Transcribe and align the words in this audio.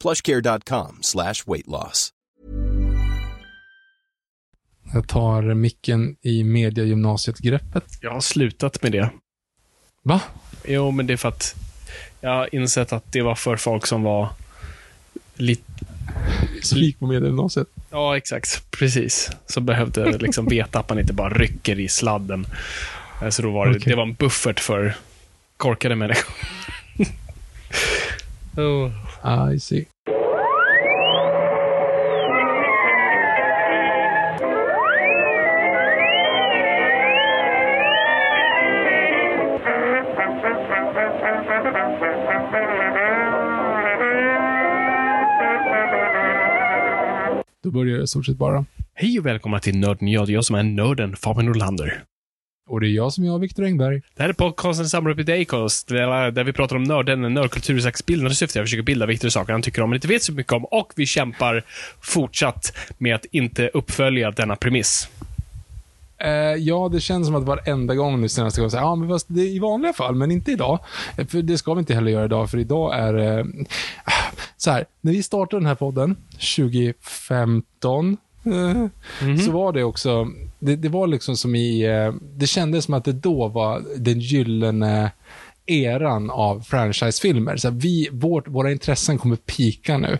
plushcare.com 0.00 0.98
slash 1.02 1.34
weight 1.46 1.66
loss. 1.66 2.10
Jag 4.94 5.08
tar 5.08 5.54
micken 5.54 6.16
i 6.22 6.42
mediegymnasiet-greppet. 6.44 7.84
Jag 8.00 8.10
har 8.10 8.20
slutat 8.20 8.82
med 8.82 8.92
det. 8.92 9.10
Va? 10.02 10.20
Jo, 10.68 10.90
men 10.90 11.06
det 11.06 11.12
är 11.12 11.16
för 11.16 11.28
att 11.28 11.54
jag 12.20 12.30
har 12.30 12.54
insett 12.54 12.92
att 12.92 13.12
det 13.12 13.22
var 13.22 13.34
för 13.34 13.56
folk 13.56 13.86
som 13.86 14.02
var 14.02 14.28
lite... 15.34 15.62
Som 16.62 16.78
gick 16.78 16.98
på 16.98 17.06
mediegymnasiet. 17.06 17.66
Ja, 17.90 18.16
exakt. 18.16 18.70
Precis. 18.70 19.30
Som 19.46 19.66
behövde 19.66 20.18
liksom 20.18 20.46
veta 20.50 20.78
att 20.78 20.88
man 20.88 20.98
inte 20.98 21.12
bara 21.12 21.34
rycker 21.34 21.80
i 21.80 21.88
sladden. 21.88 22.46
Eh, 23.22 23.28
Så 23.28 23.42
då 23.42 23.50
var 23.52 23.66
det, 23.66 23.76
Okej. 23.76 23.90
det 23.90 23.96
var 23.96 24.02
en 24.02 24.14
buffert 24.14 24.60
för 24.60 24.96
korkade 25.56 25.94
människor. 25.96 26.34
oh. 28.56 28.90
I 29.52 29.58
see. 29.58 29.86
Då 47.62 47.70
börjar 47.70 47.96
det 47.96 48.02
i 48.02 48.06
stort 48.06 48.26
sett 48.26 48.36
bara. 48.36 48.64
Hej 48.94 49.18
och 49.18 49.26
välkomna 49.26 49.58
till 49.58 49.78
Nörden 49.78 50.08
jag. 50.08 50.30
Jag 50.30 50.44
som 50.44 50.56
är 50.56 50.62
nörden 50.62 51.16
Fabian 51.16 51.46
Nordlander. 51.46 52.02
Och 52.68 52.80
det 52.80 52.86
är 52.86 52.90
jag 52.90 53.12
som 53.12 53.24
är 53.24 53.38
Viktor 53.38 53.64
Engberg. 53.64 54.02
Det 54.16 54.22
här 54.22 54.28
är 54.28 54.32
podcasten 54.32 54.88
Summer 54.88 55.10
Up 55.10 55.18
With 55.18 55.32
Acast, 55.32 55.88
där 55.88 56.44
vi 56.44 56.52
pratar 56.52 56.76
om 56.76 56.82
nörden, 56.82 57.34
nördkultur 57.34 57.78
i 57.78 57.80
slags 57.80 58.06
bildande 58.06 58.34
syfte. 58.34 58.58
Jag 58.58 58.66
försöker 58.66 58.82
bilda 58.82 59.06
Viktor 59.06 59.28
i 59.28 59.30
saker 59.30 59.52
han 59.52 59.62
tycker 59.62 59.82
om 59.82 59.90
men 59.90 59.94
inte 59.96 60.08
vet 60.08 60.22
så 60.22 60.32
mycket 60.32 60.52
om 60.52 60.64
och 60.64 60.92
vi 60.96 61.06
kämpar 61.06 61.64
fortsatt 62.00 62.76
med 62.98 63.14
att 63.14 63.24
inte 63.24 63.68
uppfölja 63.68 64.30
denna 64.30 64.56
premiss. 64.56 65.08
Eh, 66.18 66.30
ja, 66.58 66.88
det 66.92 67.00
känns 67.00 67.26
som 67.26 67.34
att 67.34 67.44
varenda 67.44 67.94
gång 67.94 68.20
nu 68.20 68.28
senaste 68.28 68.60
gången, 68.60 68.70
så 68.70 68.76
ja 68.76 68.94
men 68.94 69.08
fast 69.08 69.26
det 69.28 69.40
är 69.40 69.46
i 69.46 69.58
vanliga 69.58 69.92
fall, 69.92 70.14
men 70.14 70.30
inte 70.30 70.52
idag. 70.52 70.78
Eh, 71.18 71.26
För 71.26 71.42
det 71.42 71.58
ska 71.58 71.74
vi 71.74 71.80
inte 71.80 71.94
heller 71.94 72.10
göra 72.10 72.24
idag, 72.24 72.50
för 72.50 72.58
idag 72.58 72.98
är 72.98 73.38
eh, 73.38 73.44
så 74.56 74.70
här, 74.70 74.84
när 75.00 75.12
vi 75.12 75.22
startade 75.22 75.60
den 75.60 75.66
här 75.66 75.74
podden 75.74 76.16
2015, 76.56 78.16
eh, 78.44 79.36
så 79.44 79.50
var 79.50 79.72
det 79.72 79.84
också, 79.84 80.28
det, 80.66 80.76
det 80.76 80.88
var 80.88 81.06
liksom 81.06 81.36
som 81.36 81.54
i, 81.54 81.82
eh, 81.82 82.14
det 82.36 82.46
kändes 82.46 82.84
som 82.84 82.94
att 82.94 83.04
det 83.04 83.12
då 83.12 83.48
var 83.48 83.82
den 83.96 84.20
gyllene 84.20 85.10
eran 85.66 86.30
av 86.30 86.60
franchisefilmer. 86.60 87.56
Så 87.56 87.70
vi, 87.70 88.08
vårt, 88.12 88.48
våra 88.48 88.72
intressen 88.72 89.18
kommer 89.18 89.36
pika 89.36 89.98
nu 89.98 90.18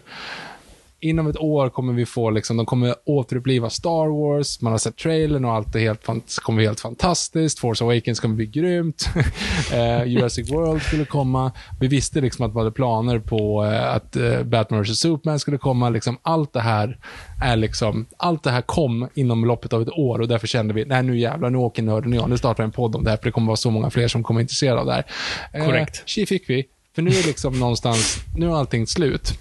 inom 1.00 1.26
ett 1.26 1.38
år 1.38 1.68
kommer 1.68 1.92
vi 1.92 2.06
få, 2.06 2.30
liksom, 2.30 2.56
de 2.56 2.66
kommer 2.66 2.94
återuppliva 3.04 3.70
Star 3.70 4.06
Wars, 4.06 4.60
man 4.60 4.72
har 4.72 4.78
sett 4.78 4.96
trailern 4.96 5.44
och 5.44 5.52
allt 5.52 5.74
är 5.74 5.78
helt, 5.78 6.06
kommer 6.42 6.56
bli 6.56 6.66
helt 6.66 6.80
fantastiskt. 6.80 7.58
Force 7.58 7.84
Awakens 7.84 8.20
kommer 8.20 8.34
bli 8.34 8.46
grymt. 8.46 9.08
eh, 9.72 10.04
Jurassic 10.04 10.50
World 10.50 10.82
skulle 10.82 11.04
komma. 11.04 11.52
Vi 11.80 11.88
visste 11.88 12.20
liksom 12.20 12.46
att 12.46 12.54
man 12.54 12.60
hade 12.60 12.74
planer 12.74 13.18
på 13.18 13.64
eh, 13.64 13.94
att 13.94 14.16
eh, 14.16 14.42
Batman 14.42 14.82
vs. 14.82 14.98
Superman 14.98 15.38
skulle 15.38 15.58
komma. 15.58 15.90
Liksom, 15.90 16.18
allt 16.22 16.52
det 16.52 16.60
här 16.60 16.98
är 17.42 17.56
liksom, 17.56 18.06
allt 18.16 18.42
det 18.42 18.50
här 18.50 18.62
kom 18.62 19.08
inom 19.14 19.44
loppet 19.44 19.72
av 19.72 19.82
ett 19.82 19.90
år 19.90 20.20
och 20.20 20.28
därför 20.28 20.46
kände 20.46 20.74
vi, 20.74 20.84
nej 20.84 21.02
nu 21.02 21.18
jävlar, 21.18 21.50
nu 21.50 21.58
åker 21.58 21.82
nörden 21.82 22.12
och 22.12 22.18
jag, 22.18 22.30
nu 22.30 22.38
startar 22.38 22.64
en 22.64 22.72
podd 22.72 22.96
om 22.96 23.04
det 23.04 23.10
här, 23.10 23.16
för 23.16 23.24
det 23.24 23.30
kommer 23.30 23.46
vara 23.46 23.56
så 23.56 23.70
många 23.70 23.90
fler 23.90 24.08
som 24.08 24.22
kommer 24.22 24.40
intresserade 24.40 24.80
av 24.80 24.86
det 24.86 24.92
här. 24.92 25.04
Eh, 25.52 25.64
Korrekt. 25.66 26.02
Tji 26.08 26.26
fick 26.26 26.50
vi, 26.50 26.64
för 26.94 27.02
nu 27.02 27.10
är 27.10 27.26
liksom 27.26 27.58
någonstans, 27.58 28.18
nu 28.36 28.46
är 28.46 28.54
allting 28.54 28.86
slut. 28.86 29.38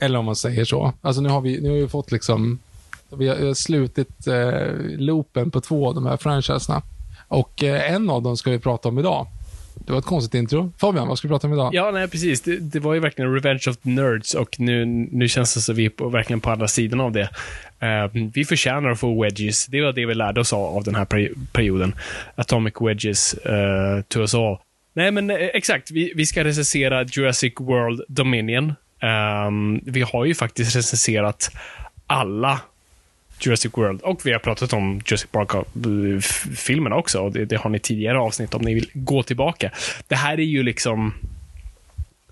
Eller 0.00 0.18
om 0.18 0.24
man 0.24 0.36
säger 0.36 0.64
så. 0.64 0.92
Alltså 1.00 1.22
nu 1.22 1.28
har 1.28 1.40
vi, 1.40 1.60
nu 1.60 1.68
har 1.68 1.76
vi 1.76 1.88
fått 1.88 2.12
liksom, 2.12 2.58
vi 3.18 3.28
har 3.28 3.54
slutit 3.54 4.26
eh, 4.26 4.74
loopen 4.98 5.50
på 5.50 5.60
två 5.60 5.88
av 5.88 5.94
de 5.94 6.06
här 6.06 6.16
franchiserna. 6.16 6.82
Och 7.28 7.62
eh, 7.62 7.92
en 7.92 8.10
av 8.10 8.22
dem 8.22 8.36
ska 8.36 8.50
vi 8.50 8.58
prata 8.58 8.88
om 8.88 8.98
idag. 8.98 9.26
Det 9.86 9.92
var 9.92 9.98
ett 9.98 10.04
konstigt 10.04 10.34
intro. 10.34 10.72
Fabian, 10.78 11.08
vad 11.08 11.18
ska 11.18 11.28
vi 11.28 11.32
prata 11.32 11.46
om 11.46 11.52
idag? 11.52 11.74
Ja, 11.74 11.90
nej, 11.90 12.08
precis. 12.08 12.40
Det, 12.40 12.56
det 12.56 12.80
var 12.80 12.94
ju 12.94 13.00
verkligen 13.00 13.34
Revenge 13.34 13.62
of 13.68 13.76
the 13.76 13.88
Nerds 13.88 14.34
och 14.34 14.60
nu, 14.60 14.84
nu 14.86 15.28
känns 15.28 15.54
det 15.54 15.60
som 15.60 15.74
vi 15.74 15.84
är 15.84 15.90
på, 15.90 16.08
verkligen 16.08 16.40
på 16.40 16.50
andra 16.50 16.68
sidan 16.68 17.00
av 17.00 17.12
det. 17.12 17.30
Uh, 17.82 18.30
vi 18.34 18.44
förtjänar 18.44 18.90
att 18.90 19.00
få 19.00 19.22
wedges. 19.22 19.66
Det 19.66 19.80
var 19.80 19.92
det 19.92 20.06
vi 20.06 20.14
lärde 20.14 20.40
oss 20.40 20.52
av, 20.52 20.76
av 20.76 20.84
den 20.84 20.94
här 20.94 21.04
peri- 21.04 21.34
perioden. 21.52 21.94
Atomic 22.34 22.74
wedges 22.80 23.34
uh, 23.34 24.02
to 24.08 24.20
us 24.20 24.34
all. 24.34 24.58
Nej, 24.92 25.10
men 25.10 25.30
eh, 25.30 25.36
exakt. 25.36 25.90
Vi, 25.90 26.12
vi 26.16 26.26
ska 26.26 26.44
recensera 26.44 27.04
Jurassic 27.04 27.52
World 27.58 28.00
Dominion. 28.08 28.74
Ehm, 29.00 29.80
vi 29.84 30.02
har 30.02 30.24
ju 30.24 30.34
faktiskt 30.34 30.76
recenserat 30.76 31.50
alla 32.06 32.60
Jurassic 33.40 33.72
World 33.76 34.00
och 34.00 34.26
vi 34.26 34.32
har 34.32 34.38
pratat 34.38 34.72
om 34.72 35.00
Jurassic 35.06 35.30
Park-filmerna 35.30 36.96
också. 36.96 37.20
Och 37.20 37.32
det, 37.32 37.44
det 37.44 37.56
har 37.56 37.70
ni 37.70 37.78
tidigare 37.78 38.18
avsnitt 38.18 38.54
om 38.54 38.62
ni 38.62 38.74
vill 38.74 38.90
gå 38.92 39.22
tillbaka. 39.22 39.70
Det 40.08 40.16
här 40.16 40.40
är 40.40 40.44
ju 40.44 40.62
liksom 40.62 41.14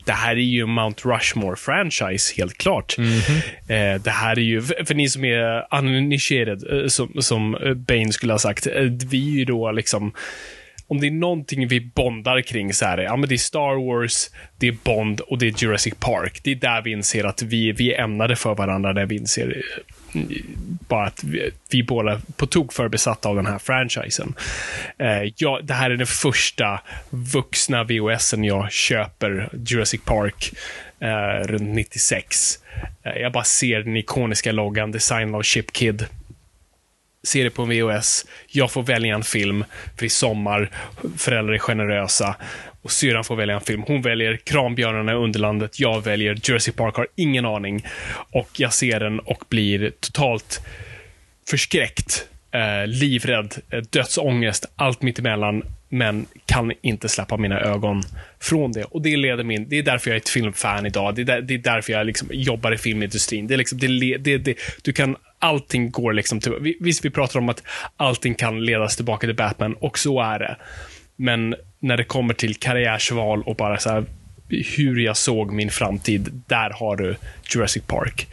det 0.07 0.13
här 0.13 0.33
är 0.33 0.41
ju 0.41 0.67
Mount 0.67 1.09
Rushmore-franchise, 1.09 2.37
helt 2.37 2.59
klart. 2.59 2.97
Eh, 3.69 4.01
det 4.01 4.11
här 4.11 4.39
är 4.39 4.43
ju, 4.43 4.63
för, 4.63 4.85
för 4.85 4.95
ni 4.95 5.09
som 5.09 5.25
är 5.25 5.75
uninitierad, 5.79 6.83
eh, 6.83 6.89
som, 6.89 7.13
som 7.19 7.55
eh, 7.55 7.75
Bane 7.75 8.13
skulle 8.13 8.33
ha 8.33 8.39
sagt, 8.39 8.67
eh, 8.67 8.83
vi 8.83 9.29
är 9.29 9.39
ju 9.39 9.45
då 9.45 9.73
liksom 9.73 10.13
om 10.89 11.01
det 11.01 11.07
är 11.07 11.11
någonting 11.11 11.69
vi 11.69 11.81
bondar 11.81 12.41
kring 12.41 12.73
så 12.73 12.85
är 12.85 12.97
det, 12.97 13.03
ja 13.03 13.17
men 13.17 13.29
det 13.29 13.35
är 13.35 13.39
Star 13.39 13.87
Wars, 13.87 14.31
det 14.59 14.69
är 14.69 14.77
Bond 14.85 15.21
och 15.21 15.39
det 15.39 15.47
är 15.47 15.63
Jurassic 15.63 15.95
Park. 16.01 16.41
Det 16.43 16.51
är 16.51 16.55
där 16.55 16.83
vi 16.83 16.93
inser 16.93 17.25
att 17.25 17.43
vi, 17.43 17.73
vi 17.73 17.95
är 17.95 18.01
ämnade 18.01 18.37
för 18.37 18.55
varandra, 18.55 18.93
där 18.93 19.07
vi 19.07 19.17
inser 19.17 19.63
eh, 20.15 20.21
bara 20.89 21.07
att 21.07 21.25
vi, 21.25 21.51
vi 21.71 21.83
båda 21.83 22.21
på 22.37 22.47
tok 22.47 22.73
för 22.73 22.89
besatta 22.89 23.29
av 23.29 23.37
den 23.37 23.47
här 23.47 23.59
franchisen. 23.59 24.35
Eh, 24.99 25.33
ja, 25.37 25.61
det 25.63 25.75
här 25.75 25.91
är 25.91 25.97
den 25.97 26.07
första 26.07 26.81
vuxna 27.11 27.85
VHSen 27.85 28.45
jag 28.45 28.73
köper, 28.73 29.49
Jurassic 29.67 30.01
Park, 30.05 30.53
eh, 31.01 31.47
runt 31.47 31.75
96. 31.75 32.59
Eh, 33.03 33.23
jag 33.23 33.33
bara 33.33 33.45
ser 33.45 33.83
den 33.83 33.97
ikoniska 33.97 34.53
loggan, 34.53 34.93
design 34.93 35.35
av 35.35 35.43
Chip 35.43 35.73
Kid 35.73 36.07
se 37.27 37.43
det 37.43 37.51
på 37.51 37.63
en 37.63 37.69
VHS. 37.69 38.27
Jag 38.47 38.71
får 38.71 38.83
välja 38.83 39.15
en 39.15 39.23
film, 39.23 39.65
för 39.99 40.07
i 40.07 40.09
sommar, 40.09 40.71
föräldrar 41.17 41.55
är 41.55 41.59
generösa. 41.59 42.37
Och 42.83 42.93
syrran 42.93 43.25
får 43.25 43.37
välja 43.37 43.55
en 43.55 43.61
film. 43.61 43.83
Hon 43.87 44.03
väljer 44.03 44.37
Kranbjörnarna 44.37 45.13
i 45.13 45.15
Underlandet. 45.15 45.81
Jag 45.81 46.05
väljer 46.05 46.39
Jersey 46.43 46.75
Park, 46.75 46.97
har 46.97 47.07
ingen 47.15 47.47
aning. 47.47 47.87
Och 48.31 48.49
jag 48.57 48.73
ser 48.73 49.01
den 49.01 49.21
och 49.21 49.45
blir 49.49 49.93
totalt 50.01 50.61
förskräckt, 51.51 52.29
eh, 52.51 52.87
livrädd, 52.87 53.55
eh, 53.71 53.79
dödsångest, 53.79 54.67
allt 54.77 55.03
mittemellan. 55.03 55.63
Men 55.89 56.27
kan 56.47 56.73
inte 56.83 57.09
släppa 57.09 57.37
mina 57.37 57.61
ögon 57.61 58.03
från 58.41 58.73
det. 58.73 58.85
Och 58.85 59.03
det 59.03 59.17
leder 59.17 59.45
min, 59.45 59.69
det 59.69 59.79
är 59.79 59.83
därför 59.83 60.11
jag 60.11 60.15
är 60.17 60.21
ett 60.21 60.29
filmfan 60.29 60.87
idag. 60.87 61.15
Det 61.15 61.23
är, 61.23 61.25
där, 61.25 61.41
det 61.41 61.55
är 61.55 61.59
därför 61.59 61.93
jag 61.93 62.07
liksom 62.07 62.29
jobbar 62.33 62.73
i 62.73 62.79
filmindustrin. 62.79 63.47
Det 63.47 63.55
är 63.55 63.59
liksom, 63.59 63.79
det, 63.79 64.17
det, 64.19 64.39
det, 64.39 64.59
du 64.83 64.93
kan, 64.93 65.17
allting 65.39 65.91
går 65.91 66.13
liksom 66.13 66.41
till, 66.41 66.77
visst 66.81 67.05
vi 67.05 67.11
pratar 67.11 67.41
om 67.41 67.49
att 67.49 67.63
allting 67.97 68.35
kan 68.35 68.65
ledas 68.65 68.97
tillbaka 68.97 69.27
till 69.27 69.37
Batman, 69.37 69.75
och 69.75 69.99
så 69.99 70.21
är 70.21 70.39
det. 70.39 70.57
Men 71.17 71.55
när 71.81 71.97
det 71.97 72.05
kommer 72.05 72.35
till 72.35 72.55
karriärsval 72.55 73.43
och 73.43 73.57
bara 73.57 73.79
så 73.79 73.91
här, 73.91 74.05
hur 74.77 75.01
jag 75.01 75.17
såg 75.17 75.53
min 75.53 75.71
framtid, 75.71 76.43
där 76.47 76.71
har 76.71 76.97
du 76.97 77.17
Jurassic 77.55 77.83
Park. 77.87 78.29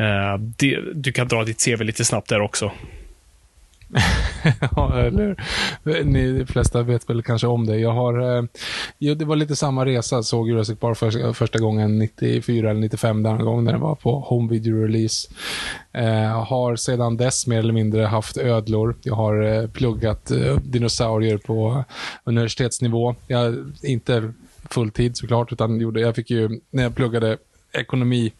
Uh, 0.00 0.38
det, 0.38 0.78
du 0.94 1.12
kan 1.12 1.28
dra 1.28 1.44
ditt 1.44 1.64
CV 1.64 1.82
lite 1.82 2.04
snabbt 2.04 2.28
där 2.28 2.40
också. 2.40 2.72
ja, 4.76 5.00
eller 5.00 5.36
Ni 6.04 6.38
de 6.38 6.46
flesta 6.46 6.82
vet 6.82 7.10
väl 7.10 7.22
kanske 7.22 7.46
om 7.46 7.66
det. 7.66 7.78
Jag 7.78 7.92
har, 7.92 8.38
eh, 8.38 8.44
jo, 8.98 9.14
det 9.14 9.24
var 9.24 9.36
lite 9.36 9.56
samma 9.56 9.86
resa. 9.86 10.22
Såg 10.22 10.48
Jurassic 10.48 10.78
Park 10.78 10.98
för, 10.98 11.32
första 11.32 11.58
gången 11.58 11.98
94 11.98 12.70
eller 12.70 12.80
95, 12.80 13.22
den 13.22 13.38
gången 13.38 13.64
när 13.64 13.72
den 13.72 13.80
var 13.80 13.94
på 13.94 14.20
home 14.20 14.50
video 14.50 14.82
release. 14.82 15.28
Eh, 15.92 16.44
har 16.44 16.76
sedan 16.76 17.16
dess 17.16 17.46
mer 17.46 17.58
eller 17.58 17.72
mindre 17.72 18.02
haft 18.02 18.36
ödlor. 18.36 18.94
Jag 19.02 19.14
har 19.14 19.42
eh, 19.42 19.68
pluggat 19.68 20.30
eh, 20.30 20.56
dinosaurier 20.56 21.38
på 21.38 21.84
universitetsnivå. 22.24 23.14
Jag, 23.26 23.72
inte 23.82 24.32
fulltid 24.70 25.16
såklart, 25.16 25.52
utan 25.52 25.80
gjorde, 25.80 26.00
jag 26.00 26.14
fick 26.14 26.30
ju, 26.30 26.60
när 26.70 26.82
jag 26.82 26.94
pluggade 26.94 27.38
ekonomi 27.74 28.32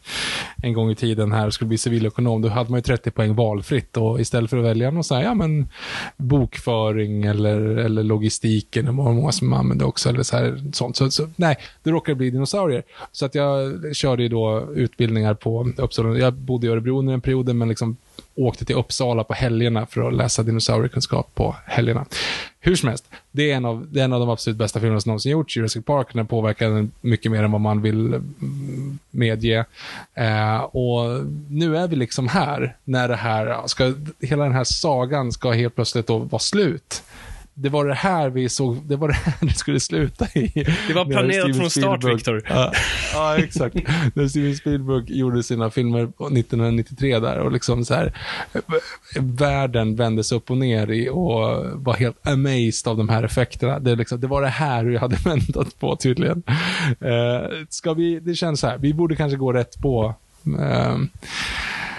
en 0.63 0.73
gång 0.73 0.91
i 0.91 0.95
tiden 0.95 1.33
här 1.33 1.47
och 1.47 1.55
skulle 1.55 1.69
bli 1.69 1.79
civilekonom, 1.79 2.43
då 2.43 2.49
hade 2.49 2.71
man 2.71 2.79
ju 2.79 2.83
30 2.83 3.11
poäng 3.11 3.35
valfritt 3.35 3.97
och 3.97 4.21
istället 4.21 4.51
för 4.51 4.57
att 4.57 4.65
välja 4.65 4.91
någon 4.91 5.05
så 5.05 5.15
här, 5.15 5.23
ja 5.23 5.35
men 5.35 5.69
bokföring 6.17 7.25
eller, 7.25 7.61
eller 7.61 8.03
logistiken, 8.03 8.85
det 8.85 8.93
var 8.93 9.13
många 9.13 9.33
som 9.33 9.53
använde 9.53 9.85
också, 9.85 10.09
eller 10.09 10.23
så 10.23 10.37
här, 10.37 10.73
sånt. 10.73 10.97
Så, 10.97 11.11
så 11.11 11.29
nej, 11.37 11.57
det 11.83 11.91
råkade 11.91 12.17
bli 12.17 12.31
dinosaurier. 12.31 12.83
Så 13.13 13.27
att 13.27 13.35
jag 13.35 13.73
körde 13.97 14.23
ju 14.23 14.29
då 14.29 14.69
utbildningar 14.75 15.35
på 15.35 15.73
Uppsala. 15.77 16.19
Jag 16.19 16.35
bodde 16.35 16.67
i 16.67 16.71
Örebro 16.71 16.99
under 16.99 17.15
en 17.15 17.21
period, 17.21 17.55
men 17.55 17.69
liksom 17.69 17.97
åkte 18.35 18.65
till 18.65 18.77
Uppsala 18.77 19.25
på 19.25 19.35
helgerna 19.35 19.87
för 19.87 20.09
att 20.09 20.15
läsa 20.15 20.43
dinosauriekunskap 20.43 21.35
på 21.35 21.57
helgerna. 21.67 22.07
Hur 22.61 22.77
som 22.77 22.89
helst, 22.89 23.11
det 23.31 23.51
är 23.51 23.57
en 23.57 23.65
av, 23.65 23.87
det 23.91 24.01
är 24.01 24.05
en 24.05 24.13
av 24.13 24.21
de 24.21 24.31
absolut 24.31 24.59
bästa 24.59 24.81
filmerna 24.81 25.01
som 25.01 25.11
någonsin 25.11 25.33
gjorts. 25.33 25.57
Jurassic 25.57 25.85
Park, 25.85 26.07
den 26.13 26.27
påverkar 26.27 26.89
mycket 27.01 27.33
mer 27.33 27.43
än 27.43 27.53
vad 27.53 27.61
man 27.61 27.83
vill 27.83 28.15
mm, 28.15 28.99
medge. 29.11 29.65
Eh, 30.15 30.57
och 30.57 31.25
nu 31.49 31.77
är 31.77 31.89
vi 31.89 31.97
liksom 31.97 32.29
här, 32.29 32.77
när 32.85 33.09
det 33.09 33.17
här, 33.17 33.67
ska, 33.67 33.95
hela 34.21 34.45
den 34.45 34.53
här 34.53 34.65
sagan 34.65 35.33
ska 35.33 35.51
helt 35.51 35.75
plötsligt 35.75 36.07
då 36.07 36.19
vara 36.19 36.41
slut 36.41 37.03
det 37.55 37.69
var 37.69 37.85
det 37.85 37.95
här 37.95 38.31
vi 38.31 38.49
såg, 38.49 38.77
det 38.87 38.97
var 38.97 39.09
det 39.09 39.15
här 39.15 39.35
det 39.41 39.55
skulle 39.55 39.81
sluta 39.81 40.27
i. 40.35 40.65
Det 40.89 40.95
var 40.95 41.05
planerat 41.05 41.57
från 41.57 41.71
start, 41.71 42.05
Victor. 42.05 42.43
Ja, 42.49 42.73
ja, 43.13 43.39
exakt. 43.39 43.75
När 44.15 44.29
Steven 44.29 44.57
Spielberg 44.57 45.19
gjorde 45.19 45.43
sina 45.43 45.71
filmer 45.71 46.03
1993 46.03 47.19
där 47.19 47.39
och 47.39 47.53
liksom 47.53 47.85
så 47.85 47.95
här, 47.95 48.13
världen 49.21 49.97
vändes 49.97 50.33
upp 50.33 50.51
och 50.51 50.59
ner 50.59 50.91
i 50.91 51.09
och 51.09 51.65
var 51.75 51.95
helt 51.95 52.27
amazed 52.27 52.87
av 52.87 52.97
de 52.97 53.09
här 53.09 53.23
effekterna. 53.23 53.79
Det, 53.79 53.97
liksom, 53.97 54.21
det 54.21 54.27
var 54.27 54.43
det 54.43 54.49
här 54.49 54.85
vi 54.85 54.97
hade 54.97 55.17
väntat 55.25 55.79
på 55.79 55.97
tydligen. 55.97 56.43
Uh, 57.05 57.65
ska 57.69 57.95
vi, 57.95 58.21
det 58.21 58.35
känns 58.35 58.61
så 58.61 58.67
här, 58.67 58.79
vi 58.79 58.95
borde 58.95 59.17
kanske 59.17 59.37
gå 59.37 59.53
rätt 59.53 59.81
på 59.81 60.15
uh, 60.49 60.99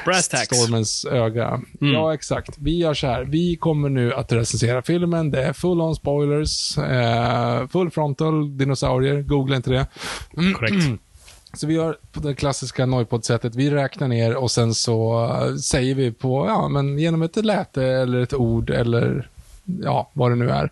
Brass 0.05 0.27
tacks. 0.27 0.57
Stormens 0.57 1.05
öga. 1.05 1.61
Mm. 1.81 1.93
Ja, 1.93 2.13
exakt. 2.13 2.57
Vi 2.57 2.77
gör 2.77 2.93
så 2.93 3.07
här. 3.07 3.23
Vi 3.23 3.55
kommer 3.55 3.89
nu 3.89 4.13
att 4.13 4.31
recensera 4.31 4.81
filmen. 4.81 5.31
Det 5.31 5.43
är 5.43 5.53
full 5.53 5.81
on 5.81 5.95
spoilers. 5.95 6.77
Eh, 6.77 7.67
full 7.67 7.91
frontal 7.91 8.57
dinosaurier. 8.57 9.21
Googla 9.21 9.55
inte 9.55 9.69
det. 9.69 9.87
Mm. 10.37 10.53
Korrekt. 10.53 11.01
Så 11.53 11.67
vi 11.67 11.73
gör 11.73 11.97
på 12.11 12.19
det 12.19 12.35
klassiska 12.35 12.85
Noipod-sättet. 12.85 13.55
Vi 13.55 13.69
räknar 13.69 14.07
ner 14.07 14.35
och 14.35 14.51
sen 14.51 14.73
så 14.73 15.25
uh, 15.25 15.55
säger 15.55 15.95
vi 15.95 16.11
på, 16.11 16.45
ja, 16.47 16.67
men 16.67 16.99
genom 16.99 17.21
ett 17.21 17.45
läte 17.45 17.83
eller 17.83 18.19
ett 18.19 18.33
ord 18.33 18.69
eller 18.69 19.29
ja, 19.83 20.09
vad 20.13 20.31
det 20.31 20.35
nu 20.35 20.49
är, 20.49 20.71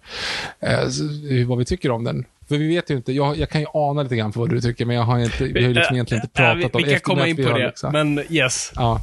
uh, 0.64 1.48
vad 1.48 1.58
vi 1.58 1.66
tycker 1.66 1.92
om 1.92 2.04
den. 2.04 2.26
För 2.48 2.58
vi 2.58 2.68
vet 2.68 2.90
ju 2.90 2.96
inte, 2.96 3.12
jag, 3.12 3.38
jag 3.38 3.50
kan 3.50 3.62
ju 3.62 3.68
ana 3.74 4.04
lite 4.04 4.16
grann 4.16 4.32
på 4.32 4.40
vad 4.40 4.50
du 4.50 4.62
tycker, 4.62 4.86
men 4.86 4.96
jag 4.96 5.04
har 5.04 5.20
inte, 5.20 5.44
vi 5.44 5.62
har 5.62 5.68
ju 5.68 5.74
liksom 5.74 5.96
egentligen 5.96 6.24
inte 6.24 6.34
pratat 6.34 6.58
vi, 6.58 6.64
om 6.64 6.70
det. 6.74 6.88
Vi 6.88 6.92
kan 6.92 7.00
komma 7.00 7.28
in 7.28 7.36
på 7.36 7.42
det, 7.42 7.66
liksom. 7.66 7.92
men 7.92 8.24
yes. 8.30 8.72
Ja. 8.76 9.02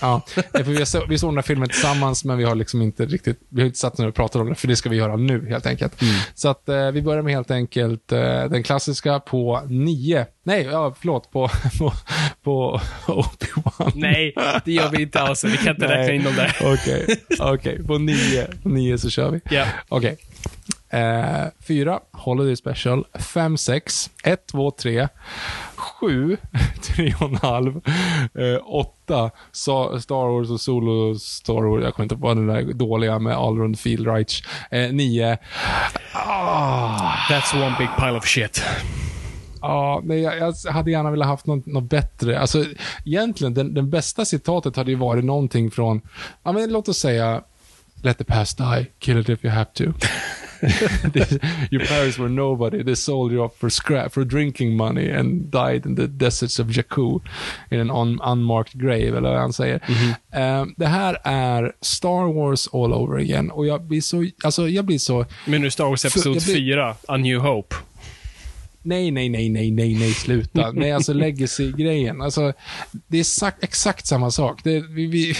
Ja, 0.00 0.22
för 0.52 0.62
vi, 0.62 0.86
så, 0.86 1.06
vi 1.06 1.18
såg 1.18 1.30
den 1.30 1.36
här 1.36 1.42
filmen 1.42 1.68
tillsammans, 1.68 2.24
men 2.24 2.38
vi 2.38 2.44
har 2.44 2.54
liksom 2.54 2.82
inte 2.82 3.06
riktigt, 3.06 3.40
vi 3.48 3.60
har 3.60 3.66
inte 3.66 3.78
satt 3.78 3.98
ner 3.98 4.08
och 4.08 4.14
pratat 4.14 4.36
om 4.36 4.48
det, 4.48 4.54
för 4.54 4.68
det 4.68 4.76
ska 4.76 4.88
vi 4.88 4.96
göra 4.96 5.16
nu 5.16 5.48
helt 5.48 5.66
enkelt. 5.66 6.02
Mm. 6.02 6.14
Så 6.34 6.48
att 6.48 6.68
eh, 6.68 6.90
vi 6.90 7.02
börjar 7.02 7.22
med 7.22 7.32
helt 7.32 7.50
enkelt 7.50 8.12
eh, 8.12 8.44
den 8.44 8.62
klassiska 8.62 9.20
på 9.20 9.62
nio, 9.68 10.26
nej, 10.42 10.62
ja, 10.64 10.94
förlåt, 11.00 11.30
på, 11.30 11.50
på, 11.78 11.92
på 12.42 12.80
Obi-Wan. 13.06 13.92
Nej, 13.94 14.34
det 14.64 14.72
gör 14.72 14.90
vi 14.90 15.02
inte 15.02 15.20
alls. 15.20 15.44
Vi 15.44 15.56
kan 15.56 15.74
inte 15.74 15.88
räkna 15.88 16.14
in 16.14 16.24
dem 16.24 16.34
där. 16.36 16.56
Okej, 16.60 17.06
okay, 17.30 17.52
okay, 17.52 17.82
på 17.82 17.98
nio, 17.98 18.46
på 18.62 18.68
nio 18.68 18.98
så 18.98 19.10
kör 19.10 19.30
vi. 19.30 19.40
Ja. 19.50 19.66
Okej. 19.88 20.12
Okay. 20.12 20.27
Eh, 20.90 21.46
fyra, 21.60 22.00
Holiday 22.12 22.56
Special. 22.56 23.04
Fem, 23.14 23.56
sex. 23.56 24.10
Ett, 24.24 24.46
två, 24.46 24.70
tre. 24.70 25.08
Sju, 25.76 26.36
tre 26.82 27.14
och 27.20 27.28
en 27.28 27.36
halv. 27.36 27.80
Eh, 28.34 28.60
åtta, 28.64 29.30
Star 29.52 30.32
Wars 30.32 30.50
och 30.50 30.60
Solo 30.60 31.18
Star 31.18 31.62
Wars. 31.62 31.84
Jag 31.84 31.94
kommer 31.94 32.04
inte 32.04 32.16
på 32.16 32.34
den 32.34 32.46
där 32.46 32.72
dåliga 32.72 33.18
med 33.18 33.36
Allround 33.36 33.78
Field 33.78 34.06
Reich. 34.06 34.42
Eh, 34.70 34.92
nio. 34.92 35.38
Ah. 36.12 37.14
That's 37.30 37.66
one 37.66 37.76
big 37.78 37.88
pile 37.98 38.18
of 38.18 38.26
shit. 38.26 38.62
Ja, 39.60 40.00
nej, 40.04 40.20
jag, 40.20 40.38
jag, 40.38 40.72
hade 40.72 40.90
gärna 40.90 41.10
velat 41.10 41.28
haft 41.28 41.46
något, 41.46 41.66
något 41.66 41.84
bättre. 41.90 42.40
Alltså, 42.40 42.64
egentligen, 43.04 43.54
den, 43.54 43.74
den 43.74 43.90
bästa 43.90 44.24
citatet 44.24 44.76
hade 44.76 44.90
ju 44.90 44.96
varit 44.96 45.24
någonting 45.24 45.70
från, 45.70 46.00
ja, 46.42 46.52
men 46.52 46.72
låt 46.72 46.88
oss 46.88 46.98
säga, 46.98 47.42
Let 48.02 48.18
the 48.18 48.24
past 48.24 48.58
die, 48.58 48.86
kill 48.98 49.18
it 49.18 49.28
if 49.28 49.44
you 49.44 49.50
have 49.50 49.72
to. 49.74 49.84
your 51.70 51.86
parents 51.86 52.18
were 52.18 52.28
nobody. 52.28 52.82
They 52.82 52.94
sold 52.94 53.32
you 53.32 53.44
up 53.44 53.56
for 53.58 53.70
scrap, 53.70 54.12
for 54.12 54.24
drinking 54.24 54.76
money 54.76 55.10
and 55.10 55.50
died 55.50 55.86
in 55.86 55.96
the 55.96 56.06
deserts 56.06 56.58
of 56.58 56.66
Jakku 56.66 57.20
in 57.70 57.80
an 57.80 57.90
un 57.90 58.20
unmarked 58.22 58.80
grave, 58.80 59.16
eller 59.16 59.30
vad 59.30 59.40
han 59.40 59.52
säger. 59.52 59.80
Mm 59.88 59.98
-hmm. 59.98 60.62
uh, 60.62 60.68
det 60.76 60.86
här 60.86 61.18
är 61.24 61.72
Star 61.80 62.32
Wars 62.34 62.68
all 62.72 62.92
over 62.92 63.18
again 63.18 63.50
och 63.50 63.66
jag 63.66 63.82
blir 63.82 64.00
så, 64.00 64.26
alltså 64.44 64.68
jag 64.68 64.84
blir 64.84 64.98
så... 64.98 65.26
Men 65.46 65.62
nu 65.62 65.70
Star 65.70 65.84
Wars 65.84 66.04
Episod 66.04 66.42
4, 66.42 66.94
A 67.08 67.16
New 67.16 67.38
Hope? 67.38 67.76
Nej, 68.82 69.10
nej, 69.10 69.28
nej, 69.28 69.48
nej, 69.48 69.70
nej, 69.70 69.94
nej, 69.94 70.12
sluta. 70.12 70.72
nej, 70.74 70.92
alltså 70.92 71.12
legacy-grejen. 71.12 72.20
Alltså, 72.22 72.52
det 73.06 73.18
är 73.18 73.52
exakt 73.60 74.06
samma 74.06 74.30
sak. 74.30 74.60
Det, 74.64 74.80
vi, 74.80 75.06
vi, 75.06 75.34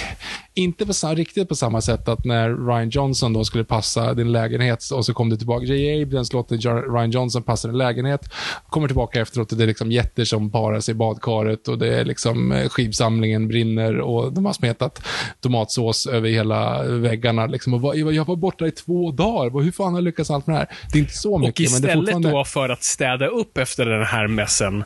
inte 0.59 0.87
på, 0.87 0.93
riktigt 1.15 1.49
på 1.49 1.55
samma 1.55 1.81
sätt 1.81 2.09
att 2.09 2.25
när 2.25 2.67
Ryan 2.67 2.91
Johnson 2.91 3.33
då 3.33 3.45
skulle 3.45 3.65
passa 3.65 4.15
din 4.15 4.33
lägenhet 4.33 4.85
och 4.93 5.07
så 5.07 5.15
kom 5.15 5.31
du 5.31 5.37
tillbaka. 5.37 5.65
J.A. 5.65 6.03
Abrams 6.03 6.33
låter 6.33 6.57
Ryan 6.93 7.11
Johnson 7.11 7.43
passa 7.43 7.69
din 7.69 7.79
lägenhet, 7.79 8.21
kommer 8.69 8.89
tillbaka 8.89 9.21
efteråt 9.21 9.53
och 9.53 9.59
det 9.59 9.65
är 9.65 9.67
liksom 9.67 9.93
jätter 9.93 10.25
som 10.25 10.51
parar 10.51 10.81
sig 10.81 10.93
i 10.93 10.95
badkaret 10.95 11.69
och 11.69 11.79
det 11.79 11.95
är 11.95 12.05
liksom 12.05 12.53
eh, 12.53 12.69
skivsamlingen 12.69 13.49
brinner 13.49 14.01
och 14.01 14.33
de 14.33 14.47
har 14.47 14.53
smetat 14.53 15.03
tomatsås 15.41 16.07
över 16.07 16.29
hela 16.29 16.83
väggarna. 16.83 17.47
Liksom. 17.47 17.85
Och 17.85 17.97
jag 17.97 18.25
var 18.25 18.37
borta 18.37 18.67
i 18.67 18.71
två 18.71 19.11
dagar. 19.11 19.63
Hur 19.63 19.73
fan 19.73 19.93
har 19.93 19.99
jag 19.99 20.05
lyckats 20.05 20.31
allt 20.31 20.47
med 20.47 20.57
det 20.57 20.59
här? 20.59 20.69
Det 20.93 20.99
är 20.99 21.01
inte 21.01 21.17
så 21.19 21.39
mycket. 21.39 21.55
Och 21.55 21.61
istället 21.61 21.95
men 21.95 22.05
det 22.05 22.13
fortfarande... 22.13 22.31
då 22.31 22.45
för 22.45 22.69
att 22.69 22.85
städa 22.85 23.27
upp 23.27 23.59
efter 23.59 23.87
den 23.87 24.05
här 24.05 24.27
mässen, 24.27 24.85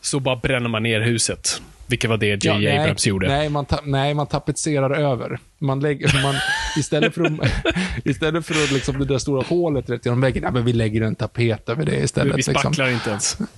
så 0.00 0.20
bara 0.20 0.36
bränner 0.36 0.68
man 0.68 0.82
ner 0.82 1.00
huset. 1.00 1.60
Vilket 1.86 2.10
var 2.10 2.16
det 2.16 2.26
J. 2.26 2.38
Ja, 2.42 2.58
nej, 2.58 2.78
Abrams 2.78 3.06
gjorde. 3.06 3.28
Nej, 3.28 3.48
man, 3.48 3.66
nej, 3.84 4.14
man 4.14 4.26
tapetserar 4.26 4.90
över. 4.90 5.38
Man 5.58 5.80
lägger, 5.80 6.22
man, 6.22 6.34
istället 6.76 7.14
för 7.14 7.24
att, 7.24 7.32
istället 8.04 8.46
för 8.46 8.54
att 8.54 8.72
liksom 8.72 8.98
det 8.98 9.04
där 9.04 9.18
stora 9.18 9.42
hålet 9.42 9.90
rätt 9.90 10.04
genom 10.04 10.20
väggen, 10.20 10.42
ja, 10.42 10.50
men 10.50 10.64
vi 10.64 10.72
lägger 10.72 11.02
en 11.02 11.14
tapet 11.14 11.68
över 11.68 11.84
det 11.84 11.96
istället. 11.96 12.32
Vi 12.32 12.36
liksom. 12.36 12.54
spacklar 12.54 12.86
liksom. 12.86 12.94
inte 12.94 13.10
ens. 13.10 13.38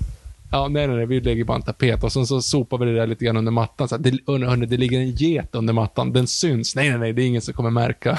Ja, 0.51 0.69
nej, 0.69 0.87
nej, 0.87 0.97
nej, 0.97 1.07
vi 1.07 1.21
lägger 1.21 1.45
bara 1.45 1.57
en 1.57 1.63
tapet 1.63 2.05
och 2.05 2.13
sen 2.13 2.27
så 2.27 2.43
sopar 2.43 2.79
vi 2.79 2.87
det 2.87 2.95
där 2.95 3.07
lite 3.07 3.25
grann 3.25 3.37
under 3.37 3.53
mattan. 3.53 3.89
Så 3.89 3.97
här, 3.97 4.03
det, 4.03 4.19
hörni, 4.47 4.67
det 4.67 4.77
ligger 4.77 4.99
en 4.99 5.11
get 5.11 5.55
under 5.55 5.75
mattan, 5.75 6.13
den 6.13 6.27
syns. 6.27 6.77
Nej, 6.77 6.91
nej, 6.91 6.99
nej, 6.99 7.13
det 7.13 7.23
är 7.23 7.27
ingen 7.27 7.43
som 7.43 7.55
kommer 7.55 7.71
märka. 7.71 8.19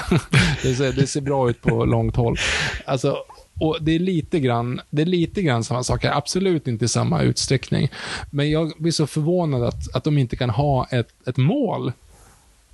det, 0.62 0.74
ser, 0.74 0.92
det 0.92 1.06
ser 1.06 1.20
bra 1.20 1.50
ut 1.50 1.62
på 1.62 1.84
långt 1.84 2.16
håll. 2.16 2.36
Alltså, 2.84 3.16
och 3.60 3.78
det 3.80 3.94
är 3.94 3.98
lite 3.98 4.40
grann, 4.40 4.80
det 4.90 5.02
är 5.02 5.06
lite 5.06 5.42
grann 5.42 5.64
samma 5.64 5.82
sak 5.82 6.04
här, 6.04 6.12
absolut 6.12 6.68
inte 6.68 6.84
i 6.84 6.88
samma 6.88 7.22
utsträckning. 7.22 7.88
Men 8.30 8.50
jag 8.50 8.72
blir 8.78 8.92
så 8.92 9.06
förvånad 9.06 9.62
att, 9.64 9.94
att 9.94 10.04
de 10.04 10.18
inte 10.18 10.36
kan 10.36 10.50
ha 10.50 10.86
ett, 10.90 11.28
ett 11.28 11.36
mål. 11.36 11.92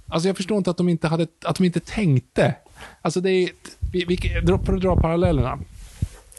Alltså 0.08 0.28
jag 0.28 0.36
förstår 0.36 0.58
inte 0.58 0.70
att 0.70 0.76
de 0.76 0.88
inte, 0.88 1.08
hade, 1.08 1.26
att 1.44 1.56
de 1.56 1.64
inte 1.64 1.80
tänkte. 1.80 2.54
Alltså 3.02 3.20
det 3.20 3.30
är, 3.30 3.50
vi, 3.92 4.04
vi, 4.04 4.36
att 4.38 4.80
dra 4.80 4.96
parallellerna. 4.96 5.58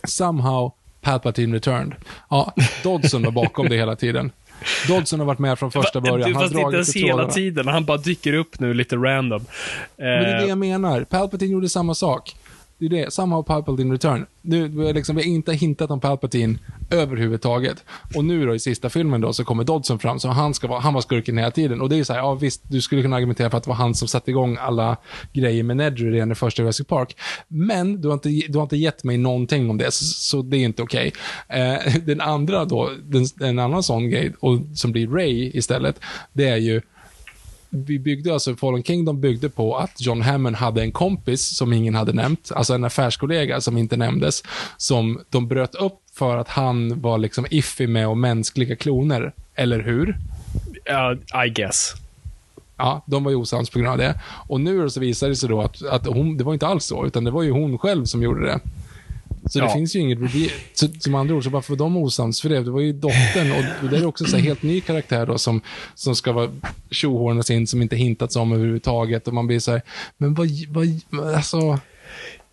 Somehow 0.03 0.71
Palpatine 1.01 1.55
returned. 1.55 1.95
Ja, 2.29 2.53
Dodson 2.83 3.23
var 3.23 3.31
bakom 3.31 3.69
det 3.69 3.75
hela 3.75 3.95
tiden. 3.95 4.31
Dodson 4.87 5.19
har 5.19 5.27
varit 5.27 5.39
med 5.39 5.59
från 5.59 5.71
första 5.71 6.01
början. 6.01 6.33
Han 6.33 6.43
Fast 6.43 6.55
inte 6.55 6.75
ens 6.75 6.95
hela 6.95 7.29
tiden. 7.29 7.67
Han 7.67 7.85
bara 7.85 7.97
dyker 7.97 8.33
upp 8.33 8.59
nu 8.59 8.73
lite 8.73 8.95
random. 8.95 9.45
Men 9.95 10.07
det 10.07 10.29
är 10.29 10.37
det 10.37 10.43
eh, 10.43 10.49
jag 10.49 10.57
menar. 10.57 11.03
Palpatine 11.03 11.51
gjorde 11.51 11.69
samma 11.69 11.95
sak. 11.95 12.35
Det 12.79 12.85
är 12.85 12.89
det. 12.89 13.13
Somehow 13.13 13.43
Palpatine 13.43 13.93
return. 13.93 14.25
Nu, 14.41 14.67
vi, 14.67 14.93
liksom, 14.93 15.15
vi 15.15 15.21
har 15.21 15.29
inte 15.29 15.53
hintat 15.53 15.91
om 15.91 15.99
Palpatine 15.99 16.59
överhuvudtaget. 16.91 17.85
Och 18.15 18.25
nu 18.25 18.45
då 18.45 18.55
i 18.55 18.59
sista 18.59 18.89
filmen 18.89 19.21
då 19.21 19.33
så 19.33 19.43
kommer 19.43 19.63
Dodson 19.63 19.99
fram, 19.99 20.19
så 20.19 20.27
han, 20.27 20.53
ska 20.53 20.67
vara, 20.67 20.79
han 20.79 20.93
var 20.93 21.01
skurken 21.01 21.37
hela 21.37 21.51
tiden. 21.51 21.81
Och 21.81 21.89
det 21.89 21.99
är 21.99 22.03
så 22.03 22.13
här, 22.13 22.19
ja 22.19 22.33
visst, 22.35 22.61
du 22.67 22.81
skulle 22.81 23.01
kunna 23.01 23.15
argumentera 23.15 23.49
för 23.49 23.57
att 23.57 23.63
det 23.63 23.69
var 23.69 23.75
han 23.75 23.95
som 23.95 24.07
satte 24.07 24.31
igång 24.31 24.57
alla 24.59 24.97
grejer 25.33 25.63
med 25.63 25.77
Nedry 25.77 26.11
redan 26.11 26.31
i 26.31 26.35
första 26.35 26.61
Jurassic 26.61 26.87
Park. 26.87 27.17
Men 27.47 28.01
du 28.01 28.07
har 28.07 28.13
inte, 28.13 28.29
du 28.29 28.57
har 28.57 28.63
inte 28.63 28.77
gett 28.77 29.03
mig 29.03 29.17
någonting 29.17 29.69
om 29.69 29.77
det, 29.77 29.91
så, 29.91 30.03
så 30.05 30.41
det 30.41 30.57
är 30.57 30.65
inte 30.65 30.83
okej. 30.83 31.11
Okay. 31.49 31.61
Eh, 31.61 31.95
den 32.05 32.21
andra 32.21 32.65
då, 32.65 32.91
den, 33.03 33.25
en 33.49 33.59
annan 33.59 33.83
sån 33.83 34.09
grej, 34.09 34.33
och, 34.39 34.59
som 34.75 34.91
blir 34.91 35.07
Ray 35.07 35.51
istället, 35.53 35.99
det 36.33 36.47
är 36.47 36.57
ju 36.57 36.81
vi 37.69 37.99
byggde, 37.99 38.33
alltså 38.33 38.55
Fallen 38.55 38.83
Kingdom 38.83 39.21
byggde 39.21 39.49
på 39.49 39.77
att 39.77 40.01
John 40.01 40.21
Hammond 40.21 40.55
hade 40.55 40.81
en 40.81 40.91
kompis 40.91 41.57
som 41.57 41.73
ingen 41.73 41.95
hade 41.95 42.13
nämnt, 42.13 42.51
alltså 42.55 42.73
en 42.73 42.83
affärskollega 42.83 43.61
som 43.61 43.77
inte 43.77 43.97
nämndes, 43.97 44.43
som 44.77 45.21
de 45.29 45.47
bröt 45.47 45.75
upp 45.75 45.99
för 46.13 46.37
att 46.37 46.49
han 46.49 47.01
var 47.01 47.17
liksom 47.17 47.45
iffy 47.49 47.87
med 47.87 48.07
och 48.07 48.17
mänskliga 48.17 48.75
kloner. 48.75 49.33
Eller 49.55 49.79
hur? 49.79 50.17
Uh, 50.89 51.45
I 51.45 51.49
guess. 51.49 51.93
Ja, 52.77 53.03
de 53.07 53.23
var 53.23 53.31
ju 53.31 53.37
osams 53.37 53.69
på 53.69 53.79
grund 53.79 53.91
av 53.91 53.97
det. 53.97 54.21
Och 54.47 54.61
nu 54.61 54.89
så 54.89 54.99
visar 54.99 55.29
det 55.29 55.35
sig 55.35 55.49
då 55.49 55.61
att, 55.61 55.85
att 55.85 56.07
hon, 56.07 56.37
det 56.37 56.43
var 56.43 56.53
inte 56.53 56.67
alls 56.67 56.85
så, 56.85 57.05
utan 57.05 57.23
det 57.23 57.31
var 57.31 57.43
ju 57.43 57.51
hon 57.51 57.77
själv 57.77 58.05
som 58.05 58.23
gjorde 58.23 58.45
det. 58.45 58.59
Så 59.49 59.59
Ja. 59.59 59.65
det 59.65 59.73
finns 59.73 59.95
ju 59.95 59.99
inget 59.99 60.19
review. 60.19 60.53
Så, 60.73 60.87
som 60.99 61.15
andra 61.15 61.35
ord, 61.35 61.43
så 61.43 61.49
varför 61.49 61.69
var 61.73 61.77
de 61.77 61.97
osams 61.97 62.41
för 62.41 62.49
det? 62.49 62.63
Det 62.63 62.71
var 62.71 62.81
ju 62.81 62.93
dottern 62.93 63.51
och, 63.51 63.89
det 63.89 63.97
är 63.97 64.05
också 64.05 64.25
så 64.25 64.37
här 64.37 64.43
helt 64.43 64.63
ny 64.63 64.81
karaktär 64.81 65.25
då 65.25 65.37
som, 65.37 65.61
som 65.95 66.15
ska 66.15 66.31
vara 66.31 66.51
tjohornas 66.91 67.51
in, 67.51 67.67
som 67.67 67.81
inte 67.81 67.95
hintats 67.95 68.35
om 68.35 68.51
överhuvudtaget. 68.53 69.27
Och 69.27 69.33
man 69.33 69.47
blir 69.47 69.59
så 69.59 69.71
här, 69.71 69.81
men 70.17 70.33
vad, 70.33 70.47
vad, 70.69 71.33
alltså, 71.35 71.79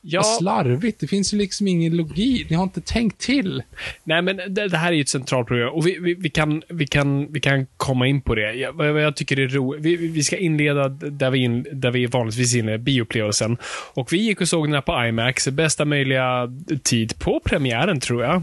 Ja, 0.06 0.20
vad 0.20 0.36
slarvigt. 0.36 1.00
Det 1.00 1.06
finns 1.06 1.34
ju 1.34 1.38
liksom 1.38 1.68
ingen 1.68 1.96
logik. 1.96 2.50
Ni 2.50 2.56
har 2.56 2.62
inte 2.62 2.80
tänkt 2.80 3.20
till. 3.20 3.62
nej 4.04 4.22
men 4.22 4.36
det, 4.36 4.68
det 4.68 4.76
här 4.76 4.88
är 4.88 4.92
ju 4.96 5.00
ett 5.00 5.08
centralt 5.08 5.48
program 5.48 5.72
och 5.72 5.86
vi, 5.86 5.98
vi, 5.98 6.14
vi, 6.14 6.30
kan, 6.30 6.62
vi, 6.68 6.86
kan, 6.86 7.32
vi 7.32 7.40
kan 7.40 7.66
komma 7.76 8.06
in 8.06 8.20
på 8.20 8.34
det. 8.34 8.52
Jag, 8.52 9.00
jag 9.00 9.16
tycker 9.16 9.40
är 9.40 9.48
roligt, 9.48 9.84
vi, 9.84 9.96
vi 9.96 10.24
ska 10.24 10.36
inleda 10.36 10.88
där 10.88 11.30
vi, 11.30 11.38
in, 11.38 11.66
där 11.72 11.90
vi 11.90 12.06
vanligtvis 12.06 12.54
inleder 12.54 12.78
bioupplevelsen. 12.78 13.56
Och 13.94 14.12
vi 14.12 14.16
gick 14.16 14.40
och 14.40 14.48
såg 14.48 14.66
den 14.66 14.74
här 14.74 14.80
på 14.80 15.06
IMAX, 15.06 15.48
bästa 15.48 15.84
möjliga 15.84 16.52
tid 16.82 17.18
på 17.18 17.40
premiären 17.44 18.00
tror 18.00 18.22
jag. 18.22 18.42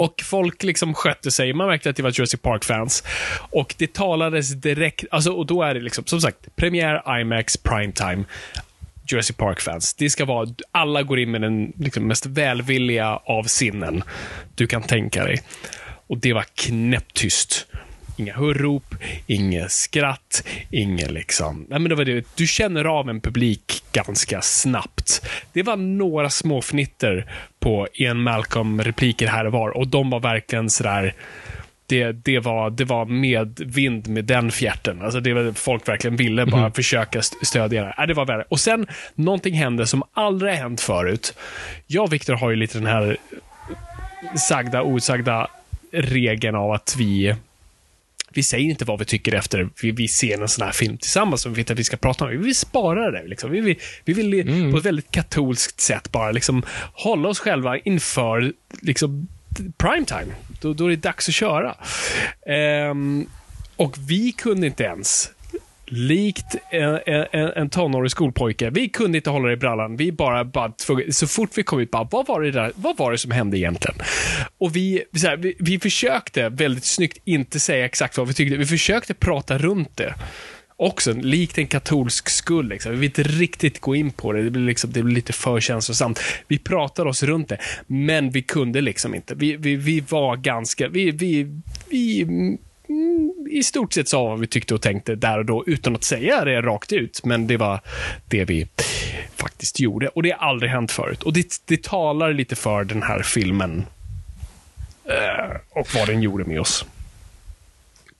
Och 0.00 0.14
folk 0.24 0.62
liksom 0.62 0.94
skötte 0.94 1.30
sig. 1.30 1.52
Man 1.52 1.66
märkte 1.66 1.90
att 1.90 1.96
det 1.96 2.02
var 2.02 2.10
Jurassic 2.10 2.40
Park-fans. 2.40 3.04
Och 3.50 3.74
det 3.78 3.92
talades 3.92 4.54
direkt, 4.54 5.04
alltså, 5.10 5.32
och 5.32 5.46
då 5.46 5.62
är 5.62 5.74
det 5.74 5.80
liksom, 5.80 6.04
som 6.06 6.20
sagt, 6.20 6.56
premiär, 6.56 7.20
IMAX, 7.20 7.56
primetime. 7.56 8.24
Jurassic 9.06 9.36
Park-fans. 9.36 9.94
Det 9.94 10.10
ska 10.10 10.24
vara, 10.24 10.48
alla 10.72 11.02
går 11.02 11.18
in 11.18 11.30
med 11.30 11.40
den 11.40 11.72
liksom, 11.78 12.06
mest 12.06 12.26
välvilliga 12.26 13.16
av 13.16 13.44
sinnen 13.44 14.02
du 14.54 14.66
kan 14.66 14.82
tänka 14.82 15.24
dig. 15.24 15.42
Och 16.06 16.18
det 16.18 16.32
var 16.32 16.44
knäpptyst. 16.54 17.66
Inga 18.16 18.36
hurrop, 18.36 18.94
inget 19.26 19.72
skratt, 19.72 20.44
inget 20.70 21.10
liksom... 21.10 21.66
Nej, 21.70 21.78
men 21.78 21.88
det 21.88 21.94
var 21.94 22.04
det. 22.04 22.26
Du 22.34 22.46
känner 22.46 22.84
av 22.84 23.10
en 23.10 23.20
publik 23.20 23.82
ganska 23.92 24.42
snabbt. 24.42 25.26
Det 25.52 25.62
var 25.62 25.76
några 25.76 26.30
små 26.30 26.62
fnitter 26.62 27.32
på 27.60 27.88
Ian 27.94 28.22
Malcolm-repliker 28.22 29.26
här 29.26 29.46
och 29.46 29.52
var 29.52 29.70
och 29.70 29.88
de 29.88 30.10
var 30.10 30.20
verkligen 30.20 30.70
sådär 30.70 31.14
det, 31.92 32.12
det, 32.12 32.38
var, 32.38 32.70
det 32.70 32.84
var 32.84 33.04
medvind 33.04 34.08
med 34.08 34.24
den 34.24 34.50
fjärten. 34.50 35.02
Alltså 35.02 35.20
det 35.20 35.32
var, 35.34 35.52
folk 35.52 35.88
verkligen 35.88 36.16
ville 36.16 36.46
bara 36.46 36.70
försöka 36.72 37.18
st- 37.18 37.46
stödja 37.46 37.84
det. 37.84 37.94
Äh, 37.98 38.06
det 38.06 38.14
var 38.14 38.26
värre. 38.26 38.44
Och 38.48 38.60
sen, 38.60 38.86
någonting 39.14 39.54
hände 39.54 39.86
som 39.86 40.02
aldrig 40.12 40.52
hänt 40.52 40.80
förut. 40.80 41.34
Jag 41.86 42.04
och 42.04 42.12
Viktor 42.12 42.34
har 42.34 42.50
ju 42.50 42.56
lite 42.56 42.78
den 42.78 42.86
här 42.86 43.16
sagda, 44.48 44.82
osagda 44.82 45.48
regeln 45.92 46.54
av 46.56 46.72
att 46.72 46.94
vi 46.98 47.34
vi 48.34 48.42
säger 48.42 48.70
inte 48.70 48.84
vad 48.84 48.98
vi 48.98 49.04
tycker 49.04 49.34
efter 49.34 49.68
vi, 49.82 49.90
vi 49.90 50.08
ser 50.08 50.40
en 50.42 50.48
sån 50.48 50.64
här 50.64 50.72
film 50.72 50.98
tillsammans 50.98 51.42
som 51.42 51.52
vi 51.54 51.56
vet 51.62 51.70
att 51.70 51.78
vi 51.78 51.84
ska 51.84 51.96
prata 51.96 52.24
om. 52.24 52.30
Vi 52.30 52.36
vill 52.36 52.54
spara 52.54 53.10
det. 53.10 53.26
Liksom. 53.28 53.50
Vi 53.50 53.60
vill, 53.60 53.76
vi 54.04 54.12
vill 54.12 54.72
på 54.72 54.78
ett 54.78 54.84
väldigt 54.86 55.10
katolskt 55.10 55.80
sätt 55.80 56.12
bara 56.12 56.30
liksom 56.32 56.62
hålla 56.92 57.28
oss 57.28 57.38
själva 57.38 57.78
inför 57.78 58.52
liksom, 58.80 59.28
primetime. 59.76 60.32
Då, 60.62 60.72
då 60.72 60.86
är 60.86 60.90
det 60.90 60.96
dags 60.96 61.28
att 61.28 61.34
köra. 61.34 61.76
Ehm, 62.46 63.26
och 63.76 63.96
vi 64.08 64.32
kunde 64.32 64.66
inte 64.66 64.84
ens 64.84 65.30
Likt 65.94 66.56
en, 66.70 67.00
en, 67.06 67.52
en 67.56 67.70
tonårig 67.70 68.10
skolpojke. 68.10 68.70
Vi 68.70 68.88
kunde 68.88 69.18
inte 69.18 69.30
hålla 69.30 69.46
det 69.46 69.52
i 69.52 69.56
brallan. 69.56 69.96
Vi 69.96 70.12
bara, 70.12 70.44
bara 70.44 70.72
så 71.10 71.26
fort 71.26 71.50
vi 71.54 71.62
kom 71.62 71.80
ut, 71.80 71.90
bara, 71.90 72.08
vad 72.10 72.26
var 72.26 72.40
det 72.40 72.50
där? 72.50 72.72
Vad 72.74 72.96
var 72.96 73.12
det 73.12 73.18
som 73.18 73.30
hände 73.30 73.58
egentligen? 73.58 73.96
Och 74.58 74.76
vi, 74.76 75.02
så 75.16 75.26
här, 75.26 75.36
vi, 75.36 75.54
vi 75.58 75.78
försökte 75.78 76.48
väldigt 76.48 76.84
snyggt 76.84 77.18
inte 77.24 77.60
säga 77.60 77.84
exakt 77.84 78.18
vad 78.18 78.28
vi 78.28 78.34
tyckte. 78.34 78.56
Vi 78.56 78.66
försökte 78.66 79.14
prata 79.14 79.58
runt 79.58 79.96
det. 79.96 80.14
Också, 80.82 81.12
likt 81.12 81.58
en 81.58 81.66
katolsk 81.66 82.28
skuld. 82.28 82.68
Liksom. 82.68 82.92
Vi 82.92 82.98
vill 82.98 83.06
inte 83.06 83.22
riktigt 83.22 83.80
gå 83.80 83.94
in 83.94 84.10
på 84.10 84.32
det. 84.32 84.42
Det 84.42 84.50
blir, 84.50 84.62
liksom, 84.62 84.92
det 84.92 85.02
blir 85.02 85.14
lite 85.14 85.32
för 85.32 85.60
känslosamt. 85.60 86.20
Vi 86.48 86.58
pratade 86.58 87.10
oss 87.10 87.22
runt 87.22 87.48
det, 87.48 87.58
men 87.86 88.30
vi 88.30 88.42
kunde 88.42 88.80
liksom 88.80 89.14
inte. 89.14 89.34
Vi, 89.34 89.56
vi, 89.56 89.76
vi 89.76 90.00
var 90.00 90.36
ganska... 90.36 90.88
Vi, 90.88 91.10
vi, 91.10 91.60
vi 91.88 92.22
mm, 92.22 92.58
i 93.50 93.62
stort 93.62 93.92
sett 93.92 94.08
sa 94.08 94.24
vad 94.24 94.40
vi 94.40 94.46
tyckte 94.46 94.74
och 94.74 94.82
tänkte 94.82 95.14
där 95.14 95.38
och 95.38 95.44
då 95.44 95.64
utan 95.66 95.94
att 95.94 96.04
säga 96.04 96.44
det 96.44 96.62
rakt 96.62 96.92
ut. 96.92 97.24
Men 97.24 97.46
det 97.46 97.56
var 97.56 97.80
det 98.28 98.44
vi 98.44 98.68
faktiskt 99.36 99.80
gjorde. 99.80 100.08
Och 100.08 100.22
det 100.22 100.30
har 100.30 100.48
aldrig 100.48 100.70
hänt 100.70 100.92
förut. 100.92 101.22
Och 101.22 101.32
det, 101.32 101.46
det 101.64 101.82
talar 101.82 102.32
lite 102.32 102.56
för 102.56 102.84
den 102.84 103.02
här 103.02 103.22
filmen. 103.22 103.86
Eh, 105.04 105.56
och 105.70 105.88
vad 105.94 106.06
den 106.06 106.22
gjorde 106.22 106.44
med 106.44 106.60
oss. 106.60 106.86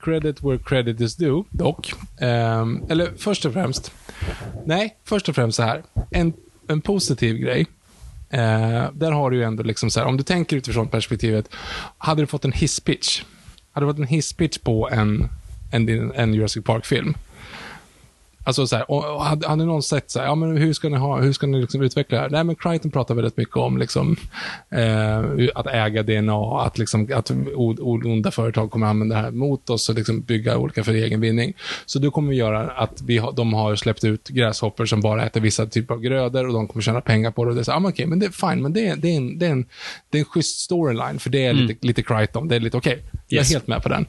Credit 0.03 0.43
where 0.43 0.59
credit 0.59 1.01
is 1.01 1.17
due, 1.17 1.45
dock. 1.51 1.93
Um, 2.21 2.85
eller 2.89 3.13
först 3.17 3.45
och 3.45 3.53
främst. 3.53 3.93
Nej, 4.67 4.97
först 5.05 5.29
och 5.29 5.35
främst 5.35 5.57
så 5.57 5.63
här. 5.63 5.83
En, 6.11 6.33
en 6.69 6.81
positiv 6.81 7.37
grej. 7.37 7.67
Uh, 8.35 8.93
där 8.93 9.13
har 9.13 9.31
du 9.31 9.37
ju 9.37 9.43
ändå 9.43 9.63
liksom 9.63 9.91
så 9.91 10.01
här, 10.01 10.07
om 10.07 10.17
du 10.17 10.23
tänker 10.23 10.57
utifrån 10.57 10.89
perspektivet, 10.89 11.49
hade 11.99 12.23
du 12.23 12.27
fått 12.27 12.45
en 12.45 12.53
hisspitch? 12.53 13.23
Hade 13.73 13.87
du 13.87 13.93
fått 13.93 13.99
en 13.99 14.07
hisspitch 14.07 14.59
på 14.59 14.89
en, 14.93 15.29
en, 15.73 16.13
en 16.13 16.35
Jurassic 16.35 16.65
Park-film? 16.65 17.15
Alltså 18.45 18.67
så 18.67 18.77
här, 18.77 18.91
och, 18.91 19.15
och 19.15 19.25
hade, 19.25 19.49
hade 19.49 19.65
någon 19.65 19.83
sett 19.83 20.11
så 20.11 20.19
här, 20.19 20.27
ja 20.27 20.35
men 20.35 20.57
hur 20.57 20.73
ska 20.73 20.89
ni, 20.89 20.97
ha, 20.97 21.21
hur 21.21 21.33
ska 21.33 21.47
ni 21.47 21.61
liksom 21.61 21.83
utveckla 21.83 22.17
det 22.19 22.23
här? 22.23 22.31
Nej 22.31 22.45
men 22.45 22.57
Crichton 22.57 22.91
pratar 22.91 23.15
väldigt 23.15 23.37
mycket 23.37 23.57
om 23.57 23.79
liksom, 23.79 24.17
eh, 24.71 25.49
att 25.55 25.67
äga 25.67 26.03
DNA, 26.03 26.63
att, 26.63 26.79
liksom, 26.79 27.09
att 27.15 27.31
onda 27.83 28.31
företag 28.31 28.71
kommer 28.71 28.87
använda 28.87 29.17
det 29.17 29.23
här 29.23 29.31
mot 29.31 29.71
oss 29.71 29.89
och 29.89 29.95
liksom 29.95 30.21
bygga 30.21 30.59
olika 30.59 30.85
för 30.85 30.93
egen 30.95 31.21
vinning. 31.21 31.53
Så 31.87 31.99
det 31.99 32.11
kommer 32.11 32.33
göra 32.33 32.71
att 32.71 33.03
vi 33.03 33.19
har, 33.19 33.33
de 33.33 33.53
har 33.53 33.77
släppt 33.77 34.05
ut 34.05 34.29
gräshoppor 34.29 34.87
som 34.87 35.01
bara 35.01 35.27
äter 35.27 35.41
vissa 35.41 35.67
typer 35.67 35.95
av 35.95 36.01
grödor 36.01 36.47
och 36.47 36.53
de 36.53 36.69
kommer 36.69 36.83
tjäna 36.83 37.01
pengar 37.01 37.31
på 37.31 37.45
det. 37.45 37.49
Och 37.49 37.55
det 37.55 37.61
är 37.61 37.65
så, 37.65 37.71
här, 37.71 37.77
ah, 37.77 37.81
men 37.81 37.91
okej, 37.91 38.07
men 38.07 38.19
det 38.19 38.27
är 38.27 38.51
fine, 38.51 38.63
men 38.63 38.73
det 38.73 38.87
är, 38.87 38.97
det 38.97 39.09
är, 39.09 39.17
en, 39.17 39.39
det 39.39 39.47
är, 39.47 39.51
en, 39.51 39.67
det 40.11 40.19
är 40.19 40.21
en 40.21 40.25
schysst 40.25 40.59
storyline, 40.61 41.19
för 41.19 41.31
det 41.31 41.47
är 41.47 41.53
lite, 41.53 41.87
lite 41.87 42.03
Crichton, 42.03 42.49
det 42.49 42.57
är 42.57 42.61
lite 42.61 42.77
okej. 42.77 43.03
Jag 43.33 43.39
är 43.39 43.43
Yes. 43.45 43.53
helt 43.53 43.67
med 43.67 43.83
på 43.83 43.89
den. 43.89 44.07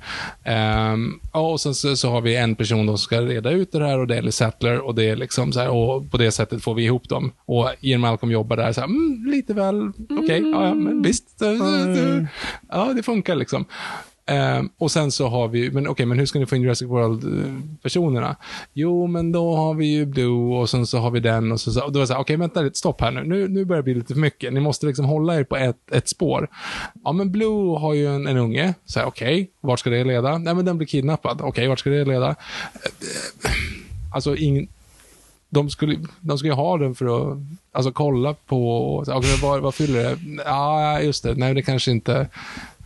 Ja, 1.34 1.40
och 1.52 1.62
sen 1.62 1.76
så, 1.76 1.96
så 1.96 2.10
har 2.10 2.22
vi 2.22 2.36
en 2.36 2.56
person 2.56 2.88
som 2.88 2.98
ska 2.98 3.22
reda 3.22 3.52
ut 3.52 3.72
det 3.72 3.86
här 3.88 4.00
och 4.00 4.08
det 4.08 4.14
är 4.16 4.20
Ellie 4.20 4.32
Sattler 4.32 4.80
och 4.80 4.96
det 4.96 5.04
är 5.10 5.16
liksom 5.16 5.54
så 5.54 5.60
här, 5.60 5.70
och 5.70 6.12
på 6.12 6.18
det 6.18 6.32
sättet 6.32 6.64
får 6.64 6.74
vi 6.74 6.84
ihop 6.84 7.10
dem. 7.10 7.32
Och 7.46 7.70
Ian 7.82 8.02
Malcolm 8.02 8.32
jobbar 8.32 8.58
där 8.58 8.72
så 8.72 8.82
här, 8.82 8.88
mm, 8.88 9.26
lite 9.32 9.54
väl, 9.54 9.88
okej, 10.24 10.42
ja, 10.52 10.66
ja, 10.68 10.74
men 10.74 11.02
visst. 11.02 11.42
Ja, 12.70 12.94
det 12.96 13.04
funkar 13.04 13.36
liksom. 13.36 13.66
Ehm, 14.26 14.70
och 14.78 14.92
sen 14.92 15.12
så 15.12 15.28
har 15.28 15.48
vi, 15.48 15.72
men 15.72 15.88
okej, 15.88 16.06
men 16.06 16.20
hur 16.20 16.26
ska 16.26 16.40
ni 16.40 16.46
få 16.46 16.56
in 16.56 16.62
Jurassic 16.62 16.88
World-personerna? 16.88 18.36
Jo, 18.74 19.08
men 19.08 19.32
då 19.32 19.56
har 19.56 19.74
vi 19.74 19.86
ju 19.86 20.06
Blue 20.06 20.58
och 20.58 20.70
sen 20.70 20.88
så 20.88 20.98
har 20.98 21.12
vi 21.12 21.20
den 21.20 21.52
och 21.52 21.60
så, 21.60 21.72
så 21.72 21.84
och 21.84 21.92
då 21.92 22.00
var 22.00 22.04
det 22.04 22.08
så 22.08 22.14
här, 22.14 22.22
okej, 22.22 22.38
vänta 22.38 22.62
lite, 22.62 22.78
stopp 22.78 23.02
här 23.02 23.12
nu. 23.12 23.24
nu. 23.24 23.48
Nu 23.48 23.66
börjar 23.66 23.82
det 23.82 23.84
bli 23.84 23.94
lite 23.94 24.14
för 24.14 24.22
mycket. 24.22 24.54
Ni 24.54 24.60
måste 24.60 24.86
liksom 24.86 25.06
hålla 25.06 25.36
er 25.36 25.44
på 25.44 25.58
ett, 25.58 25.92
ett 25.92 26.10
spår. 26.10 26.48
Ja, 27.04 27.12
men 27.12 27.32
Blue 27.32 27.80
har 27.80 27.94
ju 27.94 28.16
en, 28.16 28.28
en 28.28 28.38
unge. 28.38 28.74
Så 28.86 29.00
här, 29.00 29.08
okej, 29.08 29.52
vart 29.62 29.80
ska 29.80 29.90
det 29.90 30.04
leda? 30.04 30.38
Nej, 30.38 30.56
men 30.56 30.66
den 30.66 30.78
blir 30.78 30.88
kidnappad. 30.88 31.42
Okej, 31.42 31.68
vart 31.68 31.80
ska 31.80 31.90
det 31.90 32.06
leda? 32.06 32.30
Eh, 32.30 32.36
alltså, 34.14 34.36
ingen, 34.36 34.68
de 35.50 35.70
skulle, 35.70 36.00
de 36.22 36.38
skulle 36.38 36.52
ju 36.52 36.56
ha 36.56 36.78
den 36.78 36.96
för 36.96 37.06
att 37.06 37.38
alltså, 37.72 37.92
kolla 37.92 38.34
på, 38.34 38.98
okay, 38.98 39.38
vad, 39.42 39.62
vad 39.62 39.76
fyller 39.76 40.04
det? 40.04 40.18
Ja, 40.46 41.02
just 41.02 41.24
det. 41.24 41.36
Nej, 41.36 41.54
det 41.54 41.62
kanske 41.62 41.92
inte... 41.92 42.28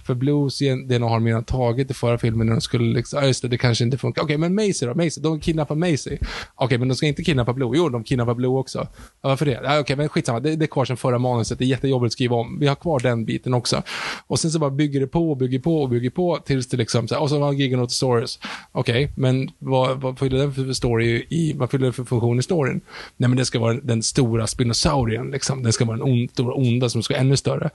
För 0.07 0.13
Blues, 0.13 0.59
det 0.59 0.97
har 0.97 1.09
de 1.09 1.25
redan 1.25 1.43
tagit 1.43 1.91
i 1.91 1.93
förra 1.93 2.17
filmen 2.17 2.47
när 2.47 2.53
de 2.53 2.61
skulle 2.61 2.93
liksom, 2.93 3.19
ja 3.19 3.27
just 3.27 3.41
det, 3.41 3.47
det 3.47 3.57
kanske 3.57 3.83
inte 3.83 3.97
funkar. 3.97 4.23
Okej, 4.23 4.37
men 4.37 4.55
Macy 4.55 4.85
då? 4.85 4.95
Macy, 4.95 5.21
de 5.21 5.39
kidnappar 5.39 5.75
Macy. 5.75 6.17
Okej, 6.55 6.77
men 6.77 6.87
de 6.87 6.95
ska 6.95 7.05
inte 7.05 7.23
kidnappa 7.23 7.53
Blue. 7.53 7.71
Jo, 7.77 7.89
de 7.89 8.03
kidnappar 8.03 8.33
Blue 8.33 8.57
också. 8.57 8.87
Ja, 9.21 9.29
varför 9.29 9.45
det? 9.45 9.59
Ja, 9.63 9.79
Okej, 9.79 9.95
men 9.95 10.09
skitsamma. 10.09 10.39
Det, 10.39 10.55
det 10.55 10.65
är 10.65 10.67
kvar 10.67 10.85
sedan 10.85 10.97
förra 10.97 11.19
manuset. 11.19 11.59
Det 11.59 11.65
är 11.65 11.67
jättejobbigt 11.67 12.09
att 12.09 12.13
skriva 12.13 12.35
om. 12.35 12.59
Vi 12.59 12.67
har 12.67 12.75
kvar 12.75 12.99
den 12.99 13.25
biten 13.25 13.53
också. 13.53 13.83
Och 14.27 14.39
sen 14.39 14.51
så 14.51 14.59
bara 14.59 14.69
bygger 14.69 14.99
det 14.99 15.07
på 15.07 15.31
och 15.31 15.37
bygger 15.37 15.59
på 15.59 15.81
och 15.81 15.89
bygger 15.89 16.09
på 16.09 16.39
tills 16.45 16.67
det 16.67 16.77
liksom, 16.77 17.07
så 17.07 17.15
här, 17.15 17.21
och 17.21 17.29
så 17.29 17.39
har 17.39 17.53
Giganotosaurus. 17.53 18.39
Okej, 18.71 19.11
men 19.15 19.49
vad, 19.59 20.01
vad 20.01 20.19
fyller 20.19 20.37
den 20.37 20.53
för 20.53 20.73
story 20.73 21.25
i, 21.29 21.53
vad 21.53 21.71
fyller 21.71 21.83
den 21.83 21.93
för 21.93 22.03
funktion 22.03 22.39
i 22.39 22.43
storyn? 22.43 22.81
Nej, 23.17 23.29
men 23.29 23.37
det 23.37 23.45
ska 23.45 23.59
vara 23.59 23.73
den 23.73 24.03
stora 24.03 24.47
spinosaurien, 24.47 25.31
liksom. 25.31 25.63
Den 25.63 25.73
ska 25.73 25.85
vara 25.85 25.97
den 25.97 26.07
on, 26.07 26.27
stora 26.27 26.53
onda 26.53 26.89
som 26.89 27.03
ska 27.03 27.13
vara 27.13 27.21
ännu 27.21 27.37
större. 27.37 27.69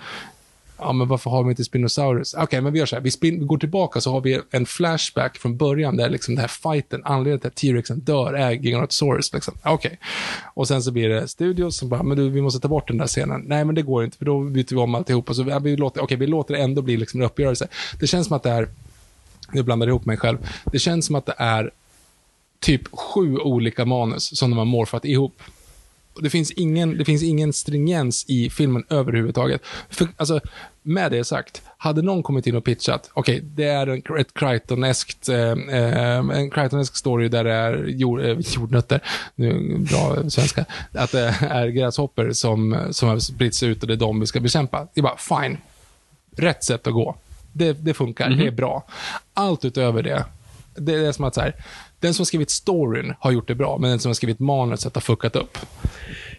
Ja, 0.84 0.92
men 0.92 1.08
varför 1.08 1.30
har 1.30 1.44
vi 1.44 1.50
inte 1.50 1.64
Spinosaurus? 1.64 2.34
Okej, 2.34 2.60
men 2.60 2.72
vi 2.72 2.78
gör 2.78 2.86
så 2.86 2.96
här. 2.96 3.02
Vi, 3.02 3.10
spin, 3.10 3.38
vi 3.38 3.44
går 3.46 3.58
tillbaka 3.58 4.00
så 4.00 4.10
har 4.10 4.20
vi 4.20 4.40
en 4.50 4.66
flashback 4.66 5.38
från 5.38 5.56
början 5.56 5.96
där 5.96 6.10
liksom 6.10 6.34
den 6.34 6.40
här 6.40 6.48
fighten, 6.48 7.02
anledningen 7.04 7.40
till 7.40 7.48
att 7.48 7.54
T-Rexen 7.54 8.00
dör 8.00 8.32
är 8.32 8.50
Giganotosaurus. 8.50 9.32
Liksom. 9.32 9.54
Okej. 9.64 9.98
Och 10.54 10.68
sen 10.68 10.82
så 10.82 10.90
blir 10.90 11.08
det 11.08 11.28
studios 11.28 11.76
som 11.76 11.88
bara, 11.88 12.02
men 12.02 12.16
du, 12.16 12.28
vi 12.28 12.42
måste 12.42 12.60
ta 12.60 12.68
bort 12.68 12.88
den 12.88 12.98
där 12.98 13.06
scenen. 13.06 13.42
Nej, 13.46 13.64
men 13.64 13.74
det 13.74 13.82
går 13.82 14.04
inte, 14.04 14.18
för 14.18 14.24
då 14.24 14.40
byter 14.40 14.70
vi 14.70 14.76
om 14.76 14.94
alltihopa. 14.94 15.34
Så 15.34 15.58
vi, 15.58 15.76
låter, 15.76 16.02
okay, 16.02 16.16
vi 16.16 16.26
låter 16.26 16.54
det 16.54 16.60
ändå 16.60 16.82
bli 16.82 16.96
liksom 16.96 17.20
en 17.20 17.26
uppgörelse. 17.26 17.68
Det 18.00 18.06
känns 18.06 18.26
som 18.26 18.36
att 18.36 18.42
det 18.42 18.50
är, 18.50 18.68
nu 19.52 19.62
blandar 19.62 19.86
jag 19.86 19.92
ihop 19.92 20.04
mig 20.04 20.16
själv. 20.16 20.38
Det 20.64 20.78
känns 20.78 21.06
som 21.06 21.14
att 21.14 21.26
det 21.26 21.34
är 21.38 21.70
typ 22.60 22.82
sju 22.92 23.38
olika 23.38 23.84
manus 23.84 24.38
som 24.38 24.50
de 24.50 24.58
har 24.58 24.64
morfat 24.64 25.04
ihop. 25.04 25.42
Det 26.20 26.30
finns 26.30 26.50
ingen, 26.50 26.98
det 26.98 27.04
finns 27.04 27.22
ingen 27.22 27.52
stringens 27.52 28.24
i 28.28 28.50
filmen 28.50 28.84
överhuvudtaget. 28.88 29.62
För, 29.90 30.08
alltså, 30.16 30.40
med 30.82 31.12
det 31.12 31.24
sagt, 31.24 31.62
hade 31.76 32.02
någon 32.02 32.22
kommit 32.22 32.46
in 32.46 32.56
och 32.56 32.64
pitchat, 32.64 33.10
okej, 33.14 33.36
okay, 33.36 33.48
det 33.54 33.64
är 33.64 33.86
en, 33.86 34.02
ett 34.18 34.34
Crichton-eskt, 34.34 35.28
eh, 35.28 35.78
eh, 35.78 36.18
en 36.18 36.50
Crichton-esk 36.50 36.94
story 36.94 37.28
där 37.28 37.44
det 37.44 37.52
är 37.52 37.84
jord, 37.86 38.20
eh, 38.20 38.36
jordnötter, 38.54 39.00
nu 39.34 39.78
bra 39.78 40.30
svenska, 40.30 40.64
att 40.92 41.12
det 41.12 41.34
är 41.40 41.68
gräshopper 41.68 42.32
som, 42.32 42.86
som 42.90 43.08
har 43.08 43.18
spritts 43.18 43.62
ut 43.62 43.82
och 43.82 43.88
det 43.88 43.94
är 43.94 43.96
de 43.96 44.20
vi 44.20 44.26
ska 44.26 44.40
bekämpa. 44.40 44.88
Det 44.94 45.00
är 45.00 45.02
bara, 45.02 45.16
fine. 45.16 45.58
Rätt 46.36 46.64
sätt 46.64 46.86
att 46.86 46.92
gå. 46.92 47.16
Det, 47.52 47.72
det 47.72 47.94
funkar, 47.94 48.26
mm 48.26 48.38
-hmm. 48.38 48.42
det 48.42 48.48
är 48.48 48.52
bra. 48.52 48.84
Allt 49.34 49.64
utöver 49.64 50.02
det, 50.02 50.24
det 50.74 50.94
är 50.94 51.12
som 51.12 51.24
att 51.24 51.34
så 51.34 51.40
här, 51.40 51.54
den 52.02 52.14
som 52.14 52.26
skrivit 52.26 52.50
storyn 52.50 53.14
har 53.18 53.32
gjort 53.32 53.48
det 53.48 53.54
bra, 53.54 53.78
men 53.78 53.90
den 53.90 53.98
som 53.98 54.08
har 54.08 54.14
skrivit 54.14 54.38
manuset 54.38 54.94
har 54.94 55.00
fuckat 55.00 55.36
upp. 55.36 55.58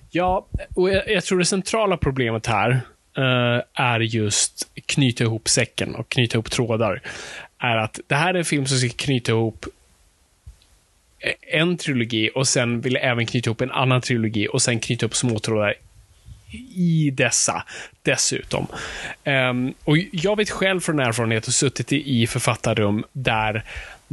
Ja, 0.09 0.47
och 0.75 0.89
jag, 0.89 1.09
jag 1.09 1.23
tror 1.23 1.39
det 1.39 1.45
centrala 1.45 1.97
problemet 1.97 2.47
här 2.47 2.71
uh, 3.17 3.61
är 3.73 3.99
just 3.99 4.67
knyta 4.85 5.23
ihop 5.23 5.49
säcken 5.49 5.95
och 5.95 6.09
knyta 6.09 6.35
ihop 6.35 6.51
trådar. 6.51 7.01
Är 7.57 7.77
att 7.77 7.99
det 8.07 8.15
här 8.15 8.33
är 8.33 8.37
en 8.37 8.45
film 8.45 8.65
som 8.65 8.77
ska 8.77 8.89
knyta 8.89 9.31
ihop 9.31 9.65
en 11.51 11.77
trilogi 11.77 12.29
och 12.35 12.47
sen 12.47 12.81
vill 12.81 12.95
även 12.95 13.25
knyta 13.25 13.49
ihop 13.49 13.61
en 13.61 13.71
annan 13.71 14.01
trilogi 14.01 14.47
och 14.47 14.61
sen 14.61 14.79
knyta 14.79 15.05
ihop 15.05 15.15
småtrådar 15.15 15.73
i 16.75 17.11
dessa 17.13 17.63
dessutom. 18.01 18.67
Um, 19.25 19.73
och 19.83 19.97
jag 19.97 20.35
vet 20.35 20.49
själv 20.49 20.79
från 20.79 20.99
erfarenhet 20.99 21.47
och 21.47 21.53
suttit 21.53 21.93
i 21.93 22.27
författarrum 22.27 23.03
där 23.11 23.63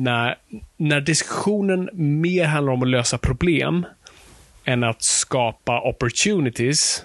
när, 0.00 0.36
när 0.76 1.00
diskussionen 1.00 1.88
mer 1.92 2.44
handlar 2.44 2.72
om 2.72 2.82
att 2.82 2.88
lösa 2.88 3.18
problem 3.18 3.86
än 4.64 4.84
att 4.84 5.02
skapa 5.02 5.80
opportunities 5.80 7.04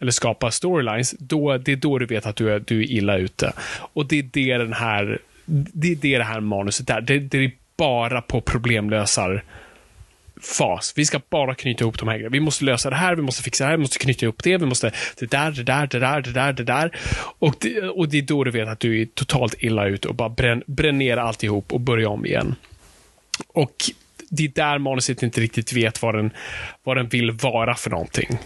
eller 0.00 0.12
skapa 0.12 0.50
storylines, 0.50 1.14
då, 1.18 1.58
det 1.58 1.72
är 1.72 1.76
då 1.76 1.98
du 1.98 2.06
vet 2.06 2.26
att 2.26 2.36
du 2.36 2.50
är, 2.50 2.60
du 2.60 2.80
är 2.80 2.90
illa 2.90 3.16
ute. 3.16 3.52
Och 3.92 4.06
det 4.06 4.18
är 4.18 4.22
det 4.22 4.58
den 4.58 4.72
här, 4.72 5.18
det 5.46 5.88
är 5.88 5.96
det, 5.96 6.18
det 6.18 6.24
här 6.24 6.40
manuset 6.40 6.90
är. 6.90 7.00
Det, 7.00 7.18
det 7.18 7.38
är 7.38 7.52
bara 7.76 8.22
på 8.22 8.40
problemlösar 8.40 9.44
fas. 10.44 10.92
Vi 10.96 11.04
ska 11.04 11.20
bara 11.30 11.54
knyta 11.54 11.84
ihop 11.84 11.98
de 11.98 12.08
här 12.08 12.14
grejerna. 12.14 12.32
Vi 12.32 12.40
måste 12.40 12.64
lösa 12.64 12.90
det 12.90 12.96
här, 12.96 13.16
vi 13.16 13.22
måste 13.22 13.42
fixa 13.42 13.64
det 13.64 13.70
här, 13.70 13.76
vi 13.76 13.80
måste 13.80 13.98
knyta 13.98 14.26
ihop 14.26 14.42
det, 14.42 14.56
vi 14.56 14.66
måste 14.66 14.92
det 15.18 15.30
där, 15.30 15.50
det 15.50 15.62
där, 15.62 15.86
det 15.86 15.98
där, 15.98 16.20
det 16.20 16.32
där, 16.32 16.52
det 16.52 16.64
där. 16.64 16.96
Och 17.38 17.54
det, 17.60 17.80
och 17.80 18.08
det 18.08 18.18
är 18.18 18.22
då 18.22 18.44
du 18.44 18.50
vet 18.50 18.68
att 18.68 18.80
du 18.80 19.02
är 19.02 19.06
totalt 19.06 19.54
illa 19.58 19.86
ute 19.86 20.08
och 20.08 20.14
bara 20.14 20.28
bränn, 20.28 20.62
bränn 20.66 20.98
ner 20.98 21.16
alltihop 21.16 21.72
och 21.72 21.80
börja 21.80 22.08
om 22.08 22.26
igen. 22.26 22.54
Och 23.48 23.74
det 24.30 24.44
är 24.44 24.48
där 24.48 24.78
manuset 24.78 25.22
inte 25.22 25.40
riktigt 25.40 25.72
vet 25.72 26.02
vad 26.02 26.14
den, 26.14 26.30
vad 26.82 26.96
den 26.96 27.08
vill 27.08 27.30
vara 27.30 27.74
för 27.74 27.90
någonting. 27.90 28.38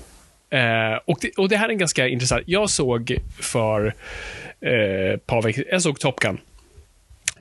Eh, 0.51 0.99
och, 1.05 1.19
det, 1.21 1.31
och 1.37 1.49
det 1.49 1.57
här 1.57 1.69
är 1.69 1.73
ganska 1.73 2.09
intressant. 2.09 2.43
Jag 2.47 2.71
såg 2.71 3.17
för 3.41 3.95
eh, 4.61 5.19
par 5.19 5.43
veckor 5.43 5.65
jag 5.71 5.83
såg 5.83 6.01
Top 6.01 6.21
Gun. 6.21 6.41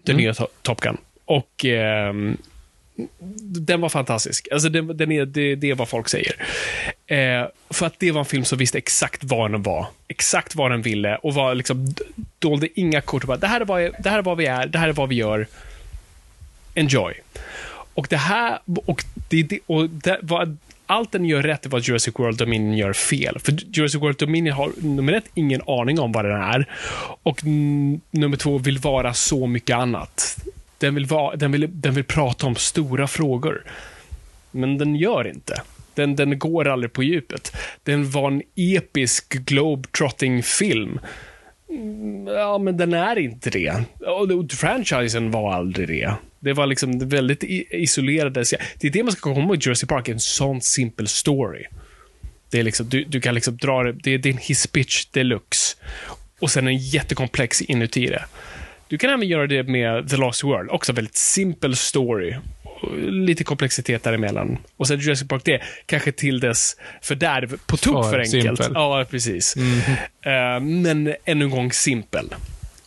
Den 0.03 0.15
mm. 0.15 0.23
nya 0.23 0.33
Top 0.61 0.81
Gun. 0.81 0.97
Och 1.25 1.65
eh, 1.65 2.13
den 3.39 3.81
var 3.81 3.89
fantastisk. 3.89 4.47
Alltså 4.51 4.69
den, 4.69 4.97
den 4.97 5.11
är, 5.11 5.25
det, 5.25 5.55
det 5.55 5.69
är 5.69 5.75
vad 5.75 5.89
folk 5.89 6.09
säger. 6.09 6.35
Eh, 7.07 7.47
för 7.69 7.85
att 7.85 7.99
det 7.99 8.11
var 8.11 8.19
en 8.19 8.25
film 8.25 8.45
som 8.45 8.57
visste 8.57 8.77
exakt 8.77 9.23
vad 9.23 9.51
den 9.51 9.63
var. 9.63 9.87
Exakt 10.07 10.55
vad 10.55 10.71
den 10.71 10.81
ville 10.81 11.15
och 11.15 11.33
var 11.33 11.55
liksom, 11.55 11.95
dolde 12.39 12.79
inga 12.79 13.01
kort. 13.01 13.25
Bara, 13.25 13.37
det, 13.37 13.47
här 13.47 13.61
är 13.61 13.65
vad, 13.65 13.81
det 13.81 14.09
här 14.09 14.17
är 14.17 14.23
vad 14.23 14.37
vi 14.37 14.45
är, 14.45 14.67
det 14.67 14.77
här 14.77 14.89
är 14.89 14.93
vad 14.93 15.09
vi 15.09 15.15
gör. 15.15 15.47
Enjoy. 16.75 17.13
Och 17.93 18.07
det 18.09 18.17
här, 18.17 18.59
och, 18.85 19.03
det, 19.29 19.59
och 19.65 19.89
det, 19.89 20.19
vad, 20.21 20.57
allt 20.85 21.11
den 21.11 21.25
gör 21.25 21.43
rätt 21.43 21.65
är 21.65 21.69
vad 21.69 21.81
Jurassic 21.81 22.19
World 22.19 22.37
Dominion 22.37 22.77
gör 22.77 22.93
fel. 22.93 23.39
För 23.39 23.57
Jurassic 23.77 24.01
World 24.01 24.17
Dominion 24.17 24.53
har 24.53 24.71
nummer 24.77 25.13
ett 25.13 25.29
ingen 25.33 25.61
aning 25.67 25.99
om 25.99 26.11
vad 26.11 26.25
den 26.25 26.41
är. 26.41 26.69
Och 27.23 27.43
nummer 28.11 28.37
två 28.37 28.57
vill 28.57 28.77
vara 28.77 29.13
så 29.13 29.47
mycket 29.47 29.75
annat. 29.75 30.37
Den 30.77 30.95
vill, 30.95 31.05
va, 31.05 31.35
den, 31.35 31.51
vill, 31.51 31.69
den 31.71 31.93
vill 31.93 32.03
prata 32.03 32.47
om 32.47 32.55
stora 32.55 33.07
frågor. 33.07 33.63
Men 34.51 34.77
den 34.77 34.95
gör 34.95 35.27
inte. 35.27 35.61
Den, 35.93 36.15
den 36.15 36.39
går 36.39 36.67
aldrig 36.67 36.93
på 36.93 37.03
djupet. 37.03 37.57
Den 37.83 38.11
var 38.11 38.31
en 38.31 38.41
episk 38.55 39.33
globetrotting-film. 39.33 40.99
Mm, 41.69 42.27
ja, 42.27 42.57
men 42.57 42.77
den 42.77 42.93
är 42.93 43.19
inte 43.19 43.49
det. 43.49 43.83
Och 43.99 44.51
franchisen 44.51 45.31
var 45.31 45.53
aldrig 45.53 45.87
det. 45.87 46.13
Det 46.39 46.53
var 46.53 46.67
liksom 46.67 47.09
väldigt 47.09 47.43
isolerade. 47.71 48.43
Det 48.79 48.87
är 48.87 48.91
det 48.91 49.03
man 49.03 49.11
ska 49.11 49.33
komma 49.33 49.45
ihåg 49.45 49.67
Jersey 49.67 49.87
Park, 49.87 50.07
en 50.07 50.19
sån 50.19 50.61
simpel 50.61 51.07
story. 51.07 51.65
Det 52.49 52.59
är 52.59 52.63
liksom, 52.63 52.89
du, 52.89 53.03
du 53.03 53.21
kan 53.21 53.35
liksom 53.35 53.57
dra 53.57 53.83
det, 53.83 53.91
det 53.91 54.13
är 54.13 54.17
din 54.17 54.37
hisspitch 54.37 55.05
deluxe. 55.05 55.77
Och 56.39 56.51
sen 56.51 56.67
en 56.67 56.77
jättekomplex 56.77 57.61
inuti 57.61 58.07
det. 58.07 58.25
Du 58.89 58.97
kan 58.97 59.09
även 59.09 59.27
göra 59.27 59.47
det 59.47 59.63
med 59.63 60.09
The 60.09 60.17
Lost 60.17 60.43
World, 60.43 60.69
också 60.71 60.93
väldigt 60.93 61.15
simpel 61.15 61.75
story. 61.75 62.35
Lite 62.97 63.43
komplexitet 63.43 64.03
däremellan. 64.03 64.57
Och 64.77 64.87
sen 64.87 64.99
Jurassic 64.99 65.27
Park 65.27 65.41
det, 65.45 65.61
kanske 65.85 66.11
till 66.11 66.39
dess 66.39 66.75
fördärv 67.01 67.59
på 67.65 67.77
tok 67.77 68.03
för, 68.03 68.11
för 68.11 68.19
enkelt. 68.19 68.63
Simpel. 68.63 68.71
Ja, 68.73 69.05
precis. 69.09 69.55
Mm. 69.55 69.77
Uh, 69.77 70.83
men 70.83 71.15
ännu 71.25 71.45
en 71.45 71.51
gång 71.51 71.71
simpel. 71.71 72.35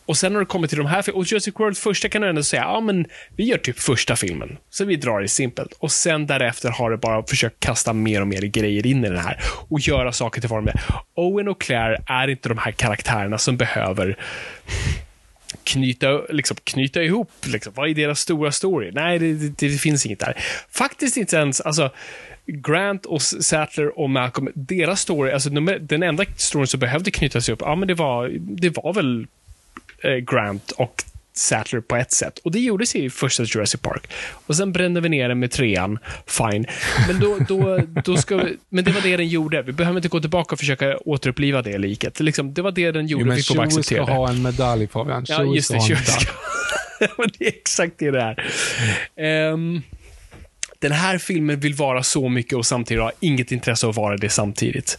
Och 0.06 0.16
sen 0.16 0.32
när 0.32 0.40
det 0.40 0.46
kommer 0.46 0.68
till 0.68 0.78
de 0.78 0.86
här 0.86 1.16
och 1.16 1.24
Jurassic 1.24 1.54
World 1.58 1.76
första 1.76 2.08
kan 2.08 2.22
du 2.22 2.28
ändå 2.28 2.42
säga, 2.42 2.62
ja 2.62 2.80
men 2.80 3.06
vi 3.36 3.44
gör 3.44 3.58
typ 3.58 3.78
första 3.78 4.16
filmen. 4.16 4.56
Så 4.70 4.84
vi 4.84 4.96
drar 4.96 5.20
det 5.20 5.28
simpelt. 5.28 5.72
Och 5.78 5.92
sen 5.92 6.26
därefter 6.26 6.70
har 6.70 6.90
det 6.90 6.96
bara 6.96 7.22
försökt 7.26 7.60
kasta 7.60 7.92
mer 7.92 8.20
och 8.20 8.28
mer 8.28 8.42
grejer 8.42 8.86
in 8.86 9.04
i 9.04 9.08
den 9.08 9.18
här. 9.18 9.40
Och 9.68 9.80
göra 9.80 10.12
saker 10.12 10.40
till 10.40 10.50
vad 10.50 10.64
de 10.64 10.68
är. 10.68 10.80
Owen 11.14 11.48
och 11.48 11.60
Claire 11.60 12.02
är 12.06 12.28
inte 12.28 12.48
de 12.48 12.58
här 12.58 12.72
karaktärerna 12.72 13.38
som 13.38 13.56
behöver 13.56 14.16
knyta, 15.64 16.22
liksom, 16.28 16.56
knyta 16.64 17.02
ihop, 17.02 17.30
liksom, 17.46 17.72
vad 17.76 17.90
är 17.90 17.94
deras 17.94 18.20
stora 18.20 18.52
story? 18.52 18.90
Nej, 18.92 19.18
det, 19.18 19.32
det, 19.32 19.68
det 19.68 19.78
finns 19.78 20.06
inget 20.06 20.20
där. 20.20 20.34
Faktiskt 20.70 21.16
inte 21.16 21.36
ens, 21.36 21.60
alltså, 21.60 21.90
Grant 22.46 23.06
och 23.06 23.22
Sattler 23.22 23.98
och 23.98 24.10
Malcolm, 24.10 24.48
deras 24.54 25.00
story, 25.00 25.30
alltså 25.32 25.50
den 25.80 26.02
enda 26.02 26.24
storyn 26.36 26.66
som 26.66 26.80
behövde 26.80 27.10
knytas 27.10 27.48
ihop, 27.48 27.60
ja 27.64 27.74
men 27.74 27.88
det 27.88 27.94
var, 27.94 28.28
det 28.38 28.76
var 28.76 28.92
väl 28.92 29.26
eh, 30.02 30.16
Grant 30.16 30.70
och 30.70 31.04
Sattler 31.40 31.80
på 31.80 31.96
ett 31.96 32.12
sätt. 32.12 32.38
Och 32.38 32.52
det 32.52 32.60
gjordes 32.60 32.96
i 32.96 33.10
första 33.10 33.42
Jurassic 33.42 33.80
Park. 33.80 34.12
Och 34.46 34.56
sen 34.56 34.72
brände 34.72 35.00
vi 35.00 35.08
ner 35.08 35.28
den 35.28 35.38
med 35.38 35.50
trean. 35.50 35.98
Fine. 36.26 36.66
Men, 37.08 37.20
då, 37.20 37.38
då, 37.48 37.80
då 38.04 38.16
ska 38.16 38.36
vi, 38.36 38.56
men 38.68 38.84
det 38.84 38.90
var 38.90 39.00
det 39.00 39.16
den 39.16 39.28
gjorde. 39.28 39.62
Vi 39.62 39.72
behöver 39.72 39.98
inte 39.98 40.08
gå 40.08 40.20
tillbaka 40.20 40.52
och 40.52 40.58
försöka 40.58 40.98
återuppliva 40.98 41.62
det 41.62 41.78
liket. 41.78 42.20
Liksom, 42.20 42.54
det 42.54 42.62
var 42.62 42.72
det 42.72 42.92
den 42.92 43.06
gjorde. 43.06 43.22
Jo, 43.22 43.26
men 43.26 43.36
vi 43.36 43.42
får 43.42 43.54
bara 43.54 43.66
acceptera 43.66 44.04
ska 44.04 44.14
ha 44.14 44.30
en 44.30 44.42
medalj 44.42 44.88
Fabian. 44.88 45.24
Ja, 45.28 45.44
just 45.44 45.72
det. 45.72 45.80
Ska 45.80 45.96
ska... 45.96 46.26
det 47.38 47.44
är 47.44 47.48
exakt 47.48 47.98
det 47.98 48.10
det 48.10 48.36
är. 49.16 49.52
Um, 49.52 49.82
den 50.80 50.92
här 50.92 51.18
filmen 51.18 51.60
vill 51.60 51.74
vara 51.74 52.02
så 52.02 52.28
mycket 52.28 52.58
och 52.58 52.66
samtidigt 52.66 53.02
har 53.02 53.12
inget 53.20 53.52
intresse 53.52 53.86
av 53.86 53.90
att 53.90 53.96
vara 53.96 54.16
det 54.16 54.28
samtidigt. 54.28 54.98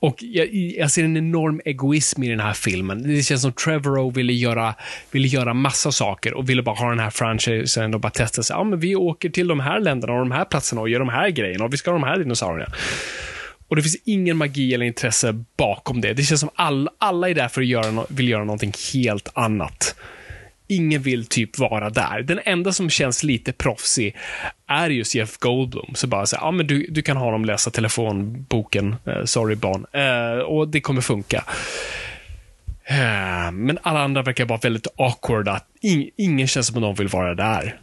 Och 0.00 0.16
jag, 0.18 0.54
jag 0.54 0.90
ser 0.90 1.04
en 1.04 1.16
enorm 1.16 1.60
egoism 1.64 2.22
i 2.22 2.28
den 2.28 2.40
här 2.40 2.52
filmen. 2.52 3.02
Det 3.02 3.22
känns 3.22 3.42
som 3.42 3.52
Trevorrow 3.52 4.14
ville 4.14 4.32
göra, 4.32 4.74
ville 5.10 5.28
göra 5.28 5.54
massa 5.54 5.92
saker 5.92 6.34
och 6.34 6.48
ville 6.48 6.62
bara 6.62 6.74
ha 6.74 6.90
den 6.90 6.98
här 6.98 7.10
franchisen 7.10 7.94
och 7.94 8.00
bara 8.00 8.10
testa 8.10 8.42
sig. 8.42 8.56
Ja, 8.56 8.64
men 8.64 8.80
vi 8.80 8.96
åker 8.96 9.30
till 9.30 9.48
de 9.48 9.60
här 9.60 9.80
länderna 9.80 10.12
och 10.12 10.18
de 10.18 10.30
här 10.30 10.44
platserna 10.44 10.80
och 10.80 10.88
gör 10.88 10.98
de 10.98 11.08
här 11.08 11.30
grejerna 11.30 11.64
och 11.64 11.72
vi 11.72 11.76
ska 11.76 11.90
ha 11.90 11.98
de 11.98 12.06
här 12.06 12.18
dinosaurierna. 12.18 12.74
Och 13.68 13.76
det 13.76 13.82
finns 13.82 13.96
ingen 14.04 14.36
magi 14.36 14.74
eller 14.74 14.86
intresse 14.86 15.44
bakom 15.56 16.00
det. 16.00 16.12
Det 16.12 16.22
känns 16.22 16.40
som 16.40 16.50
all, 16.54 16.88
alla 16.98 17.30
är 17.30 17.34
där 17.34 17.48
för 17.48 17.60
att 17.60 17.66
göra, 17.66 18.06
vill 18.08 18.28
göra 18.28 18.44
någonting 18.44 18.72
helt 18.92 19.28
annat 19.34 19.94
ingen 20.68 21.02
vill 21.02 21.26
typ 21.26 21.58
vara 21.58 21.90
där. 21.90 22.22
Den 22.22 22.40
enda 22.44 22.72
som 22.72 22.90
känns 22.90 23.22
lite 23.22 23.52
proffsig 23.52 24.16
är 24.66 24.90
just 24.90 25.14
Jeff 25.14 25.38
Goldblum. 25.38 25.94
Så 25.94 26.06
bara 26.06 26.26
så 26.26 26.36
ja 26.40 26.50
men 26.50 26.66
du, 26.66 26.86
du 26.90 27.02
kan 27.02 27.16
ha 27.16 27.30
dem 27.30 27.44
läsa 27.44 27.70
telefonboken, 27.70 28.96
uh, 29.08 29.24
sorry 29.24 29.54
barn, 29.54 29.86
uh, 29.94 30.42
och 30.42 30.68
det 30.68 30.80
kommer 30.80 31.00
funka. 31.00 31.44
Uh, 32.90 33.52
men 33.52 33.78
alla 33.82 34.00
andra 34.00 34.22
verkar 34.22 34.46
vara 34.46 34.60
väldigt 34.62 34.86
awkward, 34.96 35.48
att 35.48 35.66
in, 35.80 36.10
ingen 36.16 36.46
känns 36.46 36.66
som 36.66 36.76
att 36.76 36.82
de 36.82 36.94
vill 36.94 37.08
vara 37.08 37.34
där. 37.34 37.80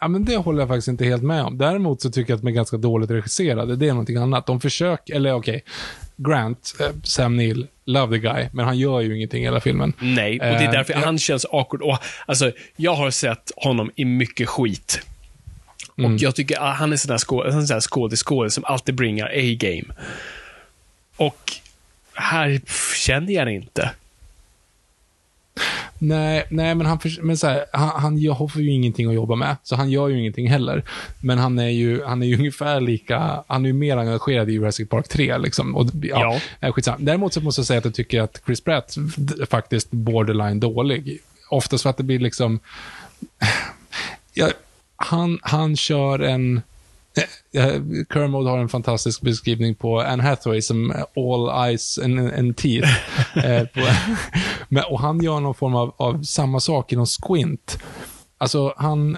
Ja, 0.00 0.08
men 0.08 0.24
det 0.24 0.36
håller 0.36 0.60
jag 0.60 0.68
faktiskt 0.68 0.88
inte 0.88 1.04
helt 1.04 1.22
med 1.22 1.42
om. 1.42 1.58
Däremot 1.58 2.02
så 2.02 2.10
tycker 2.10 2.32
jag 2.32 2.36
att 2.36 2.42
de 2.42 2.48
är 2.48 2.52
ganska 2.52 2.76
dåligt 2.76 3.10
regisserade. 3.10 3.76
Det 3.76 3.86
är 3.86 3.92
någonting 3.92 4.16
annat. 4.16 4.46
De 4.46 4.60
försöker, 4.60 5.14
eller 5.14 5.32
okej, 5.32 5.56
okay, 5.56 5.72
Grant, 6.28 6.74
eh, 6.80 6.86
Sam 7.04 7.36
Neill, 7.36 7.66
love 7.84 8.16
the 8.16 8.28
guy, 8.28 8.48
men 8.52 8.64
han 8.64 8.78
gör 8.78 9.00
ju 9.00 9.16
ingenting 9.16 9.42
i 9.42 9.44
hela 9.44 9.60
filmen. 9.60 9.92
Nej, 9.98 10.32
och 10.32 10.46
det 10.46 10.52
är 10.52 10.64
eh, 10.64 10.70
därför 10.70 10.94
uh, 10.94 11.00
han 11.00 11.18
känns 11.18 11.44
awkward. 11.44 11.82
Och, 11.82 11.98
alltså, 12.26 12.52
jag 12.76 12.94
har 12.94 13.10
sett 13.10 13.52
honom 13.56 13.90
i 13.96 14.04
mycket 14.04 14.48
skit. 14.48 15.00
Mm. 15.98 16.14
Och 16.14 16.20
jag 16.20 16.34
tycker 16.34 16.60
att 16.60 16.76
han 16.76 16.92
är 16.92 16.96
sån 16.96 17.08
där 17.08 18.16
skådis 18.16 18.54
som 18.54 18.64
alltid 18.64 18.94
bringar 18.94 19.26
A-game. 19.26 19.94
Och 21.16 21.52
här 22.14 22.60
känner 22.96 23.32
jag 23.32 23.46
det 23.46 23.52
inte. 23.52 23.90
Nej, 25.98 26.44
nej 26.50 26.74
men, 26.74 26.86
han, 26.86 26.98
men 27.20 27.36
så 27.36 27.46
här, 27.46 27.64
han, 27.72 27.88
han 27.88 28.26
har 28.26 28.60
ju 28.60 28.70
ingenting 28.70 29.08
att 29.08 29.14
jobba 29.14 29.34
med, 29.34 29.56
så 29.62 29.76
han 29.76 29.90
gör 29.90 30.08
ju 30.08 30.18
ingenting 30.18 30.50
heller. 30.50 30.84
Men 31.20 31.38
han 31.38 31.58
är 31.58 31.68
ju, 31.68 32.04
han 32.04 32.22
är 32.22 32.26
ju 32.26 32.36
ungefär 32.38 32.80
lika, 32.80 33.44
han 33.46 33.64
är 33.64 33.66
ju 33.66 33.72
mer 33.72 33.96
engagerad 33.96 34.50
i 34.50 34.52
Jurassic 34.52 34.88
Park 34.88 35.08
3. 35.08 35.38
Liksom. 35.38 35.76
Och, 35.76 35.86
ja, 36.02 36.40
ja. 36.60 36.72
Skitsamma. 36.72 36.98
Däremot 37.00 37.32
så 37.32 37.40
måste 37.40 37.60
jag 37.60 37.66
säga 37.66 37.78
att 37.78 37.84
jag 37.84 37.94
tycker 37.94 38.20
att 38.20 38.42
Chris 38.46 38.60
Pratt 38.60 38.96
faktiskt 39.50 39.90
borderline 39.90 40.60
dålig. 40.60 41.18
Oftast 41.50 41.82
för 41.82 41.90
att 41.90 41.96
det 41.96 42.02
blir 42.02 42.18
liksom, 42.18 42.60
ja, 44.34 44.48
han, 44.96 45.38
han 45.42 45.76
kör 45.76 46.18
en, 46.18 46.62
Kermode 48.12 48.50
har 48.50 48.58
en 48.58 48.68
fantastisk 48.68 49.20
beskrivning 49.20 49.74
på 49.74 50.00
Anne 50.00 50.22
Hathaway 50.22 50.62
som 50.62 50.92
all 51.16 51.68
eyes 51.68 51.98
and, 51.98 52.18
and 52.32 52.56
teeth. 52.56 52.88
eh, 53.44 53.66
men, 54.68 54.84
och 54.84 55.00
han 55.00 55.22
gör 55.22 55.40
någon 55.40 55.54
form 55.54 55.74
av, 55.74 55.94
av 55.96 56.22
samma 56.22 56.60
sak 56.60 56.92
i 56.92 56.96
någon 56.96 57.06
squint. 57.06 57.78
Alltså, 58.38 58.74
han, 58.76 59.16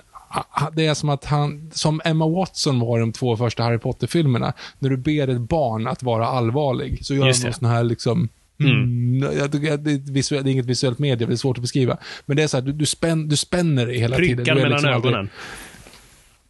ha- 0.51 0.71
det 0.71 0.87
är 0.87 0.95
som 0.95 1.09
att 1.09 1.25
han, 1.25 1.71
som 1.75 2.01
Emma 2.05 2.29
Watson 2.29 2.81
var 2.81 2.99
i 2.99 3.01
de 3.01 3.13
två 3.13 3.37
första 3.37 3.63
Harry 3.63 3.79
Potter-filmerna, 3.79 4.53
när 4.79 4.91
du 4.91 4.97
ber 4.97 5.29
ett 5.29 5.41
barn 5.41 5.87
att 5.87 6.03
vara 6.03 6.27
allvarlig, 6.27 7.07
så 7.07 7.15
gör 7.15 7.27
Just 7.27 7.43
han 7.43 7.49
någon 7.49 7.55
sån 7.55 7.69
här 7.69 7.85
liksom, 7.85 8.29
Mm. 8.61 9.33
Jag 9.39 9.53
tycker 9.53 9.77
det, 9.77 9.91
är 10.33 10.47
inget 10.49 10.67
visuellt 10.67 10.99
medie, 10.99 11.27
det 11.27 11.33
är 11.33 11.37
svårt 11.37 11.59
att 11.59 11.63
beskriva. 11.63 11.99
Men 12.27 12.37
det 12.37 12.43
är 12.43 12.47
så 12.47 12.57
här, 12.57 12.65
du, 12.65 12.73
du, 12.73 12.87
spänn, 12.87 13.29
du 13.29 13.37
spänner 13.37 13.87
dig 13.87 13.99
hela 13.99 14.17
tiden. 14.17 14.37
Prickar 14.37 14.55
Du 14.55 14.61
är 14.61 14.65
mellan 14.65 14.83
liksom 14.83 14.91
ögonen. 14.91 15.29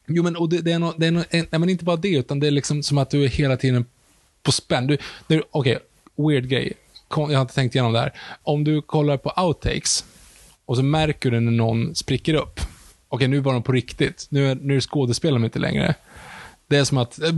Jo, 0.06 0.22
men 0.22 0.36
och 0.36 0.48
det, 0.48 0.60
det 0.60 0.72
är, 0.72 0.78
no, 0.78 0.94
det 0.96 1.06
är 1.06 1.10
no, 1.10 1.24
en, 1.30 1.46
nej, 1.50 1.58
men 1.58 1.68
inte 1.68 1.84
bara 1.84 1.96
det, 1.96 2.16
utan 2.16 2.40
det 2.40 2.46
är 2.46 2.50
liksom 2.50 2.82
som 2.82 2.98
att 2.98 3.10
du 3.10 3.24
är 3.24 3.28
hela 3.28 3.56
tiden 3.56 3.84
på 4.42 4.52
spänn. 4.52 4.86
Du, 4.86 4.98
du, 5.26 5.42
Okej, 5.50 5.78
weird 6.16 6.48
grej. 6.48 6.72
Kom, 7.08 7.30
jag 7.30 7.38
har 7.38 7.42
inte 7.42 7.54
tänkt 7.54 7.74
igenom 7.74 7.92
det 7.92 8.00
här. 8.00 8.12
Om 8.42 8.64
du 8.64 8.82
kollar 8.82 9.16
på 9.16 9.32
outtakes 9.42 10.04
och 10.64 10.76
så 10.76 10.82
märker 10.82 11.30
du 11.30 11.40
när 11.40 11.52
någon 11.52 11.94
spricker 11.94 12.34
upp. 12.34 12.60
Okej, 13.08 13.28
nu 13.28 13.40
var 13.40 13.52
de 13.52 13.62
på 13.62 13.72
riktigt. 13.72 14.26
Nu, 14.28 14.50
är, 14.50 14.54
nu 14.54 14.80
skådespelar 14.80 15.32
de 15.32 15.44
inte 15.44 15.58
längre. 15.58 15.94
Det 16.68 16.76
är 16.76 16.84
som 16.84 16.98
att, 16.98 17.18
eh, 17.22 17.28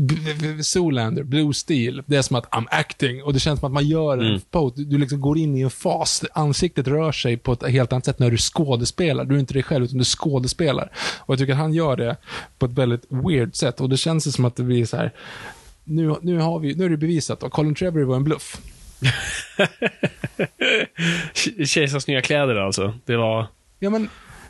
Zoolander, 0.60 1.22
Blue 1.22 1.54
Steel, 1.54 2.02
det 2.06 2.16
är 2.16 2.22
som 2.22 2.36
att 2.36 2.50
I'm 2.50 2.66
acting 2.70 3.22
och 3.22 3.32
det 3.32 3.40
känns 3.40 3.60
som 3.60 3.66
att 3.66 3.72
man 3.72 3.86
gör 3.86 4.18
en 4.18 4.40
pose. 4.50 4.76
Du, 4.76 4.84
du 4.84 4.98
liksom 4.98 5.20
går 5.20 5.38
in 5.38 5.56
i 5.56 5.60
en 5.60 5.70
fas. 5.70 6.24
Ansiktet 6.32 6.88
rör 6.88 7.12
sig 7.12 7.36
på 7.36 7.52
ett 7.52 7.68
helt 7.68 7.92
annat 7.92 8.04
sätt 8.04 8.18
när 8.18 8.30
du 8.30 8.36
skådespelar. 8.36 9.24
Du 9.24 9.34
är 9.34 9.38
inte 9.38 9.54
dig 9.54 9.62
själv, 9.62 9.84
utan 9.84 9.98
du 9.98 10.04
skådespelar. 10.04 10.92
Och 11.18 11.32
jag 11.32 11.38
tycker 11.38 11.52
att 11.52 11.58
han 11.58 11.74
gör 11.74 11.96
det 11.96 12.16
på 12.58 12.66
ett 12.66 12.72
väldigt 12.72 13.04
weird 13.08 13.54
sätt 13.54 13.80
och 13.80 13.88
det 13.88 13.96
känns 13.96 14.34
som 14.34 14.44
att 14.44 14.56
det 14.56 14.62
blir 14.62 14.84
så 14.84 14.96
här. 14.96 15.12
Nu, 15.84 16.16
nu, 16.22 16.38
har 16.38 16.58
vi, 16.58 16.74
nu 16.74 16.84
är 16.84 16.88
det 16.88 16.96
bevisat 16.96 17.42
och 17.42 17.52
Colin 17.52 17.74
Trevorrow 17.74 18.08
var 18.08 18.16
en 18.16 18.24
bluff. 18.24 18.60
Kejsarens 21.66 22.06
nya 22.06 22.22
kläder 22.22 22.56
alltså. 22.56 22.94
Det 23.04 23.16
var... 23.16 23.46
Ja, 23.78 23.90
men, 23.90 24.08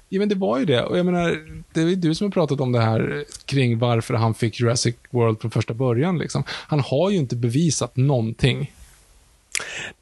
ja, 0.08 0.18
men 0.18 0.28
det 0.28 0.34
var 0.34 0.58
ju 0.58 0.64
det. 0.64 0.82
Och 0.82 0.98
jag 0.98 1.06
menar, 1.06 1.38
det 1.72 1.80
är 1.80 1.96
du 1.96 2.14
som 2.14 2.24
har 2.24 2.32
pratat 2.32 2.60
om 2.60 2.72
det 2.72 2.80
här 2.80 3.24
kring 3.44 3.78
varför 3.78 4.14
han 4.14 4.34
fick 4.34 4.60
Jurassic 4.60 4.96
World 5.10 5.40
från 5.40 5.50
första 5.50 5.74
början. 5.74 6.18
Liksom. 6.18 6.44
Han 6.48 6.80
har 6.80 7.10
ju 7.10 7.16
inte 7.16 7.36
bevisat 7.36 7.96
någonting. 7.96 8.72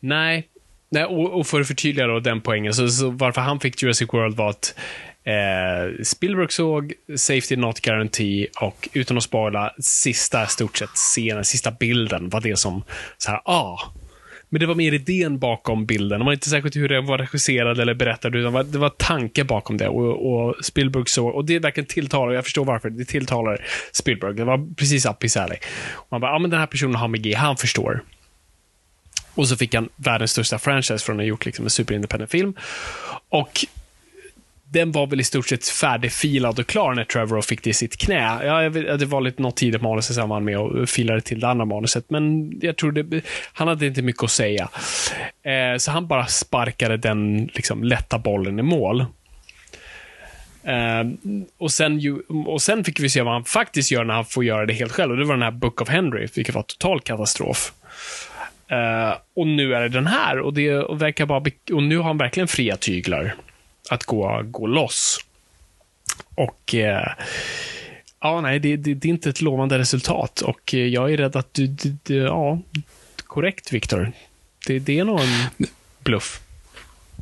Nej. 0.01 0.49
Nej 0.89 1.05
och, 1.05 1.41
och 1.41 1.47
för 1.47 1.61
att 1.61 1.67
förtydliga 1.67 2.07
då 2.07 2.21
den 2.21 2.41
poängen, 2.41 2.75
så, 2.75 2.89
så 2.89 3.11
varför 3.11 3.41
han 3.41 3.61
fick 3.61 3.83
Jurassic 3.83 4.09
World 4.13 4.37
var 4.37 4.51
att 4.51 4.75
eh, 5.25 6.03
Spielberg 6.05 6.51
såg 6.51 6.93
Safety 7.17 7.57
Not 7.57 7.81
Guarantee 7.81 8.47
och 8.61 8.89
utan 8.93 9.17
att 9.17 9.23
spoila, 9.23 9.75
sista 9.79 10.47
stort 10.47 10.77
sett 10.77 10.91
scenen, 10.91 11.45
sista 11.45 11.71
bilden 11.71 12.29
var 12.29 12.41
det 12.41 12.59
som 12.59 12.83
så 13.19 13.31
här, 13.31 13.41
ah. 13.45 13.79
Men 14.55 14.61
det 14.61 14.67
var 14.67 14.75
mer 14.75 14.95
idén 14.95 15.39
bakom 15.39 15.87
bilden. 15.87 16.19
Det 16.19 16.25
var 16.25 16.33
inte 16.33 16.49
säkert 16.49 16.77
hur 16.77 16.89
det 16.89 17.01
var 17.01 17.19
regisserad 17.19 17.81
eller 17.81 17.95
berättad, 17.95 18.29
utan 18.29 18.71
det 18.71 18.79
var, 18.79 18.89
tanke 18.89 19.45
bakom 19.45 19.77
det. 19.77 19.89
Och, 19.89 20.33
och 20.33 20.65
Spielberg 20.65 21.05
såg, 21.07 21.35
och 21.35 21.45
det 21.45 21.59
verkligen 21.59 21.87
tilltalar, 21.87 22.33
jag 22.33 22.45
förstår 22.45 22.65
varför, 22.65 22.91
det 22.91 23.05
tilltalar 23.05 23.65
Spielberg. 23.93 24.35
Det 24.35 24.45
var 24.45 24.75
precis 24.75 25.07
up 25.07 25.25
his 25.25 25.37
alley. 25.37 25.59
Och 25.95 26.07
han 26.11 26.21
bara, 26.21 26.33
ja 26.33 26.39
men 26.39 26.51
den 26.51 26.61
här 26.61 26.67
personen 26.67 26.95
har 26.95 27.09
magi, 27.09 27.35
han 27.35 27.57
förstår. 27.57 28.03
Och 29.35 29.49
så 29.49 29.57
fick 29.57 29.75
han 29.75 29.89
världens 29.97 30.31
största 30.31 30.59
franchise 30.59 31.05
från 31.05 31.17
att 31.17 31.23
ha 31.23 31.27
gjort 31.27 31.47
liksom 31.47 31.65
en 31.65 31.71
superindependent 31.71 32.31
film. 32.31 32.55
Och 33.29 33.67
den 34.75 34.93
var 34.93 35.07
väl 35.07 35.21
i 35.21 35.25
stort 35.25 35.49
sett 35.49 35.69
färdigfilad 35.69 36.59
och 36.59 36.67
klar 36.67 36.95
när 36.95 37.05
Trevor 37.05 37.43
fick 37.43 37.63
det 37.63 37.71
i 37.71 37.75
sitt 37.75 37.97
knä. 37.97 38.45
Ja, 38.45 38.69
det 38.97 39.07
var 39.07 39.21
lite 39.21 39.43
något 39.43 39.57
tidigt 39.57 39.83
manus 39.83 40.11
i 40.11 40.15
samband 40.15 40.45
med 40.45 40.59
och 40.59 40.89
filade 40.89 41.21
till 41.21 41.41
det 41.41 41.49
andra 41.49 41.65
manuset, 41.65 42.11
men 42.11 42.53
jag 42.61 42.77
tror 42.77 42.93
det, 42.93 43.25
han 43.53 43.69
hade 43.69 43.87
inte 43.87 44.03
mycket 44.03 44.23
att 44.23 44.31
säga. 44.31 44.69
Eh, 45.43 45.79
så 45.79 45.91
han 45.91 46.07
bara 46.07 46.27
sparkade 46.27 46.97
den 46.97 47.51
liksom, 47.55 47.85
lätta 47.85 48.19
bollen 48.19 48.59
i 48.59 48.63
mål. 48.63 49.05
Uh, 50.69 51.13
och, 51.59 51.73
sen 51.73 51.99
ju, 51.99 52.19
och 52.47 52.63
sen 52.63 52.85
fick 52.85 53.01
vi 53.01 53.11
se 53.11 53.23
vad 53.23 53.33
han 53.33 53.45
faktiskt 53.45 53.91
gör 53.91 54.05
när 54.05 54.15
han 54.15 54.25
får 54.25 54.45
göra 54.45 54.67
det 54.67 54.73
helt 54.73 54.93
själv. 54.93 55.13
Och 55.13 55.19
det 55.19 55.25
var 55.25 55.35
den 55.35 55.43
här 55.43 55.51
Book 55.51 55.81
of 55.81 55.89
Henry, 55.89 56.29
vilket 56.35 56.55
var 56.55 56.63
total 56.63 57.01
katastrof. 57.01 57.73
Uh, 58.73 59.17
och 59.37 59.47
nu 59.47 59.75
är 59.75 59.81
det 59.81 59.89
den 59.89 60.07
här 60.07 60.39
och 60.39 60.55
det 60.55 60.77
och 60.77 61.03
verkar 61.03 61.27
bara 61.27 61.43
och 61.73 61.83
nu 61.83 61.97
har 61.97 62.05
han 62.05 62.19
verkligen 62.19 62.49
fria 62.49 62.77
tyglar 62.77 63.35
att 63.91 64.05
gå, 64.05 64.43
gå 64.45 64.67
loss. 64.67 65.19
Och 66.35 66.75
eh, 66.75 67.09
ja, 68.21 68.41
nej, 68.41 68.59
det, 68.59 68.77
det, 68.77 68.95
det 68.95 69.09
är 69.09 69.11
inte 69.11 69.31
ett 69.31 69.41
lovande 69.41 69.79
resultat 69.79 70.41
och 70.41 70.75
eh, 70.75 70.87
jag 70.87 71.13
är 71.13 71.17
rädd 71.17 71.37
att 71.37 71.55
du, 71.55 71.67
du, 71.67 71.97
du 72.03 72.17
ja, 72.17 72.59
korrekt 73.17 73.73
Viktor. 73.73 74.13
Det, 74.67 74.79
det 74.79 74.99
är 74.99 75.05
nog 75.05 75.21
en 75.21 75.67
bluff. 76.05 76.41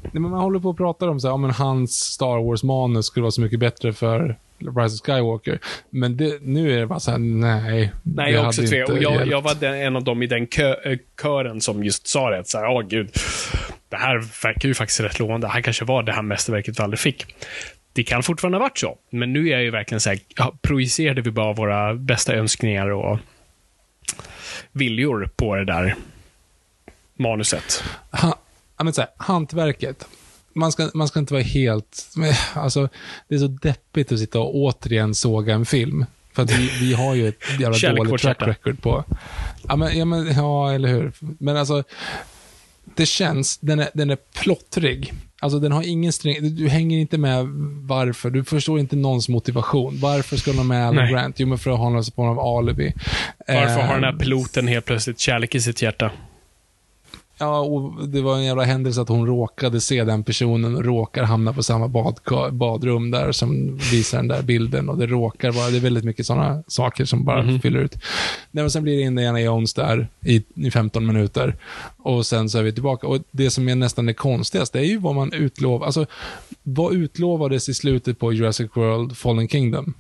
Nej, 0.03 0.11
men 0.13 0.31
man 0.31 0.41
håller 0.41 0.59
på 0.59 0.71
och 0.71 0.77
pratar 0.77 1.09
om 1.09 1.21
så 1.21 1.27
här, 1.27 1.33
ja, 1.33 1.37
men 1.37 1.51
hans 1.51 1.93
Star 1.93 2.39
Wars-manus 2.45 3.07
skulle 3.07 3.23
vara 3.23 3.31
så 3.31 3.41
mycket 3.41 3.61
bättre 3.61 3.93
för 3.93 4.39
Rise 4.67 4.95
of 4.95 5.01
Skywalker. 5.07 5.59
Men 5.91 6.17
det, 6.17 6.43
nu 6.43 6.75
är 6.75 6.81
det 6.81 6.87
bara 6.87 7.01
så 7.01 7.11
här, 7.11 7.19
nej. 7.19 7.93
Nej, 8.03 8.33
jag 8.33 8.47
också 8.47 8.63
tveksam. 8.63 8.97
Och 8.97 9.03
jag, 9.03 9.27
jag 9.27 9.43
var 9.43 9.55
den, 9.55 9.75
en 9.75 9.97
av 9.97 10.05
dem 10.05 10.23
i 10.23 10.27
den 10.27 10.47
kö, 10.47 10.75
eh, 10.85 10.99
kören 11.23 11.61
som 11.61 11.85
just 11.85 12.07
sa 12.07 12.31
det. 12.31 12.39
att 12.39 12.49
Så 12.49 12.59
här, 12.59 12.67
åh 12.67 12.83
gud, 12.83 13.11
det 13.89 13.97
här 13.97 14.43
verkar 14.43 14.69
ju 14.69 14.75
faktiskt 14.75 15.01
rätt 15.01 15.19
lovande. 15.19 15.47
Det 15.47 15.51
här 15.51 15.61
kanske 15.61 15.85
var 15.85 16.03
det 16.03 16.13
här 16.13 16.23
mästerverket 16.23 16.79
vi 16.79 16.83
aldrig 16.83 17.01
fick. 17.01 17.27
Det 17.93 18.03
kan 18.03 18.23
fortfarande 18.23 18.59
ha 18.59 18.63
varit 18.63 18.79
så, 18.79 18.99
men 19.11 19.33
nu 19.33 19.49
är 19.49 19.53
jag 19.53 19.63
ju 19.63 19.71
verkligen 19.71 20.01
så 20.01 20.11
här, 20.11 20.19
ja, 20.37 20.55
projicerade 20.63 21.21
vi 21.21 21.31
bara 21.31 21.53
våra 21.53 21.95
bästa 21.95 22.35
önskningar 22.35 22.91
och 22.91 23.19
viljor 24.73 25.31
på 25.37 25.57
det 25.57 25.65
där 25.65 25.97
manuset. 27.17 27.85
Ha, 28.11 28.39
men 28.85 28.93
så 28.93 29.01
här, 29.01 29.11
hantverket. 29.17 30.07
Man 30.55 30.73
ska, 30.73 30.91
man 30.95 31.09
ska 31.09 31.19
inte 31.19 31.33
vara 31.33 31.43
helt... 31.43 32.09
Alltså, 32.55 32.89
det 33.29 33.35
är 33.35 33.39
så 33.39 33.47
deppigt 33.47 34.13
att 34.13 34.19
sitta 34.19 34.41
och 34.41 34.57
återigen 34.57 35.15
såga 35.15 35.55
en 35.55 35.67
film. 35.67 36.07
För 36.33 36.43
att 36.43 36.51
vi, 36.51 36.71
vi 36.81 36.95
har 36.95 37.15
ju 37.15 37.29
ett 37.29 37.43
jävla 37.61 37.95
dåligt 37.95 38.23
track 38.23 38.43
record 38.43 38.83
på... 38.83 39.05
Ja, 39.69 39.77
men, 39.77 39.99
ja, 39.99 40.05
men, 40.05 40.27
ja, 40.27 40.73
eller 40.73 40.89
hur. 40.89 41.13
Men 41.21 41.57
alltså, 41.57 41.83
det 42.95 43.07
känns... 43.07 43.59
Den 43.59 43.81
är, 43.81 43.89
den 43.95 44.11
är 44.11 44.19
plottrig. 44.35 45.13
Alltså, 45.41 45.59
den 45.59 45.73
har 45.73 45.83
ingen 45.83 46.13
sträng... 46.13 46.57
Du, 46.57 46.69
hänger 46.69 46.99
inte 46.99 47.19
med 47.19 47.47
varför. 47.83 48.31
Du 48.31 48.45
förstår 48.45 48.79
inte 48.79 48.97
någons 48.97 49.29
motivation. 49.29 49.99
Varför 50.01 50.37
ska 50.37 50.51
de 50.51 50.57
ha 50.57 50.65
med 50.65 50.89
Alan. 50.89 51.09
Grant? 51.09 51.41
Jo, 51.41 51.47
men 51.47 51.59
för 51.59 51.71
att 51.71 51.79
ha 51.79 51.91
någon 51.91 52.05
form 52.05 52.39
av 52.39 52.59
alibi. 52.59 52.93
Varför 53.49 53.81
har 53.81 53.95
den 53.95 54.05
Eh, 54.05 54.11
här 54.11 54.19
piloten 54.19 54.69
helt 54.69 54.85
plötsligt 54.85 55.21
kärlek 55.21 55.55
i 55.55 55.61
sitt 55.61 55.83
hjärta? 55.83 56.11
Ja, 57.43 57.61
och 57.61 58.09
det 58.09 58.21
var 58.21 58.37
en 58.37 58.45
jävla 58.45 58.65
händelse 58.65 59.01
att 59.01 59.09
hon 59.09 59.27
råkade 59.27 59.81
se 59.81 60.05
den 60.05 60.25
personen 60.25 60.77
och 60.77 60.85
råkar 60.85 61.23
hamna 61.23 61.53
på 61.53 61.63
samma 61.63 61.87
badka- 61.89 62.51
badrum 62.51 63.11
där 63.11 63.33
som 63.33 63.77
visar 63.77 64.19
den 64.19 64.29
där 64.29 64.43
bilden. 64.43 64.89
Och 64.89 64.99
det 64.99 65.07
råkar 65.07 65.51
vara, 65.53 65.71
det 65.71 65.77
är 65.77 65.81
väldigt 65.81 66.05
mycket 66.05 66.27
sådana 66.27 66.63
saker 66.67 67.05
som 67.05 67.25
bara 67.25 67.59
fyller 67.63 67.81
ut. 67.81 67.95
Nej, 68.51 68.65
och 68.65 68.73
sen 68.73 68.83
blir 68.83 68.97
det 68.97 69.03
Indiana 69.03 69.41
Jones 69.41 69.75
där 69.75 70.09
i, 70.21 70.43
i 70.55 70.71
15 70.71 71.07
minuter. 71.07 71.55
Och 71.97 72.27
sen 72.27 72.51
så 72.51 72.59
är 72.59 72.63
vi 72.63 72.73
tillbaka. 72.73 73.07
Och 73.07 73.19
det 73.31 73.51
som 73.51 73.69
är 73.69 73.75
nästan 73.75 74.07
det 74.07 74.15
konstigaste 74.15 74.79
är 74.79 74.85
ju 74.85 74.97
vad 74.99 75.15
man 75.15 75.33
utlovar. 75.33 75.87
Alltså, 75.87 76.07
vad 76.63 76.95
utlovades 76.95 77.69
i 77.69 77.75
slutet 77.75 78.19
på 78.19 78.33
Jurassic 78.33 78.71
World 78.75 79.17
Fallen 79.17 79.49
Kingdom? 79.49 79.95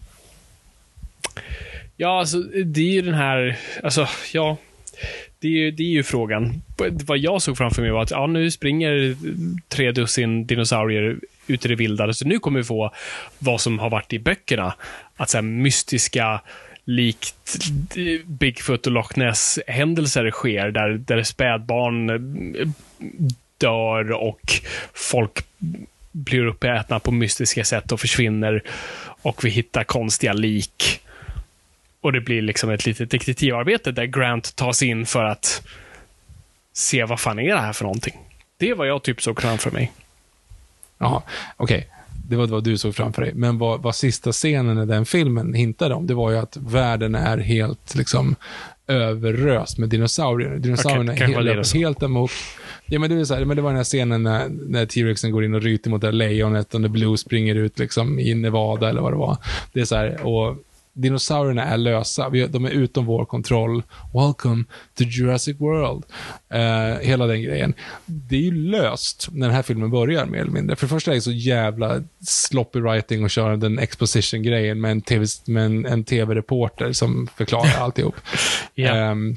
Ja, 1.96 2.18
alltså 2.18 2.38
det 2.64 2.80
är 2.80 2.92
ju 2.92 3.02
den 3.02 3.14
här, 3.14 3.58
alltså 3.82 4.06
ja. 4.32 4.56
Det 5.42 5.48
är, 5.48 5.52
ju, 5.52 5.70
det 5.70 5.82
är 5.82 5.90
ju 5.90 6.02
frågan. 6.02 6.62
Vad 7.06 7.18
jag 7.18 7.42
såg 7.42 7.58
framför 7.58 7.82
mig 7.82 7.90
var 7.90 8.02
att 8.02 8.10
ja, 8.10 8.26
nu 8.26 8.50
springer 8.50 9.16
tre 9.68 9.92
dussin 9.92 10.46
dinosaurier 10.46 11.18
ut 11.46 11.64
i 11.64 11.68
det 11.68 11.74
vilda. 11.74 12.12
Så 12.12 12.26
nu 12.26 12.38
kommer 12.38 12.60
vi 12.60 12.64
få 12.64 12.90
vad 13.38 13.60
som 13.60 13.78
har 13.78 13.90
varit 13.90 14.12
i 14.12 14.18
böckerna. 14.18 14.74
Att 15.16 15.30
så 15.30 15.36
här, 15.36 15.42
mystiska, 15.42 16.40
likt 16.84 17.58
Bigfoot 18.24 18.86
och 18.86 18.92
Loch 18.92 19.16
Ness-händelser 19.16 20.30
sker 20.30 20.70
där, 20.70 20.88
där 20.90 21.22
spädbarn 21.22 22.10
eh, 22.10 22.68
dör 23.58 24.12
och 24.12 24.40
folk 24.94 25.44
blir 26.12 26.46
uppätna 26.46 26.98
på 26.98 27.10
mystiska 27.10 27.64
sätt 27.64 27.92
och 27.92 28.00
försvinner. 28.00 28.62
Och 29.22 29.44
vi 29.44 29.50
hittar 29.50 29.84
konstiga 29.84 30.32
lik. 30.32 31.00
Och 32.02 32.12
det 32.12 32.20
blir 32.20 32.42
liksom 32.42 32.70
ett 32.70 32.86
litet 32.86 33.10
detektivarbete 33.10 33.92
där 33.92 34.04
Grant 34.04 34.56
tas 34.56 34.82
in 34.82 35.06
för 35.06 35.24
att 35.24 35.62
se 36.72 37.04
vad 37.04 37.20
fan 37.20 37.38
är 37.38 37.54
det 37.54 37.60
här 37.60 37.72
för 37.72 37.84
någonting. 37.84 38.18
Det 38.56 38.74
vad 38.74 38.88
jag 38.88 39.02
typ 39.02 39.22
såg 39.22 39.40
framför 39.40 39.70
mig. 39.70 39.92
Jaha, 40.98 41.22
okej. 41.56 41.88
Det 42.28 42.36
var 42.36 42.46
vad 42.46 42.64
du 42.64 42.78
såg 42.78 42.94
framför 42.94 43.22
dig. 43.22 43.32
Men 43.34 43.58
vad, 43.58 43.82
vad 43.82 43.94
sista 43.94 44.32
scenen 44.32 44.78
i 44.78 44.86
den 44.86 45.06
filmen 45.06 45.54
hintade 45.54 45.94
om, 45.94 46.06
det 46.06 46.14
var 46.14 46.30
ju 46.30 46.36
att 46.36 46.56
världen 46.56 47.14
är 47.14 47.38
helt 47.38 47.94
liksom 47.94 48.36
överröst 48.86 49.78
med 49.78 49.88
dinosaurier. 49.88 50.56
Dinosaurierna 50.56 51.34
var 51.34 51.42
det 51.42 51.54
helt, 51.54 51.66
så. 51.66 51.78
helt 51.78 52.02
emot. 52.02 52.30
Ja, 52.86 52.98
men 52.98 53.10
det, 53.10 53.16
är 53.16 53.24
så 53.24 53.34
här, 53.34 53.44
men 53.44 53.56
det 53.56 53.62
var 53.62 53.70
den 53.70 53.76
här 53.76 53.84
scenen 53.84 54.22
när, 54.22 54.48
när 54.48 54.86
T-Rexen 54.86 55.32
går 55.32 55.44
in 55.44 55.54
och 55.54 55.62
ryter 55.62 55.90
mot 55.90 56.00
det 56.00 56.06
här 56.06 56.12
lejonet 56.12 56.74
och 56.74 56.80
när 56.80 56.88
Blue 56.88 57.16
springer 57.16 57.54
ut 57.54 57.78
liksom 57.78 58.18
i 58.18 58.34
Nevada 58.34 58.88
eller 58.88 59.00
vad 59.00 59.12
det 59.12 59.16
var. 59.16 59.36
Det 59.72 59.80
är 59.80 59.84
så 59.84 59.96
här, 59.96 60.26
och 60.26 60.56
dinosaurierna 60.92 61.64
är 61.64 61.76
lösa. 61.76 62.30
De 62.30 62.64
är 62.64 62.70
utom 62.70 63.06
vår 63.06 63.24
kontroll. 63.24 63.82
Welcome 64.14 64.64
to 64.94 65.04
Jurassic 65.04 65.60
World. 65.60 66.04
Eh, 66.48 67.06
hela 67.06 67.26
den 67.26 67.42
grejen. 67.42 67.74
Det 68.06 68.36
är 68.36 68.40
ju 68.40 68.54
löst 68.54 69.28
när 69.32 69.46
den 69.46 69.56
här 69.56 69.62
filmen 69.62 69.90
börjar, 69.90 70.26
mer 70.26 70.38
eller 70.38 70.50
mindre. 70.50 70.76
För 70.76 70.86
det 70.86 70.90
första 70.90 71.10
är 71.10 71.14
det 71.14 71.20
så 71.20 71.32
jävla 71.32 72.02
sloppy 72.26 72.80
writing 72.80 73.24
och 73.24 73.30
köra 73.30 73.56
den 73.56 73.78
exposition-grejen 73.78 74.80
med 74.80 74.90
en, 74.90 75.00
TV, 75.00 75.26
med 75.46 75.66
en, 75.66 75.86
en 75.86 76.04
tv-reporter 76.04 76.92
som 76.92 77.28
förklarar 77.36 77.76
alltihop. 77.80 78.14
Ja. 78.74 78.94
Ehm, 78.94 79.36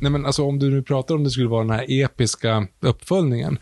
nej 0.00 0.10
men 0.10 0.26
alltså 0.26 0.44
om 0.44 0.58
du 0.58 0.70
nu 0.70 0.82
pratar 0.82 1.14
om 1.14 1.24
det 1.24 1.30
skulle 1.30 1.48
vara 1.48 1.64
den 1.64 1.70
här 1.70 1.86
episka 1.88 2.66
uppföljningen. 2.80 3.58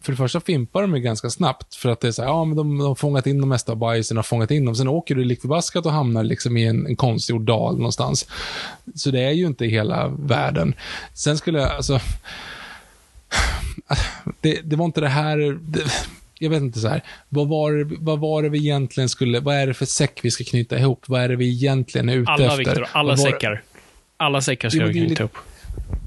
För 0.00 0.12
det 0.12 0.16
första 0.16 0.40
fimpar 0.40 0.82
de 0.82 0.96
ju 0.96 1.02
ganska 1.02 1.30
snabbt, 1.30 1.74
för 1.74 1.88
att 1.88 2.00
det 2.00 2.08
är 2.08 2.12
så 2.12 2.22
här, 2.22 2.28
ja 2.28 2.44
men 2.44 2.56
de, 2.56 2.78
de 2.78 2.86
har 2.86 2.94
fångat 2.94 3.26
in 3.26 3.40
de 3.40 3.48
mesta 3.48 3.72
av 3.72 3.78
bajsen, 3.78 4.16
har 4.16 4.24
fångat 4.24 4.50
in 4.50 4.64
dem, 4.64 4.74
sen 4.74 4.88
åker 4.88 5.14
du 5.14 5.24
likt 5.24 5.42
förbaskat 5.42 5.86
och 5.86 5.92
hamnar 5.92 6.24
liksom 6.24 6.56
i 6.56 6.66
en, 6.66 6.86
en 6.86 6.96
konstgjord 6.96 7.42
dal 7.42 7.76
någonstans. 7.76 8.28
Så 8.94 9.10
det 9.10 9.20
är 9.20 9.30
ju 9.30 9.46
inte 9.46 9.66
hela 9.66 10.08
världen. 10.08 10.74
Sen 11.14 11.38
skulle 11.38 11.58
jag, 11.58 11.70
alltså, 11.70 12.00
det, 14.40 14.60
det 14.64 14.76
var 14.76 14.84
inte 14.84 15.00
det 15.00 15.08
här, 15.08 15.58
det, 15.60 15.82
jag 16.38 16.50
vet 16.50 16.62
inte 16.62 16.80
så 16.80 16.88
här, 16.88 17.02
vad 17.28 17.48
var, 17.48 17.72
det, 17.72 17.96
vad 17.98 18.18
var 18.18 18.42
det 18.42 18.48
vi 18.48 18.58
egentligen 18.58 19.08
skulle, 19.08 19.40
vad 19.40 19.54
är 19.54 19.66
det 19.66 19.74
för 19.74 19.86
säck 19.86 20.20
vi 20.22 20.30
ska 20.30 20.44
knyta 20.44 20.78
ihop? 20.78 21.04
Vad 21.06 21.20
är 21.20 21.28
det 21.28 21.36
vi 21.36 21.48
egentligen 21.48 22.08
är 22.08 22.16
ute 22.16 22.30
Alla, 22.30 22.46
efter? 22.46 22.58
Viktor, 22.58 22.86
alla 22.92 23.08
var- 23.08 23.16
säckar. 23.16 23.62
Alla 24.16 24.40
säckar 24.40 24.68
ska 24.68 24.84
vi 24.84 24.92
knyta 24.92 25.24
upp. 25.24 25.36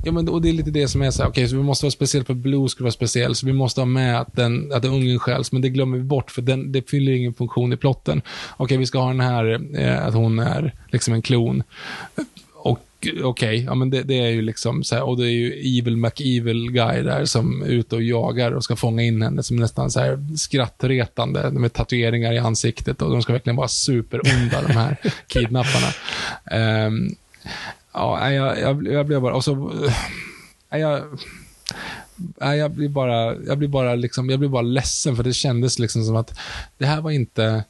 Ja, 0.03 0.11
men 0.11 0.29
och 0.29 0.41
det 0.41 0.49
är 0.49 0.53
lite 0.53 0.71
det 0.71 0.87
som 0.87 1.01
är 1.01 1.11
så 1.11 1.23
här, 1.23 1.29
okej, 1.29 1.47
så 1.47 1.55
vi 1.55 1.63
måste 1.63 1.85
vara 1.85 1.91
speciellt 1.91 2.27
för 2.27 2.33
Blue 2.33 2.69
ska 2.69 2.83
vara 2.83 2.91
speciell, 2.91 3.35
så 3.35 3.45
vi 3.45 3.53
måste 3.53 3.81
ha 3.81 3.85
med 3.85 4.21
att, 4.21 4.35
den, 4.35 4.71
att 4.73 4.85
ungen 4.85 5.19
stjäls, 5.19 5.51
men 5.51 5.61
det 5.61 5.69
glömmer 5.69 5.97
vi 5.97 6.03
bort, 6.03 6.31
för 6.31 6.41
den, 6.41 6.71
det 6.71 6.89
fyller 6.89 7.11
ingen 7.11 7.33
funktion 7.33 7.73
i 7.73 7.77
plotten. 7.77 8.21
Okej, 8.57 8.77
vi 8.77 8.85
ska 8.85 8.99
ha 8.99 9.07
den 9.07 9.19
här, 9.19 9.61
eh, 9.79 10.05
att 10.05 10.13
hon 10.13 10.39
är 10.39 10.75
liksom 10.91 11.13
en 11.13 11.21
klon. 11.21 11.63
Och 12.53 13.07
okej, 13.23 13.63
ja 13.63 13.75
men 13.75 13.89
det, 13.89 14.03
det 14.03 14.19
är 14.19 14.29
ju 14.29 14.41
liksom 14.41 14.83
så 14.83 14.95
här, 14.95 15.03
och 15.03 15.17
det 15.17 15.25
är 15.25 15.31
ju 15.31 15.79
Evil 15.79 15.97
McEvil 15.97 16.71
guy 16.71 17.01
där 17.01 17.25
som 17.25 17.61
är 17.61 17.67
ute 17.67 17.95
och 17.95 18.03
jagar 18.03 18.51
och 18.51 18.63
ska 18.63 18.75
fånga 18.75 19.03
in 19.03 19.21
henne 19.21 19.43
som 19.43 19.57
nästan 19.57 19.91
så 19.91 19.99
här 19.99 20.37
skrattretande 20.37 21.51
med 21.51 21.73
tatueringar 21.73 22.33
i 22.33 22.37
ansiktet 22.37 23.01
och 23.01 23.11
de 23.11 23.21
ska 23.21 23.33
verkligen 23.33 23.55
vara 23.57 23.67
superonda 23.67 24.61
de 24.67 24.73
här 24.73 24.97
kidnapparna. 25.27 25.87
Ehm, 26.51 27.15
ja, 27.93 28.31
jag, 28.31 28.59
jag, 28.59 28.87
jag 28.87 29.05
blev 29.05 29.21
bara, 29.21 29.33
och 29.33 29.43
så, 29.43 29.71
jag, 30.69 31.01
jag 32.39 32.71
blir 32.71 32.89
bara, 32.89 33.35
jag 33.35 33.57
blir 33.57 33.67
bara 33.67 33.95
liksom, 33.95 34.29
jag 34.29 34.39
blir 34.39 34.49
bara 34.49 34.61
ledsen 34.61 35.15
för 35.15 35.23
det 35.23 35.33
kändes 35.33 35.79
liksom 35.79 36.03
som 36.03 36.15
att 36.15 36.39
det 36.77 36.85
här 36.85 37.01
var 37.01 37.11
inte, 37.11 37.63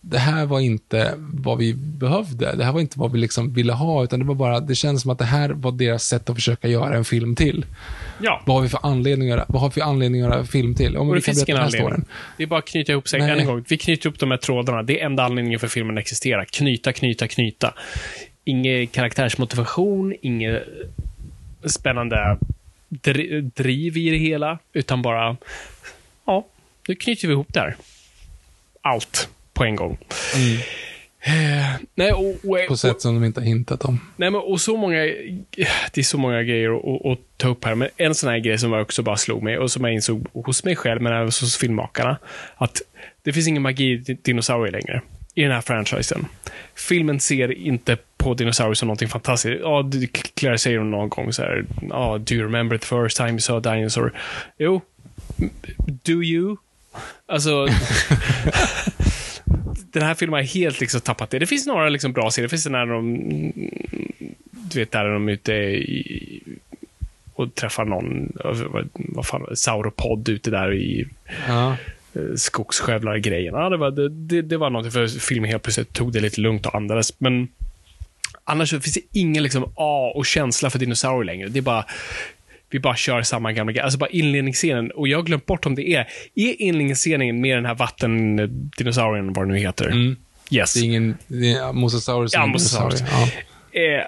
det 0.00 0.18
här 0.18 0.46
var 0.46 0.60
inte 0.60 1.14
vad 1.18 1.58
vi 1.58 1.74
behövde. 1.74 2.56
Det 2.56 2.64
här 2.64 2.72
var 2.72 2.80
inte 2.80 2.98
vad 2.98 3.12
vi 3.12 3.18
liksom 3.18 3.54
ville 3.54 3.72
ha, 3.72 4.04
utan 4.04 4.18
det 4.18 4.24
var 4.24 4.34
bara, 4.34 4.60
det 4.60 4.74
känns 4.74 5.02
som 5.02 5.10
att 5.10 5.18
det 5.18 5.24
här 5.24 5.50
var 5.50 5.72
deras 5.72 6.04
sätt 6.04 6.30
att 6.30 6.36
försöka 6.36 6.68
göra 6.68 6.96
en 6.96 7.04
film 7.04 7.36
till. 7.36 7.66
Ja. 8.22 8.42
Vad 8.46 8.56
har 8.56 8.62
vi 8.62 8.68
för 8.68 8.80
anledning 8.82 9.28
att 9.30 9.36
göra, 9.36 9.44
vad 9.48 9.62
har 9.62 9.68
vi 9.68 9.72
för 9.72 9.80
anledning 9.80 10.22
att 10.22 10.28
göra 10.28 10.38
en 10.40 10.46
film 10.46 10.74
till? 10.74 10.96
Om 10.96 11.08
Och 11.08 11.14
det 11.14 11.20
finns 11.20 11.48
ingen 11.48 11.62
anledning. 11.62 11.88
storyn. 11.90 12.04
Det 12.36 12.42
är 12.42 12.46
bara 12.46 12.58
att 12.58 12.66
knyta 12.66 12.92
ihop. 12.92 13.04
Än 13.14 13.22
en 13.22 13.46
gång, 13.46 13.64
vi 13.68 13.78
knyter 13.78 14.06
ihop 14.06 14.18
de 14.18 14.30
här 14.30 14.38
trådarna. 14.38 14.82
Det 14.82 15.00
är 15.00 15.06
enda 15.06 15.24
anledningen 15.24 15.60
för 15.60 15.68
filmen 15.68 15.98
att 15.98 16.02
existera. 16.02 16.44
Knyta, 16.44 16.92
knyta, 16.92 17.28
knyta. 17.28 17.74
Ingen 18.44 18.86
karaktärsmotivation, 18.86 20.14
inget 20.20 20.62
spännande 21.64 22.38
dri- 22.88 23.50
driv 23.54 23.96
i 23.96 24.10
det 24.10 24.16
hela, 24.16 24.58
utan 24.72 25.02
bara, 25.02 25.36
ja, 26.24 26.46
nu 26.88 26.94
knyter 26.94 27.28
vi 27.28 27.32
ihop 27.32 27.52
det 27.52 27.60
här. 27.60 27.76
Allt 28.82 29.28
på 29.52 29.64
en 29.64 29.76
gång. 29.76 29.98
Eh, 31.24 31.80
nej, 31.94 32.12
och, 32.12 32.50
och, 32.50 32.58
På 32.68 32.76
sätt 32.76 33.00
som 33.00 33.14
de 33.14 33.24
inte 33.24 33.40
har 33.40 33.46
hintat 33.46 33.84
om. 33.84 34.00
Nej, 34.16 34.30
men 34.30 34.40
och 34.40 34.60
så 34.60 34.76
många, 34.76 34.96
det 35.92 35.98
är 35.98 36.02
så 36.02 36.18
många 36.18 36.42
grejer 36.42 36.76
att, 36.76 37.06
att 37.06 37.18
ta 37.36 37.48
upp 37.48 37.64
här, 37.64 37.74
men 37.74 37.88
en 37.96 38.14
sån 38.14 38.30
här 38.30 38.38
grej 38.38 38.58
som 38.58 38.72
jag 38.72 38.82
också 38.82 39.02
bara 39.02 39.16
slog 39.16 39.42
mig 39.42 39.58
och 39.58 39.70
som 39.70 39.84
jag 39.84 39.94
insåg 39.94 40.26
hos 40.32 40.64
mig 40.64 40.76
själv, 40.76 41.02
men 41.02 41.12
även 41.12 41.24
hos 41.24 41.56
filmmakarna, 41.56 42.18
att 42.56 42.82
det 43.22 43.32
finns 43.32 43.48
ingen 43.48 43.62
magi 43.62 43.92
i 43.92 44.18
dinosaurier 44.22 44.72
längre 44.72 45.02
i 45.34 45.42
den 45.42 45.52
här 45.52 45.60
franchisen. 45.60 46.26
Filmen 46.74 47.20
ser 47.20 47.52
inte 47.52 47.96
på 48.22 48.34
dinosaurier 48.34 48.74
som 48.74 48.86
någonting 48.88 49.08
fantastiskt. 49.08 49.60
Ja, 49.62 49.90
Claire 50.34 50.58
säger 50.58 50.80
någon 50.80 51.08
gång 51.08 51.32
så 51.32 51.42
här, 51.42 51.64
ja, 51.90 52.18
do 52.18 52.34
you 52.34 52.44
remember 52.44 52.78
the 52.78 52.86
first 52.86 53.16
time 53.16 53.30
you 53.30 53.38
saw 53.40 53.70
a 53.70 53.74
dinosaur? 53.74 54.12
Jo, 54.58 54.80
do 56.02 56.22
you? 56.22 56.56
Alltså, 57.26 57.66
den 59.92 60.02
här 60.02 60.14
filmen 60.14 60.34
har 60.40 60.42
helt 60.54 60.80
liksom 60.80 61.00
tappat 61.00 61.30
det. 61.30 61.38
Det 61.38 61.46
finns 61.46 61.66
några 61.66 61.88
liksom 61.88 62.12
bra 62.12 62.30
serier. 62.30 62.46
Det 62.46 62.50
finns 62.50 62.64
den 62.64 62.74
här 62.74 62.86
de, 62.86 63.52
du 64.50 64.78
vet, 64.78 64.90
där 64.90 65.04
de 65.04 65.28
är 65.28 65.32
ute 65.32 65.52
i, 65.52 66.42
och 67.34 67.54
träffar 67.54 67.84
någon, 67.84 68.32
vad, 68.94 69.26
fan, 69.26 69.46
sauropod 69.56 70.28
ute 70.28 70.50
där 70.50 70.74
i 70.74 71.06
Ja. 71.48 71.76
eh, 72.14 72.22
skogsskövlar-grejen. 72.36 73.54
Ja, 73.54 73.68
det, 73.68 73.76
var, 73.76 73.90
det, 73.90 74.08
det, 74.08 74.42
det 74.42 74.56
var 74.56 74.70
något 74.70 74.92
för 74.92 75.06
filmen 75.06 75.50
helt 75.50 75.62
plötsligt 75.62 75.92
tog 75.92 76.12
det 76.12 76.20
lite 76.20 76.40
lugnt 76.40 76.66
och 76.66 76.74
andades. 76.74 77.20
Men 77.20 77.48
annars 78.44 78.70
finns 78.70 78.94
det 78.94 79.00
ingen 79.12 79.42
liksom 79.42 79.72
A 79.76 80.12
och 80.14 80.26
känsla 80.26 80.70
för 80.70 80.78
dinosaurier 80.78 81.24
längre. 81.24 81.48
Det 81.48 81.58
är 81.58 81.62
bara 81.62 81.84
vi 82.70 82.78
bara 82.78 82.96
kör 82.96 83.22
samma 83.22 83.52
gamla 83.52 83.72
grej. 83.72 83.82
Alltså 83.82 83.98
bara 83.98 84.10
inledningsscenen. 84.10 84.90
Och 84.90 85.08
jag 85.08 85.18
har 85.18 85.22
glömt 85.22 85.46
bort 85.46 85.66
om 85.66 85.74
det 85.74 85.94
är, 85.94 86.08
är 86.34 86.62
inledningsscenen 86.62 87.40
med 87.40 87.56
den 87.56 87.66
här 87.66 87.74
vattendinosaurien, 87.74 89.32
vad 89.32 89.46
det 89.46 89.52
nu 89.52 89.58
heter? 89.58 89.86
Mm. 89.86 90.16
Yes. 90.50 90.74
Det 90.74 90.80
är 90.80 90.84
ingen, 90.84 91.16
det 91.26 91.52
är 91.52 91.72
Mosasaurus. 91.72 92.34
Ja, 92.34 92.46
Mosasaurus. 92.46 93.00
Ja. 93.00 93.28
eh, 93.80 94.04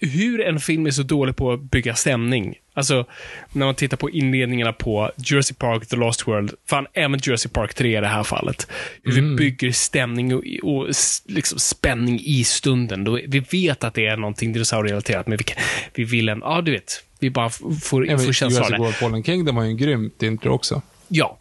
hur 0.00 0.40
en 0.40 0.60
film 0.60 0.86
är 0.86 0.90
så 0.90 1.02
dålig 1.02 1.36
på 1.36 1.52
att 1.52 1.60
bygga 1.60 1.94
stämning. 1.94 2.54
Alltså, 2.74 3.06
när 3.52 3.66
man 3.66 3.74
tittar 3.74 3.96
på 3.96 4.10
inledningarna 4.10 4.72
på 4.72 5.10
Jurassic 5.16 5.56
Park, 5.56 5.86
The 5.88 5.96
Lost 5.96 6.28
World, 6.28 6.54
fan, 6.68 6.86
även 6.92 7.20
Jurassic 7.22 7.52
Park 7.52 7.74
3 7.74 7.98
i 7.98 8.00
det 8.00 8.06
här 8.06 8.22
fallet. 8.22 8.66
Hur 9.02 9.12
vi 9.12 9.36
bygger 9.36 9.72
stämning 9.72 10.34
och, 10.34 10.42
och 10.62 10.88
liksom 11.26 11.58
spänning 11.58 12.20
i 12.24 12.44
stunden. 12.44 13.04
Då, 13.04 13.18
vi 13.26 13.40
vet 13.50 13.84
att 13.84 13.94
det 13.94 14.06
är 14.06 14.16
någonting 14.16 14.52
dinosaurierelaterat, 14.52 15.26
men 15.26 15.38
vi, 15.38 15.44
kan- 15.44 15.62
vi 15.94 16.04
vill 16.04 16.28
en, 16.28 16.38
ja 16.40 16.60
du 16.60 16.72
vet, 16.72 17.04
vi 17.18 17.30
bara 17.30 17.50
får, 17.82 18.08
Även 18.08 18.18
får 18.26 18.32
känsla 18.32 18.60
av 18.60 18.66
Jurassic 18.66 18.70
det. 18.76 18.78
World 18.82 18.94
Fallen 18.94 19.22
Kingdom 19.22 19.56
har 19.56 19.64
ju 19.64 19.70
en 19.70 19.76
grymt 19.76 20.22
intro 20.22 20.52
också. 20.52 20.82
Ja. 21.08 21.38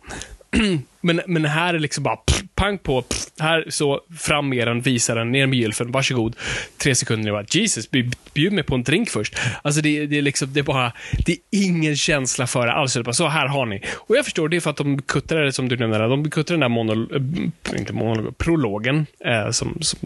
Men, 1.01 1.21
men 1.27 1.45
här 1.45 1.73
är 1.73 1.79
liksom 1.79 2.03
bara 2.03 2.15
pff, 2.15 2.43
pang 2.55 2.77
på, 2.77 3.01
pff, 3.01 3.25
här 3.39 3.65
så 3.69 4.01
fram 4.17 4.49
med 4.49 4.67
den, 4.67 4.81
visa 4.81 5.15
den, 5.15 5.31
ner 5.31 5.47
med 5.47 5.59
gylfen, 5.59 5.91
varsågod. 5.91 6.35
Tre 6.77 6.95
sekunder, 6.95 7.27
jag 7.27 7.35
bara, 7.35 7.45
Jesus, 7.49 7.89
bjud 8.33 8.53
mig 8.53 8.63
på 8.63 8.75
en 8.75 8.83
drink 8.83 9.09
först. 9.09 9.35
Alltså 9.62 9.81
det, 9.81 10.05
det 10.05 10.17
är 10.17 10.21
liksom, 10.21 10.53
det 10.53 10.59
är 10.59 10.63
bara, 10.63 10.93
det 11.25 11.31
är 11.31 11.38
ingen 11.51 11.95
känsla 11.95 12.47
för 12.47 12.65
det 12.65 12.73
alls. 12.73 12.93
Det 12.93 13.03
bara, 13.03 13.13
så 13.13 13.27
här 13.27 13.47
har 13.47 13.65
ni. 13.65 13.81
Och 13.95 14.17
jag 14.17 14.25
förstår, 14.25 14.49
det 14.49 14.57
är 14.57 14.62
för 14.62 14.69
att 14.69 14.77
de 14.77 15.01
kuttrar 15.01 15.43
det 15.43 15.53
som 15.53 15.69
du 15.69 15.77
nämnde, 15.77 16.07
de 16.07 16.29
kuttrar 16.29 16.53
den 16.53 16.59
där 16.59 16.69
monol, 16.69 17.12
äh, 17.12 17.73
eh, 17.73 17.79
inte 17.79 17.93
monolog, 17.93 18.38
prologen, 18.38 19.05
eh, 19.25 19.51
som, 19.51 19.77
som, 19.81 19.99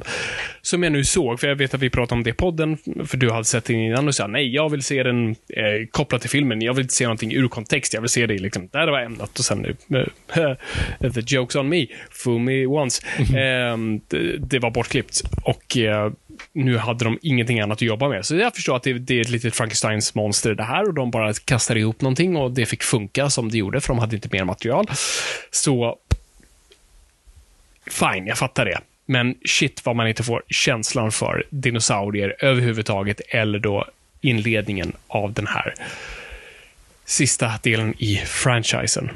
som 0.62 0.84
jag 0.84 0.91
nu 0.91 1.03
såg, 1.03 1.39
för 1.39 1.47
jag 1.47 1.56
vet 1.56 1.73
att 1.73 1.82
vi 1.82 1.89
pratade 1.89 2.17
om 2.19 2.23
det 2.23 2.29
i 2.29 2.34
podden, 2.34 2.77
för 3.06 3.17
du 3.17 3.32
hade 3.32 3.45
sett 3.45 3.65
den 3.65 3.75
innan 3.75 4.08
och 4.08 4.15
sa 4.15 4.27
nej, 4.27 4.56
jag 4.56 4.69
vill 4.69 4.84
se 4.84 5.03
den 5.03 5.29
eh, 5.29 5.88
kopplat 5.91 6.21
till 6.21 6.29
filmen. 6.29 6.62
Jag 6.62 6.73
vill 6.73 6.82
inte 6.82 6.93
se 6.93 7.03
någonting 7.03 7.34
ur 7.34 7.47
kontext. 7.47 7.93
Jag 7.93 8.01
vill 8.01 8.10
se 8.10 8.27
det 8.27 8.38
liksom, 8.38 8.69
där 8.71 8.86
det 8.86 8.91
var 8.91 8.99
ämnat 8.99 9.39
och 9.39 9.45
sen 9.45 9.65
eh, 9.65 10.56
the 11.00 11.36
jokes 11.36 11.56
on 11.56 11.69
me, 11.69 11.88
fool 12.12 12.39
me 12.39 12.65
once. 12.65 13.02
Eh, 13.19 13.78
det, 14.08 14.38
det 14.38 14.60
var 14.60 14.72
bortklippt 14.72 15.22
och 15.43 15.78
eh, 15.78 16.12
nu 16.54 16.78
hade 16.78 17.06
de 17.06 17.19
ingenting 17.22 17.60
annat 17.60 17.78
att 17.78 17.82
jobba 17.82 18.10
med. 18.10 18.26
Så 18.26 18.36
jag 18.36 18.56
förstår 18.56 18.76
att 18.76 18.84
det, 18.84 18.93
det 18.93 19.17
är 19.17 19.22
ett 19.22 19.30
litet 19.30 19.56
Frankensteins 19.56 20.15
monster 20.15 20.56
det 20.56 20.63
här 20.63 20.88
och 20.88 20.93
de 20.93 21.12
bara 21.12 21.34
kastade 21.34 21.80
ihop 21.80 22.02
någonting 22.02 22.36
och 22.36 22.52
det 22.52 22.65
fick 22.65 22.84
funka 22.84 23.30
som 23.30 23.52
det 23.52 23.58
gjorde, 23.58 23.82
för 23.82 23.88
de 23.88 24.00
hade 24.00 24.15
inte 24.15 24.30
mer 24.32 24.43
material. 24.43 24.86
Så 25.52 25.98
Fine, 27.88 28.28
jag 28.28 28.38
fattar 28.38 28.65
det. 28.65 28.80
Men 29.06 29.36
shit 29.46 29.86
vad 29.86 29.96
man 29.96 30.08
inte 30.08 30.24
får 30.24 30.43
känslan 30.50 31.12
för 31.12 31.46
dinosaurier 31.50 32.36
överhuvudtaget, 32.39 33.22
eller 33.30 33.60
då 33.60 33.86
inledningen 34.22 34.93
av 35.08 35.34
den 35.34 35.48
här 35.48 35.74
sista 37.06 37.52
delen 37.63 37.93
i 37.98 38.15
franchisen. 38.17 39.10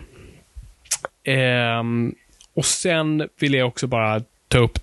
Um, 1.79 2.15
och 2.53 2.65
sen 2.65 3.29
vill 3.39 3.53
jag 3.53 3.67
också 3.67 3.87
bara 3.87 4.21
ta 4.47 4.57
upp 4.57 4.79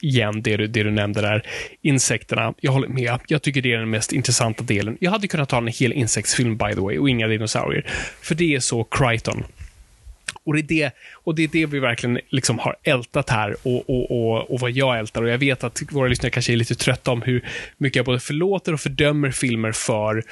igen 0.00 0.42
det 0.42 0.56
du, 0.56 0.66
det 0.66 0.82
du 0.82 0.90
nämnde 0.90 1.20
där. 1.20 1.46
Insekterna. 1.82 2.54
Jag 2.60 2.72
håller 2.72 2.88
med. 2.88 3.18
Jag 3.26 3.42
tycker 3.42 3.62
det 3.62 3.72
är 3.72 3.78
den 3.78 3.90
mest 3.90 4.12
intressanta 4.12 4.62
delen. 4.64 4.96
Jag 5.00 5.10
hade 5.10 5.28
kunnat 5.28 5.48
ta 5.48 5.56
en 5.56 5.66
hel 5.66 5.92
insektsfilm 5.92 6.56
by 6.56 6.74
the 6.74 6.80
way 6.80 6.98
och 6.98 7.08
inga 7.08 7.26
dinosaurier. 7.26 7.86
För 8.20 8.34
det 8.34 8.54
är 8.54 8.60
så 8.60 8.84
Crichton. 8.84 9.44
Och 10.44 10.54
det, 10.54 10.60
är 10.60 10.62
det, 10.62 10.92
och 11.12 11.34
det 11.34 11.44
är 11.44 11.48
det 11.48 11.66
vi 11.66 11.78
verkligen 11.78 12.20
liksom 12.28 12.58
har 12.58 12.76
ältat 12.82 13.30
här 13.30 13.56
och, 13.62 13.90
och, 13.90 14.10
och, 14.10 14.50
och 14.50 14.60
vad 14.60 14.70
jag 14.70 14.98
ältar. 14.98 15.22
Och 15.22 15.28
jag 15.28 15.38
vet 15.38 15.64
att 15.64 15.82
våra 15.90 16.08
lyssnare 16.08 16.30
kanske 16.30 16.52
är 16.52 16.56
lite 16.56 16.74
trötta 16.74 17.10
om 17.10 17.22
hur 17.22 17.44
mycket 17.76 17.96
jag 17.96 18.06
både 18.06 18.20
förlåter 18.20 18.72
och 18.72 18.80
fördömer 18.80 19.30
filmer 19.30 19.72
för 19.72 20.22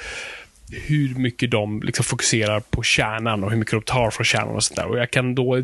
hur 0.71 1.15
mycket 1.15 1.51
de 1.51 1.81
liksom 1.81 2.05
fokuserar 2.05 2.59
på 2.59 2.83
kärnan 2.83 3.43
och 3.43 3.51
hur 3.51 3.57
mycket 3.57 3.71
de 3.71 3.81
tar 3.81 4.11
från 4.11 4.25
kärnan 4.25 4.55
och 4.55 4.63
sånt 4.63 4.75
där. 4.75 4.87
Och 4.87 4.97
jag 4.97 5.11
kan 5.11 5.35
då 5.35 5.63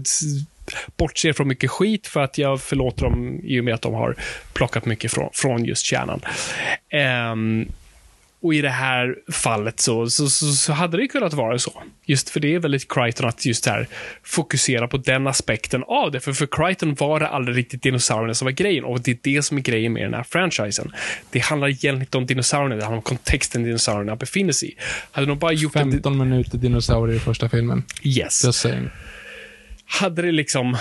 bortse 0.98 1.34
från 1.34 1.48
mycket 1.48 1.72
skit 1.72 2.08
för 2.08 2.20
att 2.20 2.38
jag 2.38 2.62
förlåter 2.62 3.04
dem 3.04 3.40
i 3.44 3.60
och 3.60 3.64
med 3.64 3.74
att 3.74 3.82
de 3.82 3.94
har 3.94 4.16
plockat 4.54 4.86
mycket 4.86 5.12
från, 5.12 5.30
från 5.34 5.66
just 5.66 5.86
kärnan. 5.86 6.22
Um, 7.32 7.72
och 8.42 8.54
i 8.54 8.62
det 8.62 8.70
här 8.70 9.16
fallet 9.32 9.80
så, 9.80 10.10
så, 10.10 10.30
så, 10.30 10.46
så, 10.46 10.74
hade 10.74 10.98
det 10.98 11.08
kunnat 11.08 11.34
vara 11.34 11.60
så. 11.60 11.84
Just 12.06 12.30
för 12.30 12.40
det 12.40 12.56
är 12.56 12.60
väldigt 12.60 12.94
Crichton 12.94 13.28
att 13.28 13.46
just 13.46 13.66
här 13.66 13.88
fokusera 14.24 14.88
på 14.88 14.98
den 14.98 15.28
aspekten 15.28 15.84
av 15.88 16.12
det. 16.12 16.20
För 16.20 16.34
för 16.34 16.48
Crichton 16.52 16.96
var 16.96 17.20
det 17.20 17.28
aldrig 17.28 17.58
riktigt 17.58 17.84
dinosaurierna 17.84 18.34
som 18.34 18.46
var 18.46 18.52
grejen 18.52 18.84
och 18.84 19.02
det 19.02 19.12
är 19.12 19.18
det 19.24 19.44
som 19.44 19.58
är 19.58 19.62
grejen 19.62 19.94
med 19.94 20.04
den 20.04 20.14
här 20.14 20.24
franchisen. 20.24 20.92
Det 21.32 21.40
handlar 21.40 21.68
egentligen 21.68 22.02
inte 22.02 22.18
om 22.18 22.26
dinosaurierna, 22.26 22.76
det 22.76 22.84
handlar 22.84 22.98
om 22.98 23.04
kontexten 23.04 23.64
dinosaurierna 23.64 24.16
befinner 24.16 24.54
sig 24.54 24.70
i. 24.70 24.76
Hade 25.12 25.28
de 25.28 25.40
bara 25.40 25.54
gjort 25.54 25.74
15 25.74 26.14
en... 26.14 26.30
minuter 26.30 26.58
dinosaurier 26.58 27.16
i 27.16 27.20
första 27.20 27.50
filmen. 27.50 27.84
Yes. 28.04 28.44
Just 28.46 28.60
saying. 28.60 28.90
Hade 29.86 30.22
det 30.22 30.32
liksom 30.32 30.78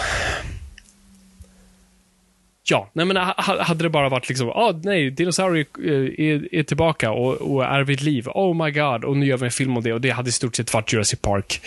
Ja, 2.70 2.90
nej 2.92 3.06
men 3.06 3.16
hade 3.16 3.84
det 3.84 3.90
bara 3.90 4.08
varit 4.08 4.28
liksom, 4.28 4.48
ah, 4.48 4.80
nej, 4.82 5.10
dinosaurier 5.10 5.66
eh, 5.84 6.26
är, 6.26 6.54
är 6.54 6.62
tillbaka 6.62 7.10
och, 7.10 7.34
och, 7.34 7.64
är 7.64 7.84
vid 7.84 8.02
liv. 8.02 8.28
Oh 8.28 8.64
my 8.64 8.70
god, 8.70 9.04
och 9.04 9.16
nu 9.16 9.26
gör 9.26 9.36
vi 9.36 9.44
en 9.44 9.50
film 9.50 9.76
om 9.76 9.82
det. 9.82 9.92
Och 9.92 10.00
det 10.00 10.10
hade 10.10 10.28
i 10.28 10.32
stort 10.32 10.56
sett 10.56 10.74
varit 10.74 10.92
Jurassic 10.92 11.20
Park. 11.20 11.60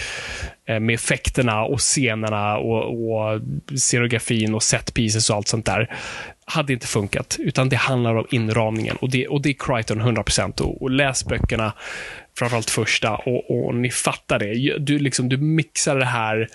Eh, 0.65 0.79
med 0.79 0.95
effekterna 0.95 1.63
och 1.63 1.79
scenerna 1.79 2.57
och, 2.57 2.83
och 2.83 3.41
scenografin 3.75 4.55
och 4.55 4.63
set 4.63 4.93
pieces 4.93 5.29
och 5.29 5.35
allt 5.35 5.47
sånt 5.47 5.65
där. 5.65 5.95
Hade 6.45 6.73
inte 6.73 6.87
funkat, 6.87 7.37
utan 7.39 7.69
det 7.69 7.75
handlar 7.75 8.15
om 8.15 8.25
inramningen. 8.31 8.95
Och 8.95 9.09
det, 9.09 9.27
och 9.27 9.41
det 9.41 9.49
är 9.49 9.53
Crichton 9.53 10.01
100%. 10.01 10.61
Och, 10.61 10.81
och 10.81 10.91
läs 10.91 11.25
böckerna, 11.25 11.73
framförallt 12.37 12.69
första, 12.69 13.15
och, 13.15 13.65
och 13.65 13.75
ni 13.75 13.91
fattar 13.91 14.39
det. 14.39 14.77
Du, 14.77 14.99
liksom, 14.99 15.29
du 15.29 15.37
mixar 15.37 15.95
det 15.95 16.05
här 16.05 16.47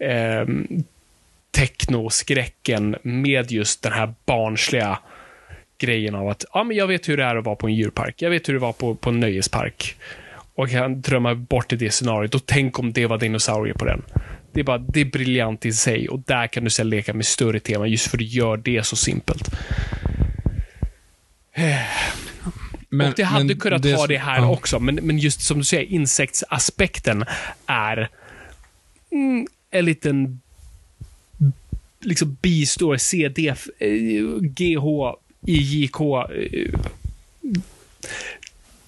eh, 0.00 0.46
technoskräcken 1.50 2.96
med 3.02 3.50
just 3.50 3.82
den 3.82 3.92
här 3.92 4.14
barnsliga 4.26 4.98
grejen 5.78 6.14
av 6.14 6.28
att 6.28 6.44
ja, 6.52 6.64
men 6.64 6.76
jag 6.76 6.86
vet 6.86 7.08
hur 7.08 7.16
det 7.16 7.24
är 7.24 7.36
att 7.36 7.44
vara 7.44 7.56
på 7.56 7.66
en 7.66 7.74
djurpark. 7.74 8.22
Jag 8.22 8.30
vet 8.30 8.48
hur 8.48 8.54
det 8.54 8.60
var 8.60 8.72
på, 8.72 8.94
på 8.94 9.10
en 9.10 9.20
nöjespark. 9.20 9.96
Och 10.54 10.68
jag 10.68 10.70
kan 10.70 11.00
drömma 11.00 11.34
bort 11.34 11.72
i 11.72 11.76
det 11.76 11.90
scenariot 11.90 12.34
och 12.34 12.46
tänk 12.46 12.78
om 12.78 12.92
det 12.92 13.06
var 13.06 13.18
dinosaurier 13.18 13.74
på 13.74 13.84
den. 13.84 14.02
Det 14.52 14.60
är 14.60 14.64
bara, 14.64 14.78
det 14.78 15.00
är 15.00 15.04
briljant 15.04 15.66
i 15.66 15.72
sig 15.72 16.08
och 16.08 16.18
där 16.18 16.46
kan 16.46 16.64
du 16.64 16.70
sedan 16.70 16.88
leka 16.88 17.14
med 17.14 17.26
större 17.26 17.60
teman 17.60 17.90
just 17.90 18.08
för 18.08 18.16
att 18.16 18.18
du 18.18 18.24
gör 18.24 18.56
det 18.56 18.86
så 18.86 18.96
simpelt. 18.96 19.50
Men, 22.88 23.08
och 23.08 23.14
det 23.16 23.24
hade 23.24 23.54
kunnat 23.54 23.82
det, 23.82 23.94
ha 23.94 24.06
det 24.06 24.18
här 24.18 24.38
ja. 24.38 24.50
också, 24.50 24.80
men, 24.80 24.94
men 24.94 25.18
just 25.18 25.40
som 25.40 25.58
du 25.58 25.64
säger, 25.64 25.84
insektsaspekten 25.84 27.24
är 27.66 28.08
mm, 29.12 29.46
en 29.70 29.84
liten 29.84 30.40
liksom 32.00 32.36
bistår 32.42 32.96
CD, 32.96 33.48
eh, 33.48 33.88
GH, 34.40 35.14
IJK. 35.46 36.00
Eh, 36.00 36.80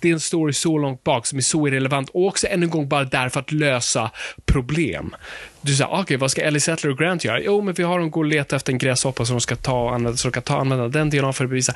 det 0.00 0.08
är 0.08 0.12
en 0.12 0.20
story 0.20 0.52
så 0.52 0.78
långt 0.78 1.04
bak 1.04 1.26
som 1.26 1.38
är 1.38 1.42
så 1.42 1.68
irrelevant 1.68 2.08
och 2.08 2.26
också 2.26 2.46
än 2.46 2.62
en 2.62 2.70
gång 2.70 2.88
bara 2.88 3.04
där 3.04 3.28
för 3.28 3.40
att 3.40 3.52
lösa 3.52 4.10
problem. 4.44 5.14
Du 5.60 5.74
säger, 5.74 5.90
okej, 5.90 6.02
okay, 6.02 6.16
vad 6.16 6.30
ska 6.30 6.42
Ellie 6.42 6.60
Settler 6.60 6.90
och 6.90 6.98
Grant 6.98 7.24
göra? 7.24 7.40
Jo, 7.40 7.60
men 7.60 7.74
vi 7.74 7.82
har 7.82 7.98
dem 7.98 8.10
gå 8.10 8.20
och 8.20 8.26
leta 8.26 8.56
efter 8.56 8.72
en 8.72 8.78
gräshoppa 8.78 9.24
som 9.24 9.36
de 9.36 9.40
ska 9.40 9.56
ta 9.56 9.82
och 9.82 9.94
använda, 9.94 10.16
så 10.16 10.28
de 10.28 10.32
kan 10.32 10.42
ta 10.42 10.54
och 10.54 10.60
använda 10.60 10.88
den 10.88 11.10
DNA 11.10 11.32
för 11.32 11.44
att 11.44 11.50
bevisa 11.50 11.74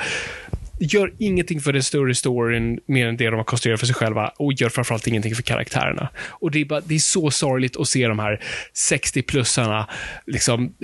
gör 0.78 1.12
ingenting 1.18 1.60
för 1.60 1.72
den 1.72 1.82
större 1.82 2.14
storyn 2.14 2.80
mer 2.86 3.06
än 3.06 3.16
det 3.16 3.26
de 3.26 3.36
har 3.36 3.44
konstruerat 3.44 3.80
för 3.80 3.86
sig 3.86 3.94
själva 3.94 4.28
och 4.28 4.52
gör 4.52 4.68
framförallt 4.68 5.06
ingenting 5.06 5.34
för 5.34 5.42
karaktärerna. 5.42 6.08
Och 6.28 6.50
det 6.50 6.60
är, 6.60 6.64
bara, 6.64 6.80
det 6.80 6.94
är 6.94 6.98
så 6.98 7.30
sorgligt 7.30 7.76
att 7.76 7.88
se 7.88 8.08
de 8.08 8.18
här 8.18 8.40
60-plussarna 8.74 9.86
liksom 10.26 10.74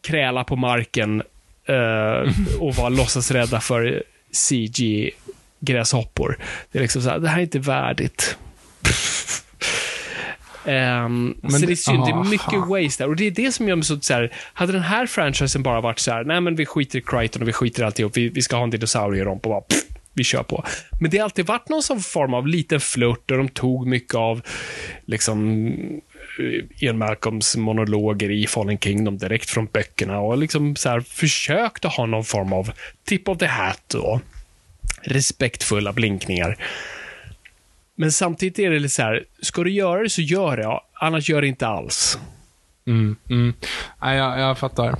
kräla 0.00 0.44
på 0.44 0.56
marken 0.56 1.22
uh, 1.68 2.32
och 2.60 2.74
vara 2.74 2.88
låtsasrädda 2.88 3.60
för 3.60 4.02
CG-gräshoppor. 4.32 6.38
Det 6.72 6.78
är 6.78 6.82
liksom 6.82 7.02
så 7.02 7.10
här, 7.10 7.18
det 7.18 7.28
här 7.28 7.38
är 7.38 7.42
inte 7.42 7.58
värdigt. 7.58 8.36
Um, 10.64 11.36
men 11.42 11.50
så 11.50 11.66
det 11.66 11.72
är 11.72 11.76
synd, 11.76 12.04
det 12.04 12.10
är 12.10 12.30
mycket 12.30 12.66
waste 12.68 13.04
där. 13.04 13.08
Och 13.08 13.16
det 13.16 13.26
är 13.26 13.30
det 13.30 13.52
som 13.52 13.68
gör 13.68 13.76
mig 13.76 13.84
så, 13.84 14.00
så 14.00 14.14
här, 14.14 14.32
hade 14.52 14.72
den 14.72 14.82
här 14.82 15.06
franchisen 15.06 15.62
bara 15.62 15.80
varit 15.80 15.98
så 15.98 16.10
här, 16.10 16.24
nej 16.24 16.40
men 16.40 16.56
vi 16.56 16.66
skiter 16.66 16.98
i 16.98 17.02
Crichton 17.02 17.42
och 17.42 17.48
vi 17.48 17.52
skiter 17.52 17.82
i 17.82 17.86
alltihop, 17.86 18.16
vi, 18.16 18.28
vi 18.28 18.42
ska 18.42 18.56
ha 18.56 18.64
en 18.64 18.70
dinosaurieromp 18.70 19.46
och 19.46 19.50
bara 19.50 19.60
pff, 19.60 19.82
vi 20.14 20.24
kör 20.24 20.42
på. 20.42 20.64
Men 21.00 21.10
det 21.10 21.18
har 21.18 21.24
alltid 21.24 21.46
varit 21.46 21.68
någon 21.68 21.82
sån 21.82 22.00
form 22.00 22.34
av 22.34 22.46
liten 22.46 22.80
flört 22.80 23.30
och 23.30 23.36
de 23.36 23.48
tog 23.48 23.86
mycket 23.86 24.14
av 24.14 24.42
liksom 25.04 25.68
eh, 26.38 26.84
Ian 26.84 26.98
Malcolms 26.98 27.56
monologer 27.56 28.30
i 28.30 28.46
Fallen 28.46 28.78
Kingdom 28.78 29.18
direkt 29.18 29.50
från 29.50 29.66
böckerna 29.66 30.20
och 30.20 30.38
liksom 30.38 30.76
så 30.76 30.88
här 30.88 31.00
försökte 31.00 31.88
ha 31.88 32.06
någon 32.06 32.24
form 32.24 32.52
av 32.52 32.72
tip 33.04 33.28
of 33.28 33.38
the 33.38 33.46
hat 33.46 33.94
och 33.94 34.20
respektfulla 35.02 35.92
blinkningar. 35.92 36.58
Men 37.94 38.12
samtidigt 38.12 38.58
är 38.58 38.70
det 38.70 38.78
lite 38.78 38.94
så 38.94 39.02
här, 39.02 39.24
ska 39.42 39.64
du 39.64 39.70
göra 39.70 40.02
det 40.02 40.10
så 40.10 40.22
gör 40.22 40.56
det, 40.56 40.80
annars 40.94 41.28
gör 41.28 41.40
det 41.40 41.48
inte 41.48 41.66
alls. 41.66 42.18
Mm, 42.86 43.16
mm. 43.30 43.54
Ja, 44.00 44.14
jag, 44.14 44.40
jag 44.40 44.58
fattar. 44.58 44.98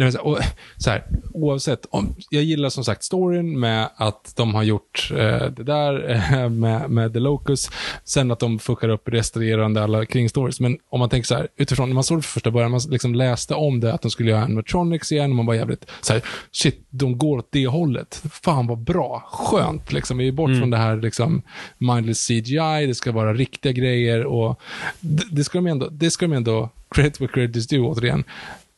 Nej, 0.00 0.12
och, 0.18 0.38
så 0.76 0.90
här, 0.90 1.04
oavsett, 1.32 1.86
om, 1.90 2.14
jag 2.30 2.42
gillar 2.42 2.68
som 2.68 2.84
sagt 2.84 3.04
storyn 3.04 3.60
med 3.60 3.88
att 3.96 4.32
de 4.36 4.54
har 4.54 4.62
gjort 4.62 5.10
eh, 5.10 5.46
det 5.46 5.62
där 5.64 6.10
eh, 6.10 6.48
med, 6.48 6.90
med 6.90 7.12
The 7.12 7.18
Locus, 7.18 7.70
sen 8.04 8.30
att 8.30 8.38
de 8.38 8.58
fuckar 8.58 8.88
upp 8.88 9.08
restaurerande 9.08 9.82
alla 9.82 10.06
kringstories. 10.06 10.60
Men 10.60 10.78
om 10.90 11.00
man 11.00 11.08
tänker 11.08 11.26
så 11.26 11.34
här, 11.34 11.48
utifrån, 11.56 11.88
när 11.88 11.94
man 11.94 12.04
såg 12.04 12.18
det 12.18 12.22
för 12.22 12.32
första 12.32 12.50
början, 12.50 12.70
man 12.70 12.80
liksom 12.90 13.14
läste 13.14 13.54
om 13.54 13.80
det, 13.80 13.94
att 13.94 14.02
de 14.02 14.10
skulle 14.10 14.30
göra 14.30 14.42
animatronics 14.42 15.12
igen, 15.12 15.30
och 15.30 15.36
man 15.36 15.46
var 15.46 15.54
jävligt 15.54 15.90
så 16.00 16.12
här, 16.12 16.22
shit, 16.52 16.86
de 16.90 17.18
går 17.18 17.38
åt 17.38 17.48
det 17.50 17.66
hållet. 17.66 18.22
Fan 18.30 18.66
vad 18.66 18.78
bra, 18.78 19.22
skönt, 19.32 19.92
liksom. 19.92 20.18
Vi 20.18 20.28
är 20.28 20.32
bort 20.32 20.48
mm. 20.48 20.60
från 20.60 20.70
det 20.70 20.76
här 20.76 20.96
liksom 20.96 21.42
mindless 21.78 22.26
CGI, 22.26 22.86
det 22.86 22.94
ska 22.94 23.12
vara 23.12 23.34
riktiga 23.34 23.72
grejer 23.72 24.24
och 24.24 24.60
det, 25.00 25.24
det 25.30 25.44
ska 25.44 25.58
de 25.58 25.66
ändå, 25.66 25.88
det 25.88 26.10
ska 26.10 26.26
de 26.26 26.32
ändå 26.32 26.70
credit 26.90 27.20
where 27.20 27.32
credit 27.32 27.56
is 27.56 27.66
due, 27.66 27.80
återigen 27.80 28.24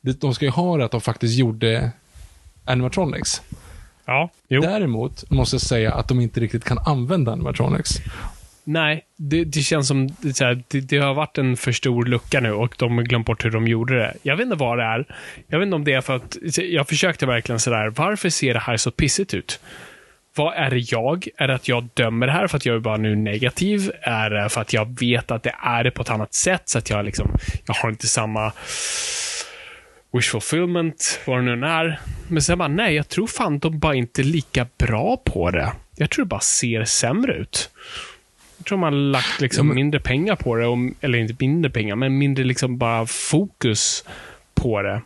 de 0.02 0.34
ska 0.34 0.44
ju 0.44 0.50
ha 0.50 0.76
det 0.76 0.84
att 0.84 0.90
de 0.90 1.00
faktiskt 1.00 1.38
gjorde 1.38 1.92
animatronics. 2.64 3.42
Ja, 4.04 4.30
jo. 4.48 4.60
Däremot 4.60 5.30
måste 5.30 5.54
jag 5.54 5.60
säga 5.60 5.94
att 5.94 6.08
de 6.08 6.20
inte 6.20 6.40
riktigt 6.40 6.64
kan 6.64 6.78
använda 6.78 7.32
animatronics. 7.32 7.98
Nej, 8.64 9.04
det, 9.16 9.44
det 9.44 9.60
känns 9.60 9.88
som 9.88 10.08
det, 10.08 10.64
det, 10.68 10.80
det, 10.80 10.98
har 10.98 11.14
varit 11.14 11.38
en 11.38 11.56
för 11.56 11.72
stor 11.72 12.04
lucka 12.04 12.40
nu 12.40 12.52
och 12.52 12.74
de 12.78 12.96
har 12.96 13.04
glömt 13.04 13.26
bort 13.26 13.44
hur 13.44 13.50
de 13.50 13.68
gjorde 13.68 13.98
det. 13.98 14.14
Jag 14.22 14.36
vet 14.36 14.44
inte 14.44 14.56
vad 14.56 14.78
det 14.78 14.84
är. 14.84 15.06
Jag 15.46 15.58
vet 15.58 15.66
inte 15.66 15.76
om 15.76 15.84
det 15.84 15.92
är 15.92 16.00
för 16.00 16.16
att 16.16 16.36
jag 16.56 16.88
försökte 16.88 17.26
verkligen 17.26 17.60
sådär, 17.60 17.92
varför 17.96 18.28
ser 18.28 18.54
det 18.54 18.60
här 18.60 18.76
så 18.76 18.90
pissigt 18.90 19.34
ut? 19.34 19.60
Vad 20.34 20.54
är 20.54 20.70
det 20.70 20.92
jag? 20.92 21.28
Är 21.36 21.48
det 21.48 21.54
att 21.54 21.68
jag 21.68 21.88
dömer 21.94 22.26
det 22.26 22.32
här 22.32 22.46
för 22.46 22.56
att 22.56 22.66
jag 22.66 22.76
är 22.76 22.80
bara 22.80 22.96
nu 22.96 23.16
negativ? 23.16 23.92
Är 24.02 24.30
det 24.30 24.48
för 24.48 24.60
att 24.60 24.72
jag 24.72 25.00
vet 25.00 25.30
att 25.30 25.42
det 25.42 25.54
är 25.62 25.84
det 25.84 25.90
på 25.90 26.02
ett 26.02 26.10
annat 26.10 26.34
sätt 26.34 26.62
så 26.68 26.78
att 26.78 26.90
jag 26.90 27.04
liksom, 27.04 27.36
jag 27.66 27.74
har 27.74 27.90
inte 27.90 28.06
samma 28.06 28.52
wish 30.12 30.30
fulfillment, 30.30 31.20
vad 31.26 31.38
det 31.38 31.56
nu 31.56 31.66
är. 31.66 32.00
Men 32.28 32.42
sen 32.42 32.58
bara, 32.58 32.68
nej, 32.68 32.94
jag 32.94 33.08
tror 33.08 33.26
fan 33.26 33.58
de 33.58 33.78
bara 33.78 33.94
inte 33.94 34.22
är 34.22 34.24
lika 34.24 34.66
bra 34.78 35.16
på 35.16 35.50
det. 35.50 35.72
Jag 35.96 36.10
tror 36.10 36.24
det 36.24 36.28
bara 36.28 36.40
ser 36.40 36.84
sämre 36.84 37.34
ut. 37.34 37.70
Jag 38.56 38.66
tror 38.66 38.78
man 38.78 38.92
har 38.92 39.00
lagt 39.00 39.40
liksom 39.40 39.66
ja, 39.66 39.68
men... 39.68 39.74
mindre 39.74 40.00
pengar 40.00 40.36
på 40.36 40.56
det, 40.56 40.66
och, 40.66 40.78
eller 41.00 41.18
inte 41.18 41.34
mindre 41.38 41.70
pengar, 41.70 41.96
men 41.96 42.18
mindre 42.18 42.44
liksom 42.44 42.78
bara 42.78 43.06
fokus 43.06 44.04
på 44.54 44.82
det. 44.82 45.02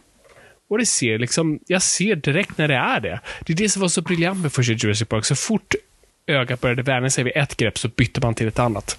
Och 0.68 0.78
det 0.78 0.86
ser 0.86 1.18
liksom, 1.18 1.58
jag 1.66 1.82
ser 1.82 2.16
direkt 2.16 2.58
när 2.58 2.68
det 2.68 2.74
är 2.74 3.00
det. 3.00 3.20
Det 3.46 3.52
är 3.52 3.56
det 3.56 3.68
som 3.68 3.82
var 3.82 3.88
så 3.88 4.02
briljant 4.02 4.42
med 4.42 4.52
första 4.52 4.72
Jurassic 4.72 5.08
Park. 5.08 5.24
Så 5.24 5.36
fort 5.36 5.74
ögat 6.26 6.60
började 6.60 6.82
vänja 6.82 7.10
sig 7.10 7.24
vid 7.24 7.32
ett 7.36 7.56
grepp 7.56 7.78
så 7.78 7.88
bytte 7.88 8.20
man 8.20 8.34
till 8.34 8.48
ett 8.48 8.58
annat. 8.58 8.98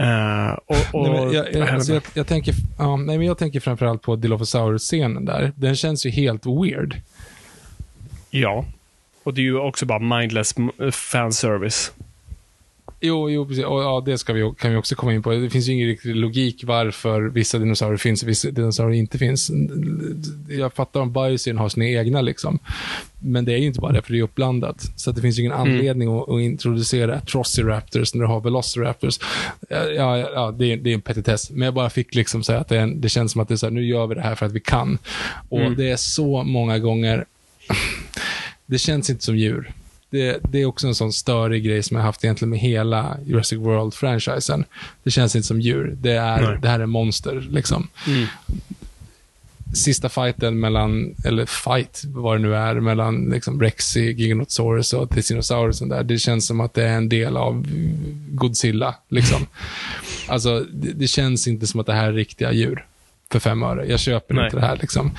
Uh, 0.00 0.58
och, 0.66 0.76
och, 0.92 1.08
nej, 1.08 1.34
jag, 1.34 1.54
jag, 1.54 1.68
alltså 1.68 1.92
jag, 1.92 2.02
jag, 2.14 2.26
tänker, 2.26 2.54
ja, 2.78 2.96
nej, 2.96 3.18
men 3.18 3.26
jag 3.26 3.38
tänker 3.38 3.60
framförallt 3.60 4.02
på 4.02 4.16
Dilophosaurus-scenen 4.16 5.24
där. 5.24 5.52
Den 5.56 5.76
känns 5.76 6.06
ju 6.06 6.10
helt 6.10 6.46
weird. 6.46 7.00
Ja. 8.30 8.64
Och 9.22 9.34
det 9.34 9.40
är 9.40 9.42
ju 9.42 9.58
också 9.58 9.86
bara 9.86 10.18
mindless 10.18 10.54
fanservice. 10.92 11.92
Jo, 13.02 13.30
jo 13.30 13.46
precis. 13.46 13.64
Och, 13.64 13.82
ja, 13.82 14.02
det 14.06 14.18
ska 14.18 14.32
vi, 14.32 14.52
kan 14.58 14.70
vi 14.70 14.76
också 14.76 14.94
komma 14.94 15.14
in 15.14 15.22
på. 15.22 15.30
Det 15.30 15.50
finns 15.50 15.68
ju 15.68 15.72
ingen 15.72 15.88
riktig 15.88 16.16
logik 16.16 16.64
varför 16.64 17.20
vissa 17.22 17.58
dinosaurier 17.58 17.96
finns 17.98 18.22
och 18.22 18.28
vissa 18.28 18.50
dinosaurier 18.50 18.98
inte 18.98 19.18
finns. 19.18 19.50
Jag 20.48 20.72
fattar 20.72 21.00
om 21.00 21.12
biosyn 21.12 21.58
har 21.58 21.68
sina 21.68 21.86
egna, 21.86 22.20
liksom. 22.20 22.58
Men 23.22 23.44
det 23.44 23.52
är 23.52 23.58
ju 23.58 23.66
inte 23.66 23.80
bara 23.80 23.92
det, 23.92 24.02
för 24.02 24.12
det 24.12 24.18
är 24.18 24.22
uppblandat. 24.22 24.86
Så 24.96 25.12
det 25.12 25.20
finns 25.20 25.38
ju 25.38 25.42
ingen 25.42 25.52
Mm. 25.52 25.72
anledning 25.72 26.08
att, 26.18 26.28
att 26.28 26.40
introducera 26.40 27.16
Atrociraptors 27.16 28.14
när 28.14 28.20
du 28.22 28.26
har 28.26 28.40
Velociraptors. 28.40 29.18
Ja, 29.70 30.16
ja, 30.18 30.54
det, 30.58 30.72
är, 30.72 30.76
det 30.76 30.90
är 30.90 30.94
en 30.94 31.00
petitess. 31.00 31.50
Men 31.50 31.62
jag 31.62 31.74
bara 31.74 31.90
fick 31.90 32.14
liksom 32.14 32.42
säga 32.42 32.58
att 32.60 32.68
det, 32.68 32.78
en, 32.78 33.00
det 33.00 33.08
känns 33.08 33.32
som 33.32 33.40
att 33.40 33.48
det 33.48 33.54
är 33.54 33.56
så 33.56 33.66
här, 33.66 33.70
nu 33.70 33.86
gör 33.86 34.06
vi 34.06 34.14
det 34.14 34.20
här 34.22 34.34
för 34.34 34.46
att 34.46 34.52
vi 34.52 34.60
kan. 34.60 34.98
Och 35.48 35.60
Mm. 35.60 35.76
det 35.76 35.90
är 35.90 35.96
så 35.96 36.42
många 36.42 36.78
gånger 36.78 37.24
det 38.66 38.78
känns 38.78 39.10
inte 39.10 39.24
som 39.24 39.36
djur. 39.38 39.72
Det, 40.10 40.40
det 40.50 40.62
är 40.62 40.66
också 40.66 40.86
en 40.86 40.94
sån 40.94 41.12
störig 41.12 41.64
grej 41.64 41.82
som 41.82 41.96
jag 41.96 42.04
haft 42.04 42.24
egentligen 42.24 42.50
med 42.50 42.58
hela 42.58 43.16
Jurassic 43.26 43.58
World-franchisen. 43.58 44.64
Det 45.02 45.10
känns 45.10 45.36
inte 45.36 45.48
som 45.48 45.60
djur. 45.60 45.96
Det, 46.00 46.12
är, 46.12 46.42
Nej. 46.42 46.58
det 46.62 46.68
här 46.68 46.80
är 46.80 46.86
monster, 46.86 47.46
liksom. 47.50 47.88
Mm. 48.06 48.26
Sista 49.74 50.08
fighten 50.08 50.60
mellan, 50.60 51.14
eller 51.24 51.46
fight, 51.46 52.02
vad 52.06 52.36
det 52.36 52.42
nu 52.42 52.54
är, 52.54 52.80
mellan 52.80 53.30
liksom 53.30 53.60
Rexy, 53.60 54.12
Giganotosaurus 54.12 54.92
och 54.92 55.10
Tyrannosaurusen 55.10 55.88
där. 55.88 56.02
Det 56.02 56.18
känns 56.18 56.46
som 56.46 56.60
att 56.60 56.74
det 56.74 56.84
är 56.84 56.96
en 56.96 57.08
del 57.08 57.36
av 57.36 57.66
Godzilla, 58.28 58.94
liksom. 59.08 59.46
alltså, 60.28 60.66
det, 60.72 60.92
det 60.92 61.06
känns 61.06 61.48
inte 61.48 61.66
som 61.66 61.80
att 61.80 61.86
det 61.86 61.92
här 61.94 62.08
är 62.08 62.12
riktiga 62.12 62.52
djur 62.52 62.86
för 63.32 63.38
fem 63.38 63.62
öre. 63.62 63.86
Jag 63.86 64.00
köper 64.00 64.34
Nej. 64.34 64.44
inte 64.44 64.56
det 64.56 64.66
här. 64.66 64.76
Liksom. 64.76 65.10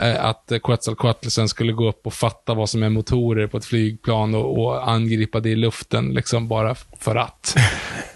Eh, 0.00 0.24
Att 0.24 0.52
Quetzalcoatl 0.62 1.28
sen 1.28 1.48
skulle 1.48 1.72
gå 1.72 1.88
upp 1.88 2.06
och 2.06 2.14
fatta 2.14 2.54
vad 2.54 2.70
som 2.70 2.82
är 2.82 2.88
motorer 2.88 3.46
på 3.46 3.56
ett 3.56 3.64
flygplan 3.64 4.34
och, 4.34 4.58
och 4.64 4.90
angripa 4.90 5.40
det 5.40 5.50
i 5.50 5.56
luften, 5.56 6.08
liksom 6.14 6.48
bara 6.48 6.74
för 6.98 7.16
att. 7.16 7.56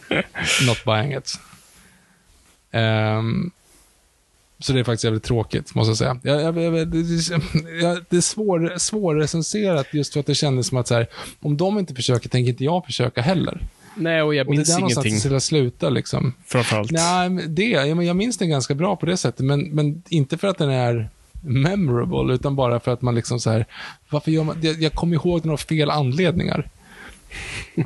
Not 0.67 0.85
buying 0.85 1.13
it. 1.17 1.39
Ehm, 2.71 3.51
så 4.59 4.73
det 4.73 4.81
är 4.81 4.85
faktiskt 4.85 5.05
jävligt 5.05 5.23
tråkigt, 5.25 5.75
måste 5.75 5.91
jag 5.91 5.97
säga. 5.99 6.21
Jag, 6.23 6.43
jag, 6.43 6.59
jag, 6.63 6.73
det, 6.89 7.03
det, 7.03 7.29
jag- 7.83 8.05
det 8.11 8.17
är 8.17 8.21
svår, 8.21 8.73
svårrecenserat 8.79 9.87
just 9.95 10.13
för 10.13 10.21
att 10.21 10.27
det 10.27 10.35
kändes 10.35 10.67
som 10.67 10.79
att 10.79 10.89
så 10.89 10.95
här, 10.95 11.07
om 11.41 11.57
de 11.57 11.79
inte 11.79 11.95
försöker, 11.95 12.29
tänker 12.29 12.51
inte 12.51 12.65
jag 12.65 12.87
försöka 12.87 13.23
heller. 13.23 13.61
Nej, 13.95 14.23
och 14.23 14.35
jag 14.35 14.49
Och 14.49 14.55
det 14.55 14.57
är 14.57 14.59
minns 14.59 14.69
där 14.69 14.79
någonstans 14.79 15.07
ingenting. 15.07 15.33
det 15.33 15.41
sluta. 15.41 15.91
Liksom. 15.91 16.35
Framförallt. 16.47 16.91
Nej, 16.91 17.31
det, 17.49 17.69
jag, 17.69 18.05
jag 18.05 18.17
minns 18.17 18.39
den 18.39 18.51
ganska 18.51 18.75
bra 18.75 18.97
på 18.97 19.07
det 19.07 19.17
sättet, 19.17 19.47
men, 19.47 19.61
men 19.61 20.03
inte 20.09 20.39
för 20.39 20.49
att 20.49 20.59
den 20.59 20.71
är 20.71 21.11
memorable, 21.43 22.35
utan 22.35 22.57
bara 22.57 22.81
för 22.81 22.93
att 22.93 23.03
man 23.03 23.15
liksom 23.15 23.41
så 23.41 23.51
här, 23.51 23.67
varför 24.09 24.31
gör 24.31 24.45
man, 24.45 24.57
jag, 24.61 24.83
jag 24.83 24.93
kommer 24.93 25.15
ihåg 25.15 25.43
den 25.43 25.51
av 25.51 25.57
fel 25.57 25.91
anledningar. 25.91 26.69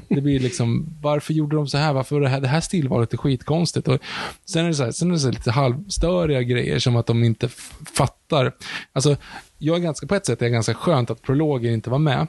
Det 0.08 0.20
blir 0.20 0.40
liksom, 0.40 0.86
varför 1.02 1.34
gjorde 1.34 1.56
de 1.56 1.66
så 1.68 1.78
här? 1.78 1.92
Varför 1.92 2.16
var 2.16 2.22
det 2.22 2.28
här, 2.28 2.40
det 2.40 2.48
här 2.48 2.60
stilvalet 2.60 3.12
är 3.12 3.16
skitkonstigt. 3.16 3.88
Och 3.88 3.98
sen 4.44 4.64
är 4.64 4.68
det 4.68 4.74
så 4.74 4.84
här, 4.84 4.92
sen 4.92 5.08
är 5.08 5.12
det 5.12 5.20
så 5.20 5.30
lite 5.30 5.50
halvstöriga 5.50 6.42
grejer 6.42 6.78
som 6.78 6.96
att 6.96 7.06
de 7.06 7.24
inte 7.24 7.48
fattar. 7.94 8.52
Alltså, 8.92 9.16
jag 9.58 9.76
är 9.76 9.80
ganska, 9.80 10.06
på 10.06 10.14
ett 10.14 10.26
sätt 10.26 10.42
är 10.42 10.46
det 10.46 10.52
ganska 10.52 10.74
skönt 10.74 11.10
att 11.10 11.22
prologen 11.22 11.74
inte 11.74 11.90
var 11.90 11.98
med. 11.98 12.26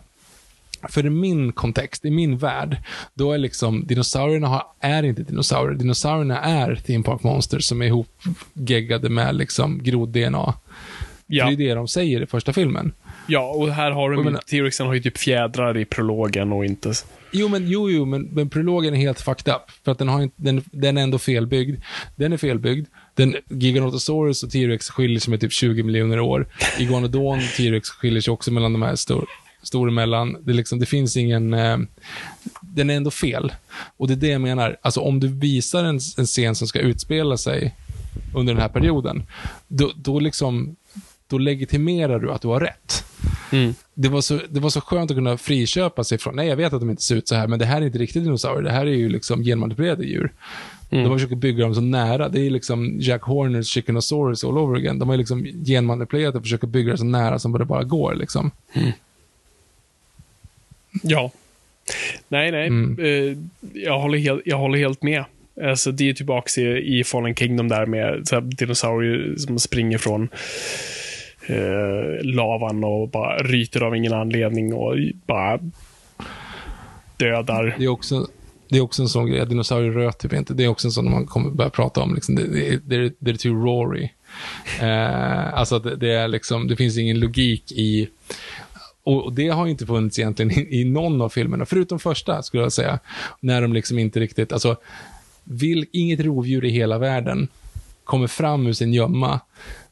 För 0.90 1.06
i 1.06 1.10
min 1.10 1.52
kontext, 1.52 2.06
i 2.06 2.12
min 2.12 2.38
värld, 2.38 2.78
då 3.14 3.32
är 3.34 3.38
liksom 3.38 3.88
dinosaurierna 3.88 4.48
har, 4.48 4.64
är 4.80 5.04
inte 5.04 5.24
dinosaurier. 5.24 5.78
Dinosaurierna 5.78 6.42
är 6.42 6.76
theme 6.76 7.04
park 7.04 7.24
monsters 7.24 7.64
som 7.66 7.82
är 7.82 7.86
ihopgeggade 7.86 9.10
med 9.10 9.36
liksom 9.36 9.84
grod-DNA. 9.84 10.54
Ja. 11.30 11.46
Det 11.46 11.54
är 11.54 11.58
det 11.58 11.74
de 11.74 11.88
säger 11.88 12.22
i 12.22 12.26
första 12.26 12.54
filmen. 12.54 12.94
ja, 13.28 13.50
och 13.50 13.72
här 13.72 13.92
har 13.92 14.12
de 14.12 14.24
menar- 14.24 14.40
T-Rexen 14.40 14.88
har 14.88 14.94
ju 14.94 15.00
typ 15.00 15.18
fjädrar 15.18 15.78
i 15.78 15.86
prologen 15.86 16.54
och 16.54 16.66
inte... 16.66 16.94
Jo, 17.32 17.48
men, 17.48 17.68
jo, 17.68 17.90
jo, 17.90 18.06
men, 18.06 18.22
men 18.22 18.50
prologen 18.50 18.94
är 18.94 18.98
helt 18.98 19.22
fucked 19.22 19.54
up. 19.56 19.62
För 19.86 19.92
att 19.92 19.98
den, 19.98 20.08
har 20.10 20.22
inte, 20.22 20.36
den, 20.38 20.64
den 20.72 20.98
är 20.98 21.02
ändå 21.02 21.20
felbyggd. 21.20 21.82
Den 22.16 22.34
är 22.34 22.38
felbyggd. 22.38 22.88
Den, 23.16 23.36
Giganotosaurus 23.50 24.44
och 24.44 24.52
T-Rex 24.52 24.90
skiljer 24.90 25.20
sig 25.20 25.32
med 25.32 25.42
typ 25.42 25.52
20 25.52 25.84
miljoner 25.84 26.20
år. 26.20 26.48
Iguanodon 26.80 27.38
och 27.38 27.54
T-Rex 27.58 27.90
skiljer 27.90 28.22
sig 28.22 28.32
också 28.32 28.52
mellan 28.52 28.74
de 28.74 28.82
här 28.82 28.96
stor, 28.96 29.26
stor 29.64 29.88
emellan. 29.88 30.38
Det, 30.42 30.54
liksom, 30.54 30.80
det 30.80 30.86
finns 30.86 31.18
ingen... 31.18 31.54
Eh, 31.54 31.78
den 32.62 32.90
är 32.90 32.96
ändå 32.96 33.12
fel. 33.12 33.54
Och 33.98 34.08
det 34.08 34.14
är 34.14 34.16
det 34.16 34.28
jag 34.28 34.42
menar. 34.42 34.78
Alltså 34.82 35.00
om 35.00 35.20
du 35.20 35.28
visar 35.28 35.84
en, 35.84 36.00
en 36.18 36.26
scen 36.26 36.56
som 36.56 36.68
ska 36.68 36.80
utspela 36.80 37.38
sig 37.38 37.76
under 38.36 38.54
den 38.54 38.62
här 38.62 38.70
perioden, 38.70 39.24
då, 39.68 39.92
då 39.96 40.20
liksom 40.20 40.76
då 41.28 41.38
legitimerar 41.38 42.20
du 42.20 42.32
att 42.32 42.42
du 42.42 42.48
har 42.48 42.60
rätt 42.60 43.04
Mm. 43.52 43.74
det 43.94 44.10
var, 44.10 44.22
så, 44.22 44.40
det 44.50 44.60
var 44.60 44.70
så 44.70 44.82
skönt 44.82 45.12
att 45.12 45.18
kunna 45.18 45.38
friköpa 45.38 46.04
sig 46.04 46.18
från, 46.18 46.36
nej 46.36 46.48
jag 46.48 46.56
vet 46.56 46.74
att 46.74 46.80
de 46.80 46.90
inte 46.90 47.04
ser 47.04 47.16
ut 47.16 47.28
så 47.28 47.36
här, 47.36 47.48
men 47.48 47.60
det 47.60 47.66
här 47.66 47.82
är 47.82 47.86
inte 47.86 47.98
riktigt 47.98 48.24
dinosaurier, 48.24 48.64
det 48.64 48.72
här 48.72 48.86
är 48.86 48.92
ju 48.92 49.10
liksom 49.10 49.44
genmanipulerade 49.44 50.06
djur. 50.06 50.34
Mm. 50.90 51.04
De 51.04 51.14
försöker 51.14 51.36
bygga 51.36 51.64
dem 51.64 51.76
så 51.76 51.82
nära, 51.82 52.30
det 52.30 52.40
är 52.40 52.50
liksom 52.50 52.96
Jack 53.00 53.22
Horners 53.22 53.68
Chickenosaurus 53.68 54.44
all 54.44 54.58
over 54.58 54.76
again. 54.76 55.00
De 55.00 55.10
har 55.10 55.18
liksom 55.18 55.44
genmanipulerat 55.44 56.36
och 56.36 56.42
försöker 56.42 56.68
bygga 56.68 56.92
det 56.92 56.98
så 56.98 57.04
nära 57.04 57.40
som 57.40 57.52
det 57.52 57.66
bara 57.66 57.84
går. 57.84 58.16
Liksom. 58.16 58.52
Ja. 61.04 61.32
Nej, 62.28 62.52
nej. 62.52 62.68
Mm. 62.68 63.00
Eh, 63.00 63.38
jag, 63.84 64.00
håller 64.00 64.18
helt, 64.18 64.42
jag 64.46 64.58
håller 64.58 64.80
helt 64.80 65.04
med. 65.04 65.24
Alltså, 65.64 65.92
det 65.92 66.10
är 66.10 66.14
tillbaka 66.14 66.62
i, 66.62 67.00
i 67.00 67.04
Fallen 67.04 67.36
Kingdom 67.36 67.68
där 67.68 67.86
med 67.86 68.28
så 68.28 68.36
här, 68.36 68.42
dinosaurier 68.42 69.36
som 69.38 69.60
springer 69.60 69.98
från 69.98 70.30
eh, 71.48 72.24
lavan 72.26 72.84
och 72.84 73.10
bara 73.10 73.38
ryter 73.44 73.82
av 73.84 73.96
ingen 73.96 74.14
anledning 74.14 74.74
och 74.74 74.96
bara 75.26 75.60
dödar. 77.18 77.76
Det 77.78 77.84
är 77.86 77.90
också 77.90 78.28
det 78.70 78.78
är 78.78 78.82
också 78.82 79.02
en 79.02 79.08
sån 79.08 79.26
grej, 79.28 79.46
dinosaurier 79.46 79.92
röt 79.92 80.20
typ 80.20 80.34
inte. 80.34 80.54
Det 80.54 80.64
är 80.64 80.68
också 80.68 80.88
en 80.88 80.92
sån 80.92 81.12
man 81.12 81.26
kommer 81.26 81.50
börja 81.50 81.70
prata 81.70 82.02
om. 82.02 82.16
Liksom. 82.16 82.36
Det, 82.36 82.44
det, 82.48 82.80
det, 82.86 82.96
är- 82.96 83.12
det 83.20 83.32
är 83.32 83.36
too 83.36 83.54
rory. 83.66 84.10
Eh, 84.82 85.54
alltså 85.54 85.80
det, 85.80 85.96
det 85.96 86.12
är 86.12 86.28
liksom, 86.28 86.68
det 86.68 86.76
finns 86.76 86.98
ingen 86.98 87.20
logik 87.20 87.72
i 87.72 88.10
och 89.08 89.34
det 89.34 89.48
har 89.48 89.68
inte 89.68 89.86
funnits 89.86 90.20
egentligen 90.20 90.52
i, 90.52 90.82
i 90.82 90.86
någon 90.86 91.22
av 91.22 91.30
filmerna, 91.30 91.66
förutom 91.66 92.00
första 92.00 92.44
skulle 92.44 92.64
jag 92.64 92.74
säga. 92.74 93.00
När 93.40 93.62
de 93.62 93.74
liksom 93.74 94.00
inte 94.00 94.20
riktigt, 94.20 94.52
alltså, 94.52 94.76
vill, 95.44 95.86
inget 95.92 96.20
rovdjur 96.20 96.66
i 96.66 96.70
hela 96.70 96.98
världen 96.98 97.48
kommer 98.04 98.28
fram 98.28 98.68
ur 98.68 98.74
sin 98.74 98.94
gömma, 98.94 99.40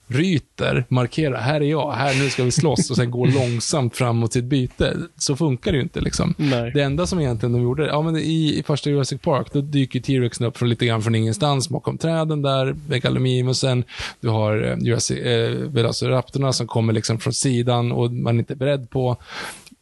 ryter, 0.07 0.85
markerar, 0.89 1.37
här 1.37 1.61
är 1.61 1.65
jag, 1.65 1.91
här 1.91 2.23
nu 2.23 2.29
ska 2.29 2.43
vi 2.43 2.51
slåss 2.51 2.89
och 2.89 2.95
sen 2.95 3.11
går 3.11 3.27
långsamt 3.27 3.95
fram 3.95 4.17
mot 4.17 4.33
sitt 4.33 4.43
byte. 4.43 4.97
Så 5.17 5.35
funkar 5.35 5.71
det 5.71 5.77
ju 5.77 5.83
inte 5.83 6.01
liksom. 6.01 6.33
Nej. 6.37 6.71
Det 6.73 6.81
enda 6.81 7.07
som 7.07 7.19
egentligen 7.19 7.53
de 7.53 7.61
gjorde, 7.61 7.85
ja 7.85 8.01
men 8.01 8.17
i, 8.17 8.55
i 8.59 8.63
första 8.63 8.89
Jurassic 8.89 9.21
Park, 9.21 9.47
då 9.53 9.61
dyker 9.61 9.99
T-Rexen 9.99 10.47
upp 10.47 10.57
från 10.57 10.69
lite 10.69 10.85
grann 10.85 11.01
från 11.01 11.15
ingenstans 11.15 11.69
bakom 11.69 11.97
träden 11.97 12.41
där, 12.41 12.75
Megalomimusen, 12.89 13.83
du 14.19 14.29
har 14.29 14.63
eh, 14.63 14.77
Jurassic, 14.79 15.17
eh, 15.17 15.51
Velociraptorna 15.51 16.53
som 16.53 16.67
kommer 16.67 16.93
liksom 16.93 17.19
från 17.19 17.33
sidan 17.33 17.91
och 17.91 18.11
man 18.11 18.35
är 18.35 18.39
inte 18.39 18.55
beredd 18.55 18.89
på. 18.89 19.17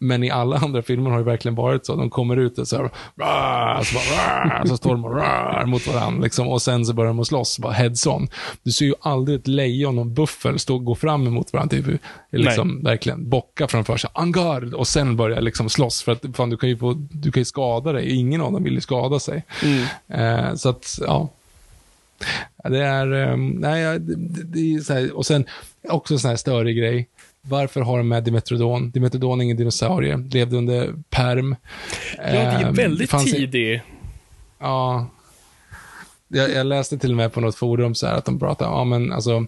Men 0.04 0.24
i 0.24 0.30
alla 0.30 0.58
andra 0.58 0.82
filmer 0.82 1.10
har 1.10 1.18
det 1.18 1.24
verkligen 1.24 1.56
varit 1.56 1.86
så. 1.86 1.96
De 1.96 2.10
kommer 2.10 2.38
ut 2.38 2.58
och 2.58 2.68
så 2.68 2.78
här, 2.78 2.90
"Rah!" 3.16 3.84
så, 3.84 3.96
bara, 3.96 4.68
så 4.68 4.78
står 4.78 4.90
de 4.90 5.06
och 5.06 5.16
"Rah!" 5.16 5.66
mot 5.66 5.88
varandra. 5.88 6.24
Liksom, 6.24 6.48
och 6.48 6.62
sen 6.62 6.86
så 6.86 6.94
börjar 6.94 7.08
de 7.08 7.20
att 7.20 7.28
slåss, 7.28 7.60
bara 7.60 7.74
heads 7.74 8.08
on. 8.08 8.28
Du 8.64 8.72
ser 8.72 8.86
ju 8.86 8.94
aldrig 9.02 9.40
ett 9.40 9.48
lejon 9.48 9.98
och 9.98 10.06
en 10.06 10.14
buffel 10.14 10.60
stå 10.60 10.76
och 10.76 10.86
gå 10.86 10.96
fram 10.96 11.28
emot 11.28 11.54
varandra. 11.54 11.78
Typ, 11.78 12.02
liksom, 12.32 12.84
verkligen 12.84 13.30
bocka 13.30 13.68
framför 13.68 13.98
sig, 13.98 14.10
en 14.16 14.32
garde, 14.32 14.76
och 14.76 14.88
sen 14.88 15.18
börja 15.18 15.40
liksom 15.40 15.70
slåss. 15.70 16.04
För 16.04 16.12
att 16.12 16.26
fan, 16.34 16.50
du 16.50 16.58
kan 16.58 16.70
ju, 16.70 16.78
få, 16.78 16.94
du 17.12 17.32
kan 17.32 17.42
ju 17.42 17.46
skada 17.46 17.92
dig. 17.92 18.16
Ingen 18.16 18.42
av 18.42 18.52
dem 18.52 18.64
vill 18.64 18.74
ju 18.74 18.82
skada 18.82 19.20
sig. 19.20 19.44
Mm. 19.64 19.86
Eh, 20.08 20.56
så 20.56 20.70
att, 20.70 21.00
ja. 21.02 21.30
Det 22.70 22.80
är, 22.80 23.30
eh, 23.30 23.38
nej, 23.38 24.00
det, 24.00 24.44
det, 24.44 24.76
är 24.76 24.80
så 24.80 24.94
här, 24.94 25.18
och 25.18 25.26
sen 25.26 25.46
också 25.90 26.14
en 26.14 26.20
sån 26.20 26.30
här 26.30 26.38
störig 26.38 26.78
grej. 26.78 27.08
Varför 27.48 27.82
har 27.82 27.98
de 27.98 28.08
med 28.08 28.24
Dimetrodon? 28.24 28.92
Dimetrodon 28.92 29.40
är 29.40 29.44
ingen 29.44 29.58
dinosaurie, 29.58 30.18
levde 30.18 30.58
under 30.58 30.94
perm. 31.10 31.56
Ja, 32.18 32.24
det 32.24 32.38
är 32.38 32.64
Eh, 32.66 32.72
väldigt 32.72 33.14
i- 33.14 33.18
tidig. 33.32 33.82
Ja. 34.60 35.08
Jag, 36.28 36.52
jag 36.52 36.66
läste 36.66 36.98
till 36.98 37.12
och 37.12 37.18
med 37.18 37.34
på 37.34 37.42
något 37.42 37.56
forum 37.56 37.96
så 37.96 38.08
här 38.08 38.14
att 38.14 38.26
de 38.26 38.40
pratar, 38.40 38.66
ja 38.66 38.84
men 38.84 39.12
alltså, 39.14 39.46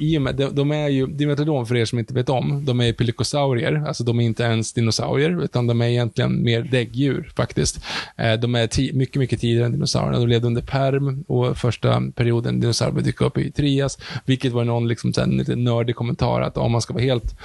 i 0.00 0.18
och 0.18 0.22
med, 0.22 0.34
de, 0.34 0.54
de 0.54 0.72
är 0.72 0.88
ju, 0.88 1.06
Dimetrodon 1.06 1.66
för 1.66 1.76
er 1.76 1.84
som 1.84 1.98
inte 1.98 2.14
vet 2.14 2.28
om, 2.28 2.64
de 2.64 2.80
är 2.80 2.92
pelykosaurier, 2.92 3.84
alltså 3.86 4.04
de 4.04 4.20
är 4.20 4.24
inte 4.24 4.42
ens 4.42 4.72
dinosaurier, 4.72 5.44
utan 5.44 5.66
de 5.66 5.80
är 5.80 5.86
egentligen 5.86 6.42
mer 6.42 6.62
däggdjur 6.62 7.32
faktiskt. 7.36 7.80
Eh, 8.16 8.32
de 8.32 8.54
är 8.54 8.92
mycket, 8.92 9.16
mycket 9.16 9.40
tidigare 9.40 9.66
än 9.66 9.72
dinosaurierna. 9.72 10.18
De 10.18 10.28
levde 10.28 10.46
under 10.46 10.62
perm 10.62 11.24
och 11.28 11.58
första 11.58 12.02
perioden 12.14 12.60
dinosaurier 12.60 13.04
dyka 13.04 13.24
upp 13.24 13.38
i 13.38 13.50
Trias, 13.52 13.98
vilket 14.24 14.52
var 14.52 14.64
någon 14.64 14.88
liksom, 14.88 15.12
så 15.12 15.20
här, 15.20 15.28
lite 15.28 15.56
nördig 15.56 15.96
kommentar 15.96 16.40
att 16.40 16.56
om 16.56 16.72
man 16.72 16.80
ska 16.80 16.94
vara 16.94 17.04
helt, 17.04 17.36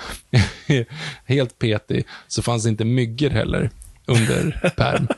helt 1.26 1.60
petig 1.60 2.06
så 2.28 2.42
fanns 2.42 2.64
det 2.64 2.70
inte 2.70 2.86
myggor 2.86 3.30
heller 3.30 3.70
under 4.06 4.72
perm. 4.78 5.08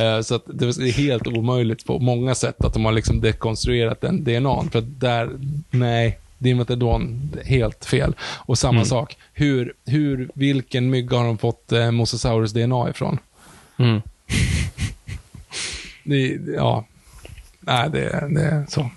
Eh, 0.00 0.20
Så 0.20 0.40
det 0.46 0.64
är 0.66 0.92
helt 0.92 1.26
omöjligt 1.26 1.84
på 1.86 1.98
många 1.98 2.34
sätt 2.34 2.64
att 2.64 2.72
de 2.72 2.84
har 2.84 2.92
liksom 2.92 3.20
dekonstruerat 3.20 4.00
den 4.00 4.24
DNA. 4.24 4.62
För 4.72 4.78
att 4.78 5.00
där, 5.00 5.30
nej, 5.70 6.18
Dimetrodon, 6.44 7.30
helt 7.44 7.84
fel. 7.84 8.14
Och 8.22 8.58
samma 8.58 8.84
sak, 8.84 9.16
hur, 9.32 9.74
hur, 9.86 10.30
vilken 10.34 10.90
mygga 10.90 11.16
har 11.16 11.24
de 11.24 11.38
fått 11.38 11.72
eh, 11.72 11.90
Mosasaurus 11.90 12.52
DNA 12.52 12.90
ifrån? 12.90 13.18
Mm. 13.78 14.02
det, 16.04 16.38
ja. 16.56 16.84
Nej, 17.66 17.90
det, 17.90 18.00
är 18.00 18.70
så. 18.70 18.90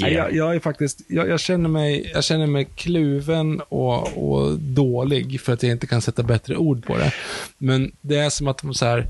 Nej, 0.00 0.12
jag, 0.12 0.34
jag 0.34 0.54
är 0.54 0.60
faktiskt, 0.60 1.00
jag, 1.08 1.28
jag, 1.28 1.40
känner 1.40 1.68
mig, 1.68 2.10
jag 2.14 2.24
känner 2.24 2.46
mig 2.46 2.64
kluven 2.74 3.60
och, 3.60 4.32
och 4.32 4.58
dålig 4.58 5.40
för 5.40 5.52
att 5.52 5.62
jag 5.62 5.72
inte 5.72 5.86
kan 5.86 6.02
sätta 6.02 6.22
bättre 6.22 6.56
ord 6.56 6.86
på 6.86 6.96
det. 6.96 7.12
Men 7.58 7.92
det 8.00 8.18
är 8.18 8.30
som 8.30 8.48
att 8.48 8.58
de 8.58 8.74
så 8.74 8.86
här, 8.86 9.06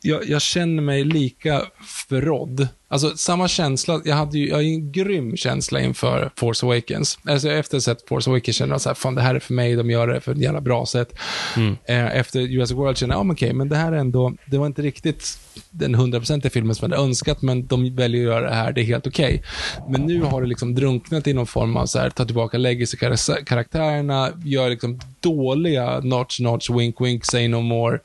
jag, 0.00 0.28
jag, 0.28 0.42
känner 0.42 0.82
mig 0.82 1.04
lika 1.04 1.62
förrådd. 2.08 2.68
Alltså 2.90 3.16
samma 3.16 3.48
känsla, 3.48 4.00
jag 4.04 4.16
hade 4.16 4.38
ju 4.38 4.48
jag 4.48 4.56
hade 4.56 4.68
en 4.68 4.92
grym 4.92 5.36
känsla 5.36 5.80
inför 5.80 6.30
Force 6.36 6.66
Awakens. 6.66 7.18
Alltså 7.24 7.50
efter 7.50 7.76
att 7.76 7.82
sett 7.82 8.08
Force 8.08 8.30
Awakens 8.30 8.56
kände 8.56 8.74
jag 8.74 8.80
så 8.80 8.88
här, 8.88 8.94
fan 8.94 9.14
det 9.14 9.22
här 9.22 9.34
är 9.34 9.38
för 9.38 9.54
mig, 9.54 9.76
de 9.76 9.90
gör 9.90 10.06
det 10.06 10.20
för 10.20 10.32
ett 10.32 10.38
jävla 10.38 10.60
bra 10.60 10.86
sätt. 10.86 11.18
Mm. 11.56 11.76
Eh, 11.84 12.16
efter 12.16 12.40
Jurassic 12.40 12.76
World 12.76 12.98
kände 12.98 13.14
jag, 13.14 13.20
ja 13.20 13.24
men 13.24 13.34
okej, 13.34 13.52
men 13.52 13.68
det 13.68 13.76
här 13.76 13.92
är 13.92 13.96
ändå, 13.96 14.34
det 14.46 14.58
var 14.58 14.66
inte 14.66 14.82
riktigt 14.82 15.38
den 15.70 15.94
hundraprocentiga 15.94 16.50
filmen 16.50 16.74
som 16.74 16.90
jag 16.90 16.96
hade 16.98 17.08
önskat, 17.08 17.42
men 17.42 17.66
de 17.66 17.96
väljer 17.96 18.20
att 18.20 18.26
göra 18.26 18.48
det 18.48 18.54
här, 18.54 18.72
det 18.72 18.80
är 18.80 18.84
helt 18.84 19.06
okej. 19.06 19.42
Okay. 19.78 19.92
Men 19.92 20.06
nu 20.06 20.22
har 20.22 20.42
det 20.42 20.48
liksom 20.48 20.74
drunknat 20.74 21.26
i 21.26 21.32
någon 21.32 21.46
form 21.46 21.76
av 21.76 21.86
så 21.86 21.98
här, 21.98 22.10
ta 22.10 22.24
tillbaka 22.24 22.58
legacy-karaktärerna, 22.58 24.30
gör 24.44 24.70
liksom 24.70 25.00
dåliga 25.20 26.00
notch, 26.00 26.40
notch, 26.40 26.70
wink, 26.70 27.00
wink, 27.00 27.24
say 27.24 27.48
no 27.48 27.60
more, 27.60 27.98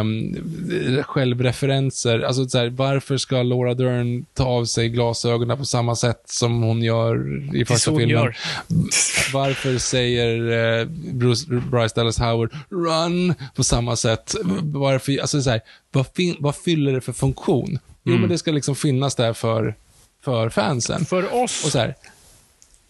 um, 0.00 0.36
självreferenser. 1.02 2.20
Alltså 2.20 2.48
så 2.48 2.58
här, 2.58 2.68
varför 2.68 3.16
ska 3.16 3.42
Laura 3.42 3.74
Dern 3.74 3.91
ta 4.34 4.44
av 4.44 4.64
sig 4.64 4.88
glasögonen 4.88 5.58
på 5.58 5.64
samma 5.64 5.96
sätt 5.96 6.22
som 6.26 6.62
hon 6.62 6.82
gör 6.82 7.42
i 7.56 7.64
första 7.64 7.90
filmen? 7.90 8.08
Gör. 8.08 8.36
Varför 9.32 9.78
säger 9.78 10.38
uh, 10.40 10.88
Bruce, 11.12 11.46
Bryce 11.70 11.94
Dallas 11.94 12.18
Howard 12.18 12.50
run 12.70 13.34
på 13.54 13.64
samma 13.64 13.96
sätt? 13.96 14.34
Varför, 14.62 15.20
alltså 15.20 15.42
så 15.42 15.50
här, 15.50 15.60
vad, 15.92 16.06
vad 16.38 16.56
fyller 16.56 16.92
det 16.92 17.00
för 17.00 17.12
funktion? 17.12 17.78
Jo, 18.02 18.10
mm. 18.12 18.20
men 18.20 18.30
det 18.30 18.38
ska 18.38 18.50
liksom 18.50 18.76
finnas 18.76 19.14
där 19.14 19.32
för, 19.32 19.74
för 20.24 20.48
fansen. 20.48 21.04
För 21.04 21.34
oss. 21.42 21.64
Och 21.64 21.72
så 21.72 21.78
här, 21.78 21.94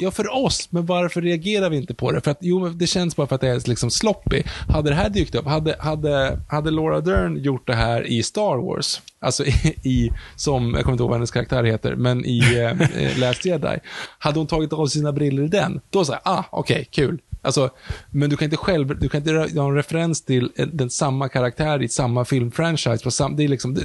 Ja, 0.02 0.10
för 0.10 0.34
oss, 0.44 0.68
men 0.70 0.86
varför 0.86 1.22
reagerar 1.22 1.70
vi 1.70 1.76
inte 1.76 1.94
på 1.94 2.12
det? 2.12 2.20
För 2.20 2.30
att, 2.30 2.38
jo, 2.40 2.68
det 2.68 2.86
känns 2.86 3.16
bara 3.16 3.26
för 3.26 3.34
att 3.34 3.40
det 3.40 3.48
är 3.48 3.68
liksom 3.68 3.90
sloppy. 3.90 4.42
Hade 4.68 4.90
det 4.90 4.96
här 4.96 5.08
dykt 5.08 5.34
upp, 5.34 5.46
hade, 5.46 5.76
hade, 5.78 6.38
hade 6.48 6.70
Laura 6.70 7.00
Dern 7.00 7.36
gjort 7.36 7.66
det 7.66 7.74
här 7.74 8.06
i 8.06 8.22
Star 8.22 8.56
Wars, 8.56 9.00
alltså 9.20 9.44
i, 9.46 9.74
i 9.82 10.10
som, 10.36 10.74
jag 10.74 10.84
kommer 10.84 10.92
inte 10.92 11.02
ihåg 11.02 11.10
vad 11.10 11.18
hennes 11.18 11.30
karaktär 11.30 11.64
heter, 11.64 11.94
men 11.94 12.24
i 12.24 12.42
eh, 12.58 13.18
Last 13.18 13.44
Jedi, 13.44 13.78
hade 14.18 14.38
hon 14.38 14.46
tagit 14.46 14.72
av 14.72 14.86
sina 14.86 15.12
briller 15.12 15.42
i 15.42 15.48
den, 15.48 15.80
då 15.90 16.04
säger 16.04 16.20
ah, 16.24 16.44
okej, 16.50 16.74
okay, 16.74 16.84
kul. 16.84 17.18
Alltså, 17.44 17.70
men 18.10 18.30
du 18.30 18.36
kan 18.36 18.44
inte 18.44 18.56
själv, 18.56 18.98
du 19.00 19.08
kan 19.08 19.18
inte 19.18 19.30
göra 19.30 19.68
en 19.68 19.74
referens 19.74 20.24
till 20.24 20.50
den 20.72 20.90
samma 20.90 21.28
karaktär 21.28 21.82
i 21.82 21.88
samma 21.88 22.24
filmfranchise. 22.24 23.04
På 23.04 23.10
sam, 23.10 23.36
det 23.36 23.44
är 23.44 23.48
liksom, 23.48 23.74
det, 23.74 23.84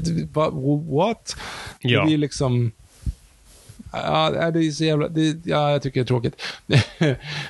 what? 0.89 1.35
Ja. 1.79 1.99
Det 1.99 2.05
blir 2.05 2.17
liksom, 2.17 2.71
ja, 3.91 4.51
det 4.51 4.59
är 4.59 4.71
så 4.71 4.83
jävla, 4.83 5.07
det, 5.07 5.35
ja, 5.45 5.71
jag 5.71 5.81
tycker 5.81 5.99
det 5.99 6.03
är 6.03 6.07
tråkigt. 6.07 6.41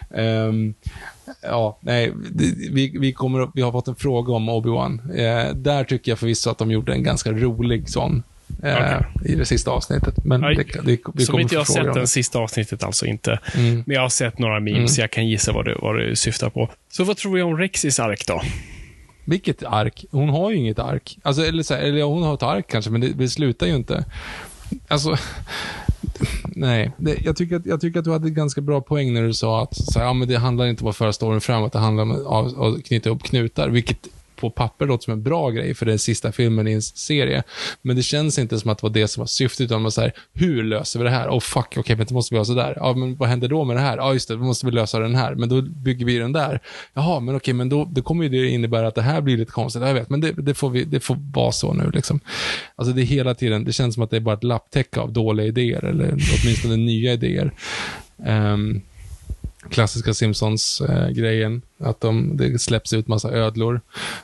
um, 0.09 0.73
ja, 1.41 1.77
nej, 1.81 2.13
vi, 2.71 2.97
vi, 2.99 3.13
kommer, 3.13 3.51
vi 3.53 3.61
har 3.61 3.71
fått 3.71 3.88
en 3.88 3.95
fråga 3.95 4.33
om 4.33 4.49
Obi-Wan. 4.49 5.19
Eh, 5.19 5.53
där 5.53 5.83
tycker 5.83 6.11
jag 6.11 6.19
förvisso 6.19 6.49
att 6.49 6.57
de 6.57 6.71
gjorde 6.71 6.93
en 6.93 7.03
ganska 7.03 7.31
rolig 7.31 7.89
sån. 7.89 8.23
Eh, 8.63 8.73
okay. 8.73 9.01
i 9.25 9.35
det 9.35 9.45
sista 9.45 9.71
avsnittet. 9.71 10.25
Men 10.25 10.41
det, 10.41 10.63
det, 10.83 10.99
vi 11.13 11.25
som 11.25 11.39
inte 11.39 11.55
jag 11.55 11.59
har 11.59 11.65
sett 11.65 11.93
det 11.93 12.07
sista 12.07 12.39
avsnittet 12.39 12.83
alltså 12.83 13.05
inte. 13.05 13.39
Mm. 13.55 13.83
Men 13.85 13.95
jag 13.95 14.01
har 14.01 14.09
sett 14.09 14.39
några 14.39 14.59
memes, 14.59 14.97
mm. 14.97 15.03
jag 15.03 15.11
kan 15.11 15.27
gissa 15.27 15.51
vad 15.51 15.65
du, 15.65 15.77
vad 15.81 15.95
du 15.95 16.15
syftar 16.15 16.49
på. 16.49 16.69
Så 16.91 17.03
vad 17.03 17.17
tror 17.17 17.33
vi 17.33 17.41
om 17.41 17.57
Rexis 17.57 17.99
ark 17.99 18.23
då? 18.27 18.41
Vilket 19.25 19.63
ark? 19.63 20.05
Hon 20.11 20.29
har 20.29 20.51
ju 20.51 20.57
inget 20.57 20.79
ark. 20.79 21.17
Alltså, 21.21 21.45
eller, 21.45 21.63
så 21.63 21.73
här, 21.73 21.81
eller 21.81 22.03
hon 22.03 22.23
har 22.23 22.33
ett 22.33 22.43
ark 22.43 22.65
kanske, 22.69 22.91
men 22.91 23.01
det, 23.01 23.07
det 23.07 23.29
slutar 23.29 23.67
ju 23.67 23.75
inte. 23.75 24.05
Alltså, 24.88 25.15
nej. 26.43 26.91
Det, 26.97 27.18
jag, 27.26 27.36
tycker 27.36 27.55
att, 27.55 27.65
jag 27.65 27.82
tycker 27.82 27.99
att 27.99 28.05
du 28.05 28.11
hade 28.11 28.30
ganska 28.30 28.61
bra 28.61 28.82
poäng 28.82 29.13
när 29.13 29.24
du 29.24 29.34
sa 29.34 29.63
att 29.63 29.76
så 29.76 29.99
här, 29.99 30.05
ja, 30.05 30.13
men 30.13 30.28
det 30.28 30.38
handlar 30.38 30.65
inte 30.68 30.84
om 30.84 30.89
att 30.89 30.95
föra 30.95 31.13
storyn 31.13 31.41
framåt, 31.41 31.74
det 31.74 31.80
handlar 31.80 32.03
om 32.03 32.76
att 32.76 32.84
knyta 32.84 33.09
upp 33.09 33.24
knutar, 33.24 33.70
vilket 33.70 34.07
på 34.38 34.49
papper 34.49 34.85
låter 34.85 35.03
som 35.03 35.13
en 35.13 35.23
bra 35.23 35.49
grej, 35.49 35.73
för 35.73 35.85
det 35.85 35.93
är 35.93 35.97
sista 35.97 36.31
filmen 36.31 36.67
i 36.67 36.71
en 36.71 36.81
serie. 36.81 37.43
Men 37.81 37.95
det 37.95 38.03
känns 38.03 38.39
inte 38.39 38.59
som 38.59 38.71
att 38.71 38.77
det 38.77 38.83
var 38.83 38.93
det 38.93 39.07
som 39.07 39.21
var 39.21 39.27
syftet, 39.27 39.61
utan 39.61 39.81
man 39.81 39.91
säger 39.91 40.13
hur 40.33 40.63
löser 40.63 40.99
vi 40.99 41.05
det 41.05 41.11
här? 41.11 41.29
Oh 41.29 41.39
fuck, 41.39 41.65
okej, 41.65 41.79
okay, 41.79 41.95
men 41.95 42.05
det 42.05 42.13
måste 42.13 42.33
vi 42.33 42.38
göra 42.38 42.45
sådär. 42.45 42.73
Ja, 42.75 42.93
men 42.93 43.15
vad 43.15 43.29
händer 43.29 43.47
då 43.47 43.63
med 43.63 43.75
det 43.75 43.81
här? 43.81 43.97
Ja, 43.97 44.13
just 44.13 44.27
det, 44.27 44.35
då 44.35 44.43
måste 44.43 44.65
vi 44.65 44.71
lösa 44.71 44.99
den 44.99 45.15
här, 45.15 45.35
men 45.35 45.49
då 45.49 45.61
bygger 45.61 46.05
vi 46.05 46.17
den 46.17 46.33
där. 46.33 46.61
Jaha, 46.93 47.19
men 47.19 47.35
okej, 47.35 47.38
okay, 47.38 47.53
men 47.53 47.69
då, 47.69 47.85
då 47.85 48.01
kommer 48.01 48.23
ju 48.23 48.29
det 48.29 48.49
innebära 48.49 48.88
att 48.88 48.95
det 48.95 49.01
här 49.01 49.21
blir 49.21 49.38
lite 49.38 49.51
konstigt, 49.51 49.81
jag 49.81 49.93
vet, 49.93 50.09
men 50.09 50.21
det, 50.21 50.31
det, 50.31 50.53
får 50.53 50.69
vi, 50.69 50.83
det 50.83 50.99
får 50.99 51.17
vara 51.33 51.51
så 51.51 51.73
nu 51.73 51.91
liksom. 51.93 52.19
Alltså 52.75 52.93
det 52.93 53.01
är 53.01 53.05
hela 53.05 53.35
tiden, 53.35 53.63
det 53.63 53.73
känns 53.73 53.93
som 53.93 54.03
att 54.03 54.09
det 54.09 54.17
är 54.17 54.21
bara 54.21 54.35
ett 54.35 54.43
lapptäcke 54.43 54.99
av 54.99 55.13
dåliga 55.13 55.47
idéer, 55.47 55.85
eller 55.85 56.17
åtminstone 56.43 56.75
nya 56.75 57.13
idéer. 57.13 57.51
Um, 58.17 58.81
klassiska 59.69 60.13
Simpsons-grejen. 60.13 61.55
Eh, 61.55 61.61
att 61.80 62.01
de, 62.01 62.38
det 62.38 62.59
släpps 62.59 62.93
ut 62.93 63.07
massa 63.07 63.32
ödlor. 63.32 63.82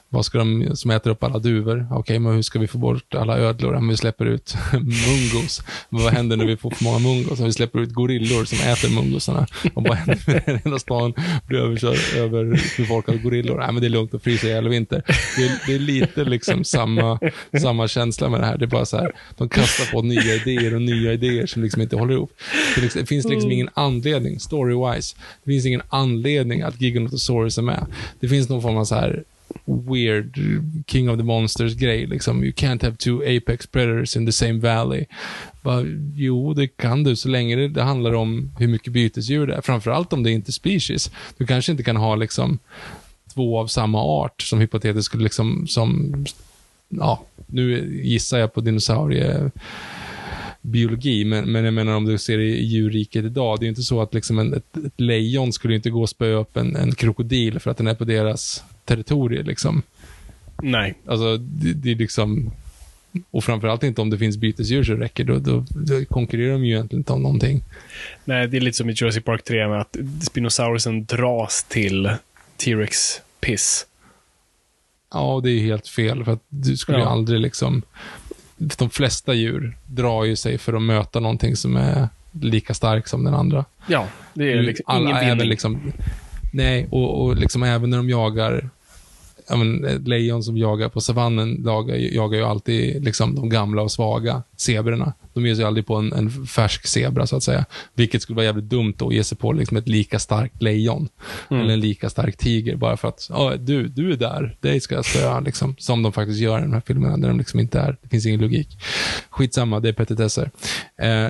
Vad 0.09 0.25
ska 0.25 0.37
de, 0.37 0.75
som 0.75 0.91
äter 0.91 1.11
upp 1.11 1.23
alla 1.23 1.39
duvor? 1.39 1.87
Okej, 1.91 1.99
okay, 1.99 2.19
men 2.19 2.33
hur 2.33 2.41
ska 2.41 2.59
vi 2.59 2.67
få 2.67 2.77
bort 2.77 3.15
alla 3.15 3.37
ödlor? 3.37 3.73
Om 3.73 3.87
vi 3.87 3.97
släpper 3.97 4.25
ut 4.25 4.55
mungos. 4.73 5.61
Men 5.89 6.03
vad 6.03 6.13
händer 6.13 6.37
när 6.37 6.45
vi 6.45 6.57
får 6.57 6.71
för 6.71 6.83
många 6.83 6.99
mungos? 6.99 7.39
Om 7.39 7.45
vi 7.45 7.53
släpper 7.53 7.79
ut 7.79 7.93
gorillor 7.93 8.45
som 8.45 8.57
äter 8.69 8.89
mungosarna. 8.95 9.47
Och 9.73 9.83
vad 9.83 9.97
händer 9.97 10.43
när 10.47 10.61
hela 10.63 10.79
stan 10.79 11.13
blir 11.47 11.59
överkörd, 11.59 11.97
överbefolkad 12.17 13.15
av 13.15 13.21
gorillor? 13.21 13.57
Nej, 13.57 13.71
men 13.71 13.81
det 13.81 13.87
är 13.87 13.89
lugnt 13.89 14.13
att 14.13 14.23
frysa 14.23 14.47
ihjäl 14.47 14.65
i 14.65 14.69
vinter. 14.69 15.03
Det 15.37 15.43
är, 15.45 15.59
det 15.67 15.75
är, 15.75 15.79
lite 15.79 16.23
liksom 16.23 16.63
samma, 16.63 17.19
samma 17.61 17.87
känsla 17.87 18.29
med 18.29 18.39
det 18.39 18.45
här. 18.45 18.57
Det 18.57 18.65
är 18.65 18.67
bara 18.67 18.85
så 18.85 18.97
här, 18.97 19.11
de 19.37 19.49
kastar 19.49 19.91
på 19.91 20.01
nya 20.01 20.35
idéer 20.35 20.75
och 20.75 20.81
nya 20.81 21.13
idéer 21.13 21.45
som 21.45 21.63
liksom 21.63 21.81
inte 21.81 21.95
håller 21.95 22.13
ihop. 22.13 22.31
Det, 22.75 22.93
det 22.93 23.05
finns 23.05 23.25
liksom 23.25 23.51
ingen 23.51 23.69
anledning, 23.73 24.37
story-wise. 24.37 25.15
Det 25.43 25.51
finns 25.51 25.65
ingen 25.65 25.81
anledning 25.89 26.61
att 26.61 26.81
Giganotosaurus 26.81 27.42
är 27.45 27.61
med. 27.61 27.85
Det 28.19 28.27
finns 28.27 28.49
någon 28.49 28.61
form 28.61 28.77
av 28.77 28.85
så 28.85 28.95
här 28.95 29.23
weird 29.65 30.37
King 30.87 31.09
of 31.09 31.17
the 31.17 31.23
Monsters-grej. 31.23 32.05
Liksom. 32.05 32.43
You 32.43 32.53
can't 32.53 32.83
have 32.83 32.95
two 32.95 33.37
apex 33.37 33.67
predators 33.67 34.15
in 34.15 34.25
the 34.25 34.31
same 34.31 34.59
valley. 34.59 35.05
Bara, 35.61 35.85
jo, 36.15 36.53
det 36.53 36.67
kan 36.67 37.03
du 37.03 37.15
så 37.15 37.29
länge 37.29 37.55
det, 37.55 37.67
det 37.67 37.83
handlar 37.83 38.13
om 38.13 38.51
hur 38.59 38.67
mycket 38.67 38.93
bytesdjur 38.93 39.47
det 39.47 39.55
är. 39.55 39.61
Framförallt 39.61 40.13
om 40.13 40.23
det 40.23 40.31
inte 40.31 40.49
är 40.49 40.53
species. 40.53 41.11
Du 41.37 41.45
kanske 41.45 41.71
inte 41.71 41.83
kan 41.83 41.95
ha 41.95 42.15
liksom 42.15 42.59
två 43.33 43.59
av 43.59 43.67
samma 43.67 44.03
art 44.03 44.41
som 44.41 44.59
hypotetiskt 44.59 45.05
skulle 45.05 45.23
liksom, 45.23 45.67
som, 45.67 46.15
ja, 46.89 47.25
nu 47.47 47.99
gissar 48.03 48.37
jag 48.37 48.53
på 48.53 48.61
dinosaurier 48.61 49.51
biologi, 50.63 51.25
men, 51.25 51.51
men 51.51 51.65
jag 51.65 51.73
menar 51.73 51.95
om 51.95 52.05
du 52.05 52.17
ser 52.17 52.39
i 52.39 52.63
djurriket 52.63 53.25
idag, 53.25 53.59
det 53.59 53.65
är 53.65 53.67
inte 53.67 53.81
så 53.81 54.01
att 54.01 54.13
liksom 54.13 54.39
en, 54.39 54.53
ett, 54.53 54.77
ett 54.85 54.99
lejon 54.99 55.53
skulle 55.53 55.75
inte 55.75 55.89
gå 55.89 56.01
och 56.01 56.09
spöa 56.09 56.39
upp 56.39 56.57
en, 56.57 56.75
en 56.75 56.95
krokodil 56.95 57.59
för 57.59 57.71
att 57.71 57.77
den 57.77 57.87
är 57.87 57.95
på 57.95 58.03
deras 58.03 58.63
territorium. 58.85 59.45
Liksom. 59.45 59.81
Nej. 60.61 60.95
Alltså, 61.05 61.37
det, 61.37 61.73
det 61.73 61.91
är 61.91 61.95
liksom... 61.95 62.51
Och 63.31 63.43
framförallt 63.43 63.83
inte 63.83 64.01
om 64.01 64.09
det 64.09 64.17
finns 64.17 64.37
bytesdjur 64.37 64.83
så 64.83 64.93
räcker 64.93 65.23
då, 65.23 65.39
då, 65.39 65.65
då 65.69 66.05
konkurrerar 66.05 66.53
de 66.53 66.65
ju 66.65 66.73
egentligen 66.73 66.99
inte 66.99 67.13
om 67.13 67.23
någonting. 67.23 67.63
Nej, 68.25 68.47
det 68.47 68.57
är 68.57 68.61
lite 68.61 68.77
som 68.77 68.89
i 68.89 68.93
Jurassic 68.93 69.23
Park 69.23 69.43
3 69.43 69.67
med 69.67 69.81
att 69.81 69.97
Spinosaurusen 70.21 71.05
dras 71.05 71.63
till 71.63 72.11
T-Rex 72.57 73.21
piss. 73.41 73.85
Ja, 75.13 75.41
det 75.43 75.51
är 75.51 75.59
helt 75.59 75.87
fel. 75.87 76.25
För 76.25 76.31
att 76.31 76.43
du 76.49 76.77
skulle 76.77 76.97
ja. 76.97 77.03
ju 77.03 77.09
aldrig 77.09 77.39
liksom 77.39 77.81
de 78.77 78.89
flesta 78.89 79.33
djur 79.33 79.77
drar 79.85 80.23
ju 80.23 80.35
sig 80.35 80.57
för 80.57 80.73
att 80.73 80.81
möta 80.81 81.19
någonting 81.19 81.55
som 81.55 81.77
är 81.77 82.07
lika 82.31 82.73
stark 82.73 83.07
som 83.07 83.23
den 83.23 83.33
andra. 83.33 83.65
Ja, 83.87 84.07
det 84.33 84.51
är 84.51 84.61
liksom 84.61 84.83
Alla, 84.87 85.09
ingen 85.09 85.31
även 85.31 85.47
liksom, 85.47 85.93
Nej, 86.53 86.87
och, 86.91 87.21
och 87.21 87.35
liksom 87.35 87.63
även 87.63 87.89
när 87.89 87.97
de 87.97 88.09
jagar 88.09 88.69
ja, 89.49 89.55
men, 89.55 90.03
lejon 90.05 90.43
som 90.43 90.57
jagar 90.57 90.89
på 90.89 91.01
savannen 91.01 91.63
jagar, 91.65 91.95
jagar 91.95 92.37
ju 92.37 92.45
alltid 92.45 93.03
liksom, 93.03 93.35
de 93.35 93.49
gamla 93.49 93.81
och 93.81 93.91
svaga 93.91 94.43
zebrorna. 94.63 95.13
De 95.33 95.45
ger 95.45 95.55
sig 95.55 95.65
aldrig 95.65 95.85
på 95.85 95.95
en, 95.95 96.13
en 96.13 96.31
färsk 96.45 96.87
zebra, 96.87 97.27
så 97.27 97.35
att 97.35 97.43
säga. 97.43 97.65
Vilket 97.93 98.21
skulle 98.21 98.35
vara 98.35 98.45
jävligt 98.45 98.69
dumt 98.69 98.93
då, 98.97 99.07
att 99.07 99.13
ge 99.13 99.23
sig 99.23 99.37
på 99.37 99.51
liksom, 99.51 99.77
ett 99.77 99.87
lika 99.87 100.19
starkt 100.19 100.61
lejon. 100.61 101.09
Mm. 101.49 101.63
Eller 101.63 101.73
en 101.73 101.79
lika 101.79 102.09
stark 102.09 102.37
tiger, 102.37 102.75
bara 102.75 102.97
för 102.97 103.07
att, 103.07 103.29
oh, 103.29 103.53
du, 103.53 103.87
du 103.87 104.11
är 104.11 104.17
där, 104.17 104.57
dig 104.61 104.79
ska 104.79 104.95
jag 104.95 105.05
spöa, 105.05 105.39
liksom. 105.39 105.75
Som 105.77 106.03
de 106.03 106.11
faktiskt 106.11 106.39
gör 106.39 106.59
i 106.59 106.61
de 106.61 106.73
här 106.73 106.81
filmerna, 106.87 107.17
där 107.17 107.27
de 107.27 107.37
liksom 107.37 107.59
inte 107.59 107.79
är, 107.79 107.97
det 108.01 108.09
finns 108.09 108.25
ingen 108.25 108.41
logik. 108.41 108.77
Skitsamma, 109.29 109.79
det 109.79 109.89
är 109.89 109.93
petitesser. 109.93 110.51
Eh, 110.97 111.27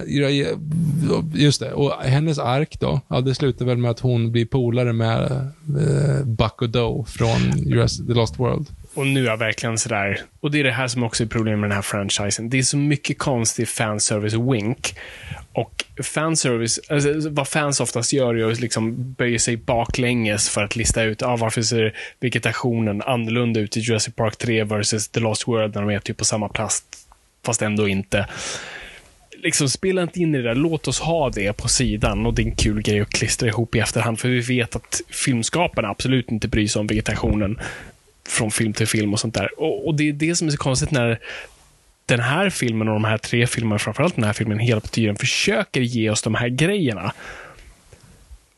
just 1.33 1.59
det, 1.59 1.73
och 1.73 1.93
hennes 2.03 2.39
ark 2.39 2.77
då, 2.79 3.01
ja, 3.07 3.21
det 3.21 3.35
slutar 3.35 3.65
väl 3.65 3.77
med 3.77 3.91
att 3.91 3.99
hon 3.99 4.31
blir 4.31 4.45
polare 4.45 4.93
med 4.93 5.31
eh, 5.79 6.25
Buck 6.25 6.61
och 6.61 6.69
Doe 6.69 7.05
från 7.05 7.51
The 8.07 8.13
Lost 8.13 8.39
World. 8.39 8.67
Och 8.93 9.07
nu 9.07 9.23
är 9.23 9.29
jag 9.29 9.37
verkligen 9.37 9.77
sådär, 9.77 10.21
och 10.39 10.51
det 10.51 10.59
är 10.59 10.63
det 10.63 10.71
här 10.71 10.87
som 10.87 11.03
också 11.03 11.23
är 11.23 11.27
problemet 11.27 11.59
med 11.59 11.69
den 11.69 11.75
här 11.75 11.81
franchisen. 11.81 12.49
Det 12.49 12.57
är 12.57 12.63
så 12.63 12.77
mycket 12.77 13.17
konstig 13.17 13.67
fanservice 13.67 14.33
wink. 14.33 14.95
Och 15.53 15.85
fanservice, 16.03 16.79
alltså, 16.89 17.29
vad 17.29 17.47
fans 17.47 17.79
oftast 17.79 18.13
gör 18.13 18.35
är 18.35 18.51
att 18.51 18.59
liksom 18.59 19.13
böja 19.13 19.39
sig 19.39 19.57
baklänges 19.57 20.49
för 20.49 20.63
att 20.63 20.75
lista 20.75 21.03
ut 21.03 21.21
ah, 21.21 21.35
varför 21.35 21.61
ser 21.61 21.95
vegetationen 22.19 23.01
annorlunda 23.01 23.59
ut 23.59 23.77
i 23.77 23.79
Jurassic 23.79 24.15
Park 24.15 24.37
3 24.37 24.63
versus 24.63 25.09
The 25.09 25.19
Lost 25.19 25.47
World 25.47 25.75
när 25.75 25.81
de 25.81 25.91
är 25.91 25.99
typ 25.99 26.17
på 26.17 26.25
samma 26.25 26.49
plats 26.49 26.83
fast 27.45 27.61
ändå 27.61 27.87
inte. 27.87 28.27
Liksom, 29.37 29.69
spela 29.69 30.01
inte 30.01 30.19
in 30.19 30.35
i 30.35 30.37
det 30.37 30.43
där. 30.43 30.55
Låt 30.55 30.87
oss 30.87 30.99
ha 30.99 31.29
det 31.29 31.53
på 31.53 31.67
sidan 31.67 32.25
och 32.25 32.33
det 32.33 32.41
är 32.41 32.45
en 32.45 32.55
kul 32.55 32.81
grej 32.81 33.01
att 33.01 33.09
klistra 33.09 33.47
ihop 33.47 33.75
i 33.75 33.79
efterhand, 33.79 34.19
för 34.19 34.29
vi 34.29 34.39
vet 34.39 34.75
att 34.75 35.01
filmskaparna 35.09 35.87
absolut 35.87 36.31
inte 36.31 36.47
bryr 36.47 36.67
sig 36.67 36.79
om 36.79 36.87
vegetationen 36.87 37.59
från 38.29 38.51
film 38.51 38.73
till 38.73 38.87
film 38.87 39.13
och 39.13 39.19
sånt 39.19 39.33
där. 39.33 39.59
Och, 39.59 39.87
och 39.87 39.95
det 39.95 40.09
är 40.09 40.13
det 40.13 40.35
som 40.35 40.47
är 40.47 40.51
så 40.51 40.57
konstigt 40.57 40.91
när 40.91 41.19
den 42.05 42.19
här 42.19 42.49
filmen 42.49 42.87
och 42.87 42.93
de 42.93 43.03
här 43.03 43.17
tre 43.17 43.47
filmerna, 43.47 43.79
framförallt 43.79 44.15
den 44.15 44.23
här 44.23 44.33
filmen, 44.33 44.59
hela 44.59 44.81
tiden 44.81 45.15
försöker 45.15 45.81
ge 45.81 46.09
oss 46.09 46.21
de 46.21 46.35
här 46.35 46.47
grejerna. 46.47 47.13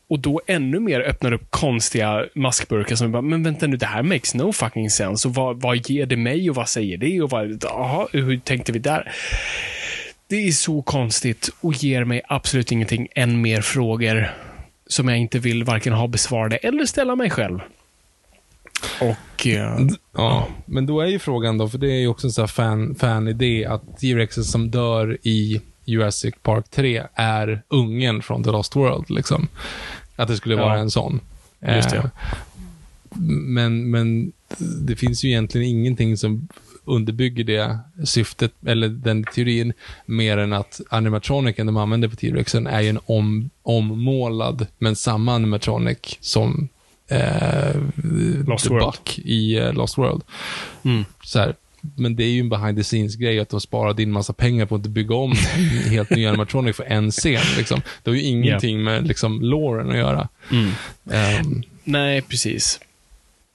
Och 0.08 0.18
då 0.18 0.40
ännu 0.46 0.80
mer 0.80 1.00
öppnar 1.00 1.32
upp 1.32 1.50
konstiga 1.50 2.26
maskburkar 2.34 2.96
som 2.96 3.12
bara, 3.12 3.22
men 3.22 3.42
vänta 3.42 3.66
nu, 3.66 3.76
det 3.76 3.86
här 3.86 4.02
makes 4.02 4.34
no 4.34 4.52
fucking 4.52 4.90
sense. 4.90 5.28
Och 5.28 5.34
vad, 5.34 5.60
vad 5.60 5.90
ger 5.90 6.06
det 6.06 6.16
mig 6.16 6.50
och 6.50 6.56
vad 6.56 6.68
säger 6.68 6.96
det? 6.96 7.22
Och 7.22 7.30
vad, 7.30 7.64
aha, 7.64 8.08
hur 8.12 8.38
tänkte 8.38 8.72
vi 8.72 8.78
där? 8.78 9.12
Det 10.28 10.36
är 10.36 10.52
så 10.52 10.82
konstigt 10.82 11.48
och 11.60 11.74
ger 11.74 12.04
mig 12.04 12.22
absolut 12.28 12.72
ingenting, 12.72 13.08
än 13.14 13.40
mer 13.40 13.60
frågor 13.60 14.30
som 14.86 15.08
jag 15.08 15.18
inte 15.18 15.38
vill 15.38 15.64
varken 15.64 15.92
ha 15.92 16.06
besvarade 16.06 16.56
eller 16.56 16.86
ställa 16.86 17.16
mig 17.16 17.30
själv. 17.30 17.60
Och... 19.00 19.46
eh, 19.46 19.78
Ja, 20.12 20.48
men 20.66 20.86
då 20.86 21.00
är 21.00 21.06
ju 21.06 21.18
frågan 21.18 21.58
då, 21.58 21.68
för 21.68 21.78
det 21.78 21.90
är 21.92 21.98
ju 22.00 22.08
också 22.08 22.26
en 22.26 22.32
sån 22.32 22.42
här 22.42 22.46
fan, 22.46 22.94
fan-idé, 22.94 23.64
att 23.66 23.98
T-Rexen 24.00 24.44
som 24.44 24.70
dör 24.70 25.18
i 25.22 25.60
Jurassic 25.84 26.34
Park 26.42 26.70
3 26.70 27.02
är 27.14 27.62
ungen 27.68 28.22
från 28.22 28.44
The 28.44 28.50
Lost 28.50 28.76
World. 28.76 29.10
Liksom. 29.10 29.48
Att 30.16 30.28
det 30.28 30.36
skulle 30.36 30.54
Ja. 30.54 30.64
vara 30.64 30.78
en 30.78 30.90
sån. 30.90 31.20
Just 31.76 31.90
det. 31.90 31.96
Eh, 31.96 32.04
Men, 33.30 33.90
men 33.90 34.32
det 34.86 34.96
finns 34.96 35.24
ju 35.24 35.28
egentligen 35.28 35.66
ingenting 35.68 36.16
som 36.16 36.48
underbygger 36.84 37.44
det 37.44 37.78
syftet, 38.04 38.52
eller 38.66 38.88
den 38.88 39.24
teorin, 39.24 39.72
mer 40.06 40.38
än 40.38 40.52
att 40.52 40.80
animatronicen 40.90 41.66
de 41.66 41.76
använder 41.76 42.08
på 42.08 42.16
T-Rexen 42.16 42.66
är 42.66 42.80
ju 42.80 42.88
en 42.88 42.98
om, 43.06 43.50
ommålad, 43.62 44.66
men 44.78 44.96
samma 44.96 45.34
animatronic 45.34 45.98
som 46.20 46.68
eh, 47.08 47.76
Lost 48.46 48.64
The 48.64 48.70
World. 48.70 48.84
Buck 48.84 49.18
i 49.18 49.58
eh, 49.58 49.72
Lost 49.72 49.98
World. 49.98 50.22
Mm. 50.84 51.04
Så 51.24 51.38
här, 51.38 51.54
men 51.94 52.16
det 52.16 52.24
är 52.24 52.28
ju 52.28 52.40
en 52.40 52.48
behind 52.48 52.78
the 52.78 52.84
scenes-grej 52.84 53.40
att 53.40 53.48
de 53.48 53.60
sparade 53.60 54.02
in 54.02 54.12
massa 54.12 54.32
pengar 54.32 54.66
på 54.66 54.74
att 54.74 54.78
inte 54.78 54.88
bygga 54.88 55.14
om 55.14 55.32
helt 55.90 56.10
ny 56.10 56.26
animatronic 56.26 56.76
för 56.76 56.84
en 56.84 57.10
scen. 57.10 57.42
Liksom. 57.56 57.80
Det 58.02 58.10
har 58.10 58.16
ju 58.16 58.22
ingenting 58.22 58.82
med 58.84 59.06
liksom, 59.06 59.42
loren 59.42 59.90
att 59.90 59.96
göra. 59.96 60.28
Mm. 60.52 60.70
Ehm, 61.10 61.62
Nej, 61.84 62.22
precis. 62.22 62.80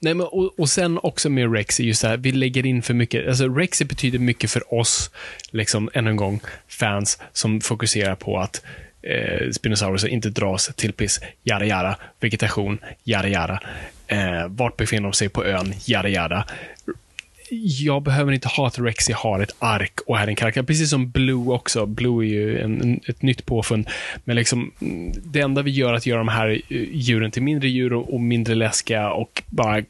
Nej, 0.00 0.14
men, 0.14 0.26
och, 0.26 0.60
och 0.60 0.70
sen 0.70 0.98
också 1.02 1.30
med 1.30 1.64
just 1.78 2.02
det 2.02 2.08
här, 2.08 2.16
vi 2.16 2.32
lägger 2.32 2.66
in 2.66 2.82
för 2.82 2.94
mycket. 2.94 3.28
Alltså 3.28 3.48
Rexy 3.48 3.84
betyder 3.84 4.18
mycket 4.18 4.50
för 4.50 4.74
oss, 4.74 5.10
liksom 5.50 5.90
ännu 5.94 6.10
en 6.10 6.16
gång, 6.16 6.40
fans 6.68 7.18
som 7.32 7.60
fokuserar 7.60 8.14
på 8.14 8.38
att 8.38 8.62
eh, 9.02 9.50
Spinosaurus 9.50 10.04
inte 10.04 10.30
dras 10.30 10.70
till 10.76 10.92
piss, 10.92 11.20
jada 11.42 11.64
jada, 11.64 11.96
vegetation, 12.20 12.78
jada 13.04 13.28
jada. 13.28 13.60
Eh, 14.06 14.48
vart 14.48 14.76
befinner 14.76 15.02
de 15.02 15.12
sig 15.12 15.28
på 15.28 15.44
ön, 15.44 15.74
jada 15.84 16.08
jada. 16.08 16.44
Jag 17.78 18.02
behöver 18.02 18.32
inte 18.32 18.48
ha 18.48 18.66
att 18.66 18.78
Rexy 18.78 19.12
har 19.12 19.40
ett 19.40 19.54
ark 19.58 20.00
och 20.06 20.18
är 20.18 20.26
en 20.26 20.36
karaktär. 20.36 20.62
Precis 20.62 20.90
som 20.90 21.10
Blue 21.10 21.52
också. 21.52 21.86
Blue 21.86 22.26
är 22.26 22.28
ju 22.28 22.60
en, 22.60 22.80
en, 22.80 23.00
ett 23.06 23.22
nytt 23.22 23.46
påfund. 23.46 23.88
Men 24.24 24.36
liksom, 24.36 24.72
det 25.24 25.40
enda 25.40 25.62
vi 25.62 25.70
gör 25.70 25.92
är 25.92 25.96
att 25.96 26.06
göra 26.06 26.18
de 26.18 26.28
här 26.28 26.48
eh, 26.50 26.58
djuren 26.92 27.30
till 27.30 27.42
mindre 27.42 27.68
djur 27.68 27.92
och, 27.92 28.14
och 28.14 28.20
mindre 28.20 28.54
läskiga 28.54 29.10
och 29.10 29.42
bara... 29.46 29.82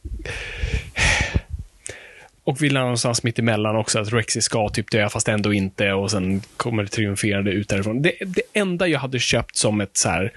Och 2.44 2.62
vi 2.62 2.70
landar 2.70 2.86
någonstans 2.86 3.22
mitt 3.22 3.38
emellan 3.38 3.76
också, 3.76 4.00
att 4.00 4.12
Rexy 4.12 4.40
ska 4.40 4.68
typ 4.68 4.90
dö 4.90 5.08
fast 5.08 5.28
ändå 5.28 5.52
inte 5.52 5.92
och 5.92 6.10
sen 6.10 6.42
kommer 6.56 6.82
det 6.82 6.88
triumferande 6.88 7.50
ut 7.50 7.68
därifrån. 7.68 8.02
Det, 8.02 8.12
det 8.26 8.42
enda 8.52 8.86
jag 8.86 9.00
hade 9.00 9.18
köpt 9.18 9.56
som 9.56 9.80
ett 9.80 9.96
så 9.96 10.08
här 10.08 10.32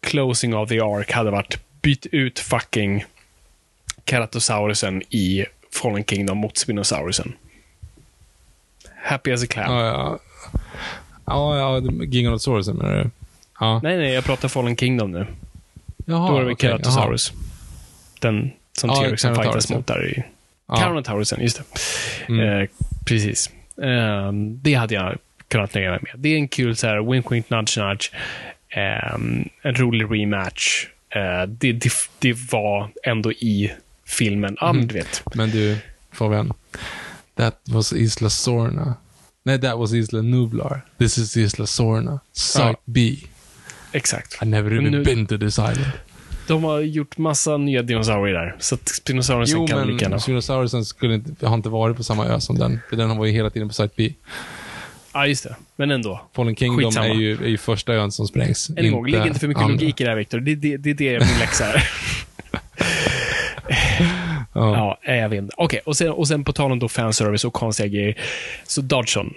closing 0.00 0.54
of 0.56 0.68
the 0.68 0.80
ark 0.80 1.12
hade 1.12 1.30
varit 1.30 1.58
byt 1.82 2.06
ut 2.06 2.38
fucking 2.38 3.04
Ceratosaurusen 4.10 5.02
i 5.02 5.44
Fallen 5.72 6.04
Kingdom 6.04 6.38
mot 6.38 6.56
Spinosaurusen. 6.56 7.32
Happy 9.02 9.32
as 9.32 9.42
a 9.42 9.46
clam. 9.46 9.72
ja, 9.72 9.86
ja. 9.86 10.18
Ja, 11.26 11.58
ja, 11.58 11.92
Gigantosaurusen 12.04 12.76
menar 12.76 12.96
du? 12.96 13.10
Ja. 13.60 13.80
Nej, 13.82 13.96
nej, 13.96 14.12
jag 14.12 14.24
pratar 14.24 14.48
Fallen 14.48 14.76
Kingdom 14.76 15.10
nu. 15.12 15.26
Jaha, 16.06 16.30
Då 16.30 16.38
är 16.38 16.44
det 16.44 16.52
okej, 16.52 16.70
Ceratosaurus. 16.70 17.32
Den 18.20 18.50
som 18.72 18.90
Ja, 18.90 19.02
T-Rexen 19.02 19.34
fightas 19.34 19.70
mot 19.70 19.86
där 19.86 20.06
i... 20.06 20.24
Ja. 20.68 20.76
Carnotaurusen, 20.76 21.42
just 21.42 21.56
det. 21.56 21.64
Mm. 22.32 22.40
Eh, 22.60 22.68
precis. 23.04 23.50
Eh, 23.82 24.32
det 24.62 24.74
hade 24.74 24.94
jag 24.94 25.16
kunnat 25.48 25.74
nöja 25.74 25.90
mig 25.90 26.00
med. 26.02 26.12
Det 26.18 26.28
är 26.28 26.36
en 26.36 26.48
kul 26.48 26.76
så 26.76 26.86
här, 26.86 27.10
wink 27.12 27.32
wink 27.32 27.50
nudge 27.50 27.78
nudge. 27.78 28.10
Eh, 28.68 29.14
en 29.62 29.74
rolig 29.74 30.04
rematch. 30.22 30.86
Eh, 31.10 31.46
det, 31.48 31.72
det, 31.72 31.92
det 32.18 32.32
var 32.52 32.90
ändå 33.04 33.32
i 33.32 33.72
filmen. 34.06 34.56
Ja, 34.60 34.66
Mm. 34.68 34.76
men 34.78 34.88
du 34.88 34.94
vet. 34.94 35.22
Men 35.34 35.50
du, 35.50 35.76
Fabian. 36.12 36.52
That 37.36 37.60
was 37.68 37.92
Isla 37.92 38.30
Sorna. 38.30 38.94
Nej, 39.42 39.60
that 39.60 39.78
was 39.78 39.92
Isla 39.92 40.22
Nublar. 40.22 40.84
This 40.98 41.18
is 41.18 41.36
Isla 41.36 41.66
Sorna. 41.66 42.20
Site 42.32 42.62
Ja. 42.64 42.74
B. 42.84 43.16
Exakt. 43.92 44.42
I 44.42 44.44
never 44.46 44.72
even 44.72 44.90
nu- 44.90 45.04
been 45.04 45.26
to 45.26 45.38
this 45.38 45.58
island. 45.58 45.92
De 46.46 46.64
har 46.64 46.80
gjort 46.80 47.18
massa 47.18 47.56
nya 47.56 47.82
dinosaurier 47.82 48.34
där. 48.34 48.56
Så 48.58 48.74
att 48.74 48.88
Spinosaurusen 48.88 49.60
Jo, 49.60 49.66
kan 49.66 49.86
lika 49.86 50.04
gärna... 50.04 50.18
Spinosaurusen 50.20 50.84
skulle 50.84 51.14
inte, 51.14 51.46
har 51.46 51.54
inte 51.54 51.68
varit 51.68 51.96
på 51.96 52.04
samma 52.04 52.26
ö 52.26 52.40
som 52.40 52.58
den. 52.58 52.80
För 52.90 52.96
den 52.96 53.16
var 53.16 53.26
ju 53.26 53.32
hela 53.32 53.50
tiden 53.50 53.68
på 53.68 53.74
Site 53.74 53.94
B. 53.96 54.12
Ja, 55.12 55.26
just 55.26 55.44
det. 55.44 55.56
Men 55.76 55.90
ändå. 55.90 56.20
Fallen 56.36 56.56
Kingdom 56.56 56.80
Skitsamma. 56.84 57.06
är 57.08 57.14
ju, 57.14 57.34
är 57.44 57.48
ju 57.48 57.58
första 57.58 57.94
ön 57.94 58.12
som 58.12 58.26
sprängs. 58.26 58.70
Än 58.70 58.78
en 58.78 58.92
gång, 58.92 59.06
lägg 59.10 59.26
inte 59.26 59.40
för 59.40 59.48
mycket 59.48 59.62
andra. 59.62 59.74
logik 59.74 60.00
i 60.00 60.04
det 60.04 60.10
här, 60.10 60.16
Viktor. 60.16 60.40
Det, 60.40 60.54
det, 60.54 60.76
det 60.76 60.90
är 60.90 60.94
det 60.94 61.26
min 61.26 61.38
läxa 61.38 61.64
är. 61.72 61.88
Ja. 64.56 64.98
Ja, 65.04 65.14
jag 65.14 65.28
vet 65.28 65.38
inte. 65.38 65.54
Okej, 65.56 65.80
och, 65.84 65.96
sen, 65.96 66.10
och 66.10 66.28
sen 66.28 66.44
på 66.44 66.52
tal 66.52 66.72
om 66.72 66.78
då 66.78 66.88
fanservice 66.88 67.44
och 67.44 67.52
konstiga 67.52 67.88
grejer. 67.88 68.18
Så 68.66 68.80
Dodson. 68.80 69.34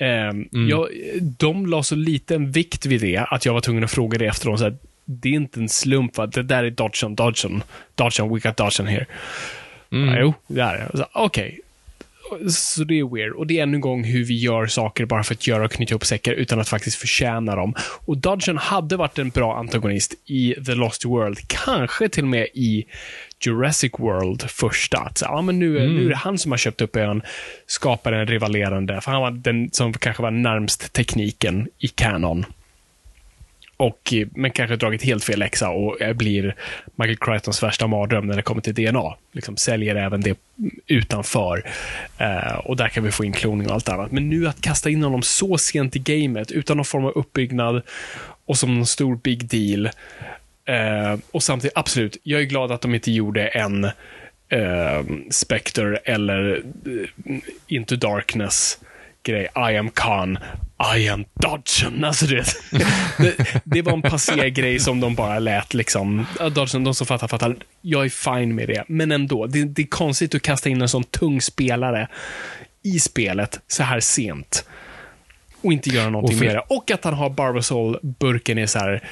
Ehm, 0.00 0.48
Mm. 0.52 0.68
jag, 0.68 0.88
de 1.20 1.66
la 1.66 1.82
så 1.82 1.94
liten 1.94 2.50
vikt 2.52 2.86
vid 2.86 3.00
det 3.00 3.16
att 3.16 3.44
jag 3.46 3.52
var 3.52 3.60
tvungen 3.60 3.84
att 3.84 3.90
fråga 3.90 4.18
det 4.18 4.26
efter 4.26 4.46
dem. 4.46 4.58
Så 4.58 4.64
här, 4.64 4.76
det 5.10 5.28
är 5.28 5.32
inte 5.32 5.60
en 5.60 5.68
slump, 5.68 6.16
va? 6.16 6.26
Det 6.26 6.42
där 6.42 6.64
är 6.64 6.70
Dodson, 6.70 7.14
Dodson. 7.14 7.62
Dodson, 7.94 8.34
we 8.34 8.40
got 8.40 8.56
Dodson 8.56 8.86
here. 8.86 9.06
Mm. 9.92 10.14
Ja, 10.14 10.20
jo, 10.20 10.34
det 10.46 10.60
är 10.60 10.90
det. 10.92 11.06
Okej. 11.12 11.60
Så 12.50 12.84
det 12.84 12.98
är 12.98 13.14
weird. 13.14 13.32
Och 13.32 13.46
det 13.46 13.58
är 13.58 13.62
ännu 13.62 13.74
en 13.74 13.80
gång 13.80 14.04
hur 14.04 14.24
vi 14.24 14.38
gör 14.38 14.66
saker 14.66 15.04
bara 15.04 15.22
för 15.24 15.34
att 15.34 15.46
göra 15.46 15.64
och 15.64 15.72
knyta 15.72 15.92
ihop 15.92 16.04
säckar 16.04 16.32
utan 16.32 16.60
att 16.60 16.68
faktiskt 16.68 16.96
förtjäna 16.96 17.56
dem. 17.56 17.74
Och 18.06 18.16
Dodgen 18.16 18.58
hade 18.58 18.96
varit 18.96 19.18
en 19.18 19.30
bra 19.30 19.56
antagonist 19.56 20.14
i 20.24 20.54
The 20.66 20.74
Lost 20.74 21.04
World. 21.04 21.38
Kanske 21.46 22.08
till 22.08 22.24
och 22.24 22.28
med 22.28 22.46
i 22.54 22.84
Jurassic 23.40 23.92
World 23.98 24.50
första. 24.50 24.98
Att, 24.98 25.18
så, 25.18 25.24
ja, 25.24 25.42
men 25.42 25.58
nu, 25.58 25.88
nu 25.88 26.04
är 26.04 26.08
det 26.08 26.16
han 26.16 26.38
som 26.38 26.52
har 26.52 26.58
köpt 26.58 26.80
upp 26.80 26.96
ön, 26.96 27.22
skapar 27.66 28.12
en 28.12 28.26
rivalerande. 28.26 29.00
För 29.00 29.12
han 29.12 29.20
var 29.20 29.30
den 29.30 29.70
som 29.72 29.92
kanske 29.92 30.22
var 30.22 30.30
närmst 30.30 30.92
tekniken 30.92 31.68
i 31.78 31.88
Canon. 31.88 32.44
Och, 33.78 34.12
eh, 34.12 34.28
men 34.34 34.50
kanske 34.50 34.76
dragit 34.76 35.02
helt 35.02 35.24
fel 35.24 35.38
läxa 35.38 35.70
och 35.70 36.02
eh, 36.02 36.12
blir 36.12 36.54
Michael 36.96 37.16
Crichtons 37.16 37.62
värsta 37.62 37.86
mardröm 37.86 38.26
när 38.26 38.36
det 38.36 38.42
kommer 38.42 38.60
till 38.60 38.74
DNA. 38.74 39.14
Liksom 39.32 39.56
säljer 39.56 39.94
även 39.96 40.20
det 40.20 40.38
utanför. 40.86 41.64
Eh, 42.18 42.54
och 42.54 42.76
där 42.76 42.88
kan 42.88 43.04
vi 43.04 43.10
få 43.10 43.24
in 43.24 43.32
kloning 43.32 43.66
och 43.66 43.74
allt 43.74 43.88
annat. 43.88 44.12
Men 44.12 44.28
nu 44.28 44.48
att 44.48 44.60
kasta 44.60 44.90
in 44.90 45.02
honom 45.02 45.22
så 45.22 45.58
sent 45.58 45.96
i 45.96 45.98
gamet 45.98 46.50
utan 46.50 46.76
någon 46.76 46.84
form 46.84 47.04
av 47.04 47.12
uppbyggnad 47.12 47.82
och 48.46 48.58
som 48.58 48.78
en 48.78 48.86
stor 48.86 49.16
big 49.16 49.48
deal. 49.48 49.90
Eh, 50.64 51.18
och 51.30 51.42
samtidigt, 51.42 51.76
absolut, 51.76 52.16
jag 52.22 52.40
är 52.40 52.44
glad 52.44 52.72
att 52.72 52.80
de 52.80 52.94
inte 52.94 53.10
gjorde 53.12 53.46
en 53.46 53.84
eh, 54.48 55.04
Spectre 55.30 55.96
eller 55.96 56.62
eh, 56.86 57.38
Into 57.66 57.96
Darkness 57.96 58.78
grej. 59.32 59.48
I 59.72 59.76
am 59.76 59.90
Khan, 59.90 60.38
I 60.96 61.08
am 61.08 61.24
Dodgen. 61.34 62.04
Alltså, 62.04 62.26
du 62.26 62.36
vet. 62.36 62.56
det, 63.18 63.62
det 63.64 63.82
var 63.82 63.92
en 63.92 64.02
passé-grej 64.02 64.78
som 64.78 65.00
de 65.00 65.14
bara 65.14 65.38
lät 65.38 65.74
liksom. 65.74 66.26
Dodgen, 66.52 66.84
de 66.84 66.94
som 66.94 67.06
fattar, 67.06 67.28
fattar. 67.28 67.56
Jag 67.80 68.04
är 68.04 68.08
fine 68.08 68.54
med 68.54 68.68
det. 68.68 68.84
Men 68.88 69.12
ändå, 69.12 69.46
det, 69.46 69.64
det 69.64 69.82
är 69.82 69.86
konstigt 69.86 70.34
att 70.34 70.42
kasta 70.42 70.68
in 70.68 70.82
en 70.82 70.88
sån 70.88 71.04
tung 71.04 71.40
spelare 71.40 72.08
i 72.82 72.98
spelet 72.98 73.60
så 73.66 73.82
här 73.82 74.00
sent. 74.00 74.64
Och 75.62 75.72
inte 75.72 75.90
göra 75.90 76.10
någonting 76.10 76.38
Och 76.38 76.44
för- 76.44 76.54
det. 76.54 76.62
Och 76.68 76.90
att 76.90 77.04
han 77.04 77.14
har 77.14 77.30
Barbasol-burken 77.30 78.58
är 78.58 78.66
så 78.66 78.78
här 78.78 79.02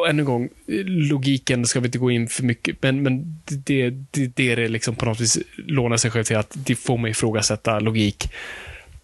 och 0.00 0.08
än 0.08 0.18
en 0.18 0.24
gång, 0.24 0.48
logiken 0.86 1.66
ska 1.66 1.80
vi 1.80 1.86
inte 1.86 1.98
gå 1.98 2.10
in 2.10 2.28
för 2.28 2.42
mycket, 2.42 2.82
men, 2.82 3.02
men 3.02 3.40
det, 3.44 3.90
det, 3.90 4.26
det 4.26 4.52
är 4.52 4.56
det 4.56 4.68
liksom 4.68 4.94
på 4.94 5.04
något 5.04 5.20
vis 5.20 5.38
lånar 5.56 5.96
sig 5.96 6.10
själv 6.10 6.24
till 6.24 6.36
att 6.36 6.52
det 6.56 6.74
får 6.74 6.98
mig 6.98 7.10
ifrågasätta 7.10 7.80
logik. 7.80 8.28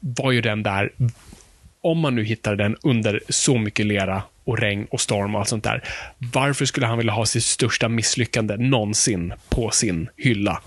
Var 0.06 0.32
ju 0.32 0.40
den 0.40 0.62
där, 0.62 0.92
om 1.80 1.98
man 1.98 2.14
nu 2.14 2.24
hittar 2.24 2.56
den 2.56 2.76
under 2.82 3.20
så 3.28 3.58
mycket 3.58 3.86
lera 3.86 4.22
och 4.44 4.58
regn 4.58 4.86
och 4.90 5.00
storm 5.00 5.34
och 5.34 5.40
allt 5.40 5.48
sånt 5.48 5.64
där, 5.64 5.82
varför 6.18 6.64
skulle 6.64 6.86
han 6.86 6.98
vilja 6.98 7.12
ha 7.12 7.26
sitt 7.26 7.44
största 7.44 7.88
misslyckande 7.88 8.56
någonsin 8.56 9.32
på 9.48 9.70
sin 9.70 10.08
hylla? 10.16 10.62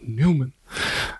Newman. 0.00 0.52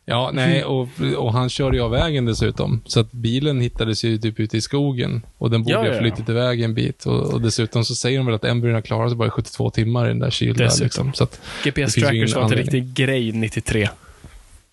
Ja, 0.04 0.30
nej, 0.34 0.64
och, 0.64 0.88
och 1.16 1.32
han 1.32 1.48
körde 1.48 1.76
ju 1.76 1.82
av 1.82 1.90
vägen 1.90 2.24
dessutom. 2.24 2.80
Så 2.86 3.00
att 3.00 3.12
bilen 3.12 3.60
hittades 3.60 4.04
ju 4.04 4.18
typ 4.18 4.40
ute 4.40 4.56
i 4.56 4.60
skogen. 4.60 5.22
Och 5.38 5.50
den 5.50 5.62
borde 5.62 5.72
Ja, 5.72 5.78
ha 5.78 5.86
ja, 5.86 5.94
ja. 5.94 6.00
flyttat 6.00 6.28
iväg 6.28 6.62
en 6.62 6.74
bit. 6.74 7.06
Och, 7.06 7.32
och 7.32 7.40
dessutom 7.40 7.84
så 7.84 7.94
säger 7.94 8.18
de 8.18 8.26
väl 8.26 8.34
att 8.34 8.44
embryona 8.44 8.82
klarar 8.82 9.08
sig 9.08 9.16
bara 9.16 9.28
i 9.28 9.30
72 9.30 9.70
timmar 9.70 10.04
i 10.04 10.08
den 10.08 10.18
där 10.18 10.30
kylda. 10.30 10.64
Dessutom. 10.64 10.84
Liksom. 10.84 11.14
Så 11.14 11.24
att, 11.24 11.40
GPS 11.64 11.64
Det 11.64 11.72
finns 11.72 11.96
ju 11.96 12.00
Trackers 12.00 12.16
ingen 12.16 12.34
var 12.34 12.42
inte 12.42 12.56
riktigt 12.56 12.84
grej 12.84 13.32
93. 13.32 13.88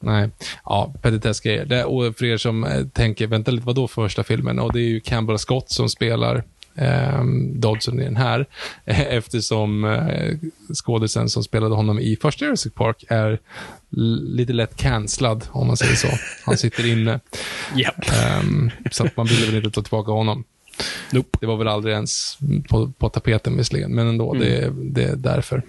Nej. 0.03 0.29
Ja, 0.65 0.93
petitessgrejer. 1.01 1.85
Och 1.85 2.17
för 2.17 2.25
er 2.25 2.37
som 2.37 2.63
eh, 2.63 2.87
tänker, 2.87 3.27
vänta 3.27 3.51
lite, 3.51 3.65
vad 3.65 3.75
då 3.75 3.87
första 3.87 4.23
filmen? 4.23 4.59
Och 4.59 4.73
det 4.73 4.79
är 4.79 4.89
ju 4.89 4.99
Campbell 4.99 5.39
Scott 5.39 5.69
som 5.71 5.89
spelar 5.89 6.43
eh, 6.75 7.23
Dodson 7.55 7.99
i 7.99 8.03
den 8.03 8.15
här. 8.15 8.45
Eftersom 8.85 9.83
eh, 9.83 10.37
skådisen 10.73 11.29
som 11.29 11.43
spelade 11.43 11.75
honom 11.75 11.99
i 11.99 12.17
första 12.21 12.45
Jurassic 12.45 12.73
Park 12.73 13.03
är 13.09 13.39
lite 14.35 14.53
lätt 14.53 14.75
cancellad, 14.75 15.45
om 15.51 15.67
man 15.67 15.77
säger 15.77 15.95
så. 15.95 16.07
Han 16.45 16.57
sitter 16.57 16.91
inne. 16.91 17.19
Japp. 17.75 18.05
Ehm, 18.23 18.71
så 18.91 19.05
att 19.05 19.17
man 19.17 19.25
ville 19.25 19.45
väl 19.45 19.55
inte 19.55 19.71
ta 19.71 19.81
tillbaka 19.81 20.11
honom. 20.11 20.43
Nope. 21.11 21.37
Det 21.41 21.45
var 21.45 21.57
väl 21.57 21.67
aldrig 21.67 21.93
ens 21.95 22.37
på, 22.69 22.91
på 22.91 23.09
tapeten 23.09 23.57
visserligen, 23.57 23.95
men 23.95 24.07
ändå, 24.07 24.33
det, 24.33 24.73
det 24.75 25.03
är 25.03 25.15
därför. 25.15 25.63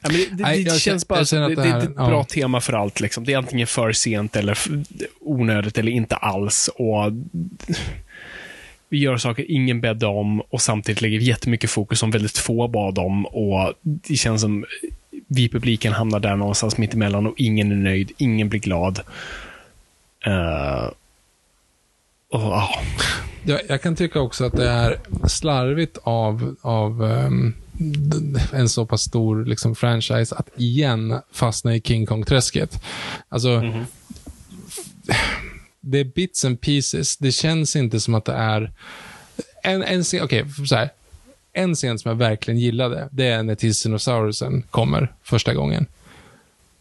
Ja, 0.00 0.08
det 0.08 0.26
det, 0.32 0.42
Nej, 0.42 0.64
det 0.64 0.80
känns 0.80 1.08
bara 1.08 1.24
känner 1.24 1.48
det, 1.48 1.54
det, 1.54 1.68
är 1.68 1.78
ett 1.78 1.90
ja. 1.96 2.06
bra 2.06 2.24
tema 2.24 2.60
för 2.60 2.72
allt. 2.72 3.00
Liksom. 3.00 3.24
Det 3.24 3.32
är 3.32 3.38
antingen 3.38 3.66
för 3.66 3.92
sent 3.92 4.36
eller 4.36 4.58
onödigt 5.20 5.78
eller 5.78 5.92
inte 5.92 6.16
alls. 6.16 6.70
Och 6.74 7.12
vi 8.88 8.98
gör 8.98 9.16
saker 9.16 9.50
ingen 9.50 9.80
bäddar 9.80 10.08
om 10.08 10.40
och 10.40 10.60
samtidigt 10.60 11.02
lägger 11.02 11.18
vi 11.18 11.24
jättemycket 11.24 11.70
fokus 11.70 11.98
som 11.98 12.10
väldigt 12.10 12.38
få 12.38 12.68
bad 12.68 12.98
om. 12.98 13.26
Och 13.26 13.72
det 13.82 14.16
känns 14.16 14.40
som 14.40 14.64
vi 15.26 15.44
i 15.44 15.48
publiken 15.48 15.92
hamnar 15.92 16.20
där 16.20 16.36
någonstans 16.36 16.78
mitt 16.78 16.94
emellan 16.94 17.26
och 17.26 17.34
ingen 17.36 17.72
är 17.72 17.76
nöjd, 17.76 18.12
ingen 18.16 18.48
blir 18.48 18.60
glad. 18.60 19.00
Och, 22.30 22.40
ja. 22.40 22.70
Jag, 23.44 23.60
jag 23.68 23.82
kan 23.82 23.96
tycka 23.96 24.20
också 24.20 24.44
att 24.44 24.52
det 24.52 24.68
är 24.68 24.98
slarvigt 25.28 25.98
av, 26.02 26.56
av 26.60 26.98
d- 26.98 27.52
en 28.52 28.68
så 28.68 28.86
pass 28.86 29.02
stor 29.02 29.44
liksom, 29.44 29.74
franchise 29.74 30.34
att 30.34 30.48
igen 30.56 31.20
fastna 31.32 31.74
i 31.76 31.80
King 31.80 32.06
Kong-träsket. 32.06 32.82
Alltså, 33.28 33.62
det 35.80 35.98
är 35.98 36.04
bits 36.04 36.44
and 36.44 36.60
pieces. 36.60 37.16
Det 37.16 37.32
känns 37.32 37.76
inte 37.76 38.00
som 38.00 38.14
att 38.14 38.24
det 38.24 38.32
är... 38.32 38.72
En, 39.62 39.82
en 39.82 40.04
okej, 40.22 40.44
så 40.68 40.76
här. 40.76 40.90
En 41.52 41.74
scen 41.74 41.98
som 41.98 42.08
jag 42.08 42.16
verkligen 42.16 42.60
gillade, 42.60 43.08
det 43.12 43.26
är 43.26 43.42
när 43.42 43.54
Tyrannosaurusen 43.54 44.62
kommer 44.62 45.14
första 45.22 45.54
gången. 45.54 45.86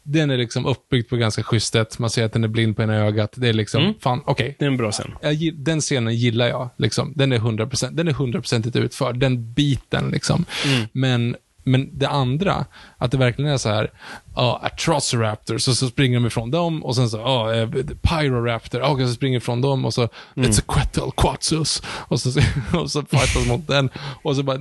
Den 0.03 0.31
är 0.31 0.37
liksom 0.37 0.65
uppbyggd 0.65 1.09
på 1.09 1.15
ganska 1.15 1.43
schysst 1.43 1.73
sätt. 1.73 1.99
Man 1.99 2.09
ser 2.09 2.25
att 2.25 2.33
den 2.33 2.43
är 2.43 2.47
blind 2.47 2.75
på 2.75 2.83
ena 2.83 2.95
ögat. 2.95 3.33
Det 3.35 3.49
är 3.49 3.53
liksom, 3.53 3.83
Mm. 3.83 3.93
fan, 3.99 4.21
okej, 4.25 4.55
Det 4.59 4.65
är 4.65 4.69
en 4.69 4.77
bra 4.77 4.91
scen. 4.91 5.11
jag, 5.21 5.53
den 5.55 5.81
scenen 5.81 6.15
gillar 6.15 6.47
jag. 6.47 6.69
Liksom. 6.77 7.13
Den 7.15 7.31
är 7.31 7.37
100%, 7.39 7.89
den 7.95 8.07
är 8.07 8.13
100% 8.13 8.77
utförd. 8.77 9.19
Den 9.19 9.53
biten 9.53 10.09
liksom. 10.11 10.45
Men, 10.91 11.35
men 11.63 11.89
det 11.99 12.09
andra, 12.09 12.65
att 12.97 13.11
det 13.11 13.17
verkligen 13.17 13.51
är 13.51 13.57
så 13.57 13.69
här, 13.69 13.91
ja, 14.35 14.59
Atrociraptors, 14.63 15.67
och 15.67 15.77
så 15.77 15.87
springer 15.87 16.19
de 16.19 16.25
ifrån 16.25 16.51
dem, 16.51 16.83
och 16.83 16.95
sen 16.95 17.09
så, 17.09 17.17
ja, 17.17 17.53
eh, 17.53 17.69
Pyroraptor, 18.01 18.81
och 18.81 18.99
så 18.99 19.07
springer 19.13 19.33
de 19.39 19.43
ifrån 19.43 19.61
dem, 19.61 19.85
och 19.85 19.93
så, 19.93 20.07
it's 20.35 20.59
a 20.59 20.63
Quetzalcoatlus, 20.67 21.81
och 21.87 22.19
så, 22.19 22.29
och 22.73 22.91
så 22.91 23.01
fightas 23.01 23.47
mot 23.47 23.67
den, 23.67 23.89
och 24.23 24.35
så 24.35 24.43
bara, 24.43 24.57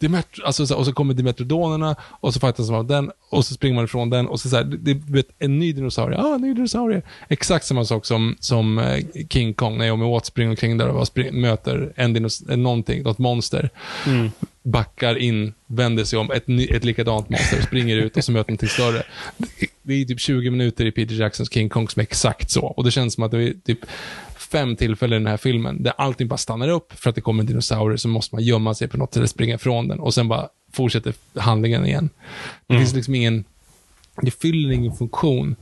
Dimet- 0.00 0.42
alltså, 0.44 0.66
så, 0.66 0.76
och 0.76 0.86
så 0.86 0.92
kommer 0.92 1.14
Dimetrodonerna, 1.14 1.96
och 2.00 2.34
så 2.34 2.40
fightas 2.40 2.66
de 2.68 2.76
mot 2.76 2.88
den, 2.88 3.10
och 3.30 3.44
så 3.44 3.54
springer 3.54 3.74
man 3.74 3.84
ifrån 3.84 4.10
den, 4.10 4.26
och 4.28 4.40
så, 4.40 4.48
så 4.48 4.56
här, 4.56 4.64
det, 4.64 4.94
vet, 4.94 5.26
en 5.38 5.58
ny 5.58 5.72
dinosaurie, 5.72 6.18
ja, 6.18 6.34
en 6.34 6.40
ny 6.40 6.54
dinosaurie. 6.54 7.02
Exakt 7.28 7.64
samma 7.66 7.84
sak 7.84 8.06
som, 8.06 8.36
som 8.40 8.78
eh, 8.78 9.04
King 9.30 9.54
Kong, 9.54 9.78
Naomi 9.78 10.10
Watts 10.10 10.28
springer 10.28 10.50
omkring 10.50 10.78
där 10.78 10.88
och 10.88 11.06
bara 11.14 11.32
möter 11.32 11.92
en 11.96 12.12
dinos, 12.12 12.42
någonting, 12.46 13.02
något 13.02 13.18
monster 13.18 13.70
backar 14.66 15.16
in, 15.18 15.54
vänder 15.66 16.04
sig 16.04 16.18
om, 16.18 16.30
ett, 16.30 16.44
ett 16.70 16.84
likadant 16.84 17.28
monster, 17.30 17.62
springer 17.62 17.96
ut 17.96 18.16
och 18.16 18.24
så 18.24 18.32
möter 18.32 18.50
någonting 18.50 18.68
större. 18.68 19.02
Det- 19.82 19.94
är 19.94 20.04
typ 20.04 20.20
20 20.20 20.50
minuter 20.50 20.86
i 20.86 20.92
Peter 20.92 21.14
Jacksons 21.14 21.52
King 21.52 21.68
Kong 21.68 21.88
som 21.88 22.00
är 22.00 22.02
exakt 22.02 22.50
så. 22.50 22.66
Och 22.66 22.84
det 22.84 22.90
känns 22.90 23.14
som 23.14 23.24
att 23.24 23.30
det 23.30 23.42
är 23.42 23.54
typ 23.64 23.78
fem 24.38 24.76
tillfällen 24.76 25.16
i 25.16 25.24
den 25.24 25.30
här 25.30 25.36
filmen 25.36 25.82
där 25.82 25.92
allting 25.98 26.28
bara 26.28 26.36
stannar 26.36 26.68
upp 26.68 26.92
för 26.92 27.10
att 27.10 27.14
det 27.16 27.20
kommer 27.20 27.42
en 27.42 27.46
dinosaurie 27.46 27.98
så 27.98 28.08
måste 28.08 28.34
man 28.34 28.44
gömma 28.44 28.74
sig 28.74 28.88
på 28.88 28.96
något 28.96 29.10
sätt 29.10 29.16
eller 29.16 29.26
springa 29.26 29.54
ifrån 29.54 29.88
den 29.88 30.00
och 30.00 30.14
sen 30.14 30.28
bara 30.28 30.48
fortsätter 30.72 31.14
handlingen 31.34 31.86
igen. 31.86 32.10
Det 32.66 32.78
finns 32.78 32.94
liksom 32.94 33.14
ingen, 33.14 33.44
det 34.22 34.30
fyller 34.30 34.70
ingen 34.72 34.92
funktion. 34.96 35.56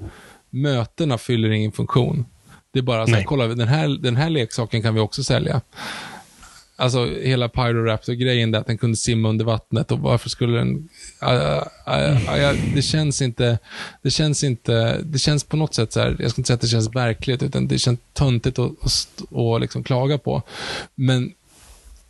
Mötena 0.50 1.18
fyller 1.18 1.50
ingen 1.50 1.72
funktion. 1.72 2.24
Det 2.72 2.78
är 2.78 2.82
bara 2.82 3.07
så 3.07 3.12
här, 3.14 3.24
kolla, 3.24 3.46
den 3.46 3.68
här, 3.68 3.88
den 3.88 4.16
här 4.16 4.30
leksaken 4.30 4.82
kan 4.82 4.94
vi 4.94 5.00
också 5.00 5.24
sälja. 5.24 5.61
Alltså 6.77 7.07
hela 7.07 7.49
Pyroraptor-grejen 7.49 8.51
där 8.51 8.61
att 8.61 8.66
den 8.66 8.79
kunde 8.79 8.97
simma 8.97 9.29
under 9.29 9.45
vattnet 9.45 9.93
och 9.93 9.99
varför 9.99 10.29
skulle 10.29 10.59
den... 10.59 10.89
Uh, 11.22 11.62
uh, 11.89 12.53
uh, 12.53 12.75
det 12.75 12.83
känns 12.83 13.22
inte... 13.22 13.59
Det 14.03 14.11
känns 14.11 14.45
inte... 14.45 15.01
Det 15.03 15.18
känns 15.18 15.45
på 15.45 15.57
något 15.57 15.75
sätt 15.75 15.93
så 15.93 16.01
här, 16.01 16.16
jag 16.18 16.31
ska 16.31 16.41
inte 16.41 16.47
säga 16.47 16.55
att 16.55 16.61
det 16.61 16.68
känns 16.68 16.95
verkligt, 16.95 17.43
utan 17.43 17.68
det 17.68 17.79
känns 17.79 18.01
töntigt 18.12 18.59
att, 18.59 18.70
att, 18.85 19.37
att 19.37 19.61
liksom 19.61 19.85
klaga 19.85 20.18
på. 20.18 20.43
Men 20.95 21.33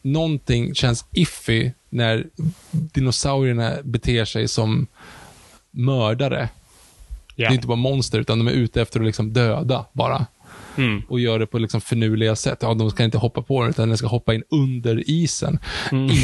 någonting 0.03 0.75
känns 0.75 1.05
iffy 1.13 1.73
när 1.89 2.27
dinosaurierna 2.71 3.77
beter 3.83 4.25
sig 4.25 4.49
som 4.49 4.87
mördare. 5.71 6.49
Det 7.37 7.45
är 7.45 7.53
inte 7.53 7.67
bara 7.67 7.77
monster, 7.77 8.19
utan 8.19 8.39
de 8.39 8.49
är 8.49 8.53
ute 8.53 8.83
efter 8.83 9.01
att 9.01 9.07
liksom 9.07 9.33
döda 9.33 9.85
bara 9.93 10.27
Mm. 10.77 11.03
och 11.09 11.21
gör 11.21 11.39
det 11.39 11.47
på 11.47 11.59
liksom 11.59 11.81
finurliga 11.81 12.37
sätt. 12.37 12.59
Ja, 12.63 12.75
de 12.75 12.91
ska 12.91 13.05
inte 13.05 13.19
hoppa 13.19 13.43
på 13.43 13.61
den, 13.63 13.71
utan 13.71 13.89
den 13.89 13.99
ska 13.99 14.07
hoppa 14.07 14.35
in 14.35 14.43
under 14.51 15.11
isen. 15.11 15.59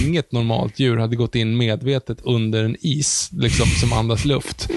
Inget 0.06 0.32
normalt 0.32 0.78
djur 0.78 0.96
hade 0.96 1.16
gått 1.16 1.34
in 1.34 1.56
medvetet 1.56 2.18
under 2.22 2.64
en 2.64 2.76
is, 2.80 3.30
liksom, 3.32 3.66
som 3.80 3.92
andas 3.92 4.24
luft. 4.24 4.68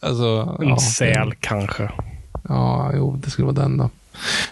Alltså, 0.00 0.56
En 0.62 0.68
ja, 0.68 0.78
säl 0.78 1.32
kanske. 1.40 1.90
Ja, 2.48 2.90
jo, 2.94 3.16
det 3.24 3.30
skulle 3.30 3.46
vara 3.46 3.56
den 3.56 3.76
då. 3.76 3.90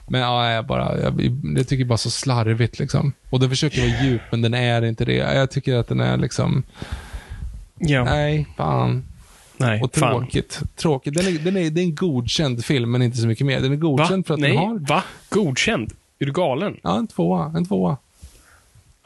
Men 0.09 0.21
ja, 0.21 0.51
jag 0.51 0.67
bara, 0.67 1.01
jag, 1.01 1.21
jag 1.57 1.69
tycker 1.69 1.85
bara 1.85 1.99
så 1.99 2.11
slarvigt 2.11 2.79
liksom. 2.79 3.13
Och 3.31 3.41
den 3.41 3.49
försöker 3.51 3.81
vara 3.81 4.05
djup, 4.05 4.21
men 4.31 4.43
den 4.43 4.55
är 4.55 4.85
inte 4.85 5.05
det. 5.05 5.15
Jag 5.15 5.51
tycker 5.51 5.75
att 5.77 5.89
den 5.89 6.01
är 6.01 6.17
liksom, 6.17 6.63
Ja. 7.79 8.05
nej, 8.05 8.47
fan. 8.57 9.05
Nej, 9.59 9.81
Och 9.83 9.97
fan. 9.97 10.21
tråkigt. 10.21 10.61
Tråkigt. 10.77 11.15
Den 11.15 11.27
är, 11.27 11.39
den 11.39 11.57
är, 11.57 11.71
det 11.71 11.81
är 11.81 11.85
en 11.85 11.95
godkänd 11.95 12.65
film, 12.65 12.91
men 12.91 13.03
inte 13.03 13.17
så 13.17 13.27
mycket 13.27 13.47
mer. 13.47 13.61
Den 13.61 13.73
är 13.73 13.77
Va? 13.77 13.81
godkänd 13.81 14.27
för 14.27 14.35
att 14.35 14.41
nej, 14.41 14.51
den 14.51 14.59
har... 14.59 14.79
va? 14.79 15.03
Godkänd? 15.29 15.93
Är 16.19 16.27
du 16.27 16.33
galen? 16.33 16.77
Ja, 16.83 16.99
en 16.99 17.07
tvåa. 17.07 17.53
En 17.57 17.65
tvåa. 17.65 17.97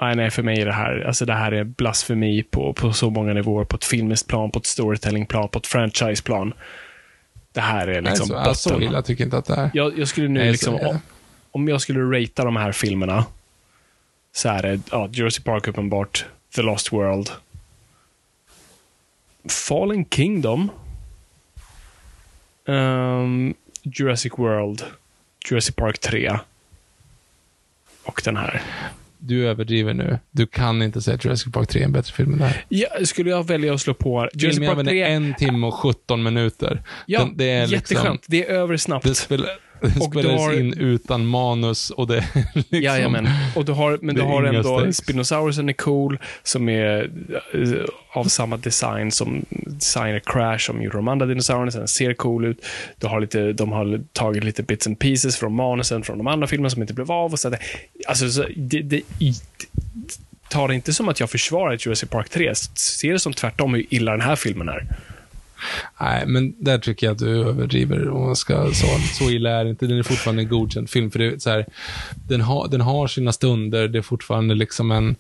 Nej, 0.01 0.17
nej, 0.17 0.31
för 0.31 0.43
mig 0.43 0.61
är 0.61 0.67
det 0.67 0.73
här, 0.73 1.05
alltså 1.07 1.25
det 1.25 1.35
här 1.35 1.53
är 1.53 1.65
blasfemi 1.65 2.43
på, 2.43 2.73
på 2.73 2.93
så 2.93 3.11
många 3.11 3.33
nivåer. 3.33 3.65
På 3.65 3.77
ett 3.77 3.85
filmiskt 3.85 4.29
plan, 4.29 4.51
på 4.51 4.59
ett 4.59 4.67
storytellingplan, 4.67 5.49
på 5.49 5.59
ett 5.59 5.67
franchiseplan. 5.67 6.53
Det 7.53 7.61
här 7.61 7.89
är 7.89 8.03
liksom 8.03 8.29
Nej, 8.29 8.45
så, 8.45 8.49
ja, 8.49 8.55
så 8.55 8.71
botten. 8.71 8.89
illa 8.89 9.03
tycker 9.03 9.23
jag 9.25 9.27
inte 9.27 9.39
att 9.39 9.45
det 9.47 9.55
är. 9.55 9.71
Jag, 9.75 9.99
jag 9.99 10.09
skulle 10.09 10.29
nu 10.29 10.41
Nej, 10.41 10.51
liksom, 10.51 10.75
om, 10.75 10.99
om 11.51 11.69
jag 11.69 11.81
skulle 11.81 12.01
ratea 12.01 12.45
de 12.45 12.57
här 12.57 12.73
filmerna 12.73 13.25
så 14.35 14.49
är 14.49 14.63
det 14.63 14.81
ja, 14.91 15.09
Jurassic 15.13 15.45
Park 15.45 15.69
uppenbart, 15.69 16.25
The 16.55 16.63
Lost 16.63 16.93
World, 16.93 17.31
Fallen 19.49 20.05
Kingdom, 20.05 20.71
ehm, 22.69 23.55
Jurassic 23.83 24.33
World, 24.39 24.83
Jurassic 25.51 25.75
Park 25.77 25.99
3 25.99 26.39
och 28.05 28.23
den 28.25 28.37
här. 28.37 28.63
Du 29.19 29.49
överdriver 29.49 29.95
nu. 29.95 30.19
Du 30.31 30.47
kan 30.47 30.83
inte 30.83 31.03
säga 31.03 31.15
att 31.15 31.25
Jurassic 31.25 31.53
Park 31.53 31.69
3 31.69 31.81
är 31.81 31.85
en 31.85 31.93
bättre 31.93 32.13
film 32.13 32.33
än 32.33 32.39
det 32.39 32.45
här. 32.45 32.65
Ja, 32.69 32.89
skulle 33.05 33.31
jag 33.31 33.47
välja 33.47 33.75
att 33.75 33.81
slå 33.81 33.95
på 33.95 34.29
Jurassic 34.33 34.59
Filmen 34.59 34.77
Park 34.77 34.87
är 34.87 34.91
3? 34.91 35.03
en 35.03 35.35
timme 35.35 35.67
och 35.67 35.75
17 35.75 36.23
minuter. 36.23 36.83
Ja, 37.07 37.19
Den- 37.21 37.37
det 37.37 37.51
är 37.51 37.61
liksom- 37.67 37.75
jätteskönt. 37.97 38.25
Det 38.29 38.47
är 38.47 38.55
över 38.55 38.77
snabbt. 38.77 39.05
Det, 39.07 39.15
spel, 39.15 39.47
det 39.83 40.01
Och 40.01 40.05
spelades 40.11 40.33
du 40.41 40.47
har- 40.47 40.61
in 40.61 40.73
utan 40.79 41.27
manus 41.27 41.91
och 41.91 42.07
det 42.07 42.17
är 42.17 42.25
liksom... 42.55 42.79
Jajamän. 42.83 43.29
Och 43.57 43.65
du 43.65 43.73
har, 43.73 43.99
men 44.03 44.15
det 44.15 44.21
du 44.21 44.27
har 44.27 44.43
ändå, 44.45 44.79
stakes. 44.79 44.97
Spinosaurusen 44.97 45.69
är 45.69 45.73
cool, 45.73 46.19
som 46.43 46.69
är 46.69 47.11
eh, 47.55 47.85
av 48.13 48.25
samma 48.25 48.57
design 48.57 49.11
som 49.11 49.45
designer 49.51 50.19
Crash, 50.25 50.59
som 50.59 50.83
gjorde 50.83 50.97
de 50.99 51.09
andra 51.09 51.27
dinosaurierna, 51.27 51.71
så 51.71 51.79
den 51.79 51.89
ser 51.89 52.15
cool 52.15 52.45
ut. 52.45 52.65
Du 52.99 53.07
har 53.07 53.21
lite, 53.21 53.53
de 53.53 53.73
har 53.73 54.01
tagit 54.13 54.45
lite 54.45 54.63
bits 54.63 54.87
and 54.87 54.99
pieces 54.99 55.37
från 55.37 55.55
manusen 55.55 56.03
från 56.03 56.19
de 56.19 56.27
andra 56.27 56.47
filmerna 56.47 56.71
som 56.71 56.83
inte 56.83 56.95
blev 56.95 57.13
av. 57.13 57.33
Och 57.33 57.39
så 57.39 57.49
att 57.49 57.53
det, 57.55 57.59
alltså, 58.09 58.31
så 58.31 58.45
det, 58.57 58.81
det, 58.83 58.97
i- 59.19 59.35
ta 60.49 60.69
det 60.69 60.75
inte 60.75 60.93
som 60.93 61.09
att 61.09 61.21
jag 61.21 61.31
försvarar 61.31 61.77
Jurassic 61.81 62.09
Park 62.11 62.29
3. 62.29 62.53
Se 62.75 63.13
det 63.13 63.19
som 63.19 63.33
tvärtom 63.33 63.75
hur 63.75 63.87
illa 63.91 64.11
den 64.13 64.21
här 64.21 64.37
filmen 64.37 64.69
är. 64.69 64.87
Nej, 66.01 66.27
men 66.27 66.55
där 66.59 66.79
tycker 66.79 67.07
jag 67.07 67.13
att 67.13 67.19
du 67.19 67.41
överdriver. 67.41 68.09
Om 68.09 68.27
man 68.27 68.37
ska, 68.37 68.71
så, 68.73 68.87
så 69.19 69.31
illa 69.31 69.51
är 69.51 69.65
det 69.65 69.71
inte. 69.71 69.87
Den 69.87 69.99
är 69.99 70.03
fortfarande 70.03 70.43
en 70.43 70.49
godkänd 70.49 70.91
film. 70.91 71.11
För 71.11 71.19
det 71.19 71.43
så 71.43 71.51
här, 71.51 71.67
den, 72.29 72.41
har, 72.41 72.69
den 72.69 72.81
har 72.81 73.07
sina 73.07 73.33
stunder. 73.33 73.89
Det 73.89 73.99
är 73.99 74.03
fortfarande 74.03 74.55
liksom 74.55 74.91
en... 74.91 75.17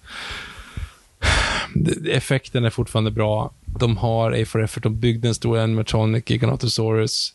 effekten 2.10 2.64
är 2.64 2.70
fortfarande 2.70 3.10
bra. 3.10 3.50
De 3.64 3.96
har 3.96 4.42
A 4.42 4.44
for 4.46 4.62
Effort, 4.62 4.82
de 4.82 5.00
byggde 5.00 5.28
en 5.28 5.34
stor 5.34 5.58
animatronic, 5.58 6.30
Giganotosaurus. 6.30 7.34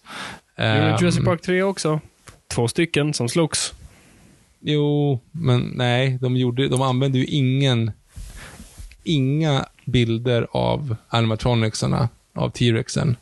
Gjorde 0.57 0.69
Ehm, 0.69 0.97
Jurassic 0.99 1.25
Park 1.25 1.41
3 1.41 1.63
också. 1.63 1.99
Två 2.47 2.67
stycken 2.67 3.13
som 3.13 3.29
slogs. 3.29 3.73
Jo, 4.59 5.19
men 5.31 5.71
nej, 5.75 6.17
de, 6.21 6.37
gjorde, 6.37 6.67
de 6.67 6.81
använde 6.81 7.17
ju 7.17 7.25
ingen, 7.25 7.91
inga 9.03 9.65
bilder 9.85 10.47
av 10.51 10.95
animatronicsarna, 11.07 12.09
av 12.37 12.49
T-rexen, 12.49 13.15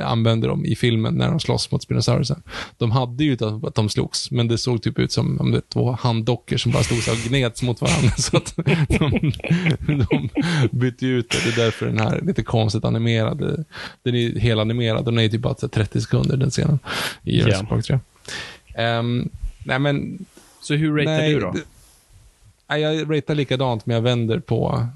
använde 0.00 0.46
de 0.46 0.64
i 0.64 0.76
filmen 0.76 1.14
när 1.14 1.28
de 1.28 1.40
slåss 1.40 1.70
mot 1.70 1.82
Spinosaurusen. 1.82 2.42
De 2.78 2.90
hade 2.90 3.24
ju 3.24 3.36
att 3.62 3.74
de 3.74 3.88
slogs, 3.88 4.30
men 4.30 4.48
det 4.48 4.58
såg 4.58 4.82
typ 4.82 4.98
ut 4.98 5.12
som 5.12 5.40
om 5.40 5.50
det 5.50 5.60
två 5.68 5.92
handdockor 6.00 6.56
som 6.56 6.72
bara 6.72 6.82
stod 6.82 6.98
och 6.98 7.30
gnets 7.30 7.62
mot 7.62 7.80
varandra. 7.80 8.10
Så 8.16 8.36
att 8.36 8.56
de, 8.88 9.32
de 9.86 10.28
bytte 10.70 11.06
ut 11.06 11.30
det. 11.30 11.38
Det 11.44 11.60
är 11.60 11.64
därför 11.64 11.86
den 11.86 11.98
här 11.98 12.20
lite 12.20 12.42
konstigt 12.42 12.84
animerade, 12.84 13.64
den 14.02 14.14
är 14.14 14.38
helanimerad. 14.38 15.04
Den 15.04 15.18
är 15.18 15.28
typ 15.28 15.40
bara 15.40 15.54
så 15.54 15.66
här 15.66 15.68
30 15.68 16.00
sekunder, 16.00 16.36
den 16.36 16.50
scenen, 16.50 16.78
i 17.22 17.38
Jurassic. 17.38 17.68
Park 17.68 17.84
3. 17.84 17.98
Ehm, 18.74 19.28
nej, 19.64 19.78
men 19.78 20.26
Så 20.60 20.74
hur 20.74 20.96
ratear 20.96 21.18
Nej, 21.18 21.34
du 21.34 21.40
då? 21.40 21.54
Nej, 22.68 22.80
jag 22.80 23.16
ratear 23.16 23.34
likadant, 23.34 23.86
men 23.86 23.94
jag 23.94 24.02
vänder 24.02 24.38
på 24.38 24.86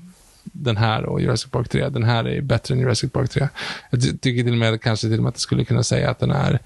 den 0.52 0.76
här 0.76 1.04
och 1.04 1.20
Jurassic 1.20 1.50
Park 1.50 1.68
3. 1.68 1.88
Den 1.88 2.04
här 2.04 2.28
är 2.28 2.40
bättre 2.40 2.74
än 2.74 2.80
Jurassic 2.80 3.12
Park 3.12 3.30
3. 3.30 3.48
Jag 3.90 4.02
ty- 4.02 4.18
tycker 4.18 4.42
till 4.42 4.52
och 4.52 4.58
med, 4.58 4.80
kanske 4.82 5.06
till 5.08 5.16
och 5.16 5.22
med 5.22 5.28
att 5.28 5.34
jag 5.34 5.40
skulle 5.40 5.64
kunna 5.64 5.82
säga 5.82 6.10
att 6.10 6.18
den 6.18 6.30
är 6.30 6.58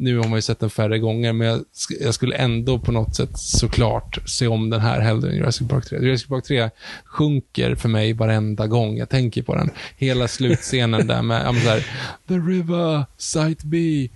nu 0.00 0.16
har 0.18 0.24
man 0.28 0.38
ju 0.38 0.42
sett 0.42 0.60
den 0.60 0.70
färre 0.70 0.98
gånger, 0.98 1.32
men 1.32 1.46
jag, 1.46 1.58
sk- 1.58 1.96
jag 2.04 2.14
skulle 2.14 2.36
ändå 2.36 2.78
på 2.78 2.92
något 2.92 3.16
sätt 3.16 3.38
såklart 3.38 4.18
se 4.26 4.46
om 4.46 4.70
den 4.70 4.80
här 4.80 5.00
hellre 5.00 5.30
än 5.30 5.36
Jurassic 5.36 5.68
Park 5.68 5.84
3. 5.86 5.98
Jurassic 5.98 6.26
Park 6.28 6.44
3 6.44 6.70
sjunker 7.04 7.74
för 7.74 7.88
mig 7.88 8.12
varenda 8.12 8.66
gång 8.66 8.96
jag 8.96 9.08
tänker 9.08 9.42
på 9.42 9.54
den. 9.54 9.70
Hela 9.96 10.28
slutscenen 10.28 11.06
där 11.06 11.22
med, 11.22 11.42
ja, 11.46 11.52
men 11.52 11.62
så 11.62 11.68
här, 11.68 11.86
The 12.28 12.34
River, 12.34 13.04
Site 13.16 13.66
B. 13.66 14.08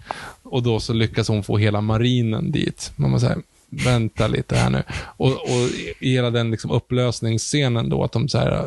Och 0.43 0.63
då 0.63 0.81
så 0.81 0.93
lyckas 0.93 1.29
hon 1.29 1.43
få 1.43 1.59
hela 1.59 1.81
marinen 1.81 2.51
dit. 2.51 2.93
Man 2.97 3.11
måste 3.11 3.27
säga, 3.27 3.39
vänta 3.85 4.27
lite 4.27 4.57
här 4.57 4.71
nu. 4.71 4.83
Och, 5.17 5.29
och 5.33 5.69
i 6.01 6.13
hela 6.13 6.31
den 6.31 6.51
liksom 6.51 6.71
upplösningsscenen 6.71 7.89
då, 7.89 8.05
att 8.05 8.13
de 8.13 8.29
så 8.29 8.39
här 8.39 8.67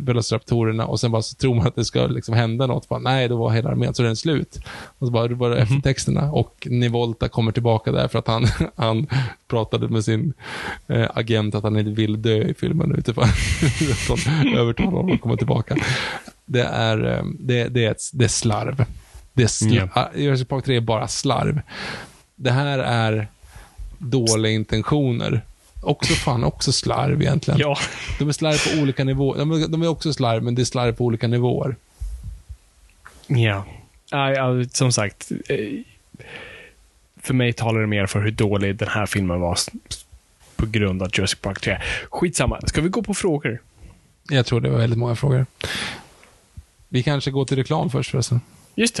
Velociraptorerna 0.00 0.86
och 0.86 1.00
sen 1.00 1.10
bara 1.10 1.22
så 1.22 1.34
tror 1.36 1.54
man 1.54 1.66
att 1.66 1.74
det 1.74 1.84
ska 1.84 2.06
liksom 2.06 2.34
hända 2.34 2.66
något. 2.66 2.88
Bara, 2.88 3.00
nej, 3.00 3.28
då 3.28 3.36
var 3.36 3.50
hela 3.50 3.70
armén, 3.70 3.94
så 3.94 4.02
är 4.02 4.06
den 4.06 4.16
slut. 4.16 4.58
Och 4.98 5.06
så 5.06 5.12
bara, 5.12 5.28
det 5.28 5.34
var 5.34 5.50
det 5.50 5.56
eftertexterna 5.56 6.32
och 6.32 6.66
Nivolta 6.70 7.28
kommer 7.28 7.52
tillbaka 7.52 7.92
där 7.92 8.08
för 8.08 8.18
att 8.18 8.26
han, 8.26 8.46
han 8.76 9.06
pratade 9.48 9.88
med 9.88 10.04
sin 10.04 10.32
eh, 10.88 11.06
agent 11.14 11.54
att 11.54 11.62
han 11.62 11.78
inte 11.78 11.90
vill 11.90 12.22
dö 12.22 12.42
i 12.42 12.54
filmen 12.54 12.94
utifrån 12.98 13.24
att 14.10 14.20
han 14.26 14.54
övertalar 14.54 14.90
honom 14.90 15.14
att 15.14 15.20
komma 15.20 15.36
tillbaka. 15.36 15.76
Det 16.46 16.62
är, 16.62 17.18
eh, 17.18 17.24
det, 17.38 17.68
det 17.68 17.84
är, 17.84 17.90
ett, 17.90 18.02
det 18.12 18.24
är 18.24 18.28
slarv. 18.28 18.84
Det 19.32 19.42
är 19.42 19.46
sl- 19.46 19.88
Ja. 19.94 20.02
Ah, 20.02 20.08
Jurassic 20.16 20.48
Park 20.48 20.64
3 20.64 20.76
är 20.76 20.80
bara 20.80 21.08
slarv. 21.08 21.60
Det 22.36 22.50
här 22.50 22.78
är 22.78 23.28
dåliga 23.98 24.52
intentioner. 24.52 25.40
Också 25.82 26.14
fan, 26.14 26.44
också 26.44 26.72
slarv 26.72 27.22
egentligen. 27.22 27.60
Ja, 27.60 27.78
De 28.18 28.28
är 28.28 28.32
slarv 28.32 28.74
på 28.76 28.82
olika 28.82 29.04
nivåer. 29.04 29.38
De 29.38 29.70
de 29.70 29.82
är 29.82 29.88
också 29.88 30.12
slarv, 30.12 30.42
men 30.42 30.54
det 30.54 30.62
är 30.62 30.64
slarv 30.64 30.92
på 30.92 31.04
olika 31.04 31.28
nivåer. 31.28 31.76
ja. 33.26 33.64
Ja, 34.10 34.64
som 34.72 34.92
sagt. 34.92 35.30
eh, 35.48 35.56
För 37.22 37.34
mig 37.34 37.52
talar 37.52 37.80
det 37.80 37.86
mer 37.86 38.06
för 38.06 38.20
hur 38.20 38.30
dålig 38.30 38.76
den 38.76 38.88
här 38.88 39.06
filmen 39.06 39.40
var 39.40 39.58
på 40.56 40.66
grund 40.66 41.02
av 41.02 41.08
Jurassic 41.12 41.38
Park 41.40 41.60
3. 41.60 41.80
Skitsamma. 42.10 42.60
Ska 42.66 42.80
vi 42.80 42.88
gå 42.88 43.02
på 43.02 43.14
frågor? 43.14 43.62
Jag 44.30 44.46
tror 44.46 44.60
det 44.60 44.70
var 44.70 44.78
väldigt 44.78 44.98
många 44.98 45.16
frågor. 45.16 45.46
Vi 46.88 47.02
kanske 47.02 47.30
går 47.30 47.44
till 47.44 47.56
reklam 47.56 47.90
först 47.90 48.10
förresten. 48.10 48.40
Just. 48.74 49.00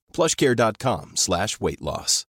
plushcare.com 0.13 1.11
slash 1.15 1.57
weight 1.59 1.81
loss. 1.81 2.25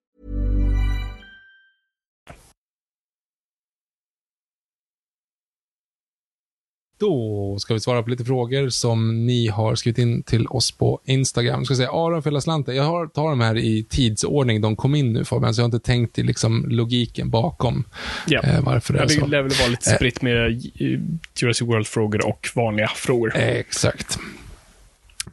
Då 6.98 7.56
ska 7.58 7.74
vi 7.74 7.80
svara 7.80 8.02
på 8.02 8.10
lite 8.10 8.24
frågor 8.24 8.68
som 8.68 9.26
ni 9.26 9.48
har 9.48 9.74
skrivit 9.74 9.98
in 9.98 10.22
till 10.22 10.46
oss 10.46 10.70
på 10.72 11.00
Instagram. 11.04 11.64
Ska 11.64 11.74
säga 11.74 11.90
Aron 11.90 12.42
slanten. 12.42 12.76
Jag 12.76 12.84
har, 12.84 13.06
tar 13.06 13.30
de 13.30 13.40
här 13.40 13.56
i 13.58 13.84
tidsordning. 13.88 14.60
De 14.60 14.76
kom 14.76 14.94
in 14.94 15.12
nu 15.12 15.24
Fabian, 15.24 15.54
så 15.54 15.60
jag 15.60 15.64
har 15.64 15.74
inte 15.74 15.86
tänkt 15.86 16.18
i 16.18 16.22
liksom 16.22 16.64
logiken 16.68 17.30
bakom 17.30 17.84
Ja. 18.26 18.40
eh, 18.42 18.60
varför 18.64 18.92
det 18.92 18.98
Ja, 18.98 19.04
är 19.04 19.08
det 19.08 19.14
så. 19.14 19.26
lär 19.26 19.42
väl 19.42 19.52
vara 19.52 19.68
lite 19.68 19.90
spritt 19.90 20.22
med 20.22 20.46
eh, 20.46 20.58
Jurassic 21.36 21.62
World-frågor 21.68 22.26
och 22.28 22.48
vanliga 22.54 22.88
frågor. 22.88 23.36
Exakt. 23.36 24.18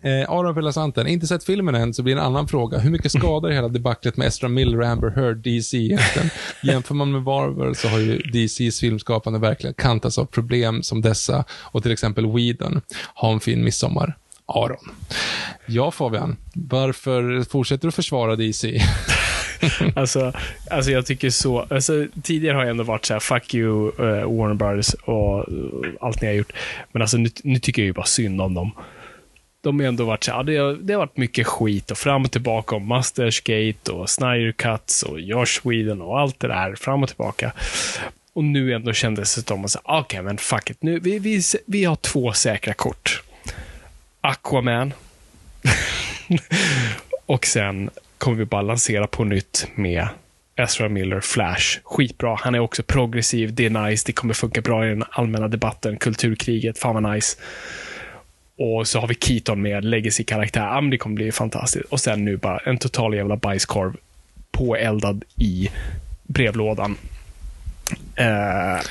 Eh, 0.03 0.31
Aron 0.31 0.55
Pelasanten, 0.55 1.07
inte 1.07 1.27
sett 1.27 1.43
filmen 1.43 1.75
än, 1.75 1.93
så 1.93 2.03
blir 2.03 2.13
en 2.13 2.23
annan 2.23 2.47
fråga. 2.47 2.77
Hur 2.77 2.91
mycket 2.91 3.11
skadar 3.11 3.49
hela 3.49 3.67
debaclet 3.67 4.17
med 4.17 4.27
Ezra 4.27 4.47
Miller 4.47 4.79
och 4.79 4.87
Amber 4.87 5.09
Heard 5.09 5.37
DC 5.37 5.77
egentligen? 5.77 6.29
Jämför 6.63 6.95
man 6.95 7.11
med 7.11 7.21
Marvel 7.21 7.75
så 7.75 7.87
har 7.87 7.99
ju 7.99 8.17
DCs 8.17 8.79
filmskapande 8.79 9.39
verkligen 9.39 9.73
kantats 9.73 10.17
av 10.17 10.25
problem 10.25 10.83
som 10.83 11.01
dessa 11.01 11.45
och 11.51 11.83
till 11.83 11.91
exempel 11.91 12.25
Whedon. 12.25 12.81
Ha 13.15 13.33
en 13.33 13.39
fin 13.39 13.63
midsommar. 13.63 14.17
Aron. 14.45 14.91
Ja, 15.65 15.91
Fabian. 15.91 16.37
Varför 16.53 17.49
fortsätter 17.49 17.87
du 17.87 17.91
försvara 17.91 18.35
DC? 18.35 18.81
Alltså, 19.95 20.33
alltså 20.71 20.91
jag 20.91 21.05
tycker 21.05 21.29
så. 21.29 21.59
Alltså, 21.69 22.05
tidigare 22.23 22.55
har 22.55 22.61
jag 22.61 22.69
ändå 22.69 22.83
varit 22.83 23.05
så 23.05 23.13
här, 23.13 23.19
fuck 23.19 23.53
you 23.53 23.87
uh, 23.87 24.37
Warner 24.37 24.53
Brothers 24.53 24.93
och 24.93 25.53
uh, 25.53 25.89
allt 26.01 26.21
ni 26.21 26.27
har 26.27 26.33
gjort. 26.33 26.53
Men 26.91 27.01
alltså 27.01 27.17
nu, 27.17 27.29
nu 27.43 27.59
tycker 27.59 27.81
jag 27.81 27.87
ju 27.87 27.93
bara 27.93 28.05
synd 28.05 28.41
om 28.41 28.53
dem. 28.53 28.71
De 29.63 29.79
har 29.79 29.87
ändå 29.87 30.05
varit 30.05 30.23
så 30.23 30.31
ja, 30.31 30.43
det, 30.43 30.57
har, 30.57 30.73
det 30.73 30.93
har 30.93 30.99
varit 30.99 31.17
mycket 31.17 31.47
skit 31.47 31.91
och 31.91 31.97
fram 31.97 32.23
och 32.23 32.31
tillbaka 32.31 32.75
om 32.75 32.87
Mastersgate 32.87 33.91
och 33.91 34.09
Snyder 34.09 34.51
Cuts 34.51 35.03
och 35.03 35.19
Josh 35.19 35.45
Sweden 35.45 36.01
och 36.01 36.19
allt 36.19 36.39
det 36.39 36.47
där 36.47 36.75
fram 36.75 37.03
och 37.03 37.09
tillbaka. 37.09 37.51
Och 38.33 38.43
nu 38.43 38.73
ändå 38.73 38.93
kändes 38.93 39.35
det 39.35 39.47
som 39.47 39.65
att 39.65 39.75
okej, 39.75 39.81
ah, 39.83 39.99
okej 39.99 40.21
men 40.21 40.37
fuck 40.37 40.69
it, 40.69 40.77
nu, 40.81 40.99
vi, 40.99 41.19
vi, 41.19 41.41
vi 41.65 41.85
har 41.85 41.95
två 41.95 42.33
säkra 42.33 42.73
kort. 42.73 43.23
Aquaman. 44.21 44.93
och 47.25 47.45
sen 47.45 47.89
kommer 48.17 48.37
vi 48.37 48.45
bara 48.45 48.61
lansera 48.61 49.07
på 49.07 49.23
nytt 49.23 49.67
med 49.75 50.07
Ezra 50.55 50.89
Miller, 50.89 51.19
Flash. 51.19 51.79
Skitbra. 51.83 52.37
Han 52.41 52.55
är 52.55 52.59
också 52.59 52.83
progressiv, 52.83 53.53
det 53.53 53.65
är 53.65 53.69
nice, 53.69 54.03
det 54.05 54.13
kommer 54.13 54.33
funka 54.33 54.61
bra 54.61 54.85
i 54.85 54.89
den 54.89 55.03
allmänna 55.09 55.47
debatten, 55.47 55.97
kulturkriget, 55.97 56.77
fan 56.77 57.03
vad 57.03 57.13
nice. 57.13 57.37
Och 58.57 58.87
så 58.87 58.99
har 58.99 59.07
vi 59.07 59.15
Keaton 59.15 59.61
med 59.61 59.85
legacy-karaktär. 59.85 60.61
Ja, 60.61 60.81
det 60.81 60.97
kommer 60.97 61.15
bli 61.15 61.31
fantastiskt. 61.31 61.85
Och 61.85 61.99
sen 61.99 62.25
nu 62.25 62.37
bara 62.37 62.57
en 62.57 62.77
total 62.77 63.15
jävla 63.15 63.37
bajskorv 63.37 63.95
påeldad 64.51 65.23
i 65.37 65.69
brevlådan. 66.23 66.97
Uh, 68.19 68.81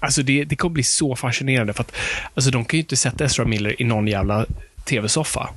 alltså 0.00 0.22
det, 0.22 0.44
det 0.44 0.56
kommer 0.56 0.74
bli 0.74 0.82
så 0.82 1.16
fascinerande 1.16 1.72
för 1.72 1.80
att 1.80 1.96
alltså 2.34 2.50
de 2.50 2.64
kan 2.64 2.78
ju 2.78 2.82
inte 2.82 2.96
sätta 2.96 3.24
Ezra 3.24 3.44
Miller 3.44 3.82
i 3.82 3.84
någon 3.84 4.06
jävla 4.06 4.46
tv-soffa. 4.84 5.48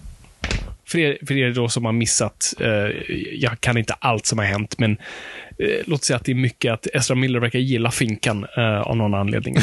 För 0.85 0.99
er, 0.99 1.17
för 1.27 1.37
er 1.37 1.51
då 1.51 1.69
som 1.69 1.85
har 1.85 1.91
missat, 1.91 2.53
uh, 2.61 2.89
jag 3.33 3.61
kan 3.61 3.77
inte 3.77 3.93
allt 3.93 4.25
som 4.25 4.37
har 4.37 4.45
hänt, 4.45 4.79
men 4.79 4.97
låt 5.85 6.03
säga 6.03 6.17
att 6.17 6.25
det 6.25 6.31
är 6.31 6.35
mycket 6.35 6.73
att 6.73 6.87
Ezra 6.93 7.15
Miller 7.15 7.39
verkar 7.39 7.59
gilla 7.59 7.91
finkan 7.91 8.45
av 8.83 8.97
någon 8.97 9.13
anledning. 9.13 9.55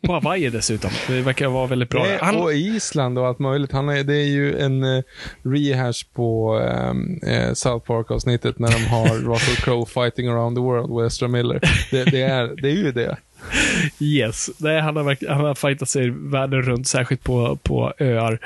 på 0.00 0.12
Hawaii 0.12 0.50
dessutom. 0.50 0.90
Det 1.06 1.20
verkar 1.20 1.48
vara 1.48 1.66
väldigt 1.66 1.88
bra. 1.88 2.04
Det, 2.04 2.18
Han, 2.20 2.36
och 2.36 2.52
Island 2.52 3.18
och 3.18 3.26
allt 3.26 3.38
möjligt. 3.38 3.72
Han 3.72 3.88
är, 3.88 4.04
det 4.04 4.14
är 4.14 4.28
ju 4.28 4.58
en 4.58 4.84
uh, 4.84 5.02
rehash 5.42 6.04
på 6.14 6.58
um, 6.58 7.20
uh, 7.26 7.52
South 7.54 7.86
Park-avsnittet 7.86 8.58
när 8.58 8.72
de 8.72 8.84
har 8.84 9.08
Russell 9.34 9.56
Crowe 9.56 9.86
fighting 9.86 10.28
around 10.28 10.56
the 10.56 10.60
world 10.60 10.90
with 10.90 11.06
Ezra 11.06 11.28
Miller. 11.28 11.60
Det, 11.90 12.04
det, 12.04 12.22
är, 12.22 12.62
det 12.62 12.68
är 12.68 12.76
ju 12.76 12.92
det. 12.92 13.16
Yes. 14.00 14.50
Nej, 14.58 14.80
han, 14.80 14.96
har, 14.96 15.28
han 15.28 15.44
har 15.44 15.54
fightat 15.54 15.88
sig 15.88 16.10
världen 16.10 16.62
runt, 16.62 16.88
särskilt 16.88 17.24
på, 17.24 17.56
på 17.56 17.92
öar. 17.98 18.38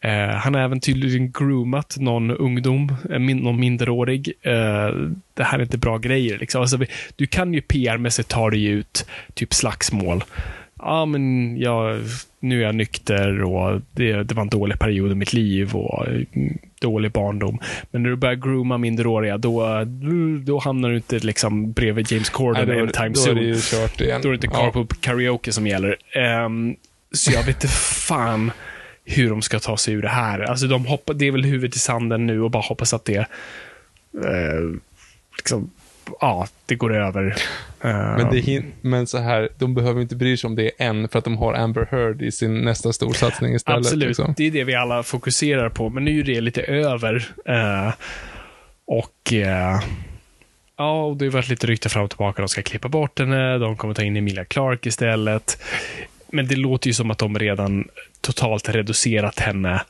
Eh, 0.00 0.34
han 0.34 0.54
har 0.54 0.60
även 0.60 0.80
tydligen 0.80 1.32
groomat 1.32 1.96
någon 1.98 2.30
ungdom, 2.30 2.96
eh, 3.10 3.18
min, 3.18 3.38
någon 3.38 3.60
minderårig. 3.60 4.32
Eh, 4.42 4.90
det 5.34 5.44
här 5.44 5.58
är 5.58 5.62
inte 5.62 5.78
bra 5.78 5.98
grejer. 5.98 6.38
Liksom. 6.38 6.60
Alltså, 6.60 6.78
du 7.16 7.26
kan 7.26 7.54
ju 7.54 7.60
PR-mässigt 7.60 8.28
ta 8.28 8.50
dig 8.50 8.64
ut, 8.64 9.06
typ 9.34 9.54
slagsmål. 9.54 10.24
Ja, 10.80 11.06
men 11.06 11.56
jag, 11.56 12.00
nu 12.40 12.60
är 12.60 12.66
jag 12.66 12.74
nykter 12.74 13.42
och 13.42 13.80
det, 13.92 14.22
det 14.22 14.34
var 14.34 14.42
en 14.42 14.48
dålig 14.48 14.78
period 14.78 15.12
i 15.12 15.14
mitt 15.14 15.32
liv 15.32 15.76
och 15.76 16.06
mm, 16.08 16.58
dålig 16.80 17.12
barndom. 17.12 17.58
Men 17.90 18.02
när 18.02 18.10
du 18.10 18.16
börjar 18.16 18.34
grooma 18.34 18.78
minderåriga, 18.78 19.38
då, 19.38 19.84
då 20.42 20.58
hamnar 20.58 20.88
du 20.90 20.96
inte 20.96 21.18
liksom 21.18 21.72
bredvid 21.72 22.12
James 22.12 22.30
Corden 22.30 22.68
Nej, 22.68 22.76
då, 22.76 22.82
anytime 22.82 23.08
då 23.08 23.20
är 23.20 23.24
soon. 23.24 23.36
det 23.36 23.42
ju 23.42 23.60
kört 23.60 24.00
igen. 24.00 24.20
Då 24.22 24.28
är 24.28 24.32
det 24.32 24.36
inte 24.36 24.48
carpool 24.48 24.86
karaoke 25.00 25.52
som 25.52 25.66
gäller. 25.66 25.96
Ehm, 26.12 26.76
så 27.12 27.32
jag 27.32 27.46
vet 27.46 27.56
inte 27.56 27.68
fan 27.68 28.50
hur 29.08 29.30
de 29.30 29.42
ska 29.42 29.58
ta 29.60 29.76
sig 29.76 29.94
ur 29.94 30.02
det 30.02 30.08
här. 30.08 30.40
Alltså 30.40 30.66
de 30.66 30.86
hoppar, 30.86 31.14
det 31.14 31.26
är 31.26 31.32
väl 31.32 31.44
huvudet 31.44 31.76
i 31.76 31.78
sanden 31.78 32.26
nu 32.26 32.42
och 32.42 32.50
bara 32.50 32.62
hoppas 32.62 32.94
att 32.94 33.04
det 33.04 33.16
eh, 34.24 34.60
liksom, 35.36 35.70
ja, 36.20 36.48
det 36.66 36.74
går 36.74 36.94
över. 36.94 37.36
Ehm, 37.80 38.14
Men, 38.14 38.30
det 38.30 38.62
men 38.80 39.06
så 39.06 39.18
här, 39.18 39.48
de 39.58 39.74
behöver 39.74 40.00
inte 40.00 40.16
bry 40.16 40.36
sig 40.36 40.48
om 40.48 40.54
det 40.54 40.70
än 40.78 41.08
för 41.08 41.18
att 41.18 41.24
de 41.24 41.36
har 41.36 41.54
Amber 41.54 41.88
Heard 41.90 42.22
i 42.22 42.32
sin 42.32 42.60
nästa 42.60 42.92
storsatsning 42.92 43.54
istället. 43.54 43.78
Absolut, 43.78 44.08
Liksom. 44.08 44.34
det 44.36 44.46
är 44.46 44.50
det 44.50 44.64
vi 44.64 44.74
alla 44.74 45.02
fokuserar 45.02 45.68
på, 45.68 45.88
men 45.90 46.04
nu 46.04 46.20
är 46.20 46.24
det 46.24 46.40
lite 46.40 46.62
över. 46.62 47.28
Eh, 47.44 47.92
och 48.86 49.32
eh, 49.32 49.80
ja, 50.76 51.04
och 51.04 51.16
det 51.16 51.24
har 51.24 51.32
varit 51.32 51.48
lite 51.48 51.66
rykte 51.66 51.88
fram 51.88 52.04
och 52.04 52.10
tillbaka. 52.10 52.42
De 52.42 52.48
ska 52.48 52.62
klippa 52.62 52.88
bort 52.88 53.18
henne, 53.18 53.58
de 53.58 53.76
kommer 53.76 53.94
ta 53.94 54.02
in 54.02 54.16
Emilia 54.16 54.44
Clark 54.44 54.86
istället. 54.86 55.58
Men 56.32 56.46
det 56.46 56.56
låter 56.56 56.88
ju 56.88 56.94
som 56.94 57.10
att 57.10 57.18
de 57.18 57.38
redan 57.38 57.88
totalt 58.20 58.68
reducerat 58.68 59.38
henne 59.38 59.82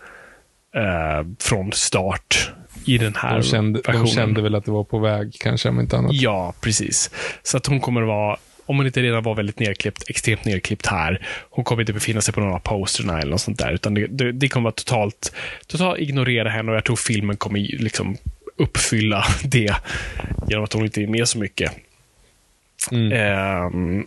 eh, 0.74 1.26
från 1.40 1.72
start 1.72 2.50
i 2.84 2.98
den 2.98 3.14
här 3.16 3.36
De 3.36 3.42
kände, 3.42 3.80
de 3.84 3.86
versionen. 3.86 4.06
kände 4.06 4.42
väl 4.42 4.54
att 4.54 4.64
det 4.64 4.70
var 4.70 4.84
på 4.84 4.98
väg, 4.98 5.36
kanske, 5.40 5.68
om 5.68 5.80
inte 5.80 5.96
annat. 5.96 6.12
Ja, 6.14 6.54
precis. 6.60 7.10
Så 7.42 7.56
att 7.56 7.66
hon 7.66 7.80
kommer 7.80 8.02
att 8.02 8.08
vara, 8.08 8.36
om 8.66 8.76
hon 8.76 8.86
inte 8.86 9.02
redan 9.02 9.22
var 9.22 9.34
väldigt 9.34 9.58
nerklippt, 9.58 10.10
extremt 10.10 10.44
nerklippt 10.44 10.86
här, 10.86 11.26
hon 11.50 11.64
kommer 11.64 11.82
inte 11.82 11.92
befinna 11.92 12.20
sig 12.20 12.34
på 12.34 12.40
några 12.40 12.58
posterna 12.58 13.20
eller 13.20 13.30
något 13.30 13.40
sånt 13.40 13.58
där, 13.58 13.72
utan 13.72 13.94
det, 13.94 14.06
det, 14.06 14.32
det 14.32 14.48
kommer 14.48 14.64
vara 14.64 14.74
totalt, 14.74 15.32
totalt 15.66 15.98
ignorera 15.98 16.48
henne 16.48 16.70
och 16.70 16.76
jag 16.76 16.84
tror 16.84 16.96
filmen 16.96 17.36
kommer 17.36 17.60
liksom 17.60 18.16
uppfylla 18.56 19.24
det 19.44 19.74
genom 20.48 20.64
att 20.64 20.72
hon 20.72 20.84
inte 20.84 21.02
är 21.02 21.06
med 21.06 21.28
så 21.28 21.38
mycket. 21.38 21.72
Mm. 22.90 23.12
Ehm, 23.12 24.06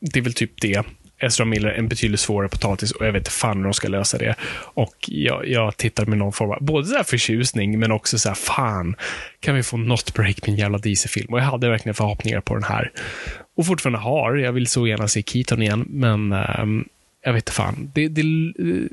det 0.00 0.18
är 0.18 0.22
väl 0.22 0.34
typ 0.34 0.60
det. 0.60 0.82
Ezra 1.18 1.44
Miller 1.44 1.70
en 1.70 1.88
betydligt 1.88 2.20
svårare 2.20 2.48
potatis 2.48 2.92
och 2.92 3.06
jag 3.06 3.12
vet 3.12 3.20
inte 3.20 3.30
fan 3.30 3.56
hur 3.56 3.64
de 3.64 3.74
ska 3.74 3.88
lösa 3.88 4.18
det. 4.18 4.34
Och 4.74 4.94
jag, 5.06 5.48
jag 5.48 5.76
tittar 5.76 6.06
med 6.06 6.18
någon 6.18 6.32
form 6.32 6.50
av, 6.50 6.58
både 6.60 6.86
så 6.86 6.96
här 6.96 7.04
förtjusning 7.04 7.78
men 7.78 7.92
också 7.92 8.18
så 8.18 8.28
här, 8.28 8.36
fan, 8.36 8.96
kan 9.40 9.54
vi 9.54 9.62
få 9.62 9.76
något 9.76 10.14
break 10.14 10.46
med 10.46 10.48
en 10.48 10.56
jävla 10.56 10.78
DC-film? 10.78 11.32
Och 11.32 11.38
jag 11.38 11.44
hade 11.44 11.68
verkligen 11.68 11.94
förhoppningar 11.94 12.40
på 12.40 12.54
den 12.54 12.64
här. 12.64 12.92
Och 13.56 13.66
fortfarande 13.66 13.98
har, 13.98 14.34
jag 14.34 14.52
vill 14.52 14.66
så 14.66 14.86
gärna 14.86 15.08
se 15.08 15.22
Keaton 15.22 15.62
igen, 15.62 15.86
men 15.88 16.32
um, 16.32 16.88
jag 17.24 17.32
vet 17.32 17.42
inte 17.42 17.52
fan. 17.52 17.90
Det, 17.94 18.08
det, 18.08 18.22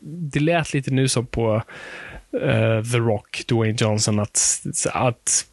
det 0.04 0.40
lät 0.40 0.74
lite 0.74 0.92
nu 0.92 1.08
som 1.08 1.26
på 1.26 1.56
uh, 2.34 2.84
The 2.84 2.98
Rock, 2.98 3.44
Dwayne 3.48 3.78
Johnson, 3.80 4.20
att, 4.20 4.66
att 4.94 5.46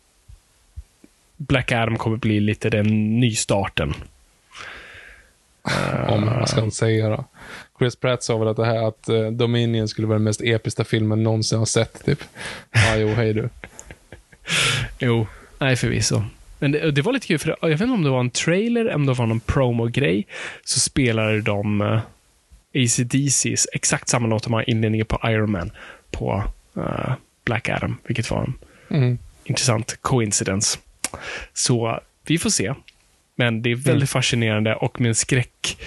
Black 1.37 1.73
Adam 1.73 1.97
kommer 1.97 2.17
bli 2.17 2.41
lite 2.41 2.71
den 2.71 3.21
nystarten. 3.21 3.95
Om 6.09 6.25
man 6.27 6.47
ska 6.47 6.71
säga 6.71 7.09
då. 7.09 7.25
Chris 7.79 7.97
Pratt 7.97 8.23
sa 8.23 8.39
väl 8.39 8.49
att 8.49 8.57
det 8.57 8.65
här 8.67 8.89
att 8.89 9.09
eh, 9.09 9.27
Dominion 9.27 9.89
skulle 9.89 10.07
vara 10.07 10.19
den 10.19 10.25
mest 10.25 10.41
episka 10.45 10.85
filmen 10.85 11.23
någonsin 11.23 11.59
har 11.59 11.67
sett, 11.67 12.05
typ. 12.05 12.19
Ja, 12.73 12.97
jo, 12.97 13.09
hej 13.09 13.35
du. 13.35 13.49
Jo, 14.99 15.27
nej 15.59 15.77
förvisso. 15.77 16.23
Men 16.59 16.73
det, 16.73 16.91
det 16.91 17.03
var 17.03 17.13
lite 17.13 17.27
kul, 17.27 17.39
för 17.39 17.57
jag 17.61 17.69
vet 17.69 17.81
inte 17.81 17.93
om 17.95 18.03
det 18.05 18.11
var 18.11 18.21
en 18.21 18.31
trailer, 18.31 18.81
eller 18.81 18.95
om 18.95 19.07
det 19.07 19.13
var 19.13 19.27
någon 19.27 19.41
promo-grej, 19.41 20.27
så 20.65 20.81
spelade 20.81 21.41
de 21.41 21.81
uh, 21.81 22.01
ACDC's, 22.75 23.67
exakt 23.73 24.09
samma 24.09 24.27
låt 24.29 24.43
de 24.45 24.53
har 24.53 24.71
inledningen 24.71 25.07
på 25.07 25.21
Iron 25.25 25.51
Man, 25.51 25.71
på 26.11 26.45
eh, 26.77 27.13
Black 27.45 27.69
Adam, 27.69 27.97
vilket 28.07 28.31
var 28.31 28.41
en 28.45 28.55
Mm. 28.91 29.19
intressant 29.45 29.99
coincidence. 30.01 30.79
Så 31.53 32.01
vi 32.27 32.39
får 32.39 32.51
se. 32.51 32.75
Men 33.39 33.63
det 33.63 33.71
är 33.71 33.75
väldigt 33.75 33.91
Mm. 33.95 34.07
fascinerande 34.07 34.75
och 34.75 35.01
med 35.01 35.09
en 35.09 35.15
skräck... 35.15 35.79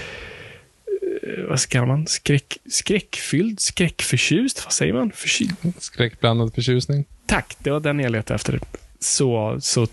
eh, 1.23 1.43
vad 1.49 1.59
ska 1.59 1.85
man? 1.85 2.07
Skräck, 2.07 2.57
skräckfylld? 2.69 3.59
Skräckförtjust? 3.59 4.65
Vad 4.65 4.73
säger 4.73 4.93
man? 4.93 5.11
Förky 5.11 5.47
Skräckblandad 5.79 6.53
förtjusning. 6.53 7.05
Tack, 7.25 7.55
det 7.59 7.71
var 7.71 7.79
den 7.79 7.99
jag 7.99 8.11
letade 8.11 8.35
efter. 8.35 8.59
Så, 8.99 9.57
så 9.61 9.87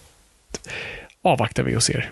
avvaktar 1.22 1.62
vi 1.62 1.76
och 1.76 1.82
ser. 1.82 2.11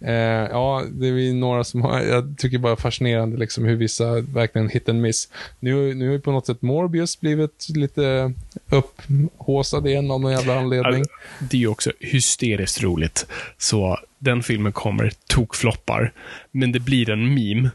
Eh, 0.00 0.14
ja, 0.50 0.84
det 0.90 1.08
är 1.08 1.12
vi 1.12 1.32
några 1.32 1.64
som 1.64 1.82
har, 1.82 2.00
jag 2.00 2.34
tycker 2.38 2.58
bara 2.58 2.76
fascinerande 2.76 3.36
liksom 3.36 3.64
hur 3.64 3.76
vissa 3.76 4.20
verkligen 4.20 4.68
hit 4.68 4.88
and 4.88 5.02
miss. 5.02 5.28
Nu, 5.60 5.94
nu 5.94 6.06
har 6.06 6.12
ju 6.12 6.20
på 6.20 6.32
något 6.32 6.46
sätt 6.46 6.62
Morbius 6.62 7.20
blivit 7.20 7.66
lite 7.68 8.32
upphåsad 8.70 9.86
igen 9.86 10.10
av 10.10 10.20
någon 10.20 10.32
jävla 10.32 10.58
anledning. 10.58 11.04
Det 11.38 11.56
är 11.56 11.60
ju 11.60 11.68
också 11.68 11.92
hysteriskt 12.00 12.82
roligt. 12.82 13.26
Så 13.58 13.98
den 14.18 14.42
filmen 14.42 14.72
kommer, 14.72 15.12
tokfloppar. 15.26 16.12
Men 16.50 16.72
det 16.72 16.80
blir 16.80 17.10
en 17.10 17.34
meme. 17.34 17.70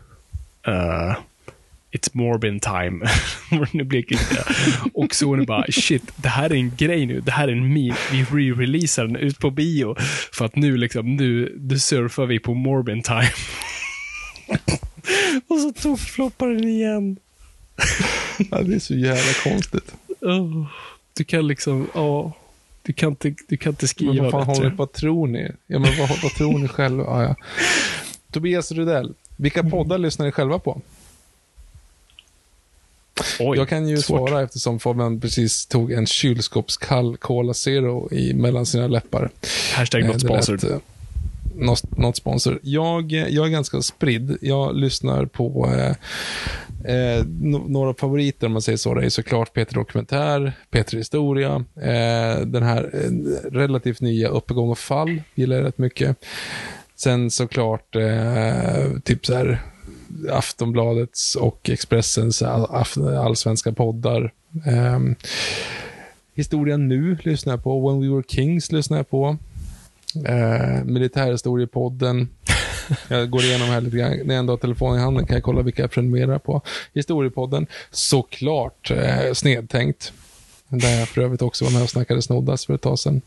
Uh, 0.68 1.16
It's 1.96 2.10
Morbin 2.14 2.60
time. 2.60 3.06
Nu 3.72 3.84
blir 3.84 4.04
det. 4.10 4.46
Och 4.94 5.38
det 5.38 5.46
bara, 5.46 5.66
shit, 5.72 6.04
det 6.16 6.30
här 6.30 6.50
är 6.50 6.56
en 6.56 6.76
grej 6.78 7.06
nu. 7.06 7.22
Det 7.22 7.32
här 7.32 7.48
är 7.48 7.52
en 7.52 7.74
meme. 7.74 7.96
Vi 8.12 8.24
re-releasar 8.24 9.04
den 9.08 9.16
ut 9.16 9.40
på 9.40 9.52
bio. 9.52 9.96
För 10.32 10.46
att 10.46 10.56
nu 10.56 10.78
liksom, 10.78 11.16
nu, 11.16 11.58
nu 11.62 11.80
surfar 11.80 12.26
vi 12.26 12.40
på 12.40 12.54
Morbin 12.54 13.02
time. 13.04 13.30
Och 15.48 15.60
så 15.60 15.74
tokfloppar 15.74 16.48
den 16.48 16.68
igen. 16.68 17.18
Ja, 18.52 18.62
det 18.62 18.76
är 18.76 18.80
så 18.80 18.96
jävla 18.96 19.34
konstigt. 19.44 19.94
Oh, 20.22 20.66
du 21.18 21.24
kan 21.24 21.48
liksom, 21.48 21.88
ja. 21.94 22.34
Du 22.82 22.94
kan 22.94 23.10
inte, 23.10 23.36
du 23.48 23.58
kan 23.58 23.70
inte 23.70 23.84
Men 23.84 23.88
skriva 23.88 24.24
vad 24.24 24.32
fan 24.32 24.48
bättre. 24.48 24.54
håller, 24.64 24.76
vad 24.76 24.94
tror 24.94 25.28
ni? 25.28 25.52
Ja, 25.68 25.80
men 25.80 25.98
vad, 26.00 26.10
vad 26.24 26.32
tror 26.32 26.60
ni 26.60 26.68
själva? 26.68 27.04
Ja, 27.04 27.24
ja. 27.24 27.36
Tobias 28.32 28.72
Rudell, 28.72 29.14
vilka 29.36 29.64
poddar 29.64 29.98
lyssnar 29.98 30.26
ni 30.26 30.32
själva 30.32 30.60
på? 30.60 30.82
Oj, 33.40 33.58
jag 33.58 33.70
kan 33.70 33.88
ju 33.88 33.98
svårt. 33.98 34.30
svara 34.30 34.44
eftersom 34.44 34.80
Fabian 34.80 35.20
precis 35.20 35.66
tog 35.66 35.92
en 35.92 36.06
kylskåpskall 36.06 37.18
Cola 37.18 37.54
Zero 37.54 38.10
i, 38.12 38.34
mellan 38.34 38.66
sina 38.66 38.88
läppar. 38.88 39.30
Hashtag 39.76 40.22
sponsored. 40.22 40.64
eh, 40.64 40.78
Not, 41.58 41.98
not 41.98 42.16
sponsor. 42.18 42.60
Jag, 42.64 43.12
jag 43.12 43.46
är 43.46 43.50
ganska 43.50 43.82
spridd. 43.82 44.38
Jag 44.42 44.76
lyssnar 44.76 45.26
på 45.26 45.74
eh, 45.76 46.96
eh, 46.96 47.26
några 47.68 47.94
favoriter 47.94 48.48
om 48.48 48.54
man 48.54 48.62
säger 48.62 48.78
så. 48.78 48.94
Det 48.94 49.06
är 49.06 49.10
såklart 49.10 49.54
Peter 49.54 49.74
Dokumentär, 49.74 50.54
Peter 50.70 50.98
Historia, 50.98 51.66
eh, 51.76 52.40
den 52.46 52.64
här 52.64 52.90
eh, 52.94 53.12
relativt 53.52 54.02
nya 54.02 54.28
Uppgång 54.28 54.70
och 54.70 54.80
fall 54.80 55.22
gillar 55.36 55.56
jag 55.56 55.66
rätt 55.66 55.78
mycket. 55.78 56.18
Sen 56.96 57.32
såklart 57.32 57.96
eh, 57.96 59.00
typ 59.04 59.26
så 59.26 59.36
här 59.36 59.62
Aftonbladets 60.32 61.36
och 61.36 61.70
Expressens 61.70 62.42
allsvenska 62.42 63.72
poddar. 63.72 64.34
Ehm, 64.66 65.16
Historia 66.36 66.78
nu 66.78 67.18
lyssnar 67.24 67.54
jag 67.54 67.64
på. 67.64 67.90
When 67.90 68.02
We 68.02 68.16
Were 68.16 68.24
Kings 68.28 68.72
lyssnar 68.72 68.98
jag 68.98 69.10
på. 69.10 69.38
Eh, 70.26 70.84
militärhistoriepodden. 70.84 72.30
Jag 73.08 73.30
går 73.30 73.44
igenom 73.44 73.68
här 73.68 73.82
lite 73.82 73.98
grann. 73.98 74.12
När 74.12 74.36
jag 74.36 74.40
ändå 74.40 74.54
har 74.54 74.58
telefonen 74.58 75.00
i 75.00 75.02
handen 75.04 75.26
kan 75.26 75.34
jag 75.34 75.44
kolla 75.44 75.62
vilka 75.62 75.82
jag 75.82 75.92
prenumererar 75.92 76.40
på. 76.40 76.62
Historiepodden. 76.94 77.68
Såklart 77.92 78.92
eh, 78.92 79.34
Snedtänkt. 79.34 80.14
Där 80.70 81.00
jag 81.00 81.08
för 81.08 81.22
övrigt 81.22 81.42
också 81.42 81.66
var 81.66 81.72
med 81.72 81.84
och 81.84 81.90
snackade 81.90 82.22
snoddas 82.22 82.66
för 82.66 82.74
ett 82.74 82.82
tag 82.82 83.00
sedan. 83.00 83.22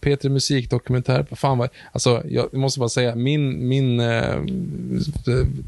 P3 0.00 0.28
Musikdokumentär. 0.28 1.26
Fan 1.30 1.58
vad, 1.58 1.68
alltså, 1.92 2.22
jag 2.28 2.54
måste 2.54 2.80
bara 2.80 2.88
säga, 2.88 3.14
min, 3.14 3.68
min 3.68 4.00
eh, 4.00 4.34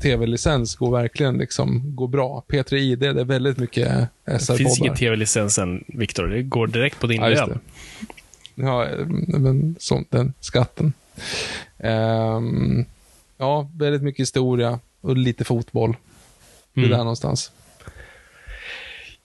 tv-licens 0.02 0.76
går 0.76 0.90
verkligen 0.92 1.38
liksom, 1.38 1.96
går 1.96 2.08
bra. 2.08 2.44
P3 2.48 2.74
ID, 2.74 2.98
det 2.98 3.06
är 3.08 3.24
väldigt 3.24 3.58
mycket 3.58 3.88
SR-poddar. 4.26 4.52
Det 4.52 4.58
finns 4.58 4.78
ingen 4.78 4.96
tv-licens 4.96 5.58
än, 5.58 5.84
Viktor. 5.86 6.26
Det 6.26 6.42
går 6.42 6.66
direkt 6.66 7.00
på 7.00 7.06
din 7.06 7.20
Ja, 7.22 7.28
lön. 7.28 7.58
Ja, 8.54 8.86
men 9.26 9.74
som 9.78 10.04
den 10.10 10.32
skatten. 10.40 10.92
Ehm, 11.78 12.84
ja, 13.38 13.70
väldigt 13.76 14.02
mycket 14.02 14.20
historia 14.20 14.78
och 15.00 15.16
lite 15.16 15.44
fotboll. 15.44 15.96
Det 16.74 16.80
är 16.80 16.84
Mm. 16.84 16.90
där 16.90 17.04
någonstans. 17.04 17.52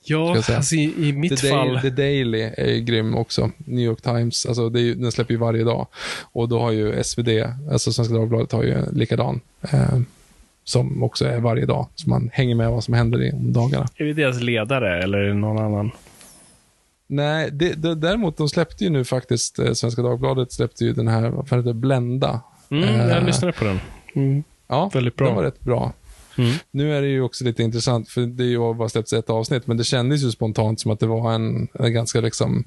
Ja, 0.10 0.38
alltså 0.56 0.76
i, 0.76 1.10
i 1.10 1.14
mitt 1.14 1.38
The, 1.42 1.50
fall... 1.50 1.68
Daily, 1.68 1.82
The 1.82 1.90
Daily 1.90 2.42
är 2.42 2.74
ju 2.74 2.82
grym 2.82 3.16
också. 3.16 3.52
New 3.58 3.86
York 3.86 4.02
Times, 4.02 4.46
alltså 4.46 4.70
det 4.70 4.80
är 4.80 4.84
ju, 4.84 4.96
den 4.96 5.12
släpper 5.12 5.34
ju 5.34 5.38
varje 5.40 5.64
dag. 5.64 5.88
Och 6.32 6.50
då 6.50 6.60
har 6.60 6.72
ju 6.72 7.04
SvD, 7.04 7.30
alltså 7.72 7.94
Svenska 7.94 8.16
Dagbladet, 8.16 8.52
har 8.52 8.64
ju 8.64 8.74
en 8.74 8.90
likadan. 8.94 9.42
Eh, 9.62 10.00
som 10.64 11.04
också 11.04 11.26
är 11.26 11.40
varje 11.40 11.66
dag. 11.66 11.88
Så 11.96 12.10
man 12.10 12.30
hänger 12.34 12.56
med 12.56 12.72
vad 12.72 12.84
som 12.84 12.94
händer 12.94 13.24
i 13.24 13.32
dagarna. 13.34 13.86
Är 13.96 14.06
vi 14.06 14.14
deras 14.14 14.42
ledare 14.42 15.04
eller 15.04 15.18
är 15.18 15.28
det 15.28 15.34
någon 15.34 15.58
annan? 15.66 15.92
Nej, 17.08 17.50
det, 17.52 17.74
det, 17.74 17.96
däremot 17.96 18.38
de 18.38 18.50
släppte 18.50 18.84
ju 18.84 18.90
nu 18.90 19.04
faktiskt, 19.04 19.60
eh, 19.60 19.72
Svenska 19.74 20.02
Dagbladet 20.02 20.52
släppte 20.52 20.86
ju 20.86 20.94
den 20.94 21.08
här, 21.08 21.30
vad 21.30 21.48
fan 21.48 21.60
heter 21.60 21.70
det, 21.70 21.74
Blenda. 21.80 22.42
Mm, 22.70 22.84
Eh, 22.84 23.08
jag 23.08 23.24
lyssnade 23.24 23.54
på 23.54 23.64
den. 23.66 23.80
Mm. 24.16 24.44
Ja, 24.68 24.92
Väldigt 24.94 25.16
bra. 25.16 25.28
den 25.28 25.36
var 25.36 25.44
rätt 25.44 25.60
bra. 25.60 25.94
Mm. 26.38 26.54
Nu 26.72 26.98
är 26.98 27.02
det 27.02 27.08
ju 27.08 27.22
också 27.22 27.44
lite 27.44 27.64
intressant, 27.64 28.10
för 28.10 28.22
det 28.22 28.44
ju 28.44 28.74
bara 28.74 28.90
släppts 28.90 29.14
ett 29.14 29.30
avsnitt, 29.30 29.68
men 29.68 29.78
det 29.78 29.84
kändes 29.84 30.24
ju 30.24 30.32
spontant 30.32 30.80
som 30.80 30.92
att 30.92 31.00
det 31.00 31.08
var 31.08 31.34
en, 31.34 31.68
en 31.74 31.94
ganska 31.94 32.22
liksom 32.22 32.66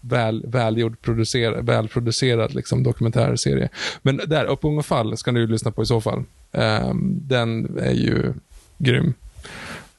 väl, 0.00 0.44
välgjord, 0.46 1.02
producer, 1.02 1.52
välproducerad 1.52 2.54
liksom, 2.54 2.82
dokumentärserie. 2.82 3.68
Men 4.02 4.20
där, 4.26 4.44
Upp 4.44 4.64
unga 4.64 4.82
fall 4.82 5.16
ska 5.16 5.32
du 5.32 5.46
lyssna 5.46 5.70
på 5.70 5.82
i 5.82 5.86
så 5.86 6.00
fall. 6.00 6.24
Ehm, 6.52 7.20
den 7.28 7.78
är 7.78 7.92
ju 7.92 8.32
grym. 8.78 9.14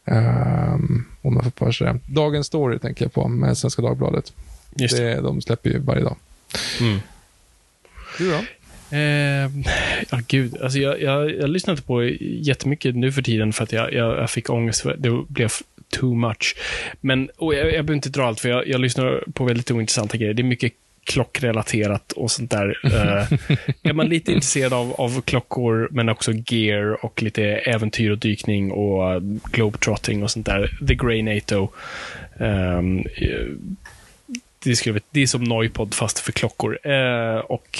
Ehm, 0.06 1.06
om 1.22 1.34
jag 1.36 1.44
får 1.44 1.52
bara 1.60 1.74
säga. 1.74 2.00
Dagens 2.08 2.48
Story 2.48 2.80
tänker 2.80 3.06
jag 3.06 3.14
på 3.14 3.28
med 3.28 3.58
Svenska 3.58 3.82
Dagbladet. 3.82 4.34
Just 4.76 4.98
det. 4.98 5.04
Det, 5.04 5.22
de 5.22 5.42
släpper 5.42 5.70
ju 5.70 5.80
varje 5.80 6.04
dag. 6.04 6.16
Mm. 6.80 7.00
Du 8.18 8.32
då? 8.32 8.38
Eh, 8.92 9.52
ja, 10.10 10.20
gud. 10.28 10.62
Alltså 10.62 10.80
jag, 10.80 11.02
jag, 11.02 11.32
jag 11.32 11.50
lyssnar 11.50 11.74
inte 11.74 11.84
på 11.84 12.04
jättemycket 12.20 12.96
nu 12.96 13.12
för 13.12 13.22
tiden 13.22 13.54
för 13.54 13.64
att 13.64 13.72
jag, 13.72 13.94
jag, 13.94 14.18
jag 14.18 14.30
fick 14.30 14.50
ångest. 14.50 14.82
För 14.82 14.96
det 14.98 15.24
blev 15.28 15.50
too 15.90 16.16
much. 16.16 16.56
Men 17.02 17.30
och 17.38 17.54
jag, 17.54 17.66
jag 17.66 17.72
behöver 17.72 17.94
inte 17.94 18.10
dra 18.10 18.26
allt, 18.26 18.40
för 18.40 18.50
jag, 18.50 18.68
jag 18.68 18.82
lyssnar 18.82 19.24
på 19.34 19.44
väldigt 19.44 19.72
ointressanta 19.72 20.18
grejer. 20.18 20.34
Det 20.34 20.42
är 20.42 20.44
mycket 20.44 20.74
klockrelaterat 21.04 22.12
och 22.12 22.32
sånt 22.32 22.52
där. 22.52 22.80
Eh, 22.84 23.38
är 23.90 23.94
man 23.94 24.10
lite 24.10 24.32
intresserad 24.32 24.74
av, 24.74 24.94
av 24.94 25.22
klockor, 25.22 25.88
men 25.92 26.10
också 26.10 26.32
gear 26.48 27.06
och 27.06 27.24
lite 27.24 27.44
äventyr 27.44 28.12
och 28.12 28.18
dykning 28.18 28.72
och 28.72 29.14
eh, 29.14 29.20
globetrotting 29.52 30.24
och 30.24 30.32
sånt 30.32 30.46
där. 30.46 30.78
The 30.88 30.96
Grey 30.96 31.22
NATO. 31.22 31.70
Eh, 32.40 32.82
det, 34.64 34.76
skulle, 34.76 35.00
det 35.12 35.22
är 35.22 35.28
som 35.28 35.44
Noipod 35.44 35.94
fast 35.94 36.20
för 36.20 36.32
klockor. 36.32 36.88
Eh, 36.88 37.38
och 37.38 37.80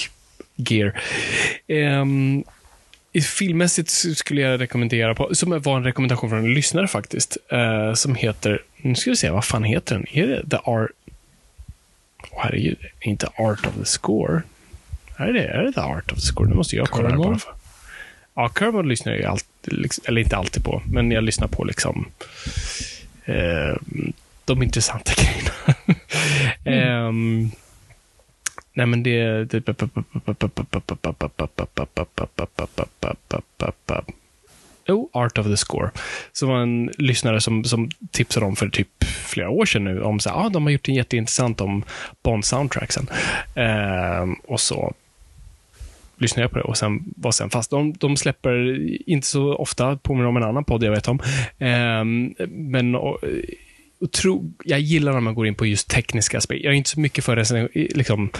gear. 0.56 1.00
Um, 1.68 2.44
filmmässigt 3.20 3.90
skulle 4.18 4.40
jag 4.40 4.60
rekommendera, 4.60 5.14
på, 5.14 5.34
som 5.34 5.60
var 5.62 5.76
en 5.76 5.84
rekommendation 5.84 6.30
från 6.30 6.38
en 6.38 6.54
lyssnare 6.54 6.88
faktiskt, 6.88 7.36
eh, 7.48 7.94
som 7.94 8.14
heter, 8.14 8.62
nu 8.76 8.94
ska 8.94 9.10
vi 9.10 9.16
se, 9.16 9.30
vad 9.30 9.44
fan 9.44 9.64
heter 9.64 9.94
den? 9.94 10.06
Är 10.12 10.26
det 10.26 10.50
The 10.50 10.56
Art... 10.56 10.90
Åh 12.30 12.40
herregud, 12.42 12.78
inte 13.00 13.26
Art 13.26 13.66
of 13.66 13.74
the 13.78 13.84
Score? 13.84 14.42
Är 15.16 15.32
det, 15.32 15.44
är 15.44 15.62
det 15.62 15.72
The 15.72 15.80
Art 15.80 16.12
of 16.12 16.18
the 16.18 16.26
Score? 16.26 16.48
Nu 16.48 16.54
måste 16.54 16.76
jag 16.76 16.88
kolla 16.88 17.08
det 17.08 17.10
Kermode? 17.10 17.28
bara 17.28 17.38
för. 17.38 17.52
Ja, 18.34 18.50
Kermode 18.58 18.88
lyssnar 18.88 19.12
jag 19.12 19.24
alltid, 19.24 19.78
liksom, 19.78 20.04
eller 20.08 20.20
inte 20.20 20.36
alltid 20.36 20.64
på, 20.64 20.82
men 20.86 21.10
jag 21.10 21.24
lyssnar 21.24 21.48
på 21.48 21.64
liksom 21.64 22.06
eh, 23.24 23.76
de 24.44 24.62
intressanta 24.62 25.12
grejerna. 25.22 25.52
Ehm, 26.64 27.50
nej, 28.72 28.86
men 28.86 29.02
det... 29.02 29.44
det 29.44 29.60
Oh, 34.88 35.08
Art 35.12 35.38
of 35.38 35.46
the 35.46 35.56
Score. 35.56 35.90
Som 36.32 36.48
var 36.48 36.60
en 36.60 36.90
lyssnare 36.98 37.40
som, 37.40 37.64
som 37.64 37.90
tipsade 38.10 38.46
om 38.46 38.56
för 38.56 38.68
typ 38.68 39.04
flera 39.04 39.50
år 39.50 39.66
sedan 39.66 39.84
nu, 39.84 40.02
om 40.02 40.20
så 40.20 40.30
här, 40.30 40.46
ah, 40.46 40.48
de 40.48 40.62
har 40.62 40.70
gjort 40.70 40.88
en 40.88 40.94
jätteintressant 40.94 41.60
om 41.60 41.84
Bond-soundtracksen. 42.22 43.06
Eh, 43.54 44.26
och 44.44 44.60
så 44.60 44.94
lyssnade 46.16 46.44
jag 46.44 46.50
på 46.50 46.58
det 46.58 46.64
och 46.64 46.76
sen 46.76 47.02
var 47.16 47.32
sen 47.32 47.50
fast. 47.50 47.70
De, 47.70 47.92
de 47.92 48.16
släpper 48.16 48.78
inte 49.10 49.26
så 49.26 49.54
ofta, 49.54 49.96
påminner 49.96 50.28
om 50.28 50.36
en 50.36 50.42
annan 50.42 50.64
podd 50.64 50.82
jag 50.82 50.90
vet 50.90 51.08
om. 51.08 51.18
eh, 51.58 52.04
men 52.48 52.94
och, 52.94 53.18
tro, 54.06 54.52
jag 54.64 54.80
gillar 54.80 55.12
när 55.12 55.20
man 55.20 55.34
går 55.34 55.46
in 55.46 55.54
på 55.54 55.66
just 55.66 55.88
tekniska 55.88 56.38
aspekter. 56.38 56.64
Jag 56.64 56.72
är 56.72 56.76
inte 56.76 56.90
så 56.90 57.00
mycket 57.00 57.24
för 57.24 57.36
det, 57.36 57.68
liksom, 57.74 58.30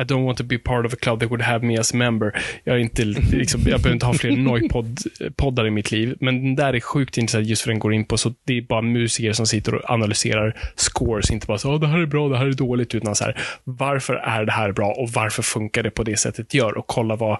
i 0.00 0.04
don't 0.04 0.24
want 0.24 0.38
to 0.38 0.44
be 0.44 0.58
part 0.58 0.86
of 0.86 0.92
a 0.92 0.96
club 0.96 1.20
that 1.20 1.30
would 1.30 1.42
have 1.42 1.66
me 1.66 1.78
as 1.78 1.94
a 1.94 1.96
member. 1.96 2.42
Jag, 2.64 2.76
är 2.76 2.80
inte, 2.80 3.04
liksom, 3.32 3.60
jag 3.60 3.80
behöver 3.80 3.92
inte 3.92 4.06
ha 4.06 4.14
fler 4.14 4.30
Noip-poddar 4.30 5.66
i 5.66 5.70
mitt 5.70 5.90
liv, 5.90 6.16
men 6.20 6.44
den 6.44 6.56
där 6.56 6.74
är 6.74 6.80
sjukt 6.80 7.18
intressant 7.18 7.46
just 7.46 7.62
för 7.62 7.70
den 7.70 7.78
går 7.78 7.94
in 7.94 8.04
på, 8.04 8.16
så 8.16 8.34
det 8.46 8.58
är 8.58 8.62
bara 8.62 8.82
musiker 8.82 9.32
som 9.32 9.46
sitter 9.46 9.74
och 9.74 9.90
analyserar 9.90 10.56
scores, 10.76 11.30
inte 11.30 11.46
bara 11.46 11.58
så, 11.58 11.70
oh, 11.70 11.80
det 11.80 11.86
här 11.86 11.98
är 11.98 12.06
bra, 12.06 12.28
det 12.28 12.38
här 12.38 12.46
är 12.46 12.52
dåligt, 12.52 12.94
utan 12.94 13.14
så 13.14 13.24
här, 13.24 13.36
varför 13.64 14.14
är 14.14 14.44
det 14.44 14.52
här 14.52 14.72
bra 14.72 14.92
och 14.92 15.10
varför 15.10 15.42
funkar 15.42 15.82
det 15.82 15.90
på 15.90 16.02
det 16.02 16.16
sättet 16.16 16.50
det 16.50 16.58
gör? 16.58 16.78
Och 16.78 16.86
kolla 16.86 17.16
vad 17.16 17.38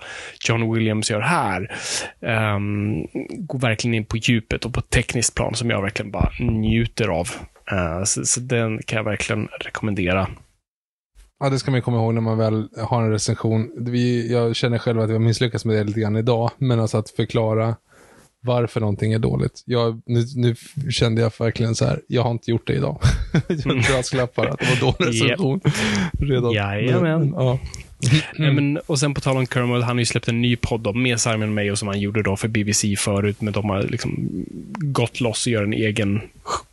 John 0.49 0.75
Williams 0.75 1.11
gör 1.11 1.21
här. 1.21 1.71
Um, 2.21 3.07
går 3.31 3.59
verkligen 3.59 3.95
in 3.95 4.05
på 4.05 4.17
djupet 4.17 4.65
och 4.65 4.75
på 4.75 4.81
tekniskt 4.81 5.35
plan 5.35 5.55
som 5.55 5.71
jag 5.71 5.83
verkligen 5.83 6.11
bara 6.11 6.31
njuter 6.41 7.09
av. 7.09 7.29
Uh, 7.73 8.05
så, 8.05 8.25
så 8.25 8.41
den 8.41 8.79
kan 8.83 8.97
jag 8.97 9.05
verkligen 9.05 9.49
rekommendera. 9.61 10.29
Ja, 11.41 11.51
det 11.51 11.59
ska 11.59 11.71
man 11.71 11.83
komma 11.83 11.97
ihåg 11.97 12.15
när 12.15 12.21
man 12.21 12.39
väl 12.39 12.69
har 12.77 13.03
en 13.03 13.11
recension. 13.11 13.71
Vi, 13.77 14.33
jag 14.33 14.57
känner 14.57 14.79
själv 14.79 15.01
att 15.01 15.11
jag 15.11 15.21
misslyckas 15.21 15.65
med 15.65 15.77
det 15.77 15.85
lite 15.85 16.01
grann 16.01 16.17
idag, 16.17 16.51
men 16.59 16.81
alltså 16.81 16.99
att 16.99 17.11
förklara 17.11 17.77
varför 18.43 18.81
någonting 18.81 19.13
är 19.13 19.19
dåligt. 19.19 19.63
Jag, 19.67 20.03
nu, 20.07 20.25
nu 20.37 20.55
kände 20.91 21.23
jag 21.23 21.33
verkligen 21.39 21.75
så 21.75 21.85
här, 21.85 22.01
jag 22.07 22.23
har 22.23 22.31
inte 22.31 22.51
gjort 22.51 22.67
det 22.67 22.73
idag. 22.73 23.01
jag 23.49 23.83
brasklappar 23.89 24.47
att 24.47 24.59
det 24.59 24.67
var 24.67 24.93
dålig 24.93 25.23
recension. 25.23 25.61
Redan. 26.13 26.53
Jajamän. 26.53 27.21
Men, 27.21 27.33
ja. 27.33 27.59
Mm. 28.39 28.55
men, 28.55 28.79
och 28.87 28.99
sen 28.99 29.15
på 29.15 29.21
tal 29.21 29.37
om 29.37 29.47
Kermode, 29.47 29.85
han 29.85 29.97
har 29.97 30.01
ju 30.01 30.05
släppt 30.05 30.29
en 30.29 30.43
ny 30.43 30.57
podd 30.57 30.81
då, 30.81 30.93
med 30.93 31.21
Simon 31.21 31.55
Mayo 31.55 31.77
som 31.77 31.89
han 31.89 32.01
gjorde 32.01 32.23
då 32.23 32.37
för 32.37 32.49
BBC 32.49 32.97
förut, 32.97 33.41
men 33.41 33.53
de 33.53 33.71
har 33.71 33.83
liksom 33.83 34.29
gått 34.79 35.21
loss 35.21 35.47
och 35.47 35.53
gör 35.53 35.63
en 35.63 35.73
egen 35.73 36.21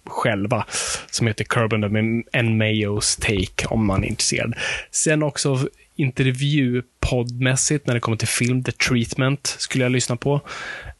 själva 0.05 0.65
som 1.11 1.28
heter 1.28 1.45
Kermode 1.53 2.23
en 2.32 2.57
Mayos 2.57 3.15
Take 3.15 3.68
om 3.68 3.85
man 3.85 4.03
är 4.03 4.07
intresserad. 4.07 4.53
Sen 4.91 5.23
också 5.23 5.68
intervjupoddmässigt 5.95 7.88
när 7.88 7.93
det 7.93 7.99
kommer 7.99 8.18
till 8.18 8.27
film, 8.27 8.64
The 8.64 8.72
Treatment 8.72 9.56
skulle 9.60 9.85
jag 9.85 9.91
lyssna 9.91 10.15
på. 10.15 10.34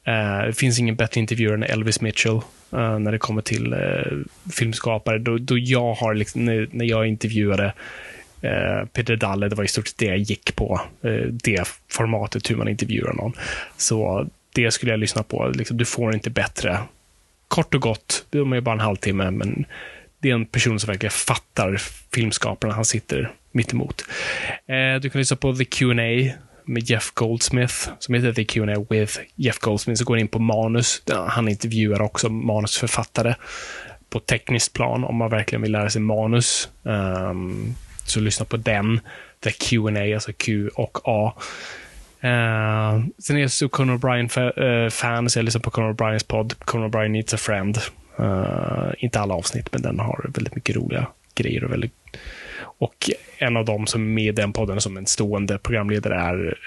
Uh, 0.08 0.48
det 0.48 0.54
finns 0.58 0.80
ingen 0.80 0.96
bättre 0.96 1.20
intervjuare 1.20 1.56
än 1.56 1.64
Elvis 1.64 2.02
Mitchell 2.02 2.42
uh, 2.74 3.00
när 3.00 3.12
det 3.12 3.18
kommer 3.18 3.42
till 3.42 3.74
uh, 3.74 4.24
filmskapare. 4.52 5.20
Då, 5.20 5.38
då 5.38 5.58
jag 5.58 5.94
har, 5.94 6.14
liksom, 6.14 6.46
när, 6.46 6.70
när 6.72 6.86
jag 6.86 7.08
intervjuade 7.08 7.66
Uh, 7.66 7.72
Eh, 8.42 8.86
Peter 8.94 9.16
Dalle, 9.16 9.50
det 9.50 9.56
var 9.56 9.64
i 9.64 9.68
stort 9.68 9.88
sett 9.88 9.98
det 9.98 10.06
jag 10.06 10.18
gick 10.18 10.56
på. 10.56 10.82
Eh, 11.02 11.28
det 11.32 11.68
formatet, 11.92 12.52
hur 12.52 12.56
man 12.56 12.68
intervjuar 12.68 13.14
någon. 13.14 13.34
Så 13.78 14.28
det 14.54 14.72
skulle 14.72 14.92
jag 14.92 15.00
lyssna 15.00 15.24
på. 15.24 15.48
Liksom, 15.48 15.78
du 15.78 15.86
får 15.86 16.14
inte 16.14 16.30
bättre. 16.30 16.80
Kort 17.48 17.76
och 17.76 17.82
gott, 17.82 18.26
de 18.30 18.54
är 18.54 18.62
bara 18.62 18.74
en 18.74 18.80
halvtimme, 18.80 19.32
men 19.32 19.66
det 20.20 20.30
är 20.30 20.34
en 20.34 20.46
person 20.46 20.80
som 20.80 20.88
verkligen 20.88 21.12
fattar 21.12 21.82
filmskaparna 22.14 22.74
han 22.74 22.86
sitter 22.86 23.32
mitt 23.52 23.74
emot. 23.74 24.04
Eh, 24.68 25.02
du 25.02 25.10
kan 25.10 25.20
lyssna 25.20 25.38
på 25.38 25.56
The 25.56 25.66
Q&A 25.66 26.34
med 26.66 26.90
Jeff 26.90 27.12
Goldsmith, 27.14 27.90
som 28.00 28.16
heter 28.16 28.34
The 28.34 28.44
Q&A 28.44 28.86
with 28.90 29.20
Jeff 29.36 29.60
Goldsmith, 29.60 30.00
så 30.00 30.06
går 30.06 30.18
in 30.18 30.28
på 30.28 30.40
manus. 30.40 31.02
Han 31.28 31.48
intervjuar 31.48 32.02
också 32.02 32.30
manusförfattare 32.30 33.36
på 34.10 34.20
tekniskt 34.20 34.74
plan, 34.74 35.04
om 35.04 35.16
man 35.16 35.30
verkligen 35.30 35.62
vill 35.62 35.72
lära 35.72 35.90
sig 35.90 36.02
manus. 36.02 36.70
Um, 36.84 37.76
så 38.10 38.20
lyssna 38.20 38.46
på 38.46 38.58
den. 38.58 39.00
The 39.44 39.52
Q&A, 39.52 40.14
alltså 40.14 40.34
Q 40.34 40.70
och 40.76 40.98
A. 41.04 41.34
Uh, 42.24 43.06
sen 43.18 43.38
är 43.38 43.42
jag 43.42 43.52
så 43.52 43.70
Conor 43.70 43.98
O'Brien-fan, 43.98 45.18
eh, 45.18 45.24
uh, 45.24 45.28
så 45.28 45.40
jag 45.40 45.44
lyssnar 45.44 45.62
på 45.62 45.72
Conor 45.72 45.94
O'Briens 45.94 46.28
podd, 46.28 46.60
Conor 46.60 46.90
O'Brien 46.90 47.08
Needs 47.08 47.34
a 47.34 47.38
Friend. 47.38 47.78
Uh, 48.20 48.94
inte 48.98 49.20
alla 49.20 49.34
avsnitt, 49.34 49.70
men 49.72 49.82
den 49.82 50.00
har 50.00 50.30
väldigt 50.34 50.56
mycket 50.56 50.76
roliga 50.76 51.08
grejer. 51.36 51.64
Och, 51.64 51.72
väldigt, 51.72 51.94
och 52.60 53.10
en 53.38 53.58
av 53.58 53.66
dem 53.66 53.88
som 53.88 54.02
är 54.02 54.06
med 54.06 54.24
i 54.24 54.32
den 54.32 54.54
podden 54.54 54.82
som 54.82 54.98
en 54.98 55.06
stående 55.06 55.58
programledare 55.58 56.16
är 56.16 56.58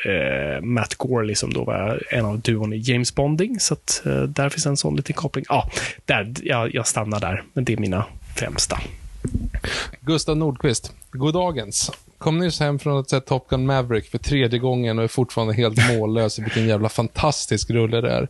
uh, 0.56 0.62
Matt 0.62 0.94
Gorley 0.94 1.34
som 1.34 1.52
då 1.52 1.64
var 1.64 2.02
en 2.10 2.24
av 2.24 2.40
duon 2.40 2.72
i 2.72 2.76
James 2.76 3.14
Bonding. 3.14 3.60
Så 3.60 3.74
att, 3.74 4.02
uh, 4.06 4.22
där 4.22 4.48
finns 4.48 4.66
en 4.66 4.76
sån 4.76 4.96
liten 4.96 5.14
koppling. 5.14 5.44
Ja, 5.48 5.70
där, 6.04 6.34
jag, 6.42 6.74
jag 6.74 6.86
stannar 6.86 7.20
där. 7.20 7.42
Men 7.52 7.64
det 7.64 7.72
är 7.72 7.76
mina 7.76 8.04
främsta. 8.36 8.80
Gustav 10.00 10.36
Nordqvist, 10.36 10.92
goddagens. 11.10 11.90
Kom 12.20 12.38
nyss 12.38 12.60
hem 12.60 12.78
från 12.78 12.98
att 12.98 13.10
se 13.10 13.20
Top 13.20 13.48
Gun 13.48 13.66
Maverick 13.66 14.10
för 14.10 14.18
tredje 14.18 14.58
gången 14.58 14.98
och 14.98 15.04
är 15.04 15.08
fortfarande 15.08 15.54
helt 15.54 15.78
mållös 15.98 16.38
i 16.38 16.42
vilken 16.42 16.68
jävla 16.68 16.88
fantastisk 16.88 17.70
rulle 17.70 18.00
det 18.00 18.10
är. 18.10 18.28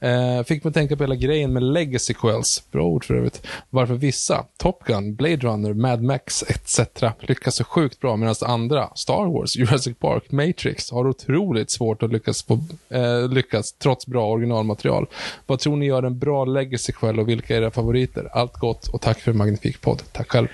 Eh, 0.00 0.44
fick 0.44 0.64
mig 0.64 0.72
tänka 0.72 0.96
på 0.96 1.02
hela 1.02 1.14
grejen 1.14 1.52
med 1.52 1.62
legacy 1.62 2.14
quells, 2.14 2.62
bra 2.70 2.84
ord 2.84 3.04
för 3.04 3.14
övrigt. 3.14 3.46
Varför 3.70 3.94
vissa, 3.94 4.44
Top 4.56 4.84
Gun, 4.84 5.14
Blade 5.14 5.36
Runner, 5.36 5.74
Mad 5.74 6.02
Max 6.02 6.42
etc. 6.42 6.80
lyckas 7.20 7.56
så 7.56 7.64
sjukt 7.64 8.00
bra 8.00 8.16
medan 8.16 8.34
andra, 8.42 8.88
Star 8.94 9.26
Wars, 9.26 9.56
Jurassic 9.56 9.96
Park, 9.98 10.30
Matrix, 10.30 10.90
har 10.90 11.08
otroligt 11.08 11.70
svårt 11.70 12.02
att 12.02 12.12
lyckas, 12.12 12.42
på, 12.42 12.58
eh, 12.88 13.28
lyckas 13.28 13.72
trots 13.72 14.06
bra 14.06 14.30
originalmaterial. 14.30 15.06
Vad 15.46 15.58
tror 15.58 15.76
ni 15.76 15.86
gör 15.86 16.02
en 16.02 16.18
bra 16.18 16.44
legacy 16.44 16.92
quell 16.92 17.20
och 17.20 17.28
vilka 17.28 17.56
är 17.56 17.62
era 17.62 17.70
favoriter? 17.70 18.28
Allt 18.32 18.54
gott 18.54 18.88
och 18.88 19.00
tack 19.00 19.20
för 19.20 19.30
en 19.30 19.38
magnifik 19.38 19.80
podd. 19.80 20.02
Tack 20.12 20.30
själv. 20.30 20.48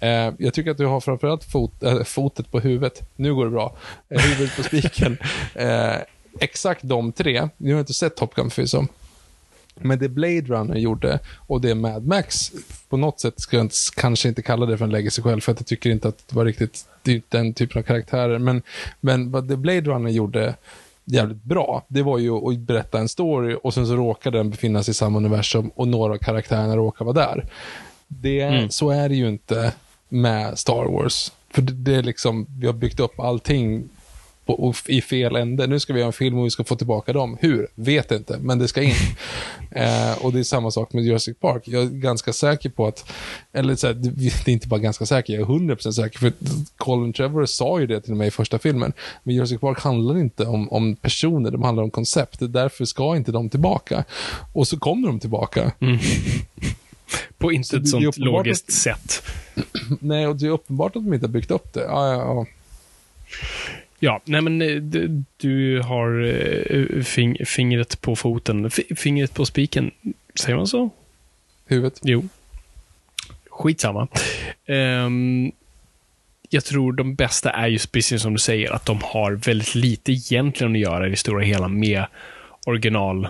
Eh, 0.00 0.32
jag 0.38 0.54
tycker 0.54 0.70
att 0.70 0.78
du 0.78 0.86
har 0.86 1.00
framförallt 1.00 1.44
fot, 1.44 1.82
äh, 1.82 2.02
fotet 2.18 2.50
på 2.50 2.60
huvudet. 2.60 3.02
Nu 3.16 3.34
går 3.34 3.44
det 3.44 3.50
bra. 3.50 3.76
Eh, 4.08 4.20
huvudet 4.20 4.56
på 4.56 4.62
spiken. 4.62 5.18
Eh, 5.54 5.96
exakt 6.40 6.80
de 6.82 7.12
tre. 7.12 7.48
Nu 7.56 7.70
har 7.70 7.78
jag 7.78 7.82
inte 7.82 7.94
sett 7.94 8.16
Top 8.16 8.34
Gun 8.34 8.50
förvisso. 8.50 8.86
Men 9.74 9.98
det 9.98 10.08
Blade 10.08 10.40
Runner 10.40 10.76
gjorde 10.76 11.18
och 11.36 11.60
det 11.60 11.74
Mad 11.74 12.06
Max, 12.06 12.52
på 12.88 12.96
något 12.96 13.20
sätt 13.20 13.40
ska 13.40 13.56
jag 13.56 13.64
inte, 13.64 13.76
kanske 13.96 14.28
inte 14.28 14.42
kalla 14.42 14.66
det 14.66 14.78
för 14.78 14.84
en 14.84 14.90
legacy 14.90 15.22
själv, 15.22 15.40
för 15.40 15.52
att 15.52 15.60
jag 15.60 15.66
tycker 15.66 15.90
inte 15.90 16.08
att 16.08 16.28
det 16.28 16.36
var 16.36 16.44
riktigt 16.44 16.86
den 17.28 17.54
typen 17.54 17.78
av 17.78 17.82
karaktärer. 17.82 18.38
Men, 18.38 18.62
men 19.00 19.30
vad 19.30 19.48
det 19.48 19.56
Blade 19.56 19.80
Runner 19.80 20.10
gjorde 20.10 20.54
jävligt 21.04 21.42
bra, 21.44 21.84
det 21.88 22.02
var 22.02 22.18
ju 22.18 22.32
att 22.32 22.58
berätta 22.58 22.98
en 22.98 23.08
story 23.08 23.56
och 23.62 23.74
sen 23.74 23.86
så 23.86 23.96
råkade 23.96 24.38
den 24.38 24.50
befinna 24.50 24.82
sig 24.82 24.92
i 24.92 24.94
samma 24.94 25.18
universum 25.18 25.70
och 25.74 25.88
några 25.88 26.12
av 26.12 26.18
karaktärerna 26.18 26.76
råkar 26.76 27.04
vara 27.04 27.14
där. 27.14 27.44
Det, 28.08 28.40
mm. 28.40 28.70
Så 28.70 28.90
är 28.90 29.08
det 29.08 29.14
ju 29.14 29.28
inte 29.28 29.72
med 30.08 30.58
Star 30.58 30.84
Wars. 30.84 31.32
För 31.50 31.62
det, 31.62 31.72
det 31.72 31.94
är 31.94 32.02
liksom, 32.02 32.46
vi 32.58 32.66
har 32.66 32.74
byggt 32.74 33.00
upp 33.00 33.20
allting 33.20 33.88
på, 34.56 34.74
i 34.86 35.00
fel 35.00 35.36
ände. 35.36 35.66
Nu 35.66 35.80
ska 35.80 35.92
vi 35.92 35.98
göra 35.98 36.06
en 36.06 36.12
film 36.12 36.38
och 36.38 36.46
vi 36.46 36.50
ska 36.50 36.64
få 36.64 36.76
tillbaka 36.76 37.12
dem. 37.12 37.36
Hur? 37.40 37.66
Vet 37.74 38.12
inte, 38.12 38.38
men 38.38 38.58
det 38.58 38.68
ska 38.68 38.82
in. 38.82 38.94
eh, 39.70 40.24
och 40.24 40.32
det 40.32 40.38
är 40.38 40.42
samma 40.42 40.70
sak 40.70 40.92
med 40.92 41.04
Jurassic 41.04 41.36
Park. 41.40 41.62
Jag 41.64 41.82
är 41.82 41.86
ganska 41.86 42.32
säker 42.32 42.70
på 42.70 42.86
att, 42.86 43.12
eller 43.52 43.74
så 43.74 43.86
här, 43.86 43.94
det 43.94 44.48
är 44.48 44.52
inte 44.52 44.68
bara 44.68 44.80
ganska 44.80 45.06
säker, 45.06 45.32
jag 45.32 45.42
är 45.42 45.46
100% 45.46 45.92
säker, 45.92 46.18
för 46.18 46.32
Colin 46.76 47.12
Trevor 47.12 47.46
sa 47.46 47.80
ju 47.80 47.86
det 47.86 48.00
till 48.00 48.14
mig 48.14 48.28
i 48.28 48.30
första 48.30 48.58
filmen. 48.58 48.92
Men 49.22 49.34
Jurassic 49.34 49.60
Park 49.60 49.80
handlar 49.80 50.18
inte 50.18 50.46
om, 50.46 50.72
om 50.72 50.96
personer, 50.96 51.50
de 51.50 51.62
handlar 51.62 51.82
om 51.82 51.90
koncept. 51.90 52.36
Därför 52.40 52.84
ska 52.84 53.16
inte 53.16 53.32
de 53.32 53.48
tillbaka. 53.48 54.04
Och 54.52 54.68
så 54.68 54.78
kommer 54.78 55.08
de 55.08 55.20
tillbaka. 55.20 55.72
Mm. 55.80 55.98
På 57.38 57.52
inte 57.52 57.76
ett 57.76 57.88
sånt 57.88 58.18
logiskt 58.18 58.72
sätt. 58.72 59.22
Nej, 60.00 60.26
och 60.26 60.36
det 60.36 60.46
är 60.46 60.50
uppenbart 60.50 60.96
att 60.96 61.04
de 61.04 61.14
inte 61.14 61.26
har 61.26 61.32
byggt 61.32 61.50
upp 61.50 61.72
det. 61.72 61.80
Ja, 61.80 62.12
ja, 62.12 62.18
ja. 62.18 62.46
Ja, 64.00 64.20
nej 64.24 64.40
men 64.40 64.62
eh, 64.62 64.76
du, 64.76 65.22
du 65.36 65.80
har 65.80 66.24
eh, 66.24 67.02
fing, 67.02 67.36
fingret 67.46 68.00
på 68.00 68.16
foten. 68.16 68.70
Fingret 68.70 69.34
på 69.34 69.46
spiken. 69.46 69.90
Säger 70.34 70.56
man 70.56 70.66
så? 70.66 70.90
Huvudet? 71.66 72.00
Jo. 72.02 72.28
Skitsamma. 73.50 74.08
Um, 74.66 75.52
jag 76.50 76.64
tror 76.64 76.92
de 76.92 77.14
bästa 77.14 77.50
är 77.50 77.66
just 77.66 77.92
precis 77.92 78.22
som 78.22 78.32
du 78.32 78.38
säger, 78.38 78.72
att 78.72 78.86
de 78.86 78.98
har 79.02 79.32
väldigt 79.32 79.74
lite 79.74 80.12
egentligen 80.12 80.72
att 80.72 80.78
göra 80.78 81.06
i 81.06 81.10
det 81.10 81.16
stora 81.16 81.44
hela 81.44 81.68
med 81.68 82.04
original 82.66 83.28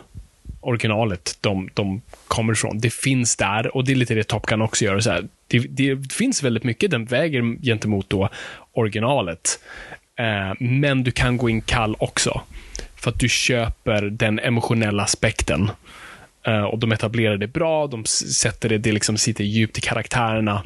originalet 0.61 1.39
de, 1.41 1.71
de 1.75 2.03
kommer 2.29 2.53
ifrån. 2.53 2.79
Det 2.79 2.93
finns 2.93 3.37
där 3.37 3.77
och 3.77 3.85
det 3.85 3.93
är 3.93 3.97
lite 3.97 4.15
det 4.15 4.25
Top 4.25 4.47
Gun 4.47 4.63
också 4.63 4.85
gör. 4.85 5.01
Så 5.01 5.11
här, 5.11 5.29
det, 5.47 5.59
det, 5.59 6.13
finns 6.13 6.43
väldigt 6.43 6.65
mycket 6.65 6.91
den 6.91 7.05
väger 7.05 7.63
gentemot 7.63 8.11
då 8.11 8.29
originalet. 8.73 9.61
Eh, 10.19 10.55
men 10.61 11.05
du 11.05 11.11
kan 11.11 11.37
gå 11.37 11.49
in 11.51 11.61
kall 11.61 11.97
också. 11.99 12.41
För 12.97 13.11
att 13.11 13.19
du 13.19 13.29
köper 13.29 14.03
den 14.03 14.39
emotionella 14.39 15.03
aspekten. 15.03 15.71
Eh, 16.47 16.63
och 16.63 16.79
de 16.79 16.93
etablerar 16.93 17.37
det 17.37 17.47
bra, 17.47 17.87
de 17.87 18.05
sätter 18.05 18.69
det, 18.69 18.79
det 18.79 18.93
liksom 18.93 19.17
sitter 19.17 19.45
djupt 19.45 19.79
i 19.79 19.81
karaktärerna. 19.81 20.63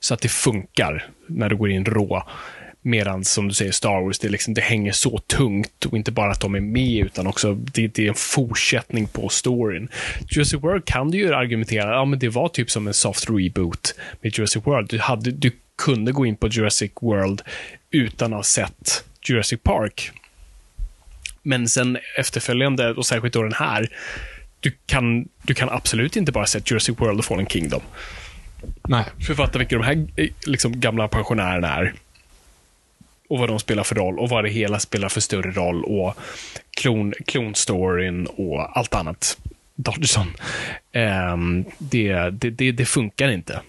Så 0.00 0.14
att 0.14 0.20
det 0.20 0.28
funkar 0.28 1.06
när 1.26 1.48
du 1.48 1.56
går 1.56 1.70
in 1.70 1.84
rå. 1.84 2.22
Medan 2.86 3.24
som 3.24 3.48
du 3.48 3.54
säger, 3.54 3.72
Star 3.72 4.04
Wars, 4.04 4.18
det, 4.18 4.28
liksom, 4.28 4.54
det 4.54 4.60
hänger 4.60 4.92
så 4.92 5.18
tungt. 5.18 5.84
Och 5.84 5.96
inte 5.96 6.12
bara 6.12 6.30
att 6.30 6.40
de 6.40 6.54
är 6.54 6.60
med, 6.60 7.06
utan 7.06 7.26
också 7.26 7.54
det, 7.54 7.86
det 7.86 8.04
är 8.04 8.08
en 8.08 8.14
fortsättning 8.14 9.06
på 9.06 9.28
storyn. 9.28 9.88
Jurassic 10.28 10.62
World 10.62 10.84
kan 10.84 11.10
du 11.10 11.18
ju 11.18 11.34
argumentera, 11.34 11.90
ja 11.90 12.04
men 12.04 12.18
det 12.18 12.28
var 12.28 12.48
typ 12.48 12.70
som 12.70 12.86
en 12.86 12.94
soft 12.94 13.30
reboot 13.30 13.94
med 14.20 14.38
Jurassic 14.38 14.66
World. 14.66 14.88
Du, 14.90 14.98
hade, 14.98 15.30
du 15.30 15.52
kunde 15.76 16.12
gå 16.12 16.26
in 16.26 16.36
på 16.36 16.48
Jurassic 16.48 16.92
World 17.00 17.42
utan 17.90 18.32
att 18.32 18.38
ha 18.38 18.42
sett 18.42 19.04
Jurassic 19.28 19.60
Park. 19.62 20.10
Men 21.42 21.68
sen 21.68 21.98
efterföljande, 22.18 22.90
och 22.90 23.06
särskilt 23.06 23.34
då 23.34 23.42
den 23.42 23.52
här, 23.52 23.88
du 24.60 24.72
kan, 24.86 25.28
du 25.42 25.54
kan 25.54 25.68
absolut 25.68 26.16
inte 26.16 26.32
bara 26.32 26.46
se 26.46 26.60
Jurassic 26.64 27.00
World 27.00 27.18
och 27.18 27.24
Fallen 27.24 27.46
Kingdom. 27.46 27.82
Nej. 28.88 29.04
Författa 29.26 29.58
vilka 29.58 29.76
de 29.76 29.84
här 29.84 30.06
eh, 30.16 30.28
liksom, 30.46 30.80
gamla 30.80 31.08
pensionärerna 31.08 31.74
är 31.74 31.94
och 33.34 33.40
vad 33.40 33.48
de 33.48 33.58
spelar 33.58 33.84
för 33.84 33.94
roll 33.94 34.18
och 34.18 34.28
vad 34.28 34.44
det 34.44 34.50
hela 34.50 34.78
spelar 34.78 35.08
för 35.08 35.20
större 35.20 35.50
roll 35.50 35.84
och 35.84 36.14
klon, 36.70 37.14
klonstoryn 37.26 38.26
och 38.26 38.78
allt 38.78 38.94
annat. 38.94 39.38
Dodgson. 39.74 40.32
Um, 41.32 41.64
det, 41.78 42.12
det, 42.30 42.50
det, 42.50 42.72
det, 42.72 42.86
funkar 42.86 43.28
inte. 43.28 43.60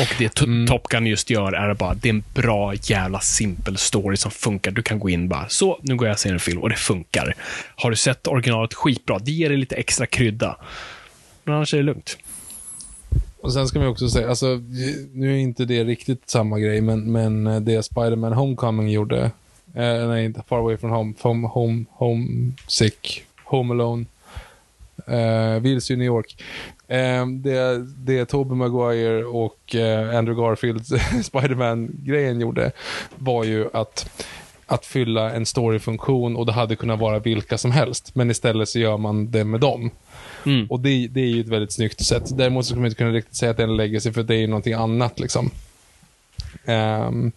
Och 0.00 0.14
det 0.18 0.40
mm. 0.40 0.66
Top 0.66 0.88
Gun 0.88 1.06
just 1.06 1.30
gör 1.30 1.52
är 1.52 1.74
bara, 1.74 1.94
det 1.94 2.08
är 2.08 2.12
en 2.12 2.24
bra 2.34 2.74
jävla 2.74 3.20
simpel 3.20 3.76
story 3.76 4.16
som 4.16 4.30
funkar. 4.30 4.70
Du 4.70 4.82
kan 4.82 4.98
gå 4.98 5.10
in 5.10 5.28
bara, 5.28 5.48
så, 5.48 5.78
nu 5.82 5.96
går 5.96 6.08
jag 6.08 6.14
och 6.14 6.18
ser 6.18 6.32
en 6.32 6.40
film 6.40 6.58
och 6.58 6.68
det 6.68 6.76
funkar. 6.76 7.34
Har 7.76 7.90
du 7.90 7.96
sett 7.96 8.26
originalet 8.26 8.74
skitbra, 8.74 9.18
det 9.18 9.30
ger 9.30 9.48
dig 9.48 9.58
lite 9.58 9.76
extra 9.76 10.06
krydda. 10.06 10.56
Men 11.44 11.54
annars 11.54 11.74
är 11.74 11.78
det 11.78 11.84
lugnt. 11.84 12.18
Och 13.42 13.52
sen 13.52 13.68
ska 13.68 13.78
man 13.78 13.88
också 13.88 14.08
säga, 14.08 14.28
alltså, 14.28 14.60
nu 15.12 15.34
är 15.34 15.38
inte 15.38 15.64
det 15.64 15.84
riktigt 15.84 16.30
samma 16.30 16.58
grej, 16.58 16.80
men, 16.80 17.12
men 17.12 17.46
eh, 17.46 17.60
det 17.60 17.82
Spiderman 17.82 18.32
Homecoming 18.32 18.88
gjorde, 18.88 19.30
eh, 19.74 20.08
nej, 20.08 20.24
inte 20.24 20.42
Far 20.48 20.58
Away 20.58 20.76
from 20.76 20.90
Home, 20.90 21.14
from 21.18 21.44
Home, 21.44 21.84
Home 21.90 22.52
Sick, 22.66 23.24
Home 23.44 23.74
Alone, 23.74 24.04
eh, 25.06 25.60
Vilse 25.60 25.92
i 25.92 25.96
New 25.96 26.06
York. 26.06 26.42
Eh, 26.88 27.26
det, 27.26 27.86
det 27.96 28.24
Tobey 28.26 28.56
Maguire 28.56 29.24
och 29.24 29.74
eh, 29.74 30.16
Andrew 30.16 30.42
Garfield, 30.42 30.86
Spiderman-grejen 31.24 32.40
gjorde, 32.40 32.72
var 33.16 33.44
ju 33.44 33.68
att 33.72 34.10
att 34.66 34.86
fylla 34.86 35.30
en 35.30 35.46
storyfunktion 35.46 36.36
och 36.36 36.46
det 36.46 36.52
hade 36.52 36.76
kunnat 36.76 36.98
vara 37.00 37.18
vilka 37.18 37.58
som 37.58 37.70
helst. 37.70 38.14
Men 38.14 38.30
istället 38.30 38.68
så 38.68 38.78
gör 38.78 38.96
man 38.96 39.30
det 39.30 39.44
med 39.44 39.60
dem. 39.60 39.90
Mm. 40.46 40.66
Och 40.66 40.80
det, 40.80 41.08
det, 41.08 41.20
är 41.20 41.26
ju 41.26 41.40
ett 41.40 41.48
väldigt 41.48 41.72
snyggt 41.72 42.04
sätt. 42.04 42.38
Däremot 42.38 42.64
så 42.64 42.68
skulle 42.68 42.80
man 42.80 42.86
inte 42.86 42.98
kunna 42.98 43.10
riktigt 43.10 43.36
säga 43.36 43.50
att 43.50 43.56
det 43.56 43.62
är 43.62 43.68
en 43.68 43.76
legacy, 43.76 44.12
för 44.12 44.22
det 44.22 44.34
är 44.34 44.38
ju 44.38 44.46
någonting 44.46 44.72
annat. 44.72 45.20
liksom. 45.20 45.50
Um, 46.64 47.32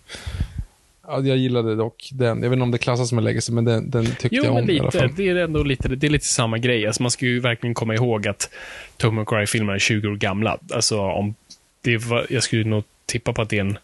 ja, 1.08 1.22
jag 1.22 1.38
gillade 1.38 1.76
dock 1.76 2.10
den. 2.14 2.44
Jag 2.44 2.50
vet 2.50 2.58
inte 2.58 2.64
om 2.64 2.72
det 2.72 2.78
klassas 2.78 3.10
som 3.10 3.18
en 3.18 3.24
legacy, 3.24 3.54
men 3.54 3.66
den, 3.66 3.90
den 3.90 4.06
tyckte 4.06 4.28
jo, 4.32 4.44
jag 4.44 4.56
om 4.56 4.62
lite. 4.62 4.74
i 4.74 4.80
alla 4.80 4.92
fall. 4.92 5.14
Det 5.16 5.30
är 5.30 5.36
ändå 5.36 5.64
lite, 5.64 5.88
det 5.88 6.08
är 6.08 6.12
lite 6.12 6.28
samma 6.28 6.58
grej. 6.58 6.88
Alltså, 6.88 7.02
man 7.02 7.12
ska 7.12 7.26
ju 7.26 7.40
verkligen 7.40 7.74
komma 7.74 7.96
ihåg 7.96 8.28
att 8.28 8.50
Tobey 8.98 9.16
Maguire-filmerna 9.16 9.76
är 9.76 9.80
20 9.80 10.08
år 10.08 10.16
gamla. 10.16 10.58
Alltså, 10.74 11.00
om 11.00 11.36
det 11.82 11.98
var, 11.98 12.26
jag 12.30 12.44
skulle 12.44 12.64
nog 12.64 12.84
tippa 13.06 13.34
på 13.34 13.42
att 13.42 13.50
det 13.50 13.58
är 13.58 13.62
en 13.62 13.78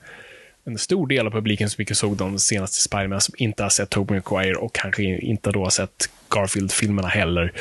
en 0.70 0.78
stor 0.78 1.08
del 1.08 1.28
av 1.28 1.32
publiken 1.32 1.70
som 1.70 1.82
inte 1.82 1.96
såg 1.96 2.18
de 2.18 2.40
senaste 2.40 2.82
Spiderman 2.82 3.22
som 3.22 3.36
inte 3.38 3.64
har 3.64 3.70
sett 3.70 3.90
Tobey 3.90 4.16
Maguire 4.16 4.56
och 4.56 4.76
kanske 4.76 5.04
inte 5.04 5.52
då 5.52 5.64
har 5.64 5.70
sett 5.70 6.10
Garfield-filmerna 6.30 7.08
heller. 7.08 7.54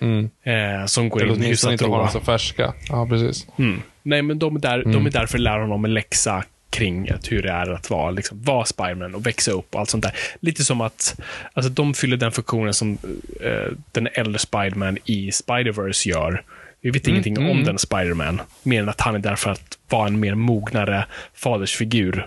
Mm. 0.00 0.30
Eh, 0.42 0.86
som 0.86 1.08
går 1.08 1.26
in 1.26 1.42
hyfsat 1.42 1.72
inte 1.72 1.86
har 1.86 2.08
så 2.08 2.20
färska. 2.20 2.74
Ja, 2.88 3.06
precis. 3.06 3.46
Mm. 3.58 3.82
Nej, 4.02 4.22
men 4.22 4.38
de 4.38 4.56
är, 4.56 4.60
där, 4.60 4.78
mm. 4.78 4.92
de 4.92 5.06
är 5.06 5.10
där 5.10 5.26
för 5.26 5.38
att 5.38 5.42
lära 5.42 5.60
honom 5.60 5.84
en 5.84 5.94
läxa 5.94 6.44
kring 6.70 7.10
hur 7.28 7.42
det 7.42 7.50
är 7.50 7.70
att 7.70 7.90
vara, 7.90 8.10
liksom, 8.10 8.42
vara 8.42 8.64
Spiderman 8.64 9.14
och 9.14 9.26
växa 9.26 9.50
upp 9.50 9.74
och 9.74 9.80
allt 9.80 9.90
sånt 9.90 10.04
där. 10.04 10.12
Lite 10.40 10.64
som 10.64 10.80
att 10.80 11.20
alltså, 11.52 11.72
de 11.72 11.94
fyller 11.94 12.16
den 12.16 12.32
funktionen 12.32 12.74
som 12.74 12.98
eh, 13.40 13.72
den 13.92 14.08
äldre 14.12 14.38
Spiderman 14.38 14.98
i 15.04 15.32
Spiderverse 15.32 16.08
gör. 16.08 16.42
Vi 16.80 16.90
vet 16.90 17.06
mm, 17.06 17.14
ingenting 17.14 17.36
mm. 17.36 17.50
om 17.50 17.64
den 17.64 17.78
Spiderman, 17.78 18.40
mer 18.62 18.82
än 18.82 18.88
att 18.88 19.00
han 19.00 19.14
är 19.14 19.18
där 19.18 19.36
för 19.36 19.50
att 19.50 19.78
vara 19.88 20.06
en 20.06 20.20
mer 20.20 20.34
mognare 20.34 21.06
fadersfigur. 21.34 22.26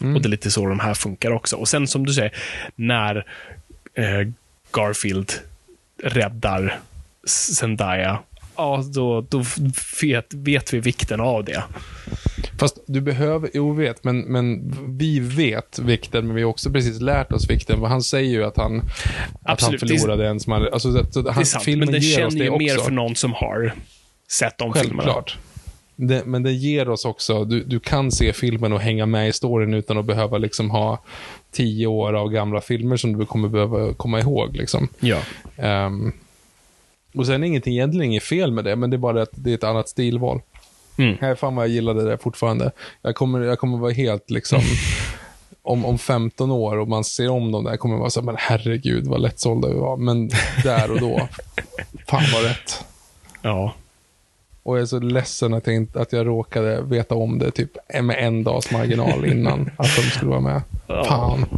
Mm. 0.00 0.16
Och 0.16 0.22
det 0.22 0.26
är 0.26 0.30
lite 0.30 0.50
så 0.50 0.66
de 0.66 0.80
här 0.80 0.94
funkar 0.94 1.30
också. 1.30 1.56
Och 1.56 1.68
sen 1.68 1.86
som 1.86 2.06
du 2.06 2.12
säger, 2.12 2.32
när 2.76 3.16
eh, 3.94 4.28
Garfield 4.72 5.32
räddar 6.04 6.80
Zendaya 7.26 8.18
ja, 8.56 8.84
då, 8.94 9.20
då 9.20 9.44
vet, 10.02 10.34
vet 10.34 10.74
vi 10.74 10.80
vikten 10.80 11.20
av 11.20 11.44
det. 11.44 11.64
Fast 12.58 12.78
du 12.86 13.00
behöver, 13.00 13.50
jo 13.54 13.72
vet, 13.72 14.04
men, 14.04 14.20
men 14.20 14.74
vi 14.98 15.20
vet 15.20 15.78
vikten, 15.78 16.26
men 16.26 16.36
vi 16.36 16.42
har 16.42 16.50
också 16.50 16.70
precis 16.70 17.00
lärt 17.00 17.32
oss 17.32 17.50
vikten. 17.50 17.80
För 17.80 17.86
han 17.86 18.02
säger 18.02 18.30
ju 18.30 18.44
att 18.44 18.56
han, 18.56 18.82
Absolut, 19.42 19.82
att 19.82 19.90
han 19.90 19.98
förlorade 19.98 20.28
en 20.28 20.40
som 20.40 20.52
han, 20.52 20.62
alltså, 20.72 20.92
så, 20.92 21.12
så 21.12 21.22
Det 21.22 21.30
är 21.30 21.44
sant, 21.44 21.64
filmen 21.64 21.86
men 21.86 21.92
den 21.92 22.02
känner 22.02 22.44
ju 22.44 22.58
mer 22.58 22.74
också. 22.74 22.84
för 22.84 22.92
någon 22.92 23.16
som 23.16 23.32
har 23.32 23.74
sett 24.28 24.58
de 24.58 24.74
filmerna. 24.74 25.24
Det, 25.96 26.24
men 26.26 26.42
det 26.42 26.52
ger 26.52 26.88
oss 26.88 27.04
också, 27.04 27.44
du, 27.44 27.64
du 27.64 27.80
kan 27.80 28.12
se 28.12 28.32
filmen 28.32 28.72
och 28.72 28.80
hänga 28.80 29.06
med 29.06 29.28
i 29.28 29.32
storyn 29.32 29.74
utan 29.74 29.98
att 29.98 30.04
behöva 30.04 30.38
liksom 30.38 30.70
ha 30.70 30.98
tio 31.50 31.86
år 31.86 32.12
av 32.12 32.30
gamla 32.30 32.60
filmer 32.60 32.96
som 32.96 33.18
du 33.18 33.26
kommer 33.26 33.48
behöva 33.48 33.94
komma 33.94 34.20
ihåg. 34.20 34.56
Liksom. 34.56 34.88
Ja. 35.00 35.18
Ehm, 35.56 36.12
och 37.14 37.26
sen 37.26 37.42
är 37.42 37.46
ingenting, 37.46 37.74
egentligen 37.74 38.10
inget 38.10 38.22
fel 38.22 38.52
med 38.52 38.64
det, 38.64 38.76
men 38.76 38.90
det 38.90 38.96
är 38.96 38.98
bara 38.98 39.22
att 39.22 39.30
det 39.32 39.50
är 39.50 39.54
ett 39.54 39.64
annat 39.64 39.88
stilval. 39.88 40.40
Mm. 40.98 41.16
Nej, 41.20 41.36
fan 41.36 41.56
vad 41.56 41.64
jag 41.64 41.72
gillade 41.72 42.10
det 42.10 42.18
fortfarande. 42.18 42.70
Jag 43.02 43.14
kommer, 43.14 43.40
jag 43.40 43.58
kommer 43.58 43.78
vara 43.78 43.92
helt 43.92 44.30
liksom, 44.30 44.60
om, 45.62 45.84
om 45.84 45.98
15 45.98 46.50
år 46.50 46.76
och 46.78 46.88
man 46.88 47.04
ser 47.04 47.28
om 47.28 47.52
dem 47.52 47.64
där, 47.64 47.76
kommer 47.76 47.94
jag 47.94 48.00
vara 48.00 48.10
så 48.10 48.20
här, 48.20 48.26
men 48.26 48.36
herregud 48.38 49.06
vad 49.06 49.20
lättsålda 49.20 49.68
vi 49.68 49.74
var. 49.74 49.96
Men 49.96 50.30
där 50.62 50.90
och 50.90 51.00
då, 51.00 51.28
fan 52.08 52.22
vad 52.32 52.44
rätt. 52.44 52.84
Ja. 53.42 53.74
Och 54.64 54.76
jag 54.76 54.82
är 54.82 54.86
så 54.86 54.98
ledsen 54.98 55.54
att 55.54 55.66
jag, 55.66 55.76
inte, 55.76 56.00
att 56.00 56.12
jag 56.12 56.26
råkade 56.26 56.82
veta 56.82 57.14
om 57.14 57.38
det 57.38 57.50
typ 57.50 57.70
med 58.02 58.16
en 58.18 58.44
dags 58.44 58.70
marginal 58.70 59.26
innan 59.26 59.70
att 59.76 59.96
de 59.96 60.02
skulle 60.02 60.30
vara 60.30 60.40
med. 60.40 60.62
Fan. 60.86 61.44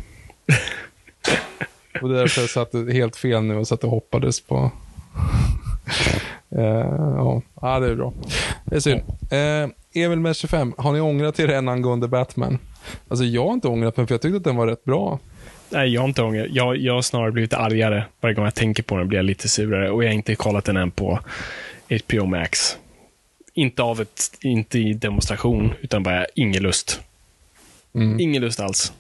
Och 2.03 2.09
det 2.09 2.15
är 2.15 2.19
därför 2.19 2.41
jag 2.41 2.51
satt 2.51 2.73
helt 2.93 3.17
fel 3.17 3.43
nu 3.43 3.57
och 3.57 3.69
satt 3.69 3.85
och 3.85 3.91
hoppades 3.91 4.41
på... 4.41 4.71
Eh, 6.51 6.65
ja. 7.17 7.43
ja, 7.61 7.81
det 7.81 7.91
är 7.91 7.95
bra. 7.95 8.13
Det 8.65 8.77
är 8.77 8.81
synd. 8.81 9.01
Uh, 9.33 10.05
Emil 10.05 10.21
med 10.21 10.37
25, 10.37 10.75
har 10.79 10.93
ni 10.93 11.01
ångrat 11.01 11.41
er 11.41 11.49
än 11.49 11.69
angående 11.69 12.09
Batman? 12.09 12.59
Alltså 13.09 13.25
jag 13.25 13.47
har 13.47 13.53
inte 13.53 13.69
ångrat 13.69 13.97
mig 13.97 14.07
för 14.07 14.15
jag 14.15 14.21
tyckte 14.21 14.37
att 14.37 14.45
den 14.45 14.57
var 14.57 14.67
rätt 14.67 14.85
bra. 14.85 15.19
Nej, 15.71 15.95
jag 15.95 16.01
har 16.01 16.09
inte 16.09 16.23
ångrat. 16.23 16.47
Jag, 16.51 16.77
jag 16.77 16.95
har 16.95 17.03
snarare 17.03 17.33
blivit 17.33 17.55
argare. 17.55 18.05
Varje 18.21 18.35
gång 18.35 18.45
jag 18.45 18.55
tänker 18.55 18.83
på 18.83 18.97
den 18.97 19.09
blir 19.09 19.19
jag 19.19 19.25
lite 19.25 19.49
surare. 19.49 19.91
Och 19.91 20.05
jag 20.05 20.09
har 20.09 20.15
inte 20.15 20.35
kollat 20.35 20.65
den 20.65 20.77
än 20.77 20.91
på 20.91 21.21
HBO 21.89 22.27
Max. 22.27 22.79
Inte 23.57 23.83
av 23.83 24.01
ett, 24.01 24.39
inte 24.41 24.79
i 24.79 24.93
demonstration, 24.93 25.75
utan 25.81 26.03
bara 26.03 26.27
ingen 26.35 26.63
lust. 26.63 27.01
Mm. 27.95 28.21
Ingen 28.21 28.43
lust 28.43 28.61
alls. 28.61 28.93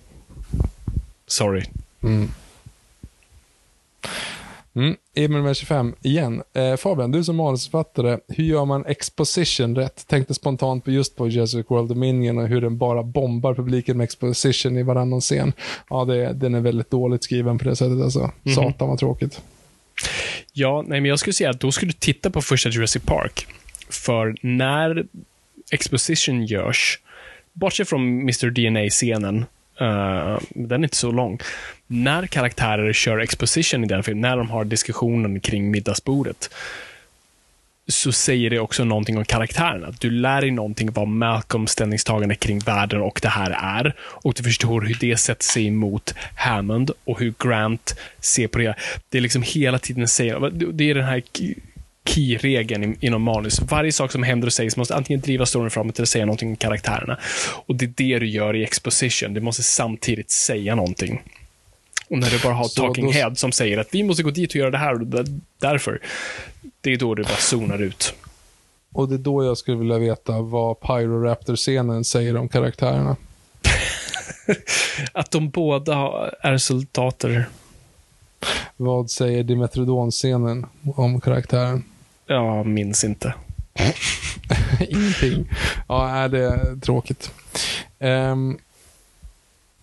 Sorry. 1.26 1.64
Mm. 2.02 2.28
Mm. 4.74 4.96
Emil 5.14 5.42
med 5.42 5.56
25, 5.56 5.94
igen. 6.02 6.42
Eh, 6.54 6.76
Fabian, 6.76 7.10
du 7.10 7.24
som 7.24 7.36
manusförfattare, 7.36 8.18
hur 8.28 8.44
gör 8.44 8.64
man 8.64 8.86
exposition 8.86 9.76
rätt? 9.76 10.06
Tänkte 10.06 10.34
spontant 10.34 10.84
på 10.84 10.90
just 10.90 11.16
på 11.16 11.28
Jurassic 11.28 11.66
World 11.68 11.88
Dominion 11.88 12.38
och 12.38 12.48
hur 12.48 12.60
den 12.60 12.78
bara 12.78 13.02
bombar 13.02 13.54
publiken 13.54 13.96
med 13.96 14.04
exposition 14.04 14.78
i 14.78 14.82
varannan 14.82 15.20
scen. 15.20 15.52
Ja, 15.90 16.04
det, 16.04 16.32
den 16.32 16.54
är 16.54 16.60
väldigt 16.60 16.90
dåligt 16.90 17.24
skriven 17.24 17.58
på 17.58 17.64
det 17.64 17.76
sättet 17.76 18.02
alltså. 18.02 18.30
Satan 18.54 18.88
vad 18.88 18.98
tråkigt. 18.98 19.40
Ja, 20.52 20.84
nej, 20.86 21.00
men 21.00 21.08
jag 21.08 21.18
skulle 21.18 21.34
säga 21.34 21.50
att 21.50 21.60
då 21.60 21.72
skulle 21.72 21.92
du 21.92 21.98
titta 21.98 22.30
på 22.30 22.42
första 22.42 22.68
Jurassic 22.68 23.02
Park. 23.02 23.46
För 23.88 24.34
när 24.40 25.06
exposition 25.70 26.46
görs, 26.46 26.98
bortsett 27.52 27.88
från 27.88 28.20
Mr. 28.20 28.50
DNA-scenen, 28.50 29.44
uh, 29.80 29.88
eh, 29.88 30.38
den 30.50 30.80
är 30.80 30.84
inte 30.84 30.96
så 30.96 31.10
lång. 31.10 31.38
När 31.86 32.26
karaktärer 32.26 32.92
kör 32.92 33.18
exposition 33.18 33.84
i 33.84 33.86
den 33.86 34.02
filmen, 34.02 34.20
när 34.20 34.36
de 34.36 34.50
har 34.50 34.64
diskussionen 34.64 35.40
kring 35.40 35.70
middagsbordet, 35.70 36.50
så 37.88 38.12
säger 38.12 38.50
det 38.50 38.58
också 38.58 38.84
någonting 38.84 39.18
om 39.18 39.24
karaktärerna. 39.24 39.94
Du 40.00 40.10
lär 40.10 40.40
dig 40.40 40.50
någonting 40.50 40.92
vad 40.92 41.08
Malcolms 41.08 41.70
ställningstagande 41.70 42.34
kring 42.34 42.58
världen 42.58 43.00
och 43.00 43.18
det 43.22 43.28
här 43.28 43.50
är. 43.50 43.94
Och 43.98 44.34
du 44.36 44.42
förstår 44.42 44.80
hur 44.80 44.96
det 45.00 45.16
sätter 45.16 45.44
sig 45.44 45.66
emot 45.66 46.14
Hammond 46.36 46.90
och 47.04 47.20
hur 47.20 47.34
Grant 47.38 47.98
ser 48.20 48.48
på 48.48 48.58
det. 48.58 48.74
Det 49.08 49.18
är 49.18 49.22
liksom 49.22 49.42
hela 49.42 49.78
tiden 49.78 50.08
säger, 50.08 50.50
det 50.50 50.90
är 50.90 50.94
den 50.94 51.04
här 51.04 51.22
key-regeln 52.06 52.96
inom 53.00 53.22
manus. 53.22 53.60
Varje 53.60 53.92
sak 53.92 54.12
som 54.12 54.22
händer 54.22 54.46
och 54.46 54.52
sägs 54.52 54.76
måste 54.76 54.94
antingen 54.96 55.20
driva 55.20 55.46
storyn 55.46 55.70
framåt 55.70 55.98
eller 55.98 56.06
säga 56.06 56.26
någonting 56.26 56.48
om 56.48 56.56
karaktärerna. 56.56 57.18
Och 57.66 57.74
det 57.76 57.84
är 57.84 57.92
det 57.96 58.18
du 58.18 58.26
gör 58.28 58.56
i 58.56 58.62
exposition. 58.64 59.34
Du 59.34 59.40
måste 59.40 59.62
samtidigt 59.62 60.30
säga 60.30 60.74
någonting. 60.74 61.22
Och 62.10 62.18
när 62.18 62.30
du 62.30 62.38
bara 62.42 62.54
har 62.54 62.64
Så 62.64 62.80
talking 62.86 63.06
då- 63.06 63.12
head 63.12 63.34
som 63.34 63.52
säger 63.52 63.78
att 63.78 63.88
vi 63.90 64.02
måste 64.02 64.22
gå 64.22 64.30
dit 64.30 64.50
och 64.50 64.56
göra 64.56 64.70
det 64.70 64.78
här 64.78 64.92
och 64.94 65.06
d- 65.06 65.40
därför. 65.60 66.00
Det 66.80 66.92
är 66.92 66.96
då 66.96 67.14
du 67.14 67.22
bara 67.22 67.36
zonar 67.36 67.82
ut. 67.82 68.14
Och 68.92 69.08
det 69.08 69.14
är 69.14 69.18
då 69.18 69.44
jag 69.44 69.58
skulle 69.58 69.76
vilja 69.76 69.98
veta 69.98 70.40
vad 70.40 70.80
Pyroraptor-scenen 70.80 72.04
säger 72.04 72.36
om 72.36 72.48
karaktärerna. 72.48 73.16
Att 75.12 75.30
de 75.30 75.50
båda 75.50 75.94
är 76.40 76.58
soldater. 76.58 77.46
Vad 78.76 79.10
säger 79.10 79.42
Dimetrodon-scenen 79.44 80.66
om 80.96 81.20
karaktären? 81.20 81.84
Jag 82.27 82.66
minns 82.66 83.05
inte. 83.05 83.35
Ingenting. 84.89 85.48
Ja, 85.89 86.28
det 86.28 86.44
är 86.44 86.81
tråkigt. 86.81 87.32
Ehm, 87.98 88.59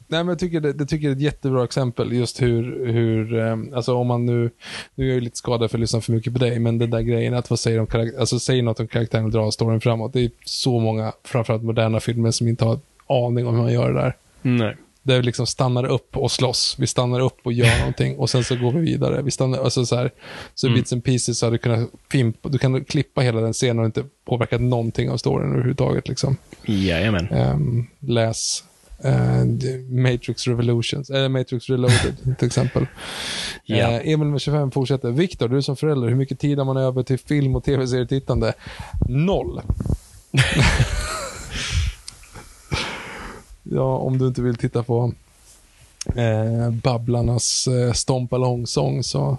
nej, 0.08 0.24
men 0.24 0.28
jag 0.28 0.40
tycker 0.40 0.60
det, 0.60 0.74
det 0.74 0.86
tycker 0.86 1.08
jag 1.08 1.12
är 1.12 1.16
ett 1.16 1.22
jättebra 1.22 1.64
exempel. 1.64 2.14
Just 2.14 2.42
hur, 2.42 2.86
hur 2.88 3.40
ehm, 3.40 3.74
alltså 3.74 3.96
om 3.96 4.08
man 4.08 4.26
nu, 4.26 4.50
nu 4.96 5.04
är 5.06 5.08
jag 5.08 5.16
ju 5.16 5.22
lite 5.22 5.38
skadad 5.38 5.72
för 5.72 5.78
att 5.78 5.82
lyssna 5.82 6.02
för 6.02 6.12
mycket 6.14 6.34
på 6.34 6.40
dig, 6.40 6.60
men 6.60 6.78
den 6.78 6.90
där 6.90 7.02
grejen 7.02 7.34
att 7.34 7.50
vad 7.50 7.60
säger 7.60 7.80
om 7.80 7.88
karaktär, 7.88 8.20
alltså 8.20 8.40
säger 8.40 8.64
något 8.64 8.80
om 8.80 8.88
karaktären 8.88 9.26
och 9.26 9.32
drar 9.32 9.52
storyn 9.52 9.82
framåt. 9.82 10.14
Det 10.14 10.22
är 10.22 10.32
så 10.46 10.80
många, 10.80 11.14
framförallt 11.24 11.64
moderna 11.64 12.00
filmer, 12.00 12.32
som 12.32 12.48
inte 12.48 12.66
har 12.66 12.80
aning 13.08 13.48
om 13.48 13.56
hur 13.56 13.62
man 13.62 13.74
gör 13.74 13.94
det 13.94 14.00
där. 14.00 14.16
Nej. 14.42 14.76
Där 15.04 15.18
vi 15.18 15.24
liksom 15.24 15.48
stannar 15.48 15.86
upp 15.86 16.18
och 16.18 16.32
slåss. 16.32 16.76
Vi 16.80 16.88
stannar 16.88 17.20
upp 17.20 17.38
och 17.44 17.54
gör 17.54 17.78
någonting 17.80 18.18
och 18.18 18.30
sen 18.30 18.44
så 18.44 18.56
går 18.56 18.72
vi 18.72 18.80
vidare. 18.80 19.22
Vi 19.22 19.32
stannar, 19.32 19.60
alltså 19.64 19.86
så 19.86 19.96
här, 19.96 20.12
så 20.56 20.68
Mm. 20.68 20.80
bits 20.80 20.94
and 20.94 21.04
pieces 21.04 21.40
så 21.40 21.46
hade 21.46 21.54
du 21.54 21.58
kunnat 21.58 21.90
fimpa, 22.12 22.50
du 22.50 22.58
kan 22.58 22.86
klippa 22.86 23.22
hela 23.22 23.42
den 23.42 23.54
scenen 23.54 23.80
och 23.80 23.86
inte 23.86 24.04
påverkat 24.26 24.62
någonting 24.62 25.10
av 25.10 25.18
storyn 25.18 25.52
överhuvudtaget. 25.52 26.08
Liksom. 26.08 26.38
Jajamän. 26.66 27.28
Ehm, 27.32 27.88
läs 28.00 28.64
eh, 29.04 29.46
Matrix 29.90 30.48
Revolutions, 30.48 31.10
eller 31.10 31.30
Matrix 31.30 31.70
Reloaded 31.70 32.16
till 32.40 32.48
exempel. 32.48 32.86
Ja. 33.66 33.76
Eh, 33.78 34.10
Emil 34.14 34.28
med 34.28 34.42
25 34.42 34.72
fortsätter. 34.72 35.12
Viktor, 35.12 35.48
du 35.50 35.62
som 35.62 35.76
förälder, 35.76 36.08
hur 36.08 36.16
mycket 36.16 36.40
tid 36.40 36.58
har 36.58 36.66
man 36.66 36.78
över 36.78 37.04
till 37.04 37.20
film 37.20 37.56
och 37.56 37.64
tv-serietittande? 37.64 38.54
Noll. 39.10 39.62
ja, 43.64 43.98
om 43.98 44.18
du 44.18 44.28
inte 44.28 44.42
vill 44.42 44.56
titta 44.56 44.84
på 44.84 45.14
eh, 46.16 46.70
Babblarnas 46.70 47.68
eh, 47.68 47.94
Stomp 47.94 48.34
Along-sång 48.34 49.04
så... 49.04 49.38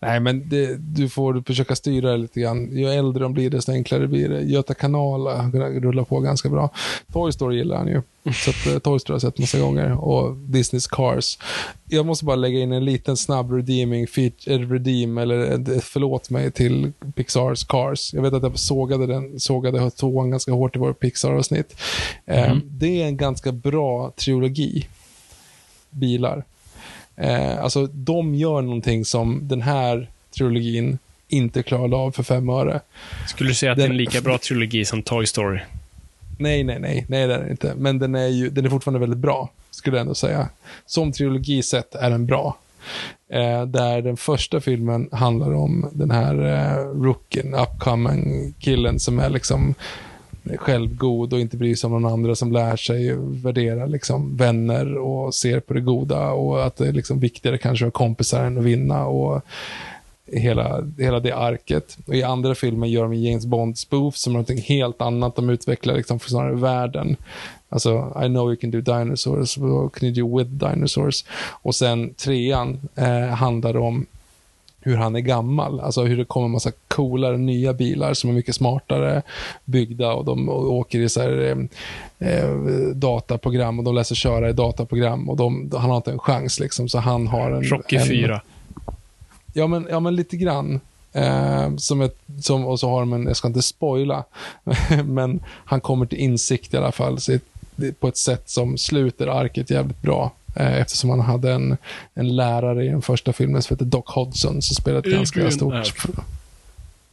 Nej, 0.00 0.20
men 0.20 0.48
det, 0.48 0.76
du 0.76 1.08
får 1.08 1.42
försöka 1.46 1.76
styra 1.76 2.10
det 2.10 2.16
lite 2.16 2.40
grann. 2.40 2.76
Ju 2.76 2.88
äldre 2.88 3.22
de 3.22 3.32
blir, 3.32 3.50
desto 3.50 3.72
enklare 3.72 4.06
blir 4.06 4.28
det. 4.28 4.40
Göta 4.40 4.74
kanal 4.74 5.26
eh, 5.26 5.48
rullar 5.80 6.04
på 6.04 6.20
ganska 6.20 6.48
bra. 6.48 6.70
Toy 7.12 7.32
Story 7.32 7.56
gillar 7.56 7.76
han 7.76 7.88
ju. 7.88 8.02
Så 8.32 8.50
att, 8.50 8.66
eh, 8.66 8.78
Toy 8.78 8.98
Story 8.98 9.12
har 9.12 9.14
jag 9.14 9.20
sett 9.22 9.38
massa 9.38 9.58
gånger. 9.58 10.04
Och 10.04 10.36
Disneys 10.36 10.86
Cars. 10.86 11.38
Jag 11.88 12.06
måste 12.06 12.24
bara 12.24 12.36
lägga 12.36 12.58
in 12.58 12.72
en 12.72 12.84
liten 12.84 13.16
snabb 13.16 13.52
redeeming 13.52 14.06
feature, 14.06 14.54
eller 14.54 14.66
redeem, 14.66 15.18
eller 15.18 15.38
ett 15.38 15.84
förlåt 15.84 16.30
mig 16.30 16.50
till 16.50 16.92
Pixars 17.14 17.64
Cars. 17.64 18.14
Jag 18.14 18.22
vet 18.22 18.32
att 18.32 18.42
jag 18.42 18.58
sågade 18.58 19.06
den, 19.06 19.40
sågade 19.40 19.90
tvåan 19.90 20.30
ganska 20.30 20.52
hårt 20.52 20.76
i 20.76 20.78
vår 20.78 20.92
Pixar-avsnitt. 20.92 21.76
Eh, 22.26 22.56
det 22.64 23.02
är 23.02 23.06
en 23.06 23.16
ganska 23.16 23.52
bra 23.52 24.12
trilogi 24.16 24.86
bilar. 25.90 26.44
Eh, 27.16 27.58
alltså, 27.62 27.86
de 27.86 28.34
gör 28.34 28.62
någonting 28.62 29.04
som 29.04 29.40
den 29.48 29.62
här 29.62 30.08
trilogin 30.36 30.98
inte 31.28 31.62
klarade 31.62 31.96
av 31.96 32.10
för 32.12 32.22
fem 32.22 32.48
öre. 32.48 32.80
Skulle 33.28 33.50
du 33.50 33.54
säga 33.54 33.72
att 33.72 33.78
det 33.78 33.82
är 33.82 33.86
en 33.86 33.90
Den- 33.90 33.96
lika 33.96 34.20
bra 34.20 34.38
trilogi 34.38 34.84
som 34.84 35.02
Toy 35.02 35.26
Story? 35.26 35.60
Nej, 36.38 36.64
nej, 36.64 36.78
nej, 36.80 37.06
nej 37.08 37.26
det 37.26 37.34
är 37.34 37.38
den 37.38 37.50
inte. 37.50 37.74
Men 37.76 37.98
den 37.98 38.14
är 38.14 38.26
ju, 38.26 38.50
den 38.50 38.64
är 38.64 38.70
fortfarande 38.70 39.00
väldigt 39.00 39.18
bra, 39.18 39.50
skulle 39.70 39.96
jag 39.96 40.00
ändå 40.00 40.14
säga. 40.14 40.48
Som 40.86 41.12
trilogi 41.12 41.62
sett 41.62 41.94
är 41.94 42.10
den 42.10 42.26
bra. 42.26 42.56
Eh, 43.28 43.66
där 43.66 44.02
den 44.02 44.16
första 44.16 44.60
filmen 44.60 45.08
handlar 45.12 45.54
om 45.54 45.90
den 45.92 46.10
här 46.10 46.34
eh, 46.34 46.84
rookien, 47.02 47.54
upcoming 47.54 48.52
killen 48.60 48.98
som 49.00 49.18
är 49.18 49.30
liksom 49.30 49.74
självgod 50.56 51.32
och 51.32 51.40
inte 51.40 51.56
bryr 51.56 51.74
sig 51.74 51.88
om 51.88 52.02
någon 52.02 52.12
andra 52.12 52.34
som 52.34 52.52
lär 52.52 52.76
sig 52.76 53.16
värdera 53.16 53.86
liksom 53.86 54.36
vänner 54.36 54.98
och 54.98 55.34
ser 55.34 55.60
på 55.60 55.74
det 55.74 55.80
goda 55.80 56.30
och 56.30 56.66
att 56.66 56.76
det 56.76 56.88
är 56.88 56.92
liksom 56.92 57.20
viktigare 57.20 57.58
kanske 57.58 57.86
att 57.86 57.94
ha 57.94 58.04
kompisar 58.04 58.44
än 58.44 58.58
att 58.58 58.64
vinna 58.64 59.06
och 59.06 59.42
hela, 60.32 60.86
hela 60.98 61.20
det 61.20 61.32
arket. 61.32 61.98
Och 62.06 62.14
I 62.14 62.22
andra 62.22 62.54
filmen 62.54 62.90
gör 62.90 63.02
de 63.02 63.12
en 63.12 63.22
James 63.22 63.46
Bond-spoof 63.46 64.16
som 64.16 64.32
är 64.32 64.34
någonting 64.34 64.58
helt 64.58 65.02
annat. 65.02 65.36
De 65.36 65.50
utvecklar 65.50 65.94
liksom 65.94 66.20
för 66.20 66.30
snarare 66.30 66.54
världen. 66.54 67.16
Alltså, 67.68 68.16
I 68.24 68.26
know 68.26 68.48
you 68.48 68.56
can 68.56 68.70
do 68.70 68.80
dinosaurs, 68.80 69.58
what 69.58 69.92
can 69.92 70.08
you 70.08 70.14
do 70.14 70.38
with 70.38 70.50
dinosaurs? 70.50 71.24
Och 71.62 71.74
sen 71.74 72.14
trean 72.14 72.80
eh, 72.94 73.26
handlar 73.26 73.76
om 73.76 74.06
hur 74.80 74.96
han 74.96 75.16
är 75.16 75.20
gammal. 75.20 75.80
Alltså 75.80 76.02
hur 76.02 76.16
det 76.16 76.24
kommer 76.24 76.44
en 76.44 76.50
massa 76.50 76.72
coolare 76.88 77.36
nya 77.36 77.72
bilar 77.72 78.14
som 78.14 78.30
är 78.30 78.34
mycket 78.34 78.54
smartare 78.54 79.22
byggda 79.64 80.12
och 80.12 80.24
de 80.24 80.48
åker 80.48 80.98
i 80.98 81.08
så 81.08 81.20
här, 81.20 81.68
eh, 82.18 82.28
eh, 82.28 82.54
dataprogram 82.94 83.78
och 83.78 83.84
de 83.84 83.94
läser 83.94 84.14
köra 84.14 84.50
i 84.50 84.52
dataprogram 84.52 85.28
och 85.28 85.36
de, 85.36 85.70
han 85.76 85.90
har 85.90 85.96
inte 85.96 86.12
en 86.12 86.18
chans 86.18 86.60
liksom. 86.60 86.88
Så 86.88 86.98
han 86.98 87.26
har 87.26 87.50
en... 87.50 87.62
Rocky 87.62 87.96
en, 87.96 88.06
4. 88.06 88.42
Ja 89.52 89.66
men, 89.66 89.86
ja, 89.90 90.00
men 90.00 90.16
lite 90.16 90.36
grann. 90.36 90.80
Eh, 91.12 91.76
som 91.76 92.00
ett, 92.00 92.18
som, 92.40 92.66
och 92.66 92.80
så 92.80 92.88
har 92.88 93.00
de 93.00 93.12
en, 93.12 93.26
jag 93.26 93.36
ska 93.36 93.48
inte 93.48 93.62
spoila, 93.62 94.24
men 95.04 95.42
han 95.46 95.80
kommer 95.80 96.06
till 96.06 96.18
insikt 96.18 96.74
i 96.74 96.76
alla 96.76 96.92
fall 96.92 97.18
på 98.00 98.08
ett 98.08 98.16
sätt 98.16 98.50
som 98.50 98.78
sluter 98.78 99.26
arket 99.26 99.70
jävligt 99.70 100.02
bra. 100.02 100.32
Eh, 100.60 100.80
eftersom 100.80 101.10
han 101.10 101.20
hade 101.20 101.52
en, 101.52 101.76
en 102.14 102.36
lärare 102.36 102.84
i 102.84 102.88
den 102.88 103.02
första 103.02 103.32
filmen 103.32 103.62
som 103.62 103.74
heter 103.74 103.84
Doc 103.84 104.04
Hodgson 104.06 104.62
som 104.62 104.74
spelade 104.74 105.08
ett 105.08 105.14
ganska 105.14 105.50
stort... 105.50 105.94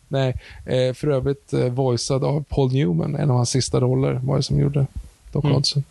Nej, 0.08 0.36
eh, 0.66 0.94
för 0.94 1.08
övrigt 1.08 1.54
eh, 1.54 1.66
voicead 1.66 2.24
av 2.24 2.44
Paul 2.50 2.74
Newman, 2.74 3.16
en 3.16 3.30
av 3.30 3.36
hans 3.36 3.50
sista 3.50 3.80
roller 3.80 4.14
var 4.14 4.38
det 4.38 4.44
som 4.44 4.60
gjorde 4.60 4.88
Doc 5.32 5.44
mm. 5.44 5.56
Hodgson. 5.56 5.84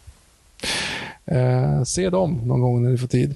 Eh, 1.30 1.82
se 1.82 2.10
dem 2.10 2.40
någon 2.44 2.60
gång 2.60 2.82
när 2.82 2.90
ni 2.90 2.98
får 2.98 3.08
tid. 3.08 3.34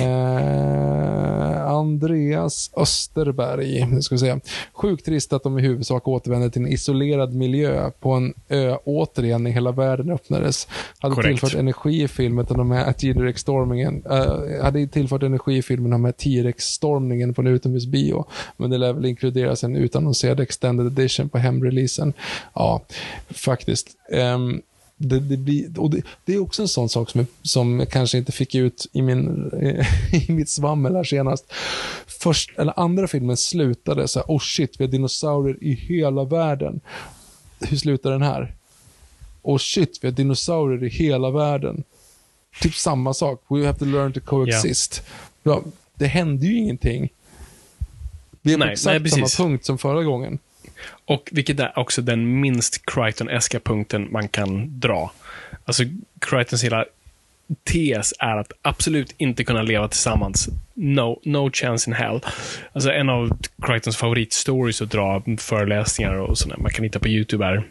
Eh, 0.00 1.66
Andreas 1.66 2.70
Österberg. 2.76 3.86
Nu 3.86 4.02
ska 4.02 4.14
vi 4.14 4.18
se. 4.18 4.36
Sjukt 4.72 5.04
trist 5.04 5.32
att 5.32 5.42
de 5.42 5.58
i 5.58 5.62
huvudsak 5.62 6.08
återvänder 6.08 6.48
till 6.48 6.62
en 6.62 6.68
isolerad 6.68 7.34
miljö 7.34 7.90
på 8.00 8.12
en 8.12 8.34
ö 8.48 8.76
återigen 8.84 9.42
när 9.42 9.50
hela 9.50 9.72
världen 9.72 10.10
öppnades. 10.10 10.68
Hade 10.98 11.14
Correct. 11.14 11.40
tillfört 11.40 11.60
energi 11.60 12.02
i 12.02 12.08
filmen 12.08 12.46
de 12.48 12.70
här 12.70 12.92
T-Rex-stormningen. 12.92 14.02
Uh, 14.06 14.62
hade 14.62 14.86
tillfört 14.86 15.22
energi 15.22 15.56
i 15.56 15.62
filmen 15.62 15.90
de 15.90 16.04
här 16.04 16.12
T-Rex-stormningen 16.12 17.34
på 17.34 17.40
en 17.42 17.46
utomhusbio. 17.46 18.24
Men 18.56 18.70
det 18.70 18.78
lär 18.78 18.92
väl 18.92 19.06
inkluderas 19.06 19.64
en 19.64 19.76
utannonserad 19.76 20.40
extended 20.40 20.86
edition 20.86 21.28
på 21.28 21.38
hemreleasen. 21.38 22.12
Ja, 22.54 22.82
faktiskt. 23.30 23.88
Um, 24.34 24.62
det, 24.96 25.20
det, 25.20 25.36
blir, 25.36 25.80
och 25.80 25.90
det, 25.90 26.02
det, 26.24 26.34
är 26.34 26.38
också 26.38 26.62
en 26.62 26.68
sån 26.68 26.88
sak 26.88 27.10
som, 27.10 27.26
som 27.42 27.80
jag 27.80 27.90
kanske 27.90 28.18
inte 28.18 28.32
fick 28.32 28.54
ut 28.54 28.86
i, 28.92 29.02
min, 29.02 29.50
i 30.28 30.32
mitt 30.32 30.48
svammel 30.48 30.96
här 30.96 31.04
senast. 31.04 31.52
Först, 32.06 32.58
eller 32.58 32.80
andra 32.80 33.08
filmen 33.08 33.36
slutade 33.36 34.08
så 34.08 34.18
här, 34.18 34.26
oh 34.28 34.40
shit, 34.40 34.80
vi 34.80 34.84
har 34.84 34.92
dinosaurier 34.92 35.64
i 35.64 35.72
hela 35.72 36.24
världen. 36.24 36.80
Hur 37.60 37.76
slutar 37.76 38.10
den 38.10 38.22
här? 38.22 38.54
Oh 39.42 39.58
shit, 39.58 39.98
vi 40.02 40.08
har 40.08 40.12
dinosaurier 40.12 40.84
i 40.84 40.88
hela 40.88 41.30
världen. 41.30 41.84
Typ 42.60 42.74
samma 42.74 43.14
sak. 43.14 43.42
We 43.48 43.66
have 43.66 43.78
to 43.78 43.84
learn 43.84 44.12
to 44.12 44.20
coexist. 44.20 45.02
Yeah. 45.44 45.58
Ja, 45.58 45.70
det 45.94 46.06
hände 46.06 46.46
ju 46.46 46.58
ingenting. 46.58 47.08
Vi 48.42 48.54
är 48.54 48.58
på 48.58 48.64
exakt 48.64 49.02
nej, 49.02 49.10
samma 49.10 49.48
punkt 49.48 49.64
som 49.64 49.78
förra 49.78 50.04
gången. 50.04 50.38
Och 51.06 51.28
vilket 51.32 51.60
är 51.60 51.78
också 51.78 52.02
den 52.02 52.40
minst 52.40 52.86
Crichton-eska 52.86 53.60
punkten 53.60 54.08
man 54.12 54.28
kan 54.28 54.80
dra. 54.80 55.12
Alltså, 55.64 55.82
Crichtons 56.20 56.64
hela 56.64 56.84
tes 57.64 58.14
är 58.18 58.36
att 58.36 58.52
absolut 58.62 59.14
inte 59.18 59.44
kunna 59.44 59.62
leva 59.62 59.88
tillsammans. 59.88 60.48
No, 60.74 61.20
no 61.24 61.50
chance 61.52 61.90
in 61.90 61.94
hell. 61.94 62.20
Alltså 62.72 62.92
en 62.92 63.08
av 63.08 63.38
Crichtons 63.62 63.96
favoritstories 63.96 64.82
att 64.82 64.90
dra 64.90 65.22
föreläsningar 65.38 66.14
och 66.14 66.38
sådär 66.38 66.56
man 66.56 66.72
kan 66.72 66.84
hitta 66.84 66.98
på 66.98 67.08
YouTube 67.08 67.46
är 67.46 67.64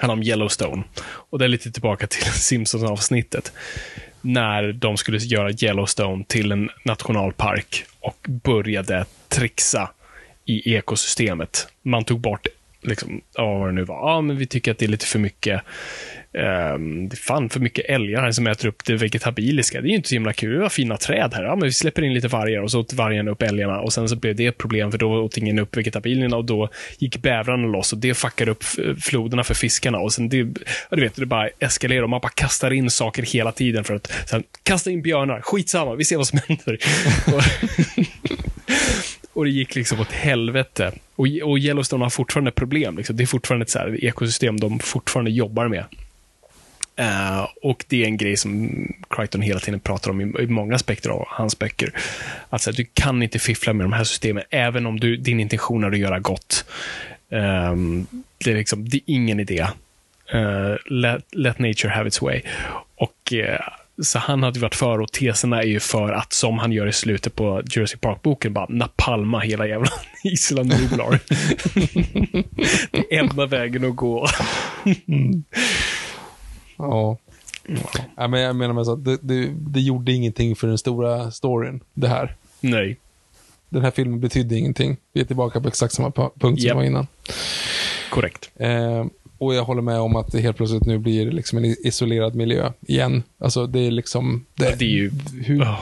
handlar 0.00 0.14
om 0.14 0.22
Yellowstone. 0.22 0.82
Och 1.04 1.38
det 1.38 1.44
är 1.44 1.48
lite 1.48 1.72
tillbaka 1.72 2.06
till 2.06 2.24
Simpsons-avsnittet. 2.32 3.52
När 4.20 4.72
de 4.72 4.96
skulle 4.96 5.18
göra 5.18 5.50
Yellowstone 5.50 6.24
till 6.24 6.52
en 6.52 6.70
nationalpark 6.84 7.84
och 8.00 8.26
började 8.28 9.04
trixa 9.28 9.90
i 10.44 10.74
ekosystemet. 10.74 11.68
Man 11.82 12.04
tog 12.04 12.20
bort, 12.20 12.46
liksom, 12.82 13.20
ja, 13.36 13.58
vad 13.58 13.68
det 13.68 13.72
nu 13.72 13.84
var, 13.84 14.10
ja, 14.10 14.20
men 14.20 14.36
vi 14.36 14.46
tycker 14.46 14.70
att 14.70 14.78
det 14.78 14.86
är 14.86 14.88
lite 14.88 15.06
för 15.06 15.18
mycket 15.18 15.62
Um, 16.34 17.08
det 17.08 17.14
är 17.14 17.16
fan 17.16 17.50
för 17.50 17.60
mycket 17.60 17.84
älgar 17.88 18.22
här 18.22 18.32
som 18.32 18.46
äter 18.46 18.68
upp 18.68 18.84
det 18.84 18.96
vegetabiliska. 18.96 19.80
Det 19.80 19.86
är 19.86 19.90
ju 19.90 19.96
inte 19.96 20.08
så 20.08 20.14
himla 20.14 20.32
kul. 20.32 20.54
Det 20.54 20.60
var 20.60 20.68
fina 20.68 20.96
träd 20.96 21.34
här. 21.34 21.44
Ja, 21.44 21.56
men 21.56 21.64
vi 21.64 21.72
släpper 21.72 22.02
in 22.02 22.14
lite 22.14 22.28
vargar 22.28 22.62
och 22.62 22.70
så 22.70 22.80
åt 22.80 22.92
vargen 22.92 23.28
upp 23.28 23.42
älgarna 23.42 23.80
och 23.80 23.92
sen 23.92 24.08
så 24.08 24.16
blev 24.16 24.36
det 24.36 24.46
ett 24.46 24.58
problem 24.58 24.90
för 24.90 24.98
då 24.98 25.12
åt 25.12 25.36
ingen 25.36 25.58
upp 25.58 25.76
vegetabilierna 25.76 26.36
och 26.36 26.44
då 26.44 26.68
gick 26.98 27.22
bävrarna 27.22 27.66
loss 27.66 27.92
och 27.92 27.98
det 27.98 28.14
fuckade 28.14 28.50
upp 28.50 28.64
floderna 29.02 29.44
för 29.44 29.54
fiskarna 29.54 29.98
och 29.98 30.12
sen 30.12 30.28
det, 30.28 30.36
ja, 30.90 30.96
du 30.96 31.00
vet, 31.00 31.16
det 31.16 31.26
bara 31.26 31.48
eskalerar 31.58 32.02
och 32.02 32.10
man 32.10 32.20
bara 32.20 32.28
kastar 32.28 32.70
in 32.70 32.90
saker 32.90 33.22
hela 33.22 33.52
tiden 33.52 33.84
för 33.84 33.94
att 33.94 34.12
sen 34.26 34.42
kasta 34.62 34.90
in 34.90 35.02
björnar. 35.02 35.40
Skitsamma, 35.40 35.94
vi 35.94 36.04
ser 36.04 36.16
vad 36.16 36.26
som 36.26 36.40
händer. 36.48 36.78
Och 39.32 39.44
det 39.44 39.50
gick 39.50 39.74
liksom 39.74 40.00
åt 40.00 40.12
helvete. 40.12 40.92
Och, 41.16 41.26
och 41.42 41.58
Yellowstone 41.58 42.04
har 42.04 42.10
fortfarande 42.10 42.50
problem. 42.50 42.96
Liksom. 42.96 43.16
Det 43.16 43.24
är 43.24 43.26
fortfarande 43.26 43.62
ett 43.62 43.70
så 43.70 43.78
här 43.78 44.04
ekosystem 44.04 44.60
de 44.60 44.78
fortfarande 44.78 45.30
jobbar 45.30 45.68
med. 45.68 45.84
Uh, 47.00 47.48
och 47.62 47.84
det 47.88 48.02
är 48.02 48.06
en 48.06 48.16
grej 48.16 48.36
som 48.36 48.70
Crichton 49.10 49.40
hela 49.40 49.60
tiden 49.60 49.80
pratar 49.80 50.10
om 50.10 50.20
i, 50.20 50.42
i 50.42 50.46
många 50.46 50.74
aspekter 50.74 51.10
av 51.10 51.24
hans 51.28 51.58
böcker. 51.58 51.92
Alltså, 52.50 52.72
du 52.72 52.86
kan 52.94 53.22
inte 53.22 53.38
fiffla 53.38 53.72
med 53.72 53.84
de 53.84 53.92
här 53.92 54.04
systemen, 54.04 54.42
även 54.50 54.86
om 54.86 55.00
du, 55.00 55.16
din 55.16 55.40
intention 55.40 55.84
är 55.84 55.90
att 55.90 55.98
göra 55.98 56.18
gott. 56.18 56.64
Um, 57.28 58.06
det, 58.44 58.50
är 58.50 58.54
liksom, 58.54 58.88
det 58.88 58.96
är 58.96 59.02
ingen 59.06 59.40
idé. 59.40 59.66
Uh, 60.34 60.76
let, 60.86 61.24
let, 61.30 61.58
nature 61.58 61.88
have 61.90 62.08
its 62.08 62.22
way. 62.22 62.42
Och 62.94 63.32
uh, 63.32 63.58
så 64.02 64.18
han 64.18 64.42
hade 64.42 64.60
varit 64.60 64.74
för 64.74 65.00
och 65.00 65.12
teserna 65.12 65.62
är 65.62 65.66
ju 65.66 65.80
för 65.80 66.12
att, 66.12 66.32
som 66.32 66.58
han 66.58 66.72
gör 66.72 66.86
i 66.86 66.92
slutet 66.92 67.34
på 67.34 67.62
Jurassic 67.70 68.00
Park-boken, 68.00 68.52
bara 68.52 68.66
napalma 68.68 69.40
hela 69.40 69.66
jävla 69.66 69.88
Isla 70.24 70.62
Nublar. 70.62 71.20
det 72.90 73.14
är 73.14 73.18
enda 73.18 73.46
vägen 73.46 73.84
att 73.84 73.96
gå. 73.96 74.28
mm. 75.06 75.44
Ja. 76.76 77.16
ja. 78.16 78.28
men 78.28 78.40
jag 78.40 78.56
menar 78.56 78.74
med 78.74 78.86
så 78.86 78.92
att 78.92 79.04
det, 79.04 79.18
det, 79.20 79.52
det 79.58 79.80
gjorde 79.80 80.12
ingenting 80.12 80.56
för 80.56 80.66
den 80.66 80.78
stora 80.78 81.30
storyn, 81.30 81.80
det 81.94 82.08
här. 82.08 82.36
Nej. 82.60 82.96
Den 83.68 83.82
här 83.82 83.90
filmen 83.90 84.20
betydde 84.20 84.56
ingenting. 84.56 84.96
Vi 85.12 85.20
är 85.20 85.24
tillbaka 85.24 85.60
på 85.60 85.68
exakt 85.68 85.94
samma 85.94 86.10
punkt 86.10 86.40
som 86.40 86.56
yep. 86.58 86.74
var 86.74 86.82
innan. 86.82 87.06
Korrekt. 88.10 88.50
Eh, 88.56 89.04
och 89.42 89.54
jag 89.54 89.64
håller 89.64 89.82
med 89.82 89.98
om 89.98 90.16
att 90.16 90.32
det 90.32 90.40
helt 90.40 90.56
plötsligt 90.56 90.86
nu 90.86 90.98
blir 90.98 91.30
liksom 91.30 91.58
en 91.58 91.64
isolerad 91.64 92.34
miljö 92.34 92.72
igen. 92.80 93.22
Alltså 93.38 93.66
det 93.66 93.80
är 93.80 93.90
liksom... 93.90 94.46
Det, 94.54 94.64
ja, 94.64 94.76
det 94.78 94.84
är 94.84 94.88
ju... 94.88 95.10
Hur, 95.44 95.62
oh. 95.62 95.80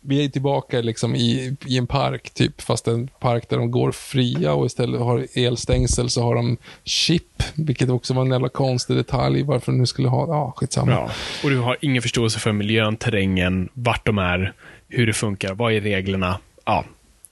Vi 0.00 0.24
är 0.24 0.28
tillbaka 0.28 0.80
liksom 0.80 1.14
i, 1.14 1.56
i 1.66 1.78
en 1.78 1.86
park, 1.86 2.30
typ, 2.30 2.60
fast 2.60 2.88
en 2.88 3.08
park 3.08 3.48
där 3.48 3.58
de 3.58 3.70
går 3.70 3.92
fria 3.92 4.52
och 4.52 4.66
istället 4.66 5.00
har 5.00 5.26
elstängsel 5.34 6.10
så 6.10 6.22
har 6.22 6.34
de 6.34 6.56
chip, 6.84 7.42
vilket 7.54 7.88
också 7.88 8.14
var 8.14 8.22
en 8.22 8.30
jävla 8.30 8.48
konstig 8.48 8.96
detalj 8.96 9.42
varför 9.42 9.72
de 9.72 9.78
nu 9.78 9.86
skulle 9.86 10.08
ha, 10.08 10.26
ja, 10.28 10.52
skitsamma. 10.56 10.92
Ja, 10.92 11.10
och 11.44 11.50
du 11.50 11.58
har 11.58 11.76
ingen 11.80 12.02
förståelse 12.02 12.38
för 12.38 12.52
miljön, 12.52 12.96
terrängen, 12.96 13.68
vart 13.72 14.06
de 14.06 14.18
är, 14.18 14.52
hur 14.88 15.06
det 15.06 15.12
funkar, 15.12 15.54
vad 15.54 15.72
är 15.72 15.80
reglerna? 15.80 16.38
Ja, 16.64 16.84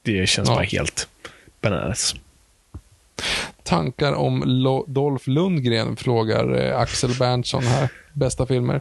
det 0.02 0.28
känns 0.28 0.48
ja. 0.48 0.54
bara 0.54 0.64
helt 0.64 1.08
bananas. 1.60 2.14
Tankar 3.70 4.12
om 4.12 4.42
Lo 4.46 4.84
Dolph 4.88 5.28
Lundgren, 5.28 5.96
frågar 5.96 6.66
eh, 6.66 6.80
Axel 6.80 7.10
Berntsson 7.18 7.62
här. 7.62 7.88
Bästa 8.12 8.46
filmer. 8.46 8.80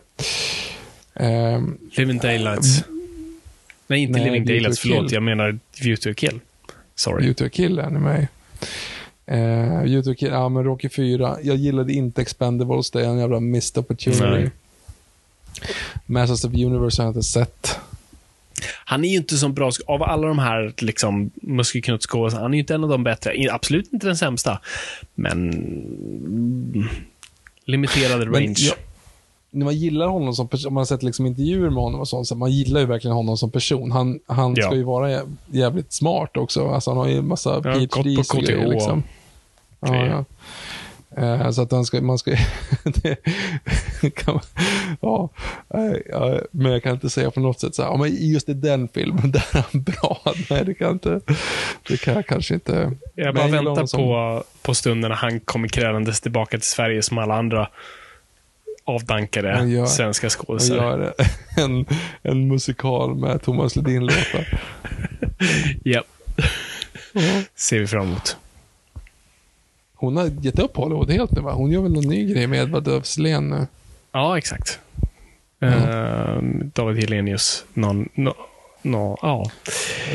Um, 1.14 1.78
Living 1.92 2.18
Daylights. 2.18 2.84
Nej, 3.88 4.02
inte 4.02 4.20
nej, 4.20 4.26
Living 4.26 4.46
Daylights, 4.46 4.80
förlåt. 4.80 5.12
Jag 5.12 5.24
menar 5.24 5.60
View 5.82 6.02
to 6.02 6.14
Kill. 6.20 6.40
Sorry. 6.96 7.24
View 7.24 7.34
to 7.34 7.56
Kill 7.56 7.80
är 7.80 7.90
ni 7.90 8.00
med 8.00 8.28
View 9.84 10.04
to 10.04 10.20
Kill, 10.20 10.30
ja 10.30 10.50
men 10.50 10.64
Rocky 10.64 10.90
4. 10.90 11.38
Jag 11.44 11.56
gillade 11.56 11.94
inte 11.94 12.22
Expendables, 12.22 12.92
det 12.92 13.02
är 13.02 13.10
en 13.10 13.20
jävla 13.20 13.40
missed 13.40 13.78
opportunity. 13.78 14.24
Nej. 14.24 14.52
Masters 16.06 16.46
of 16.46 16.54
Universe 16.54 17.02
har 17.02 17.08
jag 17.08 17.10
inte 17.10 17.24
sett. 17.24 17.80
Han 18.86 19.06
är 19.06 19.10
ju 19.10 19.18
inte 19.18 19.38
som 19.38 19.54
bra, 19.54 19.72
av 19.88 20.04
alla 20.04 20.28
de 20.28 20.40
här 20.40 20.74
liksom, 20.78 21.32
muskelknutsskådespelarna, 21.36 22.46
han 22.46 22.54
är 22.54 22.58
ju 22.58 22.62
inte 22.62 22.76
en 22.76 22.84
av 22.84 22.90
de 22.90 23.04
bättre. 23.04 23.48
Absolut 23.52 23.94
inte 23.94 24.08
den 24.08 24.18
sämsta. 24.18 24.60
Men 25.16 26.90
limiterade 27.66 28.26
range. 28.26 28.40
Men, 28.40 28.56
ja, 28.58 28.74
när 29.52 29.66
man 29.66 29.76
gillar 29.76 30.08
honom 30.08 30.34
som 30.34 30.48
person, 30.48 30.68
om 30.68 30.74
man 30.74 30.82
har 30.82 30.86
sett 30.86 31.04
liksom 31.04 31.26
intervjuer 31.26 31.70
med 31.70 31.84
honom 31.84 32.00
och 32.00 32.08
sånt, 32.08 32.28
så 32.28 32.36
man 32.36 32.52
gillar 32.52 32.80
ju 32.80 32.86
verkligen 32.86 33.16
honom 33.16 33.38
som 33.38 33.52
person. 33.52 33.92
Han, 33.92 34.20
han 34.28 34.54
ja. 34.56 34.66
ska 34.66 34.76
ju 34.76 34.84
vara 34.84 35.22
jävligt 35.48 35.94
smart 35.94 36.38
också. 36.38 36.68
Alltså, 36.68 36.92
han 36.92 36.98
har 36.98 37.08
ju 37.08 37.18
en 37.18 37.28
massa 37.28 37.62
ja, 37.64 37.74
PhDs 37.74 38.34
och 38.34 38.44
grejer. 38.44 38.68
Liksom. 38.68 39.04
Ja, 39.80 40.06
ja. 40.06 40.26
Eh, 41.20 41.52
så 41.52 41.62
att 41.62 41.72
man 41.72 41.86
ska, 41.86 42.02
man 42.02 42.18
ska 42.18 42.32
kan 44.16 44.40
ja, 45.02 45.30
ja, 46.10 46.40
men 46.52 46.72
jag 46.72 46.84
kan 46.84 46.94
inte 46.94 47.10
säga 47.10 47.32
på 47.32 47.40
något 47.40 47.60
sätt 47.60 47.76
så 47.76 47.82
här, 47.82 47.90
ja, 47.90 47.98
men 47.98 48.32
just 48.32 48.50
i 48.50 48.54
den 48.54 48.88
filmen, 48.88 49.32
där 49.32 49.46
är 49.52 49.64
han 49.72 49.84
bra. 49.84 50.22
Nej, 50.50 50.66
det 50.66 50.74
kan, 50.74 50.92
inte, 50.92 51.22
det 51.88 52.02
kan 52.02 52.14
jag 52.14 52.28
kanske 52.28 52.54
inte. 52.54 52.92
Jag 53.16 53.36
bara 53.36 53.48
väntar 53.48 53.86
som... 53.86 53.98
på, 54.00 54.44
på 54.62 54.74
stunden 54.76 55.10
när 55.10 55.18
han 55.18 55.40
kommer 55.40 55.68
krävandes 55.68 56.22
tillbaka 56.22 56.58
till 56.58 56.70
Sverige 56.70 57.02
som 57.02 57.18
alla 57.18 57.36
andra 57.36 57.70
avdankade 58.84 59.66
gör, 59.66 59.86
svenska 59.86 60.30
skådespelare. 60.30 61.14
gör 61.58 61.64
en, 61.64 61.86
en 62.22 62.48
musikal 62.48 63.16
med 63.16 63.42
Thomas 63.42 63.76
Ledin-låtar. 63.76 64.62
Ja. 65.84 66.04
Ser 67.56 67.80
vi 67.80 67.88
fram 67.88 68.08
emot. 68.08 68.38
Hon 70.00 70.18
har 70.18 70.32
gett 70.42 70.60
upp 70.60 70.78
Hollywood 70.78 71.12
helt 71.12 71.32
nu 71.32 71.42
va? 71.42 71.52
Hon 71.54 71.72
gör 71.72 71.82
väl 71.82 71.92
någon 71.92 72.08
ny 72.08 72.34
grej 72.34 72.48
med 72.48 72.60
Edvard 72.62 72.84
Dövslen 72.84 73.50
nu? 73.50 73.68
Ja, 74.12 74.38
exakt. 74.38 74.80
Eh, 75.62 76.38
David 76.74 76.98
Helenius. 77.04 77.66
Någon, 77.74 78.10
no, 78.14 78.34
no, 78.82 79.18
ja, 79.22 79.46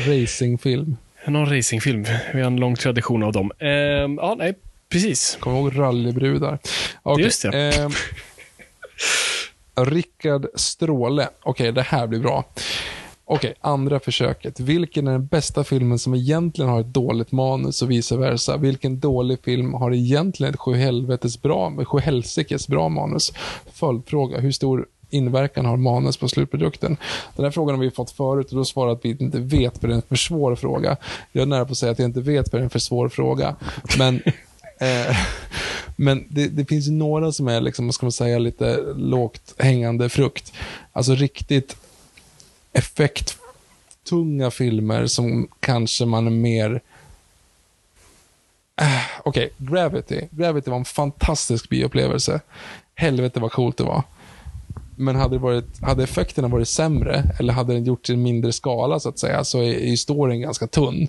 Racingfilm. 0.07 0.97
någon 1.27 1.47
racingfilm. 1.57 2.05
Vi 2.35 2.41
har 2.41 2.47
en 2.47 2.57
lång 2.57 2.75
tradition 2.77 3.23
av 3.23 3.33
dem. 3.33 3.53
Eh, 3.59 3.69
ja, 3.69 4.35
nej, 4.39 4.55
precis. 4.89 5.37
Kommer 5.41 5.57
ihåg 5.59 5.79
rallybrudar? 5.79 6.59
Okej, 7.03 7.25
Just 7.25 7.43
det. 7.43 7.75
ehm, 7.75 7.91
Rickard 9.87 10.47
Stråle. 10.55 11.29
Okej, 11.43 11.73
det 11.73 11.83
här 11.83 12.07
blir 12.07 12.21
bra. 12.21 12.45
Okej, 13.27 13.55
andra 13.61 14.01
försöket. 14.01 14.61
Vilken 14.61 15.09
är 15.09 15.13
den 15.13 15.27
bästa 15.27 15.65
filmen 15.65 15.99
som 15.99 16.15
egentligen 16.15 16.71
har 16.71 16.81
ett 16.81 16.95
dåligt 16.95 17.33
manus 17.33 17.83
och 17.83 17.91
vice 17.91 18.17
versa? 18.17 18.57
Vilken 18.57 19.01
dålig 19.01 19.39
film 19.45 19.75
har 19.75 19.95
egentligen 19.95 20.55
ett 20.55 20.61
sjuhelvetes 20.61 21.43
bra, 21.43 21.85
sjuhelsikes 21.85 22.69
bra 22.69 22.89
manus? 22.89 23.33
Följdfråga, 23.73 24.41
hur 24.41 24.53
stor 24.53 24.87
inverkan 25.11 25.67
har 25.67 25.77
manus 25.77 26.17
på 26.17 26.29
slutprodukten? 26.29 26.97
Den 27.37 27.45
här 27.45 27.53
frågan 27.53 27.75
har 27.75 27.83
vi 27.83 27.91
fått 27.91 28.11
förut 28.11 28.51
och 28.51 28.57
då 28.57 28.65
svarade 28.65 28.93
att 28.93 29.05
vi 29.05 29.17
inte 29.21 29.41
vet 29.41 29.79
för 29.79 29.89
det 29.89 29.95
är 29.95 29.97
en 29.97 30.03
för 30.03 30.17
svår 30.17 30.55
fråga. 30.55 30.97
Jag 31.33 31.43
är 31.43 31.47
nära 31.47 31.65
på 31.65 31.73
att 31.73 31.79
säga 31.79 31.93
att 31.93 31.99
jag 31.99 32.09
inte 32.09 32.21
vet 32.21 32.51
för 32.51 32.59
det 32.59 32.63
är 32.63 32.65
en 32.65 32.71
för 32.71 32.79
svår 32.79 33.09
fråga. 33.09 33.57
Men 33.99 34.23
Eh, 34.79 35.17
men 35.97 36.25
det, 36.29 36.49
det 36.49 36.65
finns 36.65 36.89
ju 36.89 36.93
några 36.93 37.33
som 37.33 37.49
är, 37.49 37.61
liksom, 37.61 37.93
ska 37.93 38.07
man 38.07 38.13
säga, 38.13 38.39
lite 38.39 38.77
lågt 38.97 39.55
hängande 39.59 40.09
frukt. 40.09 40.53
Alltså 40.93 41.15
riktigt 41.15 41.77
effekttunga 42.75 44.51
filmer 44.51 45.07
som 45.07 45.49
kanske 45.61 46.07
man 46.07 46.27
är 46.27 46.31
mer... 46.31 46.81
Äh, 48.81 48.87
Okej, 49.25 49.51
Gravity. 49.59 50.21
Gravity 50.31 50.71
var 50.71 50.79
en 50.79 50.85
fantastisk 50.85 51.69
bioupplevelse. 51.69 52.41
Helvete 52.95 53.41
vad 53.41 53.53
coolt 53.53 53.77
det 53.77 53.85
var. 53.85 54.03
Men 54.97 55.17
hade, 55.17 55.35
det 55.35 55.39
varit, 55.39 55.83
hade 55.83 56.03
effekterna 56.03 56.49
varit 56.49 56.69
sämre, 56.69 57.25
eller 57.39 57.53
hade 57.53 57.73
den 57.73 57.85
gjorts 57.85 58.11
i 58.11 58.17
mindre 58.17 58.53
skala, 58.53 59.01
så 59.01 59.09
att 59.09 59.19
säga, 59.19 59.45
så 59.45 59.59
är, 59.63 59.75
är 59.93 59.97
storyn 59.97 60.41
ganska 60.41 60.67
tunn. 60.67 61.09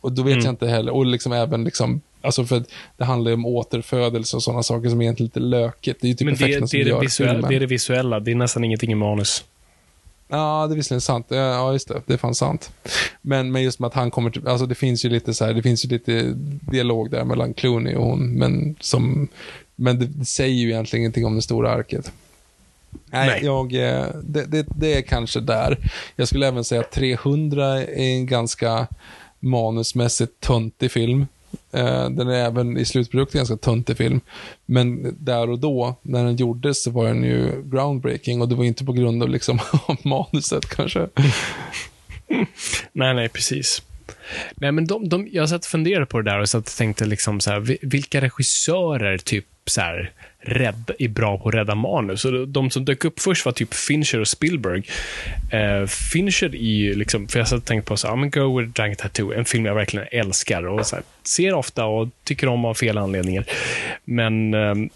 Och 0.00 0.12
då 0.12 0.22
vet 0.22 0.32
Mm. 0.32 0.44
jag 0.44 0.52
inte 0.52 0.66
heller, 0.68 0.92
och 0.92 1.06
liksom 1.06 1.32
även 1.32 1.64
liksom, 1.64 2.00
alltså 2.22 2.44
för 2.44 2.56
att 2.56 2.66
det 2.96 3.04
handlar 3.04 3.30
ju 3.30 3.34
om 3.34 3.46
återfödelse 3.46 4.36
och 4.36 4.42
sådana 4.42 4.62
saker 4.62 4.88
som 4.88 5.00
är 5.00 5.04
egentligen 5.04 5.26
lite 5.26 5.40
lökigt. 5.40 6.00
Det 6.00 6.06
är 6.06 6.08
ju 6.08 6.14
typ 6.14 6.26
Men 6.26 6.34
det, 6.34 6.46
det, 6.70 6.80
är 6.80 6.84
det, 6.84 7.00
visuella, 7.00 7.48
det 7.48 7.56
är 7.56 7.60
det 7.60 7.66
visuella. 7.66 8.20
Det 8.20 8.30
är 8.30 8.34
nästan 8.34 8.64
ingenting 8.64 8.92
i 8.92 8.94
manus. 8.94 9.44
Ja, 10.32 10.66
det 10.66 10.74
är 10.74 10.76
visserligen 10.76 11.00
sant. 11.00 11.26
Ja, 11.28 11.72
just 11.72 11.88
det. 11.88 12.02
Det 12.06 12.12
är 12.12 12.18
fan 12.18 12.34
sant. 12.34 12.72
Men, 13.22 13.52
men 13.52 13.62
just 13.62 13.78
med 13.78 13.86
att 13.86 13.94
han 13.94 14.10
kommer 14.10 14.30
till, 14.30 14.48
alltså 14.48 14.66
det 14.66 14.74
finns 14.74 15.04
ju 15.04 15.08
lite 15.08 15.34
så 15.34 15.44
här, 15.44 15.54
det 15.54 15.62
finns 15.62 15.84
ju 15.84 15.88
lite 15.88 16.22
dialog 16.70 17.10
där 17.10 17.24
mellan 17.24 17.54
Clooney 17.54 17.94
och 17.94 18.04
hon, 18.04 18.38
men 18.38 18.76
som, 18.80 19.28
men 19.76 19.98
det, 19.98 20.06
det 20.06 20.24
säger 20.24 20.54
ju 20.54 20.68
egentligen 20.68 21.00
ingenting 21.00 21.26
om 21.26 21.36
det 21.36 21.42
stora 21.42 21.70
arket. 21.70 22.12
Nej, 22.90 23.26
Nej. 23.26 23.40
Jag, 23.44 23.74
eh, 23.74 24.06
det, 24.22 24.44
det, 24.44 24.66
det 24.76 24.94
är 24.94 25.02
kanske 25.02 25.40
där. 25.40 25.90
Jag 26.16 26.28
skulle 26.28 26.48
även 26.48 26.64
säga 26.64 26.80
att 26.80 26.90
300 26.90 27.82
är 27.82 27.98
en 27.98 28.26
ganska 28.26 28.86
manusmässigt 29.40 30.40
töntig 30.40 30.90
film. 30.90 31.26
Eh, 31.72 32.10
den 32.10 32.28
är 32.28 32.44
även 32.44 32.76
i 32.76 32.84
slutprodukten 32.84 33.38
ganska 33.38 33.56
töntig 33.56 33.96
film. 33.96 34.20
Men 34.66 35.16
där 35.18 35.50
och 35.50 35.58
då, 35.58 35.94
när 36.02 36.24
den 36.24 36.36
gjordes, 36.36 36.82
så 36.82 36.90
var 36.90 37.06
den 37.06 37.24
ju 37.24 37.62
groundbreaking 37.64 38.40
och 38.40 38.48
det 38.48 38.54
var 38.54 38.64
inte 38.64 38.84
på 38.84 38.92
grund 38.92 39.22
av 39.22 39.28
liksom, 39.28 39.58
av 39.86 39.96
manuset 40.02 40.68
kanske. 40.68 41.08
Nej, 42.92 43.14
nej, 43.14 43.28
precis. 43.28 43.82
Nej, 44.54 44.72
men 44.72 44.86
de, 44.86 45.08
de, 45.08 45.28
jag 45.32 45.48
satt 45.48 45.64
och 45.64 45.70
funderade 45.70 46.06
på 46.06 46.20
det 46.20 46.30
där 46.30 46.40
och 46.40 46.48
satt 46.48 46.68
och 46.68 46.76
tänkte 46.76 47.04
liksom 47.04 47.40
så 47.40 47.50
här, 47.50 47.78
vilka 47.86 48.20
regissörer 48.20 49.18
typ 49.18 49.46
så 49.66 49.80
här, 49.80 50.10
rädd, 50.40 50.90
är 50.98 51.08
bra 51.08 51.38
på 51.38 51.48
att 51.48 51.54
rädda 51.54 51.74
manus. 51.74 52.24
Och 52.24 52.48
de 52.48 52.70
som 52.70 52.84
dök 52.84 53.04
upp 53.04 53.20
först 53.20 53.44
var 53.44 53.52
typ 53.52 53.74
Fincher 53.74 54.20
och 54.20 54.28
Spielberg. 54.28 54.82
Eh, 55.50 55.86
Fincher 55.86 56.54
är 56.54 56.58
ju 56.58 56.94
liksom, 56.94 57.28
för 57.28 57.38
jag 57.38 57.48
satt 57.48 57.58
och 57.58 57.64
tänkte 57.64 57.88
på 57.88 57.96
så 57.96 58.08
här, 58.08 58.26
Go 58.26 58.60
with 58.60 58.72
Dragon 58.72 58.96
Tattoo, 58.96 59.32
en 59.32 59.44
film 59.44 59.66
jag 59.66 59.74
verkligen 59.74 60.06
älskar 60.10 60.66
och 60.66 60.86
så 60.86 60.96
här, 60.96 61.04
ser 61.22 61.54
ofta 61.54 61.84
och 61.84 62.08
tycker 62.24 62.48
om 62.48 62.64
av 62.64 62.74
fel 62.74 62.98
anledningar. 62.98 63.44
Men 64.04 64.54
ehm, 64.54 64.90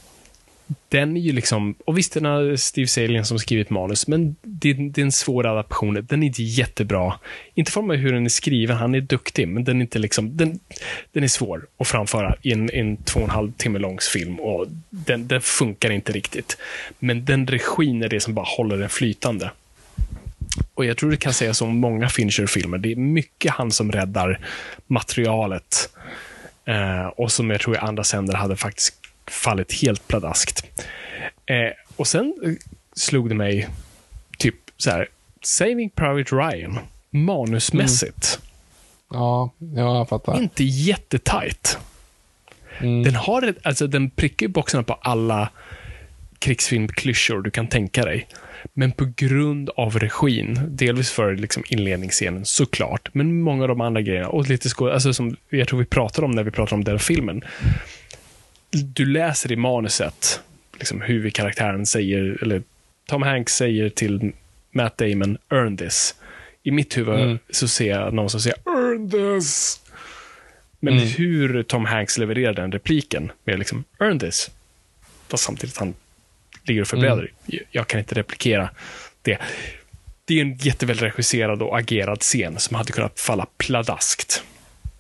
den 0.89 1.17
är 1.17 1.21
ju 1.21 1.33
liksom, 1.33 1.75
och 1.85 1.99
visst 1.99 2.13
den 2.13 2.25
har 2.25 2.57
Steve 2.57 2.87
Salien 2.87 3.25
som 3.25 3.39
skrivit 3.39 3.71
manus, 3.71 4.07
men 4.07 4.37
det, 4.43 4.73
det 4.73 5.01
är 5.01 5.05
en 5.05 5.13
svår 5.13 5.47
adaption. 5.47 6.07
Den 6.09 6.23
är 6.23 6.27
inte 6.27 6.43
jättebra. 6.43 7.19
Inte 7.55 7.73
för 7.73 7.83
mig 7.83 7.97
hur 7.97 8.13
den 8.13 8.25
är 8.25 8.29
skriven, 8.29 8.77
han 8.77 8.95
är 8.95 9.01
duktig, 9.01 9.49
men 9.49 9.65
den 9.65 9.77
är 9.77 9.81
inte 9.81 9.99
liksom, 9.99 10.37
den, 10.37 10.61
den 11.13 11.25
är 11.25 11.29
svår 11.29 11.67
att 11.79 11.89
framföra 11.89 12.37
i 12.43 12.53
en, 12.53 12.71
en 12.71 12.97
två 12.97 13.21
och 13.21 13.25
en 13.25 13.31
halv 13.31 13.53
timme 13.53 13.79
långs 13.79 14.09
film 14.09 14.41
och 14.41 14.67
den, 14.91 15.29
den 15.29 15.41
funkar 15.41 15.91
inte 15.91 16.13
riktigt. 16.13 16.57
Men 16.99 17.25
den 17.25 17.47
regin 17.47 18.03
är 18.03 18.09
det 18.09 18.21
som 18.21 18.35
bara 18.35 18.47
håller 18.47 18.79
den 18.79 18.89
flytande. 18.89 19.51
Och 20.75 20.85
jag 20.85 20.97
tror 20.97 21.11
det 21.11 21.17
kan 21.17 21.35
sägas 21.35 21.63
om 21.63 21.77
många 21.77 22.09
Fincher-filmer. 22.09 22.79
Det 22.79 22.93
är 22.93 22.97
mycket 22.97 23.53
han 23.53 23.71
som 23.71 23.93
räddar 23.93 24.41
materialet. 24.87 25.91
Eh, 26.65 27.07
och 27.07 27.33
som 27.33 27.51
jag 27.51 27.61
tror 27.61 27.75
i 27.75 27.79
andra 27.79 28.05
sänder 28.05 28.35
hade 28.35 28.57
faktiskt 28.57 29.06
fallit 29.31 29.73
helt 29.83 30.09
pladaskt. 30.09 30.67
Eh, 31.47 31.73
och 31.97 32.07
sen 32.07 32.35
eh, 32.45 32.53
slog 32.97 33.29
det 33.29 33.35
mig, 33.35 33.69
typ 34.39 34.55
så 34.77 34.91
här, 34.91 35.09
Saving 35.43 35.91
Private 35.91 36.37
Ryan, 36.37 36.79
manusmässigt, 37.11 38.41
Ja, 39.11 39.51
ja 39.59 39.97
jag 39.97 40.09
fattar. 40.09 40.43
inte 40.43 40.65
jättetajt. 40.65 41.79
Mm. 42.81 43.03
Den 43.03 43.15
har 43.15 43.55
alltså 43.63 43.87
den 43.87 44.11
prickar 44.11 44.49
boxarna 44.49 44.83
på 44.83 44.95
alla 44.95 45.49
krigsfilmklyschor 46.39 47.43
du 47.43 47.51
kan 47.51 47.67
tänka 47.67 48.05
dig. 48.05 48.29
Men 48.75 48.93
på 48.93 49.13
grund 49.17 49.71
av 49.77 49.99
regin, 49.99 50.61
delvis 50.69 51.11
för 51.11 51.37
liksom 51.37 51.63
inledningsscenen 51.69 52.45
såklart, 52.45 53.09
men 53.13 53.43
många 53.43 53.63
av 53.63 53.69
de 53.69 53.81
andra 53.81 54.03
grejerna 54.03 54.29
och 54.29 54.49
lite 54.49 54.69
skåd, 54.69 54.93
alltså 54.93 55.15
som 55.15 55.37
jag 55.51 55.69
tror 55.69 55.79
vi 55.79 55.85
pratar 55.85 56.23
om 56.23 56.31
när 56.31 56.43
vi 56.43 56.51
pratar 56.51 56.77
om 56.77 56.85
den 56.85 56.99
filmen. 56.99 57.45
Du 58.71 59.05
läser 59.07 59.53
i 59.53 59.57
manuset 59.57 60.41
liksom 60.79 61.01
huvudkaraktären 61.01 61.87
säger, 61.87 62.39
eller 62.43 62.63
Tom 63.07 63.23
Hanks 63.23 63.55
säger 63.57 63.89
till 63.89 64.33
Matt 64.71 64.99
Damon, 64.99 65.39
earn 65.51 65.77
this. 65.77 66.15
I 66.63 66.71
mitt 66.71 66.97
huvud 66.97 67.21
Mm. 67.21 67.39
så 67.51 67.69
ser 67.69 67.91
jag 67.91 68.15
någon 68.15 68.31
som 68.31 68.41
säger 68.41 68.57
earn 68.67 69.11
this. 69.11 69.81
Men 70.81 70.95
Mm. 70.95 71.09
hur 71.09 71.63
Tom 71.63 71.85
Hanks 71.85 72.19
levererar 72.19 72.53
den 72.55 72.73
repliken 72.73 73.33
med 73.45 73.59
liksom 73.59 73.85
earn 74.01 74.19
this. 74.19 74.51
Fast 75.29 75.45
samtidigt 75.45 75.77
han 75.77 75.95
ligger 76.65 76.81
och 76.81 76.89
förbereder. 76.89 77.31
Mm. 77.53 77.65
Jag, 77.71 77.87
kan 77.87 78.01
inte 78.01 78.15
replikera 78.15 78.71
det. 79.23 79.39
Det 80.25 80.35
är 80.35 80.41
en 80.43 80.55
jätteväl 80.57 80.97
regisserad 80.99 81.63
och 81.63 81.79
agerad 81.79 82.21
scen 82.21 82.59
som 82.59 82.77
hade 82.77 82.93
kunnat 82.93 83.21
falla 83.21 83.47
pladaskt. 83.57 84.43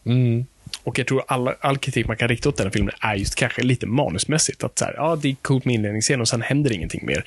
Mm. 0.04 0.46
Och 0.86 0.98
jag 0.98 1.06
tror 1.06 1.22
alla, 1.26 1.54
all 1.60 1.78
kritik 1.78 2.06
man 2.06 2.16
kan 2.16 2.28
rikta 2.28 2.48
åt 2.48 2.56
den 2.56 2.66
här 2.66 2.72
filmen 2.72 2.94
är 3.00 3.14
just 3.14 3.34
kanske 3.34 3.62
lite 3.62 3.86
manusmässigt. 3.86 4.64
Att 4.64 4.78
så 4.78 4.84
här, 4.84 4.94
ja, 4.96 5.16
det 5.22 5.28
är 5.28 5.36
coolt 5.42 5.64
med 5.64 5.74
inledningsscenen 5.74 6.20
och 6.20 6.28
sen 6.28 6.42
händer 6.42 6.72
ingenting 6.72 7.06
mer. 7.06 7.24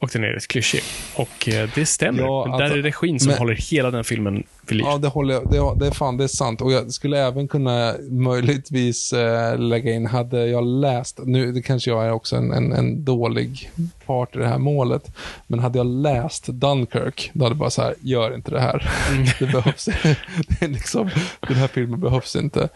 Och 0.00 0.10
den 0.12 0.24
är 0.24 0.28
rätt 0.28 0.48
klyschig. 0.48 0.82
Och 1.14 1.48
eh, 1.48 1.70
det 1.74 1.86
stämmer. 1.86 2.22
Ja, 2.22 2.44
men 2.44 2.54
alltså, 2.54 2.68
där 2.68 2.78
är 2.78 2.82
regin 2.82 3.20
som 3.20 3.28
men- 3.28 3.38
håller 3.38 3.54
hela 3.54 3.90
den 3.90 4.04
filmen 4.04 4.42
vid 4.66 4.76
liv. 4.76 4.86
Ja, 4.86 4.98
det 4.98 5.08
håller 5.08 5.34
jag. 5.34 5.50
Det, 5.50 5.84
det 5.84 5.94
fan, 5.94 6.16
det 6.16 6.24
är 6.24 6.28
sant. 6.28 6.60
Och 6.60 6.72
jag 6.72 6.92
skulle 6.92 7.18
även 7.26 7.48
kunna 7.48 7.94
möjligtvis 8.10 9.12
eh, 9.12 9.58
lägga 9.58 9.92
in, 9.92 10.06
hade 10.06 10.46
jag 10.46 10.64
läst, 10.64 11.20
nu 11.24 11.52
det 11.52 11.62
kanske 11.62 11.90
jag 11.90 12.06
är 12.06 12.12
också 12.12 12.36
en, 12.36 12.52
en, 12.52 12.72
en 12.72 13.04
dålig 13.04 13.70
part 14.06 14.36
i 14.36 14.38
det 14.38 14.48
här 14.48 14.58
målet, 14.58 15.16
men 15.46 15.58
hade 15.58 15.78
jag 15.78 15.86
läst 15.86 16.46
Dunkirk, 16.46 17.30
då 17.32 17.44
hade 17.44 17.52
jag 17.52 17.58
bara 17.58 17.70
så 17.70 17.82
här, 17.82 17.94
gör 18.00 18.34
inte 18.34 18.50
det 18.50 18.60
här. 18.60 18.90
Det 19.38 19.46
behövs, 19.46 19.84
det 20.48 20.62
är 20.64 20.68
liksom, 20.68 21.10
den 21.40 21.56
här 21.56 21.68
filmen 21.68 22.00
behövs 22.00 22.36
inte. 22.36 22.68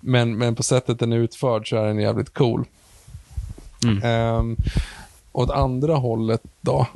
Men, 0.00 0.38
men 0.38 0.54
på 0.54 0.62
sättet 0.62 0.98
den 0.98 1.12
är 1.12 1.16
utförd 1.16 1.68
så 1.68 1.76
är 1.76 1.86
den 1.86 1.98
jävligt 1.98 2.34
cool. 2.34 2.64
Um, 4.02 4.56
åt 5.32 5.50
andra 5.50 5.94
hållet 5.94 6.42
då, 6.60 6.86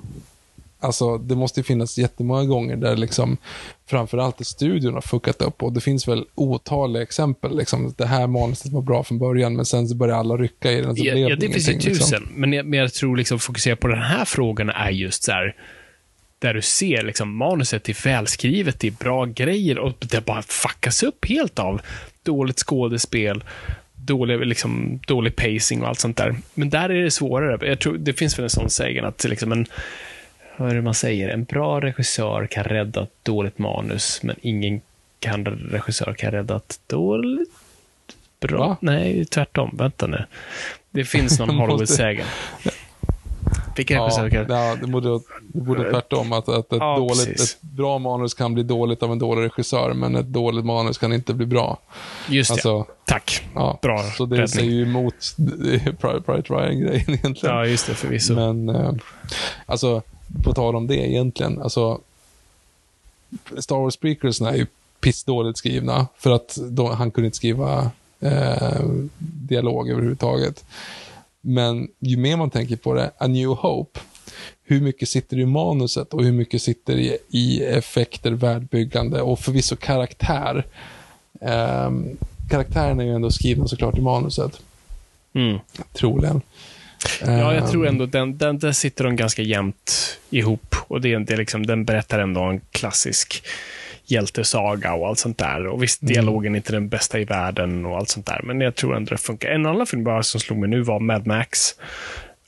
Alltså, 0.80 1.18
det 1.18 1.36
måste 1.36 1.60
ju 1.60 1.64
finnas 1.64 1.98
jättemånga 1.98 2.44
gånger 2.44 2.76
där 2.76 2.96
liksom, 2.96 3.36
framförallt 3.86 4.40
i 4.40 4.44
studion 4.44 4.94
har 4.94 5.00
fuckat 5.00 5.42
upp 5.42 5.62
och 5.62 5.72
det 5.72 5.80
finns 5.80 6.08
väl 6.08 6.24
otaliga 6.34 7.02
exempel. 7.02 7.56
Liksom, 7.56 7.94
det 7.96 8.06
här 8.06 8.26
manuset 8.26 8.72
var 8.72 8.82
bra 8.82 9.04
från 9.04 9.18
början, 9.18 9.56
men 9.56 9.64
sen 9.64 9.88
så 9.88 9.94
började 9.94 10.20
alla 10.20 10.36
rycka 10.36 10.72
i 10.72 10.80
den 10.80 10.96
så 10.96 11.04
Ja, 11.04 11.12
blev 11.12 11.28
ja, 11.28 11.36
det 11.36 11.48
finns 11.48 11.68
ju 11.68 11.72
ingenting, 11.72 11.94
tusen. 11.94 12.20
Liksom. 12.20 12.40
Men, 12.40 12.52
jag, 12.52 12.66
men 12.66 12.78
jag 12.78 12.92
tror 12.92 13.16
liksom 13.16 13.38
fokusera 13.38 13.76
på 13.76 13.88
den 13.88 14.02
här 14.02 14.24
frågan 14.24 14.70
är 14.70 14.90
just 14.90 15.22
så 15.22 15.32
här, 15.32 15.54
där 16.38 16.54
du 16.54 16.62
ser 16.62 17.02
liksom 17.02 17.36
manuset 17.36 17.88
är 17.88 18.04
välskrivet, 18.04 18.80
det 18.80 18.86
är 18.86 18.92
bra 18.92 19.24
grejer 19.24 19.78
och 19.78 19.92
det 20.10 20.24
bara 20.24 20.42
fuckas 20.42 21.02
upp 21.02 21.28
helt 21.28 21.58
av 21.58 21.80
dåligt 22.22 22.58
skådespel, 22.58 23.44
dålig, 24.06 24.46
liksom, 24.46 25.00
dålig 25.06 25.36
pacing 25.36 25.82
och 25.82 25.88
allt 25.88 26.00
sånt 26.00 26.16
där. 26.16 26.34
Men 26.54 26.70
där 26.70 26.88
är 26.88 27.02
det 27.02 27.10
svårare. 27.10 27.68
Jag 27.68 27.78
tror, 27.78 27.98
det 27.98 28.12
finns 28.12 28.38
väl 28.38 28.44
en 28.44 28.50
sån 28.50 28.70
sägen 28.70 29.04
att 29.04 29.24
liksom 29.24 29.52
en 29.52 29.66
vad 30.56 30.70
är 30.70 30.74
det 30.74 30.82
man 30.82 30.94
säger? 30.94 31.28
En 31.28 31.44
bra 31.44 31.80
regissör 31.80 32.46
kan 32.46 32.64
rädda 32.64 33.02
ett 33.02 33.24
dåligt 33.24 33.58
manus, 33.58 34.20
men 34.22 34.36
ingen 34.42 34.80
kan 35.18 35.44
regissör 35.46 36.14
kan 36.18 36.30
rädda 36.30 36.56
ett 36.56 36.80
dåligt 36.86 37.50
bra. 38.40 38.68
Va? 38.68 38.76
Nej, 38.80 39.24
tvärtom. 39.24 39.74
Vänta 39.78 40.06
nu. 40.06 40.24
Det 40.90 41.04
finns 41.04 41.38
någon 41.38 41.54
Måste- 41.56 42.24
Hollywood-sägen. 43.76 44.24
Vilken 44.24 44.56
Ja, 44.56 44.68
ja, 44.68 44.76
det 44.80 44.86
borde, 44.86 45.08
det 45.52 45.60
borde 45.60 45.90
tvärtom. 45.90 46.32
Att, 46.32 46.48
att 46.48 46.72
ett, 46.72 46.78
Ja, 46.80 46.96
dåligt, 46.98 47.26
precis. 47.26 47.54
ett 47.54 47.62
bra 47.62 47.98
manus 47.98 48.34
kan 48.34 48.54
bli 48.54 48.62
dåligt 48.62 49.02
av 49.02 49.12
en 49.12 49.18
dålig 49.18 49.42
regissör, 49.44 49.92
men 49.94 50.16
ett 50.16 50.26
dåligt 50.26 50.64
manus 50.64 50.98
kan 50.98 51.12
inte 51.12 51.34
bli 51.34 51.46
bra. 51.46 51.78
Just 52.28 52.50
det. 52.50 52.52
Alltså, 52.54 52.86
Tack. 53.04 53.46
ja, 53.54 53.78
Bra 53.82 54.02
Så 54.02 54.26
det 54.26 54.34
räddning. 54.34 54.48
säger 54.48 54.70
ju 54.70 54.82
emot 54.82 55.14
Pride 56.00 56.22
Ryan-grejen 56.26 57.10
egentligen. 57.10 57.56
Ja, 57.56 57.66
just 57.66 57.86
det. 57.86 57.94
Förvisso. 57.94 58.34
Men, 58.34 58.68
eh, 58.68 58.92
alltså, 59.66 60.02
på 60.44 60.52
tal 60.52 60.76
om 60.76 60.86
det 60.86 60.96
egentligen, 61.10 61.62
alltså, 61.62 62.00
Star 63.58 63.76
Wars 63.76 63.96
prequelsna 63.96 64.50
är 64.50 64.56
ju 64.56 64.66
pissdåligt 65.00 65.58
skrivna, 65.58 66.06
för 66.18 66.30
att 66.30 66.58
de, 66.70 66.86
han 66.90 67.10
kunde 67.10 67.26
inte 67.26 67.36
skriva 67.36 67.90
eh, 68.20 68.80
dialog 69.48 69.90
överhuvudtaget. 69.90 70.64
Men 71.48 71.88
ju 72.00 72.16
mer 72.16 72.36
man 72.36 72.50
tänker 72.50 72.76
på 72.76 72.94
det, 72.94 73.10
A 73.18 73.26
New 73.26 73.48
Hope, 73.48 74.00
hur 74.64 74.80
mycket 74.80 75.08
sitter 75.08 75.38
i 75.38 75.46
manuset 75.46 76.14
och 76.14 76.24
hur 76.24 76.32
mycket 76.32 76.62
sitter 76.62 76.96
i, 76.96 77.18
i 77.28 77.64
effekter, 77.64 78.30
världbyggande 78.30 79.22
och 79.22 79.38
förvisso 79.38 79.76
karaktär. 79.76 80.66
Um, 81.40 82.16
karaktären 82.50 83.00
är 83.00 83.04
ju 83.04 83.14
ändå 83.14 83.30
skrivna 83.30 83.68
såklart 83.68 83.98
i 83.98 84.00
manuset, 84.00 84.60
Mm. 85.34 85.58
troligen. 85.92 86.40
Ja, 87.20 87.54
jag 87.54 87.70
tror 87.70 87.86
Ehm, 87.86 87.92
ändå 87.94 88.06
den, 88.06 88.38
den, 88.38 88.58
där 88.58 88.72
sitter 88.72 89.04
de 89.04 89.16
ganska 89.16 89.42
jämnt 89.42 90.18
ihop. 90.30 90.74
Och 90.88 91.00
det, 91.00 91.18
det 91.18 91.32
är 91.32 91.36
liksom, 91.36 91.66
den 91.66 91.84
berättar 91.84 92.18
ändå 92.18 92.40
en 92.42 92.60
klassisk 92.70 93.42
hjältesaga 94.06 94.94
och 94.94 95.08
allt 95.08 95.18
sånt 95.18 95.38
där. 95.38 95.66
Och 95.66 95.82
visst, 95.82 96.06
dialogen 96.06 96.52
är 96.54 96.56
inte 96.56 96.72
den 96.72 96.88
bästa 96.88 97.18
i 97.18 97.24
världen 97.24 97.86
och 97.86 97.96
allt 97.96 98.08
sånt 98.08 98.26
där. 98.26 98.40
Men 98.44 98.60
jag 98.60 98.74
tror 98.74 98.96
ändå 98.96 99.10
det 99.10 99.16
funkar. 99.18 99.48
En 99.48 99.66
annan 99.66 99.86
film 99.86 100.04
bara 100.04 100.22
som 100.22 100.40
slog 100.40 100.58
mig 100.58 100.68
nu 100.68 100.82
var 100.82 101.00
Mad 101.00 101.26
Max. 101.26 101.74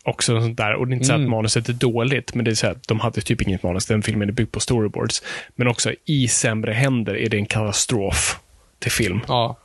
Också 0.04 0.40
sånt 0.40 0.56
där. 0.56 0.74
Och 0.74 0.86
det 0.86 0.92
är 0.92 0.94
inte 0.94 1.06
så 1.06 1.14
att 1.14 1.20
manuset 1.28 1.68
är 1.68 1.72
dåligt, 1.72 2.34
men 2.34 2.44
det 2.44 2.50
är 2.50 2.54
så 2.54 2.66
att 2.66 2.88
de 2.88 3.00
hade 3.00 3.20
typ 3.20 3.42
inget 3.42 3.62
manus. 3.62 3.86
Den 3.86 4.02
filmen 4.02 4.28
är 4.28 4.32
byggd 4.32 4.52
på 4.52 4.60
storyboards. 4.60 5.22
Men 5.56 5.68
också 5.68 5.92
i 6.04 6.28
sämre 6.28 6.72
händer 6.72 7.16
är 7.16 7.28
det 7.28 7.36
en 7.36 7.46
katastrof 7.46 8.38
till 8.78 8.90
film. 8.92 9.20
Ja, 9.28 9.56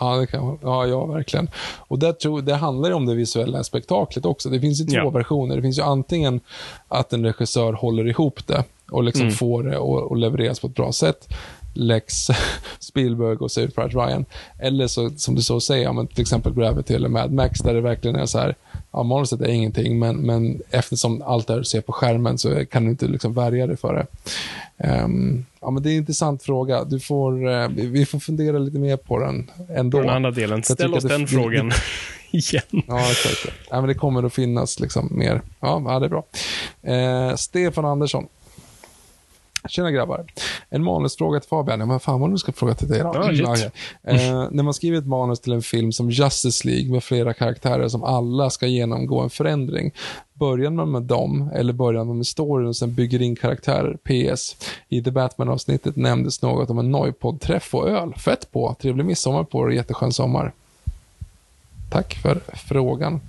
ja, 0.00 0.16
det 0.16 0.26
kan, 0.26 0.58
ja, 0.62 0.86
ja 0.86 1.06
verkligen. 1.06 1.50
Och 1.78 1.98
det, 1.98 2.12
tror, 2.20 2.42
det 2.42 2.54
handlar 2.54 2.90
om 2.92 3.06
det 3.06 3.14
visuella 3.14 3.64
spektaklet 3.64 4.24
också. 4.24 4.48
Det 4.50 4.60
finns 4.60 4.80
ju 4.80 4.84
två 4.84 4.94
Ja. 4.96 5.10
versioner. 5.10 5.56
Det 5.56 5.62
finns 5.62 5.78
ju 5.78 5.82
antingen 5.82 6.40
att 6.88 7.12
en 7.12 7.24
regissör 7.24 7.72
håller 7.72 8.06
ihop 8.08 8.46
det 8.46 8.64
och 8.90 9.04
liksom 9.04 9.22
Mm. 9.22 9.34
får 9.34 9.62
det 9.62 9.76
att 9.78 10.12
att 10.12 10.18
levereras 10.18 10.60
på 10.60 10.66
ett 10.66 10.74
bra 10.74 10.92
sätt. 10.92 11.28
Lex 11.74 12.14
Spielberg 12.78 13.36
och 13.36 13.50
Saved 13.50 13.74
Private 13.74 13.96
Ryan. 13.98 14.24
Eller 14.58 14.86
så, 14.86 15.10
som 15.10 15.34
du 15.34 15.42
så 15.42 15.60
säger, 15.60 15.84
ja, 15.84 15.92
men 15.92 16.06
till 16.06 16.20
exempel 16.20 16.54
Gravity 16.54 16.94
eller 16.94 17.08
Mad 17.08 17.32
Max, 17.32 17.60
där 17.60 17.74
det 17.74 17.80
verkligen 17.80 18.16
är 18.16 18.26
så 18.26 18.38
här, 18.38 18.54
ja, 18.92 19.02
manuset 19.02 19.40
är 19.40 19.48
ingenting, 19.48 19.98
men, 19.98 20.16
men 20.16 20.60
eftersom 20.70 21.22
allt 21.22 21.46
det 21.46 21.58
du 21.58 21.64
ser 21.64 21.80
på 21.80 21.92
skärmen 21.92 22.38
så 22.38 22.66
kan 22.66 22.84
du 22.84 22.90
inte 22.90 23.06
liksom 23.06 23.34
värja 23.34 23.66
dig 23.66 23.76
för 23.76 23.94
det. 23.94 24.06
Ehm, 24.88 25.44
ja, 25.60 25.70
men 25.70 25.82
det 25.82 25.88
är 25.88 25.92
en 25.92 25.98
intressant 25.98 26.42
fråga. 26.42 26.84
Du 26.84 27.00
får, 27.00 27.48
eh, 27.50 27.68
vi- 27.68 28.06
får 28.06 28.18
fundera 28.18 28.58
lite 28.58 28.78
mer 28.78 28.96
på 28.96 29.18
den 29.18 29.50
ändå. 29.74 30.00
Den 30.00 30.10
andra 30.10 30.30
delen, 30.30 30.62
ställ 30.62 30.94
oss 30.94 31.04
den 31.04 31.26
frågan 31.26 31.72
igen. 32.30 32.82
Ja, 32.88 33.10
exakt. 33.10 33.46
Ja, 33.70 33.80
men 33.80 33.88
det 33.88 33.94
kommer 33.94 34.22
att 34.22 34.34
finnas 34.34 34.80
liksom 34.80 35.08
mer. 35.10 35.42
Ja, 35.60 35.82
ja 35.86 35.98
det 35.98 36.06
är 36.06 36.10
bra. 36.10 36.24
Eh, 36.82 37.34
Stefan 37.36 37.84
Andersson. 37.84 38.26
Tjena 39.68 39.90
grabbar. 39.90 40.24
En 40.70 40.84
manusfråga 40.84 41.40
till 41.40 41.48
Fabian. 41.48 41.80
Ja, 41.80 41.86
men 41.86 42.00
fan 42.00 42.20
vad 42.20 42.30
du 42.30 42.38
ska 42.38 42.52
fråga 42.52 42.74
till 42.74 42.88
dig 42.88 43.00
då. 43.00 43.08
Okej. 43.08 43.70
eh, 44.02 44.48
när 44.50 44.62
man 44.62 44.74
skriver 44.74 44.98
ett 44.98 45.06
manus 45.06 45.40
till 45.40 45.52
en 45.52 45.62
film 45.62 45.92
som 45.92 46.10
Justice 46.10 46.68
League 46.68 46.90
med 46.92 47.04
flera 47.04 47.34
karaktärer 47.34 47.88
som 47.88 48.04
alla 48.04 48.50
ska 48.50 48.66
genomgå 48.66 49.20
en 49.20 49.30
förändring. 49.30 49.92
Börjar 50.34 50.70
man 50.70 50.90
med 50.90 51.02
dem 51.02 51.50
eller 51.54 51.72
börjar 51.72 52.04
man 52.04 52.16
med 52.16 52.26
storyn 52.26 52.68
och 52.68 52.76
sen 52.76 52.94
bygger 52.94 53.22
in 53.22 53.36
karaktärer? 53.36 53.96
PS. 54.04 54.56
I 54.88 55.02
The 55.02 55.10
Batman-avsnittet 55.10 55.96
nämndes 55.96 56.42
något 56.42 56.70
om 56.70 56.78
en 56.78 56.90
Noipod-träff 56.90 57.74
och 57.74 57.88
öl. 57.88 58.14
Fett 58.14 58.52
på. 58.52 58.76
Trevlig 58.80 59.04
midsommar 59.04 59.44
på 59.44 59.66
er 59.70 59.74
jätteskön 59.74 60.12
sommar. 60.12 60.52
Tack 61.90 62.14
för 62.14 62.40
frågan. 62.68 63.20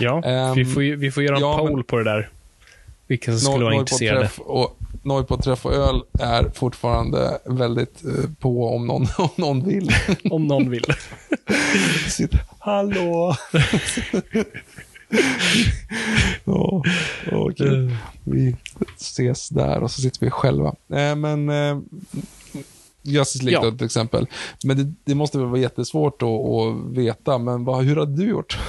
Ja, 0.00 0.22
Ehm, 0.24 0.54
vi, 0.54 0.64
får, 0.64 0.82
ju- 0.82 0.96
vi 0.96 1.10
får 1.10 1.22
göra 1.22 1.36
en 1.36 1.40
ja, 1.42 1.56
men- 1.56 1.66
poll 1.68 1.84
på 1.84 1.96
det 1.98 2.04
där. 2.04 2.30
Vilka 3.06 3.32
som 3.32 3.40
skulle 3.52 3.64
vara 3.64 3.74
intresserade. 3.74 4.20
Noipod-träff 4.20 4.38
och, 4.38 4.78
Noipod-träff 5.02 5.66
och 5.66 5.74
öl 5.74 6.02
är 6.20 6.50
fortfarande 6.54 7.38
väldigt 7.44 8.04
eh, 8.04 8.30
på 8.38 8.74
om 8.74 8.86
någon, 8.86 9.06
om 9.18 9.30
någon 9.36 9.64
vill. 9.64 9.90
Om 10.30 10.46
någon 10.46 10.70
vill. 10.70 10.84
Sitt, 12.08 12.32
Hallå! 12.58 13.36
Ja, 16.44 16.82
okej. 17.32 17.96
Vi 18.24 18.56
ses 18.96 19.48
där 19.48 19.82
och 19.82 19.90
så 19.90 20.00
sitter 20.00 20.20
vi 20.20 20.30
själva. 20.30 20.68
Eh, 20.68 21.16
men 21.16 21.48
eh, 21.48 21.78
Justice 23.02 23.44
League 23.44 23.64
Ja. 23.64 23.70
då, 23.70 23.76
till 23.76 23.86
exempel. 23.86 24.26
Men 24.64 24.76
det, 24.76 24.94
det 25.04 25.14
måste 25.14 25.38
väl 25.38 25.46
vara 25.46 25.60
jättesvårt 25.60 26.22
att, 26.22 26.96
veta, 26.96 27.38
men 27.38 27.64
vad, 27.64 27.84
hur 27.84 27.96
hade 27.96 28.16
du 28.16 28.28
gjort? 28.28 28.58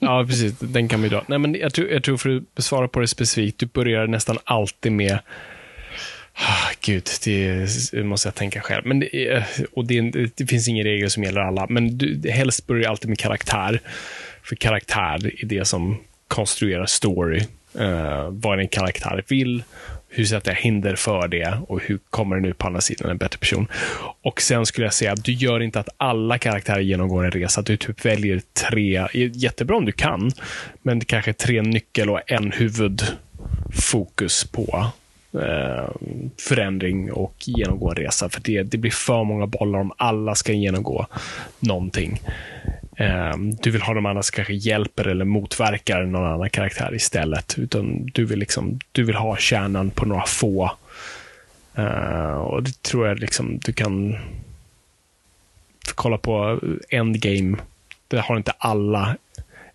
Ja, 0.00 0.24
precis. 0.28 0.58
Den 0.58 0.88
kan 0.88 1.02
vi 1.02 1.08
dra. 1.08 1.24
Nej, 1.26 1.38
men 1.38 1.54
jag, 1.54 1.74
tror, 1.74 1.88
jag 1.88 2.04
tror 2.04 2.16
för 2.16 2.36
att 2.36 2.54
besvara 2.54 2.88
på 2.88 3.00
det 3.00 3.08
specifikt, 3.08 3.58
du 3.58 3.66
börjar 3.66 4.06
nästan 4.06 4.38
alltid 4.44 4.92
med 4.92 5.18
Ah, 6.34 6.70
Gud, 6.80 7.08
det 7.24 8.04
måste 8.04 8.28
jag 8.28 8.34
tänka 8.34 8.60
själv. 8.60 8.86
Men 8.86 9.00
det, 9.00 9.28
är, 9.28 9.46
och 9.72 9.84
det, 9.84 10.00
det 10.36 10.46
finns 10.46 10.68
ingen 10.68 10.84
regel 10.84 11.10
som 11.10 11.24
gäller 11.24 11.40
alla, 11.40 11.66
men 11.68 11.98
du, 11.98 12.30
helst 12.30 12.66
börjar 12.66 12.90
alltid 12.90 13.08
med 13.08 13.18
karaktär. 13.18 13.80
För 14.42 14.56
karaktär 14.56 15.42
är 15.42 15.46
det 15.46 15.64
som 15.64 15.96
konstruerar 16.28 16.86
story. 16.86 17.40
Uh, 17.80 18.28
vad 18.30 18.60
en 18.60 18.68
karaktär 18.68 19.24
vill, 19.28 19.62
hur 20.10 20.24
sätter 20.24 20.50
jag 20.50 20.56
hinder 20.56 20.96
för 20.96 21.28
det 21.28 21.58
och 21.68 21.82
hur 21.82 21.98
kommer 22.10 22.36
den 22.36 22.44
ut 22.44 22.58
på 22.58 22.66
andra 22.66 22.80
sidan 22.80 23.10
en 23.10 23.16
bättre 23.16 23.38
person. 23.38 23.66
Och 24.22 24.40
sen 24.42 24.66
skulle 24.66 24.86
jag 24.86 24.94
säga 24.94 25.12
att 25.12 25.24
du 25.24 25.32
gör 25.32 25.60
inte 25.60 25.80
att 25.80 25.88
alla 25.96 26.38
karaktärer 26.38 26.80
genomgår 26.80 27.24
en 27.24 27.30
resa. 27.30 27.62
Du 27.62 27.76
typ 27.76 28.04
väljer 28.04 28.42
tre, 28.70 29.06
jättebra 29.12 29.76
om 29.76 29.84
du 29.84 29.92
kan, 29.92 30.30
men 30.82 31.00
kanske 31.00 31.32
tre 31.32 31.62
nyckel 31.62 32.10
och 32.10 32.20
en 32.26 32.52
huvudfokus 32.52 34.44
på 34.44 34.86
eh, 35.34 35.90
förändring 36.38 37.12
och 37.12 37.34
genomgå 37.44 37.90
en 37.90 37.96
resa. 37.96 38.28
För 38.28 38.40
det, 38.40 38.62
det 38.62 38.78
blir 38.78 38.90
för 38.90 39.24
många 39.24 39.46
bollar 39.46 39.78
om 39.78 39.92
alla 39.96 40.34
ska 40.34 40.52
genomgå 40.52 41.06
någonting. 41.60 42.20
Ehm, 43.00 43.50
du 43.54 43.70
vill 43.70 43.82
ha 43.82 43.94
de 43.94 44.06
andra 44.06 44.22
som 44.22 44.34
kanske 44.34 44.54
hjälper 44.54 45.08
eller 45.08 45.24
motverkar 45.24 46.02
någon 46.02 46.32
annan 46.32 46.50
karaktär 46.50 46.94
istället. 46.94 47.58
Utan 47.58 48.06
du 48.06 48.24
vill, 48.24 48.38
liksom, 48.38 48.78
du 48.92 49.04
vill 49.04 49.16
ha 49.16 49.36
kärnan 49.36 49.90
på 49.90 50.06
några 50.06 50.26
få. 50.26 50.72
Ehm, 51.74 52.38
och 52.38 52.62
det 52.62 52.82
tror 52.82 53.08
jag 53.08 53.18
liksom 53.18 53.58
du 53.58 53.72
kan 53.72 54.16
kolla 55.94 56.18
på 56.18 56.60
Endgame. 56.88 57.56
Där 58.08 58.18
har 58.18 58.36
inte 58.36 58.52
alla 58.58 59.16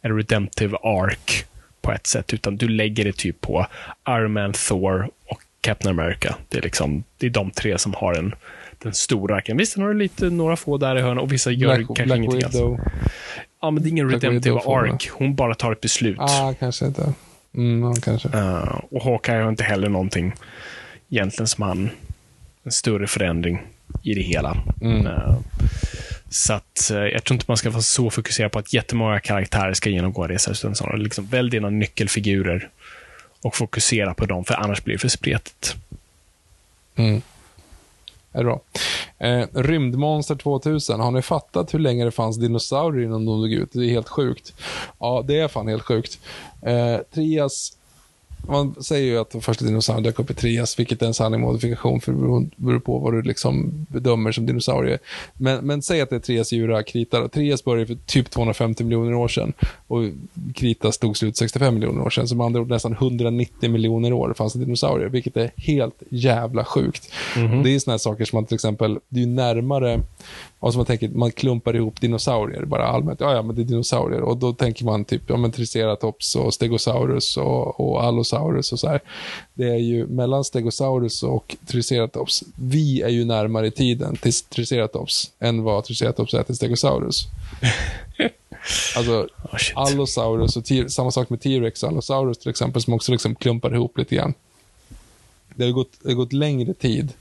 en 0.02 0.18
redemptive 0.18 0.78
arc 0.84 1.46
på 1.82 1.92
ett 1.92 2.08
sätt, 2.08 2.34
utan 2.34 2.58
du 2.58 2.68
lägger 2.68 3.06
det 3.06 3.18
typ 3.18 3.42
på 3.42 3.68
Iron 4.10 4.34
Man, 4.34 4.54
Thor 4.54 5.10
och 5.26 5.42
Captain 5.62 6.00
America. 6.00 6.36
Det 6.50 6.58
är, 6.58 6.62
liksom, 6.62 7.04
det 7.18 7.26
är 7.26 7.30
de 7.30 7.52
tre 7.52 7.78
som 7.78 7.94
har 7.94 8.14
en, 8.14 8.36
den 8.86 8.94
stora 8.94 9.36
arken. 9.36 9.58
Visst, 9.58 9.74
sen 9.74 9.84
har 9.84 9.94
lite, 9.94 10.30
några 10.30 10.56
få 10.56 10.78
där 10.78 10.96
i 10.98 11.02
hörnan 11.02 11.18
och 11.18 11.34
vissa 11.34 11.52
gör 11.52 11.76
Black, 11.76 11.88
kanske 11.88 12.06
Black 12.06 12.18
ingenting 12.18 12.44
alls. 12.44 12.80
Ja, 13.62 13.72
men 13.72 13.84
det 13.84 13.90
är 13.90 13.92
ingen 13.92 14.08
Black 14.08 14.24
redemptive 14.24 14.60
arc. 14.66 15.10
Hon 15.10 15.36
bara 15.36 15.56
tar 15.56 15.72
ett 15.72 15.82
beslut. 15.82 16.18
Ah, 16.20 16.54
kanske 16.60 16.86
inte. 16.86 17.14
Mm, 17.56 17.96
kanske. 17.96 18.28
Uh, 18.28 18.82
och 18.92 19.04
Hawkeye 19.04 19.42
har 19.42 19.50
inte 19.50 19.64
heller 19.64 19.90
någonting 19.90 20.34
egentligen 21.10 21.48
som 21.48 21.64
han, 21.64 21.90
en 22.64 22.72
större 22.72 23.08
förändring 23.08 23.62
i 24.04 24.14
det 24.14 24.22
hela. 24.22 24.58
Uh, 24.84 25.38
så 26.30 26.54
att 26.54 26.92
uh, 26.94 26.98
jag 26.98 27.24
tror 27.24 27.36
inte 27.36 27.46
man 27.48 27.58
ska 27.58 27.70
vara 27.70 27.82
så 27.82 28.10
fokuserad 28.10 28.52
på 28.52 28.60
att 28.60 28.74
jättemånga 28.74 29.20
karaktärer 29.20 29.74
ska 29.74 29.90
genomgå 29.90 30.24
en 30.24 30.30
resa, 30.30 30.52
utan 30.52 30.76
snarare 30.76 30.98
liksom 30.98 31.26
välj 31.26 31.50
dina 31.50 31.70
nyckelfigurer 31.70 32.70
och 33.42 33.56
fokusera 33.56 34.14
på 34.14 34.26
dem, 34.26 34.46
för 34.46 34.54
annars 34.54 34.84
blir 34.84 34.96
det 34.96 35.00
för 35.00 35.08
spretigt. 35.08 35.76
Mm. 36.96 37.22
Är 38.36 38.38
det 38.38 38.44
bra. 38.44 38.62
Eh, 39.18 39.48
Rymdmonster 39.54 40.36
2000. 40.36 41.00
Har 41.00 41.12
ni 41.12 41.22
fattat 41.22 41.74
hur 41.74 41.80
länge 41.80 42.06
det 42.06 42.12
fanns 42.12 42.38
dinosaurier 42.38 43.06
innan 43.06 43.26
de 43.26 43.42
dog 43.42 43.54
ut? 43.54 43.70
Det 43.72 43.86
är 43.86 43.90
helt 43.90 44.10
sjukt. 44.10 44.54
Ja, 45.00 45.24
det 45.28 45.40
är 45.40 45.48
fan 45.48 45.68
helt 45.68 45.84
sjukt. 45.84 46.20
Eh, 46.62 46.98
Trias 47.14 47.78
man 48.48 48.76
säger 48.84 49.12
ju 49.12 49.18
att 49.20 49.30
de 49.30 49.42
första 49.42 49.66
dinosaurierna 49.66 50.06
dök 50.06 50.20
upp 50.20 50.32
i 50.32 50.34
Trias, 50.34 50.80
vilket 50.80 51.02
är 51.02 51.06
en 51.06 51.14
sanning 51.14 51.42
modifikation 51.42 52.02
för 52.02 52.12
det 52.12 52.50
beror 52.56 52.80
på 52.80 53.00
vad 53.00 53.14
du 53.14 53.22
liksom 53.22 53.86
bedömer 53.90 54.32
som 54.32 54.46
dinosaurie. 54.46 54.98
Men, 55.34 55.66
men 55.66 55.82
säg 55.82 56.02
att 56.02 56.10
det 56.10 56.16
är 56.16 56.20
Trias 56.20 56.54
djura, 56.54 56.84
kritar. 56.84 57.28
Trias 57.28 57.64
började 57.64 57.88
för 57.88 57.98
typ 58.06 58.30
250 58.30 58.84
miljoner 58.84 59.14
år 59.14 59.28
sedan 59.28 59.54
och 59.88 60.04
Kritas 60.56 60.96
stod 60.96 61.18
slut 61.18 61.38
65 61.38 61.74
miljoner 61.74 62.02
år 62.02 62.10
sedan. 62.10 62.28
Så 62.28 62.36
med 62.36 62.46
andra 62.46 62.62
ord 62.62 62.70
nästan 62.70 62.94
190 62.94 63.70
miljoner 63.70 64.14
år 64.14 64.34
fanns 64.38 64.54
det 64.54 64.60
dinosaurier, 64.60 65.10
vilket 65.10 65.38
är 65.38 65.52
helt 65.56 66.04
jävla 66.10 66.66
sjukt. 66.66 67.12
Det 67.64 67.76
är 67.76 67.80
sådana 67.80 67.94
här 67.94 67.98
saker 67.98 68.26
som 68.26 68.38
man 68.38 68.46
till 68.46 68.56
exempel, 68.56 69.00
det 69.10 69.20
är 69.20 69.26
ju 69.26 69.30
närmare 69.30 70.00
Alltså 70.66 70.80
man 70.80 70.86
tänker, 70.86 71.10
man 71.10 71.32
klumpar 71.32 71.76
ihop 71.76 72.02
dinosaurier 72.02 72.66
bara 72.66 72.88
allmänt. 72.88 73.20
Ja, 73.20 73.34
ja, 73.34 73.42
men 73.42 73.56
det 73.56 73.62
är 73.62 73.64
dinosaurier. 73.64 74.22
Och 74.22 74.38
då 74.38 74.54
tänker 74.54 74.86
man 74.86 75.06
typ, 75.06 75.22
ja 75.28 75.38
men 75.38 75.52
triceratops 75.52 76.36
och 76.36 76.54
stegosaurus 76.54 77.38
och, 77.38 77.80
och 77.80 78.04
allosaurus 78.04 78.72
och 78.72 78.80
så 78.80 78.88
här. 78.88 79.00
Det 79.54 79.70
är 79.70 79.78
ju 79.78 80.08
mellan 80.08 80.44
stegosaurus 80.44 81.24
och 81.24 81.56
triceratops. 81.66 82.44
Vi 82.56 83.02
är 83.02 83.10
ju 83.10 83.26
närmare 83.26 83.68
i 83.68 83.72
tiden 83.72 84.16
till 84.16 84.34
triceratops 84.34 85.32
än 85.40 85.64
vad 85.64 85.84
triceratops 85.84 86.34
är 86.34 86.44
till 86.44 86.56
stegosaurus. 86.56 87.24
Alltså, 88.98 89.28
Oh, 89.52 89.60
allosaurus 89.76 90.58
och 90.58 90.92
samma 90.92 91.12
sak 91.12 91.30
med 91.30 91.42
T-rex 91.42 91.84
och 91.84 91.90
allosaurus 91.90 92.38
till 92.38 92.50
exempel, 92.50 92.82
som 92.82 92.94
också 92.94 93.12
liksom 93.12 93.36
klumpar 93.36 93.76
ihop 93.76 93.98
lite 93.98 94.16
grann. 94.16 94.34
Det 95.56 95.64
har 95.64 95.72
gått, 95.72 95.92
det 96.02 96.10
har 96.10 96.16
gått 96.16 96.34
längre 96.34 96.74
tid 96.74 97.14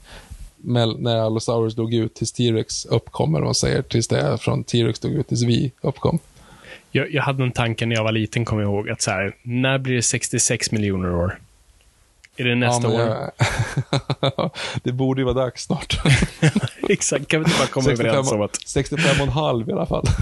när 0.67 1.17
Allosaurus 1.17 1.75
dog 1.75 1.93
ut 1.93 2.13
tills 2.13 2.31
T-rex 2.31 2.85
uppkom, 2.85 3.35
eller 3.35 3.45
man 3.45 3.55
säger, 3.55 3.81
tills 3.81 4.07
det 4.07 4.19
är 4.19 4.37
från 4.37 4.63
T-rex 4.63 4.99
dog 4.99 5.11
ut 5.11 5.27
tills 5.27 5.43
vi 5.43 5.71
uppkom. 5.81 6.19
Jag, 6.91 7.13
jag 7.13 7.23
hade 7.23 7.43
en 7.43 7.51
tanke 7.51 7.85
när 7.85 7.95
jag 7.95 8.03
var 8.03 8.11
liten, 8.11 8.45
kommer 8.45 8.61
jag 8.63 8.71
ihåg, 8.71 8.89
att 8.89 9.01
så 9.01 9.11
här, 9.11 9.35
när 9.43 9.77
blir 9.77 9.95
det 9.95 10.01
66 10.01 10.71
miljoner 10.71 11.13
år? 11.15 11.39
Är 12.37 12.43
det 12.43 12.55
nästa 12.55 12.93
Ja, 12.93 12.93
år? 13.03 13.31
jag- 14.37 14.51
det 14.83 14.91
borde 14.91 15.21
ju 15.21 15.25
vara 15.25 15.33
dags 15.35 15.63
snart. 15.63 15.99
Exakt, 16.89 17.27
kan 17.27 17.39
vi 17.39 17.45
inte 17.45 17.59
bara 17.59 17.67
komma 17.67 17.91
överens 17.91 18.31
om 18.31 18.41
att... 18.41 18.59
65 18.65 19.21
och 19.21 19.27
en 19.27 19.29
halv 19.33 19.69
i 19.69 19.71
alla 19.71 19.85
fall. 19.85 20.05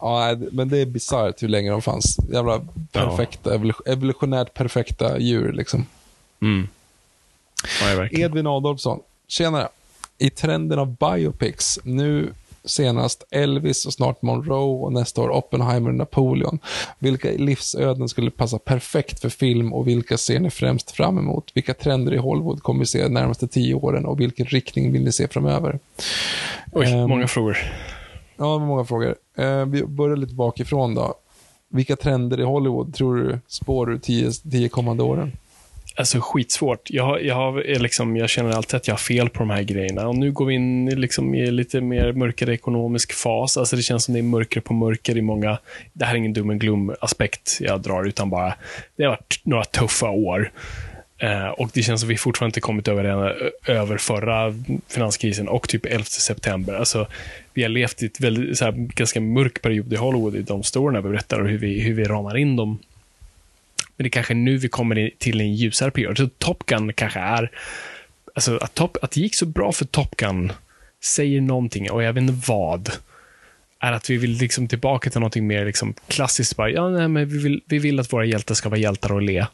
Ja, 0.00 0.36
men 0.52 0.68
det 0.68 0.78
är 0.78 0.86
bisarrt 0.86 1.42
hur 1.42 1.48
länge 1.48 1.70
de 1.70 1.82
fanns. 1.82 2.18
Jävla 2.32 2.60
perfekta, 2.92 3.56
evolu- 3.56 3.88
evolutionärt 3.88 4.54
perfekta 4.54 5.18
djur 5.18 5.52
liksom. 5.52 5.86
Mm. 6.42 6.68
Edvin 8.12 8.46
Adolfsson, 8.46 9.00
tjenare. 9.28 9.68
I 10.18 10.30
trenden 10.30 10.78
av 10.78 10.96
biopics, 10.96 11.78
nu 11.82 12.32
senast 12.64 13.24
Elvis 13.30 13.86
och 13.86 13.92
snart 13.92 14.22
Monroe 14.22 14.84
och 14.84 14.92
nästa 14.92 15.20
år 15.22 15.30
Oppenheimer 15.30 15.90
och 15.90 15.94
Napoleon. 15.96 16.58
Vilka 16.98 17.28
livsöden 17.30 18.08
skulle 18.08 18.30
passa 18.30 18.58
perfekt 18.58 19.20
för 19.20 19.28
film 19.28 19.72
och 19.72 19.88
vilka 19.88 20.18
ser 20.18 20.40
ni 20.40 20.50
främst 20.50 20.90
fram 20.90 21.18
emot? 21.18 21.50
Vilka 21.54 21.74
trender 21.74 22.14
i 22.14 22.16
Hollywood 22.16 22.62
kommer 22.62 22.80
vi 22.80 22.86
se 22.86 23.02
de 23.02 23.08
närmaste 23.08 23.48
tio 23.48 23.74
åren 23.74 24.06
och 24.06 24.20
vilken 24.20 24.46
riktning 24.46 24.92
vill 24.92 25.04
ni 25.04 25.12
se 25.12 25.28
framöver? 25.28 25.78
Oj, 26.72 26.86
Ehm, 26.86 27.08
många 27.08 27.28
frågor. 27.28 27.58
Ja, 28.36 28.58
många 28.58 28.84
frågor. 28.84 29.16
Eh, 29.36 29.64
vi 29.66 29.84
börjar 29.84 30.16
lite 30.16 30.34
bakifrån 30.34 30.94
då. 30.94 31.14
Vilka 31.68 31.96
trender 31.96 32.40
i 32.40 32.44
Hollywood 32.44 32.94
tror 32.94 33.16
du 33.16 33.38
spår 33.48 33.86
du 33.86 33.98
tio, 33.98 34.30
tio 34.32 34.68
kommande 34.68 35.02
åren? 35.02 35.32
Alltså 35.98 36.20
skitsvårt. 36.20 36.90
Jag, 36.90 37.24
jag, 37.24 37.34
har, 37.34 37.78
liksom, 37.78 38.16
jag 38.16 38.30
känner 38.30 38.50
alltid 38.50 38.74
att 38.74 38.86
jag 38.86 38.92
har 38.94 38.98
fel 38.98 39.28
på 39.28 39.38
de 39.38 39.50
här 39.50 39.62
grejerna. 39.62 40.08
Och 40.08 40.14
nu 40.16 40.32
går 40.32 40.46
vi 40.46 40.54
in 40.54 40.88
i 40.88 40.94
liksom 40.94 41.34
i 41.34 41.50
lite 41.50 41.80
mer 41.80 42.12
mörkare 42.12 42.54
ekonomisk 42.54 43.12
fas. 43.12 43.56
Alltså 43.56 43.76
det 43.76 43.82
känns 43.82 44.04
som 44.04 44.14
det 44.14 44.20
är 44.20 44.22
mörker 44.22 44.60
på 44.60 44.74
mörker 44.74 45.16
i 45.16 45.22
många... 45.22 45.58
Det 45.92 46.04
här 46.04 46.12
är 46.12 46.18
ingen 46.18 46.32
dum 46.32 46.50
och 46.50 46.56
glum-aspekt 46.56 47.58
jag 47.60 47.80
drar, 47.80 48.04
utan 48.04 48.30
bara... 48.30 48.54
Det 48.96 49.04
har 49.04 49.10
varit 49.10 49.40
några 49.42 49.64
tuffa 49.64 50.10
år. 50.10 50.52
Eh, 51.18 51.48
och 51.48 51.70
det 51.74 51.82
känns 51.82 52.00
som 52.00 52.08
vi 52.08 52.16
fortfarande 52.16 52.50
inte 52.50 52.60
kommit 52.60 52.88
över, 52.88 53.04
den, 53.04 53.50
över 53.76 53.96
förra 53.96 54.54
finanskrisen 54.88 55.48
och 55.48 55.68
typ 55.68 55.86
11 55.86 56.04
september. 56.04 56.74
Alltså, 56.74 57.06
vi 57.54 57.62
har 57.62 57.68
levt 57.68 58.02
i 58.02 58.10
en 58.60 58.88
ganska 58.94 59.20
mörk 59.20 59.62
period 59.62 59.92
i 59.92 59.96
Hollywood 59.96 60.36
i 60.36 60.42
de 60.42 60.62
storierna 60.62 61.00
vi 61.00 61.08
berättar 61.08 61.40
och 61.40 61.48
hur 61.48 61.58
vi, 61.58 61.80
hur 61.80 61.94
vi 61.94 62.04
ramar 62.04 62.36
in 62.36 62.56
dem. 62.56 62.78
Men 63.98 64.04
det 64.04 64.08
är 64.08 64.10
kanske 64.10 64.34
nu 64.34 64.56
vi 64.56 64.68
kommer 64.68 65.10
till 65.18 65.40
en 65.40 65.54
ljusare 65.54 65.90
period. 65.90 66.16
Så 66.16 66.28
Top 66.38 66.66
Gun 66.66 66.92
kanske 66.92 67.20
är... 67.20 67.50
Alltså 68.34 68.56
att, 68.56 68.74
top, 68.74 68.96
att 69.02 69.10
det 69.10 69.20
gick 69.20 69.34
så 69.34 69.46
bra 69.46 69.72
för 69.72 69.84
Top 69.84 70.16
Gun 70.16 70.52
säger 71.04 71.40
någonting, 71.40 71.90
och 71.90 72.02
jag 72.02 72.12
vet 72.12 72.22
inte 72.22 72.48
vad. 72.48 72.90
Är 73.80 73.92
att 73.92 74.10
vi 74.10 74.16
vill 74.16 74.30
liksom 74.30 74.68
tillbaka 74.68 75.10
till 75.10 75.20
någonting 75.20 75.46
mer 75.46 75.66
liksom 75.66 75.94
klassiskt. 76.08 76.56
Bara, 76.56 76.70
ja, 76.70 76.88
nej, 76.88 77.08
men 77.08 77.28
vi, 77.28 77.38
vill, 77.38 77.62
vi 77.66 77.78
vill 77.78 78.00
att 78.00 78.12
våra 78.12 78.24
hjältar 78.24 78.54
ska 78.54 78.68
vara 78.68 78.80
hjältar 78.80 79.12
och 79.12 79.22
le. 79.22 79.46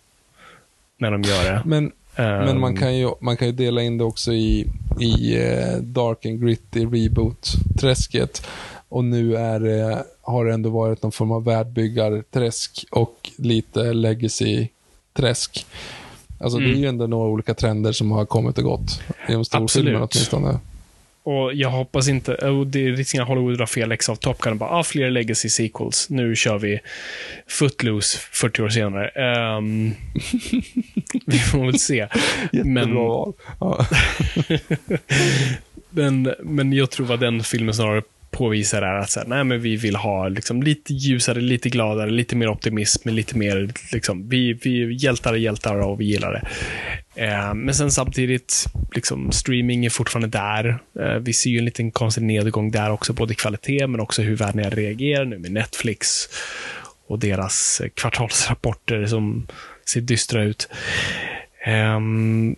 När 0.99 1.11
de 1.11 1.23
gör 1.23 1.45
det. 1.45 1.63
Men, 1.65 1.93
men 2.17 2.61
man, 2.61 2.73
Ehm, 2.73 2.77
kan 2.77 2.97
ju, 2.97 3.11
man 3.21 3.37
kan 3.37 3.49
ju 3.49 3.53
dela 3.53 3.83
in 3.83 3.99
det 3.99 4.05
också 4.05 4.33
i, 4.33 4.67
i 5.01 5.37
eh, 5.37 5.77
dark 5.77 6.27
and 6.27 6.41
gritty 6.41 6.85
reboot-träsket. 6.87 8.47
Och 8.95 9.05
nu 9.05 9.37
är 9.37 9.61
det, 9.61 10.05
har 10.23 10.45
det 10.45 10.53
ändå 10.55 10.71
varit 10.71 11.03
någon 11.03 11.13
form 11.13 11.33
av 11.33 11.45
världbyggarträsk 11.45 12.85
och 12.91 13.31
lite 13.37 13.93
legacy-träsk. 13.93 15.67
Alltså 16.41 16.59
det 16.59 16.65
är 16.65 16.69
Mm. 16.69 16.81
ju 16.81 16.87
ändå 16.89 17.07
några 17.07 17.29
olika 17.29 17.55
trender 17.55 17.93
som 17.93 18.11
har 18.11 18.25
kommit 18.27 18.59
och 18.59 18.65
gått. 18.65 19.03
Genom 19.29 19.45
storfilmerna 19.45 20.03
Absolut. 20.05 20.33
åtminstone. 20.33 20.59
Och 21.23 21.55
jag 21.55 21.71
hoppas 21.71 22.09
inte, 22.09 22.35
och 22.35 22.67
det 22.67 22.87
är 22.87 22.93
risken 22.93 23.23
att 23.23 23.29
Hollywood 23.29 23.59
drar 23.59 23.67
fel 23.67 23.93
ex 23.93 24.09
av 24.09 24.17
Top 24.17 24.39
Gun. 24.41 24.59
Bara, 24.59 24.71
ah, 24.71 24.83
fler 24.85 25.11
legacy 25.11 25.49
sequels. 25.49 26.11
Nu 26.11 26.37
kör 26.37 26.59
vi 26.59 26.81
Footloose 27.49 28.19
40 28.33 28.63
år 28.63 28.69
senare. 28.69 29.09
Ehm, 29.09 29.95
vi 31.27 31.39
får 31.39 31.65
väl 31.67 31.79
se. 31.79 32.09
Men- 32.53 32.95
val. 32.95 33.33
Men, 35.97 36.35
men 36.43 36.73
jag 36.73 36.91
tror 36.91 37.07
vad 37.07 37.21
den 37.21 37.43
filmen 37.43 37.75
snarare 37.75 38.03
påvisar 38.35 38.83
är 38.83 38.99
att 38.99 39.11
så 39.11 39.21
här, 39.21 39.27
nej, 39.27 39.45
men 39.45 39.61
vi 39.61 39.77
vill 39.77 39.97
ha 39.97 40.29
liksom, 40.29 40.63
lite 40.63 40.93
ljusare, 40.93 41.41
lite 41.41 41.69
gladare, 41.69 42.11
lite 42.11 42.37
mer 42.37 42.49
optimism, 42.49 43.09
lite 43.09 43.39
mer 43.39 43.69
liksom, 43.93 44.29
vi, 44.29 44.53
vi 44.53 44.95
hjältar 44.95 45.33
är 45.33 45.37
hjältar 45.37 45.81
och 45.81 46.01
vi 46.01 46.05
gillar 46.05 46.33
det. 46.33 46.43
Eh, 47.25 47.55
men 47.55 47.75
sen 47.75 47.91
samtidigt, 47.91 48.67
liksom, 48.95 49.33
streaming 49.33 49.87
är 49.87 49.91
fortfarande 49.91 50.39
där. 50.39 50.79
Eh, 51.01 51.19
vi 51.21 51.33
ser 51.33 51.51
ju 51.51 51.59
en 51.59 51.65
liten 51.65 51.91
konstig 51.91 52.23
nedgång 52.23 52.71
där 52.71 52.91
också, 52.91 53.13
både 53.13 53.33
i 53.33 53.37
kvalitet 53.37 53.87
men 53.87 54.01
också 54.01 54.23
hur 54.23 54.37
världen 54.37 54.71
reagerar 54.71 55.25
nu 55.25 55.39
med 55.39 55.53
Netflix 55.53 56.29
och 57.07 57.19
deras 57.19 57.81
eh, 57.81 57.89
kvartalsrapporter 57.89 59.07
som 59.07 59.47
ser 59.87 60.01
dystra 60.01 60.43
ut. 60.43 60.69
Ehm, 61.65 62.57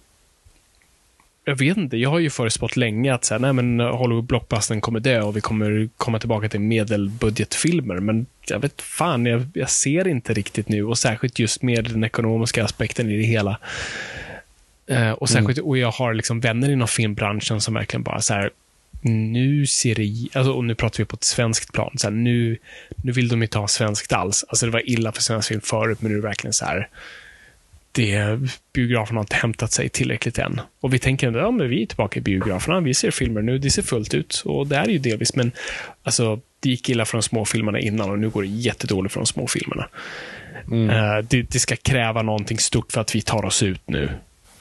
jag 1.48 1.56
vet 1.56 1.76
inte, 1.76 1.96
jag 1.96 2.10
har 2.10 2.18
ju 2.18 2.30
förutspått 2.30 2.76
länge 2.76 3.14
att 3.14 3.24
så 3.24 3.34
här, 3.34 3.38
nej, 3.38 3.52
men 3.52 3.80
Hollywood 3.80 4.24
blockbustern 4.24 4.80
kommer 4.80 5.00
dö 5.00 5.22
och 5.22 5.36
vi 5.36 5.40
kommer 5.40 5.88
komma 5.96 6.18
tillbaka 6.18 6.48
till 6.48 6.60
medelbudgetfilmer. 6.60 8.00
Men 8.00 8.26
jag 8.48 8.58
vet 8.58 8.82
fan, 8.82 9.26
jag, 9.26 9.46
jag 9.54 9.70
ser 9.70 10.08
inte 10.08 10.34
riktigt 10.34 10.68
nu 10.68 10.84
och 10.84 10.98
särskilt 10.98 11.38
just 11.38 11.62
med 11.62 11.84
den 11.84 12.04
ekonomiska 12.04 12.64
aspekten 12.64 13.10
i 13.10 13.16
det 13.16 13.22
hela. 13.22 13.58
Eh, 14.86 15.10
och 15.10 15.28
särskilt, 15.28 15.58
och 15.58 15.78
jag 15.78 15.90
har 15.90 16.14
liksom 16.14 16.40
vänner 16.40 16.70
inom 16.70 16.88
filmbranschen 16.88 17.60
som 17.60 17.74
verkligen 17.74 18.02
bara 18.02 18.20
så 18.20 18.34
här, 18.34 18.50
nu 19.00 19.66
ser 19.66 19.94
det, 19.94 20.38
alltså, 20.38 20.52
och 20.52 20.64
nu 20.64 20.74
pratar 20.74 20.98
vi 20.98 21.04
på 21.04 21.16
ett 21.16 21.24
svenskt 21.24 21.72
plan, 21.72 21.92
så 21.96 22.06
här, 22.06 22.14
nu, 22.14 22.58
nu 22.96 23.12
vill 23.12 23.28
de 23.28 23.42
inte 23.42 23.58
ha 23.58 23.68
svenskt 23.68 24.12
alls. 24.12 24.44
Alltså 24.48 24.66
det 24.66 24.72
var 24.72 24.90
illa 24.90 25.12
för 25.12 25.22
svensk 25.22 25.48
film 25.48 25.60
förut, 25.60 25.98
men 26.00 26.10
nu 26.10 26.18
är 26.18 26.22
det 26.22 26.28
verkligen 26.28 26.52
så 26.52 26.64
här, 26.64 26.88
det, 27.96 28.38
biograferna 28.72 29.18
har 29.18 29.22
inte 29.22 29.36
hämtat 29.36 29.72
sig 29.72 29.88
tillräckligt 29.88 30.38
än. 30.38 30.60
Och 30.80 30.94
vi 30.94 30.98
tänker 30.98 31.28
att 31.28 31.34
ja, 31.34 31.50
men 31.50 31.68
vi 31.68 31.82
är 31.82 31.86
tillbaka 31.86 32.20
i 32.20 32.22
biograferna, 32.22 32.80
vi 32.80 32.94
ser 32.94 33.10
filmer 33.10 33.42
nu, 33.42 33.58
det 33.58 33.70
ser 33.70 33.82
fullt 33.82 34.14
ut. 34.14 34.42
Och 34.44 34.66
det 34.66 34.76
är 34.76 34.88
ju 34.88 34.98
delvis, 34.98 35.34
men 35.34 35.52
alltså, 36.02 36.40
det 36.60 36.68
gick 36.68 36.88
illa 36.88 37.04
för 37.04 37.18
de 37.18 37.22
små 37.22 37.44
filmerna 37.44 37.80
innan 37.80 38.10
och 38.10 38.18
nu 38.18 38.30
går 38.30 38.42
det 38.42 38.48
jättedåligt 38.48 39.12
för 39.12 39.20
de 39.20 39.26
små 39.26 39.46
filmerna. 39.46 39.88
Eh, 40.72 41.24
det, 41.24 41.42
det 41.42 41.58
ska 41.58 41.76
kräva 41.76 42.22
någonting 42.22 42.58
stort 42.58 42.92
för 42.92 43.00
att 43.00 43.14
vi 43.14 43.22
tar 43.22 43.44
oss 43.44 43.62
ut 43.62 43.80
nu. 43.86 44.10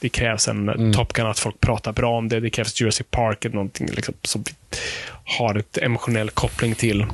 Det 0.00 0.08
krävs 0.08 0.48
en 0.48 0.92
Top 0.92 1.12
Gun, 1.12 1.26
att 1.26 1.38
folk 1.38 1.60
pratar 1.60 1.92
bra 1.92 2.18
om 2.18 2.28
det. 2.28 2.40
Det 2.40 2.50
krävs 2.50 2.80
Jurassic 2.80 3.06
Park, 3.10 3.44
eller 3.44 3.54
någonting 3.54 3.88
liksom, 3.92 4.14
som 4.22 4.42
vi 4.42 4.52
har 5.24 5.54
ett 5.54 5.78
emotionell 5.78 6.30
koppling 6.30 6.74
till. 6.74 7.06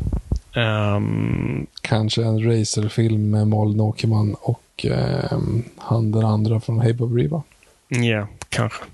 Ehm, 0.54 1.66
Kanske 1.80 2.24
en 2.24 2.44
racerfilm 2.50 3.30
med 3.30 3.48
Malin 3.48 3.80
Åkerman 3.80 4.36
och 4.40 4.86
eh, 4.86 5.38
han 5.78 6.12
den 6.12 6.24
andra 6.24 6.60
från 6.60 6.80
Hey 6.80 6.92
Bob 6.92 7.16
Riva. 7.16 7.42
Ja, 7.88 8.26
kanske. 8.48 8.84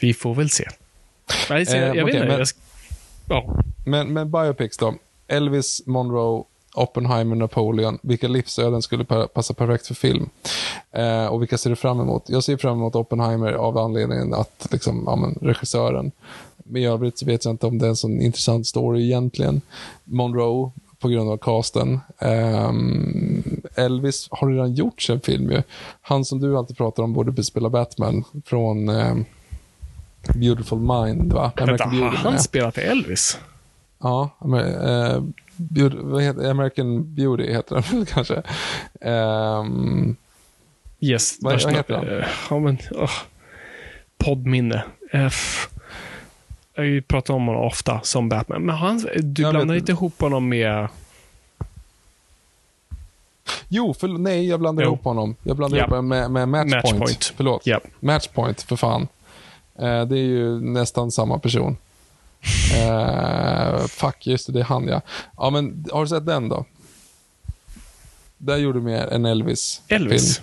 Vi 0.00 0.14
får 0.14 0.34
väl 0.34 0.50
se. 0.50 0.64
Nej, 1.50 1.66
så, 1.66 1.76
Eh, 1.76 1.80
jag, 1.82 1.96
jag 1.96 2.04
okej, 2.04 2.04
vet 2.04 2.14
inte. 2.14 2.26
men- 2.28 2.38
Jag, 2.38 2.48
ja. 3.28 3.62
Men, 3.86 4.12
men 4.12 4.30
biopics 4.30 4.76
då? 4.76 4.94
Elvis, 5.28 5.82
Monroe, 5.86 6.44
Oppenheimer, 6.74 7.36
Napoleon. 7.36 7.98
Vilka 8.02 8.28
livsöden 8.28 8.82
skulle 8.82 9.04
pa- 9.04 9.26
passa 9.26 9.54
perfekt 9.54 9.86
för 9.86 9.94
film? 9.94 10.28
Eh, 10.92 11.26
och 11.26 11.42
vilka 11.42 11.58
ser 11.58 11.70
du 11.70 11.76
fram 11.76 12.00
emot? 12.00 12.24
Jag 12.28 12.44
ser 12.44 12.56
fram 12.56 12.72
emot 12.78 12.94
Oppenheimer 12.94 13.52
av 13.52 13.78
anledningen 13.78 14.34
att 14.34 14.66
liksom, 14.70 15.02
ja, 15.06 15.16
men, 15.16 15.38
regissören. 15.42 16.10
Men 16.68 16.82
i 16.82 16.86
övrigt 16.86 17.18
så 17.18 17.26
vet 17.26 17.44
jag 17.44 17.52
inte 17.54 17.66
om 17.66 17.78
det 17.78 17.86
är 17.86 17.90
en 17.90 17.96
sån 17.96 18.20
intressant 18.22 18.66
story 18.66 19.04
egentligen. 19.04 19.60
Monroe 20.04 20.70
på 21.00 21.08
grund 21.08 21.30
av 21.30 21.36
casten. 21.36 22.00
Ehm, 22.18 23.42
Elvis 23.74 24.28
har 24.30 24.48
redan 24.50 24.74
gjort 24.74 25.06
en 25.10 25.20
film 25.20 25.50
ju. 25.50 25.62
Han 26.02 26.24
som 26.24 26.40
du 26.40 26.56
alltid 26.58 26.76
pratar 26.76 27.02
om 27.02 27.12
borde 27.12 27.44
spela 27.44 27.68
Batman 27.70 28.24
från 28.44 28.88
ehm, 28.88 29.24
Beautiful 30.34 30.78
Mind, 30.78 31.32
va? 31.32 31.52
Vänta, 31.56 31.84
har 31.84 32.10
han 32.10 32.32
jag. 32.32 32.42
spelat 32.42 32.78
Elvis? 32.78 33.38
Ja, 33.98 34.30
Amer- 34.38 35.14
eh, 35.16 35.22
Beauty, 35.56 36.20
heter, 36.24 36.50
American 36.50 37.14
Beauty 37.14 37.52
heter 37.52 37.74
den 37.74 37.84
väl 37.98 38.06
kanske. 38.06 38.42
Ehm, 39.00 40.16
Yes. 41.00 41.38
Vad- 41.40 41.62
vad 41.64 41.72
heter 41.74 41.94
han? 41.94 42.08
eh, 42.08 42.24
Ja, 42.50 42.58
men... 42.58 42.78
Oh. 42.90 43.10
Poddminne. 44.18 44.84
F- 45.12 45.68
har 46.78 46.84
ju 46.84 47.02
pratat 47.02 47.30
om 47.30 47.46
honom 47.46 47.62
ofta 47.64 48.00
som 48.02 48.28
Batman. 48.28 48.62
Men 48.62 48.76
han, 48.76 49.06
du 49.22 49.42
Jag 49.42 49.54
blandar 49.54 49.74
inte 49.74 49.92
ihop 49.92 50.20
honom 50.20 50.48
med... 50.48 50.88
jo, 53.68 53.94
för, 53.94 54.08
nej, 54.08 54.48
jag 54.48 54.60
blandar 54.60 54.82
Jo. 54.84 54.88
ihop 54.88 55.04
honom. 55.04 55.36
Jag 55.42 55.56
blandar 55.56 55.78
Ja. 55.78 55.84
ihop 55.84 56.04
med, 56.04 56.30
med 56.30 56.48
Matchpoint. 56.48 56.84
Matchpoint. 56.84 57.32
Förlåt. 57.36 57.66
Ja. 57.66 57.80
Matchpoint, 58.00 58.62
för 58.62 58.76
fan. 58.76 59.08
Eh, 59.78 60.04
det 60.04 60.18
är 60.18 60.24
ju 60.26 60.60
nästan 60.60 61.10
samma 61.10 61.38
person. 61.38 61.76
Eh, 62.76 63.86
fuck, 63.86 64.26
just 64.26 64.46
det, 64.46 64.52
det 64.52 64.60
är 64.60 64.64
han 64.64 64.88
ja. 64.88 65.00
Ja, 65.36 65.50
men 65.50 65.84
har 65.92 66.00
du 66.02 66.08
sett 66.08 66.26
den 66.26 66.48
då? 66.48 66.64
Där 68.38 68.56
gjorde 68.56 68.80
mer 68.80 69.06
en 69.06 69.24
Elvis. 69.24 69.82
Elvis? 69.88 70.42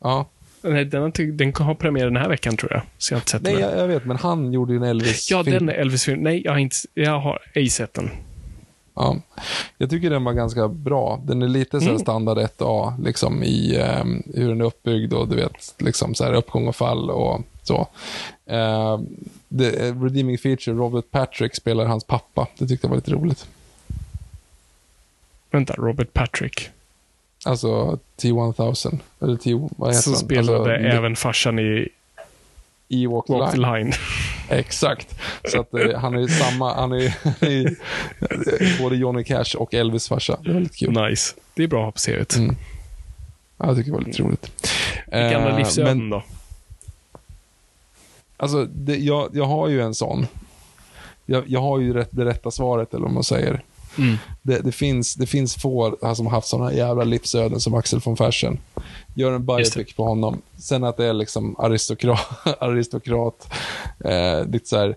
Ja. 0.00 0.26
Nej, 0.64 0.84
den, 0.84 1.02
har 1.02 1.32
den 1.32 1.52
har 1.54 1.74
premiär 1.74 2.04
den 2.04 2.16
här 2.16 2.28
veckan 2.28 2.56
tror 2.56 2.72
jag. 2.72 2.82
Så 2.98 3.12
jag 3.12 3.16
har 3.16 3.20
inte 3.20 3.30
sett 3.30 3.42
Nej, 3.42 3.52
den. 3.52 3.62
jag, 3.62 3.78
jag 3.78 3.88
vet, 3.88 4.04
men 4.04 4.16
han 4.16 4.52
gjorde 4.52 4.72
ju 4.72 4.76
en 4.76 4.82
Elvis. 4.82 5.30
Ja, 5.30 5.44
film. 5.44 5.56
den 5.66 5.68
är 5.68 5.80
Elvis-film. 5.80 6.20
Nej, 6.22 6.42
jag 6.44 6.52
har, 6.52 6.58
inte, 6.58 6.76
jag 6.94 7.20
har 7.20 7.38
ej 7.54 7.68
sett 7.70 7.94
den. 7.94 8.10
Ja. 8.94 9.16
Jag 9.78 9.90
tycker 9.90 10.10
den 10.10 10.24
var 10.24 10.32
ganska 10.32 10.68
bra. 10.68 11.20
Den 11.26 11.42
är 11.42 11.48
lite 11.48 11.80
så 11.80 11.88
Mm. 11.88 11.98
standard 11.98 12.38
1A, 12.38 13.04
liksom 13.04 13.42
i 13.42 13.76
ehm, 13.76 14.22
hur 14.34 14.48
den 14.48 14.60
är 14.60 14.64
uppbyggd 14.64 15.12
och 15.12 15.28
du 15.28 15.36
vet, 15.36 15.74
liksom 15.78 16.14
så 16.14 16.24
här 16.24 16.32
uppgång 16.32 16.68
och 16.68 16.76
fall 16.76 17.10
och 17.10 17.40
så. 17.62 17.88
Uh, 18.50 19.00
the 19.58 19.70
redeeming 19.92 20.38
feature, 20.38 20.76
Robert 20.76 21.04
Patrick 21.10 21.54
spelar 21.54 21.84
hans 21.86 22.04
pappa. 22.04 22.46
Det 22.58 22.66
tyckte 22.66 22.86
jag 22.86 22.90
var 22.90 22.96
lite 22.96 23.10
roligt. 23.10 23.46
Vänta, 25.50 25.74
Robert 25.74 26.12
Patrick. 26.12 26.70
Alltså 27.44 27.98
T-1000, 28.16 28.98
eller 29.20 29.36
T, 29.36 29.54
vad 29.76 29.94
heter 29.94 30.10
den? 30.10 30.18
spelade 30.18 30.58
alltså, 30.58 30.70
även 30.72 31.16
farsan 31.16 31.58
i 31.58 31.88
Ewok 32.88 33.28
Walk 33.28 33.52
the 33.52 33.58
Line. 33.58 33.92
Exakt. 34.48 35.20
Så 35.44 35.60
att 35.60 35.74
eh, 35.74 35.98
han 35.98 36.14
är 36.14 36.26
samma, 36.26 36.74
han 36.74 36.92
är 36.92 37.16
han 37.24 37.34
är 37.40 37.50
ju 37.50 37.76
både 38.82 38.96
Johnny 38.96 39.24
Cash 39.24 39.56
och 39.58 39.74
Elvis 39.74 40.08
farsa. 40.08 40.38
Det 40.44 40.50
är 40.50 40.54
väldigt 40.54 40.76
kul. 40.76 40.92
Nice. 41.08 41.34
Det 41.54 41.62
är 41.62 41.68
bra 41.68 41.80
att 41.80 41.84
ha 41.84 41.92
på 41.92 41.98
CVt. 41.98 42.36
Mm. 42.36 42.56
Ja, 43.58 43.66
jag 43.66 43.76
tycker 43.76 43.90
det 43.90 43.96
var 43.96 44.04
lite 44.04 44.22
roligt. 44.22 44.50
Vilka 45.06 45.36
andra 45.36 45.50
Eh, 45.50 45.58
livsöden 45.58 45.98
men- 45.98 46.10
då? 46.10 46.22
Alltså, 48.36 48.64
det, 48.64 48.96
jag, 48.96 49.28
jag 49.32 49.44
har 49.44 49.68
ju 49.68 49.82
en 49.82 49.94
sån. 49.94 50.26
Jag, 51.26 51.44
jag 51.46 51.60
har 51.60 51.78
ju 51.80 51.92
rätt, 51.92 52.08
det 52.10 52.24
rätta 52.24 52.50
svaret, 52.50 52.94
eller 52.94 53.02
vad 53.04 53.12
man 53.12 53.24
säger. 53.24 53.62
Mm. 53.98 54.16
Det, 54.42 54.58
det, 54.58 54.72
finns, 54.72 55.14
det 55.14 55.26
finns 55.26 55.54
få 55.54 55.96
här 56.02 56.14
som 56.14 56.26
har 56.26 56.32
haft 56.32 56.48
såna 56.48 56.72
jävla 56.72 57.04
livsöden 57.04 57.60
som 57.60 57.74
Axel 57.74 58.00
von 58.04 58.16
Fersen. 58.16 58.58
Gör 59.14 59.32
en 59.32 59.46
biopic 59.46 59.94
på 59.96 60.04
honom. 60.04 60.42
Sen 60.56 60.84
att 60.84 60.96
det 60.96 61.06
är 61.06 61.12
liksom 61.12 61.56
aristokrat, 61.58 62.26
aristokrat 62.60 63.52
eh, 64.04 64.46
lite 64.46 64.68
så 64.68 64.76
här 64.76 64.96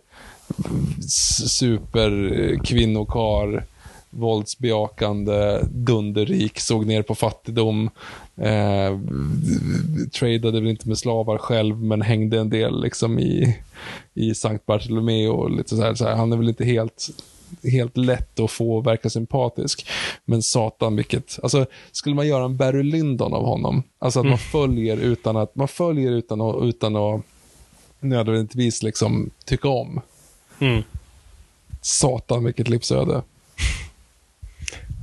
superkvinnokar, 1.47 3.65
våldsbejakande, 4.09 5.59
dunderrik, 5.71 6.59
såg 6.59 6.85
ner 6.85 7.01
på 7.01 7.15
fattigdom, 7.15 7.89
eh, 8.37 8.99
tradade 10.11 10.59
väl 10.59 10.69
inte 10.69 10.87
med 10.87 10.97
slavar 10.97 11.37
själv, 11.37 11.77
men 11.77 12.01
hängde 12.01 12.39
en 12.39 12.49
del 12.49 12.81
liksom 12.81 13.19
i, 13.19 13.57
i 14.13 14.35
Sankt 14.35 14.65
Bartolomeo 14.65 15.31
och 15.31 15.51
lite 15.51 15.75
så 15.75 15.81
här, 15.81 15.95
så 15.95 16.05
här. 16.05 16.15
Han 16.15 16.33
är 16.33 16.37
väl 16.37 16.49
inte 16.49 16.65
helt 16.65 17.09
helt 17.63 17.97
lätt 17.97 18.39
att 18.39 18.51
få 18.51 18.81
verka 18.81 19.09
sympatisk. 19.09 19.87
Men 20.25 20.43
satan 20.43 20.95
vilket, 20.95 21.39
alltså 21.43 21.65
skulle 21.91 22.15
man 22.15 22.27
göra 22.27 22.45
en 22.45 22.57
Barry 22.57 22.83
Lyndon 22.83 23.33
av 23.33 23.45
honom, 23.45 23.83
alltså 23.99 24.19
att 24.19 24.25
man 24.25 24.37
följer 24.37 24.97
utan 24.97 25.37
att, 25.37 25.55
man 25.55 25.67
följer 25.67 26.11
utan 26.11 26.41
att, 26.41 26.63
utan 26.63 26.95
att 26.95 27.21
nödvändigtvis 27.99 28.83
liksom 28.83 29.29
tycka 29.45 29.67
om. 29.67 30.01
Mm. 30.59 30.83
Satan 31.81 32.43
vilket 32.43 32.69
livsöde. 32.69 33.23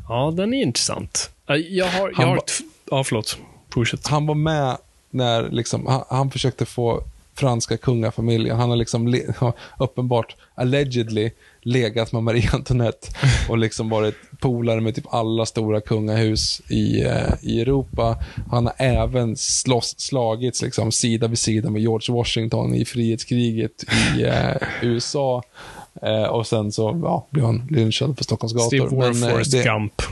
Ja, 0.09 0.33
den 0.37 0.55
är 0.55 0.63
intressant. 0.63 1.31
Eh, 1.49 1.57
Jag 1.57 1.87
har... 1.87 2.09
Jag 2.09 2.17
Han 2.17 2.29
har 2.29 2.43
ja, 2.91 3.05
förlåt. 3.05 3.39
Fortsätt. 3.71 4.07
Han 4.07 4.27
var 4.27 4.35
med 4.35 4.77
när 5.11 5.51
liksom, 5.51 5.87
han, 5.87 6.05
han 6.09 6.31
försökte 6.31 6.67
få 6.67 7.03
franska 7.35 7.77
kungafamiljen, 7.77 8.57
han 8.57 8.71
har 8.71 8.77
liksom 8.77 9.21
uppenbart, 9.79 10.37
allegedly, 10.55 11.31
legat 11.63 12.13
med 12.13 12.23
Marie 12.23 12.51
Antoinette 12.53 13.09
och 13.49 13.59
liksom 13.59 13.89
varit 13.89 14.15
polare 14.41 14.81
med 14.81 14.95
typ 14.95 15.15
alla 15.15 15.47
stora 15.47 15.81
kungahus 15.81 16.61
i, 16.69 17.03
eh, 17.03 17.35
i 17.43 17.61
Europa. 17.61 18.17
Han 18.51 18.67
har 18.67 18.75
även 18.79 19.37
slåss, 19.37 19.95
slagits 19.99 20.63
liksom 20.63 20.93
sida 20.93 21.27
vid 21.29 21.39
sida 21.39 21.71
med 21.71 21.83
George 21.83 22.15
Washington 22.15 22.75
i 22.75 22.85
frihetskriget 22.85 23.85
i 24.17 24.23
eh, 24.23 24.57
USA. 24.83 25.43
Eh, 26.03 26.25
och 26.25 26.47
sen 26.47 26.73
så 26.73 27.01
ja, 27.03 27.27
blev 27.31 27.45
han 27.45 27.67
lynchad 27.71 28.17
på 28.19 28.25
Stockholms 28.25 28.53
gator. 28.53 28.67
Steve 28.67 28.97
War, 28.97 29.09
eh, 29.09 29.33
Forrest 29.33 29.53
det- 29.53 29.65
Gump. 29.65 30.03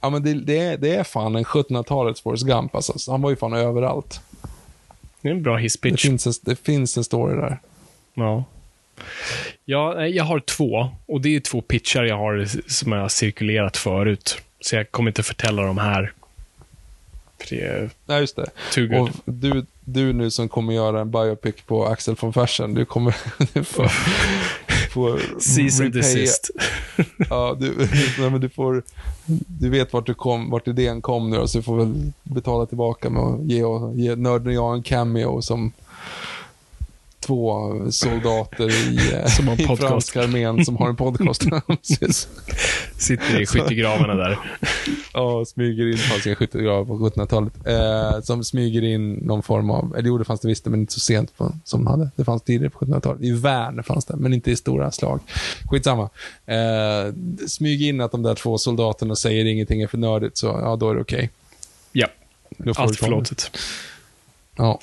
Ja, 0.00 0.10
men 0.10 0.22
det, 0.22 0.34
det, 0.34 0.58
är, 0.58 0.76
det 0.76 0.94
är 0.94 1.04
fan 1.04 1.36
en 1.36 1.44
1700-talets 1.44 2.20
Forrest 2.20 2.46
Gump. 2.46 2.74
Alltså. 2.74 2.98
Så 2.98 3.10
Han 3.10 3.22
var 3.22 3.30
ju 3.30 3.36
fan 3.36 3.52
överallt. 3.52 4.20
Det 5.22 5.28
är 5.28 5.32
en 5.32 5.42
bra 5.42 5.56
Det 5.56 5.62
hisspitch. 5.62 6.02
finns, 6.02 6.26
en, 6.26 6.32
det 6.42 6.56
finns 6.64 6.96
en 6.96 7.04
story 7.04 7.36
där. 7.36 7.58
Ja. 8.14 8.44
Ja, 9.64 10.06
jag 10.06 10.24
har 10.24 10.40
två. 10.40 10.88
Och 11.06 11.20
det 11.20 11.36
är 11.36 11.40
två 11.40 11.60
pitchar 11.60 12.04
jag 12.04 12.16
har 12.18 12.46
som 12.70 12.92
jag 12.92 13.00
har 13.00 13.08
cirkulerat 13.08 13.76
förut. 13.76 14.38
Så 14.60 14.76
jag 14.76 14.90
kommer 14.90 15.10
inte 15.10 15.22
förtälla 15.22 15.62
dem 15.62 15.78
här. 15.78 16.12
För 17.40 17.56
det 17.56 17.62
är 17.62 17.90
Nej, 18.06 18.20
just 18.20 18.36
det. 18.36 18.50
too 18.72 18.86
good. 18.86 19.00
Och 19.00 19.10
du, 19.24 19.66
du 19.84 20.12
nu 20.12 20.30
som 20.30 20.48
kommer 20.48 20.72
göra 20.72 21.00
en 21.00 21.10
biopic 21.10 21.54
på 21.66 21.86
Axel 21.86 22.14
von 22.20 22.32
Fersen, 22.32 22.74
du 22.74 22.84
kommer 22.84 23.14
får, 24.92 25.18
får 25.18 25.40
Cease 25.40 25.82
and 25.84 25.94
repay- 25.94 25.96
desist. 25.96 26.50
Ja, 27.30 27.56
du, 27.60 27.74
nej, 28.18 28.30
men 28.30 28.40
du 28.40 28.48
får, 28.48 28.82
du 29.46 29.68
vet 29.70 29.92
vart, 29.92 30.06
du 30.06 30.14
kom, 30.14 30.50
vart 30.50 30.68
idén 30.68 31.02
kom 31.02 31.30
nu, 31.30 31.46
så 31.46 31.58
du 31.58 31.62
får 31.62 31.76
väl 31.76 32.12
betala 32.22 32.66
tillbaka 32.66 33.10
med 33.10 33.22
att 33.22 33.40
ge, 33.44 33.62
ge 33.94 34.16
Nörden 34.16 34.46
och 34.46 34.52
jag 34.54 34.74
en 34.74 34.82
cameo 34.82 35.42
som 35.42 35.72
två 37.22 37.72
soldater 37.90 38.70
i, 38.70 38.98
Som 39.36 39.48
har 39.48 39.60
i 39.60 39.66
podcast. 39.66 39.88
franska 39.88 40.22
armén 40.22 40.64
som 40.64 40.76
har 40.76 40.88
en 40.88 40.96
podcast. 40.96 41.42
Sitter 42.98 43.40
i 43.40 43.46
skyttegravarna 43.46 44.14
där. 44.14 44.38
Ja, 45.14 45.44
smyger 45.44 45.86
in, 45.92 45.98
fanns 45.98 46.26
inga 46.26 46.36
skyttegravar 46.36 46.84
på 46.84 46.98
1700-talet. 47.10 47.52
Eh, 47.66 48.22
som 48.22 48.44
smyger 48.44 48.82
in 48.82 49.12
någon 49.12 49.42
form 49.42 49.70
av, 49.70 49.96
eller 49.96 50.08
jo 50.08 50.18
det 50.18 50.24
fanns 50.24 50.40
det 50.40 50.48
visst, 50.48 50.66
men 50.66 50.80
inte 50.80 50.92
så 50.92 51.00
sent 51.00 51.36
på, 51.36 51.52
som 51.64 51.84
de 51.84 51.90
hade. 51.90 52.10
Det 52.16 52.24
fanns 52.24 52.42
tidigare 52.42 52.70
på 52.70 52.84
1700-talet. 52.84 53.22
I 53.22 53.32
värn 53.32 53.82
fanns 53.82 54.04
det, 54.04 54.16
men 54.16 54.34
inte 54.34 54.50
i 54.50 54.56
stora 54.56 54.90
slag. 54.90 55.20
Skitsamma. 55.70 56.10
Eh, 56.46 57.14
smyg 57.48 57.82
in 57.82 58.00
att 58.00 58.12
de 58.12 58.22
där 58.22 58.34
två 58.34 58.58
soldaterna 58.58 59.16
säger 59.16 59.44
ingenting 59.44 59.82
är 59.82 59.86
för 59.86 59.98
nördigt, 59.98 60.36
så 60.38 60.46
ja, 60.46 60.76
då 60.76 60.90
är 60.90 60.94
det 60.94 61.00
okej. 61.00 61.30
Ja, 61.92 62.08
Då 62.56 62.74
får 62.74 62.82
allt 62.82 62.98
förlåtet. 62.98 63.58
Ja. 64.56 64.80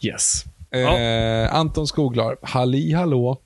Yes. 0.00 0.44
Eh, 0.74 1.54
Anton 1.54 1.86
Skoglar, 1.86 2.36
halli 2.42 2.92
hallå. 2.92 3.38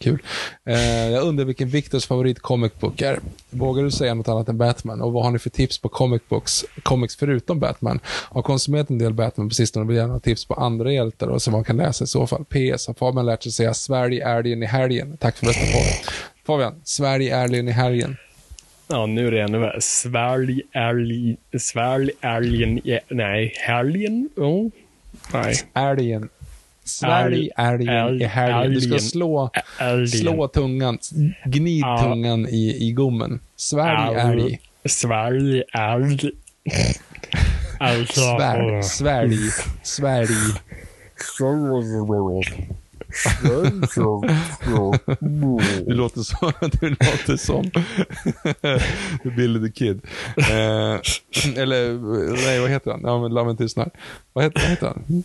Kul. 0.00 0.22
Eh, 0.66 1.08
jag 1.10 1.22
undrar 1.22 1.44
vilken 1.44 1.68
Viktors 1.68 2.06
favorit 2.06 2.40
comic 2.40 2.72
book 2.80 3.02
är. 3.02 3.18
Vågar 3.50 3.82
du 3.82 3.90
säga 3.90 4.14
något 4.14 4.28
annat 4.28 4.48
än 4.48 4.58
Batman? 4.58 5.00
Och 5.00 5.12
vad 5.12 5.24
har 5.24 5.30
ni 5.30 5.38
för 5.38 5.50
tips 5.50 5.78
på 5.78 5.88
comic 5.88 6.22
books, 6.28 6.64
comics 6.82 7.16
förutom 7.16 7.60
Batman? 7.60 8.00
Har 8.06 8.42
konsumerat 8.42 8.90
en 8.90 8.98
del 8.98 9.14
Batman 9.14 9.48
på 9.48 9.54
sistone 9.54 9.84
och 9.84 9.90
vill 9.90 9.96
gärna 9.96 10.12
ha 10.12 10.20
tips 10.20 10.44
på 10.44 10.54
andra 10.54 10.92
hjältar 10.92 11.26
och 11.26 11.42
som 11.42 11.52
man 11.52 11.64
kan 11.64 11.76
läsa 11.76 12.04
i 12.04 12.06
så 12.06 12.26
fall. 12.26 12.44
PS. 12.44 12.86
Har 12.86 12.94
Fabian 12.94 13.26
lärt 13.26 13.42
sig 13.42 13.52
säga 13.52 13.74
Sverige 13.74 14.28
älgen 14.28 14.62
i 14.62 14.66
helgen? 14.66 15.16
Tack 15.16 15.36
för 15.36 15.46
bästa 15.46 15.62
podd. 15.72 16.14
Fabian, 16.46 16.74
Sverige 16.84 17.36
älgen 17.36 17.68
i 17.68 17.72
helgen. 17.72 18.16
Ja, 18.88 19.06
nu 19.06 19.26
är 19.26 19.30
det 19.30 19.40
ännu 19.40 19.58
värre. 19.58 19.80
Svälj 19.80 20.62
älg... 20.72 21.36
Svälj 21.58 22.10
älgen... 22.20 22.80
Nej, 23.08 23.54
helgen? 23.56 24.28
Oh. 24.36 24.70
Nej. 25.32 25.54
Älgen. 25.74 26.28
Sverige 26.90 27.50
älgen 27.56 28.20
i 28.20 28.24
helgen. 28.24 28.72
Du 28.74 28.80
ska 28.80 28.98
slå, 28.98 29.50
Älgen. 29.78 30.08
slå 30.08 30.48
tungan, 30.48 30.98
gnid 31.44 31.80
Ja. 31.82 31.98
tungan 32.02 32.48
i, 32.48 32.88
i 32.88 32.92
gommen. 32.92 33.40
Sverige 33.56 34.20
älg. 34.20 34.60
Svälj 34.84 35.62
älg. 35.74 36.30
Alltså... 37.78 38.20
Svär, 38.20 38.82
svälj, 38.82 39.38
svälj. 39.82 40.28
Du 45.86 45.94
låter, 45.94 46.20
så, 46.22 46.52
du 46.80 46.88
låter 46.88 47.36
som 47.36 47.70
Billy 49.36 49.68
the 49.68 49.72
Kid. 49.78 50.00
Eh, 50.38 51.00
eller, 51.62 51.92
nej 52.46 52.60
vad 52.60 52.70
heter 52.70 52.90
han? 52.90 53.00
Ja, 53.04 53.22
men 53.22 53.34
Lammen 53.34 53.56
tystnar. 53.56 53.90
Vad 54.32 54.44
heter, 54.44 54.60
vad 54.60 54.70
heter 54.70 54.86
han? 54.86 55.22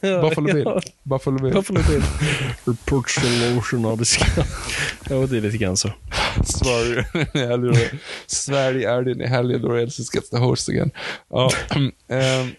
Buffalo 0.00 0.52
Bill. 0.54 0.64
Buffalo 1.02 1.38
Bill. 1.38 1.52
Buffalo 1.52 1.80
Bill. 1.88 2.02
Proportionaliska. 2.84 4.24
ja, 5.10 5.16
det 5.26 5.36
är 5.36 5.40
lite 5.40 5.56
grann 5.58 5.76
så. 5.76 5.90
Sverige 6.44 7.04
är 7.12 7.48
helgen 7.48 7.72
då- 7.72 7.98
Sverige 8.26 8.90
är 8.90 9.02
din 9.02 9.20
i 9.20 9.26
helgen 9.26 9.62
då 9.62 9.74
Elsie 9.74 10.04
gets 10.14 10.30
the 10.30 10.36
host 10.38 10.68
again. 10.68 10.90
Ja, 11.30 11.50
ehm, 12.08 12.50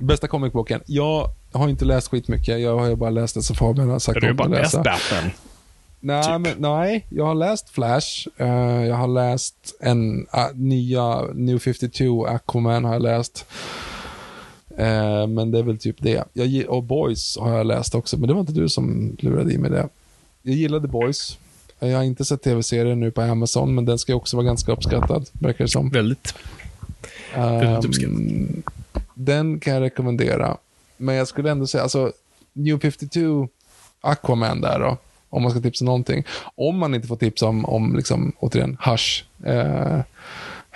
bästa 0.00 0.28
comicboken. 0.28 0.80
Jag 0.86 1.26
har 1.52 1.68
inte 1.68 1.84
läst 1.84 2.08
skitmycket. 2.08 2.60
Jag 2.60 2.78
har 2.78 2.86
ju 2.88 2.96
bara 2.96 3.10
läst 3.10 3.34
det 3.34 3.42
som 3.42 3.56
Fabian 3.56 3.90
har 3.90 3.98
sagt 3.98 4.20
Du 4.20 4.26
har 4.26 4.34
bara 4.34 4.48
läst. 4.48 4.74
Batman. 4.74 5.30
Nej, 6.00 6.22
typ. 6.22 6.30
men, 6.40 6.54
nej, 6.58 7.06
jag 7.10 7.24
har 7.26 7.34
läst 7.34 7.70
Flash. 7.70 8.28
eh, 8.36 8.46
jag 8.86 8.94
har 8.94 9.08
läst 9.08 9.54
en 9.80 10.18
uh, 10.20 10.26
nya 10.54 11.22
New 11.34 11.58
52, 11.58 12.26
Aquaman 12.26 12.84
har 12.84 12.92
jag 12.92 13.02
läst. 13.02 13.46
Eh, 14.78 15.26
men 15.26 15.50
det 15.50 15.58
är 15.58 15.62
väl 15.62 15.78
typ 15.78 15.96
det. 15.98 16.24
Jag, 16.32 16.68
och 16.68 16.82
Boys 16.82 17.38
har 17.38 17.56
jag 17.56 17.66
läst 17.66 17.94
också, 17.94 18.18
men 18.18 18.28
det 18.28 18.34
var 18.34 18.40
inte 18.40 18.52
du 18.52 18.68
som 18.68 19.16
lurade 19.18 19.52
i 19.52 19.58
mig 19.58 19.70
det. 19.70 19.88
Jag 20.42 20.54
gillade 20.54 20.88
Boys. 20.88 21.38
Jag 21.78 21.96
har 21.96 22.04
inte 22.04 22.24
sett 22.24 22.42
tv-serien 22.42 23.00
nu 23.00 23.10
på 23.10 23.22
Amazon, 23.22 23.74
men 23.74 23.84
den 23.84 23.98
ska 23.98 24.14
också 24.14 24.36
vara 24.36 24.46
ganska 24.46 24.72
uppskattad, 24.72 25.28
verkar 25.32 25.64
det 25.64 25.70
som. 25.70 25.90
Väldigt. 25.90 26.34
väldigt 27.34 27.84
uppskattad. 27.84 28.14
Ehm, 28.14 28.62
den 29.14 29.60
kan 29.60 29.74
jag 29.74 29.82
rekommendera. 29.82 30.56
Men 30.96 31.14
jag 31.14 31.28
skulle 31.28 31.50
ändå 31.50 31.66
säga, 31.66 31.82
alltså, 31.82 32.12
New 32.52 32.78
52, 32.78 33.48
Aquaman 34.00 34.60
där 34.60 34.78
då, 34.80 34.96
om 35.28 35.42
man 35.42 35.50
ska 35.50 35.60
tipsa 35.60 35.84
någonting. 35.84 36.24
Om 36.54 36.78
man 36.78 36.94
inte 36.94 37.08
får 37.08 37.16
tipsa 37.16 37.46
om, 37.46 37.64
om 37.64 37.96
liksom, 37.96 38.32
återigen, 38.38 38.76
Hush. 38.80 39.24
Eh, 39.44 40.00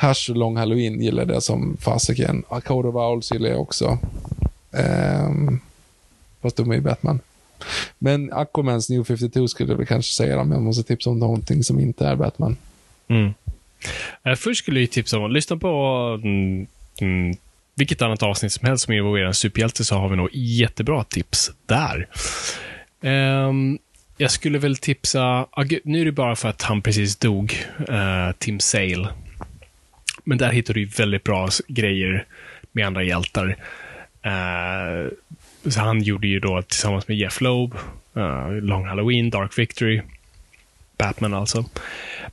Hash 0.03 0.31
och 0.31 0.37
Long 0.37 0.57
Halloween 0.57 1.01
gillar 1.01 1.27
jag 1.27 1.43
som 1.43 1.77
fasiken. 1.81 2.45
A 2.49 2.61
Code 2.61 2.89
of 2.89 2.95
Owls 2.95 3.33
gillar 3.33 3.51
jag 3.51 3.61
också. 3.61 3.99
Um, 4.71 5.61
fast 6.43 6.57
de 6.57 6.71
är 6.71 6.75
ju 6.75 6.81
Batman. 6.81 7.21
Men 7.99 8.33
Aquamans 8.33 8.91
New 8.91 9.05
52 9.05 9.49
skulle 9.49 9.73
jag 9.73 9.77
väl 9.77 9.87
kanske 9.87 10.13
säga 10.13 10.41
om 10.41 10.53
jag 10.53 10.63
måste 10.63 10.83
tipsa 10.83 11.11
om 11.11 11.19
någonting 11.19 11.65
som 11.65 11.81
inte 11.81 12.07
är 12.07 12.17
Batman. 12.17 12.57
Mm. 13.09 13.35
Eh, 14.23 14.35
först 14.35 14.63
skulle 14.63 14.81
jag 14.81 14.91
tipsa 14.91 15.19
om 15.19 15.25
att 15.25 15.33
lyssna 15.33 15.57
på 15.57 15.69
mm, 16.23 16.67
mm, 17.01 17.37
vilket 17.75 18.03
annat 18.03 18.23
avsnitt 18.23 18.53
som 18.53 18.69
helst 18.69 18.85
som 18.85 18.95
involverar 18.95 19.27
en 19.27 19.35
superhjälte 19.35 19.85
så 19.85 19.95
har 19.95 20.09
vi 20.09 20.17
nog 20.17 20.29
jättebra 20.33 21.05
tips 21.05 21.51
där. 21.67 22.09
Um, 23.01 23.79
jag 24.17 24.31
skulle 24.31 24.59
väl 24.59 24.77
tipsa, 24.77 25.47
ah, 25.51 25.65
nu 25.85 26.01
är 26.01 26.05
det 26.05 26.13
bara 26.13 26.37
för 26.37 26.49
att 26.49 26.63
han 26.63 26.83
precis 26.83 27.17
dog, 27.17 27.55
uh, 27.89 28.33
Tim 28.39 28.61
Sale. 28.61 29.09
Men 30.25 30.39
där 30.39 30.53
hittar 30.53 30.75
du 30.75 30.85
väldigt 30.85 31.25
bra 31.25 31.49
grejer 31.69 32.27
med 32.73 32.87
andra 32.87 33.03
hjältar. 33.03 33.57
Eh, 34.23 35.09
så 35.71 35.81
han 35.81 36.03
gjorde 36.03 36.27
ju 36.27 36.41
då 36.41 36.63
tillsammans 36.63 37.09
med 37.09 37.17
Jeff 37.17 37.41
Loeb, 37.41 37.75
eh, 38.17 38.53
Long 38.53 38.85
Halloween, 38.85 39.31
Dark 39.31 39.59
Victory, 39.59 40.03
Batman 40.99 41.35
alltså. 41.35 41.65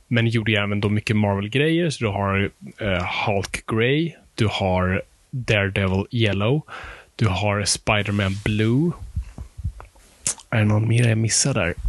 Men 0.08 0.26
gjorde 0.26 0.52
ju 0.52 0.58
även 0.58 0.80
då 0.80 0.88
mycket 0.88 1.16
Marvel-grejer, 1.16 1.90
så 1.90 2.04
du 2.04 2.10
har 2.10 2.50
eh, 2.78 3.06
Hulk 3.26 3.66
Grey, 3.66 4.12
du 4.34 4.46
har 4.50 5.02
Daredevil 5.30 6.04
Yellow, 6.10 6.62
du 7.16 7.26
har 7.26 7.64
Spider-Man 7.64 8.36
Blue. 8.44 8.92
Är 10.50 10.58
det 10.58 10.64
någon 10.64 10.88
mer 10.88 11.08
jag 11.08 11.18
missar 11.18 11.54
där? 11.54 11.74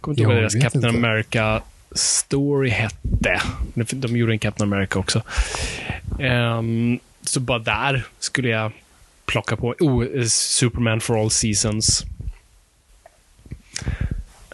Kommer 0.00 0.18
inte 0.18 0.22
ihåg 0.22 0.32
deras 0.32 0.54
Captain 0.54 0.84
inte. 0.84 1.08
America 1.08 1.62
Story 1.94 2.70
hette. 2.70 3.42
De 3.74 4.16
gjorde 4.16 4.32
en 4.32 4.38
Captain 4.38 4.72
America 4.72 4.98
också. 4.98 5.22
Ehm, 6.20 6.98
så 7.22 7.40
bara 7.40 7.58
där 7.58 8.06
skulle 8.18 8.48
jag 8.48 8.72
plocka 9.26 9.56
på. 9.56 9.74
Oh, 9.80 10.04
eh, 10.04 10.24
Superman 10.26 11.00
for 11.00 11.20
all 11.20 11.30
seasons. 11.30 12.04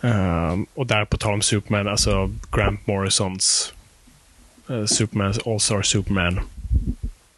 Ehm, 0.03 0.67
och 0.75 0.87
där 0.87 1.05
på 1.05 1.17
tal 1.17 1.35
om 1.35 1.43
Superman, 1.43 1.89
alltså 1.89 2.31
Grant 2.53 2.87
Morrisons 2.87 3.73
uh, 4.71 4.87
Superman, 4.87 5.35
All-Star 5.47 5.83
Superman. 5.83 6.41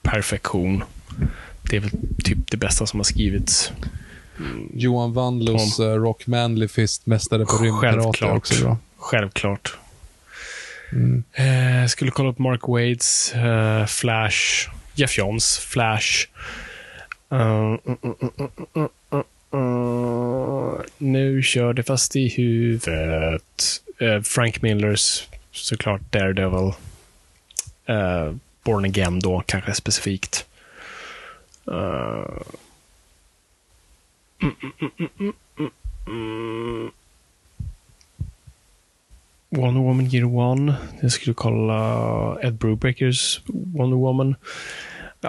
Perfektion. 0.03 0.85
Det 1.63 1.77
är 1.77 1.81
väl 1.81 1.91
typ 2.25 2.51
det 2.51 2.57
bästa 2.57 2.87
som 2.87 3.01
har 3.01 3.05
skrivits. 3.05 3.73
Johan 4.75 5.13
Wandlos 5.13 5.81
uh, 5.81 5.87
Rock 5.87 6.27
Manly 6.27 6.69
Fist, 6.69 7.07
mästare 7.07 7.45
på 7.45 7.81
Självklart. 7.81 8.37
också 8.37 8.65
bra. 8.65 8.77
Självklart. 8.97 9.77
Mm. 10.93 11.25
Eh, 11.33 11.87
skulle 11.87 12.11
kolla 12.11 12.31
upp 12.31 12.39
Mark 12.39 12.69
Wades 12.69 13.35
eh, 13.35 13.87
Flash. 13.87 14.69
Jeff 14.95 15.19
Johns 15.19 15.59
Flash. 15.59 16.29
Uh, 17.33 17.77
uh, 17.87 18.89
uh, 19.55 20.81
nu 20.99 21.43
kör 21.43 21.73
det 21.73 21.83
fast 21.83 22.17
i 22.17 22.29
huvudet. 22.29 23.83
Eh, 23.99 24.21
Frank 24.23 24.63
Millers 24.63 25.29
såklart 25.53 26.01
Daredevil. 26.11 26.73
Eh, 27.87 28.33
Born 28.65 28.85
Again 28.85 29.21
då, 29.21 29.43
kanske 29.47 29.75
specifikt. 29.75 30.47
Mm, 31.67 31.77
mm, 34.43 34.73
mm, 34.81 35.11
mm, 35.19 35.33
mm, 35.59 35.71
mm. 36.07 36.91
Wonder 39.51 39.81
Woman 39.81 40.07
Year 40.15 40.25
One. 40.37 40.75
Jag 41.01 41.13
skulle 41.13 41.35
kolla 41.35 42.37
Ed 42.43 42.55
Brubakers 42.55 43.41
Wonder 43.47 43.97
Woman. 43.97 44.35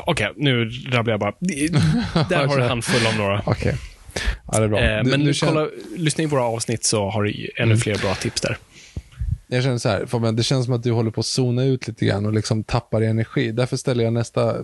Okej, 0.05 0.31
nu 0.35 0.69
rabblar 0.69 1.13
jag 1.13 1.19
bara. 1.19 1.33
Där 2.29 2.47
har 2.47 2.57
du 2.57 2.63
en 2.63 2.69
handfull 2.69 3.07
av 3.07 3.15
några. 3.17 3.41
Okej. 3.45 3.75
Ja, 4.51 4.59
det 4.59 4.63
är 4.65 4.67
bra. 4.67 4.79
Eh, 4.79 5.03
men 5.03 5.33
känner- 5.33 5.53
kolla, 5.53 5.67
lyssna 5.97 6.23
in 6.23 6.29
våra 6.29 6.43
avsnitt 6.43 6.83
så 6.83 7.09
har 7.09 7.23
du 7.23 7.49
ännu 7.57 7.77
fler 7.77 7.97
bra 7.97 8.15
tips 8.15 8.41
där. 8.41 8.57
Jag 9.47 9.63
känner 9.63 9.77
så 9.77 9.89
här, 9.89 10.05
Fabian, 10.05 10.35
det 10.35 10.43
känns 10.43 10.65
som 10.65 10.73
att 10.73 10.83
du 10.83 10.91
håller 10.91 11.11
på 11.11 11.19
att 11.19 11.25
zona 11.25 11.63
ut 11.63 11.87
lite 11.87 12.05
grann 12.05 12.25
och 12.25 12.33
liksom 12.33 12.63
tappar 12.63 13.03
i 13.03 13.05
energi. 13.07 13.51
Därför 13.51 13.77
ställer 13.77 14.03
jag 14.03 14.13
nästa 14.13 14.55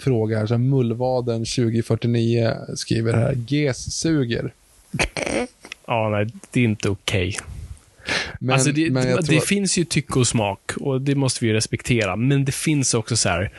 fråga 0.00 0.38
här. 0.38 0.46
Så 0.46 0.54
här 0.54 0.58
Mullvaden 0.58 1.44
2049 1.44 2.54
skriver 2.76 3.12
här, 3.12 3.36
GES 3.48 3.92
suger. 4.00 4.52
Ja, 5.86 6.08
nej, 6.08 6.26
det 6.50 6.60
är 6.60 6.64
inte 6.64 6.88
okej. 6.88 7.36
Men, 8.40 8.54
alltså 8.54 8.72
det, 8.72 8.90
men 8.90 9.16
det 9.16 9.22
tror, 9.22 9.40
finns 9.40 9.78
ju 9.78 9.84
tycke 9.84 10.18
och 10.18 10.26
smak 10.26 10.72
och 10.80 11.00
det 11.00 11.14
måste 11.14 11.44
vi 11.44 11.50
ju 11.50 11.54
respektera. 11.56 12.16
Men 12.16 12.44
det 12.44 12.52
finns 12.52 12.94
också 12.94 13.16
så 13.16 13.28
här, 13.28 13.50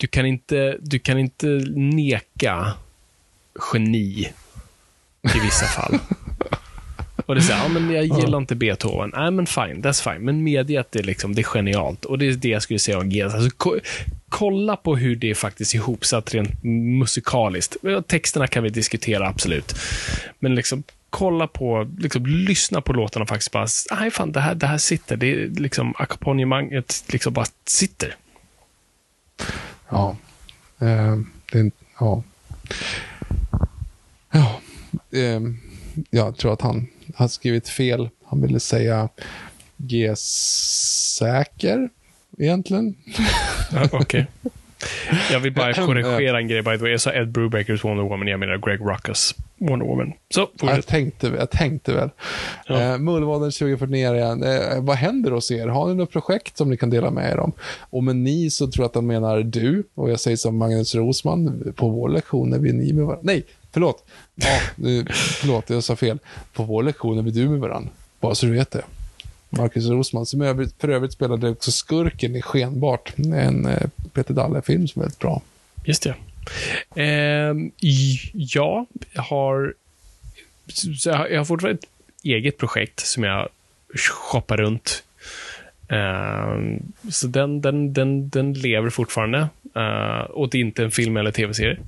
du 0.00 0.06
kan 0.06 0.26
inte, 0.26 0.76
du 0.80 0.98
kan 0.98 1.18
inte 1.18 1.46
neka 1.74 2.72
geni 3.72 4.28
i 5.34 5.38
vissa 5.44 5.66
fall. 5.66 5.98
Och 7.26 7.34
det 7.34 7.40
är 7.40 7.42
så 7.42 7.52
här, 7.52 7.62
ja, 7.62 7.68
men 7.68 7.90
jag 7.90 8.04
gillar 8.04 8.38
inte 8.38 8.54
Beethoven. 8.54 9.12
Nej, 9.14 9.30
men 9.30 9.46
fine, 9.46 9.82
that's 9.82 10.12
fine. 10.12 10.24
Men 10.24 10.44
medge 10.44 10.80
att 10.80 10.92
det 10.92 10.98
är, 10.98 11.02
liksom, 11.02 11.34
det 11.34 11.40
är 11.40 11.44
genialt. 11.44 12.04
Och 12.04 12.18
det 12.18 12.26
är 12.26 12.32
det 12.32 12.48
jag 12.48 12.62
skulle 12.62 12.78
säga 12.78 12.98
om 12.98 13.08
GS. 13.08 13.34
Alltså, 13.34 13.50
ko- 13.56 13.78
kolla 14.28 14.76
på 14.76 14.96
hur 14.96 15.16
det 15.16 15.30
är 15.30 15.34
faktiskt 15.34 15.74
ihopsatt 15.74 16.34
rent 16.34 16.62
musikaliskt. 16.98 17.76
Texterna 18.06 18.46
kan 18.46 18.62
vi 18.62 18.68
diskutera, 18.68 19.28
absolut. 19.28 19.74
Men 20.38 20.54
liksom, 20.54 20.82
kolla 21.14 21.46
på, 21.46 21.90
liksom, 21.98 22.26
lyssna 22.26 22.80
på 22.80 22.92
låtarna 22.92 23.22
och 23.22 23.28
faktiskt 23.28 23.52
bara, 23.52 23.66
nej 23.90 24.10
fan, 24.10 24.32
det 24.32 24.40
här, 24.40 24.54
det 24.54 24.66
här 24.66 24.78
sitter. 24.78 25.16
Det 25.16 25.32
är 25.32 25.46
liksom, 25.48 25.94
ackompanjemanget 25.98 27.04
liksom 27.06 27.32
bara 27.32 27.46
sitter. 27.66 28.16
ja. 29.88 30.16
Eh, 30.80 31.16
det 31.52 31.70
ja. 32.00 32.22
Ja. 34.30 34.60
Eh, 35.18 35.40
jag 36.10 36.36
tror 36.36 36.52
att 36.52 36.62
han 36.62 36.86
har 37.14 37.28
skrivit 37.28 37.68
fel. 37.68 38.08
Han 38.24 38.42
ville 38.42 38.60
säga 38.60 39.08
GES-säker, 39.76 41.28
egentligen. 42.38 42.94
Ja, 43.72 43.88
Okej. 43.92 44.26
Jag 45.30 45.40
vill 45.40 45.52
bara 45.52 45.74
korrigera 45.86 46.38
en 46.38 46.48
grej, 46.48 46.62
by 46.62 46.70
the 46.70 46.82
way. 46.82 46.90
Jag 46.90 47.00
sa 47.00 47.12
Ed 47.12 47.28
Brubakers 47.28 47.84
Wonder 47.84 48.04
Woman, 48.04 48.28
jag 48.28 48.40
menar 48.40 48.56
Greg 48.56 48.80
Ruckus 48.80 49.34
Wonder 49.58 49.86
Woman. 49.86 50.12
Så, 50.34 50.48
Ja, 50.60 50.70
Jag 50.74 50.86
tänkte, 50.86 51.26
jag 51.26 51.50
tänkte 51.50 51.94
väl. 51.94 52.10
Ja. 52.66 52.80
Eh, 52.80 52.98
Mullvaden 52.98 53.50
2049 53.50 54.14
igen. 54.14 54.42
Eh, 54.42 54.80
vad 54.82 54.96
händer 54.96 55.30
hos 55.30 55.50
er? 55.50 55.66
Har 55.66 55.88
ni 55.88 55.94
något 55.94 56.10
projekt 56.10 56.56
som 56.56 56.70
ni 56.70 56.76
kan 56.76 56.90
dela 56.90 57.10
med 57.10 57.32
er 57.32 57.38
om? 57.38 57.52
Och 57.80 58.04
med 58.04 58.16
ni 58.16 58.50
så 58.50 58.66
tror 58.70 58.82
jag 58.84 58.88
att 58.88 58.94
han 58.94 59.06
menar 59.06 59.40
du. 59.40 59.84
Och 59.94 60.10
jag 60.10 60.20
säger 60.20 60.36
som 60.36 60.56
Magnus 60.56 60.94
Rosman. 60.94 61.72
På 61.76 61.88
vår 61.88 62.08
lektion 62.08 62.52
är 62.52 62.58
vi 62.58 62.72
ni 62.72 62.92
med 62.92 63.04
varandra. 63.04 63.22
Nej, 63.32 63.44
förlåt. 63.72 64.04
Ja, 64.34 64.58
nu, 64.76 65.04
förlåt, 65.12 65.70
jag 65.70 65.84
sa 65.84 65.96
fel. 65.96 66.18
På 66.52 66.62
vår 66.62 66.82
lektion 66.82 67.18
är 67.18 67.22
vi 67.22 67.30
du 67.30 67.48
med 67.48 67.60
varandra. 67.60 67.90
Bara 68.20 68.34
så 68.34 68.46
du 68.46 68.52
vet 68.52 68.70
det. 68.70 68.82
Marcus 69.50 69.86
Rosman, 69.86 70.26
som 70.26 70.68
för 70.78 70.88
övrigt 70.88 71.12
spelade 71.12 71.50
också 71.50 71.70
skurken 71.72 72.36
i 72.36 72.42
Skenbart. 72.42 73.12
En 73.18 73.66
eh, 73.66 73.82
Peter 74.12 74.34
Dalle-film 74.34 74.88
som 74.88 75.00
är 75.00 75.04
väldigt 75.04 75.18
bra. 75.18 75.42
Just 75.84 76.02
det. 76.02 76.14
Ehm, 76.94 77.72
ja, 78.34 78.86
jag 79.12 79.22
har, 79.22 79.74
så 80.72 81.08
jag 81.08 81.16
har, 81.16 81.26
jag 81.26 81.40
har 81.40 81.44
fortfarande 81.44 81.78
ett 81.78 81.90
eget 82.24 82.58
projekt 82.58 83.00
som 83.00 83.24
jag 83.24 83.48
shoppar 83.94 84.56
runt. 84.56 85.02
Ehm, 85.88 86.82
så 87.10 87.26
den, 87.26 87.60
den, 87.60 87.92
den, 87.92 88.28
den 88.28 88.52
lever 88.52 88.90
fortfarande. 88.90 89.48
Eh, 89.76 90.20
och 90.20 90.50
det 90.50 90.58
är 90.58 90.60
inte 90.60 90.84
en 90.84 90.90
film 90.90 91.16
eller 91.16 91.30
tv-serie. 91.30 91.78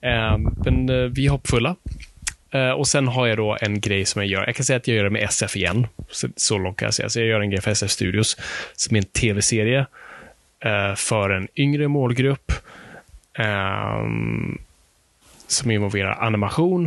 Ehm, 0.00 0.42
men 0.64 0.88
eh, 0.88 1.10
vi 1.10 1.26
är 1.26 1.30
hoppfulla. 1.30 1.76
Eh, 2.50 2.70
och 2.70 2.88
sen 2.88 3.08
har 3.08 3.26
jag 3.26 3.36
då 3.36 3.56
en 3.60 3.80
grej 3.80 4.04
som 4.04 4.22
jag 4.22 4.30
gör. 4.30 4.46
Jag 4.46 4.56
kan 4.56 4.64
säga 4.64 4.76
att 4.76 4.88
jag 4.88 4.96
gör 4.96 5.04
det 5.04 5.10
med 5.10 5.22
SF 5.22 5.56
igen. 5.56 5.86
Så, 6.10 6.28
så 6.36 6.58
långt 6.58 6.76
kan 6.76 6.86
jag 6.86 6.94
säga. 6.94 7.08
Så 7.08 7.20
jag 7.20 7.28
gör 7.28 7.40
en 7.40 7.50
grej 7.50 7.60
för 7.60 7.70
SF 7.70 7.90
Studios 7.90 8.36
som 8.74 8.96
är 8.96 9.00
en 9.00 9.06
tv-serie 9.06 9.86
eh, 10.64 10.94
för 10.94 11.30
en 11.30 11.48
yngre 11.56 11.88
målgrupp 11.88 12.52
ehm, 13.34 14.58
som 15.46 15.70
involverar 15.70 16.12
animation. 16.26 16.84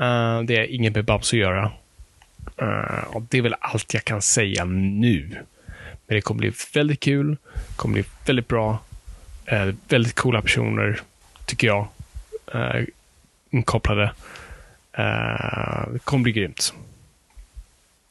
Eh, 0.00 0.40
det 0.42 0.56
är 0.56 0.64
inget 0.74 0.94
med 0.94 1.04
Babs 1.04 1.32
att 1.32 1.38
göra. 1.38 1.70
Och 3.06 3.22
det 3.22 3.38
är 3.38 3.42
väl 3.42 3.54
allt 3.60 3.94
jag 3.94 4.04
kan 4.04 4.22
säga 4.22 4.64
nu. 4.64 5.28
Men 6.06 6.14
det 6.14 6.20
kommer 6.20 6.38
bli 6.38 6.52
väldigt 6.74 7.00
kul. 7.00 7.36
kommer 7.76 7.92
bli 7.94 8.04
väldigt 8.26 8.48
bra. 8.48 8.78
Eh, 9.44 9.68
väldigt 9.88 10.14
coola 10.14 10.42
personer, 10.42 11.00
tycker 11.46 11.66
jag. 11.66 11.88
Eh, 12.54 12.84
inkopplade. 13.50 14.12
Det 15.92 15.98
kommer 16.04 16.22
bli 16.22 16.32
grymt. 16.32 16.74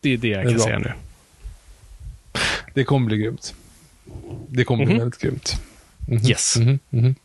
Det 0.01 0.09
är 0.13 0.17
det 0.17 0.27
jag 0.27 0.45
Det 0.45 0.49
är 0.49 0.51
kan 0.51 0.53
bra. 0.53 0.63
säga 0.65 0.79
nu. 0.79 0.91
Det 2.73 2.83
kommer 2.83 3.07
bli 3.07 3.17
grymt. 3.17 3.55
Det 4.49 4.63
kommer 4.63 4.85
bli 4.85 4.93
Mhm. 4.93 5.01
väldigt 5.03 5.21
grymt. 5.21 5.61
Mhm, 6.07 6.25
Yes. 6.29 6.57
mhm, 6.57 6.79
mhm. 6.89 7.15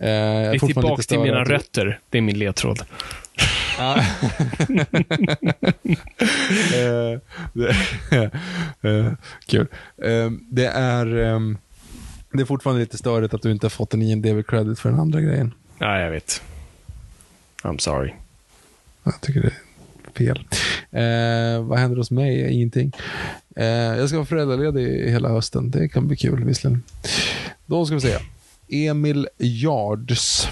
Eh, 0.00 0.08
jag 0.10 0.54
är 0.54 0.58
tillbaka 0.58 1.02
till 1.02 1.18
mina 1.18 1.44
rötter. 1.44 1.98
Det 2.10 2.18
är 2.18 2.22
min 2.22 2.38
ledtråd. 2.38 2.82
Eh, 6.74 7.20
det- 7.52 7.76
eh, 8.82 9.12
Kul. 9.46 9.66
Det 10.50 10.66
är, 10.66 11.16
ehm, 11.16 11.58
det 12.32 12.40
är 12.40 12.44
fortfarande 12.44 12.80
lite 12.80 12.98
störigt 12.98 13.34
att 13.34 13.42
du 13.42 13.50
inte 13.52 13.64
har 13.66 13.70
fått 13.70 13.94
en 13.94 14.02
IMDB-credit 14.02 14.78
för 14.80 14.90
den 14.90 15.00
andra 15.00 15.20
grejen. 15.20 15.54
Ja, 15.78 16.00
jag 16.00 16.10
vet. 16.10 16.42
I'm 17.62 17.78
sorry. 17.78 18.12
Jag 19.04 19.20
tycker 19.20 19.40
det 19.42 19.52
är 20.24 20.34
fel. 20.34 20.44
Vad 21.68 21.78
händer 21.78 21.96
hos 21.96 22.10
mig? 22.10 22.52
Ingenting. 22.52 22.92
Eh, 23.56 23.66
jag 23.66 24.08
ska 24.08 24.16
vara 24.16 24.26
föräldraledig 24.26 25.10
hela 25.10 25.28
hösten. 25.28 25.70
Det 25.70 25.88
kan 25.88 26.06
bli 26.06 26.16
kul 26.16 26.44
visserligen. 26.44 26.82
Då 27.66 27.86
ska 27.86 27.94
vi 27.94 28.00
se. 28.00 28.18
Emil 28.68 29.28
Yards. 29.38 30.48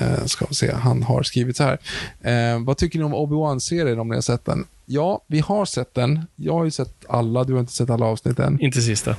Eh, 0.00 0.24
ska 0.24 0.46
vi 0.48 0.54
se. 0.54 0.72
Han 0.72 1.02
har 1.02 1.22
skrivit 1.22 1.56
så 1.56 1.64
här. 1.64 1.78
Eh, 2.20 2.64
vad 2.64 2.76
tycker 2.76 2.98
ni 2.98 3.04
om 3.04 3.14
Obi-Wan-serien 3.14 3.98
om 3.98 4.08
ni 4.08 4.14
har 4.14 4.22
sett 4.22 4.44
den? 4.44 4.64
Ja, 4.86 5.24
vi 5.26 5.40
har 5.40 5.64
sett 5.64 5.94
den. 5.94 6.26
Jag 6.36 6.52
har 6.52 6.64
ju 6.64 6.70
sett 6.70 7.04
alla. 7.08 7.44
Du 7.44 7.52
har 7.52 7.60
inte 7.60 7.72
sett 7.72 7.90
alla 7.90 8.06
avsnitt 8.06 8.38
än. 8.38 8.60
Inte 8.60 8.82
sista. 8.82 9.16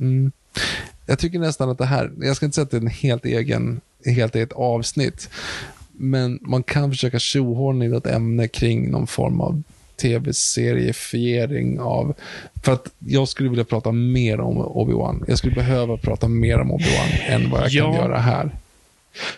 Mm. 0.00 0.32
Jag 1.06 1.18
tycker 1.18 1.38
nästan 1.38 1.70
att 1.70 1.78
det 1.78 1.86
här, 1.86 2.12
jag 2.20 2.36
ska 2.36 2.46
inte 2.46 2.54
säga 2.54 2.62
att 2.62 2.70
det 2.70 2.76
är 2.76 2.80
en 2.80 2.86
helt 2.86 3.24
egen, 3.24 3.80
helt 4.04 4.34
eget 4.34 4.52
avsnitt, 4.52 5.30
men 5.92 6.38
man 6.42 6.62
kan 6.62 6.90
försöka 6.90 7.18
tjohorna 7.18 7.84
in 7.84 7.94
ett 7.94 8.06
ämne 8.06 8.48
kring 8.48 8.90
någon 8.90 9.06
form 9.06 9.40
av 9.40 9.62
tv-seriefiering 9.96 11.80
av, 11.80 12.14
för 12.62 12.72
att 12.72 12.88
jag 12.98 13.28
skulle 13.28 13.48
vilja 13.48 13.64
prata 13.64 13.92
mer 13.92 14.40
om 14.40 14.58
Obi-Wan. 14.58 15.24
Jag 15.28 15.38
skulle 15.38 15.54
behöva 15.54 15.96
prata 15.96 16.28
mer 16.28 16.58
om 16.60 16.72
Obi-Wan 16.72 17.20
än 17.28 17.50
vad 17.50 17.60
jag 17.62 17.70
kan 17.72 17.78
Ja. 17.92 17.94
göra 17.96 18.18
här. 18.18 18.50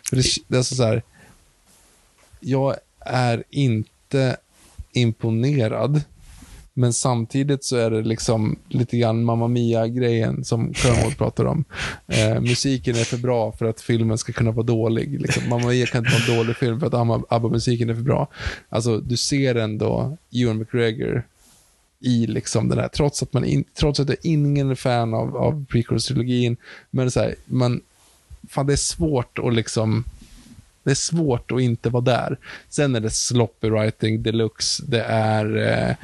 För 0.09 0.16
det, 0.16 0.23
det 0.49 0.59
är 0.59 0.62
så 0.62 0.85
här, 0.85 1.03
jag 2.41 2.77
är 3.01 3.45
inte 3.51 4.37
imponerad 4.93 6.01
men 6.78 6.93
samtidigt 6.93 7.65
så 7.65 7.77
är 7.77 7.90
det 7.90 8.03
liksom 8.03 8.57
lite 8.69 8.97
grann 8.98 9.24
Mamma 9.24 9.48
Mia-grejen 9.48 10.44
som 10.44 10.74
Kermode 10.74 11.16
pratar 11.16 11.44
om. 11.44 11.65
Eh, 12.07 12.40
musiken 12.40 12.97
är 12.97 13.05
för 13.05 13.16
bra 13.16 13.53
för 13.53 13.66
att 13.66 13.81
filmen 13.81 14.19
ska 14.19 14.32
kunna 14.32 14.51
vara 14.51 14.66
dålig. 14.66 15.20
Liksom. 15.20 15.48
Mamma 15.48 15.69
Mia 15.69 15.86
kan 15.86 16.07
inte 16.07 16.19
vara 16.19 16.31
en 16.31 16.36
dålig 16.36 16.57
film 16.57 16.81
för 16.81 16.86
att 16.86 16.93
ABBA- 16.93 17.24
ABBA-musiken 17.28 17.90
är 17.90 17.94
för 17.94 18.03
bra. 18.03 18.28
Alltså, 18.69 18.98
du 18.98 19.16
ser 19.16 19.55
ändå 19.55 20.16
Ewan 20.32 20.59
McGregor 20.59 21.23
i 22.01 22.27
liksom 22.27 22.69
den 22.69 22.78
här, 22.78 22.89
trots 22.89 23.23
att 23.23 23.32
man 23.32 23.44
in, 23.44 23.65
trots 23.74 24.01
att 24.01 24.09
jag 24.09 24.19
ingen 24.23 24.70
är 24.70 24.74
fan 24.74 25.15
av, 25.15 25.36
av 25.36 25.65
prequels-trilogin, 25.69 26.57
men 26.90 27.11
så 27.11 27.20
här, 27.20 27.35
man, 27.44 27.81
fan 28.48 28.66
det 28.66 28.73
är 28.73 28.77
svårt 28.77 29.39
att 29.39 29.55
liksom, 29.55 30.05
det 30.82 30.90
är 30.90 30.94
svårt 30.94 31.53
att 31.53 31.61
inte 31.61 31.90
vara 31.90 32.05
där. 32.05 32.39
Sen 32.69 32.97
är 32.97 33.01
det 33.01 33.11
sloppy 33.11 33.70
writing 33.70 34.23
deluxe, 34.23 34.82
det 34.86 35.03
är 35.03 35.57
eh, 35.57 35.97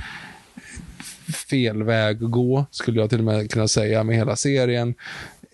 fel 1.48 1.82
väg 1.82 2.24
att 2.24 2.30
gå, 2.30 2.66
skulle 2.70 3.00
jag 3.00 3.10
till 3.10 3.18
och 3.18 3.24
med 3.24 3.50
kunna 3.50 3.68
säga 3.68 4.04
med 4.04 4.16
hela 4.16 4.36
serien. 4.36 4.94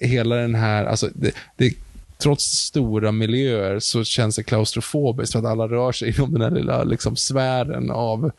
Hela 0.00 0.36
den 0.36 0.54
här, 0.54 0.84
alltså, 0.84 1.08
det, 1.14 1.34
det, 1.56 1.74
trots 2.18 2.44
stora 2.44 3.12
miljöer 3.12 3.78
så 3.78 4.04
känns 4.04 4.36
det 4.36 4.42
klaustrofobiskt 4.42 5.32
för 5.32 5.38
att 5.38 5.44
alla 5.44 5.68
rör 5.68 5.92
sig 5.92 6.08
inom 6.16 6.32
den 6.32 6.42
här 6.42 6.50
lilla 6.50 6.84
liksom, 6.84 7.16
sfären 7.16 7.90
av 7.90 8.30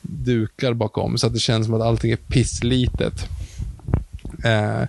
dukar 0.00 0.72
bakom, 0.72 1.18
så 1.18 1.26
att 1.26 1.32
det 1.32 1.38
känns 1.38 1.66
som 1.66 1.74
att 1.74 1.82
allting 1.82 2.10
är 2.10 2.16
pisslitet. 2.16 3.28
Eh, 4.44 4.82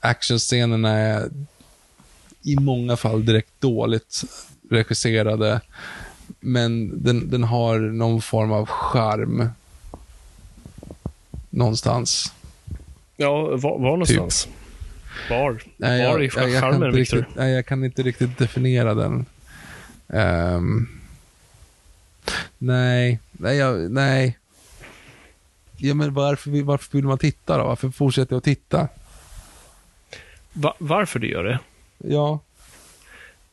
actionscenerna 0.00 0.90
är 0.90 1.30
i 2.42 2.56
många 2.56 2.96
fall 2.96 3.24
direkt 3.24 3.60
dåligt 3.60 4.24
regisserade, 4.70 5.60
men 6.40 7.02
den, 7.04 7.30
den 7.30 7.44
har 7.44 7.78
någon 7.78 8.22
form 8.22 8.52
av 8.52 8.66
charm 8.66 9.48
någonstans. 11.52 12.32
Ja, 13.16 13.42
var, 13.56 13.78
var 13.78 13.78
någonstans? 13.78 14.48
Var? 15.30 15.62
Nej, 15.76 16.06
var 16.06 16.10
jag, 16.10 16.24
i 16.24 16.30
jag, 16.34 16.50
jag, 16.50 16.60
kan 16.60 16.72
charmen, 16.72 16.88
inte 16.88 16.98
Victor? 16.98 17.16
riktigt, 17.16 17.36
nej, 17.36 17.52
jag 17.52 17.66
kan 17.66 17.84
inte 17.84 18.02
riktigt 18.02 18.38
definiera 18.38 18.94
den. 18.94 19.26
Ehm, 20.08 20.88
nej, 22.58 23.18
nej, 23.32 23.56
jag, 23.56 23.90
nej. 23.90 24.38
Ja, 25.76 25.94
men 25.94 26.14
varför, 26.14 26.62
varför 26.62 26.98
vill 26.98 27.04
man 27.04 27.18
titta 27.18 27.58
då? 27.58 27.64
Varför 27.64 27.90
fortsätter 27.90 28.32
jag 28.32 28.38
att 28.38 28.44
titta? 28.44 28.88
Va, 30.52 30.74
varför 30.78 31.18
du 31.18 31.30
gör 31.30 31.44
det? 31.44 31.58
Ja, 31.98 32.40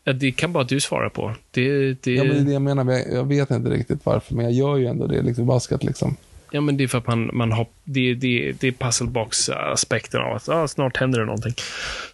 Ja, 0.03 0.13
det 0.13 0.31
kan 0.31 0.53
bara 0.53 0.63
du 0.63 0.79
svara 0.79 1.09
på. 1.09 1.35
Det, 1.51 1.93
det, 2.03 2.13
ja 2.13 2.23
men 2.23 2.45
det 2.45 2.51
jag 2.53 2.61
menar. 2.61 2.83
men 2.83 2.95
Jag, 2.95 3.13
jag 3.13 3.23
vet 3.27 3.51
inte 3.51 3.69
riktigt 3.69 4.05
varför, 4.05 4.35
men 4.35 4.45
jag 4.45 4.53
gör 4.53 4.77
ju 4.77 4.85
ändå 4.87 5.07
det 5.07 5.21
lite 5.21 5.41
baskat 5.41 5.83
liksom. 5.83 6.15
Ja, 6.51 6.61
men 6.61 6.77
det 6.77 6.83
är 6.83 6.87
för 6.87 6.97
att 6.97 7.07
man, 7.07 7.29
man 7.33 7.51
har, 7.51 7.67
det, 7.83 8.13
det, 8.13 8.51
det 8.59 8.67
är 8.67 8.71
puzzlebox-aspekten 8.71 10.21
av 10.21 10.35
att 10.35 10.49
ah, 10.49 10.67
snart 10.67 10.97
händer 10.97 11.19
det 11.19 11.25
någonting. 11.25 11.53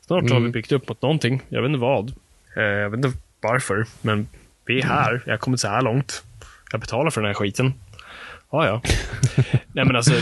Snart 0.01 0.21
har 0.23 0.29
vi 0.29 0.35
Mm. 0.35 0.51
byggt 0.51 0.71
upp 0.71 0.89
mot 0.89 1.01
någonting. 1.01 1.41
Jag 1.49 1.61
vet 1.61 1.69
inte 1.69 1.79
vad. 1.79 2.13
Eh, 2.57 2.63
jag 2.63 2.89
vet 2.89 3.05
inte 3.05 3.17
varför, 3.41 3.85
men 4.01 4.27
vi 4.65 4.79
är 4.79 4.83
här. 4.85 5.21
Jag 5.25 5.33
har 5.33 5.37
kommit 5.37 5.59
så 5.59 5.67
här 5.67 5.81
långt. 5.81 6.23
Jag 6.71 6.81
betalar 6.81 7.09
för 7.11 7.21
den 7.21 7.27
här 7.27 7.33
skiten. 7.33 7.73
Ja, 8.51 8.67
ja. 8.67 8.81
Nej, 9.73 9.85
men 9.85 9.95
alltså, 9.95 10.13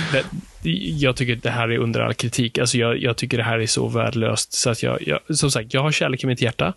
det, 0.61 0.69
jag 0.99 1.15
tycker 1.15 1.33
att 1.37 1.43
det 1.43 1.49
här 1.49 1.71
är 1.71 1.77
under 1.77 1.99
all 1.99 2.13
kritik. 2.13 2.57
Alltså, 2.57 2.77
jag, 2.77 2.97
jag 3.01 3.17
tycker 3.17 3.37
det 3.37 3.43
här 3.43 3.59
är 3.59 3.65
så 3.65 3.87
värdelöst. 3.87 4.53
Så 4.53 4.69
att 4.69 4.83
jag, 4.83 5.07
jag, 5.07 5.19
som 5.37 5.51
sagt, 5.51 5.73
jag 5.73 5.81
har 5.81 5.91
kärlek 5.91 6.23
i 6.23 6.27
mitt 6.27 6.41
hjärta. 6.41 6.73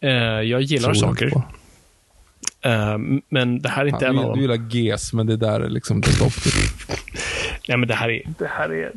Eh, 0.00 0.10
jag 0.10 0.62
gillar 0.62 0.92
Tror 0.94 0.96
jag 1.08 1.16
saker. 1.18 1.30
på. 1.30 1.42
Eh, 2.62 2.98
men 3.28 3.62
det 3.62 3.68
här 3.68 3.82
är 3.82 3.88
inte 3.88 4.04
Ja, 4.04 4.10
en 4.10 4.18
av 4.18 4.24
dem. 4.24 4.34
du 4.36 4.40
gillar 4.42 4.70
GES, 4.70 5.12
men 5.12 5.26
det 5.26 5.36
där 5.36 5.60
är 5.60 5.68
liksom 5.68 6.00
det 6.00 6.08
stopp. 6.12 6.32
Nej, 7.68 7.76
men 7.78 7.88
det 7.88 7.94
här 7.94 8.10
är, 8.10 8.22
det 8.38 8.46
här 8.50 8.72
är 8.72 8.92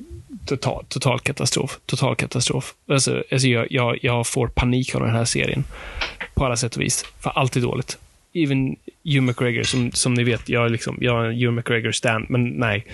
total, 0.45 0.85
total 0.89 1.19
katastrof. 1.19 1.79
Total 1.85 2.15
katastrof. 2.15 2.73
Alltså, 2.89 3.23
alltså 3.31 3.47
jag, 3.47 3.67
jag, 3.69 3.97
jag 4.01 4.27
får 4.27 4.47
panik 4.47 4.95
av 4.95 5.01
den 5.01 5.09
här 5.15 5.25
serien. 5.25 5.63
På 6.33 6.45
alla 6.45 6.55
sätt 6.55 6.75
och 6.75 6.81
vis. 6.81 7.05
För 7.19 7.29
allt 7.29 7.55
är 7.55 7.61
dåligt. 7.61 7.97
Even 8.33 8.75
Hugh 9.03 9.21
McGregor, 9.21 9.63
som, 9.63 9.91
som 9.91 10.13
ni 10.13 10.23
vet, 10.23 10.49
jag 10.49 10.65
är, 10.65 10.69
liksom, 10.69 10.97
jag 11.01 11.25
är 11.25 11.29
en 11.29 11.35
Hugh 11.35 11.51
McGregor-stan, 11.51 12.25
men 12.29 12.49
nej. 12.49 12.85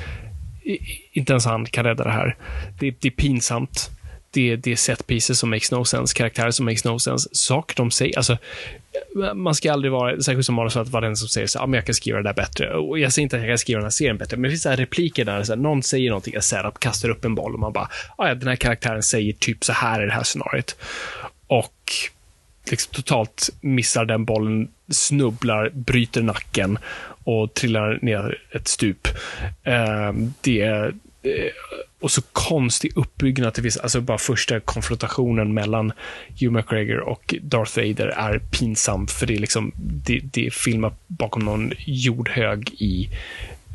Inte 1.12 1.34
ens 1.34 1.46
han 1.46 1.66
kan 1.66 1.84
rädda 1.86 2.04
det 2.04 2.12
här. 2.12 2.36
Det, 2.80 2.92
det 3.00 3.08
är 3.08 3.12
pinsamt. 3.12 3.90
Det, 4.34 4.56
det 4.56 4.72
är 4.72 4.76
set 4.76 5.08
pieces 5.08 5.40
som 5.40 5.50
makes 5.50 5.72
no 5.72 5.86
sense, 5.86 6.18
karaktärer 6.18 6.52
som 6.52 6.66
makes 6.66 6.86
no 6.86 7.00
sense, 7.00 7.30
saker 7.32 7.76
de 7.76 7.92
säger. 7.92 8.18
Alltså, 8.18 8.38
man 9.36 9.56
ska 9.56 9.74
aldrig 9.74 9.92
vara, 9.92 10.22
särskilt 10.22 10.46
som 10.46 10.56
Manus, 10.56 10.78
att 10.78 10.90
vara 10.90 11.06
den 11.06 11.18
som 11.18 11.28
säger 11.28 11.48
så 11.48 11.60
ah, 11.60 11.62
"Ja, 11.62 11.68
men 11.68 11.74
jag 11.74 11.86
kan 11.86 11.96
skriva 11.96 12.18
det 12.18 12.24
där 12.24 12.34
bättre. 12.34 12.74
Och 12.76 13.00
jag 13.00 13.14
säger 13.14 13.24
inte 13.24 13.36
att 13.36 13.42
jag 13.42 13.50
kan 13.50 13.58
skriva 13.58 13.78
den 13.78 13.86
här 13.86 13.90
serien 13.92 14.18
bättre, 14.18 14.38
men 14.38 14.44
det 14.44 14.50
finns 14.50 14.64
så 14.64 14.70
här 14.70 14.78
repliker 14.78 15.26
där 15.26 15.44
så 15.44 15.52
här, 15.52 15.60
någon 15.60 15.84
säger 15.84 16.10
någonting, 16.10 16.34
en 16.34 16.42
setup, 16.42 16.80
kastar 16.80 17.10
upp 17.10 17.26
en 17.26 17.36
boll 17.36 17.54
och 17.54 17.60
man 17.60 17.74
bara, 17.74 17.90
"Ah, 18.18 18.28
ja, 18.28 18.36
den 18.36 18.48
här 18.48 18.56
karaktären 18.56 19.04
säger 19.04 19.34
typ 19.34 19.64
så 19.64 19.74
här 19.74 20.04
i 20.04 20.06
det 20.06 20.12
här 20.12 20.24
scenariot. 20.24 20.76
Och 21.48 21.94
liksom 22.70 22.94
totalt 22.94 23.50
missar 23.62 24.06
den 24.06 24.26
bollen, 24.26 24.68
snubblar, 24.90 25.70
bryter 25.70 26.22
nacken 26.22 26.78
och 27.24 27.54
trillar 27.54 28.00
ner 28.02 28.42
ett 28.52 28.68
stup. 28.68 29.08
Ehm, 29.64 30.34
det 30.42 30.62
är... 30.62 30.94
Eh, 31.24 31.52
och 32.00 32.12
så 32.12 32.22
konstig 32.22 32.92
uppbyggnad 32.96 33.54
till 33.54 33.64
vissa, 33.64 33.82
alltså 33.82 34.02
bara 34.02 34.18
första 34.18 34.60
konfrontationen 34.60 35.54
mellan 35.54 35.92
Hugh 36.40 36.54
McGregor 36.54 37.00
och 37.00 37.36
Darth 37.42 37.78
Vader 37.78 38.08
är 38.08 38.40
pinsam 38.40 39.08
för 39.08 39.26
det 39.26 39.34
är 39.34 39.40
liksom, 39.40 39.72
det, 39.76 40.20
det 40.24 40.46
är 40.46 40.50
filmat 40.50 41.00
bakom 41.08 41.46
någon 41.46 41.74
jordhög 41.86 42.70
i 42.70 43.10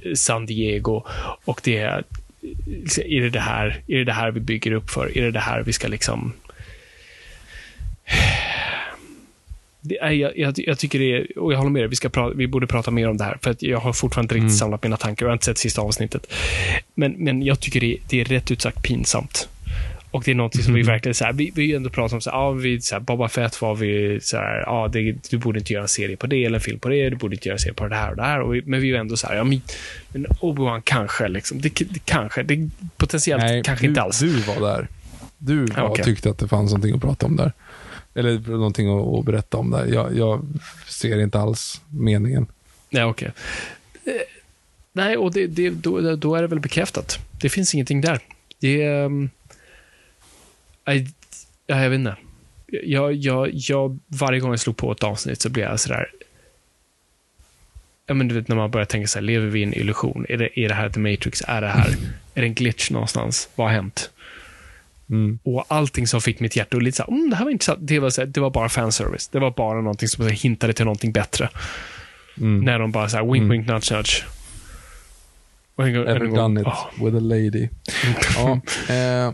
eh, 0.04 0.14
San 0.14 0.46
Diego 0.46 1.02
och 1.44 1.60
det 1.64 1.76
är, 1.76 2.04
liksom, 2.66 3.04
är 3.06 3.20
det 3.20 3.30
det 3.30 3.40
här, 3.40 3.82
är 3.86 3.96
det 3.98 4.04
det 4.04 4.12
här 4.12 4.30
vi 4.30 4.40
bygger 4.40 4.72
upp 4.72 4.90
för? 4.90 5.18
Är 5.18 5.22
det 5.22 5.30
det 5.30 5.40
här 5.40 5.62
vi 5.62 5.72
ska 5.72 5.88
liksom 5.88 6.32
det 9.88 9.98
är, 9.98 10.10
jag, 10.10 10.38
jag, 10.38 10.54
jag, 10.56 10.78
tycker 10.78 10.98
det 10.98 11.16
är, 11.16 11.38
och 11.38 11.52
jag 11.52 11.58
håller 11.58 11.70
med 11.70 11.82
dig, 11.82 11.88
vi, 11.88 11.96
ska 11.96 12.08
prata, 12.08 12.34
vi 12.34 12.46
borde 12.46 12.66
prata 12.66 12.90
mer 12.90 13.08
om 13.08 13.16
det 13.16 13.24
här, 13.24 13.38
för 13.42 13.50
att 13.50 13.62
jag 13.62 13.78
har 13.78 13.92
fortfarande 13.92 14.24
inte 14.24 14.34
riktigt 14.34 14.50
mm. 14.50 14.58
samlat 14.58 14.82
mina 14.82 14.96
tankar, 14.96 15.26
jag 15.26 15.30
har 15.30 15.34
inte 15.34 15.44
sett 15.44 15.58
sista 15.58 15.82
avsnittet. 15.82 16.32
Men, 16.94 17.12
men 17.12 17.42
jag 17.42 17.60
tycker 17.60 17.80
det, 17.80 17.98
det 18.08 18.20
är 18.20 18.24
rätt 18.24 18.50
ut 18.50 18.62
sagt 18.62 18.82
pinsamt. 18.82 19.48
Och 20.10 20.22
det 20.24 20.30
är 20.30 20.34
något 20.34 20.64
som 20.64 20.74
vi 20.74 20.80
mm. 20.80 20.92
verkligen, 20.92 21.14
så 21.14 21.24
här, 21.24 21.32
vi, 21.32 21.52
vi 21.54 21.74
ändå 21.74 21.90
pratat 21.90 22.12
om, 22.12 22.20
så 22.20 22.30
här, 22.30 22.36
ja, 22.38 22.50
vi, 22.50 22.80
så 22.80 22.94
här, 22.94 23.00
Boba 23.00 23.28
Fett 23.28 23.62
var 23.62 23.74
vi, 23.74 24.18
så 24.22 24.36
här, 24.36 24.62
ja, 24.66 24.88
det, 24.92 25.30
du 25.30 25.38
borde 25.38 25.58
inte 25.58 25.72
göra 25.72 25.82
en 25.82 25.88
serie 25.88 26.16
på 26.16 26.26
det, 26.26 26.44
eller 26.44 26.58
en 26.58 26.60
film 26.60 26.78
på 26.78 26.88
det, 26.88 27.10
du 27.10 27.16
borde 27.16 27.34
inte 27.34 27.48
göra 27.48 27.54
en 27.54 27.60
serie 27.60 27.74
på 27.74 27.88
det 27.88 27.96
här 27.96 28.10
och 28.10 28.16
det 28.16 28.22
här. 28.22 28.40
Och 28.40 28.54
vi, 28.54 28.62
men 28.66 28.80
vi 28.80 28.90
är 28.90 28.98
ändå 28.98 29.16
så 29.16 29.26
här, 29.26 29.36
ja, 29.36 29.44
men, 29.44 29.60
men 30.08 30.26
Obi-Wan 30.26 30.82
kanske, 30.84 31.28
liksom, 31.28 31.60
det, 31.60 31.68
det 31.68 32.04
kanske, 32.04 32.42
det 32.42 32.70
potentiellt 32.96 33.42
Nej, 33.42 33.62
kanske 33.64 33.84
du, 33.84 33.88
inte 33.88 34.02
alls. 34.02 34.18
Du 34.18 34.40
var 34.40 34.68
där. 34.68 34.88
Du 35.38 35.66
var, 35.66 35.90
Okay. 35.90 36.04
tyckte 36.04 36.30
att 36.30 36.38
det 36.38 36.48
fanns 36.48 36.70
någonting 36.70 36.94
att 36.94 37.00
prata 37.00 37.26
om 37.26 37.36
där. 37.36 37.52
Eller 38.16 38.38
någonting 38.38 38.88
att, 38.88 39.18
att 39.18 39.24
berätta 39.24 39.56
om 39.56 39.70
där. 39.70 39.86
Jag, 39.86 40.16
jag 40.16 40.46
ser 40.86 41.20
inte 41.20 41.38
alls 41.38 41.80
meningen. 41.90 42.46
Nej, 42.90 43.04
okej. 43.04 43.32
Okay. 44.02 44.18
nej, 44.92 45.16
och 45.16 45.32
det, 45.32 45.46
det, 45.46 45.70
då, 45.70 46.16
då 46.16 46.34
är 46.34 46.42
det 46.42 46.48
väl 46.48 46.60
bekräftat. 46.60 47.18
Det 47.40 47.48
finns 47.48 47.74
ingenting 47.74 48.00
där. 48.00 48.20
Det 48.58 48.82
är... 48.82 49.04
Um, 49.04 49.30
I, 50.90 51.08
ja, 51.66 51.82
jag 51.82 51.90
vet 51.90 51.98
inte. 51.98 52.16
Jag, 52.66 53.14
jag, 53.14 53.50
jag, 53.52 53.98
varje 54.06 54.40
gång 54.40 54.50
jag 54.50 54.60
slog 54.60 54.76
på 54.76 54.92
ett 54.92 55.02
avsnitt 55.02 55.40
så 55.40 55.48
blev 55.48 55.64
jag 55.64 55.80
sådär... 55.80 56.10
Ja, 58.06 58.14
men 58.14 58.28
du 58.28 58.34
vet 58.34 58.48
när 58.48 58.56
man 58.56 58.70
börjar 58.70 58.86
tänka 58.86 59.06
så 59.06 59.18
här, 59.18 59.24
lever 59.24 59.46
vi 59.46 59.60
i 59.60 59.62
en 59.62 59.74
illusion? 59.74 60.26
Är 60.28 60.36
det, 60.36 60.60
är 60.60 60.68
det 60.68 60.74
här 60.74 60.90
The 60.90 61.00
Matrix? 61.00 61.42
Är 61.46 61.60
det 61.60 61.68
här, 61.68 61.88
är 62.34 62.40
det 62.40 62.46
en 62.46 62.54
glitch 62.54 62.90
någonstans? 62.90 63.48
Vad 63.54 63.66
har 63.66 63.74
hänt? 63.74 64.10
Mm. 65.10 65.38
Och 65.42 65.64
allting 65.68 66.06
som 66.06 66.20
fick 66.20 66.40
mitt 66.40 66.56
hjärta 66.56 66.76
att 66.76 66.82
lite 66.82 66.96
så 66.96 67.02
här, 67.02 67.10
mm, 67.10 67.30
det 67.30 67.36
här 67.36 67.44
var 67.44 67.50
intressant. 67.52 67.78
Det 67.82 67.98
var, 67.98 68.10
så 68.10 68.20
här, 68.20 68.28
det 68.28 68.40
var 68.40 68.50
bara 68.50 68.68
fanservice. 68.68 69.28
Det 69.28 69.38
var 69.38 69.50
bara 69.50 69.80
någonting 69.80 70.08
som 70.08 70.28
hintade 70.28 70.72
till 70.72 70.84
någonting 70.84 71.12
bättre. 71.12 71.48
Mm. 72.38 72.64
När 72.64 72.78
de 72.78 72.92
bara 72.92 73.08
så 73.08 73.16
här, 73.16 73.24
wink, 73.24 73.42
Mm. 73.42 73.48
wink, 73.48 73.66
nudge, 73.68 73.92
nudge. 73.92 74.24
Ever 75.78 76.36
done 76.36 76.60
it 76.60 76.66
åh. 76.66 77.04
with 77.04 77.16
a 77.16 77.20
lady. 77.20 77.68
ja, 78.36 78.60
eh, 78.94 79.32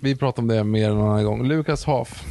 vi 0.00 0.16
pratar 0.16 0.42
om 0.42 0.48
det 0.48 0.64
mer 0.64 0.90
än 0.90 0.96
en 0.96 1.02
annan 1.02 1.24
gång. 1.24 1.48
Lucas 1.48 1.84
Haff. 1.84 2.24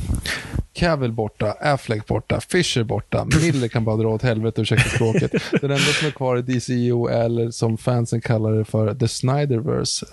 Cavill 0.73 1.11
borta, 1.11 1.51
Affleck 1.51 2.07
borta, 2.07 2.39
Fisher 2.41 2.83
borta, 2.83 3.25
Miller 3.41 3.67
kan 3.67 3.85
bara 3.85 3.95
dra 3.95 4.07
åt 4.07 4.21
helvete, 4.21 4.61
ursäkta 4.61 4.89
språket. 4.89 5.31
Den 5.61 5.71
enda 5.71 5.77
som 5.77 6.07
är 6.07 6.11
kvar 6.11 6.37
i 6.37 6.41
DCU, 6.41 7.07
eller 7.09 7.51
som 7.51 7.77
fansen 7.77 8.21
kallar 8.21 8.51
det 8.51 8.65
för, 8.65 8.95
The 8.95 9.07
Snyderverse. 9.07 10.05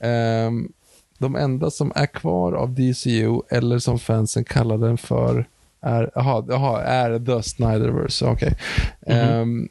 Ehm, 0.00 0.68
de 1.18 1.36
enda 1.36 1.70
som 1.70 1.92
är 1.94 2.06
kvar 2.06 2.52
av 2.52 2.74
DCU, 2.74 3.40
eller 3.50 3.78
som 3.78 3.98
fansen 3.98 4.44
kallar 4.44 4.78
den 4.78 4.98
för, 4.98 5.48
är, 5.80 6.18
aha, 6.18 6.46
aha, 6.52 6.80
är 6.80 7.18
The 7.18 7.42
Snyderverse. 7.42 8.26
Okej. 8.26 8.58
Ehm, 9.06 9.68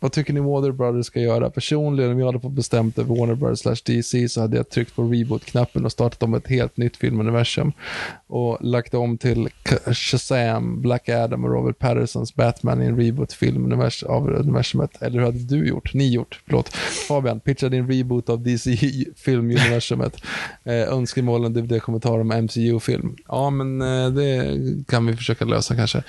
vad 0.00 0.12
tycker 0.12 0.32
ni 0.32 0.40
Warner 0.40 0.72
Brothers 0.72 1.06
ska 1.06 1.20
göra? 1.20 1.50
Personligen, 1.50 2.12
om 2.12 2.18
jag 2.18 2.26
hade 2.26 2.40
fått 2.40 2.52
bestämt 2.52 2.98
över 2.98 3.16
Warner 3.16 3.34
Brothers 3.34 3.58
slash 3.58 3.76
DC 3.86 4.28
så 4.28 4.40
hade 4.40 4.56
jag 4.56 4.68
tryckt 4.68 4.96
på 4.96 5.02
reboot-knappen 5.02 5.84
och 5.84 5.92
startat 5.92 6.22
om 6.22 6.34
ett 6.34 6.48
helt 6.48 6.76
nytt 6.76 6.96
filmuniversum. 6.96 7.72
Och 8.26 8.58
lagt 8.60 8.94
om 8.94 9.18
till 9.18 9.48
Shazam, 9.92 10.82
Black 10.82 11.08
Adam 11.08 11.44
och 11.44 11.50
Robert 11.50 11.78
Pattersons 11.78 12.34
Batman 12.34 12.82
i 12.82 12.86
en 12.86 12.96
reboot-film 12.96 13.82
av 14.06 14.28
universumet. 14.30 15.02
Eller 15.02 15.18
hur 15.18 15.26
hade 15.26 15.38
du 15.38 15.68
gjort? 15.68 15.94
Ni 15.94 16.12
gjort? 16.12 16.40
Förlåt. 16.44 16.68
Fabian, 17.08 17.40
pitcha 17.40 17.68
din 17.68 17.88
reboot 17.92 18.28
av 18.28 18.42
DC-filmuniversumet. 18.42 20.16
eh, 20.64 20.74
önskemålen, 20.74 21.52
DVD-kommentarer 21.52 22.20
om 22.20 22.28
MCU-film. 22.44 23.16
Ja, 23.28 23.50
men 23.50 23.82
eh, 23.82 24.10
det 24.10 24.56
kan 24.88 25.06
vi 25.06 25.16
försöka 25.16 25.44
lösa 25.44 25.76
kanske. 25.76 26.02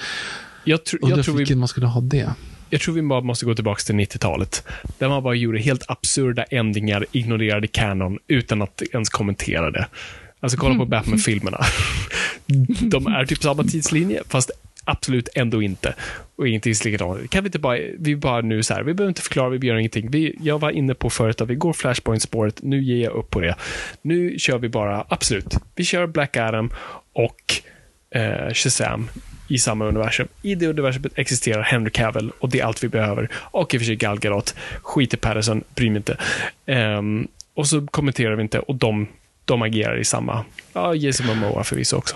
Jag, 0.63 0.79
tr- 0.79 0.97
Undrar 1.01 1.23
tror 1.23 1.33
vi, 1.33 1.37
vilken 1.37 1.59
man 1.59 1.67
skulle 1.67 1.87
ha 1.87 2.01
det. 2.01 2.33
Jag 2.71 2.81
tror 2.81 2.95
vi 2.95 3.01
bara 3.01 3.21
måste 3.21 3.45
gå 3.45 3.55
tillbaka 3.55 3.79
till 3.79 3.95
90-talet. 3.95 4.63
Där 4.97 5.09
man 5.09 5.23
bara 5.23 5.35
gjorde 5.35 5.59
helt 5.59 5.83
absurda 5.87 6.43
ändringar, 6.43 7.05
ignorerade 7.11 7.67
canon 7.67 8.19
utan 8.27 8.61
att 8.61 8.81
ens 8.93 9.09
kommentera 9.09 9.71
det. 9.71 9.87
Alltså 10.39 10.57
kolla 10.57 10.75
på 10.75 10.85
Batman-filmerna. 10.85 11.65
De 12.81 13.07
är 13.07 13.25
typ 13.25 13.41
samma 13.41 13.63
tidslinje, 13.63 14.21
fast 14.29 14.51
absolut 14.83 15.29
ändå 15.35 15.61
inte. 15.61 15.95
Och 16.35 16.47
ingenting 16.47 16.73
likadant. 16.85 17.29
Kan 17.29 17.43
vi 17.43 17.47
inte 17.47 17.59
bara, 17.59 17.77
vi 17.99 18.15
bara 18.15 18.41
nu 18.41 18.63
så 18.63 18.73
här, 18.73 18.83
vi 18.83 18.93
behöver 18.93 19.09
inte 19.09 19.21
förklara, 19.21 19.49
vi 19.49 19.67
gör 19.67 19.75
ingenting. 19.75 20.11
Vi, 20.11 20.35
jag 20.41 20.59
var 20.59 20.71
inne 20.71 20.93
på 20.93 21.09
förut 21.09 21.41
att 21.41 21.49
vi 21.49 21.55
går 21.55 21.73
Flashpoint-spåret, 21.73 22.59
nu 22.61 22.83
ger 22.83 23.03
jag 23.03 23.13
upp 23.13 23.29
på 23.29 23.39
det. 23.39 23.55
Nu 24.01 24.39
kör 24.39 24.57
vi 24.57 24.69
bara, 24.69 25.05
absolut, 25.09 25.57
vi 25.75 25.83
kör 25.83 26.07
Black 26.07 26.37
Adam 26.37 26.71
och 27.13 27.61
eh, 28.15 28.53
Shazam 28.53 29.09
i 29.53 29.57
samma 29.59 29.85
universum. 29.85 30.27
I 30.41 30.55
det 30.55 30.67
universumet 30.67 31.11
existerar 31.15 31.61
Henry 31.63 31.91
Cavill 31.91 32.31
och 32.39 32.49
det 32.49 32.59
är 32.59 32.65
allt 32.65 32.83
vi 32.83 32.87
behöver. 32.87 33.29
Och 33.33 33.73
i 33.73 33.77
och 33.77 33.81
för 33.81 33.85
sig 33.85 33.95
Gal 33.95 34.19
Gadot. 34.19 34.55
Skit 34.81 35.13
i 35.13 35.17
Patterson, 35.17 35.63
bryr 35.75 35.89
mig 35.89 35.97
inte. 35.97 36.17
Ehm, 36.65 37.27
och 37.53 37.67
så 37.67 37.87
kommenterar 37.87 38.35
vi 38.35 38.41
inte 38.43 38.59
och 38.59 38.75
de, 38.75 39.07
de 39.45 39.61
agerar 39.61 39.97
i 39.99 40.05
samma. 40.05 40.45
Ja, 40.73 40.95
Jason 40.95 41.25
Momoa 41.27 41.63
förvisso 41.63 41.97
också. 41.97 42.15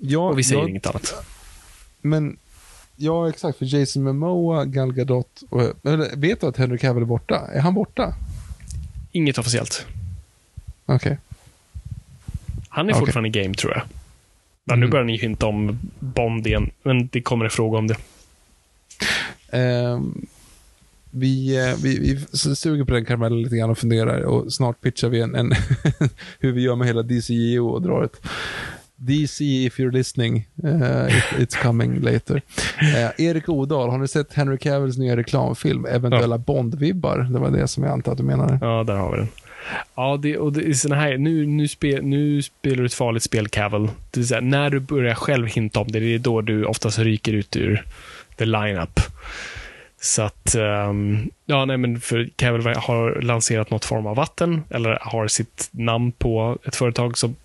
Ja, 0.00 0.18
Och 0.28 0.38
vi 0.38 0.44
säger 0.44 0.60
jag- 0.60 0.70
inget 0.70 0.86
annat. 0.86 1.14
Men, 2.00 2.36
ja 2.96 3.28
exakt, 3.28 3.58
för 3.58 3.74
Jason 3.76 4.02
Momoa, 4.02 4.64
Gal 4.64 4.92
Gadot 4.92 5.42
och, 5.50 5.62
vet 6.16 6.40
du 6.40 6.46
att 6.46 6.56
Henry 6.56 6.78
Cavill 6.78 7.02
är 7.02 7.06
borta? 7.06 7.48
Är 7.54 7.60
han 7.60 7.74
borta? 7.74 8.14
Inget 9.12 9.38
officiellt. 9.38 9.86
Okej. 10.86 11.18
Han 12.68 12.88
är 12.88 12.92
Okej. 12.92 13.00
fortfarande 13.00 13.28
i 13.38 13.42
game, 13.42 13.54
tror 13.54 13.72
jag. 13.72 13.82
Men 14.70 14.80
nu 14.80 14.86
Mm. 14.86 14.90
börjar 14.90 15.04
ni 15.04 15.16
hinta 15.16 15.46
om 15.46 15.78
Bond 15.98 16.46
igen, 16.46 16.70
men 16.82 17.08
det 17.12 17.22
kommer 17.22 17.44
en 17.44 17.50
fråga 17.50 17.78
om 17.78 17.86
det. 17.86 17.96
Ehm, 19.52 20.26
vi, 21.10 21.56
vi, 21.82 21.98
vi 21.98 22.36
suger 22.56 22.84
på 22.84 22.94
den 22.94 23.04
karamellen 23.04 23.42
lite 23.42 23.56
grann 23.56 23.70
och 23.70 23.78
funderar 23.78 24.20
och 24.22 24.52
snart 24.52 24.80
pitchar 24.80 25.08
vi 25.08 25.20
en, 25.20 25.34
en 25.34 25.52
hur 26.40 26.52
vi 26.52 26.62
gör 26.62 26.76
med 26.76 26.86
hela 26.86 27.02
DCEO 27.02 27.68
och 27.68 27.82
drar 27.82 28.04
ett 28.04 28.20
DC 28.96 29.44
if 29.44 29.78
you're 29.78 29.92
listening, 29.92 30.48
eh, 30.64 31.16
it, 31.18 31.24
it's 31.38 31.62
coming 31.62 32.00
later. 32.00 32.42
Eh, 32.96 33.26
Erik 33.26 33.48
Odal, 33.48 33.90
har 33.90 33.98
ni 33.98 34.08
sett 34.08 34.32
Henry 34.34 34.58
Cavills 34.58 34.98
nya 34.98 35.16
reklamfilm, 35.16 35.86
eventuella 35.86 36.38
Bond-vibbar? 36.38 37.32
Det 37.32 37.38
var 37.38 37.50
det 37.50 37.68
som 37.68 37.84
jag 37.84 37.92
antar 37.92 38.12
att 38.12 38.18
du 38.18 38.24
menade. 38.24 38.58
Ja, 38.60 38.84
där 38.84 38.94
har 38.96 39.10
vi 39.12 39.16
den. 39.18 39.28
Ja, 39.94 40.18
det, 40.22 40.38
och 40.38 40.52
det 40.52 40.68
är 40.68 40.72
såna 40.72 40.94
här, 40.94 41.18
nu, 41.18 41.46
nu, 41.46 41.68
spel, 41.68 42.04
nu 42.04 42.42
spelar 42.42 42.76
du 42.76 42.86
ett 42.86 42.94
farligt 42.94 43.22
spel, 43.22 43.48
Cavill. 43.48 43.86
Det 44.10 44.20
vill 44.20 44.28
säga, 44.28 44.40
när 44.40 44.70
du 44.70 44.80
börjar 44.80 45.14
själv 45.14 45.46
hinta 45.46 45.80
om 45.80 45.92
det, 45.92 46.00
det 46.00 46.14
är 46.14 46.18
då 46.18 46.40
du 46.40 46.64
oftast 46.64 46.98
ryker 46.98 47.32
ut 47.32 47.56
ur 47.56 47.84
the 48.36 48.44
lineup. 48.44 49.00
Så 50.00 50.22
att, 50.22 50.54
um, 50.54 51.30
ja, 51.46 51.64
nej, 51.64 51.76
men 51.76 52.00
för 52.00 52.28
Cavill 52.36 52.66
har 52.76 53.20
lanserat 53.22 53.70
något 53.70 53.84
form 53.84 54.06
av 54.06 54.16
vatten, 54.16 54.62
eller 54.70 54.98
har 55.00 55.28
sitt 55.28 55.68
namn 55.70 56.12
på 56.12 56.58
ett 56.64 56.76
företag 56.76 57.18
som 57.18 57.36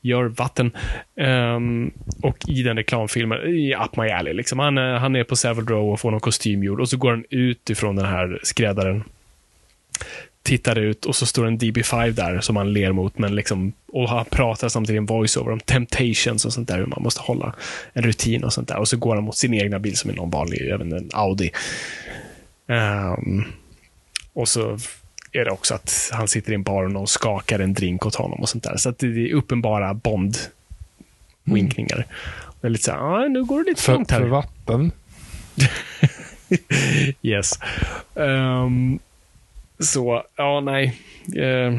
gör 0.00 0.24
vatten. 0.24 0.70
Um, 1.16 1.90
och 2.22 2.36
i 2.48 2.62
den 2.62 2.76
reklamfilmen, 2.76 3.38
i 3.46 3.74
Up 3.74 3.96
My 3.96 4.08
Alley, 4.08 4.32
liksom. 4.32 4.58
han, 4.58 4.78
eh, 4.78 4.94
han 4.94 5.16
är 5.16 5.24
på 5.24 5.36
Savile 5.36 5.70
Row 5.70 5.92
och 5.92 6.00
får 6.00 6.10
någon 6.10 6.20
kostym 6.20 6.64
gjord 6.64 6.80
och 6.80 6.88
så 6.88 6.96
går 6.96 7.10
han 7.10 7.24
ut 7.30 7.70
ifrån 7.70 7.96
den 7.96 8.06
här 8.06 8.40
skräddaren 8.42 9.04
tittar 10.42 10.78
ut 10.78 11.06
och 11.06 11.16
så 11.16 11.26
står 11.26 11.46
en 11.46 11.58
DB5 11.58 12.10
där 12.10 12.40
som 12.40 12.56
han 12.56 12.72
ler 12.72 12.92
mot, 12.92 13.18
men 13.18 13.34
liksom, 13.34 13.72
och 13.86 14.08
han 14.08 14.24
pratar 14.24 14.68
samtidigt 14.68 14.98
en 14.98 15.06
voiceover 15.06 15.52
om 15.52 15.60
temptations 15.60 16.44
och 16.44 16.52
sånt 16.52 16.68
där, 16.68 16.78
hur 16.78 16.86
man 16.86 17.02
måste 17.02 17.20
hålla 17.20 17.54
en 17.92 18.02
rutin 18.02 18.44
och 18.44 18.52
sånt 18.52 18.68
där. 18.68 18.76
Och 18.76 18.88
så 18.88 18.96
går 18.96 19.14
han 19.14 19.24
mot 19.24 19.36
sin 19.36 19.54
egna 19.54 19.78
bil 19.78 19.96
som 19.96 20.10
är 20.10 20.14
någon 20.14 20.30
vanlig, 20.30 20.70
även 20.70 20.92
en 20.92 21.10
Audi. 21.12 21.50
Ehm, 22.68 23.44
och 24.32 24.48
så 24.48 24.78
är 25.32 25.44
det 25.44 25.50
också 25.50 25.74
att 25.74 26.10
han 26.12 26.28
sitter 26.28 26.52
i 26.52 26.54
en 26.54 26.62
bar 26.62 26.84
och 26.84 26.92
någon 26.92 27.06
skakar 27.06 27.58
en 27.58 27.74
drink 27.74 28.06
åt 28.06 28.14
honom 28.14 28.40
och 28.40 28.48
sånt 28.48 28.64
där. 28.64 28.76
Så 28.76 28.88
att 28.88 28.98
det 28.98 29.06
är 29.06 29.32
uppenbara 29.34 29.94
Bond-winkningar. 29.94 32.04
Det 32.60 32.66
är 32.66 32.70
lite 32.70 32.84
så 32.84 32.92
här, 32.92 32.98
"Ah, 32.98 33.28
nu 33.28 33.44
går 33.44 33.64
det 33.64 33.70
lite 33.70 33.82
för 33.82 33.92
långt 33.92 34.10
här. 34.10 34.20
för 34.20 34.26
vatten. 34.26 34.92
yes. 37.22 37.58
Ehm, 38.16 38.98
så, 39.82 40.22
ja, 40.36 40.60
nej. 40.60 40.98
Eh, 41.36 41.78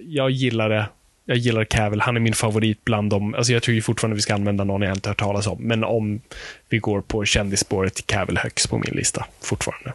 jag 0.00 0.30
gillar 0.30 0.68
det. 0.68 0.88
Jag 1.24 1.36
gillar 1.36 1.64
Cavill. 1.64 2.00
Han 2.00 2.16
är 2.16 2.20
min 2.20 2.34
favorit 2.34 2.84
bland 2.84 3.10
dem. 3.10 3.34
Alltså 3.34 3.52
jag 3.52 3.62
tror 3.62 3.74
ju 3.74 3.82
fortfarande 3.82 4.14
vi 4.14 4.22
ska 4.22 4.34
använda 4.34 4.64
någon 4.64 4.82
jag 4.82 4.92
inte 4.92 5.08
hört 5.08 5.20
talas 5.20 5.46
om. 5.46 5.58
Men 5.60 5.84
om 5.84 6.20
vi 6.68 6.78
går 6.78 7.00
på 7.00 7.24
kändisspåret, 7.24 8.06
Cavill 8.06 8.38
högst 8.38 8.70
på 8.70 8.78
min 8.78 8.94
lista 8.94 9.26
fortfarande. 9.40 9.92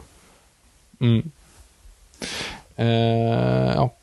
Mm. 0.99 1.31
Eh, 2.75 3.73
ja. 3.75 3.93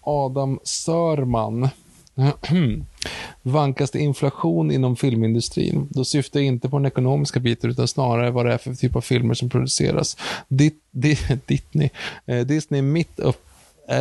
Adam 0.00 0.60
Sörman. 0.64 1.68
Vankas 3.42 3.90
det 3.90 3.98
inflation 3.98 4.70
inom 4.70 4.96
filmindustrin? 4.96 5.88
Då 5.90 6.04
syftar 6.04 6.40
jag 6.40 6.46
inte 6.46 6.68
på 6.68 6.78
den 6.78 6.86
ekonomiska 6.86 7.40
biten 7.40 7.70
utan 7.70 7.88
snarare 7.88 8.30
vad 8.30 8.46
det 8.46 8.52
är 8.52 8.58
för 8.58 8.74
typ 8.74 8.96
av 8.96 9.00
filmer 9.00 9.34
som 9.34 9.50
produceras. 9.50 10.16
Dit, 10.48 10.82
dit, 10.90 11.20
Disney, 11.46 11.90
eh, 12.26 12.46
Disney 12.46 12.78
är 12.78 12.82
mitt 12.82 13.20
upp 13.20 13.47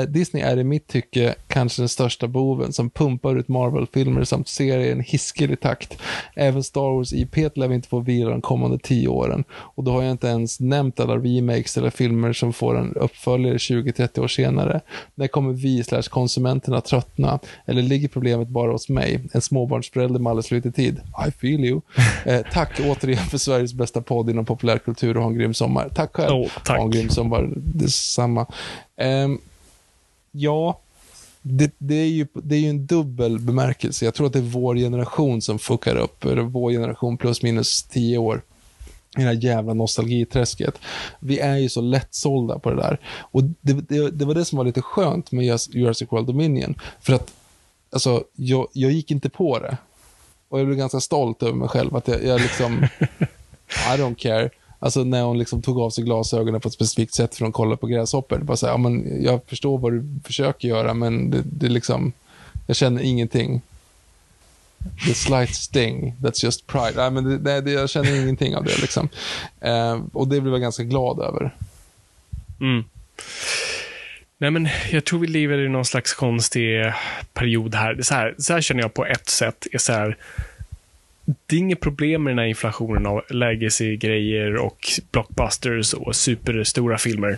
Disney 0.07 0.43
är 0.43 0.57
i 0.57 0.63
mitt 0.63 0.87
tycke 0.87 1.35
kanske 1.47 1.81
den 1.81 1.89
största 1.89 2.27
boven 2.27 2.73
som 2.73 2.89
pumpar 2.89 3.35
ut 3.35 3.47
Marvel-filmer 3.47 4.23
samt 4.23 4.47
serier 4.47 4.79
i 4.79 4.91
en 4.91 5.01
hiskelig 5.01 5.59
takt. 5.59 5.97
Även 6.35 6.63
Star 6.63 6.95
Wars 6.95 7.13
IP 7.13 7.35
lär 7.55 7.67
vi 7.67 7.75
inte 7.75 7.87
få 7.87 7.99
vila 7.99 8.29
de 8.29 8.41
kommande 8.41 8.79
tio 8.79 9.07
åren. 9.07 9.43
Och 9.51 9.83
då 9.83 9.91
har 9.91 10.01
jag 10.01 10.11
inte 10.11 10.27
ens 10.27 10.59
nämnt 10.59 10.99
alla 10.99 11.17
remakes 11.17 11.77
eller 11.77 11.89
filmer 11.89 12.33
som 12.33 12.53
får 12.53 12.77
en 12.77 12.93
uppföljare 12.95 13.57
20-30 13.57 14.19
år 14.19 14.27
senare. 14.27 14.81
När 15.15 15.27
kommer 15.27 15.53
vi 15.53 15.83
slash 15.83 16.01
konsumenterna 16.01 16.81
tröttna? 16.81 17.39
Eller 17.65 17.81
ligger 17.81 18.07
problemet 18.07 18.47
bara 18.47 18.71
hos 18.71 18.89
mig? 18.89 19.19
En 19.31 19.41
småbarnsförälder 19.41 20.19
med 20.19 20.29
alldeles 20.29 20.51
lite 20.51 20.71
tid. 20.71 21.01
I 21.27 21.31
feel 21.31 21.65
you. 21.65 21.81
Eh, 22.25 22.41
tack 22.53 22.79
återigen 22.79 23.25
för 23.25 23.37
Sveriges 23.37 23.73
bästa 23.73 24.01
podd 24.01 24.29
inom 24.29 24.45
populärkultur 24.45 25.17
och 25.17 25.23
ha 25.23 25.29
en 25.29 25.37
grym 25.37 25.53
sommar. 25.53 25.89
Tack 25.95 26.15
själv. 26.15 26.35
Oh, 26.35 26.47
tack. 26.65 26.77
Ha 26.77 26.83
en 26.83 26.91
grym 26.91 27.09
sommar. 27.09 27.49
Detsamma. 27.55 28.45
Um, 29.01 29.39
Ja, 30.39 30.79
det, 31.41 31.71
det, 31.77 31.95
är 31.95 32.07
ju, 32.07 32.27
det 32.33 32.55
är 32.55 32.59
ju 32.59 32.69
en 32.69 32.85
dubbel 32.85 33.39
bemärkelse. 33.39 34.05
Jag 34.05 34.13
tror 34.13 34.27
att 34.27 34.33
det 34.33 34.39
är 34.39 34.43
vår 34.43 34.75
generation 34.75 35.41
som 35.41 35.59
fuckar 35.59 35.95
upp, 35.95 36.25
eller 36.25 36.41
vår 36.41 36.71
generation 36.71 37.17
plus 37.17 37.41
minus 37.41 37.83
tio 37.83 38.17
år 38.17 38.41
i 39.17 39.21
det 39.21 39.27
här 39.27 39.43
jävla 39.43 39.73
nostalgiträsket. 39.73 40.79
Vi 41.19 41.39
är 41.39 41.57
ju 41.57 41.69
så 41.69 41.81
lättsålda 41.81 42.59
på 42.59 42.69
det 42.69 42.75
där. 42.75 42.99
Och 43.05 43.43
det, 43.43 43.73
det, 43.73 44.11
det 44.11 44.25
var 44.25 44.33
det 44.33 44.45
som 44.45 44.57
var 44.57 44.65
lite 44.65 44.81
skönt 44.81 45.31
med 45.31 45.59
Jurassic 45.69 46.11
World 46.11 46.27
Dominion. 46.27 46.75
För 47.01 47.13
att, 47.13 47.33
alltså, 47.91 48.23
jag, 48.35 48.67
jag 48.73 48.91
gick 48.91 49.11
inte 49.11 49.29
på 49.29 49.59
det. 49.59 49.77
Och 50.49 50.59
jag 50.59 50.65
blev 50.65 50.77
ganska 50.77 50.99
stolt 50.99 51.43
över 51.43 51.53
mig 51.53 51.67
själv, 51.67 51.95
att 51.95 52.07
jag, 52.07 52.23
jag 52.23 52.41
liksom, 52.41 52.83
I 53.69 53.97
don't 53.97 54.15
care. 54.15 54.49
Alltså 54.79 55.03
när 55.03 55.23
hon 55.23 55.37
liksom 55.37 55.61
tog 55.61 55.79
av 55.79 55.89
sig 55.89 56.03
glasögonen 56.03 56.61
på 56.61 56.67
ett 56.67 56.73
specifikt 56.73 57.13
sätt 57.13 57.35
för 57.35 57.45
att 57.45 57.53
kolla 57.53 57.77
på 57.77 57.87
gräshoppor. 57.87 58.37
Det 58.37 58.43
bara 58.43 58.57
så 58.57 58.65
här, 58.65 58.73
ja, 58.73 58.77
men 58.77 59.23
jag 59.23 59.41
förstår 59.47 59.77
vad 59.77 59.93
du 59.93 60.05
försöker 60.23 60.67
göra, 60.67 60.93
men 60.93 61.31
det, 61.31 61.41
det 61.43 61.69
liksom, 61.69 62.11
jag 62.67 62.75
känner 62.75 63.01
ingenting. 63.01 63.61
The 65.05 65.13
slight 65.13 65.55
sting, 65.55 66.15
that's 66.21 66.45
just 66.45 66.67
pride. 66.67 66.93
Nej, 66.95 67.11
men 67.11 67.43
det, 67.43 67.61
det, 67.61 67.71
jag 67.71 67.89
känner 67.89 68.21
ingenting 68.23 68.55
av 68.55 68.63
det. 68.63 68.81
Liksom. 68.81 69.09
Eh, 69.61 70.01
och 70.13 70.27
det 70.27 70.41
blev 70.41 70.53
jag 70.53 70.61
ganska 70.61 70.83
glad 70.83 71.19
över. 71.19 71.55
Mm. 72.61 72.83
Nej, 74.37 74.51
men 74.51 74.69
jag 74.91 75.05
tror 75.05 75.19
vi 75.19 75.27
lever 75.27 75.57
i 75.57 75.69
någon 75.69 75.85
slags 75.85 76.13
konstig 76.13 76.93
period 77.33 77.75
här. 77.75 78.01
Så 78.01 78.13
här, 78.13 78.35
så 78.37 78.53
här 78.53 78.61
känner 78.61 78.81
jag 78.81 78.93
på 78.93 79.05
ett 79.05 79.29
sätt. 79.29 79.67
Är 79.71 79.77
så 79.77 79.93
här, 79.93 80.17
det 81.45 81.55
är 81.55 81.59
inget 81.59 81.79
problem 81.79 82.23
med 82.23 82.31
den 82.31 82.39
här 82.39 82.45
inflationen 82.45 83.05
av 83.05 83.21
legacy-grejer 83.29 84.55
och 84.55 84.87
blockbusters 85.11 85.93
och 85.93 86.15
superstora 86.15 86.97
filmer. 86.97 87.37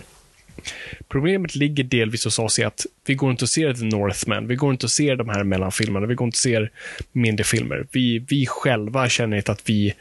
Problemet 1.08 1.54
ligger 1.54 1.84
delvis 1.84 2.24
hos 2.24 2.38
oss 2.38 2.58
i 2.58 2.64
att 2.64 2.86
vi 3.06 3.14
går 3.14 3.30
inte 3.30 3.44
och 3.44 3.48
ser 3.48 3.74
The 3.74 3.84
Northman, 3.84 4.46
vi 4.46 4.56
går 4.56 4.70
inte 4.70 4.86
och 4.86 4.90
ser 4.90 5.16
de 5.16 5.28
här 5.28 5.44
mellanfilmerna, 5.44 6.06
vi 6.06 6.14
går 6.14 6.26
inte 6.26 6.34
och 6.34 6.38
ser 6.38 6.70
mindre 7.12 7.44
filmer. 7.44 7.86
Vi, 7.92 8.18
vi 8.18 8.46
själva 8.46 9.08
känner 9.08 9.36
inte 9.36 9.52
att 9.52 9.70
vi 9.70 9.94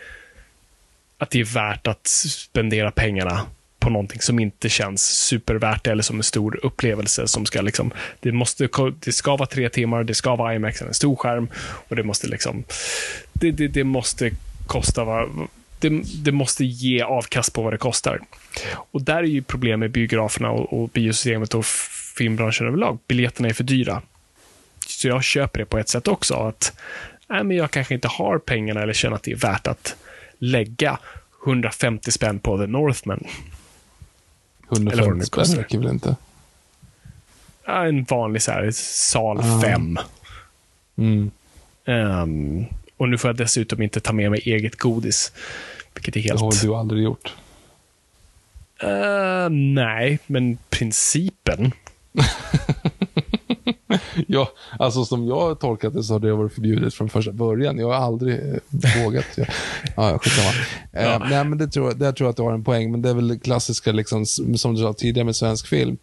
att 1.18 1.30
det 1.30 1.40
är 1.40 1.54
värt 1.54 1.88
att 1.88 2.08
spendera 2.08 2.92
pengarna 2.92 3.46
på 3.80 3.90
någonting 3.90 4.22
som 4.22 4.40
inte 4.40 4.70
känns 4.70 5.04
supervärt 5.04 5.88
eller 5.88 6.04
som 6.04 6.18
en 6.18 6.24
stor 6.24 6.60
upplevelse 6.66 7.28
som 7.28 7.46
ska 7.46 7.62
liksom, 7.62 7.92
det 8.20 8.32
måste, 8.32 8.70
det 9.00 9.12
ska 9.12 9.36
vara 9.36 9.50
tre 9.50 9.70
timmar, 9.70 10.04
det 10.04 10.14
ska 10.14 10.36
vara 10.36 10.56
IMAX, 10.56 10.82
en 10.82 10.94
stor 10.94 11.16
skärm 11.16 11.50
och 11.88 11.96
det 11.96 12.04
måste 12.04 12.28
liksom, 12.28 12.64
det, 13.34 13.52
det, 13.52 13.68
det 13.68 13.84
måste 13.84 14.32
kosta 14.68 15.04
vad, 15.04 15.30
det, 15.80 15.90
det, 16.24 16.32
måste 16.32 16.66
ge 16.66 17.02
avkast 17.02 17.54
på 17.54 17.62
vad 17.62 17.74
det 17.74 17.78
kostar. 17.78 18.20
Och 18.74 19.02
där 19.02 19.18
är 19.18 19.24
ju 19.24 19.42
problemet 19.42 19.80
med 19.80 19.92
biograferna 19.92 20.52
och, 20.52 20.82
och 20.82 20.90
biosystemet 20.90 21.54
och 21.54 21.66
filmbranschen 22.18 22.68
överlag. 22.68 23.00
Biljetterna 23.08 23.50
är 23.50 23.54
för 23.54 23.64
dyra. 23.64 24.02
Så 24.88 25.08
jag 25.08 25.24
köper 25.24 25.60
det 25.60 25.66
på 25.66 25.78
ett 25.78 25.90
sätt 25.90 26.08
också. 26.08 26.34
Att 26.34 26.78
äh, 27.30 27.44
men 27.44 27.58
jag 27.58 27.72
kanske 27.72 27.94
inte 27.94 28.08
har 28.08 28.38
pengarna 28.38 28.82
eller 28.82 28.94
känner 28.94 29.16
att 29.16 29.24
det 29.24 29.32
är 29.32 29.36
värt 29.36 29.68
att 29.68 29.96
lägga 30.40 31.00
150 31.46 32.12
spänn 32.12 32.40
på 32.40 32.58
The 32.58 32.68
Northman. 32.68 33.24
150 34.72 35.26
spänn 35.26 35.46
räcker 35.46 35.78
väl 35.78 35.90
inte? 35.90 36.16
Ja, 37.66 37.86
en 37.86 38.04
vanlig 38.04 38.42
så 38.42 38.52
här, 38.52 38.72
sal 38.74 39.62
5. 39.62 39.98
Ah. 39.98 40.04
Mm. 40.98 41.32
Um, 41.86 42.66
och 42.98 43.10
nu 43.10 43.18
får 43.18 43.30
jag 43.30 43.38
dessutom 43.38 43.82
inte 43.82 44.00
ta 44.00 44.14
med 44.14 44.32
mig 44.32 44.42
eget 44.46 44.76
godis. 44.76 45.32
Vilket 45.94 46.16
är 46.16 46.20
helt... 46.20 46.40
Det 46.40 46.46
har 46.46 46.64
du 46.64 46.76
aldrig 46.76 47.04
gjort. 47.04 47.34
Uh, 48.84 49.50
nej, 49.50 50.20
men 50.26 50.58
principen. 50.70 51.72
ja, 54.28 54.52
alltså 54.80 55.06
som 55.06 55.28
jag 55.28 55.40
har 55.40 55.56
tolkat 55.56 55.94
det 55.94 56.04
så 56.04 56.14
har 56.14 56.20
det 56.20 56.34
varit 56.34 56.54
förbjudet 56.54 56.94
från 56.94 57.10
första 57.10 57.32
början. 57.32 57.78
Jag 57.78 57.88
har 57.88 57.96
aldrig 57.96 58.36
eh, 58.36 59.04
vågat. 59.04 59.26
ja, 59.38 59.46
ja, 59.96 60.20
eh, 60.94 61.04
ja. 61.04 61.28
nej, 61.30 61.44
men 61.44 61.58
det 61.58 61.68
tror, 61.68 61.94
det 61.94 62.14
tror 62.14 62.26
jag 62.26 62.30
att 62.30 62.38
du 62.38 62.44
har 62.44 62.54
en 62.54 62.64
poäng, 62.64 62.92
men 62.92 63.02
det 63.02 63.10
är 63.10 63.14
väl 63.14 63.28
det 63.28 63.40
klassiska, 63.40 63.92
liksom, 63.92 64.26
som 64.26 64.76
du 64.76 64.82
sa 64.82 64.94
tidigare 64.94 65.26
med 65.26 65.36
svensk 65.36 65.68
film. 65.68 65.98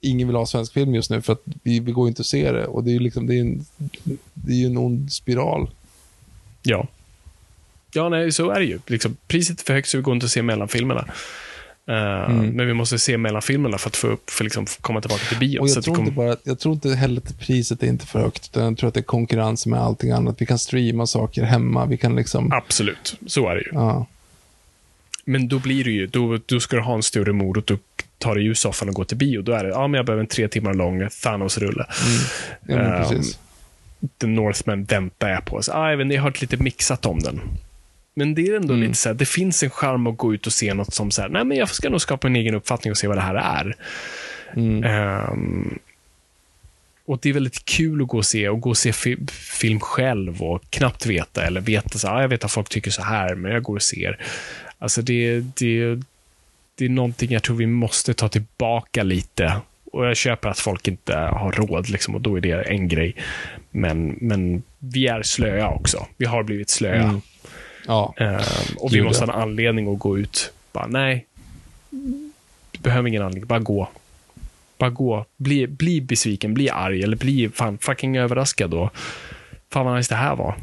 Ingen 0.00 0.28
vill 0.28 0.36
ha 0.36 0.46
svensk 0.46 0.72
film 0.72 0.94
just 0.94 1.10
nu 1.10 1.22
för 1.22 1.32
att 1.32 1.42
vi, 1.62 1.80
vi 1.80 1.92
går 1.92 2.08
inte 2.08 2.20
att 2.20 2.26
se 2.26 2.52
det. 2.52 2.66
Och 2.66 2.84
det 2.84 2.90
är 2.90 2.92
ju 2.92 2.98
liksom, 2.98 3.26
det 3.26 3.34
är 3.34 3.40
en, 3.40 3.64
det 4.34 4.62
är 4.62 4.66
en 4.66 4.76
ond 4.76 5.12
spiral. 5.12 5.70
Ja. 6.62 6.88
Ja, 7.94 8.08
nej, 8.08 8.32
så 8.32 8.50
är 8.50 8.60
det 8.60 8.66
ju. 8.66 8.78
Liksom, 8.86 9.16
priset 9.26 9.60
är 9.60 9.64
för 9.64 9.74
högt 9.74 9.88
så 9.88 9.96
vi 9.96 10.02
går 10.02 10.14
inte 10.14 10.26
att 10.26 10.32
se 10.32 10.42
mellanfilmerna. 10.42 11.08
Uh, 11.88 12.30
mm. 12.30 12.50
Men 12.50 12.66
vi 12.66 12.74
måste 12.74 12.98
se 12.98 13.18
mellanfilmerna 13.18 13.78
för 13.78 13.88
att 13.90 13.96
få 13.96 14.06
upp, 14.06 14.30
för 14.30 14.44
liksom 14.44 14.66
komma 14.80 15.00
tillbaka 15.00 15.24
till 15.24 15.38
bio. 15.38 15.58
Och 15.58 15.68
jag, 15.68 15.84
tror 15.84 15.94
kom... 15.94 16.04
inte 16.04 16.16
bara, 16.16 16.36
jag 16.44 16.58
tror 16.58 16.74
inte 16.74 16.94
heller 16.94 17.20
att 17.20 17.38
priset 17.38 17.82
är 17.82 17.86
inte 17.86 18.06
för 18.06 18.20
högt. 18.20 18.48
Utan 18.48 18.64
jag 18.64 18.78
tror 18.78 18.88
att 18.88 18.94
det 18.94 19.00
är 19.00 19.04
konkurrens 19.04 19.66
med 19.66 19.80
allting 19.80 20.10
annat. 20.10 20.40
Vi 20.40 20.46
kan 20.46 20.58
streama 20.58 21.06
saker 21.06 21.42
hemma. 21.42 21.86
Vi 21.86 21.96
kan 21.96 22.16
liksom... 22.16 22.52
Absolut, 22.52 23.16
så 23.26 23.48
är 23.48 23.54
det 23.54 23.60
ju. 23.60 23.70
Ja. 23.72 24.06
Men 25.24 25.48
då 25.48 25.58
blir 25.58 25.84
det 25.84 25.90
ju, 25.90 26.06
då, 26.06 26.38
då 26.46 26.60
ska 26.60 26.76
du 26.76 26.82
ha 26.82 26.94
en 26.94 27.02
större 27.02 27.32
morot 27.32 27.70
och 27.70 27.80
ta 28.18 28.34
dig 28.34 28.46
ur 28.46 28.54
soffan 28.54 28.88
och 28.88 28.94
gå 28.94 29.04
till 29.04 29.16
bio. 29.16 29.42
Då 29.42 29.52
är 29.52 29.64
det, 29.64 29.70
ja 29.70 29.86
men 29.86 29.98
jag 29.98 30.06
behöver 30.06 30.22
en 30.22 30.28
tre 30.28 30.48
timmar 30.48 30.74
lång 30.74 31.08
Thanos-rulle. 31.22 31.86
Mm. 32.68 32.86
Ja, 32.86 33.10
um, 33.14 33.22
The 34.18 34.26
Northman 34.26 34.84
väntar 34.84 35.28
jag 35.28 35.44
på. 35.44 35.62
Så, 35.62 35.72
ah, 35.72 35.90
jag, 35.90 35.96
vet, 35.96 36.12
jag 36.12 36.22
har 36.22 36.28
hört 36.28 36.40
lite 36.40 36.56
mixat 36.56 37.06
om 37.06 37.18
den. 37.18 37.40
Men 38.14 38.34
det 38.34 38.48
är 38.48 38.56
ändå 38.56 38.74
mm. 38.74 38.86
lite 38.86 38.98
så 38.98 39.08
här, 39.08 39.14
det 39.14 39.26
finns 39.26 39.62
en 39.62 39.70
charm 39.70 40.06
att 40.06 40.16
gå 40.16 40.34
ut 40.34 40.46
och 40.46 40.52
se 40.52 40.74
något 40.74 40.94
som 40.94 41.10
så 41.10 41.22
här, 41.22 41.28
nej 41.28 41.44
men 41.44 41.56
jag 41.56 41.68
ska 41.68 41.90
nog 41.90 42.00
skapa 42.00 42.26
en 42.26 42.36
egen 42.36 42.54
uppfattning 42.54 42.90
och 42.90 42.96
se 42.96 43.06
vad 43.06 43.16
det 43.16 43.20
här 43.20 43.34
är. 43.34 43.76
Mm. 44.56 44.84
Um, 45.30 45.78
och 47.04 47.18
det 47.22 47.28
är 47.28 47.32
väldigt 47.32 47.64
kul 47.64 48.02
att 48.02 48.08
gå 48.08 48.18
och 48.18 48.26
se 48.26 48.48
och 48.48 48.60
gå 48.60 48.70
och 48.70 48.76
se 48.76 48.92
fi 48.92 49.16
film 49.30 49.80
själv 49.80 50.42
och 50.42 50.70
knappt 50.70 51.06
veta 51.06 51.46
eller 51.46 51.60
veta 51.60 51.98
så 51.98 52.08
här, 52.08 52.14
ah, 52.14 52.20
jag 52.20 52.28
vet 52.28 52.44
att 52.44 52.52
folk 52.52 52.68
tycker 52.68 52.90
så 52.90 53.02
här, 53.02 53.34
men 53.34 53.52
jag 53.52 53.62
går 53.62 53.74
och 53.74 53.82
ser. 53.82 54.18
Alltså 54.78 55.02
det, 55.02 55.40
det, 55.40 56.00
det 56.74 56.84
är 56.84 56.88
någonting 56.88 57.30
jag 57.30 57.42
tror 57.42 57.56
vi 57.56 57.66
måste 57.66 58.14
ta 58.14 58.28
tillbaka 58.28 59.02
lite. 59.02 59.56
Och 59.92 60.06
jag 60.06 60.16
köper 60.16 60.48
att 60.48 60.58
folk 60.58 60.88
inte 60.88 61.16
har 61.16 61.52
råd, 61.52 61.88
liksom, 61.88 62.14
och 62.14 62.20
då 62.20 62.36
är 62.36 62.40
det 62.40 62.62
en 62.62 62.88
grej. 62.88 63.16
Men, 63.70 64.18
men 64.20 64.62
vi 64.78 65.06
är 65.06 65.22
slöa 65.22 65.68
också. 65.68 66.06
Vi 66.16 66.26
har 66.26 66.42
blivit 66.42 66.70
slöa. 66.70 67.02
Mm. 67.02 67.20
Ja. 67.86 68.14
Uh, 68.20 68.40
och 68.76 68.94
vi 68.94 69.02
måste 69.02 69.24
ha 69.24 69.32
en 69.32 69.40
anledning 69.40 69.92
att 69.92 69.98
gå 69.98 70.18
ut. 70.18 70.52
Bara, 70.72 70.86
nej. 70.86 71.26
Du 72.70 72.78
behöver 72.78 73.08
ingen 73.08 73.22
anledning, 73.22 73.46
bara 73.46 73.58
gå. 73.58 73.88
Bara 74.78 74.90
gå. 74.90 75.24
Bli, 75.36 75.66
bli 75.66 76.00
besviken, 76.00 76.54
bli 76.54 76.70
arg 76.70 77.02
eller 77.02 77.16
bli 77.16 77.50
fan 77.54 77.78
fucking 77.78 78.16
överraskad. 78.16 78.74
Och, 78.74 78.90
fan 79.70 79.86
vad 79.86 79.96
nice 79.96 80.14
det 80.14 80.18
här 80.18 80.36
var. 80.36 80.56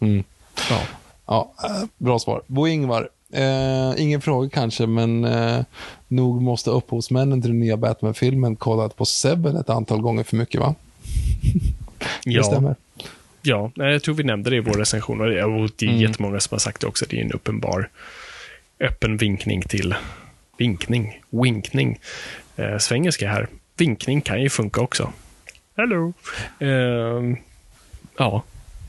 Mm. 0.00 0.24
Ja. 0.70 0.80
ja, 1.26 1.52
eh, 1.64 1.84
bra 1.98 2.18
svar. 2.18 2.42
Bo 2.46 2.66
Ingvar, 2.66 3.08
eh, 3.32 4.02
ingen 4.02 4.20
fråga 4.20 4.48
kanske, 4.48 4.86
men 4.86 5.24
eh, 5.24 5.60
nog 6.08 6.42
måste 6.42 6.70
upphovsmännen 6.70 7.42
till 7.42 7.50
den 7.50 7.60
nya 7.60 7.76
Batman-filmen 7.76 8.56
kollat 8.56 8.96
på 8.96 9.04
Seven 9.04 9.56
ett 9.56 9.70
antal 9.70 10.00
gånger 10.00 10.24
för 10.24 10.36
mycket, 10.36 10.60
va? 10.60 10.74
ja. 12.24 12.40
Det 12.40 12.44
stämmer. 12.44 12.76
Ja, 13.48 13.72
jag 13.74 14.02
tror 14.02 14.14
vi 14.14 14.24
nämnde 14.24 14.50
det 14.50 14.56
i 14.56 14.60
vår 14.60 14.74
recension 14.74 15.20
och 15.20 15.26
det 15.26 15.86
är 15.86 15.88
mm. 15.88 16.00
jättemånga 16.00 16.40
som 16.40 16.54
har 16.54 16.58
sagt 16.58 16.80
det 16.80 16.86
också. 16.86 17.06
Det 17.08 17.16
är 17.16 17.24
en 17.24 17.32
uppenbar 17.32 17.88
öppen 18.80 19.16
vinkning 19.16 19.62
till 19.62 19.94
vinkning, 20.58 21.22
winkning. 21.30 21.98
Eh, 22.56 22.78
svengelska 22.78 23.28
här. 23.28 23.48
Vinkning 23.76 24.20
kan 24.20 24.42
ju 24.42 24.48
funka 24.48 24.80
också. 24.80 25.12
Hello. 25.76 26.12
Eh, 26.58 27.36
ja, 28.16 28.42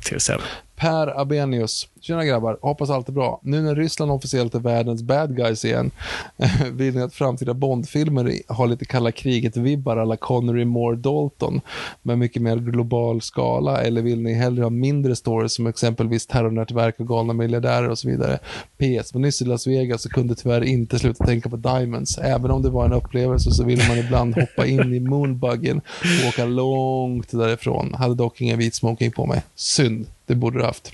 till 0.04 0.20
Seven. 0.20 0.42
Per 0.80 1.20
Abenius. 1.22 1.88
Tjena 2.02 2.26
grabbar, 2.26 2.60
hoppas 2.62 2.90
allt 2.90 3.10
är 3.10 3.14
bra. 3.14 3.40
Nu 3.44 3.62
när 3.62 3.76
Ryssland 3.76 4.12
officiellt 4.12 4.56
är 4.56 4.60
världens 4.60 5.04
bad 5.04 5.36
guys 5.36 5.66
igen, 5.66 5.92
vill 6.72 6.96
ni 6.96 7.02
att 7.02 7.14
framtida 7.14 7.54
Bondfilmer 7.54 8.42
har 8.48 8.68
lite 8.68 8.86
kalla 8.86 9.12
kriget-vibbar 9.12 9.98
alla 9.98 10.18
Connery 10.18 10.66
Moore 10.66 10.96
Dalton 10.96 11.62
med 12.02 12.18
mycket 12.18 12.42
mer 12.42 12.56
global 12.58 13.22
skala 13.22 13.82
eller 13.82 14.02
vill 14.02 14.22
ni 14.22 14.34
hellre 14.34 14.64
ha 14.64 14.70
mindre 14.70 15.16
stories 15.16 15.54
som 15.54 15.68
exempelvis 15.68 16.28
terrornätverk 16.28 17.00
och 17.00 17.08
galna 17.08 17.34
miljardärer 17.34 17.90
och 17.90 18.00
så 18.00 18.10
vidare? 18.10 18.40
PS, 18.78 19.14
men 19.14 19.22
nyss 19.22 19.42
i 19.42 19.46
Las 19.46 19.68
Vegas 19.68 20.02
så 20.02 20.10
kunde 20.10 20.36
tyvärr 20.36 20.64
inte 20.64 21.00
sluta 21.00 21.26
tänka 21.26 21.50
på 21.50 21.56
Diamonds. 21.56 22.18
Även 22.18 22.52
om 22.52 22.62
det 22.62 22.70
var 22.70 22.86
en 22.86 22.94
upplevelse 22.94 23.52
så 23.52 23.64
ville 23.64 23.88
man 23.88 23.98
ibland 23.98 24.36
hoppa 24.36 24.66
in 24.66 24.94
i 24.94 25.00
moonbuggen 25.00 25.82
och 26.24 26.30
åka 26.30 26.46
långt 26.46 27.32
därifrån. 27.32 27.94
Hade 27.94 28.16
dock 28.16 28.42
ingen 28.42 28.58
vit 28.58 28.76
smoking 28.76 29.12
på 29.12 29.26
mig. 29.26 29.44
Synd. 29.56 30.08
Det 30.30 30.36
borde 30.36 30.60
du 30.60 30.66
haft. 30.66 30.92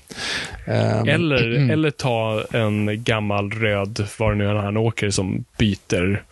Um, 0.68 1.08
Eller, 1.08 1.70
eller 1.72 1.92
ta 1.92 2.44
en 2.54 3.04
gammal 3.04 3.52
röd, 3.52 4.08
var 4.20 4.32
det 4.32 4.38
nu 4.38 4.48
är 4.50 4.54
han 4.54 4.78
åker, 4.78 5.10
som 5.10 5.46
byter. 5.58 6.24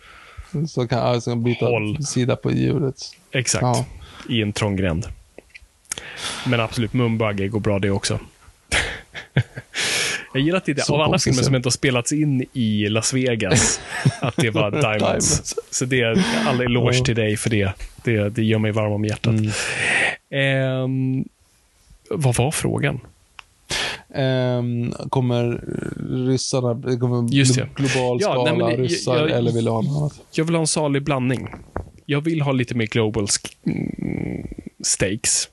Så 0.68 0.88
kan 0.88 0.98
alltså 0.98 1.34
byta 1.34 1.66
Håll. 1.66 2.04
sida 2.04 2.36
på 2.36 2.52
hjulet. 2.52 2.96
Exakt. 3.32 3.62
Ja. 3.62 3.84
I 4.28 4.42
en 4.42 4.52
trång 4.52 4.76
gränd. 4.76 5.06
Men 6.46 6.60
absolut, 6.60 6.92
Mumbuggy 6.92 7.48
går 7.48 7.60
bra 7.60 7.78
det 7.78 7.90
också. 7.90 8.18
Jag 10.34 10.42
gillar 10.42 10.58
att 10.58 10.64
det 10.64 10.78
är 10.78 10.92
av 10.92 11.00
alla 11.00 11.18
filmer 11.18 11.42
som 11.42 11.54
inte 11.54 11.66
har 11.66 11.70
spelats 11.70 12.12
in 12.12 12.44
i 12.52 12.88
Las 12.88 13.12
Vegas, 13.12 13.80
att 14.20 14.36
det 14.36 14.50
var 14.50 14.70
Diamonds. 14.70 14.98
Diamonds. 14.98 15.54
Så 15.70 15.84
det 15.84 16.00
är 16.00 16.24
all 16.46 16.60
eloge 16.60 17.04
till 17.04 17.16
dig 17.16 17.36
för 17.36 17.50
det. 17.50 17.72
Det, 18.04 18.28
det 18.28 18.42
gör 18.42 18.58
mig 18.58 18.72
varm 18.72 18.92
om 18.92 19.04
hjärtat. 19.04 19.34
Mm. 19.34 19.50
Ehm, 20.30 21.24
vad 22.10 22.34
var 22.36 22.50
frågan? 22.50 23.00
Ehm, 24.14 24.92
kommer 25.10 25.60
ryssarna, 26.28 26.98
kommer 26.98 27.32
Just 27.34 27.54
det. 27.54 27.68
global 27.76 28.18
Ja, 28.20 28.32
skala 28.32 28.52
nej, 28.52 28.58
men 28.76 28.76
ryssar 28.76 29.16
jag- 29.16 29.30
eller 29.30 29.52
vill 29.52 29.64
du 29.64 29.70
ha 29.70 29.80
något 29.82 29.96
annat? 30.00 30.20
Jag 30.32 30.44
vill 30.44 30.54
ha 30.54 30.60
en 30.60 30.66
salig 30.66 31.02
blandning. 31.02 31.48
Jag 32.06 32.20
vill 32.20 32.40
ha 32.40 32.52
lite 32.52 32.74
mer 32.74 32.86
global 32.86 33.26
mm, 33.66 34.46
stakes. 34.82 35.48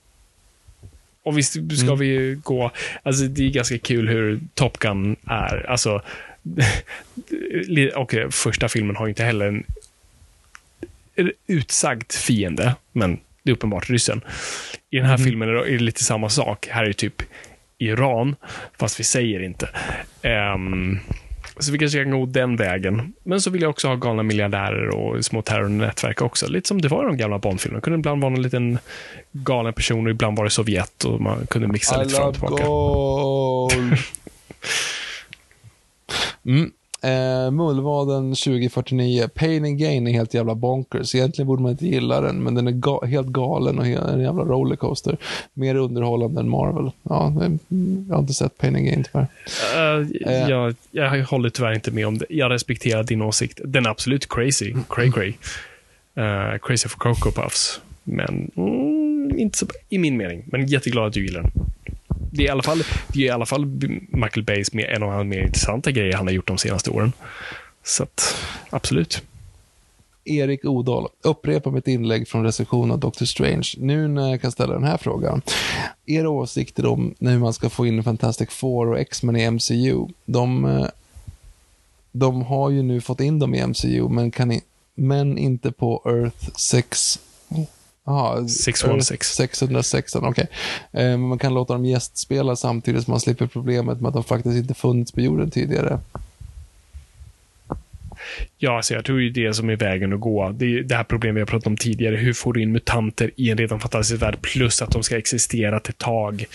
Och 1.24 1.38
visst 1.38 1.52
ska 1.52 1.86
Mm. 1.88 1.98
vi 2.00 2.40
gå... 2.44 2.72
Alltså 3.04 3.24
det 3.24 3.46
är 3.46 3.50
ganska 3.50 3.78
kul 3.80 4.08
hur 4.10 4.40
Top 4.54 4.78
Gun 4.80 5.16
är. 5.28 5.66
Alltså... 5.70 6.02
li- 7.68 7.92
Okej, 7.96 8.32
första 8.32 8.70
filmen 8.70 8.96
har 8.96 9.08
inte 9.08 9.24
heller 9.24 9.46
en 9.48 9.64
utsagd 11.48 12.12
fiende, 12.12 12.76
men 12.92 13.20
det 13.44 13.52
är 13.52 13.56
uppenbart 13.56 13.90
ryssen. 13.90 14.22
I 14.90 14.98
den 14.98 15.06
här 15.06 15.16
Mm. 15.16 15.26
filmen 15.26 15.50
är 15.50 15.54
det 15.54 15.78
lite 15.78 16.04
samma 16.04 16.30
sak. 16.30 16.68
Här 16.72 16.84
är 16.84 16.88
det 16.88 16.94
typ 16.94 17.22
Iran, 17.78 18.36
fast 18.80 19.00
vi 19.00 19.04
säger 19.04 19.44
inte. 19.44 19.70
Ehm, 20.22 21.00
så 21.60 21.72
vi 21.72 21.78
kanske 21.78 22.04
kan 22.04 22.12
gå 22.12 22.26
den 22.26 22.56
vägen. 22.56 23.14
Men 23.24 23.42
så 23.42 23.50
vill 23.50 23.62
jag 23.62 23.70
också 23.70 23.88
ha 23.88 23.96
galna 23.96 24.24
miljardärer 24.24 24.88
och 24.90 25.26
små 25.26 25.42
terrornätverk 25.42 26.22
också. 26.22 26.48
Lite 26.50 26.68
som 26.68 26.82
det 26.82 26.88
var 26.88 27.04
i 27.04 27.08
de 27.08 27.18
gamla 27.18 27.40
Bondfilmerna. 27.40 27.78
Det 27.80 27.84
kunde 27.84 28.00
ibland 28.00 28.22
vara 28.22 28.34
en 28.34 28.42
liten 28.42 28.80
galen 29.32 29.74
person 29.74 30.06
och 30.06 30.12
ibland 30.12 30.38
var 30.38 30.44
det 30.44 30.50
Sovjet 30.50 31.04
och 31.04 31.22
man 31.22 31.48
kunde 31.48 31.68
mixa 31.68 32.02
I 32.02 32.06
lite 32.06 32.16
fram 32.18 32.28
och 32.28 32.34
tillbaka. 32.34 32.64
gold. 32.64 33.98
mm. 36.46 36.72
Eh, 37.04 37.52
Mullvaden 37.52 38.36
2049. 38.36 39.28
Pain 39.36 39.66
and 39.66 39.78
Gain 39.78 40.08
är 40.08 40.12
helt 40.12 40.34
jävla 40.34 40.56
bonkers. 40.56 41.16
Egentligen 41.16 41.48
borde 41.48 41.62
man 41.62 41.72
inte 41.72 41.88
gilla 41.88 42.22
den, 42.22 42.44
men 42.44 42.56
den 42.56 42.68
är 42.68 42.72
ga- 42.72 43.06
helt 43.06 43.28
galen 43.28 43.80
och 43.80 43.86
en 43.86 44.22
jävla 44.22 44.44
rollercoaster. 44.44 45.18
Mer 45.54 45.76
underhållande 45.76 46.40
än 46.40 46.50
Marvel. 46.50 46.92
Ja, 47.04 47.34
jag 48.08 48.16
har 48.16 48.22
inte 48.22 48.34
sett 48.34 48.58
Pain 48.58 48.76
and 48.76 48.86
Gain 48.86 49.04
tyvärr. 49.04 49.28
Eh, 50.28 50.50
jag, 50.50 50.76
jag 50.92 51.26
håller 51.26 51.50
tyvärr 51.50 51.74
inte 51.74 51.92
med 51.92 52.08
om 52.08 52.18
det. 52.18 52.26
Jag 52.30 52.52
respekterar 52.52 53.04
din 53.04 53.22
åsikt. 53.22 53.60
Den 53.66 53.86
är 53.86 53.90
absolut 53.90 54.30
crazy. 54.30 54.74
Cray 54.90 55.12
cray. 55.12 55.34
Eh, 56.16 56.58
crazy 56.62 56.90
for 56.90 56.98
Cocoa 57.00 57.32
Puffs. 57.44 57.82
Men 58.04 58.52
mm, 58.56 59.40
inte 59.40 59.58
så, 59.58 59.66
i 59.90 59.98
min 59.98 60.18
mening. 60.18 60.44
Men 60.46 60.66
jätteglad 60.68 61.08
att 61.08 61.14
du 61.14 61.26
gillar 61.26 61.42
den. 61.42 61.52
Det 62.34 62.44
är 62.44 62.46
i 62.46 62.50
alla 62.50 62.64
fall, 62.64 62.84
det 63.14 63.20
är 63.20 63.26
i 63.26 63.30
alla 63.30 63.46
fall 63.46 63.66
Michael 64.10 64.44
Bays 64.44 64.74
med 64.74 64.86
en 64.86 65.04
av 65.04 65.10
hans 65.10 65.28
mer 65.30 65.42
intressanta 65.42 65.92
grejer 65.92 66.14
han 66.14 66.28
har 66.28 66.34
gjort 66.34 66.48
de 66.48 66.58
senaste 66.58 66.90
åren. 66.90 67.14
Så 67.84 68.04
att, 68.04 68.36
absolut. 68.70 69.22
Erik 70.26 70.66
Odal, 70.66 71.08
upprepa 71.22 71.72
mitt 71.72 71.88
inlägg 71.88 72.28
från 72.28 72.44
recensionen 72.44 72.92
av 72.92 73.00
Doctor 73.00 73.26
Strange. 73.26 73.70
Nu 73.78 74.08
när 74.08 74.30
jag 74.30 74.42
kan 74.42 74.52
ställa 74.52 74.74
den 74.74 74.84
här 74.84 74.98
frågan. 74.98 75.42
Era 76.06 76.30
åsikter 76.30 76.86
om 76.86 77.16
hur 77.20 77.40
man 77.40 77.54
ska 77.54 77.70
få 77.70 77.86
in 77.86 78.04
Fantastic 78.04 78.50
Four 78.50 78.88
och 78.92 79.00
X-Men 79.00 79.36
i 79.36 79.52
MCU. 79.52 80.08
De, 80.26 80.66
eh, 80.66 80.86
de 82.12 82.42
har 82.42 82.70
ju 82.70 82.84
nu 82.84 83.02
fått 83.02 83.20
in 83.20 83.40
dem 83.40 83.56
i 83.56 83.68
MCU, 83.68 84.10
men, 84.10 84.32
kan 84.32 84.52
i, 84.52 84.62
men 84.96 85.38
inte 85.38 85.72
på 85.72 86.02
Earth 86.06 86.50
6... 86.56 87.20
Aha, 88.06 88.48
616. 88.48 88.90
Earth 89.76 89.88
616, 89.88 90.26
okej. 90.26 90.48
Eh, 90.92 91.00
Men 91.00 91.20
man 91.20 91.40
kan 91.40 91.54
låta 91.54 91.74
dem 91.74 91.86
gästspela 91.86 92.56
samtidigt 92.56 93.04
som 93.04 93.12
man 93.12 93.20
slipper 93.20 93.48
problemet 93.48 94.02
med 94.02 94.08
att 94.08 94.14
de 94.14 94.24
faktiskt 94.24 94.58
inte 94.58 94.74
funnits 94.74 95.12
på 95.12 95.22
jorden 95.22 95.52
tidigare. 95.52 96.00
Ja, 98.58 98.78
alltså 98.78 98.94
jag 98.94 99.06
tror 99.06 99.22
är 99.22 99.30
det 99.30 99.54
som 99.54 99.70
är 99.70 99.76
vägen 99.76 100.14
att 100.14 100.20
gå. 100.20 100.50
Det 100.50 100.66
är 100.66 100.84
det 100.84 100.96
här 100.96 101.04
problemet 101.04 101.36
vi 101.36 101.42
har 101.42 101.48
pratat 101.48 101.68
om 101.68 101.78
tidigare. 101.78 102.16
Hur 102.16 102.34
får 102.34 102.54
du 102.54 102.62
in 102.62 102.72
mutanter 102.72 103.32
i 103.36 103.50
en 103.50 103.58
redan 103.58 103.80
fantastisk 103.80 104.22
värld? 104.22 104.38
Plus 104.42 104.82
att 104.82 104.92
de 104.92 105.04
ska 105.04 105.18
existera 105.18 105.78
ett 105.78 105.98
tag. 105.98 106.46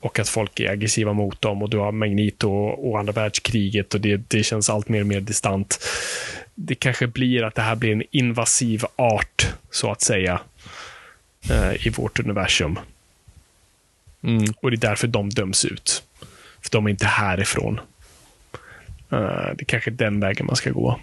Och 0.00 0.18
att 0.18 0.28
folk 0.28 0.60
är 0.60 0.70
aggressiva 0.70 1.12
mot 1.12 1.40
dem. 1.40 1.62
Och 1.62 1.70
du 1.70 1.78
har 1.78 1.92
Magneto 1.92 2.50
och, 2.50 2.90
och 2.90 2.98
andra 2.98 3.12
världskriget. 3.12 3.94
Och 3.94 4.00
det, 4.00 4.16
det 4.16 4.42
känns 4.42 4.70
allt 4.70 4.88
mer 4.88 5.00
och 5.00 5.06
mer 5.06 5.20
distant. 5.20 5.84
Det 6.54 6.74
kanske 6.74 7.06
blir 7.06 7.42
att 7.42 7.54
det 7.54 7.62
här 7.62 7.76
blir 7.76 7.92
en 7.92 8.02
invasiv 8.10 8.84
art, 8.96 9.54
så 9.70 9.90
att 9.90 10.00
säga. 10.00 10.40
Eh, 11.50 11.86
I 11.86 11.90
vårt 11.90 12.20
universum. 12.20 12.78
Och 14.60 14.70
det 14.70 14.76
är 14.76 14.78
därför 14.78 15.06
de 15.08 15.30
döms 15.30 15.64
ut. 15.64 16.02
För 16.60 16.70
de 16.70 16.86
är 16.86 16.90
inte 16.90 17.06
härifrån. 17.06 17.80
Eh, 19.10 19.50
det 19.56 19.62
är 19.62 19.64
kanske 19.64 19.90
den 19.90 20.20
vägen 20.20 20.46
man 20.46 20.56
ska 20.56 20.70
gå. 20.70 21.00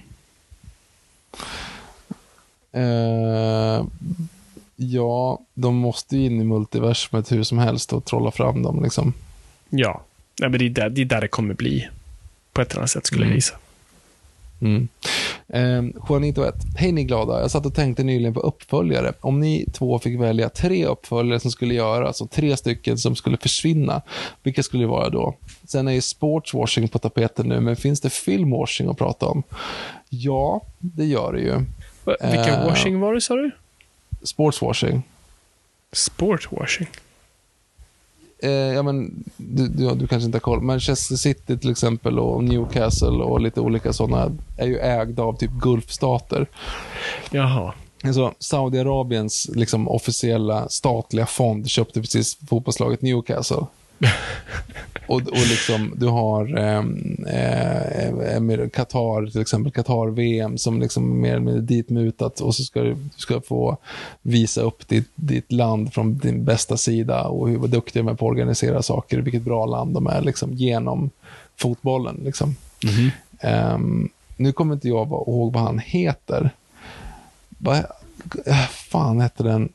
Eh, 2.71 3.85
ja, 4.75 5.39
de 5.53 5.75
måste 5.75 6.17
ju 6.17 6.25
in 6.25 6.41
i 6.41 6.43
multiversumet 6.43 7.31
hur 7.31 7.43
som 7.43 7.57
helst 7.57 7.93
och 7.93 8.05
trolla 8.05 8.31
fram 8.31 8.63
dem. 8.63 8.83
Liksom. 8.83 9.13
Ja, 9.69 10.03
Nej, 10.39 10.49
men 10.49 10.59
det, 10.59 10.65
är 10.65 10.69
där, 10.69 10.89
det 10.89 11.01
är 11.01 11.05
där 11.05 11.21
det 11.21 11.27
kommer 11.27 11.53
bli. 11.53 11.89
På 12.53 12.61
ett 12.61 12.71
eller 12.71 12.79
annat 12.79 12.89
sätt 12.89 13.05
skulle 13.05 13.25
jag 13.25 13.35
gissa. 13.35 13.55
Mm. 14.61 14.87
Eh, 15.47 16.01
Juanito 16.09 16.43
1. 16.43 16.55
Hej 16.75 16.91
ni 16.91 17.03
glada. 17.03 17.41
Jag 17.41 17.51
satt 17.51 17.65
och 17.65 17.73
tänkte 17.75 18.03
nyligen 18.03 18.33
på 18.33 18.39
uppföljare. 18.39 19.13
Om 19.21 19.39
ni 19.39 19.65
två 19.73 19.99
fick 19.99 20.19
välja 20.19 20.49
tre 20.49 20.85
uppföljare 20.85 21.39
som 21.39 21.51
skulle 21.51 21.73
göras 21.73 22.21
och 22.21 22.31
tre 22.31 22.57
stycken 22.57 22.97
som 22.97 23.15
skulle 23.15 23.37
försvinna, 23.37 24.01
vilka 24.43 24.63
skulle 24.63 24.83
det 24.83 24.87
vara 24.87 25.09
då? 25.09 25.35
Sen 25.67 25.87
är 25.87 25.91
ju 25.91 26.01
sportswashing 26.01 26.87
på 26.87 26.99
tapeten 26.99 27.47
nu, 27.47 27.59
men 27.59 27.75
finns 27.75 28.01
det 28.01 28.09
filmwashing 28.09 28.89
att 28.89 28.97
prata 28.97 29.25
om? 29.25 29.43
Ja, 30.09 30.61
det 30.79 31.05
gör 31.05 31.33
det 31.33 31.39
ju. 31.41 31.55
Vilka 32.05 32.55
Eh. 32.61 32.65
washing 32.65 32.99
var 32.99 33.13
det, 33.13 33.21
sa 33.21 33.35
du? 33.35 33.51
Sportswashing. 34.23 35.01
Sportwashing? 35.91 36.87
Eh, 38.41 38.51
ja, 38.51 38.83
men, 38.83 39.23
du, 39.37 39.67
du, 39.67 39.95
du 39.95 40.07
kanske 40.07 40.25
inte 40.25 40.35
har 40.35 40.39
koll. 40.39 40.61
Manchester 40.61 41.15
City 41.15 41.57
till 41.57 41.71
exempel 41.71 42.19
och 42.19 42.43
Newcastle 42.43 43.09
och 43.09 43.41
lite 43.41 43.61
olika 43.61 43.93
sådana 43.93 44.31
är 44.57 44.67
ju 44.67 44.79
ägda 44.79 45.23
av 45.23 45.37
typ 45.37 45.51
Gulfstater. 45.51 46.47
Jaha. 47.31 47.73
Alltså, 48.03 48.33
Saudiarabiens 48.39 49.49
liksom, 49.55 49.87
officiella 49.87 50.69
statliga 50.69 51.25
fond 51.25 51.69
köpte 51.69 52.01
precis 52.01 52.37
fotbollslaget 52.49 53.01
Newcastle. 53.01 53.65
och, 55.07 55.21
och 55.21 55.37
liksom, 55.37 55.93
du 55.95 56.07
har 56.07 56.57
ehm, 56.57 57.25
eh, 57.27 58.37
Emir- 58.37 58.69
Qatar, 58.69 59.31
till 59.31 59.41
exempel 59.41 59.71
Qatar-VM, 59.71 60.57
som 60.57 60.81
liksom 60.81 61.21
mer 61.21 61.31
eller 61.31 61.39
mindre 61.39 61.61
ditmutat 61.61 62.41
och 62.41 62.55
så 62.55 62.63
ska 62.63 62.81
du, 62.81 62.93
du 62.93 63.09
ska 63.17 63.41
få 63.41 63.77
visa 64.21 64.61
upp 64.61 64.87
ditt, 64.87 65.09
ditt 65.15 65.51
land 65.51 65.93
från 65.93 66.17
din 66.17 66.45
bästa 66.45 66.77
sida 66.77 67.23
och 67.23 67.49
hur 67.49 67.67
duktiga 67.67 68.03
de 68.03 68.09
är 68.09 68.15
på 68.15 68.25
att 68.25 68.31
organisera 68.31 68.81
saker, 68.83 69.17
vilket 69.17 69.41
bra 69.41 69.65
land 69.65 69.93
de 69.93 70.07
är 70.07 70.21
liksom, 70.21 70.53
genom 70.53 71.09
fotbollen. 71.55 72.21
Liksom. 72.25 72.55
Ehm, 73.39 74.09
nu 74.37 74.51
kommer 74.51 74.73
inte 74.73 74.87
jag 74.87 75.07
ihåg 75.07 75.53
vad 75.53 75.63
han 75.63 75.79
heter. 75.79 76.49
Vad 77.49 77.85
fan 78.71 79.21
hette 79.21 79.43
den? 79.43 79.69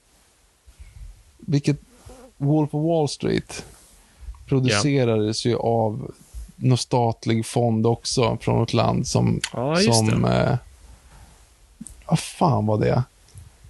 Vilket 1.39 1.77
Wolf 2.37 2.75
of 2.75 2.85
Wall 2.85 3.09
Street 3.09 3.65
producerades 4.47 5.45
ju 5.45 5.57
av 5.57 6.13
någon 6.57 6.79
statlig 6.79 7.47
fond 7.47 7.87
också 7.87 8.39
från 8.41 8.63
ett 8.63 8.73
land 8.73 9.07
som... 9.07 9.41
Ja, 9.53 9.77
som 9.77 10.23
det. 10.23 10.43
eh, 10.43 10.57
vad 12.07 12.19
fan 12.19 12.67
var 12.67 12.79
det? 12.79 13.03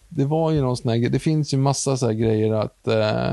Det 0.09 0.25
var 0.25 0.51
ju 0.51 0.61
någon 0.61 0.77
sån 0.77 0.91
här. 0.91 1.09
Det 1.09 1.19
finns 1.19 1.55
ju 1.55 1.59
massa 1.59 1.97
så 1.97 2.09
grejer 2.09 2.53
att... 2.53 2.87
Eh, 2.87 3.33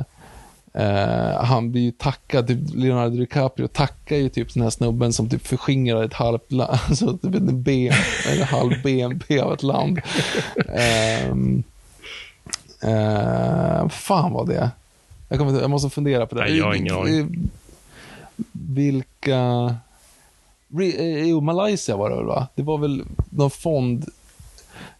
Eh, 0.73 1.43
han 1.43 1.71
blir 1.71 1.81
ju 1.81 1.91
tackad, 1.91 2.47
typ 2.47 2.59
Leonardo 2.73 3.15
DiCaprio 3.15 3.67
tackar 3.67 4.15
ju 4.15 4.29
typ 4.29 4.53
den 4.53 4.63
här 4.63 4.69
snubben 4.69 5.13
som 5.13 5.29
typ 5.29 5.47
förskingrar 5.47 6.03
ett 6.03 6.13
halvt 6.13 6.51
land, 6.51 6.79
alltså 6.87 7.17
typ 7.17 7.35
en 7.35 7.63
ben, 7.63 7.93
eller 8.31 8.45
halv 8.45 8.81
BNP 8.83 9.39
av 9.39 9.53
ett 9.53 9.63
land. 9.63 10.01
Um, 11.31 11.63
uh, 12.83 13.89
fan 13.89 14.33
vad 14.33 14.47
det. 14.47 14.71
Jag, 15.31 15.39
kommer, 15.39 15.61
jag 15.61 15.69
måste 15.69 15.89
fundera 15.89 16.25
på 16.25 16.35
det. 16.35 16.41
Nej, 16.41 16.57
jag 16.57 16.65
har 16.65 16.73
ingen 16.73 16.95
aning. 16.95 17.49
Vilka... 18.51 19.75
Jo, 21.25 21.41
Malaysia 21.41 21.97
var 21.97 22.09
det 22.09 22.15
väl 22.15 22.25
va? 22.25 22.47
Det 22.55 22.63
var 22.63 22.77
väl 22.77 23.03
någon 23.29 23.51
fond 23.51 24.05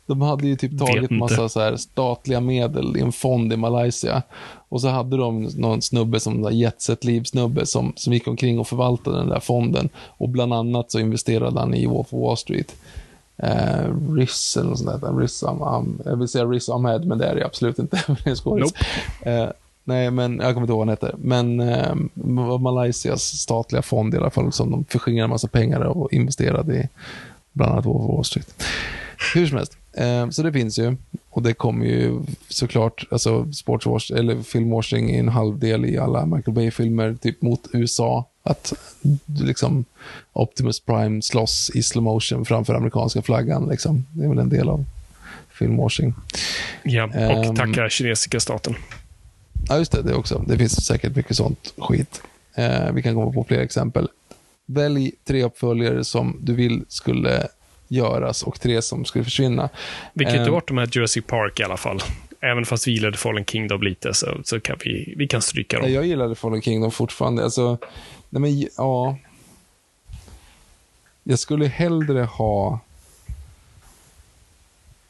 de 0.05 0.21
hade 0.21 0.47
ju 0.47 0.55
typ 0.55 0.79
tagit 0.79 1.11
massa 1.11 1.49
så 1.49 1.59
här 1.59 1.75
statliga 1.75 2.39
medel 2.39 2.97
i 2.97 3.01
en 3.01 3.11
fond 3.11 3.53
i 3.53 3.57
Malaysia. 3.57 4.21
Och 4.69 4.81
så 4.81 4.87
hade 4.87 5.17
de 5.17 5.43
någon 5.43 5.81
snubbe 5.81 6.19
som 6.19 6.49
jetset 6.51 7.03
liv-snubbe 7.03 7.65
som, 7.65 7.93
som 7.95 8.13
gick 8.13 8.27
omkring 8.27 8.59
och 8.59 8.67
förvaltade 8.67 9.17
den 9.17 9.29
där 9.29 9.39
fonden. 9.39 9.89
Och 9.97 10.29
bland 10.29 10.53
annat 10.53 10.91
så 10.91 10.99
investerade 10.99 11.59
han 11.59 11.73
i 11.73 11.85
Wolf 11.85 12.13
Wall 12.13 12.37
Street. 12.37 12.75
Eh, 13.37 14.13
Riz 14.15 14.57
eller 14.57 14.69
något 14.69 14.79
sånt 14.79 15.01
där. 15.01 15.17
Riz, 15.17 15.43
jag 16.05 16.15
vill 16.15 16.27
säga 16.27 16.45
Riz 16.45 16.69
Ahmed, 16.69 17.05
men 17.05 17.17
det 17.17 17.25
är 17.25 17.35
det 17.35 17.45
absolut 17.45 17.79
inte. 17.79 18.03
nope. 18.45 18.79
eh, 19.21 19.49
nej, 19.83 20.11
men 20.11 20.39
jag 20.39 20.53
kommer 20.53 20.61
inte 20.61 20.71
ihåg 20.71 20.79
vad 20.79 20.87
han 20.87 20.89
heter. 20.89 21.15
Men 21.17 21.59
eh, 21.59 21.95
Malaysias 22.59 23.23
statliga 23.23 23.81
fond 23.81 24.13
i 24.13 24.17
alla 24.17 24.29
fall, 24.29 24.51
som 24.51 24.71
de 24.71 24.85
förskingrade 24.85 25.23
en 25.23 25.29
massa 25.29 25.47
pengar 25.47 25.79
och 25.79 26.13
investerade 26.13 26.75
i 26.75 26.89
bland 27.53 27.71
annat 27.71 27.85
Wall 27.85 28.25
Street. 28.25 28.63
Hur 29.33 29.47
som 29.47 29.57
helst. 29.57 29.77
Eh, 29.93 30.29
så 30.29 30.43
det 30.43 30.53
finns 30.53 30.79
ju. 30.79 30.95
Och 31.29 31.41
det 31.41 31.53
kommer 31.53 31.85
ju 31.85 32.19
såklart, 32.49 33.07
alltså 33.11 33.53
sportswash, 33.53 34.13
eller 34.15 34.41
filmwashing 34.41 35.09
i 35.09 35.17
en 35.17 35.29
halv 35.29 35.59
del 35.59 35.85
i 35.85 35.97
alla 35.97 36.25
Michael 36.25 36.55
Bay-filmer, 36.55 37.17
typ 37.21 37.41
mot 37.41 37.67
USA. 37.73 38.27
Att 38.43 38.73
liksom 39.39 39.85
Optimus 40.33 40.79
Prime 40.79 41.21
slåss 41.21 41.71
i 41.73 41.83
slow 41.83 42.03
motion 42.03 42.45
framför 42.45 42.73
amerikanska 42.73 43.21
flaggan. 43.21 43.69
Liksom. 43.69 44.05
Det 44.11 44.23
är 44.23 44.29
väl 44.29 44.39
en 44.39 44.49
del 44.49 44.69
av 44.69 44.85
filmwashing. 45.59 46.13
Ja, 46.83 47.03
och 47.03 47.45
um, 47.45 47.55
tackar 47.55 47.89
kinesiska 47.89 48.39
staten. 48.39 48.75
Ja, 49.69 49.77
just 49.77 49.91
det. 49.91 50.01
Det 50.01 50.13
också. 50.13 50.43
Det 50.47 50.57
finns 50.57 50.85
säkert 50.85 51.15
mycket 51.15 51.37
sånt 51.37 51.73
skit. 51.77 52.21
Uh, 52.59 52.93
vi 52.93 53.01
kan 53.01 53.15
komma 53.15 53.31
på 53.31 53.43
fler 53.43 53.59
exempel. 53.59 54.07
Välj 54.65 55.11
tre 55.23 55.43
uppföljare 55.43 56.03
som 56.03 56.37
du 56.41 56.53
vill 56.53 56.85
skulle 56.87 57.47
göras 57.87 58.43
och 58.43 58.59
tre 58.59 58.81
som 58.81 59.05
skulle 59.05 59.23
försvinna. 59.23 59.69
Vi 60.13 60.25
kan 60.25 60.35
inte 60.35 60.49
um, 60.49 60.51
bort 60.51 60.67
de 60.67 60.77
här 60.77 60.89
Jurassic 60.91 61.25
Park 61.25 61.59
i 61.59 61.63
alla 61.63 61.77
fall. 61.77 62.01
Även 62.41 62.65
fast 62.65 62.87
vi 62.87 62.91
gillade 62.91 63.17
Fallen 63.17 63.45
Kingdom 63.45 63.81
lite 63.81 64.13
så, 64.13 64.41
så 64.43 64.59
kan 64.59 64.77
vi, 64.85 65.13
vi 65.17 65.27
kan 65.27 65.41
stryka 65.41 65.79
dem. 65.79 65.93
Jag 65.93 66.05
gillade 66.05 66.35
Fallen 66.35 66.61
Kingdom 66.61 66.91
fortfarande. 66.91 67.43
Alltså, 67.43 67.77
nej 68.29 68.41
men, 68.41 68.67
ja. 68.77 69.17
Jag 71.23 71.39
skulle 71.39 71.67
hellre 71.67 72.21
ha... 72.21 72.79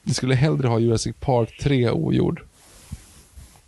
Jag 0.04 0.16
skulle 0.16 0.36
hellre 0.36 0.68
ha 0.68 0.80
Jurassic 0.80 1.16
Park 1.20 1.58
3 1.62 1.90
ogjord. 1.90 2.42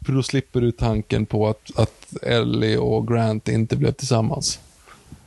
För 0.05 0.13
då 0.13 0.23
slipper 0.23 0.61
du 0.61 0.71
tanken 0.71 1.25
på 1.25 1.47
att, 1.47 1.71
att 1.75 2.23
Ellie 2.23 2.77
och 2.77 3.07
Grant 3.07 3.47
inte 3.47 3.75
blev 3.75 3.91
tillsammans. 3.91 4.59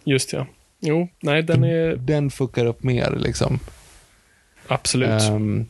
Just 0.04 0.32
ja. 0.32 0.46
Jo, 0.80 1.08
nej 1.20 1.42
den 1.42 1.64
är... 1.64 1.96
Den 1.96 2.30
fuckar 2.30 2.66
upp 2.66 2.82
mer 2.82 3.16
liksom. 3.16 3.58
Absolut. 4.66 5.22
Um, 5.30 5.66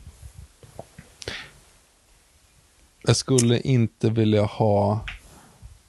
jag 3.05 3.15
skulle 3.15 3.59
inte 3.59 4.09
vilja 4.09 4.43
ha 4.43 5.05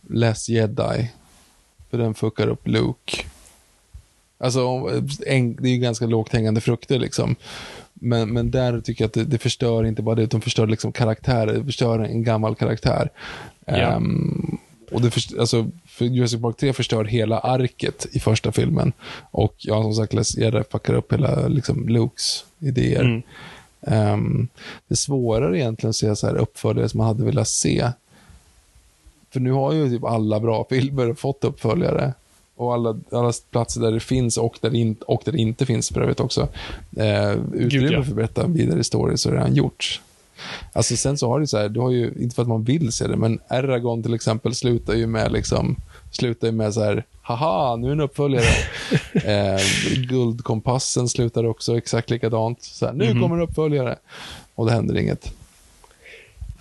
Less 0.09 0.49
Jedi. 0.49 1.11
För 1.91 1.99
den 1.99 2.15
fuckar 2.15 2.49
upp 2.49 2.69
Luke. 2.69 3.25
Alltså, 4.39 4.61
en, 5.27 5.57
det 5.57 5.69
är 5.69 5.73
ju 5.73 5.79
ganska 5.79 6.07
lågt 6.07 6.33
hängande 6.33 6.61
frukter 6.61 6.99
liksom. 6.99 7.37
Men, 8.01 8.33
men 8.33 8.51
där 8.51 8.81
tycker 8.81 9.05
jag 9.05 9.09
att 9.09 9.15
det, 9.15 9.25
det 9.25 9.39
förstör 9.39 9.85
inte 9.85 10.03
bara 10.03 10.15
det, 10.15 10.23
utan 10.23 10.41
förstör 10.41 10.67
liksom 10.67 10.93
karaktärer. 10.93 11.53
Det 11.53 11.65
förstör 11.65 11.99
en 11.99 12.23
gammal 12.23 12.55
karaktär. 12.55 13.11
Ja. 13.67 13.97
Um, 13.97 14.59
och 14.91 15.03
det 15.03 15.11
förstör, 15.11 15.41
alltså, 15.41 15.71
för 15.87 16.05
Jurassic 16.05 16.43
Park 16.43 16.57
3 16.57 16.73
förstör 16.73 17.05
hela 17.05 17.39
arket 17.39 18.07
i 18.13 18.21
första 18.21 18.53
filmen. 18.53 18.93
Och 19.31 19.55
ja, 19.59 19.83
som 19.83 19.95
sagt, 19.95 20.13
Les 20.13 20.37
Jedi 20.37 20.63
fuckar 20.71 20.95
upp 20.95 21.13
hela 21.13 21.49
liksom, 21.49 21.89
Lukes 21.89 22.45
idéer. 22.59 23.01
Mm. 23.01 23.23
Um, 23.81 24.49
det 24.89 24.95
är 24.95 24.97
svårare 24.97 25.59
egentligen 25.59 25.91
att 25.91 25.97
se 25.97 26.17
så 26.17 26.27
här 26.27 26.35
uppföljare 26.35 26.89
som 26.89 26.99
man 26.99 27.07
hade 27.07 27.25
velat 27.25 27.49
se. 27.49 27.91
För 29.31 29.41
nu 29.41 29.53
har 29.53 29.73
ju 29.73 29.89
typ 29.89 30.05
alla 30.05 30.41
bra 30.41 30.67
filmer 30.71 31.15
fått 31.15 31.45
uppföljare. 31.45 32.15
Och 32.59 32.75
alla, 32.75 32.97
alla 33.13 33.33
platser 33.51 33.81
där 33.81 33.93
det 33.93 34.01
finns 34.01 34.37
och 34.37 34.59
där, 34.61 34.75
in, 34.75 34.97
och 35.07 35.23
där 35.25 35.33
det 35.33 35.39
inte 35.39 35.67
finns 35.67 35.89
för 35.89 36.01
övrigt 36.01 36.21
också. 36.21 36.49
Eh, 36.97 37.33
utrymme 37.53 37.89
ja. 37.93 38.03
för 38.03 38.11
att 38.11 38.17
berätta 38.17 38.47
vidare 38.47 38.77
historier 38.77 39.17
så 39.17 39.29
är 39.29 39.33
det 39.33 39.39
redan 39.39 39.55
gjort. 39.55 40.01
Alltså 40.73 40.97
sen 40.97 41.19
så 41.19 41.29
har 41.29 41.41
du 41.41 41.47
så 41.47 41.59
här, 41.59 41.69
du 41.69 41.81
har 41.81 41.91
ju, 41.91 42.15
inte 42.21 42.35
för 42.35 42.43
att 42.43 42.49
man 42.49 42.65
vill 42.65 42.93
se 42.93 43.07
det, 43.07 43.17
men 43.17 43.41
Eragon 43.49 44.03
till 44.03 44.15
exempel 44.15 44.55
slutar 44.55 44.95
ju 44.95 45.07
med 45.07 45.33
liksom, 45.33 45.77
slutar 46.11 46.49
ju 46.49 46.53
med 46.53 46.75
så 46.75 46.85
här, 46.85 47.05
haha, 47.23 47.77
nu 47.77 47.89
är 47.89 47.93
en 47.93 48.01
uppföljare. 48.01 48.45
eh, 49.13 49.63
Guldkompassen 50.09 51.09
slutar 51.09 51.45
också 51.45 51.77
exakt 51.77 52.11
likadant. 52.11 52.63
Så 52.63 52.87
här, 52.87 52.93
nu 52.93 53.05
mm 53.05 53.17
-hmm. 53.17 53.23
kommer 53.23 53.37
en 53.37 53.43
uppföljare. 53.43 53.97
Och 54.55 54.67
det 54.67 54.73
händer 54.73 54.99
inget. 54.99 55.33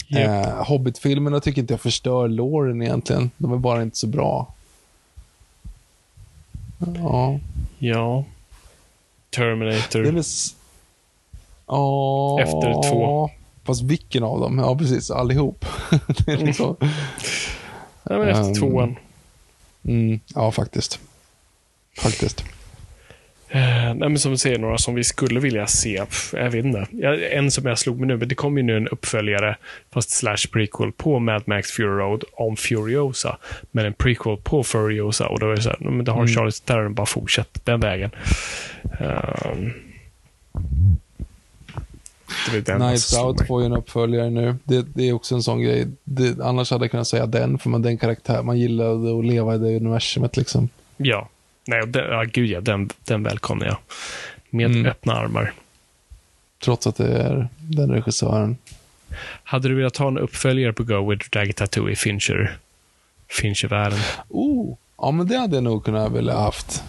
Yep. 0.10 0.28
Eh, 0.28 0.65
Hobbit-filmerna 0.65 1.40
tycker 1.40 1.61
inte 1.61 1.74
jag 1.74 1.82
förstör 1.82 2.28
låren 2.28 2.82
egentligen. 2.82 3.32
De 3.38 3.53
är 3.53 3.57
bara 3.57 3.82
inte 3.82 3.98
så 3.98 4.07
bra. 4.07 4.53
Ja. 6.78 7.40
Ja. 7.80 8.26
Terminator. 9.30 9.99
Det 9.99 10.10
är 10.10 10.24
Oh, 11.66 12.41
Efter 12.41 12.90
två. 12.90 13.30
Fast 13.64 13.82
vilken 13.82 14.24
av 14.24 14.40
dem? 14.40 14.58
Ja, 14.60 14.78
precis. 14.78 15.12
Allihop. 15.12 15.66
det 16.26 16.32
är 16.32 16.38
liksom... 16.38 16.76
Ja, 18.04 18.18
men 18.18 18.28
efter 18.28 18.44
um, 18.44 18.54
tvåan. 18.54 18.95
Mm, 19.84 20.20
ja, 20.36 20.52
faktiskt. 20.52 20.99
Faktiskt. 21.98 22.44
Uh, 23.56 23.94
nej, 23.95 24.18
som 24.18 24.32
du 24.32 24.38
säger, 24.38 24.60
några 24.60 24.78
som 24.78 24.95
vi 24.95 25.03
skulle 25.03 25.40
vilja 25.40 25.68
se. 25.68 26.03
Jag 26.34 26.49
vet 26.49 26.65
inte. 26.65 26.88
en 27.32 27.52
som 27.52 27.65
jag 27.65 27.80
slog 27.80 27.99
mig 27.99 28.07
nu, 28.07 28.18
men 28.18 28.28
det 28.28 28.36
kommer 28.36 28.61
ju 28.61 28.68
nu 28.68 28.78
en 28.78 28.88
uppföljare, 28.88 29.57
fast 29.94 30.10
slash 30.10 30.38
prequel, 30.53 30.91
på 30.91 31.19
Mad 31.19 31.44
Max 31.45 31.72
Fury 31.72 31.88
Road 31.88 32.24
om 32.34 32.57
Furiosa. 32.57 33.38
Men 33.72 33.86
en 33.86 33.94
prequel 33.94 34.38
på 34.38 34.64
Furiosa. 34.64 35.28
Och 35.28 35.40
då 35.40 35.52
är 35.52 35.56
det 35.56 35.61
så 35.61 35.69
här, 35.69 35.78
men 35.80 36.06
då 36.06 36.11
har 36.11 36.19
mm. 36.19 36.28
Charles 36.28 36.61
Theron 36.61 36.94
bara 36.94 37.06
fortsatt 37.06 37.61
den 37.64 37.80
vägen. 37.80 38.11
Uh, 39.02 39.72
Nights 42.80 43.18
Out 43.18 43.48
får 43.48 43.61
ju 43.61 43.65
en 43.65 43.74
uppföljare 43.74 44.30
nu. 44.30 44.56
Det, 44.64 44.86
det, 44.95 45.10
är 45.10 45.14
också 45.14 45.36
en 45.36 45.44
sån 45.44 45.61
grej. 45.61 45.88
Det, 46.03 46.44
annars 46.44 46.72
hade 46.72 46.84
jag 46.84 46.91
kunnat 46.91 47.07
säga 47.07 47.26
den, 47.26 47.60
för 47.60 47.69
man 47.69 47.82
den 47.82 47.98
karaktär, 47.98 48.44
man 48.44 48.60
gillade 48.60 49.19
att 49.19 49.26
leva 49.26 49.56
i 49.56 49.57
det 49.57 49.78
universumet 49.78 50.38
liksom. 50.38 50.69
Ja, 50.98 51.30
nej, 51.68 51.88
den, 51.88 52.11
ja, 52.11 52.23
gud 52.23 52.49
ja, 52.49 52.61
den, 52.61 52.89
den 53.03 53.23
välkomnar 53.23 53.65
jag. 53.65 53.77
Med 54.49 54.72
mm. 54.72 54.85
öppna 54.85 55.14
armar. 55.14 55.53
Trots 56.64 56.88
att 56.88 56.95
det 56.95 57.18
är 57.18 57.48
den 57.60 57.91
regissören. 57.91 58.57
Hade 59.44 59.68
du 59.68 59.76
velat 59.76 59.98
ha 59.98 60.07
en 60.07 60.18
uppföljare 60.18 60.73
på 60.73 60.84
Go 60.84 61.10
with 61.10 61.30
Drag 61.30 61.56
Tattoo 61.56 61.89
i 61.89 61.95
Fincher? 61.95 62.57
Fincher-världen? 63.27 63.99
Oh, 64.30 64.76
ja 64.98 65.11
men 65.11 65.27
det 65.27 65.38
hade 65.38 65.56
jag 65.56 65.64
nog 65.64 65.85
kunnat 65.85 66.11
vilja 66.11 66.34
haft. 66.38 66.84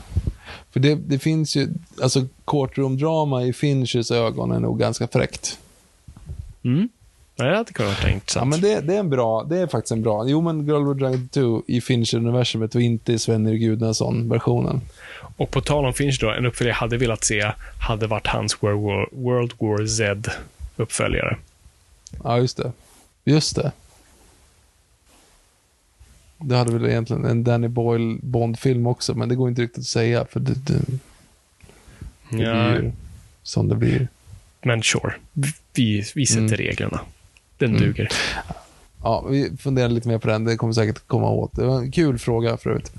För 0.70 0.80
det, 0.80 0.94
det 0.94 1.18
finns 1.18 1.56
ju, 1.56 1.68
alltså 2.02 2.26
courtroom-drama 2.44 3.44
i 3.44 3.52
Finchers 3.52 4.10
ögon 4.10 4.52
är 4.52 4.60
nog 4.60 4.78
ganska 4.78 5.08
fräckt. 5.08 5.58
Mm. 6.64 6.88
Det 7.38 7.56
hade 7.56 7.72
kunnat 7.72 8.02
vara 8.02 8.12
intressant. 8.12 8.42
Ja, 8.42 8.44
men 8.44 8.60
det, 8.60 8.80
det, 8.80 8.94
är 8.94 8.98
en 8.98 9.10
bra, 9.10 9.44
det 9.44 9.58
är 9.58 9.66
faktiskt 9.66 9.92
en 9.92 10.02
bra. 10.02 10.28
Jo, 10.28 10.40
men 10.40 10.66
Girl 10.66 10.88
with 10.88 10.98
Dragon 10.98 11.28
2 11.28 11.62
i 11.66 11.80
Fincher-universumet 11.80 12.74
och 12.74 12.82
inte 12.82 13.12
i 13.12 13.18
Sven 13.18 13.58
Gudnason-versionen. 13.58 14.80
Och 15.36 15.50
på 15.50 15.60
tal 15.60 15.84
om 15.84 15.92
Fincher 15.92 16.20
då, 16.20 16.30
en 16.30 16.46
uppföljare 16.46 16.70
jag 16.70 16.76
hade 16.76 16.96
velat 16.96 17.24
se 17.24 17.52
hade 17.80 18.06
varit 18.06 18.26
hans 18.26 18.62
World 18.62 18.80
War, 18.80 19.08
World 19.12 19.52
War 19.58 19.86
Z-uppföljare. 19.86 21.36
Ja, 22.24 22.38
just 22.38 22.56
det. 22.56 22.72
Just 23.24 23.56
det. 23.56 23.72
Det 26.38 26.56
hade 26.56 26.72
väl 26.72 26.86
egentligen 26.86 27.24
en 27.24 27.44
Danny 27.44 27.68
Boyle 27.68 28.18
Bond-film 28.22 28.86
också, 28.86 29.14
men 29.14 29.28
det 29.28 29.34
går 29.34 29.48
inte 29.48 29.62
riktigt 29.62 29.78
att 29.78 29.86
säga 29.86 30.26
för 30.30 30.40
det, 30.40 30.54
det, 30.54 30.80
det 32.30 32.42
ja. 32.42 32.70
blir 32.70 32.92
som 33.42 33.68
det 33.68 33.74
blir. 33.74 34.08
Men 34.62 34.82
sure, 34.82 35.14
vi, 35.74 36.04
vi 36.14 36.26
sätter 36.26 36.40
mm. 36.40 36.56
reglerna. 36.56 37.00
Den 37.58 37.70
mm. 37.70 37.82
duger. 37.82 38.08
Ja, 39.02 39.24
vi 39.30 39.56
funderar 39.56 39.88
lite 39.88 40.08
mer 40.08 40.18
på 40.18 40.28
den. 40.28 40.44
Det 40.44 40.56
kommer 40.56 40.72
säkert 40.72 41.06
komma 41.06 41.30
åt. 41.30 41.56
Det 41.56 41.66
var 41.66 41.78
en 41.78 41.92
kul 41.92 42.18
fråga 42.18 42.56
förut. 42.56 42.92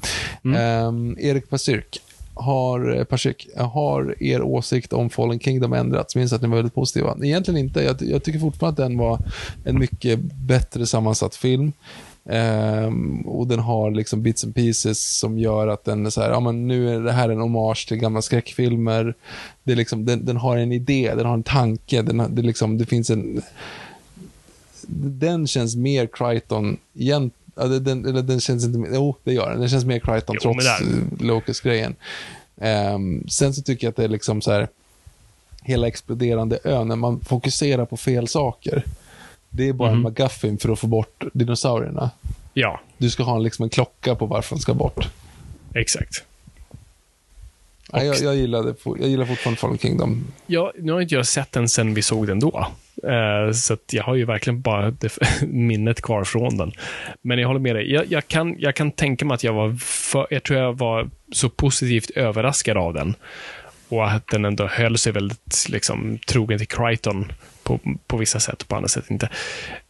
Mm. 0.43 0.85
Um, 0.85 1.17
Erik 1.19 1.49
Pasyrk 1.49 2.01
har, 2.39 2.97
eh, 2.97 3.03
Pasik, 3.03 3.47
har 3.55 4.23
er 4.23 4.41
åsikt 4.41 4.93
om 4.93 5.09
Fallen 5.09 5.39
Kingdom 5.39 5.73
ändrats? 5.73 6.15
Minns 6.15 6.33
att 6.33 6.41
ni 6.41 6.47
var 6.47 6.55
väldigt 6.55 6.75
positiva. 6.75 7.17
Egentligen 7.23 7.57
inte. 7.57 7.83
Jag, 7.83 8.01
jag 8.01 8.23
tycker 8.23 8.39
fortfarande 8.39 8.83
att 8.83 8.89
den 8.89 8.97
var 8.97 9.19
en 9.65 9.79
mycket 9.79 10.19
bättre 10.19 10.85
sammansatt 10.85 11.35
film. 11.35 11.71
Ehm, 12.29 13.21
och 13.21 13.47
den 13.47 13.59
har 13.59 13.91
liksom 13.91 14.21
bits 14.21 14.43
and 14.43 14.55
pieces 14.55 15.19
som 15.19 15.39
gör 15.39 15.67
att 15.67 15.85
den 15.85 16.05
är 16.05 16.09
så 16.09 16.21
här, 16.21 16.29
ja 16.29 16.39
men 16.39 16.67
nu 16.67 16.95
är 16.95 16.99
det 16.99 17.11
här 17.11 17.29
en 17.29 17.39
hommage 17.39 17.87
till 17.87 17.97
gamla 17.97 18.21
skräckfilmer. 18.21 19.13
Det 19.63 19.71
är 19.71 19.75
liksom, 19.75 20.05
den, 20.05 20.25
den 20.25 20.37
har 20.37 20.57
en 20.57 20.71
idé, 20.71 21.13
den 21.15 21.25
har 21.25 21.33
en 21.33 21.43
tanke, 21.43 22.01
den, 22.01 22.35
det, 22.35 22.41
liksom, 22.41 22.77
det 22.77 22.85
finns 22.85 23.09
en... 23.09 23.41
Den 24.93 25.47
känns 25.47 25.75
mer 25.75 26.07
Crichton 26.13 26.77
igen, 26.93 27.31
ja, 27.55 27.63
det- 27.65 27.79
den, 27.79 28.05
eller 28.05 28.21
den 28.21 28.39
känns 28.39 28.63
inte, 28.65 28.89
jo 28.93 29.15
det 29.23 29.33
gör 29.33 29.49
den, 29.49 29.59
den 29.59 29.69
känns 29.69 29.85
mer 29.85 29.99
Crichton 29.99 30.35
Jo, 30.35 30.53
trots 30.53 30.65
Locust-grejen. 31.21 31.95
Ehm, 32.61 33.27
sen 33.29 33.53
så 33.53 33.61
tycker 33.61 33.87
jag 33.87 33.89
att 33.91 33.95
det 33.95 34.03
är 34.03 34.07
liksom 34.07 34.41
så 34.41 34.51
här, 34.51 34.67
hela 35.61 35.87
exploderande 35.87 36.59
ön, 36.63 36.87
när 36.87 36.95
man 36.95 37.19
fokuserar 37.19 37.85
på 37.85 37.97
fel 37.97 38.27
saker. 38.27 38.83
Det 39.49 39.69
är 39.69 39.73
bara 39.73 39.91
en 39.91 40.01
McGuffin 40.03 40.57
för 40.57 40.69
att 40.69 40.79
få 40.79 40.87
bort 40.87 41.23
dinosaurierna. 41.33 42.09
Ja, 42.53 42.79
Du 42.97 43.09
ska 43.09 43.23
ha 43.23 43.35
en, 43.35 43.43
liksom 43.43 43.63
en 43.63 43.69
klocka 43.69 44.15
på 44.15 44.25
varför 44.25 44.55
de 44.55 44.61
ska 44.61 44.73
bort. 44.73 45.07
exakt. 45.75 46.23
Ja, 47.91 48.03
jag, 48.03 48.19
jag, 48.21 48.35
gillade, 48.35 48.73
jag 48.99 49.09
gillar 49.09 49.25
fortfarande 49.25 49.59
Fallen 49.59 49.77
Kingdom. 49.77 50.23
Ja, 50.47 50.71
nu 50.79 50.91
har 50.91 51.01
inte 51.01 51.15
jag 51.15 51.27
sett 51.27 51.51
den 51.51 51.69
sen 51.69 51.93
vi 51.93 52.01
såg 52.01 52.27
den 52.27 52.39
då. 52.39 52.67
Uh, 53.07 53.51
så 53.51 53.73
att 53.73 53.93
jag 53.93 54.03
har 54.03 54.15
ju 54.15 54.25
verkligen 54.25 54.61
bara 54.61 54.91
det, 54.91 55.17
minnet 55.47 56.01
kvar 56.01 56.23
från 56.23 56.57
den. 56.57 56.71
Men 57.21 57.39
jag 57.39 57.47
håller 57.47 57.59
med 57.59 57.75
dig. 57.75 57.93
Jag, 57.93 58.05
jag, 58.11 58.27
kan, 58.27 58.55
jag 58.59 58.75
kan 58.75 58.91
tänka 58.91 59.25
mig 59.25 59.35
att 59.35 59.43
jag 59.43 59.53
var, 59.53 59.73
för, 59.81 60.27
jag 60.29 60.43
tror 60.43 60.59
jag 60.59 60.77
var 60.77 61.09
så 61.31 61.49
positivt 61.49 62.09
överraskad 62.09 62.77
av 62.77 62.93
den. 62.93 63.15
Och 63.89 64.11
att 64.11 64.27
den 64.27 64.45
ändå 64.45 64.67
höll 64.67 64.97
sig 64.97 65.13
väldigt 65.13 65.65
liksom, 65.69 66.19
trogen 66.27 66.57
till 66.57 66.67
Crichton 66.67 67.31
på, 67.63 67.79
på 68.07 68.17
vissa 68.17 68.39
sätt 68.39 68.61
och 68.61 68.67
på 68.67 68.75
andra 68.75 68.87
sätt 68.87 69.05
inte. 69.09 69.29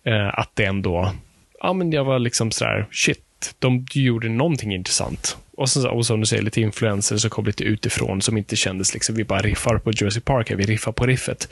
Uh, 0.07 0.39
att 0.39 0.51
det 0.53 0.65
ändå, 0.65 1.11
ja 1.59 1.73
men 1.73 1.91
jag 1.91 2.03
var 2.03 2.19
liksom 2.19 2.51
sådär, 2.51 2.87
shit, 2.91 3.55
de 3.59 3.85
gjorde 3.93 4.29
någonting 4.29 4.73
intressant. 4.73 5.37
Och, 5.59 5.69
så, 5.69 5.89
och 5.89 6.05
som 6.05 6.19
du 6.19 6.25
säger, 6.25 6.43
lite 6.43 6.61
influenser 6.61 7.17
som 7.17 7.29
kom 7.29 7.45
lite 7.45 7.63
utifrån 7.63 8.21
som 8.21 8.37
inte 8.37 8.55
kändes 8.55 8.93
liksom, 8.93 9.15
vi 9.15 9.23
bara 9.23 9.41
riffar 9.41 9.77
på 9.77 9.91
Jurassic 9.91 10.23
Park, 10.23 10.49
här, 10.49 10.55
vi 10.55 10.65
riffar 10.65 10.91
på 10.91 11.05
riffet. 11.05 11.49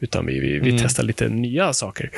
Utan 0.00 0.26
vi, 0.26 0.40
vi, 0.40 0.58
vi 0.58 0.78
testar 0.78 1.02
lite 1.02 1.28
nya 1.28 1.72
saker. 1.72 2.10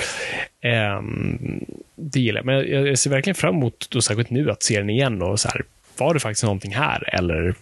Ehm, 0.61 1.65
det 1.95 2.21
gillar 2.21 2.39
jag. 2.39 2.47
Men 2.47 2.55
jag, 2.55 2.89
jag 2.89 2.99
ser 2.99 3.11
verkligen 3.11 3.35
fram 3.35 3.55
emot, 3.55 3.91
då 3.91 4.01
särskilt 4.01 4.31
nu, 4.31 4.51
att 4.51 4.63
se 4.63 4.79
den 4.79 4.91
igen 4.91 5.23
och 5.23 5.41
så 5.41 5.49
här, 5.49 5.63
var 5.97 6.15
det 6.15 6.21
faktiskt 6.21 6.45
någonting 6.45 6.75
här? 6.75 7.15
Eller 7.15 7.55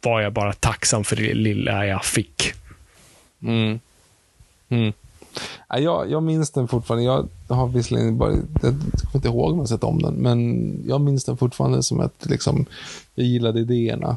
var 0.00 0.20
jag 0.20 0.32
bara 0.32 0.52
tacksam 0.52 1.04
för 1.04 1.16
det 1.16 1.34
lilla 1.34 1.86
jag 1.86 2.04
fick? 2.04 2.52
Mm. 3.42 3.80
Mm. 4.68 4.92
Ja, 5.68 5.78
jag, 5.78 6.10
jag 6.10 6.22
minns 6.22 6.50
den 6.50 6.68
fortfarande. 6.68 7.04
Jag 7.04 7.28
har 7.48 7.66
visserligen 7.68 8.18
bara, 8.18 8.32
jag 8.32 8.42
kommer 8.62 9.14
inte 9.14 9.28
ihåg 9.28 9.52
om 9.52 9.58
jag 9.58 9.68
sett 9.68 9.84
om 9.84 10.02
den, 10.02 10.14
men 10.14 10.70
jag 10.86 11.00
minns 11.00 11.24
den 11.24 11.36
fortfarande 11.36 11.82
som 11.82 12.00
att 12.00 12.26
liksom, 12.26 12.66
jag 13.14 13.26
gillade 13.26 13.60
idéerna. 13.60 14.16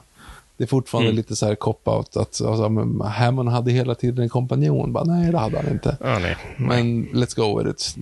Det 0.57 0.63
är 0.63 0.67
fortfarande 0.67 1.11
lite 1.11 1.35
så 1.35 1.45
här 1.45 1.55
cop-out 1.55 2.17
att 2.17 2.41
alltså, 2.41 3.03
Hammond 3.03 3.49
hade 3.49 3.71
hela 3.71 3.95
tiden 3.95 4.23
en 4.23 4.29
kompanjon. 4.29 4.93
Bara, 4.93 5.03
nej, 5.03 5.31
det 5.31 5.37
hade 5.37 5.57
han 5.57 5.71
inte. 5.71 5.97
Ja, 5.99 6.19
nej. 6.19 6.37
Men 6.57 7.07
let's 7.07 7.35
go 7.35 7.57
with 7.57 7.69
it. 7.69 7.95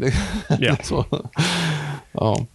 Ja. 0.60 0.78
så. 0.84 1.06
ja. 2.12 2.46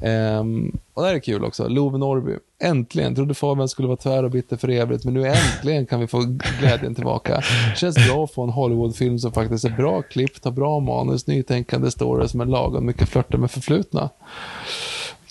Um, 0.00 0.78
och 0.94 1.02
det 1.02 1.08
här 1.08 1.14
är 1.14 1.18
kul 1.18 1.44
också. 1.44 1.68
Love 1.68 1.98
Norrby. 1.98 2.32
Äntligen. 2.62 3.14
Trodde 3.14 3.34
Fabian 3.34 3.68
skulle 3.68 3.88
vara 3.88 3.96
tvär 3.96 4.24
och 4.24 4.30
bitter 4.30 4.56
för 4.56 4.68
evigt, 4.68 5.04
men 5.04 5.14
nu 5.14 5.26
äntligen 5.26 5.86
kan 5.86 6.00
vi 6.00 6.06
få 6.06 6.38
glädjen 6.60 6.94
tillbaka. 6.94 7.42
Känns 7.76 8.08
bra 8.08 8.24
att 8.24 8.32
få 8.32 8.42
en 8.42 8.50
Hollywoodfilm 8.50 9.18
som 9.18 9.32
faktiskt 9.32 9.64
är 9.64 9.70
bra 9.70 10.02
klippt, 10.02 10.44
har 10.44 10.52
bra 10.52 10.80
manus, 10.80 11.26
nytänkande 11.26 11.90
stories 11.90 12.34
men 12.34 12.50
lagom 12.50 12.86
mycket 12.86 13.08
flörter 13.08 13.38
med 13.38 13.50
förflutna. 13.50 14.10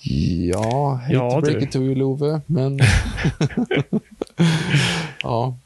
Ja, 0.07 0.99
hate 1.01 1.13
Ja, 1.13 1.41
break 1.41 1.61
it 1.63 1.71
to 1.71 1.77
you 1.77 1.95
Love, 1.95 2.41
men... 2.45 2.79
ja, 5.23 5.57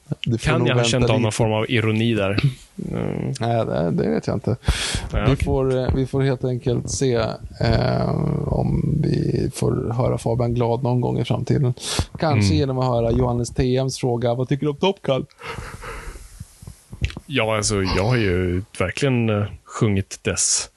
Kan 0.41 0.66
jag 0.66 0.76
ha 0.76 0.84
känt 0.84 1.10
av 1.10 1.22
någon 1.22 1.32
form 1.32 1.53
av 1.53 1.66
ironi 1.70 2.14
där? 2.14 2.40
Mm. 2.91 3.34
Nej, 3.40 3.66
det, 3.66 3.91
det 3.91 4.10
vet 4.10 4.28
jag 4.28 4.36
inte. 4.36 4.56
Ja, 5.14 5.26
vi, 5.30 5.36
får, 5.36 5.78
eh, 5.78 5.88
vi 5.95 6.06
får 6.06 6.22
helt 6.22 6.44
enkelt 6.44 6.90
se 6.91 7.16
eh, 7.61 8.10
om 8.48 8.95
vi 9.03 9.49
får 9.56 9.94
höra 9.94 10.18
Fabian 10.18 10.53
glad 10.53 10.84
någon 10.84 11.02
gång 11.02 11.20
i 11.20 11.26
framtiden. 11.26 11.74
Kanske 12.20 12.45
Mm. 12.53 12.57
genom 12.57 12.80
att 12.80 12.86
höra 12.86 13.11
Johannes 13.11 13.49
TMs 13.49 13.98
fråga, 13.99 14.34
vad 14.34 14.49
tycker 14.49 14.66
du 14.66 14.70
om 14.70 14.78
Top 14.78 15.02
Gun? 15.02 15.26
Ja, 17.26 17.57
alltså 17.57 17.82
jag 17.84 18.03
har 18.03 18.18
ju 18.18 18.64
verkligen 18.80 19.30
eh, 19.30 19.45
sjungit 19.64 20.20
dess 20.24 20.70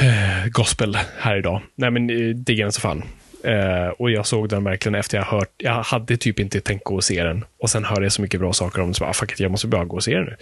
gospel 0.50 0.98
här 1.18 1.36
idag. 1.36 1.62
Nej, 1.74 1.90
men 1.90 2.10
eh, 2.10 2.36
diggar 2.36 2.64
den 2.64 2.72
så 2.72 2.80
fan. 2.80 3.02
Eh, 3.44 3.88
och 3.88 4.10
jag 4.10 4.26
såg 4.26 4.48
den 4.48 4.64
verkligen 4.64 4.94
efter 4.94 5.18
jag 5.18 5.24
hört, 5.24 5.50
jag 5.56 5.82
hade 5.82 6.16
typ 6.16 6.40
inte 6.40 6.60
tänkt 6.60 6.84
gå 6.84 6.94
och 6.94 7.04
se 7.04 7.22
den. 7.24 7.44
Och 7.58 7.70
sen 7.70 7.84
hörde 7.84 8.02
jag 8.02 8.12
så 8.12 8.22
mycket 8.22 8.40
bra 8.40 8.52
saker 8.52 8.80
om 8.80 8.86
den, 8.86 8.94
så 8.94 9.00
bara, 9.00 9.10
ah, 9.10 9.12
fuck 9.12 9.32
it, 9.32 9.40
jag 9.40 9.50
måste 9.50 9.66
bara 9.66 9.84
gå 9.84 9.96
och 9.96 10.04
se 10.04 10.14
den 10.14 10.24
nu. 10.24 10.36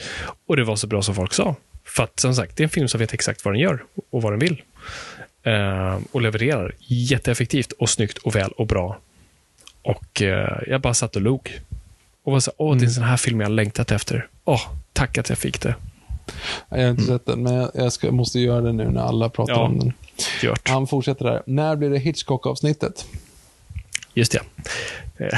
Och 0.46 0.56
det 0.56 0.64
var 0.64 0.76
så 0.76 0.86
bra 0.86 1.02
som 1.02 1.14
folk 1.14 1.32
sa. 1.32 1.56
För 1.84 2.04
att 2.04 2.20
som 2.20 2.34
sagt, 2.34 2.56
det 2.56 2.62
är 2.62 2.64
en 2.64 2.70
film 2.70 2.88
som 2.88 3.00
vet 3.00 3.14
exakt 3.14 3.44
vad 3.44 3.54
den 3.54 3.60
gör 3.60 3.82
och 4.10 4.22
vad 4.22 4.32
den 4.32 4.38
vill. 4.38 4.62
Eh, 5.42 5.98
och 6.12 6.20
levererar 6.20 6.74
jätteeffektivt 6.86 7.72
och 7.72 7.90
snyggt 7.90 8.18
och 8.18 8.36
väl 8.36 8.50
och 8.50 8.66
bra. 8.66 8.98
Och 9.82 10.22
eh, 10.22 10.58
jag 10.66 10.80
bara 10.80 10.94
satt 10.94 11.16
och 11.16 11.22
log. 11.22 11.60
Och 12.24 12.32
var 12.32 12.40
så 12.40 12.52
åh, 12.56 12.76
det 12.76 12.82
är 12.82 12.86
en 12.86 12.90
sån 12.90 13.04
här 13.04 13.16
film 13.16 13.40
jag 13.40 13.50
längtat 13.50 13.90
efter. 13.90 14.26
Åh, 14.44 14.62
tack 14.92 15.18
att 15.18 15.28
jag 15.28 15.38
fick 15.38 15.60
det. 15.60 15.74
Jag 16.68 16.78
har 16.82 16.90
inte 16.90 17.02
sett 17.02 17.26
den, 17.26 17.42
men 17.42 17.68
jag 17.74 17.92
ska, 17.92 18.12
måste 18.12 18.40
göra 18.40 18.60
det 18.60 18.72
nu 18.72 18.90
när 18.90 19.00
alla 19.02 19.28
pratar 19.28 19.52
Ja. 19.52 19.60
om 19.64 19.78
den. 19.78 19.92
Gjort. 20.42 20.68
Han 20.68 20.86
fortsätter 20.86 21.24
där. 21.24 21.42
När 21.46 21.76
blir 21.76 21.90
det 21.90 21.98
Hitchcock-avsnittet? 21.98 23.06
Just 24.14 24.32
det. 24.32 24.38
Eh, 24.38 25.28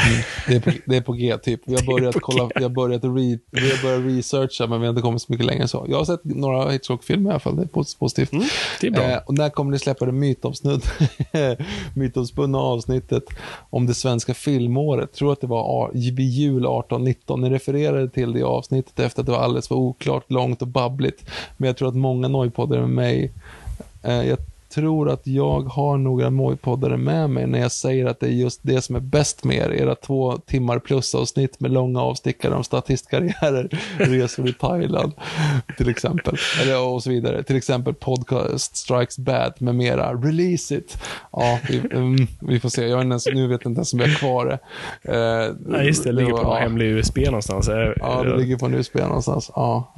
Det 0.49 0.55
är 0.57 0.61
på, 0.61 0.71
det 0.87 0.97
är 0.97 1.01
på 1.01 1.13
G, 1.13 1.37
typ. 1.43 1.61
Vi 1.67 1.75
har 1.75 1.83
börjat 1.83 2.17
kolla, 2.21 2.51
vi 2.55 2.63
har 2.63 2.71
börjat, 2.71 3.05
re, 3.05 3.11
vi 3.51 3.71
har 3.71 3.83
börjat 3.83 4.17
researcha, 4.17 4.67
men 4.67 4.81
vi 4.81 4.87
har 4.87 4.91
inte 4.91 5.03
kommit 5.03 5.23
så 5.23 5.33
mycket 5.33 5.47
längre 5.47 5.63
än 5.63 5.69
så. 5.69 5.87
Jag 5.89 5.99
har 5.99 6.05
sett 6.05 6.25
några 6.25 6.71
Hitchcock-filmer 6.71 7.31
i 7.31 7.33
alla 7.33 7.41
fall, 7.41 7.57
det 7.57 7.63
är 7.63 7.67
pos- 7.67 7.99
positivt. 7.99 8.33
Mm, 8.33 8.45
det 8.81 8.87
är 8.87 8.91
bra. 8.91 9.03
Eh, 9.11 9.19
och 9.27 9.35
när 9.35 9.51
kommer 9.51 9.71
ni 9.73 9.79
släppa 9.79 10.07
det 10.07 10.13
mytomsnudd, 10.13 10.83
mytomspunna 11.95 12.59
avsnittet 12.59 13.25
om 13.71 13.87
det 13.87 13.95
svenska 13.95 14.35
filmåret? 14.35 15.09
Jag 15.13 15.19
tror 15.19 15.33
att 15.33 15.41
det 15.41 15.47
var 15.47 15.91
vid 15.95 16.21
jul 16.21 16.67
18-19. 16.67 17.37
Ni 17.41 17.51
refererade 17.51 18.09
till 18.09 18.33
det 18.33 18.43
avsnittet 18.43 19.01
efter 19.01 19.21
att 19.23 19.27
det 19.27 19.33
var 19.33 19.39
alldeles 19.41 19.69
för 19.69 19.75
oklart, 19.75 20.31
långt 20.31 20.63
och 20.63 20.69
babbligt. 20.69 21.25
Men 21.57 21.67
jag 21.67 21.77
tror 21.77 21.89
att 21.89 21.95
många 21.97 22.29
nojpoddare 22.29 22.81
med 22.81 22.91
mig 22.91 23.33
eh, 24.03 24.23
jag 24.29 24.39
tror 24.75 25.11
att 25.11 25.27
jag 25.27 25.61
har 25.61 25.97
några 25.97 26.31
mojpoddare 26.31 26.97
med 26.97 27.31
mig 27.31 27.47
när 27.47 27.59
jag 27.59 27.73
säger 27.73 28.07
att 28.07 28.21
det 28.21 28.27
är 28.27 28.31
just 28.31 28.61
det 28.63 28.83
som 28.83 28.97
är 28.97 29.01
bäst 29.01 29.45
med 29.45 29.57
er. 29.57 29.73
Era 29.73 29.95
två 29.95 30.37
timmar 30.37 30.79
plus 30.79 31.15
avsnitt 31.15 31.61
med 31.61 31.71
långa 31.71 32.01
avstickare 32.01 32.55
om 32.55 32.65
statistkarriärer, 32.65 33.69
resor 33.99 34.49
i 34.49 34.53
Thailand 34.53 35.13
till 35.77 35.89
exempel. 35.89 36.37
Eller, 36.63 36.87
och 36.87 37.03
så 37.03 37.11
vidare. 37.11 37.43
Till 37.43 37.57
exempel 37.57 37.95
podcast 37.95 38.77
Strikes 38.77 39.19
Bad 39.19 39.53
med 39.59 39.75
mera. 39.75 40.15
Release 40.15 40.75
it. 40.75 40.99
Ja, 41.33 41.59
vi, 41.69 41.79
mm, 41.79 42.27
vi 42.41 42.61
får 42.61 42.69
se. 42.69 42.87
Jag 42.87 43.03
inte 43.03 43.13
ens, 43.13 43.27
nu 43.27 43.47
vet 43.47 43.61
jag 43.65 43.71
inte 43.71 43.79
ens 43.79 43.93
om 43.93 44.01
jag 44.01 44.09
har 44.09 44.15
kvar 44.15 44.47
det. 44.47 44.59
Eh, 45.13 45.55
Nej, 45.67 45.87
just 45.87 46.05
det. 46.05 46.11
Det 46.11 46.17
ligger 46.17 46.33
på 46.33 46.43
någon 46.43 46.57
ja. 46.57 46.61
hemlig 46.61 46.87
USB 46.87 47.19
någonstans. 47.19 47.69
Ja, 48.01 48.23
det 48.23 48.37
ligger 48.37 48.57
på 48.57 48.67
en 48.67 48.75
USB 48.75 48.97
någonstans. 48.97 49.51
Ja. 49.55 49.95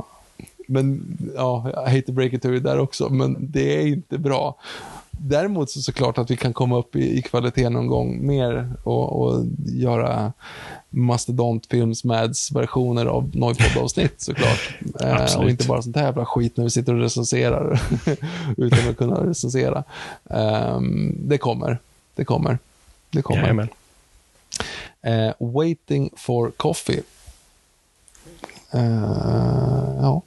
Men 0.69 1.19
ja, 1.35 1.71
jag 1.75 1.83
hate 1.83 2.03
to 2.03 2.13
break 2.13 2.33
it 2.33 2.43
to 2.43 2.49
you 2.49 2.61
där 2.61 2.79
också, 2.79 3.09
men 3.09 3.37
det 3.51 3.83
är 3.83 3.87
inte 3.87 4.19
bra. 4.19 4.57
Däremot 5.11 5.71
så 5.71 5.81
såklart 5.81 6.19
att 6.19 6.31
vi 6.31 6.37
kan 6.37 6.53
komma 6.53 6.79
upp 6.79 6.97
i, 6.97 7.19
i 7.19 7.23
kvalitet 7.23 7.69
någon 7.69 7.87
gång 7.87 8.27
mer 8.27 8.73
och, 8.83 9.23
och 9.23 9.45
göra 9.67 10.33
mastodontfilms 10.91 12.05
mads 12.05 12.53
versioner 12.53 13.07
av 13.07 13.31
Noipod-avsnitt 13.37 14.21
såklart. 14.21 14.77
eh, 15.01 15.39
och 15.39 15.51
inte 15.51 15.67
bara 15.67 15.83
sånt 15.83 15.97
här 15.97 16.05
jävla 16.05 16.27
skit 16.27 16.57
när 16.57 16.65
vi 16.65 16.71
sitter 16.71 16.95
och 16.95 17.01
recenserar 17.01 17.81
utan 18.57 18.89
att 18.89 18.97
kunna 18.97 19.27
recensera. 19.27 19.85
Ehm, 20.31 21.17
det 21.29 21.39
kommer. 21.39 21.79
Det 22.15 22.25
kommer. 22.25 22.59
Det 23.11 23.23
kommer. 23.23 23.69
Eh, 25.03 25.33
waiting 25.39 26.11
for 26.17 26.51
coffee. 26.57 27.03
Eh, 28.75 29.97
ja. 30.01 30.23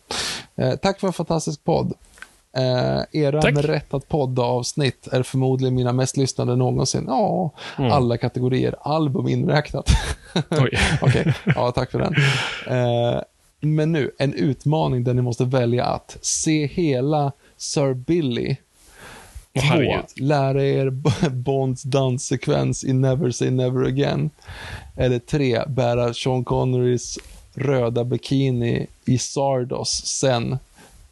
eh, 0.56 0.76
tack 0.76 1.00
för 1.00 1.08
en 1.08 1.14
fantastisk 1.14 1.64
podd. 1.64 1.94
Eh, 2.58 3.22
era 3.22 3.42
Tack. 3.42 3.56
rätt 3.58 3.94
att 3.94 4.08
podda 4.08 4.42
avsnitt 4.42 5.08
är 5.12 5.24
förmodligen 5.24 5.76
mina 5.76 5.92
mest 5.94 6.18
lyssnade 6.18 6.56
någonsin. 6.56 7.06
Ja, 7.08 7.52
Mm. 7.78 7.92
alla 7.92 8.18
kategorier, 8.18 8.76
album 8.82 9.28
inräknat. 9.28 9.90
Okej, 11.02 11.34
ja, 11.46 11.72
tack 11.72 11.92
för 11.92 12.00
den. 12.00 12.14
Eh, 12.78 13.22
men 13.62 13.92
nu, 13.92 14.12
en 14.20 14.34
utmaning 14.34 15.04
där 15.04 15.14
ni 15.14 15.22
måste 15.22 15.46
välja 15.46 15.86
att 15.86 16.18
se 16.22 16.68
hela 16.68 17.32
Sir 17.58 17.94
Billy 17.94 18.56
Åh, 19.56 19.64
Två, 19.78 19.94
lära 20.16 20.64
er 20.64 20.90
Bonds 21.30 21.84
danssekvens 21.84 22.84
i 22.84 22.94
Never 22.94 23.32
Say 23.32 23.50
Never 23.52 23.84
Again. 23.86 24.30
Eller 24.96 25.20
tre, 25.20 25.64
bära 25.68 26.14
Sean 26.14 26.44
Connerys 26.46 27.20
röda 27.58 28.04
bikini 28.04 28.88
i 29.06 29.18
Sardos 29.18 29.90
sen. 30.06 30.58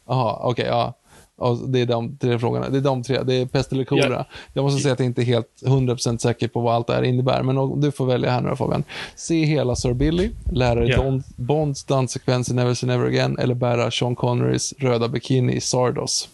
Jaha, 0.06 0.38
okej, 0.42 0.66
ja. 0.66 0.94
Och 1.38 1.68
det 1.68 1.80
är 1.80 1.86
de 1.86 2.16
tre 2.16 2.38
frågorna. 2.38 2.68
Det 2.68 2.78
är 2.78 2.82
de 2.82 3.02
tre. 3.02 3.22
Det 3.22 3.34
är 3.34 3.46
pest 3.46 3.72
eller 3.72 3.84
kolera. 3.84 4.14
Ja. 4.14 4.24
Jag 4.52 4.62
måste 4.62 4.82
säga 4.82 4.92
att 4.92 4.98
jag 4.98 5.06
inte 5.06 5.22
är 5.22 5.24
helt 5.24 5.62
100% 5.64 6.18
säker 6.18 6.48
på 6.48 6.60
vad 6.60 6.74
allt 6.74 6.86
det 6.86 6.94
här 6.94 7.02
innebär. 7.02 7.42
Men 7.42 7.80
du 7.80 7.92
får 7.92 8.06
välja 8.06 8.30
här 8.30 8.40
nu 8.40 8.56
Fabian. 8.56 8.84
Se 9.16 9.44
hela 9.44 9.76
Sir 9.76 9.92
Billy, 9.92 10.30
lära 10.52 10.80
dig 10.80 10.90
Ja. 10.90 11.02
Don, 11.02 11.22
Bonds 11.36 11.84
danssekvens 11.84 12.48
i 12.48 12.54
Never 12.54 12.74
Say 12.74 12.86
Never 12.86 13.06
Again 13.06 13.38
eller 13.38 13.54
bära 13.54 13.90
Sean 13.90 14.16
Connerys 14.16 14.74
röda 14.78 15.08
bikini 15.08 15.52
i 15.52 15.60
Sardos. 15.60 16.28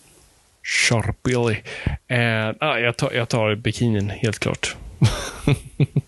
Sharp 0.63 1.23
Billy. 1.23 1.57
Eh, 2.07 2.57
ah, 2.61 2.79
jag, 2.79 2.97
tar, 2.97 3.13
jag 3.13 3.29
tar 3.29 3.55
bikinin, 3.55 4.11
helt 4.11 4.39
klart. 4.39 4.77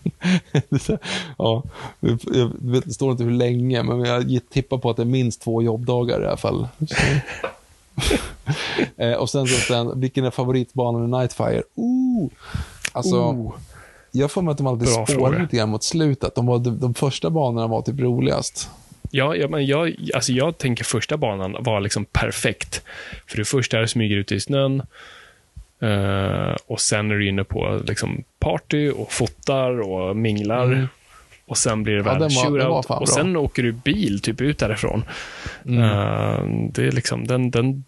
ja, 1.37 1.63
jag 1.99 2.51
vet, 2.59 2.85
det 2.85 2.93
står 2.93 3.11
inte 3.11 3.23
hur 3.23 3.31
länge, 3.31 3.83
men 3.83 4.05
jag 4.05 4.41
tippar 4.49 4.77
på 4.77 4.89
att 4.89 4.97
det 4.97 5.03
är 5.03 5.05
minst 5.05 5.41
två 5.41 5.61
jobbdagar 5.61 6.21
i 6.21 6.25
alla 6.25 6.37
fall. 6.37 6.67
Eh, 8.97 9.13
och 9.13 9.29
sen 9.29 9.47
så 9.47 9.55
sen, 9.55 9.99
vilken 9.99 10.25
är 10.25 10.31
favoritbanan 10.31 11.05
i 11.05 11.19
Nightfire? 11.19 11.63
Ooh. 11.75 12.29
Alltså, 12.91 13.15
Ooh. 13.15 13.53
jag 14.11 14.31
får 14.31 14.41
mig 14.41 14.51
att 14.51 14.57
de 14.57 14.67
alltid 14.67 14.87
spårade 14.87 15.41
lite 15.41 15.57
grann 15.57 15.69
mot 15.69 15.83
slutet. 15.83 16.35
De, 16.35 16.45
var, 16.45 16.59
de, 16.59 16.79
de 16.79 16.93
första 16.93 17.29
banorna 17.29 17.67
var 17.67 17.81
typ 17.81 17.99
roligast. 17.99 18.69
Ja, 19.11 19.35
ja, 19.35 19.47
men 19.47 19.65
jag, 19.65 19.95
alltså 20.13 20.31
jag 20.31 20.57
tänker 20.57 20.83
första 20.83 21.17
banan 21.17 21.55
var 21.59 21.81
liksom 21.81 22.05
perfekt. 22.05 22.81
För 23.27 23.37
det 23.37 23.45
första 23.45 23.87
smyger 23.87 24.15
ut 24.15 24.31
i 24.31 24.39
snön. 24.39 24.81
Eh, 25.79 26.55
och 26.67 26.81
sen 26.81 27.11
är 27.11 27.15
du 27.15 27.27
inne 27.27 27.43
på 27.43 27.81
liksom 27.85 28.23
party 28.39 28.89
och 28.89 29.11
fotar 29.11 29.79
och 29.79 30.17
minglar. 30.17 30.87
Och 31.47 31.57
sen 31.57 31.83
blir 31.83 31.93
det 31.93 32.01
Mm. 32.01 32.13
Ja, 32.13 32.19
den 32.19 32.29
den 32.29 32.35
var 32.35 32.43
shootout. 32.43 32.85
Och 32.85 32.97
bra. 32.97 33.07
sen 33.07 33.35
åker 33.35 33.63
du 33.63 33.71
bil 33.71 34.21
typ 34.21 34.41
ut 34.41 34.59
därifrån. 34.59 35.03
Mm. 35.65 35.83
Eh, 35.83 36.69
det 36.71 36.87
är 36.87 36.91
liksom, 36.91 37.27
den, 37.27 37.51
den, 37.51 37.83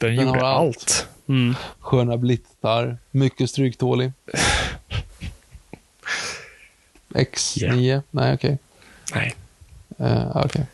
den, 0.00 0.14
gjorde 0.14 0.28
har 0.28 0.36
allt. 0.36 0.66
allt. 0.66 1.08
Mm. 1.28 1.54
Sköna 1.80 2.16
blittar, 2.16 2.98
mycket 3.10 3.50
stryktålig. 3.50 4.12
X9? 7.08 8.02
Nej, 8.10 8.34
okej. 8.34 8.58
Nej. 9.14 9.34
Uh, 10.00 10.36
okej. 10.36 10.66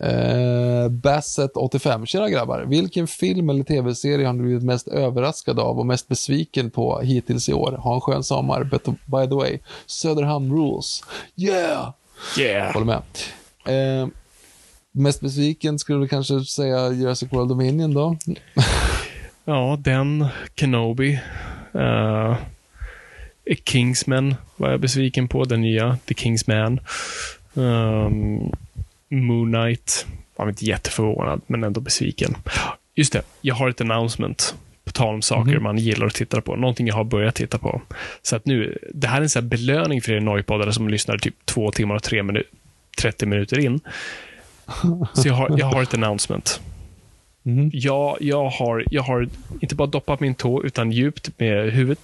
Eh, 0.00 0.88
Bassett 0.88 1.56
85. 1.56 2.06
Tjena 2.06 2.30
grabbar. 2.30 2.60
Vilken 2.60 3.06
film 3.06 3.50
eller 3.50 3.64
tv-serie 3.64 4.26
har 4.26 4.32
ni 4.32 4.42
blivit 4.42 4.62
mest 4.62 4.88
överraskad 4.88 5.58
av 5.58 5.78
och 5.78 5.86
mest 5.86 6.08
besviken 6.08 6.70
på 6.70 7.00
hittills 7.00 7.48
i 7.48 7.52
år? 7.52 7.72
Ha 7.72 7.94
en 7.94 8.00
skön 8.00 8.24
sommar. 8.24 8.64
By 9.04 9.28
the 9.28 9.34
way, 9.34 9.58
Söderhamn 9.86 10.52
rules. 10.52 11.02
Yeah! 11.36 11.92
Yeah. 12.38 12.72
Håller 12.72 12.86
med. 12.86 13.02
Eh, 13.66 14.08
mest 14.92 15.20
besviken 15.20 15.78
skulle 15.78 15.98
du 15.98 16.08
kanske 16.08 16.40
säga 16.40 16.92
Jurassic 16.92 17.32
World 17.32 17.48
Dominion 17.48 17.94
då? 17.94 18.16
Ja, 19.44 19.78
den, 19.80 20.26
Kenobi. 20.56 21.20
Uh, 21.74 22.36
Kingsman 23.64 24.34
var 24.56 24.70
jag 24.70 24.80
besviken 24.80 25.28
på, 25.28 25.44
den 25.44 25.60
nya, 25.60 25.98
The 26.06 26.14
Kingsman. 26.14 26.80
Um, 27.54 28.52
Moon 29.10 29.52
Knight 29.52 30.06
var 30.36 30.48
inte 30.48 30.64
jätteförvånad, 30.64 31.40
men 31.46 31.64
ändå 31.64 31.80
besviken. 31.80 32.36
Just 32.94 33.12
det, 33.12 33.22
jag 33.40 33.54
har 33.54 33.68
ett 33.68 33.80
announcement. 33.80 34.54
På 34.84 34.92
tal 34.92 35.14
om 35.14 35.22
saker 35.22 35.58
man 35.58 35.78
gillar 35.78 36.06
att 36.06 36.14
titta 36.14 36.40
på. 36.40 36.56
Någonting 36.56 36.86
jag 36.86 36.94
har 36.94 37.04
börjat 37.04 37.34
titta 37.34 37.58
på. 37.58 37.82
Så 38.22 38.36
att 38.36 38.46
nu, 38.46 38.78
det 38.94 39.06
här 39.06 39.18
är 39.18 39.22
en 39.22 39.28
sån 39.28 39.42
här 39.42 39.48
belöning 39.48 40.02
för 40.02 40.12
er 40.12 40.20
nojpoddare 40.20 40.72
som 40.72 40.88
lyssnar 40.88 41.18
typ 41.18 41.34
två 41.44 41.70
timmar 41.70 41.94
och 41.94 42.02
tre 42.02 42.22
minu 42.22 42.42
30 43.00 43.26
minuter 43.26 43.58
in. 43.58 43.80
Så 45.14 45.28
jag 45.28 45.34
har, 45.34 45.58
jag 45.58 45.66
har 45.66 45.82
ett 45.82 45.94
announcement. 45.94 46.60
Jag, 47.72 48.16
jag, 48.20 48.48
har, 48.48 48.84
jag 48.90 49.02
har 49.02 49.28
inte 49.60 49.74
bara 49.74 49.86
doppat 49.86 50.20
min 50.20 50.34
tå, 50.34 50.64
utan 50.64 50.92
djupt 50.92 51.30
med 51.38 51.72
huvudet, 51.72 51.98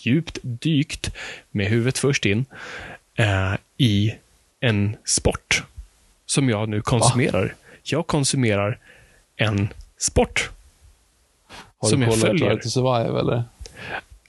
djupt 0.00 0.38
dykt 0.42 1.10
med 1.50 1.66
huvudet 1.66 1.98
först 1.98 2.26
in 2.26 2.44
eh, 3.14 3.54
i 3.76 4.14
en 4.60 4.96
sport 5.04 5.62
som 6.26 6.48
jag 6.48 6.68
nu 6.68 6.80
konsumerar. 6.80 7.54
Jag 7.82 8.06
konsumerar 8.06 8.78
en 9.36 9.68
sport. 9.98 10.50
Har 11.78 11.88
Som 11.88 12.00
du 12.00 12.06
jag 12.06 12.20
följer. 12.20 12.50
Try 12.50 12.60
to 12.60 12.68
Survive 12.68 13.20
eller? 13.20 13.44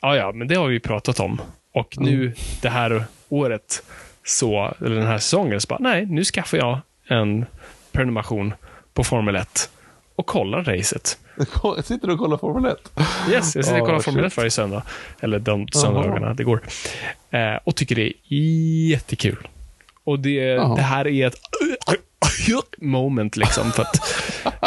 Ja, 0.02 0.16
ja, 0.16 0.32
men 0.32 0.48
det 0.48 0.56
har 0.56 0.68
vi 0.68 0.80
pratat 0.80 1.20
om. 1.20 1.42
Och 1.74 1.96
nu, 2.00 2.34
det 2.62 2.70
här 2.70 3.06
året, 3.30 3.84
så, 4.26 4.74
eller 4.80 4.96
den 4.96 5.08
här 5.08 5.18
säsongen, 5.18 5.62
så 5.62 5.68
bara, 5.68 5.80
nej, 5.80 6.06
nu 6.06 6.24
skaffar 6.24 6.58
jag 6.58 6.80
en 7.08 7.46
prenumeration 7.92 8.54
på 8.94 9.04
Formel 9.04 9.36
1 9.36 9.70
och 10.16 10.26
kollar 10.26 10.64
racet. 10.64 11.18
Sitter 11.84 12.08
du 12.08 12.14
och 12.14 12.20
kollar 12.20 12.38
Formel 12.38 12.72
1? 12.72 12.92
Yes, 13.32 13.56
jag 13.56 13.66
sitter 13.66 13.80
och 13.82 13.86
kollar 13.86 13.94
vad 13.94 14.06
Formel 14.06 14.26
1 14.26 14.32
shit. 14.32 14.38
varje 14.38 14.52
söndag. 14.52 14.84
Eller 15.20 15.40
de 15.40 15.68
söndagarna 15.68 16.34
det 16.34 16.44
går. 16.44 16.62
Eh, 17.32 17.56
och 17.64 17.76
tycker 17.76 17.96
det 17.96 18.08
är 18.08 18.14
jättekul. 18.90 19.48
Och 20.08 20.20
det, 20.20 20.54
det 20.54 20.82
här 20.82 21.08
är 21.08 21.28
ett 21.28 21.40
moment 22.78 23.38
liksom. 23.38 23.72
För 23.72 23.82
att 23.82 23.96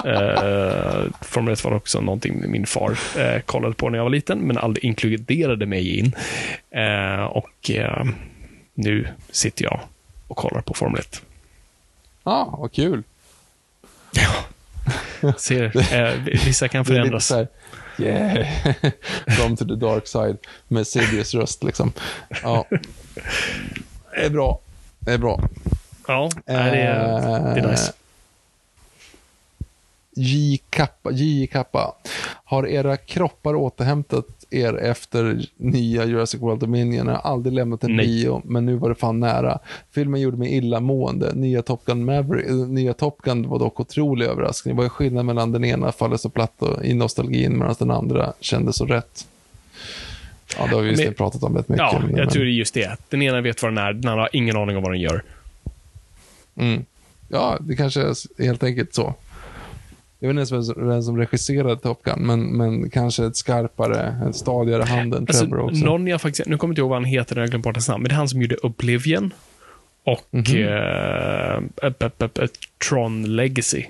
eh, 0.06 1.12
Formel 1.20 1.52
1 1.52 1.64
var 1.64 1.72
också 1.72 2.00
någonting 2.00 2.50
min 2.50 2.66
far 2.66 2.98
eh, 3.18 3.40
kollade 3.40 3.74
på 3.74 3.88
när 3.88 3.98
jag 3.98 4.04
var 4.04 4.10
liten, 4.10 4.38
men 4.38 4.58
aldrig 4.58 4.84
inkluderade 4.84 5.66
mig 5.66 5.98
in. 5.98 6.14
Eh, 6.70 7.24
och 7.24 7.70
eh, 7.70 8.04
nu 8.74 9.08
sitter 9.30 9.64
jag 9.64 9.80
och 10.28 10.36
kollar 10.36 10.60
på 10.60 10.74
Formel 10.74 11.00
1. 11.00 11.22
Ja, 12.24 12.32
ah, 12.32 12.56
vad 12.58 12.72
kul. 12.72 13.02
Ser, 15.38 15.94
eh, 15.94 16.14
vissa 16.46 16.68
kan 16.68 16.84
förändras. 16.84 17.32
yeah, 17.98 18.46
come 19.38 19.56
to 19.56 19.64
the 19.64 19.76
dark 19.76 20.06
side 20.06 20.36
med 20.68 20.86
Sidious 20.86 21.34
röst 21.34 21.64
liksom. 21.64 21.92
Ja. 22.42 22.66
Det 24.14 24.24
är 24.24 24.30
bra. 24.30 24.60
Det 25.00 25.12
är 25.12 25.18
bra. 25.18 25.40
Ja, 26.06 26.28
det, 26.46 26.52
är, 26.52 27.54
det 27.54 27.60
är 27.60 27.70
nice. 27.70 27.92
J 30.14 30.58
kappa, 30.70 31.10
J 31.10 31.46
kappa. 31.46 31.94
Har 32.44 32.66
era 32.66 32.96
kroppar 32.96 33.54
återhämtat 33.54 34.26
er 34.50 34.74
efter 34.74 35.48
nya 35.56 36.04
Jurassic 36.04 36.40
World 36.40 36.60
Dominion? 36.60 37.06
Jag 37.06 37.14
har 37.14 37.32
aldrig 37.32 37.52
lämnat 37.52 37.84
en 37.84 37.96
Nej. 37.96 38.06
bio, 38.06 38.42
men 38.44 38.66
nu 38.66 38.74
var 38.76 38.88
det 38.88 38.94
fan 38.94 39.20
nära. 39.20 39.58
Filmen 39.90 40.20
gjorde 40.20 40.36
mig 40.36 40.56
illamående. 40.56 41.34
Nya 41.34 41.62
Top 41.62 41.84
Gun 41.84 42.04
Maverick, 42.04 42.48
eh, 42.48 42.54
nya 42.54 42.94
Top 42.94 43.22
Gun 43.22 43.48
var 43.48 43.58
dock 43.58 43.80
otrolig 43.80 44.26
överraskning. 44.26 44.76
Vad 44.76 44.84
är 44.86 44.90
skillnaden 44.90 45.26
mellan 45.26 45.52
den 45.52 45.64
ena 45.64 45.92
faller 45.92 46.16
så 46.16 46.28
platt 46.28 46.62
och, 46.62 46.84
i 46.84 46.94
nostalgin 46.94 47.58
medan 47.58 47.74
den 47.78 47.90
andra 47.90 48.32
kändes 48.40 48.76
så 48.76 48.86
rätt? 48.86 49.26
Ja, 50.58 50.66
det 50.66 50.74
har 50.74 50.82
vi 50.82 50.90
just 50.90 51.04
Men- 51.04 51.14
pratat 51.14 51.42
om 51.42 51.56
rätt 51.56 51.68
mycket. 51.68 51.86
Ja, 51.92 52.02
men- 52.06 52.16
jag 52.16 52.30
tror 52.30 52.44
det 52.44 52.50
är 52.50 52.52
just 52.52 52.74
det. 52.74 52.96
Den 53.08 53.22
ena 53.22 53.40
vet 53.40 53.62
vad 53.62 53.70
den 53.72 53.78
är, 53.78 53.92
den 53.92 54.08
andra 54.10 54.22
har 54.22 54.28
ingen 54.32 54.56
aning 54.56 54.76
om 54.76 54.82
vad 54.82 54.92
den 54.92 55.00
gör. 55.00 55.22
Mm. 56.56 56.84
Ja, 57.28 57.58
det 57.60 57.76
kanske 57.76 58.00
är 58.02 58.44
helt 58.44 58.62
enkelt 58.62 58.94
så. 58.94 59.14
Jag 60.22 60.28
vet 60.28 60.40
inte 60.40 60.54
ens 60.54 60.68
vem 60.76 61.02
som- 61.02 61.16
regisserade 61.18 61.76
Top 61.76 62.02
Gun, 62.02 62.18
men, 62.26 62.56
men 62.56 62.90
kanske 62.90 63.24
ett 63.26 63.36
skarpare, 63.36 64.16
en 64.24 64.32
stadigare 64.34 64.82
hand 64.82 65.14
än 65.14 65.20
Alltså, 65.28 65.44
Trevor 65.46 65.60
också. 65.60 65.84
någon 65.84 66.06
jag 66.06 66.20
faktiskt, 66.20 66.48
nu 66.48 66.56
kommer 66.56 66.70
jag 66.70 66.72
inte 66.72 66.80
ihåg 66.80 66.90
vad 66.90 66.96
han 66.96 67.04
heter, 67.04 67.36
jag 67.36 67.42
har 67.42 67.48
glömt 67.48 67.64
bort 67.64 67.76
hans 67.76 67.88
namn, 67.88 68.02
men 68.02 68.08
det 68.08 68.14
är 68.14 68.16
han 68.16 68.28
som 68.28 68.42
gjorde 68.42 68.56
Oblivion 68.56 69.32
och 70.04 70.26
eh, 70.34 71.60
ep- 71.82 71.98
ep- 71.98 72.28
ep- 72.34 72.48
Tron 72.88 73.36
Legacy. 73.36 73.84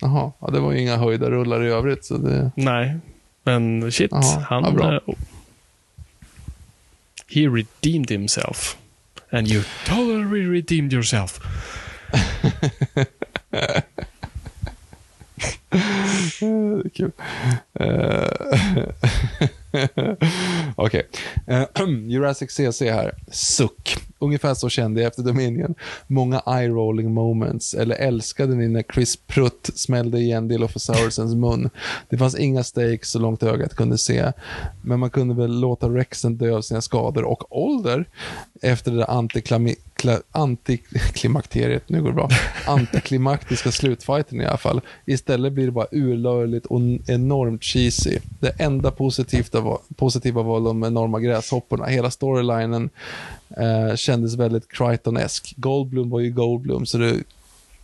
Jaha, 0.00 0.32
ja, 0.40 0.48
det 0.50 0.60
var 0.60 0.72
ju 0.72 0.80
inga 0.80 0.96
höjda 0.96 1.30
rullar 1.30 1.64
i 1.64 1.68
övrigt. 1.68 2.04
Så 2.04 2.16
det... 2.16 2.50
Nej, 2.56 2.96
men 3.44 3.92
shit, 3.92 4.10
Jaha, 4.10 4.44
han... 4.48 4.64
ja, 4.64 4.70
bra. 4.70 4.92
eh, 4.94 5.00
he 7.32 7.46
redeemed 7.48 8.10
himself. 8.10 8.76
And 9.30 9.48
you 9.48 9.62
totally 9.84 10.44
redeemed 10.44 10.92
yourself. 10.92 11.40
Det 16.40 16.46
är 16.84 16.88
kul. 16.88 17.12
Eh, 17.80 18.28
okej. 20.76 21.08
Eh, 21.46 21.64
Jurassic 22.08 22.50
CC 22.50 22.90
här. 22.90 23.14
Suck. 23.32 23.96
Ungefär 24.22 24.54
så 24.54 24.68
kände 24.68 25.00
jag 25.00 25.08
efter 25.08 25.22
Dominion. 25.22 25.74
Många 26.06 26.42
eye-rolling 26.46 27.10
moments. 27.14 27.74
Eller 27.74 27.96
älskade 27.96 28.54
ni 28.54 28.68
när 28.68 28.84
Chris 28.94 29.16
Prutt 29.16 29.70
smällde 29.74 30.18
igen 30.18 30.48
Dilophosaurusens 30.48 31.34
mun? 31.34 31.70
Det 32.08 32.18
fanns 32.18 32.36
inga 32.36 32.64
stakes 32.64 33.10
så 33.10 33.18
långt 33.18 33.42
ögat 33.42 33.74
kunde 33.74 33.98
se. 33.98 34.32
Men 34.82 35.00
man 35.00 35.10
kunde 35.10 35.34
väl 35.34 35.60
låta 35.60 35.88
Rexen 35.88 36.36
dö 36.36 36.56
av 36.56 36.62
sina 36.62 36.80
skador 36.80 37.24
och 37.24 37.56
ålder 37.62 38.04
efter 38.62 38.90
det 38.90 38.96
där 38.96 39.06
antiklami- 39.06 39.76
antiklimakteriet, 40.32 41.88
nu 41.88 42.02
går 42.02 42.08
det 42.08 42.14
bra, 42.14 42.28
antiklimaktiska 42.66 43.72
slutfighten 43.72 44.40
i 44.40 44.46
alla 44.46 44.56
fall. 44.56 44.80
Istället 45.06 45.52
blir 45.52 45.66
det 45.66 45.72
bara 45.72 45.86
urlöjligt 45.92 46.66
och 46.66 46.80
enormt 47.06 47.64
cheesy. 47.64 48.18
Det 48.40 48.60
enda 48.60 48.90
positiva 48.90 49.60
var, 49.60 49.78
positiva 49.96 50.42
var 50.42 50.60
de 50.60 50.84
enorma 50.84 51.20
gräshopporna. 51.20 51.86
Hela 51.86 52.10
storylinen 52.10 52.90
eh, 53.56 53.96
kändes 53.96 54.34
väldigt 54.34 54.68
Crichton-esk. 54.68 55.54
Goldblum 55.56 56.10
var 56.10 56.20
ju 56.20 56.30
Goldblum, 56.30 56.86
så 56.86 56.98
det 56.98 57.24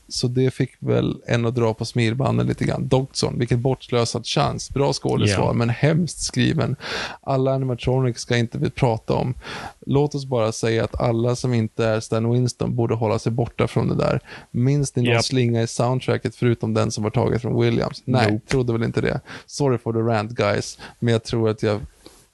så 0.08 0.28
det 0.28 0.50
fick 0.54 0.70
väl 0.78 1.16
en 1.26 1.46
att 1.46 1.54
dra 1.54 1.74
på 1.74 1.84
smilbanden 1.84 2.46
lite 2.46 2.64
grann. 2.64 2.88
Dodson, 2.88 3.38
vilket 3.38 3.58
bortslösad 3.58 4.26
chans. 4.26 4.70
Bra 4.70 4.92
skådesvar, 4.92 5.46
Ja. 5.46 5.52
men 5.52 5.70
hemskt 5.70 6.18
skriven. 6.22 6.76
Alla 7.20 7.54
animatronics 7.54 8.20
ska 8.22 8.36
inte 8.36 8.58
vi 8.58 8.70
prata 8.70 9.14
om. 9.14 9.34
Låt 9.86 10.14
oss 10.14 10.26
bara 10.26 10.52
säga 10.52 10.84
att 10.84 11.00
alla 11.00 11.36
som 11.36 11.54
inte 11.54 11.84
är 11.86 12.00
Stan 12.00 12.32
Winston 12.32 12.76
borde 12.76 12.94
hålla 12.94 13.18
sig 13.18 13.32
borta 13.32 13.66
från 13.68 13.88
det 13.88 13.94
där. 13.94 14.20
Minns 14.50 14.96
ni 14.96 15.02
någon 15.02 15.12
Japp. 15.12 15.24
slinga 15.24 15.62
i 15.62 15.66
soundtracket 15.66 16.34
förutom 16.36 16.74
den 16.74 16.90
som 16.90 17.04
var 17.04 17.10
taget 17.10 17.42
från 17.42 17.60
Williams? 17.60 18.02
Nej, 18.04 18.32
Nope. 18.32 18.46
trodde 18.46 18.72
väl 18.72 18.82
inte 18.82 19.00
det. 19.00 19.20
Sorry 19.46 19.78
for 19.78 19.92
the 19.92 19.98
rant 19.98 20.30
guys, 20.30 20.78
men 20.98 21.12
jag 21.12 21.24
tror 21.24 21.48
att 21.48 21.62
jag, 21.62 21.80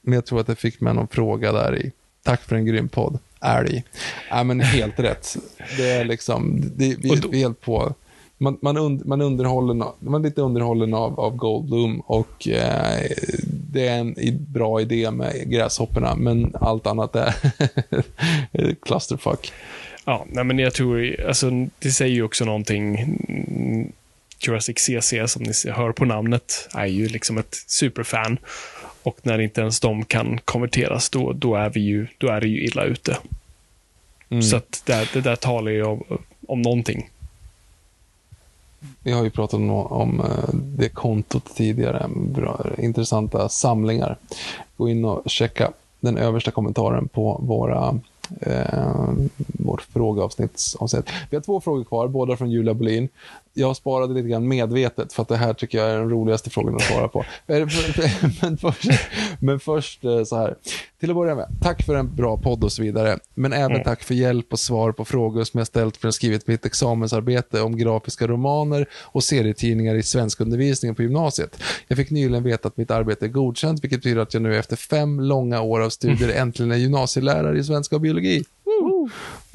men 0.02 0.14
jag 0.14 0.26
tror 0.26 0.40
att 0.40 0.48
jag 0.48 0.58
fick 0.58 0.80
med 0.80 0.94
någon 0.94 1.08
fråga 1.08 1.52
där 1.52 1.78
i. 1.78 1.92
Tack 2.22 2.40
för 2.42 2.56
en 2.56 2.66
grym 2.66 2.88
podd. 2.88 3.18
Älg. 3.44 3.84
Ja, 4.30 4.44
men 4.44 4.60
helt 4.60 5.00
rätt. 5.00 5.36
Det 5.76 5.90
är 5.90 6.04
liksom, 6.04 6.60
det, 6.76 6.96
vi, 6.98 7.08
då- 7.08 7.28
vi 7.28 7.38
är 7.38 7.42
helt 7.42 7.60
på. 7.60 7.94
Man, 8.38 8.58
man, 8.62 8.76
und, 8.76 9.06
man, 9.06 9.20
underhållen, 9.20 9.84
man 10.00 10.14
är 10.24 10.28
lite 10.28 10.40
underhållen 10.42 10.94
av, 10.94 11.20
av 11.20 11.36
Goldblum 11.36 12.00
och 12.00 12.48
eh, 12.48 13.00
det 13.72 13.88
är 13.88 13.98
en 13.98 14.14
bra 14.48 14.80
idé 14.80 15.10
med 15.10 15.50
gräshopporna, 15.50 16.14
men 16.16 16.52
allt 16.60 16.86
annat 16.86 17.16
är 17.16 17.34
clusterfuck. 18.86 19.52
Ja, 20.04 20.26
nej, 20.30 20.44
men 20.44 20.58
jag 20.58 20.74
tror, 20.74 21.20
alltså, 21.28 21.50
det 21.78 21.90
säger 21.90 22.14
ju 22.14 22.22
också 22.22 22.44
någonting. 22.44 22.98
Jurassic 24.40 24.78
CC, 24.78 25.14
som 25.26 25.42
ni 25.42 25.52
hör 25.70 25.92
på 25.92 26.04
namnet, 26.04 26.68
är 26.74 26.86
ju 26.86 27.08
liksom 27.08 27.38
ett 27.38 27.54
superfan. 27.66 28.38
Och 29.02 29.18
när 29.22 29.40
inte 29.40 29.60
ens 29.60 29.80
de 29.80 30.04
kan 30.04 30.38
konverteras, 30.44 31.10
då, 31.10 31.32
då, 31.32 31.56
är, 31.56 31.70
vi 31.70 31.80
ju, 31.80 32.06
då 32.18 32.28
är 32.28 32.40
det 32.40 32.48
ju 32.48 32.64
illa 32.64 32.84
ute. 32.84 33.16
Så 34.42 34.56
att 34.56 34.82
det, 34.86 35.08
det 35.12 35.20
där 35.20 35.36
talar 35.36 35.70
ju 35.70 35.84
om, 35.84 36.04
om 36.48 36.62
någonting. 36.62 37.10
Vi 39.02 39.12
har 39.12 39.24
ju 39.24 39.30
pratat 39.30 39.54
om, 39.54 39.70
om 39.70 40.20
eh, 40.20 40.54
det 40.54 40.88
kontot 40.88 41.54
tidigare. 41.54 42.06
Bra, 42.16 42.66
intressanta 42.78 43.48
samlingar. 43.48 44.16
Gå 44.76 44.88
in 44.88 45.04
och 45.04 45.22
checka 45.26 45.72
den 46.00 46.18
översta 46.18 46.50
kommentaren 46.50 47.08
på 47.08 47.40
våra 47.42 48.00
eh, 48.40 49.12
vårt 49.46 49.82
frågeavsnitt. 49.82 50.74
avsnitt. 50.78 51.06
Vi 51.30 51.36
har 51.36 51.42
två 51.42 51.60
frågor 51.60 51.84
kvar, 51.84 52.08
båda 52.08 52.36
från 52.36 52.50
Julia 52.50 52.74
Bolin. 52.74 53.08
Jag 53.54 53.76
sparade 53.76 54.14
lite 54.14 54.28
grann 54.28 54.48
medvetet 54.48 55.12
för 55.12 55.22
att 55.22 55.28
det 55.28 55.36
här 55.36 55.54
tycker 55.54 55.78
jag 55.78 55.90
är 55.90 55.98
den 55.98 56.10
roligaste 56.10 56.50
frågan 56.50 56.74
att 56.74 56.82
svara 56.82 57.08
på. 57.08 57.24
Men 58.42 58.58
först, 58.58 58.90
men 59.38 59.60
först 59.60 60.04
eh, 60.04 60.24
så 60.24 60.36
här. 60.36 60.56
Till 61.00 61.10
att 61.10 61.16
börja 61.16 61.34
med, 61.34 61.48
tack 61.62 61.82
för 61.82 61.94
en 61.94 62.14
bra 62.16 62.36
podd 62.36 62.64
och 62.64 62.72
så 62.72 62.82
vidare. 62.82 63.18
Men 63.34 63.52
även 63.52 63.82
tack 63.84 64.02
för 64.02 64.14
hjälp 64.14 64.52
och 64.52 64.58
svar 64.58 64.92
på 64.92 65.04
frågor 65.04 65.44
som 65.44 65.58
jag 65.58 65.66
ställt 65.66 65.96
för 65.96 66.08
att 66.08 66.14
skrivit 66.14 66.46
mitt 66.46 66.66
examensarbete 66.66 67.60
om 67.60 67.76
grafiska 67.76 68.26
romaner 68.26 68.88
och 68.92 69.24
serietidningar 69.24 69.94
i 69.94 70.02
svenskundervisningen 70.02 70.94
på 70.94 71.02
gymnasiet. 71.02 71.62
Jag 71.88 71.98
fick 71.98 72.10
nyligen 72.10 72.42
veta 72.42 72.68
att 72.68 72.76
mitt 72.76 72.90
arbete 72.90 73.26
är 73.26 73.28
godkänt, 73.28 73.84
vilket 73.84 73.98
betyder 73.98 74.22
att 74.22 74.34
jag 74.34 74.42
nu 74.42 74.56
efter 74.58 74.76
fem 74.76 75.20
långa 75.20 75.60
år 75.60 75.80
av 75.80 75.90
studier 75.90 76.28
äntligen 76.28 76.72
är 76.72 76.76
gymnasielärare 76.76 77.58
i 77.58 77.64
svenska 77.64 77.96
och 77.96 78.00
biologi. 78.00 78.44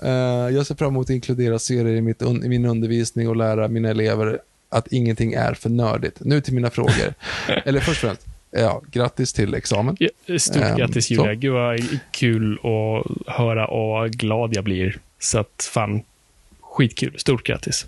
Eh, 0.03 0.56
jag 0.56 0.65
ser 0.65 0.75
fram 0.75 0.88
emot 0.88 1.06
att 1.06 1.09
inkludera 1.09 1.59
serier 1.59 1.95
i, 1.95 2.01
mitt 2.01 2.22
i 2.22 2.49
min 2.49 2.65
undervisning 2.65 3.30
och 3.30 3.35
lära 3.35 3.67
mina 3.67 3.89
elever 3.89 4.39
att 4.69 4.88
ingenting 4.88 5.33
är 5.33 5.53
för 5.53 5.69
nördigt. 5.69 6.17
Nu 6.19 6.41
till 6.41 6.53
mina 6.53 6.69
frågor. 6.69 7.14
Eller 7.65 7.80
först 7.80 8.03
och 8.03 8.09
främst, 8.09 8.25
ja, 8.51 8.81
grattis 8.91 9.33
till 9.33 9.53
examen. 9.53 9.98
Ja, 9.99 10.09
Stort 10.39 10.64
Ehm, 10.64 10.77
grattis 10.77 11.07
så. 11.07 11.14
Julia. 11.14 11.33
Gud 11.33 11.53
vad 11.53 11.80
kul 12.11 12.53
att 12.53 13.35
höra 13.35 13.67
och 13.67 14.11
glad 14.11 14.56
jag 14.56 14.64
blir. 14.64 14.98
Så 15.19 15.39
att 15.39 15.69
fan, 15.73 16.01
skitkul. 16.61 17.19
Stort 17.19 17.45
grattis. 17.45 17.88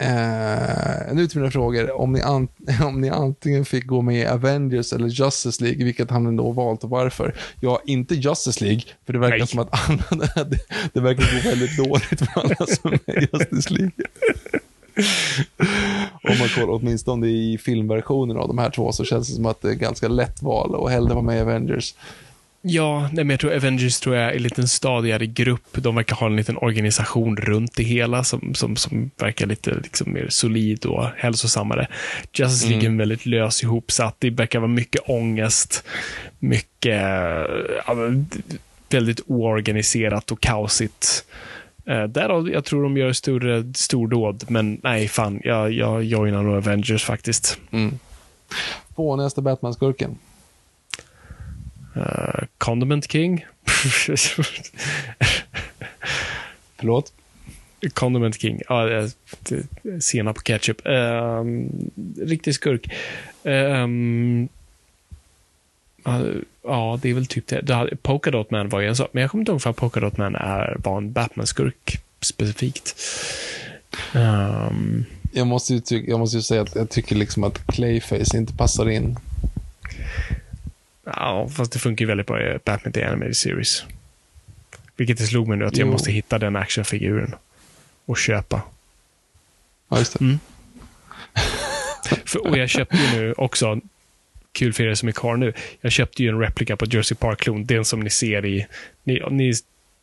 Eh, 0.00 1.14
nu 1.14 1.26
till 1.26 1.38
mina 1.40 1.50
frågor. 1.50 2.00
Om 2.00 2.12
ni, 2.12 2.20
an- 2.20 2.48
om 2.86 3.00
ni 3.00 3.08
antingen 3.08 3.64
fick 3.64 3.86
gå 3.86 4.02
med 4.02 4.20
i 4.22 4.26
Avengers 4.26 4.92
eller 4.92 5.08
Justice 5.08 5.64
League, 5.64 5.84
vilket 5.84 6.10
hade 6.10 6.30
ni 6.30 6.36
då 6.36 6.52
valt 6.52 6.84
och 6.84 6.90
varför? 6.90 7.34
Ja, 7.60 7.82
inte 7.86 8.14
Justice 8.14 8.64
League, 8.64 8.82
för 9.06 9.12
det 9.12 9.18
verkar 9.18 9.38
Nej. 9.38 9.46
som 9.46 9.60
att 9.60 9.68
alla, 9.90 10.44
det, 10.44 10.58
det 10.92 11.00
verkar 11.00 11.42
gå 11.42 11.50
väldigt 11.50 11.76
dåligt 11.76 12.18
för 12.18 12.40
alla 12.40 12.66
som 12.66 12.92
är 13.06 13.22
i 13.22 13.28
Justice 13.32 13.74
League. 13.74 13.92
Om 16.22 16.38
man 16.38 16.48
kollar 16.48 16.70
åtminstone 16.74 17.26
i 17.26 17.58
filmversionen 17.58 18.36
av 18.36 18.48
de 18.48 18.58
här 18.58 18.70
två 18.70 18.92
så 18.92 19.04
känns 19.04 19.28
det 19.28 19.34
som 19.34 19.46
att 19.46 19.62
det 19.62 19.68
är 19.70 19.74
ganska 19.74 20.08
lätt 20.08 20.42
val 20.42 20.74
och 20.74 20.90
hellre 20.90 21.14
vara 21.14 21.22
med 21.24 21.38
i 21.38 21.40
Avengers. 21.40 21.94
Ja, 22.62 23.00
nej, 23.00 23.24
men 23.24 23.30
jag 23.30 23.40
tror 23.40 23.54
Avengers 23.54 24.00
tror 24.00 24.16
jag 24.16 24.30
är 24.30 24.36
en 24.36 24.42
liten 24.42 24.68
stadigare 24.68 25.26
grupp. 25.26 25.66
De 25.72 25.94
verkar 25.94 26.16
ha 26.16 26.26
en 26.26 26.36
liten 26.36 26.56
organisation 26.56 27.36
runt 27.36 27.76
det 27.76 27.82
hela 27.82 28.24
som, 28.24 28.54
som, 28.54 28.76
som 28.76 29.10
verkar 29.16 29.46
lite 29.46 29.74
liksom 29.74 30.12
mer 30.12 30.26
solid 30.28 30.86
och 30.86 31.04
hälsosammare. 31.16 31.86
Justice 32.32 32.68
League 32.68 32.88
är 32.88 32.96
väldigt 32.96 33.26
lös 33.26 33.62
ihopsatt. 33.62 34.16
Det 34.18 34.30
verkar 34.30 34.58
vara 34.58 34.68
mycket 34.68 35.02
ångest, 35.08 35.84
mycket 36.38 37.02
ja, 37.86 37.96
väldigt 38.90 39.20
oorganiserat 39.26 40.32
och 40.32 40.40
kaosigt. 40.40 41.24
Eh, 41.86 42.04
därav, 42.04 42.50
jag 42.50 42.64
tror 42.64 42.82
de 42.82 42.96
gör 42.96 43.12
större 43.12 43.64
stordåd, 43.74 44.44
men 44.48 44.80
nej, 44.82 45.08
fan, 45.08 45.40
jag, 45.44 45.72
jag 45.72 46.04
joinar 46.04 46.42
nog 46.42 46.56
Avengers 46.56 47.04
faktiskt. 47.04 47.58
Fånigaste 48.96 49.42
Batman-skurken. 49.42 50.18
Uh, 51.98 52.44
Condiment 52.58 53.12
King. 53.12 53.44
Förlåt? 56.76 57.12
Condiment 57.94 58.40
King. 58.40 58.62
Ja, 58.68 58.84
det- 58.84 60.02
senap 60.02 60.36
på 60.36 60.42
ketchup. 60.42 60.80
Um, 60.84 61.68
riktig 62.20 62.54
skurk. 62.54 62.92
Ehm, 63.44 64.48
ja, 66.62 66.98
det 67.02 67.10
är 67.10 67.14
väl 67.14 67.26
typ 67.26 67.46
det. 67.46 67.60
det 67.60 67.74
hade, 67.74 67.96
Polka 67.96 68.30
Dot 68.30 68.50
Man 68.50 68.68
var 68.68 68.80
ju 68.80 68.88
en 68.88 68.96
sak, 68.96 69.08
men 69.12 69.20
jag 69.20 69.30
kommer 69.30 69.42
inte 69.42 69.52
ihåg 69.52 69.62
för 69.62 69.70
att 69.70 69.76
Polka 69.76 70.00
Dot 70.00 70.16
Man 70.16 70.34
är, 70.36 70.76
var 70.84 70.96
en 70.98 71.12
Batman-skurk 71.12 72.00
specifikt. 72.20 72.96
Ehm, 74.14 75.04
Jag 75.32 75.46
måste, 75.46 75.74
ju 75.74 76.04
jag 76.08 76.18
måste 76.18 76.36
ju 76.36 76.42
säga 76.42 76.62
att 76.62 76.74
jag 76.74 76.90
tycker 76.90 77.16
liksom 77.16 77.44
att 77.44 77.66
Clayface 77.66 78.36
inte 78.36 78.52
passar 78.54 78.88
in. 78.90 79.16
Ja, 81.16 81.48
fast 81.48 81.72
det 81.72 81.78
funkar 81.78 82.02
ju 82.02 82.06
väldigt 82.06 82.26
bra 82.26 82.42
i 82.42 82.58
Batman 82.64 82.92
The 82.92 83.04
Animated 83.04 83.36
Series. 83.36 83.84
Vilket 84.96 85.18
det 85.18 85.26
slog 85.26 85.48
mig 85.48 85.58
nu, 85.58 85.66
att 85.66 85.76
jag 85.76 85.86
Jo. 85.86 85.92
måste 85.92 86.12
hitta 86.12 86.38
den 86.38 86.56
actionfiguren 86.56 87.34
och 88.06 88.18
köpa. 88.18 88.62
Ja, 89.88 89.98
just 89.98 90.18
det. 90.18 90.24
Mm. 90.24 90.38
För, 92.24 92.46
och 92.46 92.58
jag 92.58 92.68
köpte 92.68 92.96
ju 92.96 93.20
nu 93.20 93.32
också, 93.32 93.80
kul 94.52 94.72
för 94.72 94.84
er 94.84 94.94
som 94.94 95.08
är 95.08 95.12
kvar 95.12 95.36
nu, 95.36 95.52
jag 95.80 95.92
köpte 95.92 96.22
ju 96.22 96.28
en 96.28 96.38
replika 96.40 96.76
på 96.76 96.86
Jersey 96.86 97.16
Park-klon, 97.16 97.64
den 97.66 97.84
som 97.84 98.00
ni 98.00 98.10
ser 98.10 98.46
i, 98.46 98.66
ni, 99.04 99.22
ni 99.30 99.52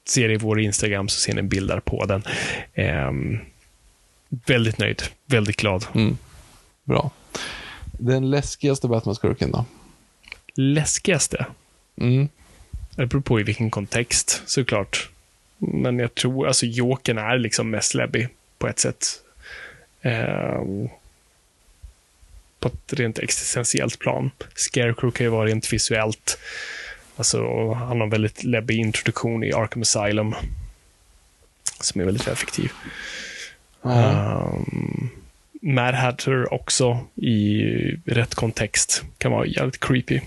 ser 0.08 0.32
i 0.32 0.38
vår 0.38 0.60
Instagram 0.60 1.08
så 1.10 1.20
ser 1.20 1.34
ni 1.34 1.42
bilder 1.42 1.80
på 1.80 2.06
den. 2.06 2.24
Ehm, 2.74 3.40
väldigt 4.30 4.78
nöjd, 4.78 5.02
väldigt 5.26 5.58
glad. 5.58 5.86
Bra. 6.84 7.12
Den 7.92 8.30
läskigaste 8.30 8.88
Batman-skurken 8.88 9.52
då? 9.52 9.66
Läskigaste? 10.56 11.46
Mm. 11.98 12.30
Det 12.96 13.06
beror 13.06 13.22
på 13.22 13.40
i 13.40 13.44
vilken 13.44 13.72
kontext, 13.72 14.42
såklart. 14.46 15.10
Men 15.58 16.00
jag 16.00 16.16
tror, 16.16 16.48
alltså 16.48 16.66
Jokern 16.66 17.18
är 17.18 17.38
liksom 17.38 17.70
mest 17.70 17.94
läbbig 17.94 18.28
på 18.58 18.68
ett 18.68 18.80
sätt. 18.80 19.06
Ehm, 20.02 20.90
på 22.60 22.68
ett 22.68 22.94
rent 22.94 23.20
existentiellt 23.20 24.00
plan. 24.00 24.32
Scarecrow 24.56 25.12
kan 25.12 25.26
ju 25.26 25.30
vara 25.30 25.48
rent 25.48 25.74
visuellt. 25.74 26.38
Alltså, 27.16 27.72
han 27.74 27.98
har 27.98 28.04
en 28.04 28.10
väldigt 28.10 28.44
läbbig 28.44 28.80
introduktion 28.80 29.44
i 29.44 29.54
Arkham 29.54 29.82
Asylum. 29.82 30.36
Som 31.80 32.02
är 32.02 32.06
väldigt 32.06 32.28
effektiv. 32.28 32.72
Um, 33.82 35.10
Mad 35.62 35.96
Hatter 35.96 36.54
också 36.54 37.00
i 37.16 37.62
rätt 38.06 38.36
kontext 38.36 39.04
kan 39.18 39.32
vara 39.32 39.46
jävligt 39.46 39.80
creepy. 39.80 40.20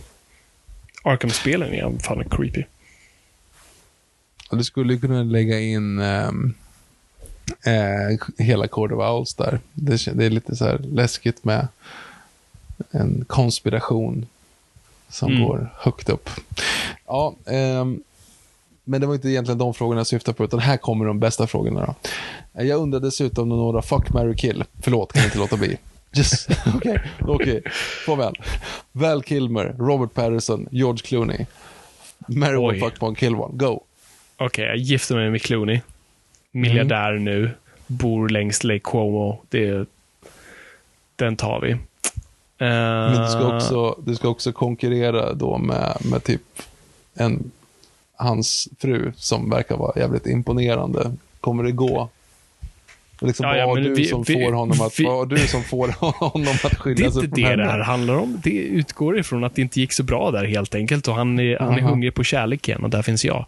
Arkham-spelen 1.02 1.74
är 1.74 1.98
fan 1.98 2.24
creepy. 2.30 2.64
Du 4.50 4.64
skulle 4.64 4.96
kunna 4.98 5.22
lägga 5.22 5.60
in 5.60 5.98
ehm, 5.98 6.54
eh, 7.66 8.18
hela 8.44 8.68
Court 8.68 8.92
of 8.92 8.98
Owls 9.00 9.34
där. 9.34 9.60
Det, 9.72 10.04
det 10.14 10.24
är 10.24 10.30
lite 10.30 10.56
så 10.56 10.64
här 10.64 10.78
läskigt 10.78 11.44
med 11.44 11.68
en 12.90 13.24
konspiration 13.28 14.26
som 15.08 15.32
Mm. 15.32 15.44
går 15.48 15.74
högt 15.78 16.08
upp. 16.08 16.30
Ja, 17.06 17.34
ehm, 17.46 18.02
men 18.84 19.00
det 19.00 19.06
var 19.06 19.14
inte 19.14 19.28
egentligen 19.28 19.58
de 19.58 19.74
frågorna 19.74 20.00
jag 20.00 20.06
syftade 20.06 20.36
på, 20.36 20.44
utan 20.44 20.58
här 20.60 20.76
kommer 20.76 21.04
de 21.04 21.20
bästa 21.20 21.46
frågorna. 21.46 21.86
Då. 21.86 21.94
Jag 22.62 22.80
undrar 22.80 23.00
dessutom 23.00 23.52
om 23.52 23.58
några 23.58 23.82
fuck, 23.82 24.12
marry, 24.12 24.36
kill. 24.36 24.64
Förlåt, 24.80 25.12
kan 25.12 25.24
inte 25.24 25.38
låta 25.38 25.56
bli. 25.56 25.76
Just, 26.12 26.48
okej, 26.74 27.00
okej. 27.20 27.62
Farväl. 28.06 28.34
Val 28.92 29.22
Kilmer, 29.22 29.74
Robert 29.78 30.14
Patterson, 30.14 30.68
George 30.70 30.98
Clooney. 31.04 31.46
Marry 32.28 32.56
one, 32.56 32.78
fuck 32.78 33.02
one, 33.02 33.16
kill 33.16 33.34
one. 33.34 33.56
Go. 33.56 33.80
Okej, 34.36 34.64
jag 34.64 34.76
gifter 34.76 35.14
mig 35.14 35.30
med 35.30 35.42
Clooney. 35.42 35.80
Miljardär 36.50 37.12
nu. 37.12 37.50
bor 37.86 38.28
längs 38.28 38.64
Lake 38.64 38.80
Como. 38.80 39.40
Det, 39.48 39.88
den 41.16 41.36
tar 41.36 41.60
vi. 41.60 41.76
Men 42.58 43.22
du 43.22 43.28
ska 43.28 43.40
Eh, 43.40 43.56
också, 43.56 44.00
du 44.06 44.14
ska 44.14 44.28
också 44.28 44.52
konkurrera 44.52 45.34
då 45.34 45.58
med, 45.58 45.96
med 46.10 46.24
typ 46.24 46.42
en, 47.14 47.50
hans 48.16 48.68
fru 48.78 49.12
som 49.16 49.50
verkar 49.50 49.76
vara 49.76 50.00
jävligt 50.00 50.26
imponerande. 50.26 51.12
Kommer 51.40 51.62
det 51.64 51.72
gå? 51.72 52.08
Liksom, 53.20 53.46
Ja, 53.46 53.56
ja, 53.56 53.66
vad 53.66 53.78
har 53.78 53.84
du 53.84 53.94
vi- 53.94 54.04
som 54.04 54.22
vi- 54.22 54.34
får 54.34 54.52
honom 54.52 54.80
att, 54.80 55.00
vi- 55.00 55.04
vad 55.04 55.16
har 55.16 55.26
du 55.26 55.38
som 55.38 55.64
får 55.64 55.88
honom 55.98 56.48
att 56.54 56.62
Det 56.62 56.68
är 56.68 56.74
skilja 56.76 57.10
sig 57.10 57.24
inte 57.24 57.40
från 57.40 57.50
det 57.50 57.56
det 57.56 57.64
här 57.70 57.78
handlar 57.78 58.14
om. 58.14 58.40
Det 58.44 58.50
utgår 58.50 59.18
ifrån 59.18 59.44
att 59.44 59.54
det 59.54 59.62
inte 59.62 59.80
gick 59.80 59.92
så 59.92 60.02
bra 60.02 60.30
där 60.30 60.44
helt 60.44 60.74
enkelt 60.74 61.08
och 61.08 61.14
han 61.14 61.38
är, 61.40 61.58
han 61.58 61.74
är 61.74 61.80
hungrig 61.80 62.14
på 62.14 62.24
kärleken 62.24 62.84
och 62.84 62.90
där 62.90 63.02
finns 63.02 63.24
jag. 63.24 63.46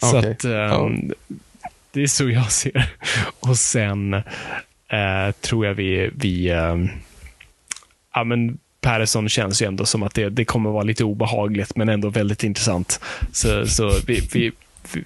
Så 0.00 0.18
Okej. 0.18 0.30
att, 0.30 0.44
Ja. 0.44 0.90
det 1.92 2.02
är 2.02 2.06
så 2.06 2.30
jag 2.30 2.52
ser. 2.52 2.90
Och 3.40 3.56
sen 3.56 4.14
eh, 4.14 5.32
tror 5.40 5.66
jag 5.66 5.74
vi, 5.74 6.10
vi 6.14 6.50
ehm, 6.50 6.88
ja 8.14 8.24
men 8.24 8.58
Patterson 8.80 9.28
känns 9.28 9.62
ju 9.62 9.66
ändå 9.66 9.84
som 9.84 10.02
att 10.02 10.14
det, 10.14 10.28
det 10.28 10.44
kommer 10.44 10.70
vara 10.70 10.82
lite 10.82 11.04
obehagligt 11.04 11.76
men 11.76 11.88
ändå 11.88 12.08
väldigt 12.08 12.44
intressant. 12.44 13.00
Så, 13.32 13.66
så 13.66 13.92
vi, 14.06 14.20
vi, 14.32 14.52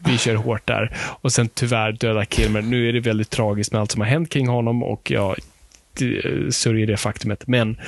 vi, 0.05 0.19
kör 0.19 0.35
hårt 0.35 0.67
där. 0.67 0.97
Och 1.21 1.33
sen 1.33 1.49
tyvärr 1.55 1.93
döda 1.93 2.25
Kilmer. 2.25 2.63
Nu 2.63 2.89
är 2.89 2.93
det 2.93 3.01
väldigt 3.01 3.31
tragiskt 3.31 3.73
med 3.73 3.81
allt 3.81 3.91
som 3.91 4.01
har 4.01 4.09
hänt 4.09 4.31
kring 4.31 4.49
honom 4.49 4.83
och 4.83 5.11
jag 5.11 5.37
det- 5.99 6.55
sörjer 6.55 6.87
det 6.87 6.97
faktumet. 6.97 7.47
Men 7.47 7.81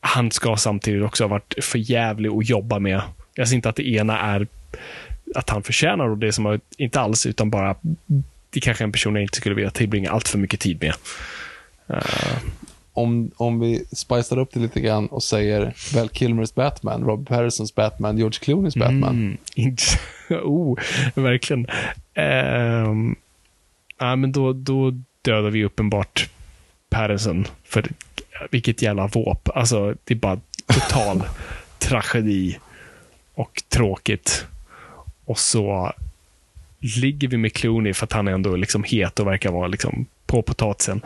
han 0.00 0.30
ska 0.30 0.56
samtidigt 0.56 1.02
också 1.04 1.24
ha 1.24 1.28
varit 1.28 1.54
för 1.64 1.78
jävlig 1.90 2.28
att 2.30 2.48
jobba 2.48 2.78
med. 2.78 3.00
Jag 3.34 3.48
ser 3.48 3.56
inte 3.56 3.68
att 3.68 3.76
det 3.76 3.88
ena 3.88 4.18
är 4.20 4.46
att 5.34 5.50
han 5.50 5.62
förtjänar 5.62 6.08
och 6.08 6.18
det 6.18 6.32
som 6.32 6.44
har, 6.44 6.60
inte 6.76 7.00
alls, 7.00 7.26
utan 7.26 7.50
bara 7.50 7.74
det 8.50 8.60
kanske 8.60 8.84
är 8.84 8.86
en 8.86 8.92
person 8.92 9.14
jag 9.14 9.22
inte 9.22 9.36
skulle 9.36 9.54
vilja 9.54 9.70
tillbringa 9.70 10.10
allt 10.10 10.28
för 10.28 10.38
mycket 10.38 10.60
tid 10.60 10.78
med. 10.82 10.94
Om, 12.92 13.30
om 13.36 13.60
vi 13.60 13.84
spicar 13.92 14.38
upp 14.38 14.48
det 14.52 14.60
lite 14.60 14.80
grann 14.80 15.06
och 15.06 15.22
säger 15.22 15.74
Val 15.94 16.08
Kilmers 16.08 16.54
Batman, 16.54 17.04
Rob 17.04 17.28
Pattersons 17.28 17.74
Batman, 17.74 18.18
George 18.18 18.38
Clooneys 18.40 18.76
Batman. 18.76 19.14
Mm, 19.14 19.36
inte, 19.54 19.82
oh, 20.42 20.78
verkligen. 21.14 21.66
Um, 22.14 23.16
ja, 23.98 24.16
men 24.16 24.32
då, 24.32 24.52
då 24.52 24.92
dödar 25.22 25.50
vi 25.50 25.64
uppenbart 25.64 26.28
Patterson. 26.90 27.46
För 27.64 27.84
vilket 28.50 28.82
jävla 28.82 29.06
våp. 29.06 29.48
Alltså, 29.54 29.94
det 30.04 30.14
är 30.14 30.18
bara 30.18 30.40
total 30.66 31.22
tragedi 31.78 32.58
och 33.34 33.62
tråkigt. 33.68 34.46
Och 35.24 35.38
så 35.38 35.92
ligger 36.80 37.28
vi 37.28 37.36
med 37.36 37.52
Clooney 37.52 37.94
för 37.94 38.04
att 38.04 38.12
han 38.12 38.28
är 38.28 38.32
ändå 38.32 38.56
liksom 38.56 38.84
het 38.84 39.20
och 39.20 39.26
verkar 39.26 39.50
vara 39.50 39.66
liksom 39.66 40.06
på 40.26 40.42
potatisen. 40.42 41.00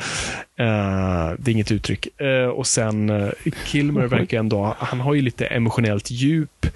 Eh, 0.56 1.32
det 1.38 1.50
är 1.50 1.52
inget 1.52 1.72
uttryck. 1.72 2.20
Eh, 2.20 2.46
och 2.46 2.66
sen 2.66 3.10
uh, 3.10 3.30
Kilmer 3.64 4.06
verkar 4.06 4.38
ändå, 4.38 4.76
han 4.78 5.00
har 5.00 5.14
ju 5.14 5.22
lite 5.22 5.46
emotionellt 5.46 6.10
djup, 6.10 6.66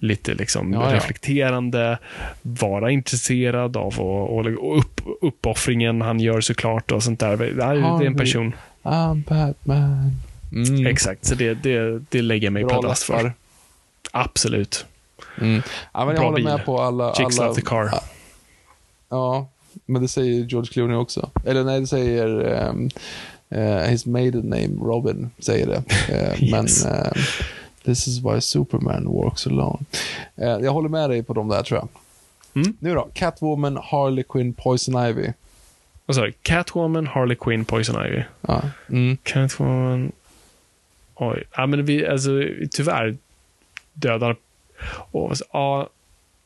lite 0.00 0.34
liksom 0.34 0.72
Ja, 0.72 0.90
ja. 0.90 0.96
reflekterande, 0.96 1.98
vara 2.42 2.90
intresserad 2.90 3.76
av 3.76 4.00
och, 4.00 4.38
och, 4.38 4.78
upp, 4.78 5.00
uppoffringen 5.20 6.00
han 6.00 6.20
gör 6.20 6.40
såklart 6.40 6.92
och 6.92 7.02
sånt 7.02 7.20
där. 7.20 7.36
Det 7.36 7.64
är, 7.64 8.06
en 8.06 8.16
person. 8.16 8.54
I'm 8.82 9.22
Batman. 9.28 10.12
Mm. 10.52 10.86
Exakt, 10.86 11.24
så 11.24 11.34
det, 11.34 11.54
det, 11.54 12.02
det 12.08 12.22
lägger 12.22 12.46
jag 12.46 12.52
mig 12.52 12.64
Bra 12.64 12.80
pladask 12.80 13.06
för. 13.06 13.32
Absolut. 14.12 14.86
Mm. 15.40 15.62
Ja, 15.92 16.04
men 16.04 16.06
jag 16.06 16.16
Bra 16.16 16.24
håller 16.24 16.36
bil. 16.36 16.44
med 16.44 16.64
på 16.64 16.80
alla... 16.80 17.14
Chicks 17.14 17.38
alla 17.40 17.54
the 17.54 17.60
car. 17.60 17.90
Ja, 19.08 19.48
men 19.86 20.02
det 20.02 20.08
säger 20.08 20.44
George 20.44 20.72
Clooney 20.72 20.96
också. 20.96 21.30
Eller 21.46 21.64
nej, 21.64 21.80
det 21.80 21.86
säger 21.86 22.26
um, 22.68 22.90
uh, 23.56 23.78
his 23.78 24.06
maiden 24.06 24.42
name, 24.42 24.68
Robin, 24.82 25.30
säger 25.38 25.66
det. 25.66 25.82
Eh, 26.08 26.42
Yes. 26.42 26.84
Men 26.84 26.94
eh, 26.94 27.12
this 27.90 28.08
is 28.08 28.20
why 28.24 28.40
Superman 28.40 29.04
walks 29.08 29.46
alone. 29.46 29.84
Eh, 30.36 30.48
jag 30.48 30.72
håller 30.72 30.88
med 30.88 31.10
dig 31.10 31.22
på 31.22 31.32
de 31.32 31.48
där 31.48 31.62
tror 31.62 31.78
jag. 31.80 31.88
Mm. 32.62 32.76
Nu 32.80 32.94
då, 32.94 33.08
Catwoman, 33.12 33.76
Harley 33.76 34.24
Quinn, 34.28 34.52
Poison 34.52 35.06
Ivy. 35.06 35.32
Vad 36.06 36.16
sa 36.16 36.22
du? 36.22 36.32
Catwoman, 36.42 37.06
Harley 37.06 37.36
Quinn, 37.36 37.64
Poison 37.64 38.06
Ivy. 38.06 38.22
Ja. 38.40 38.62
Mm. 38.88 39.16
Catwoman... 39.22 40.12
Oj. 41.14 41.44
Ja, 41.56 41.66
men 41.66 41.84
vi, 41.84 42.06
alltså, 42.06 42.30
tyvärr 42.70 43.16
dödar... 43.92 44.36
Och, 44.92 45.36
ja, 45.52 45.88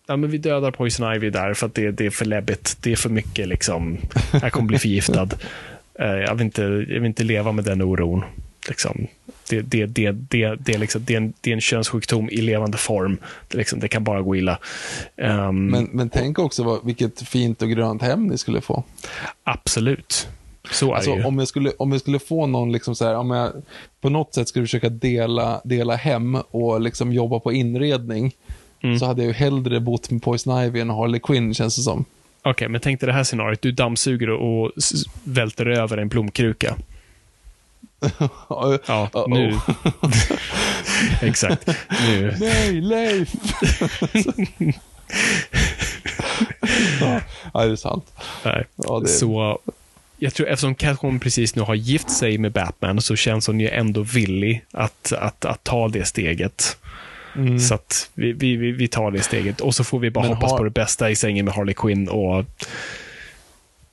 ja, 0.06 0.16
men 0.16 0.31
vi 0.31 0.39
dödar 0.39 0.70
Poison 0.70 1.14
Ivy 1.14 1.31
där 1.31 1.55
för 1.55 1.66
att 1.66 1.74
det, 1.74 1.90
det 1.90 2.06
är 2.06 2.10
för 2.10 2.24
läbbigt. 2.24 2.76
Det 2.81 2.92
är 2.92 2.97
för 2.97 3.10
mycket 3.10 3.48
liksom. 3.48 3.98
Jag 4.42 4.52
kommer 4.52 4.68
bli 4.68 4.78
förgiftad. 4.78 5.28
Eh, 5.98 6.06
jag, 6.06 6.34
vill 6.34 6.44
inte, 6.44 6.62
jag 6.62 7.00
vill 7.00 7.05
inte 7.05 7.24
leva 7.24 7.52
med 7.52 7.64
den 7.64 7.82
oron. 7.82 8.24
Liksom. 8.68 9.07
Det, 9.49 9.60
det, 9.60 9.86
det, 9.86 10.10
det, 10.12 10.55
det, 10.60 10.75
är 10.75 10.78
liksom, 10.78 11.05
det, 11.05 11.12
är 11.12 11.17
en, 11.17 11.33
det 11.41 11.51
är 11.51 11.55
en 11.55 11.60
könssjukdom 11.60 12.28
i 12.31 12.36
levande 12.36 12.78
form. 12.78 13.18
Det, 13.49 13.59
liksom, 13.59 13.81
det 13.81 13.89
kan 13.89 14.05
bara 14.05 14.23
gå 14.23 14.36
illa. 14.36 14.59
Ehm, 15.17 15.67
Men, 15.67 15.84
men 15.93 16.09
tänk 16.10 16.39
också 16.39 16.62
vad, 16.65 16.84
vilket 16.86 17.23
fint 17.28 17.62
och 17.62 17.68
grönt 17.70 18.02
hem 18.02 18.26
ni 18.26 18.39
skulle 18.39 18.60
få. 18.60 18.84
Absolut. 19.44 20.28
Så 20.70 20.91
är 20.93 20.94
Alltså, 20.97 21.10
det 21.15 21.18
ju. 21.20 21.25
om, 21.25 21.39
jag 21.39 21.49
skulle, 21.49 21.70
om 21.78 21.93
jag 21.93 22.01
skulle 22.01 22.18
få 22.18 22.47
någon, 22.47 22.73
liksom 22.73 22.94
så 22.94 23.05
här, 23.05 23.15
om 23.15 23.31
jag 23.31 23.52
på 24.01 24.09
något 24.09 24.34
sätt 24.34 24.49
skulle 24.49 24.65
försöka 24.67 24.89
dela, 24.89 25.60
dela 25.65 25.97
hem 25.97 26.34
och 26.34 26.81
liksom 26.81 27.12
jobba 27.12 27.41
på 27.41 27.52
inredning, 27.52 28.33
Mm. 28.83 28.99
så 28.99 29.07
hade 29.07 29.23
jag 29.23 29.26
ju 29.28 29.33
hellre 29.33 29.81
bott 29.81 30.10
med 30.10 30.23
Poison 30.23 30.65
Ivy 30.65 30.81
än 30.81 30.91
Harley 30.91 31.20
Quinn, 31.20 31.55
känns 31.55 31.76
det 31.76 31.83
som. 31.83 32.05
Okej, 32.43 32.68
men 32.68 32.81
tänk 32.81 33.01
dig 33.01 33.07
det 33.07 33.12
här 33.12 33.25
scenariot. 33.25 33.62
Du 33.62 33.73
dammsuger 33.73 34.31
och 34.31 34.73
välter 35.25 35.67
över 35.67 35.97
en 35.99 36.09
blomkruka. 36.09 36.76
Ja, 38.49 39.10
nu. 39.28 39.58
Exakt. 41.28 41.66
Nu. 42.07 42.34
Nej, 42.41 42.81
Leif! 42.81 43.28
ja, 47.52 47.65
det 47.66 47.73
är 47.73 47.76
sant. 47.76 48.12
Nej. 48.44 48.65
Ja, 48.76 49.00
det- 49.00 49.08
Så 49.08 49.58
jag 50.18 50.34
tror 50.34 50.49
eftersom 50.49 50.74
Catwoman 50.74 51.20
precis 51.20 51.55
nu 51.55 51.62
har 51.62 51.74
gift 51.74 52.10
sig 52.10 52.39
med 52.39 52.52
Batman 52.52 53.00
så 53.00 53.16
känns 53.16 53.47
hon 53.47 53.60
ju 53.60 53.68
ändå 53.68 54.02
villig 54.02 54.65
att, 54.73 55.12
att, 55.12 55.44
att 55.44 55.65
ta 55.65 55.89
det 55.89 56.05
steget. 56.05 56.76
Så 57.68 57.74
att 57.74 58.10
vi, 58.15 58.33
vi, 58.33 58.57
vi- 58.57 58.73
vi 58.73 58.89
tar 58.89 59.10
det 59.10 59.23
steget 59.23 59.60
och 59.60 59.74
så 59.74 59.84
får 59.84 59.99
vi 59.99 60.10
bara 60.10 60.24
Men 60.24 60.34
hoppas 60.34 60.50
har- 60.50 60.58
på 60.58 60.65
det 60.65 60.70
bästa 60.70 61.10
i 61.10 61.16
sängen 61.16 61.44
med 61.44 61.55
Harley 61.55 61.74
Quinn 61.74 62.08
och 62.08 62.44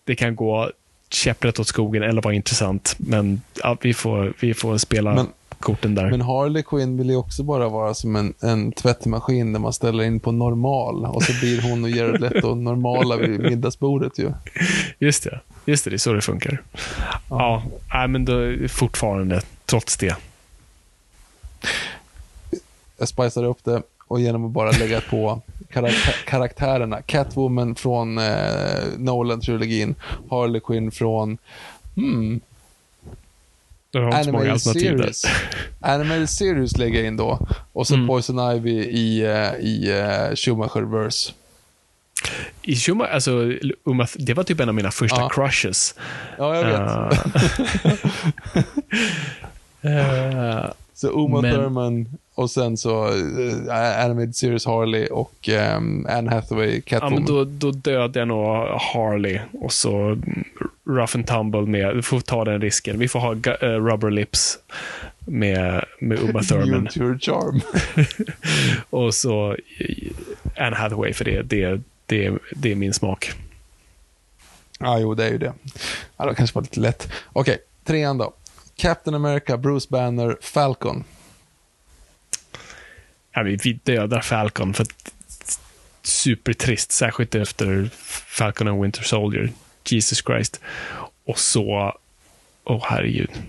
det 0.03 0.15
kan 0.15 0.35
gå 0.35 0.72
käpprätt 1.14 1.59
åt 1.59 1.67
skogen 1.67 2.03
eller 2.03 2.22
vara 2.22 2.33
intressant. 2.33 2.95
Men 2.98 3.41
ja, 3.64 3.77
vi, 3.81 3.93
får, 3.93 4.33
vi 4.40 4.53
får 4.53 4.77
spela 4.77 5.14
Men- 5.14 5.27
korten 5.59 5.95
där. 5.95 6.11
Men 6.11 6.22
Harley 6.22 6.64
Quinn 6.64 6.98
vill 6.98 7.09
ju 7.09 7.15
också 7.15 7.43
bara 7.43 7.69
vara 7.69 7.93
som 7.93 8.15
en, 8.15 8.33
en 8.40 8.72
tvättmaskin 8.72 9.53
där 9.53 9.59
man 9.59 9.73
ställer 9.73 10.03
in 10.03 10.19
på 10.19 10.31
normal 10.31 11.06
och 11.06 11.23
så 11.23 11.33
blir 11.40 11.61
hon 11.61 11.83
och 11.83 11.90
Jared 11.90 12.22
Leto 12.22 12.56
normala 12.56 13.15
vid 13.17 13.40
middagsbordet 13.40 14.19
ju. 14.19 14.31
Just 14.99 15.23
det. 15.23 15.40
Just 15.65 15.83
det, 15.83 15.90
det 15.90 15.95
är 15.95 15.98
så 15.98 16.14
det 16.14 16.22
funkar. 16.22 16.61
Ja, 17.30 17.64
nej, 17.93 18.07
men 18.07 18.25
då, 18.25 18.56
fortfarande, 18.69 19.41
trots 19.65 19.98
det. 19.98 20.15
Jag 22.98 23.07
spicar 23.07 23.43
upp 23.43 23.64
det 23.64 23.81
och 24.07 24.19
genom 24.19 24.45
att 24.45 24.51
bara 24.51 24.72
lägga 24.72 25.01
på 25.01 25.41
karak- 25.72 26.25
karaktärerna. 26.25 27.01
Catwoman 27.01 27.75
från 27.75 28.17
eh, 28.17 28.24
Nolan-trilogin, 28.98 29.95
Harley 30.30 30.61
Quinn 30.61 30.91
från 30.91 31.38
hmm, 31.95 32.40
har 33.93 34.19
inte 34.19 34.32
många 34.32 34.43
där. 34.45 34.58
Series. 34.58 35.22
Animated 35.80 36.30
Series 36.30 36.77
lägger 36.77 37.00
jag 37.00 37.08
in 37.08 37.17
då. 37.17 37.48
Och 37.74 37.88
så 37.88 37.93
Mm. 37.95 38.08
Poison 38.08 38.56
Ivy 38.56 38.72
i, 38.83 39.22
eh, 39.22 39.56
i 39.59 39.91
uh, 39.91 40.35
Schumacher-verse. 40.35 41.32
I 42.61 42.75
Schumacher, 42.75 43.09
alltså, 43.14 43.32
Uma, 43.83 44.08
det 44.16 44.33
var 44.33 44.43
typ 44.43 44.59
en 44.59 44.69
av 44.69 44.75
mina 44.75 44.91
första 44.91 45.22
Ja. 45.22 45.30
crushes. 45.30 45.95
Ja, 46.38 46.56
jag 46.56 46.66
vet. 46.66 47.17
Eh, 49.82 50.66
Så 50.93 51.08
Uma 51.25 51.41
Men- 51.41 51.56
Thurman 51.56 52.17
och 52.41 52.51
sen 52.51 52.77
så 52.77 53.07
eh, 53.07 54.05
Animated 54.05 54.35
Series 54.35 54.65
Harley 54.65 55.07
och 55.07 55.49
um, 55.77 56.07
Anne 56.09 56.31
Hathaway 56.31 56.75
ja, 56.75 56.81
Catwoman. 56.85 57.13
men 57.13 57.25
då, 57.25 57.45
då 57.45 57.71
dödade 57.71 58.19
jag 58.19 58.27
nog 58.27 58.45
Harley 58.67 59.39
och 59.53 59.73
så 59.73 60.17
Rough 60.87 61.15
and 61.15 61.27
Tumble 61.27 61.61
med, 61.61 61.95
vi 61.95 62.01
får 62.01 62.19
ta 62.19 62.45
den 62.45 62.61
risken. 62.61 62.99
Vi 62.99 63.07
får 63.07 63.19
ha 63.19 63.31
eh, 63.31 63.85
Rubber 63.85 64.11
Lips 64.11 64.59
med, 65.19 65.85
med 65.99 66.19
Uma 66.19 66.43
Thurman. 66.49 66.87
Your 66.95 67.19
charm. 67.19 67.61
och 68.89 69.13
så 69.13 69.51
eh, 69.77 70.65
Anne 70.65 70.75
Hathaway, 70.75 71.13
för 71.13 71.25
det, 71.25 71.41
det, 71.41 71.81
det, 72.05 72.37
det 72.55 72.71
är 72.71 72.75
min 72.75 72.93
smak. 72.93 73.31
Ja, 74.79 74.99
jo, 74.99 75.13
det 75.13 75.25
är 75.25 75.31
ju 75.31 75.37
det. 75.37 75.53
Ja, 76.17 76.25
det 76.25 76.35
kanske 76.35 76.55
var 76.55 76.61
lite 76.61 76.79
lätt. 76.79 77.11
Okej, 77.33 77.57
trean 77.83 78.17
då. 78.17 78.33
Captain 78.75 79.15
America, 79.15 79.57
Bruce 79.57 79.87
Banner, 79.89 80.37
Falcon. 80.41 81.03
Ja, 83.34 83.43
vi, 83.43 83.80
dödar 83.84 84.22
Falcon 84.22 84.74
för 84.74 84.84
att 84.84 85.14
supertrist, 86.03 86.92
särskilt 86.92 87.35
efter 87.35 87.90
Falcon 88.27 88.68
and 88.68 88.82
Winter 88.82 89.03
Soldier. 89.03 89.51
Jesus 89.85 90.24
Christ. 90.26 90.61
och 91.26 91.40
så... 91.40 91.93
Åh, 92.64 92.77
oh, 92.77 92.85
herregud. 92.90 93.30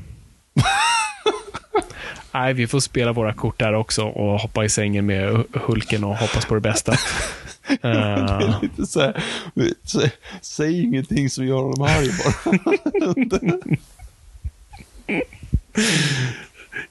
Nej, 2.33 2.55
vi 2.55 2.67
får 2.67 2.81
spela 2.81 3.13
våra 3.13 3.33
kort 3.33 3.59
där 3.59 3.73
också 3.73 4.03
och 4.05 4.41
hoppa 4.41 4.65
i 4.65 4.69
sängen 4.69 5.07
med 5.07 5.45
Hulken 5.53 6.05
och 6.05 6.17
hoppas 6.17 6.45
på 6.45 6.55
det 6.55 6.61
bästa. 6.61 6.97
Det 7.83 7.89
är 7.89 8.63
lite 8.63 8.87
så 8.87 9.01
här, 9.01 9.23
sä, 9.85 10.11
säg 10.41 10.83
ingenting 10.83 11.31
som 11.31 11.47
gör 11.47 11.63
honom 11.63 11.83
arg 11.83 12.11
bara. 12.19 12.77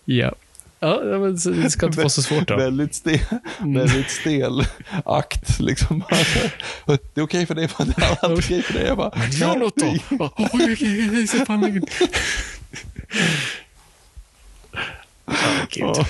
ja. 0.06 0.36
Ja, 0.84 1.00
men 1.04 1.36
det 1.36 1.70
ska 1.70 1.86
inte 1.86 1.98
vara 1.98 2.10
så 2.10 2.22
svårt 2.22 2.48
då. 2.48 2.58
väldigt, 2.58 2.96
stel, 2.96 3.20
väldigt 3.60 4.10
stel 4.10 4.66
akt 5.06 5.60
liksom. 5.60 6.04
Det 6.86 6.94
är 6.94 6.96
okej 6.96 7.24
okay 7.24 7.46
för 7.46 7.56
dig, 7.56 7.68
det 7.78 8.04
är 8.04 8.14
okej 8.22 8.34
okay 8.34 8.62
för 8.62 8.74
dig. 8.74 8.88
Jag 8.88 8.98
bara, 8.98 9.12
Gör 9.32 9.56
något 9.56 9.76
då! 9.76 9.96
Fan 11.46 11.84
Ja, 15.76 16.06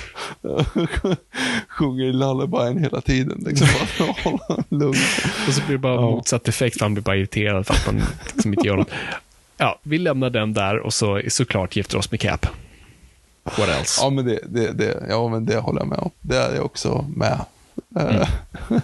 Sjunger 1.68 2.12
lullabyen 2.12 2.78
hela 2.78 3.00
tiden. 3.00 3.44
Liksom, 3.46 3.68
hålla 4.24 4.64
lugn. 4.68 4.98
Och 5.46 5.54
så 5.54 5.60
blir 5.66 5.72
det 5.72 5.78
bara 5.78 5.94
ja. 5.94 6.00
motsatt 6.00 6.48
effekt. 6.48 6.80
Han 6.80 6.94
blir 6.94 7.02
bara 7.02 7.16
irriterad 7.16 7.66
för 7.66 7.74
att 7.74 7.86
man 7.86 8.02
liksom 8.34 8.54
inte 8.54 8.66
gör 8.66 8.76
något. 8.76 8.90
Ja, 9.56 9.78
vi 9.82 9.98
lämnar 9.98 10.30
den 10.30 10.52
där 10.52 10.78
och 10.78 10.94
så 10.94 11.22
såklart 11.28 11.76
gifter 11.76 11.98
oss 11.98 12.10
med 12.10 12.20
Cap. 12.20 12.46
What 13.44 13.68
else? 13.68 14.00
Ja, 14.02 14.10
men 14.10 14.24
det, 14.24 14.40
det, 14.46 14.72
det, 14.72 15.06
ja, 15.08 15.28
men 15.28 15.46
det 15.46 15.56
håller 15.56 15.80
jag 15.80 15.88
med 15.88 15.98
om. 15.98 16.10
Det 16.20 16.36
är 16.36 16.54
jag 16.54 16.64
också 16.64 17.06
med. 17.16 17.44
Mm. 18.00 18.26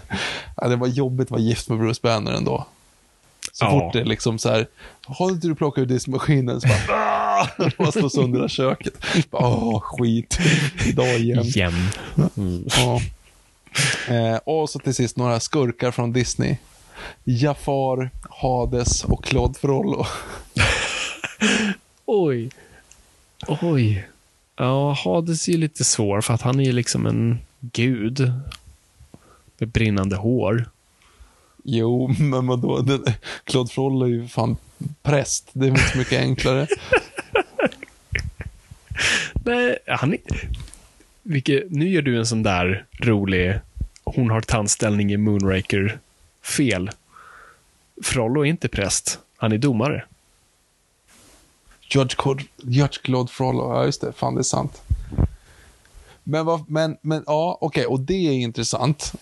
ja, 0.57 0.69
det 0.69 0.77
var 0.77 0.87
jobbigt 0.87 1.27
att 1.27 1.31
vara 1.31 1.41
gift 1.41 1.69
med 1.69 1.79
Bruce 1.79 2.01
Banner 2.03 2.33
ändå. 2.33 2.67
Så 3.53 3.65
ja. 3.65 3.71
fort 3.71 3.93
det 3.93 4.01
är 4.01 4.05
liksom 4.05 4.39
så 4.39 4.49
här, 4.49 4.67
har 5.07 5.31
inte 5.31 5.47
du 5.49 5.55
plockat 5.55 5.83
ur 5.83 5.87
diskmaskinen? 5.87 6.61
Så 6.61 6.69
bara, 6.69 7.71
man 7.79 7.93
slår 7.93 8.09
sönder 8.09 8.39
hela 8.39 8.49
köket. 8.49 8.95
Åh, 9.31 9.81
skit. 9.81 10.39
Idag 10.87 11.21
igen. 11.21 11.45
Igen. 11.45 11.89
Mm. 12.37 12.65
Ja. 12.77 13.01
Eh, 14.15 14.37
och 14.37 14.71
så 14.71 14.79
till 14.79 14.95
sist 14.95 15.17
några 15.17 15.41
skurkar 15.41 15.91
från 15.91 16.13
Disney. 16.13 16.57
Jafar, 17.25 18.11
Hades 18.31 19.05
och 19.05 19.25
Claude 19.25 19.59
Frollo. 19.59 20.07
Oj. 22.07 22.51
Oj. 23.61 24.09
Ja, 24.59 24.93
Hades 24.93 25.49
är 25.49 25.53
ju 25.53 25.59
lite 25.59 25.85
svår 25.85 26.21
för 26.21 26.35
att 26.35 26.43
han 26.43 26.61
är 26.61 26.65
ju 26.65 26.73
liksom 26.73 27.07
en 27.07 27.39
gud. 27.61 28.33
Med 29.59 29.69
brinnande 29.69 30.17
hår. 30.17 30.69
Jo, 31.65 32.15
men 32.19 32.47
vadå? 32.47 32.85
Claude 33.45 33.71
Frollo 33.71 34.07
är 34.07 34.11
ju 34.11 34.29
fan 34.29 34.57
präst. 35.03 35.49
Det 35.53 35.67
är 35.67 35.71
inte 35.71 35.99
mycket 35.99 36.21
enklare. 36.21 36.67
Nej, 39.45 39.79
han 39.87 40.13
är... 40.13 40.19
Vilket, 41.23 41.71
nu 41.71 41.89
gör 41.89 42.03
du 42.03 42.19
en 42.19 42.27
sån 42.27 42.43
där 42.43 42.85
rolig, 42.93 43.59
hon 44.05 44.31
har 44.31 44.41
tandställning 44.41 45.13
i 45.13 45.17
Moonraker 45.17 45.99
fel. 46.43 46.91
Frollo 48.03 48.41
är 48.41 48.49
inte 48.49 48.69
präst, 48.69 49.19
han 49.37 49.53
är 49.53 49.59
domare. 49.59 50.05
Judge 51.89 53.03
Claude, 53.03 53.33
Frollo, 53.33 53.75
ja 53.75 53.85
just 53.85 54.01
det, 54.01 54.13
fan 54.13 54.35
det 54.35 54.41
är 54.41 54.43
sant. 54.43 54.83
Men, 56.25 56.47
vad, 56.47 56.71
men, 56.71 56.97
men 57.03 57.25
ja, 57.27 57.59
okej, 57.61 57.87
okay, 57.87 57.95
och 57.95 58.01
det 58.01 58.29
är 58.29 58.33
intressant. 58.33 59.13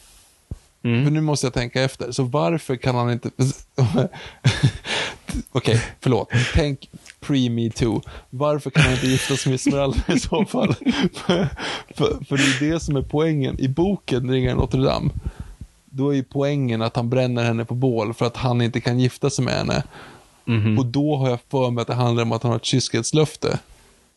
Mm. 0.82 1.04
För 1.04 1.10
nu 1.10 1.20
måste 1.20 1.46
jag 1.46 1.54
tänka 1.54 1.82
efter. 1.82 2.12
Så 2.12 2.22
varför 2.22 2.76
kan 2.76 2.94
han 2.94 3.12
inte... 3.12 3.30
Okej, 5.52 5.74
okay, 5.74 5.78
förlåt. 6.00 6.28
Tänk 6.54 6.90
pre-me 7.20 7.70
too. 7.70 8.02
Varför 8.30 8.70
kan 8.70 8.82
han 8.82 8.92
inte 8.92 9.06
gifta 9.06 9.36
sig 9.36 9.50
med 9.50 9.54
Esmeralda 9.54 9.98
i 10.08 10.20
så 10.20 10.44
fall? 10.44 10.74
för, 11.14 11.48
för, 11.94 12.24
för, 12.24 12.36
det 12.36 12.66
är 12.66 12.72
det 12.72 12.80
som 12.80 12.96
är 12.96 13.02
poängen. 13.02 13.60
I 13.60 13.68
boken 13.68 14.30
Ringaren 14.30 14.56
Notre 14.56 14.80
Dame, 14.80 15.10
då 15.84 16.10
är 16.10 16.14
ju 16.14 16.24
poängen 16.24 16.82
att 16.82 16.96
han 16.96 17.10
bränner 17.10 17.44
henne 17.44 17.64
på 17.64 17.74
bål 17.74 18.14
för 18.14 18.26
att 18.26 18.36
han 18.36 18.62
inte 18.62 18.80
kan 18.80 18.98
gifta 18.98 19.30
sig 19.30 19.44
med 19.44 19.54
henne. 19.54 19.82
Mm 20.46 20.62
-hmm. 20.62 20.78
Och 20.78 20.86
då 20.86 21.16
har 21.16 21.30
jag 21.30 21.38
för 21.50 21.70
mig 21.70 21.82
att 21.82 21.88
det 21.88 21.94
handlar 21.94 22.22
om 22.22 22.32
att 22.32 22.42
han 22.42 22.52
har 22.52 22.56
ett 22.56 22.64
kyskhetslöfte. 22.64 23.58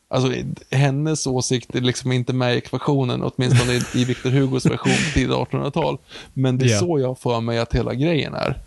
Alltså 0.07 0.33
hennes 0.71 1.27
åsikt 1.27 1.75
är 1.75 1.81
liksom 1.81 2.11
inte 2.11 2.33
med 2.33 2.55
i 2.55 2.57
ekvationen, 2.57 3.23
åtminstone 3.23 3.73
i, 3.73 3.81
i 3.93 4.05
Victor 4.05 4.29
Hugos 4.29 4.65
version 4.65 4.93
tidigt 5.13 5.29
1800-tal. 5.29 5.97
Men 6.33 6.57
det 6.57 6.65
är 6.65 6.69
yeah. 6.69 6.79
så 6.79 6.99
jag 6.99 7.19
får 7.19 7.41
mig 7.41 7.59
att 7.59 7.75
hela 7.75 7.93
grejen 7.93 8.33
är. 8.33 8.59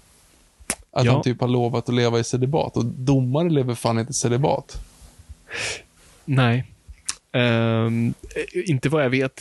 Att 0.90 1.04
ja. 1.04 1.12
han 1.12 1.22
typ 1.22 1.40
har 1.40 1.48
lovat 1.48 1.88
att 1.88 1.94
leva 1.94 2.18
i 2.18 2.24
celibat 2.24 2.76
och 2.76 2.84
domare 2.84 3.48
lever 3.48 3.74
fan 3.74 3.98
inte 3.98 4.10
i 4.10 4.14
celibat. 4.14 4.84
Nej. 6.24 6.64
Um, 7.32 8.14
inte 8.66 8.88
vad 8.88 9.04
jag 9.04 9.10
vet. 9.10 9.40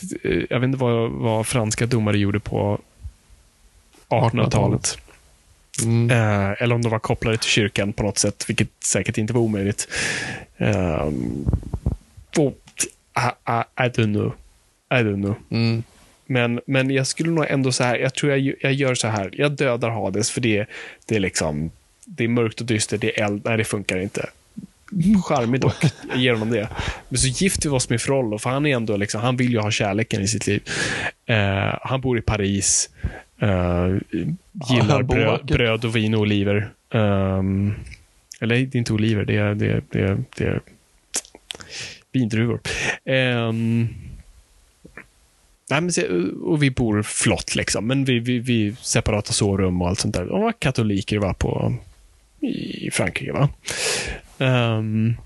Jag 0.50 0.60
vet 0.60 0.66
inte 0.66 0.78
vad, 0.78 1.10
vad 1.10 1.46
franska 1.46 1.86
domare 1.86 2.18
gjorde 2.18 2.40
på 2.40 2.78
1800-talet. 4.08 4.98
Mm. 5.82 6.10
Uh, 6.10 6.62
eller 6.62 6.74
om 6.74 6.82
de 6.82 6.88
var 6.88 6.98
kopplade 6.98 7.36
till 7.36 7.50
kyrkan 7.50 7.92
på 7.92 8.02
något 8.02 8.18
sätt, 8.18 8.44
vilket 8.48 8.68
säkert 8.84 9.18
inte 9.18 9.32
var 9.32 9.40
omöjligt. 9.40 9.88
Uh, 10.60 11.10
och, 12.38 12.58
I, 13.16 13.50
I, 13.50 13.84
I 13.84 13.88
don't 13.88 14.12
know. 14.12 14.34
I 14.90 14.94
don't 14.94 15.22
know. 15.22 15.34
Mm. 15.50 15.82
Men, 16.26 16.60
men 16.66 16.90
jag 16.90 17.06
skulle 17.06 17.30
nog 17.30 17.46
ändå 17.48 17.72
så 17.72 17.84
här, 17.84 17.96
jag 17.96 18.14
tror 18.14 18.32
jag, 18.32 18.54
jag 18.60 18.72
gör 18.72 18.94
så 18.94 19.08
här, 19.08 19.30
jag 19.32 19.52
dödar 19.52 19.90
Hades 19.90 20.30
för 20.30 20.40
det, 20.40 20.66
det 21.06 21.16
är 21.16 21.20
liksom, 21.20 21.70
det 22.04 22.24
är 22.24 22.28
mörkt 22.28 22.60
och 22.60 22.66
dystert, 22.66 23.00
det 23.00 23.20
är 23.20 23.24
eld, 23.24 23.42
nej 23.44 23.56
det 23.56 23.64
funkar 23.64 23.98
inte. 23.98 24.30
Charmig 25.24 25.60
dock, 25.60 25.84
jag 26.08 26.18
ger 26.18 26.32
honom 26.32 26.50
det. 26.50 26.68
Men 27.08 27.18
så 27.18 27.28
gifter 27.28 27.68
vi 27.68 27.76
oss 27.76 27.88
med 27.88 28.00
Frollo, 28.00 28.38
för 28.38 28.50
han 28.50 28.66
är 28.66 28.76
ändå 28.76 28.96
liksom, 28.96 29.20
han 29.20 29.36
vill 29.36 29.52
ju 29.52 29.58
ha 29.58 29.70
kärleken 29.70 30.22
i 30.22 30.28
sitt 30.28 30.46
liv. 30.46 30.62
Uh, 31.30 31.78
han 31.82 32.00
bor 32.00 32.18
i 32.18 32.22
Paris, 32.22 32.90
uh, 33.42 33.98
gillar 34.70 35.02
bröd, 35.02 35.46
bröd 35.46 35.84
och 35.84 35.96
vin 35.96 36.14
och 36.14 36.20
oliver. 36.20 36.70
Um, 36.90 37.74
eller 38.40 38.54
det 38.54 38.76
är 38.76 38.76
inte 38.76 38.92
oliver, 38.92 39.24
det 39.24 39.36
är, 39.36 39.54
det 39.54 39.66
är, 39.66 39.82
det 39.90 40.00
är, 40.00 40.18
det 40.36 40.44
är 40.44 40.60
vindruvor. 42.12 42.60
Um, 43.04 43.88
nej, 45.70 45.80
men, 45.80 45.90
och 46.42 46.62
vi 46.62 46.70
bor 46.70 47.02
flott, 47.02 47.54
liksom. 47.54 47.86
men 47.86 48.04
vi, 48.04 48.18
vi, 48.18 48.38
vi 48.38 48.76
separata 48.80 49.32
sovrum 49.32 49.82
och 49.82 49.88
allt 49.88 49.98
sånt 49.98 50.14
där. 50.14 50.24
De 50.24 50.40
var 50.40 50.52
katoliker 50.52 51.18
va, 51.18 51.34
på, 51.34 51.74
i 52.40 52.90
Frankrike. 52.92 53.32
va. 53.32 53.48
Um, 54.38 55.16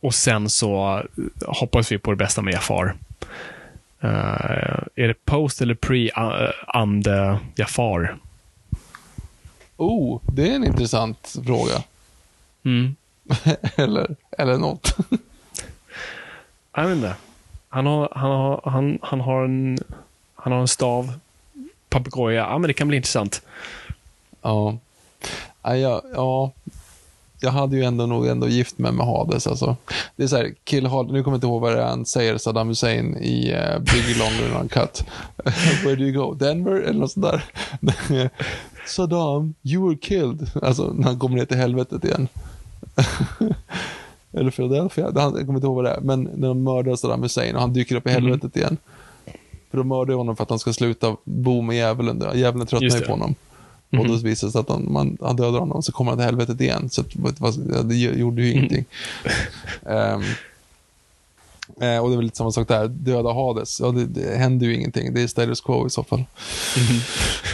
och 0.00 0.14
sen 0.14 0.48
så 0.50 1.02
hoppas 1.46 1.92
vi 1.92 1.98
på 1.98 2.10
det 2.10 2.16
bästa 2.16 2.42
med 2.42 2.54
Jafar. 2.54 2.94
Uh, 4.04 4.80
är 4.94 5.08
det 5.08 5.24
post 5.24 5.60
eller 5.60 5.74
pre-ande 5.74 7.38
Jafar? 7.56 8.18
Oh, 9.76 10.20
det 10.32 10.50
är 10.50 10.54
en 10.56 10.64
intressant 10.64 11.36
fråga. 11.46 11.82
Mm. 12.64 12.96
eller, 13.76 14.16
eller 14.38 14.58
något. 14.58 14.96
Jag 16.74 16.86
vet 16.86 16.96
inte. 16.96 17.14
Han 17.68 17.86
har, 17.86 18.08
han 18.12 18.30
har, 18.30 18.60
han, 18.64 18.98
han 19.02 19.20
har, 19.20 19.44
en, 19.44 19.78
han 20.34 20.52
har 20.52 20.60
en 20.60 20.68
stav, 20.68 21.18
papegoja. 21.88 22.40
Ja, 22.40 22.58
men 22.58 22.68
det 22.68 22.74
kan 22.74 22.88
bli 22.88 22.96
intressant. 22.96 23.42
Ja. 24.42 24.78
Ja, 25.62 26.02
ja. 26.14 26.52
Jag 27.40 27.50
hade 27.50 27.76
ju 27.76 27.84
ändå 27.84 28.06
nog 28.06 28.26
ändå 28.26 28.48
gift 28.48 28.78
mig 28.78 28.92
med 28.92 29.06
Hades. 29.06 29.46
Alltså. 29.46 29.76
Det 30.16 30.22
är 30.22 30.26
så 30.26 30.36
här, 30.36 30.54
kill 30.64 30.86
Hades, 30.86 31.12
nu 31.12 31.22
kommer 31.22 31.34
jag 31.34 31.36
inte 31.36 31.46
ihåg 31.46 31.60
vad 31.60 31.72
det 31.72 31.82
är 31.82 31.86
han 31.86 32.06
säger, 32.06 32.38
Saddam 32.38 32.68
Hussein 32.68 33.16
i 33.16 33.54
uh, 33.54 33.78
Big 33.78 34.16
Longer 34.18 34.60
Uncut. 34.60 35.04
Where 35.84 35.96
do 35.96 36.02
you 36.02 36.24
go? 36.24 36.34
Denver? 36.34 36.80
Eller 36.80 37.00
något 37.00 37.12
sånt 37.12 37.26
där. 37.26 37.44
Saddam, 38.86 39.54
you 39.62 39.88
were 39.88 39.96
killed. 39.96 40.50
Alltså, 40.62 40.92
när 40.94 41.04
han 41.04 41.18
kommer 41.18 41.36
ner 41.36 41.44
till 41.44 41.56
helvetet 41.56 42.04
igen. 42.04 42.28
eller 44.32 44.50
Philadelphia, 44.50 45.12
jag 45.14 45.32
kommer 45.32 45.54
inte 45.54 45.66
ihåg 45.66 45.76
vad 45.76 45.84
det 45.84 45.90
är, 45.90 46.00
men 46.00 46.22
när 46.22 46.48
de 46.48 46.62
mördar 46.62 46.96
Saddam 46.96 47.22
Hussein 47.22 47.54
och 47.54 47.60
han 47.60 47.72
dyker 47.72 47.96
upp 47.96 48.06
i 48.06 48.10
mhm. 48.10 48.14
helvetet 48.14 48.56
mm. 48.56 48.66
igen. 48.66 48.76
För 49.70 49.78
de 49.78 49.88
mördar 49.88 50.14
honom 50.14 50.36
för 50.36 50.42
att 50.42 50.50
han 50.50 50.58
ska 50.58 50.72
sluta 50.72 51.16
bo 51.24 51.62
med 51.62 51.76
djävulen. 51.76 52.22
Djävulen 52.34 52.66
tröttnar 52.66 52.98
ju 52.98 53.04
på 53.04 53.12
honom. 53.12 53.34
Mm. 53.90 54.00
Och 54.00 54.08
då 54.08 54.14
mhm. 54.14 54.22
visar 54.22 54.46
det 54.46 54.52
sig 54.52 54.60
att 54.60 54.68
han, 54.68 54.92
man, 54.92 55.18
han 55.20 55.36
dödar 55.36 55.58
honom 55.58 55.82
så 55.82 55.92
kommer 55.92 56.10
han 56.10 56.18
till 56.18 56.24
helvetet 56.24 56.60
igen. 56.60 56.90
Så 56.90 57.04
det 57.84 57.94
gjorde 57.96 58.42
ju 58.42 58.52
ingenting. 58.52 58.84
um, 59.82 60.22
Eh, 61.80 61.98
och 61.98 62.08
det 62.08 62.14
är 62.14 62.16
väl 62.16 62.24
lite 62.24 62.36
samma 62.36 62.52
sak 62.52 62.68
där, 62.68 62.88
döda 62.88 63.32
Hades. 63.32 63.80
Ja, 63.80 63.90
det, 63.90 64.06
det 64.06 64.36
händer 64.36 64.66
ju 64.66 64.74
ingenting. 64.74 65.14
Det 65.14 65.22
är 65.22 65.26
status 65.26 65.60
quo 65.60 65.86
i 65.86 65.90
så 65.90 66.04
fall. 66.04 66.24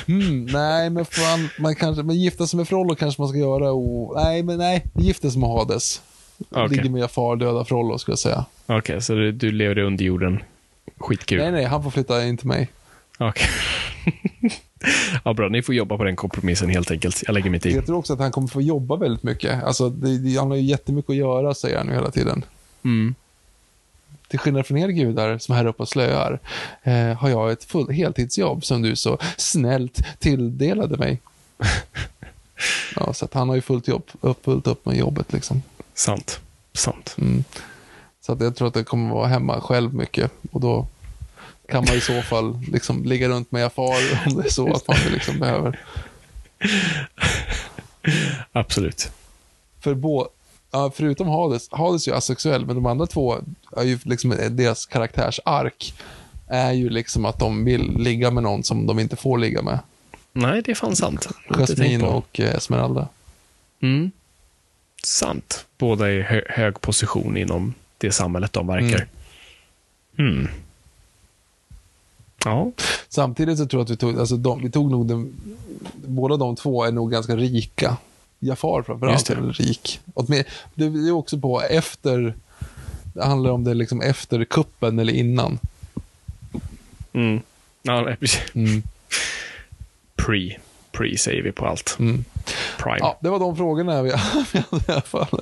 Mm. 0.07 0.21
Mm, 0.21 0.45
nej, 0.45 0.91
men 0.91 1.05
fan, 1.05 1.49
man 1.59 1.75
kanske, 1.75 2.03
men 2.03 2.17
gifta 2.17 2.47
sig 2.47 2.57
med 2.57 2.69
Frollo 2.69 2.95
kanske 2.95 3.23
man 3.23 3.29
ska 3.29 3.39
göra. 3.39 3.73
Och, 3.73 4.15
nej, 4.17 4.43
men 4.43 4.59
nej, 4.59 4.87
gifta 4.95 5.31
sig 5.31 5.41
med 5.41 5.51
Hades. 5.51 6.03
Okay. 6.51 6.69
Ligger 6.69 6.91
med 6.91 7.11
far, 7.11 7.37
döda 7.37 7.65
Frollo, 7.65 7.99
skulle 7.99 8.13
jag 8.13 8.19
säga. 8.19 8.45
Okej, 8.67 8.79
okay, 8.79 9.01
så 9.01 9.15
du, 9.15 9.33
du 9.33 9.53
lever 9.53 9.79
under 9.79 10.05
jorden. 10.05 10.43
Skitkul. 10.99 11.39
Nej, 11.39 11.53
nej, 11.53 11.65
han 11.65 11.83
får 11.83 11.91
flytta 11.91 12.25
in 12.25 12.37
till 12.37 12.49
mig. 12.49 12.69
Okej. 13.19 13.29
Okay. 13.29 14.51
Ja, 15.25 15.33
bra. 15.33 15.49
Ni 15.49 15.63
får 15.63 15.75
jobba 15.75 15.97
på 15.97 16.05
den 16.05 16.17
kompromissen 16.17 16.71
helt 16.71 16.91
enkelt. 16.91 17.23
Jag 17.27 17.35
lägger 17.35 17.51
mitt 17.51 17.67
i. 17.67 17.75
Jag 17.75 17.87
tror 17.87 17.99
också 17.99 18.13
att 18.13 18.19
han 18.19 18.33
kommer 18.33 18.49
få 18.49 18.63
jobba 18.63 18.97
väldigt 18.97 19.23
mycket. 19.23 19.65
Alltså, 19.65 19.89
det, 19.89 20.19
det, 20.19 20.37
han 20.37 20.51
har 20.51 20.57
ju 20.57 20.63
jättemycket 20.63 21.11
att 21.11 21.17
göra, 21.17 21.55
säger 21.55 21.77
han 21.77 21.87
nu 21.87 21.93
hela 21.93 22.11
tiden. 22.11 22.45
Mm. 22.83 23.15
Till 24.29 24.39
skillnad 24.39 24.67
från 24.67 24.79
er 24.79 24.89
gudar 24.89 25.39
som 25.39 25.53
är 25.53 25.57
här 25.57 25.67
uppe 25.67 25.83
och 25.83 25.89
slöar, 25.89 26.39
eh, 26.83 27.13
har 27.13 27.29
jag 27.29 27.53
ett 27.53 27.65
full, 27.65 27.91
heltidsjobb 27.91 28.65
som 28.65 28.83
du 28.83 28.97
så 28.97 29.19
snällt 29.37 30.19
tilldelade 30.19 30.97
mig. 30.97 31.21
ja, 32.97 33.13
så 33.13 33.25
att 33.25 33.35
han 33.35 33.49
har 33.49 33.57
ju 33.57 33.63
fullt, 33.63 33.89
jobb, 33.89 34.05
upp, 34.21 34.45
fullt 34.45 34.67
upp 34.67 34.87
med 34.87 34.97
jobbet. 34.97 35.33
Liksom. 35.33 35.63
Sant. 35.95 36.41
Sant. 36.73 37.17
Mm. 37.19 37.45
Så 38.21 38.33
att 38.33 38.41
jag 38.41 38.57
tror 38.57 38.69
att 38.69 38.75
det 38.75 38.85
kommer 38.85 39.15
vara 39.15 39.27
hemma 39.27 39.61
själv 39.61 39.95
mycket. 39.95 40.31
Och 40.51 40.61
då 40.61 40.87
kan 41.69 41.85
man 41.85 41.95
i 41.95 42.01
så 42.01 42.23
fall 42.23 42.61
liksom 42.73 43.05
ligga 43.05 43.29
runt 43.29 43.53
med 43.53 43.63
Jafar 43.63 43.97
om 44.27 44.37
det 44.37 44.49
är 44.49 44.51
så 44.51 44.73
att 44.73 44.89
man 44.89 44.97
liksom 45.13 45.39
behöver. 45.39 45.81
Absolut. 48.53 49.11
För 49.81 49.95
bo, 49.95 50.27
förutom 50.95 51.29
Hades, 51.29 51.69
Hades 51.71 52.07
är 52.07 52.13
ju 52.13 52.17
asexuell, 52.17 52.67
men 52.67 52.75
de 52.77 52.87
andra 52.87 53.07
två 53.07 53.37
är 53.77 53.83
ju 53.83 53.99
liksom 54.03 54.37
deras 54.51 54.87
karaktärsark 54.87 55.95
är 56.47 56.73
ju 56.73 56.91
liksom 56.91 57.25
att 57.25 57.39
de 57.39 57.65
vill 57.65 57.99
ligga 57.99 58.31
med 58.31 58.43
någon 58.43 58.65
som 58.65 58.87
de 58.87 58.99
inte 58.99 59.17
får 59.17 59.39
ligga 59.39 59.63
med. 59.63 59.79
Nej, 60.33 60.63
det 60.63 60.71
är 60.71 60.75
fan 60.75 60.97
sant. 60.97 61.29
Jasmine 61.49 62.07
och 62.07 62.41
eh, 62.41 62.55
Esmeralda. 62.55 63.09
Mm. 63.83 64.11
Sant. 65.03 65.67
Båda 65.79 66.11
i 66.11 66.23
hö 66.23 66.41
hög 66.49 66.81
position 66.81 67.37
inom 67.37 67.75
det 67.99 68.13
samhället 68.13 68.53
de 68.53 68.67
verkar. 68.67 69.07
Mm. 70.19 70.49
Ja. 72.45 72.71
Samtidigt 73.09 73.59
så 73.59 73.67
tror 73.67 73.81
jag 73.81 73.85
att 73.85 73.91
vi 73.91 73.97
tog, 73.97 74.19
alltså 74.19 74.37
de, 74.37 74.63
vi 74.63 74.71
tog 74.71 74.91
nog 74.91 75.07
den, 75.07 75.35
båda 75.95 76.37
de 76.37 76.57
två 76.57 76.85
är 76.85 76.93
nog 76.93 77.11
ganska 77.11 77.37
rika. 77.37 77.97
Jafar 78.39 78.83
framförallt 78.83 79.31
är 79.31 79.37
väl 79.37 79.53
rik. 79.53 80.01
Det 80.75 80.85
är 80.85 81.13
också 81.13 81.39
på 81.39 81.61
efter, 81.63 82.35
det 83.15 83.25
handlar 83.25 83.51
om 83.51 83.65
det 83.65 83.75
liksom 83.75 84.01
efter 84.01 84.45
kuppen 84.45 84.99
eller 84.99 85.13
innan. 85.13 85.59
Mm. 87.13 87.41
Ja, 87.83 88.17
precis. 88.21 88.41
Mm. 88.55 88.83
Pre. 90.17 90.57
Pre 90.93 91.19
säger 91.19 91.43
vi 91.43 91.53
på 91.53 91.67
allt. 91.67 91.97
Mm. 91.99 92.25
Prime. 92.79 92.99
Ja, 92.99 93.19
det 93.21 93.31
var 93.31 93.39
de 93.39 93.57
frågorna 93.57 94.03
vi 94.03 94.11
hade 94.17 94.59
i 94.89 94.93
alla 94.93 95.01
fall. 95.01 95.41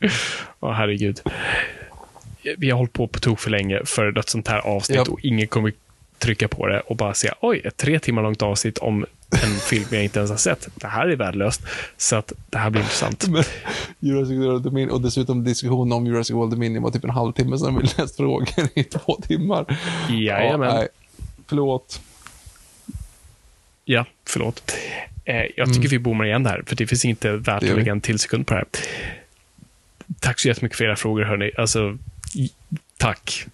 Åh, 0.60 0.72
herregud. 0.72 1.20
Vi 2.58 2.70
har 2.70 2.78
hållit 2.78 2.92
på 2.92 3.06
på 3.08 3.18
tok 3.20 3.40
för 3.40 3.50
länge 3.50 3.80
för 3.84 4.18
ett 4.18 4.28
sånt 4.28 4.48
här 4.48 4.58
avsnitt 4.58 4.96
Ja. 5.06 5.12
och 5.12 5.20
ingen 5.22 5.46
kommer 5.48 5.72
trycka 6.18 6.48
på 6.48 6.66
det 6.66 6.80
och 6.80 6.96
bara 6.96 7.14
säga 7.14 7.34
oj, 7.40 7.60
ett 7.64 7.76
tre 7.76 7.98
timmar 7.98 8.22
långt 8.22 8.42
avsnitt 8.42 8.78
om 8.78 9.06
en 9.30 9.50
film 9.68 9.84
jag 9.90 10.04
inte 10.04 10.18
ens 10.18 10.30
har 10.30 10.38
sett. 10.38 10.68
Det 10.74 10.86
här 10.86 11.08
är 11.08 11.16
värdelöst. 11.16 11.62
Så 11.96 12.16
att 12.16 12.32
det 12.50 12.58
här 12.58 12.70
blir 12.70 12.80
intressant. 12.82 13.28
Men 13.30 13.44
Jurassic 14.00 14.38
World 14.38 14.62
Dominion, 14.62 14.90
och 14.90 15.00
dessutom 15.00 15.44
diskussionen 15.44 15.92
om 15.92 16.06
Jurassic 16.06 16.30
World 16.34 16.50
Dominion 16.52 16.82
var 16.82 16.90
typ 16.90 17.04
en 17.04 17.10
halvtimme 17.10 17.58
sedan 17.58 17.78
vi 17.78 17.82
läst 17.98 18.16
frågor 18.16 18.48
i 18.74 18.84
två 18.84 19.20
timmar. 19.26 19.78
Jajamän. 20.10 20.68
Ja, 20.68 20.74
nej. 20.74 20.88
Förlåt. 21.48 22.00
Ja, 23.84 24.06
förlåt. 24.28 24.76
Eh, 25.24 25.42
jag 25.56 25.74
tycker 25.74 25.88
vi 25.88 25.98
bommar 25.98 26.24
igen 26.24 26.42
där, 26.42 26.62
för 26.66 26.76
det 26.76 26.86
finns 26.86 27.04
inte 27.04 27.32
värt 27.32 27.62
Mm. 27.62 27.72
Att 27.74 27.78
lägga 27.78 27.92
en 27.92 28.00
till 28.00 28.18
sekund 28.18 28.46
på 28.46 28.54
det 28.54 28.58
här. 28.60 28.68
Tack 30.20 30.40
så 30.40 30.48
jättemycket 30.48 30.78
för 30.78 30.84
era 30.84 30.96
frågor, 30.96 31.22
hörni. 31.24 31.50
Alltså, 31.58 31.98
tack. 32.96 33.46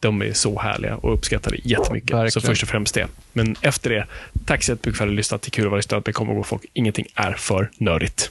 De 0.00 0.22
är 0.22 0.32
så 0.32 0.60
härliga 0.60 0.96
och 0.96 1.14
uppskattar 1.14 1.50
det 1.50 1.56
jättemycket. 1.64 2.10
Så 2.10 2.16
Verkligen. 2.16 2.46
först 2.46 2.62
och 2.62 2.68
främst 2.68 2.94
det. 2.94 3.06
Men 3.32 3.56
efter 3.60 3.90
det, 3.90 4.06
tack 4.44 4.62
så 4.62 4.72
jättemycket 4.72 4.98
för 4.98 5.04
att 5.04 5.08
har 5.10 5.16
lyssnat. 5.16 5.42
Det 5.42 5.48
är 5.48 5.50
kul 5.50 5.64
att 5.64 5.70
vara 5.70 5.78
lyssnat. 5.78 6.04
Men 6.04 6.12
kom 6.12 6.30
ihåg 6.30 6.46
folk, 6.46 6.64
ingenting 6.72 7.06
är 7.14 7.32
för 7.32 7.70
nördigt. 7.78 8.30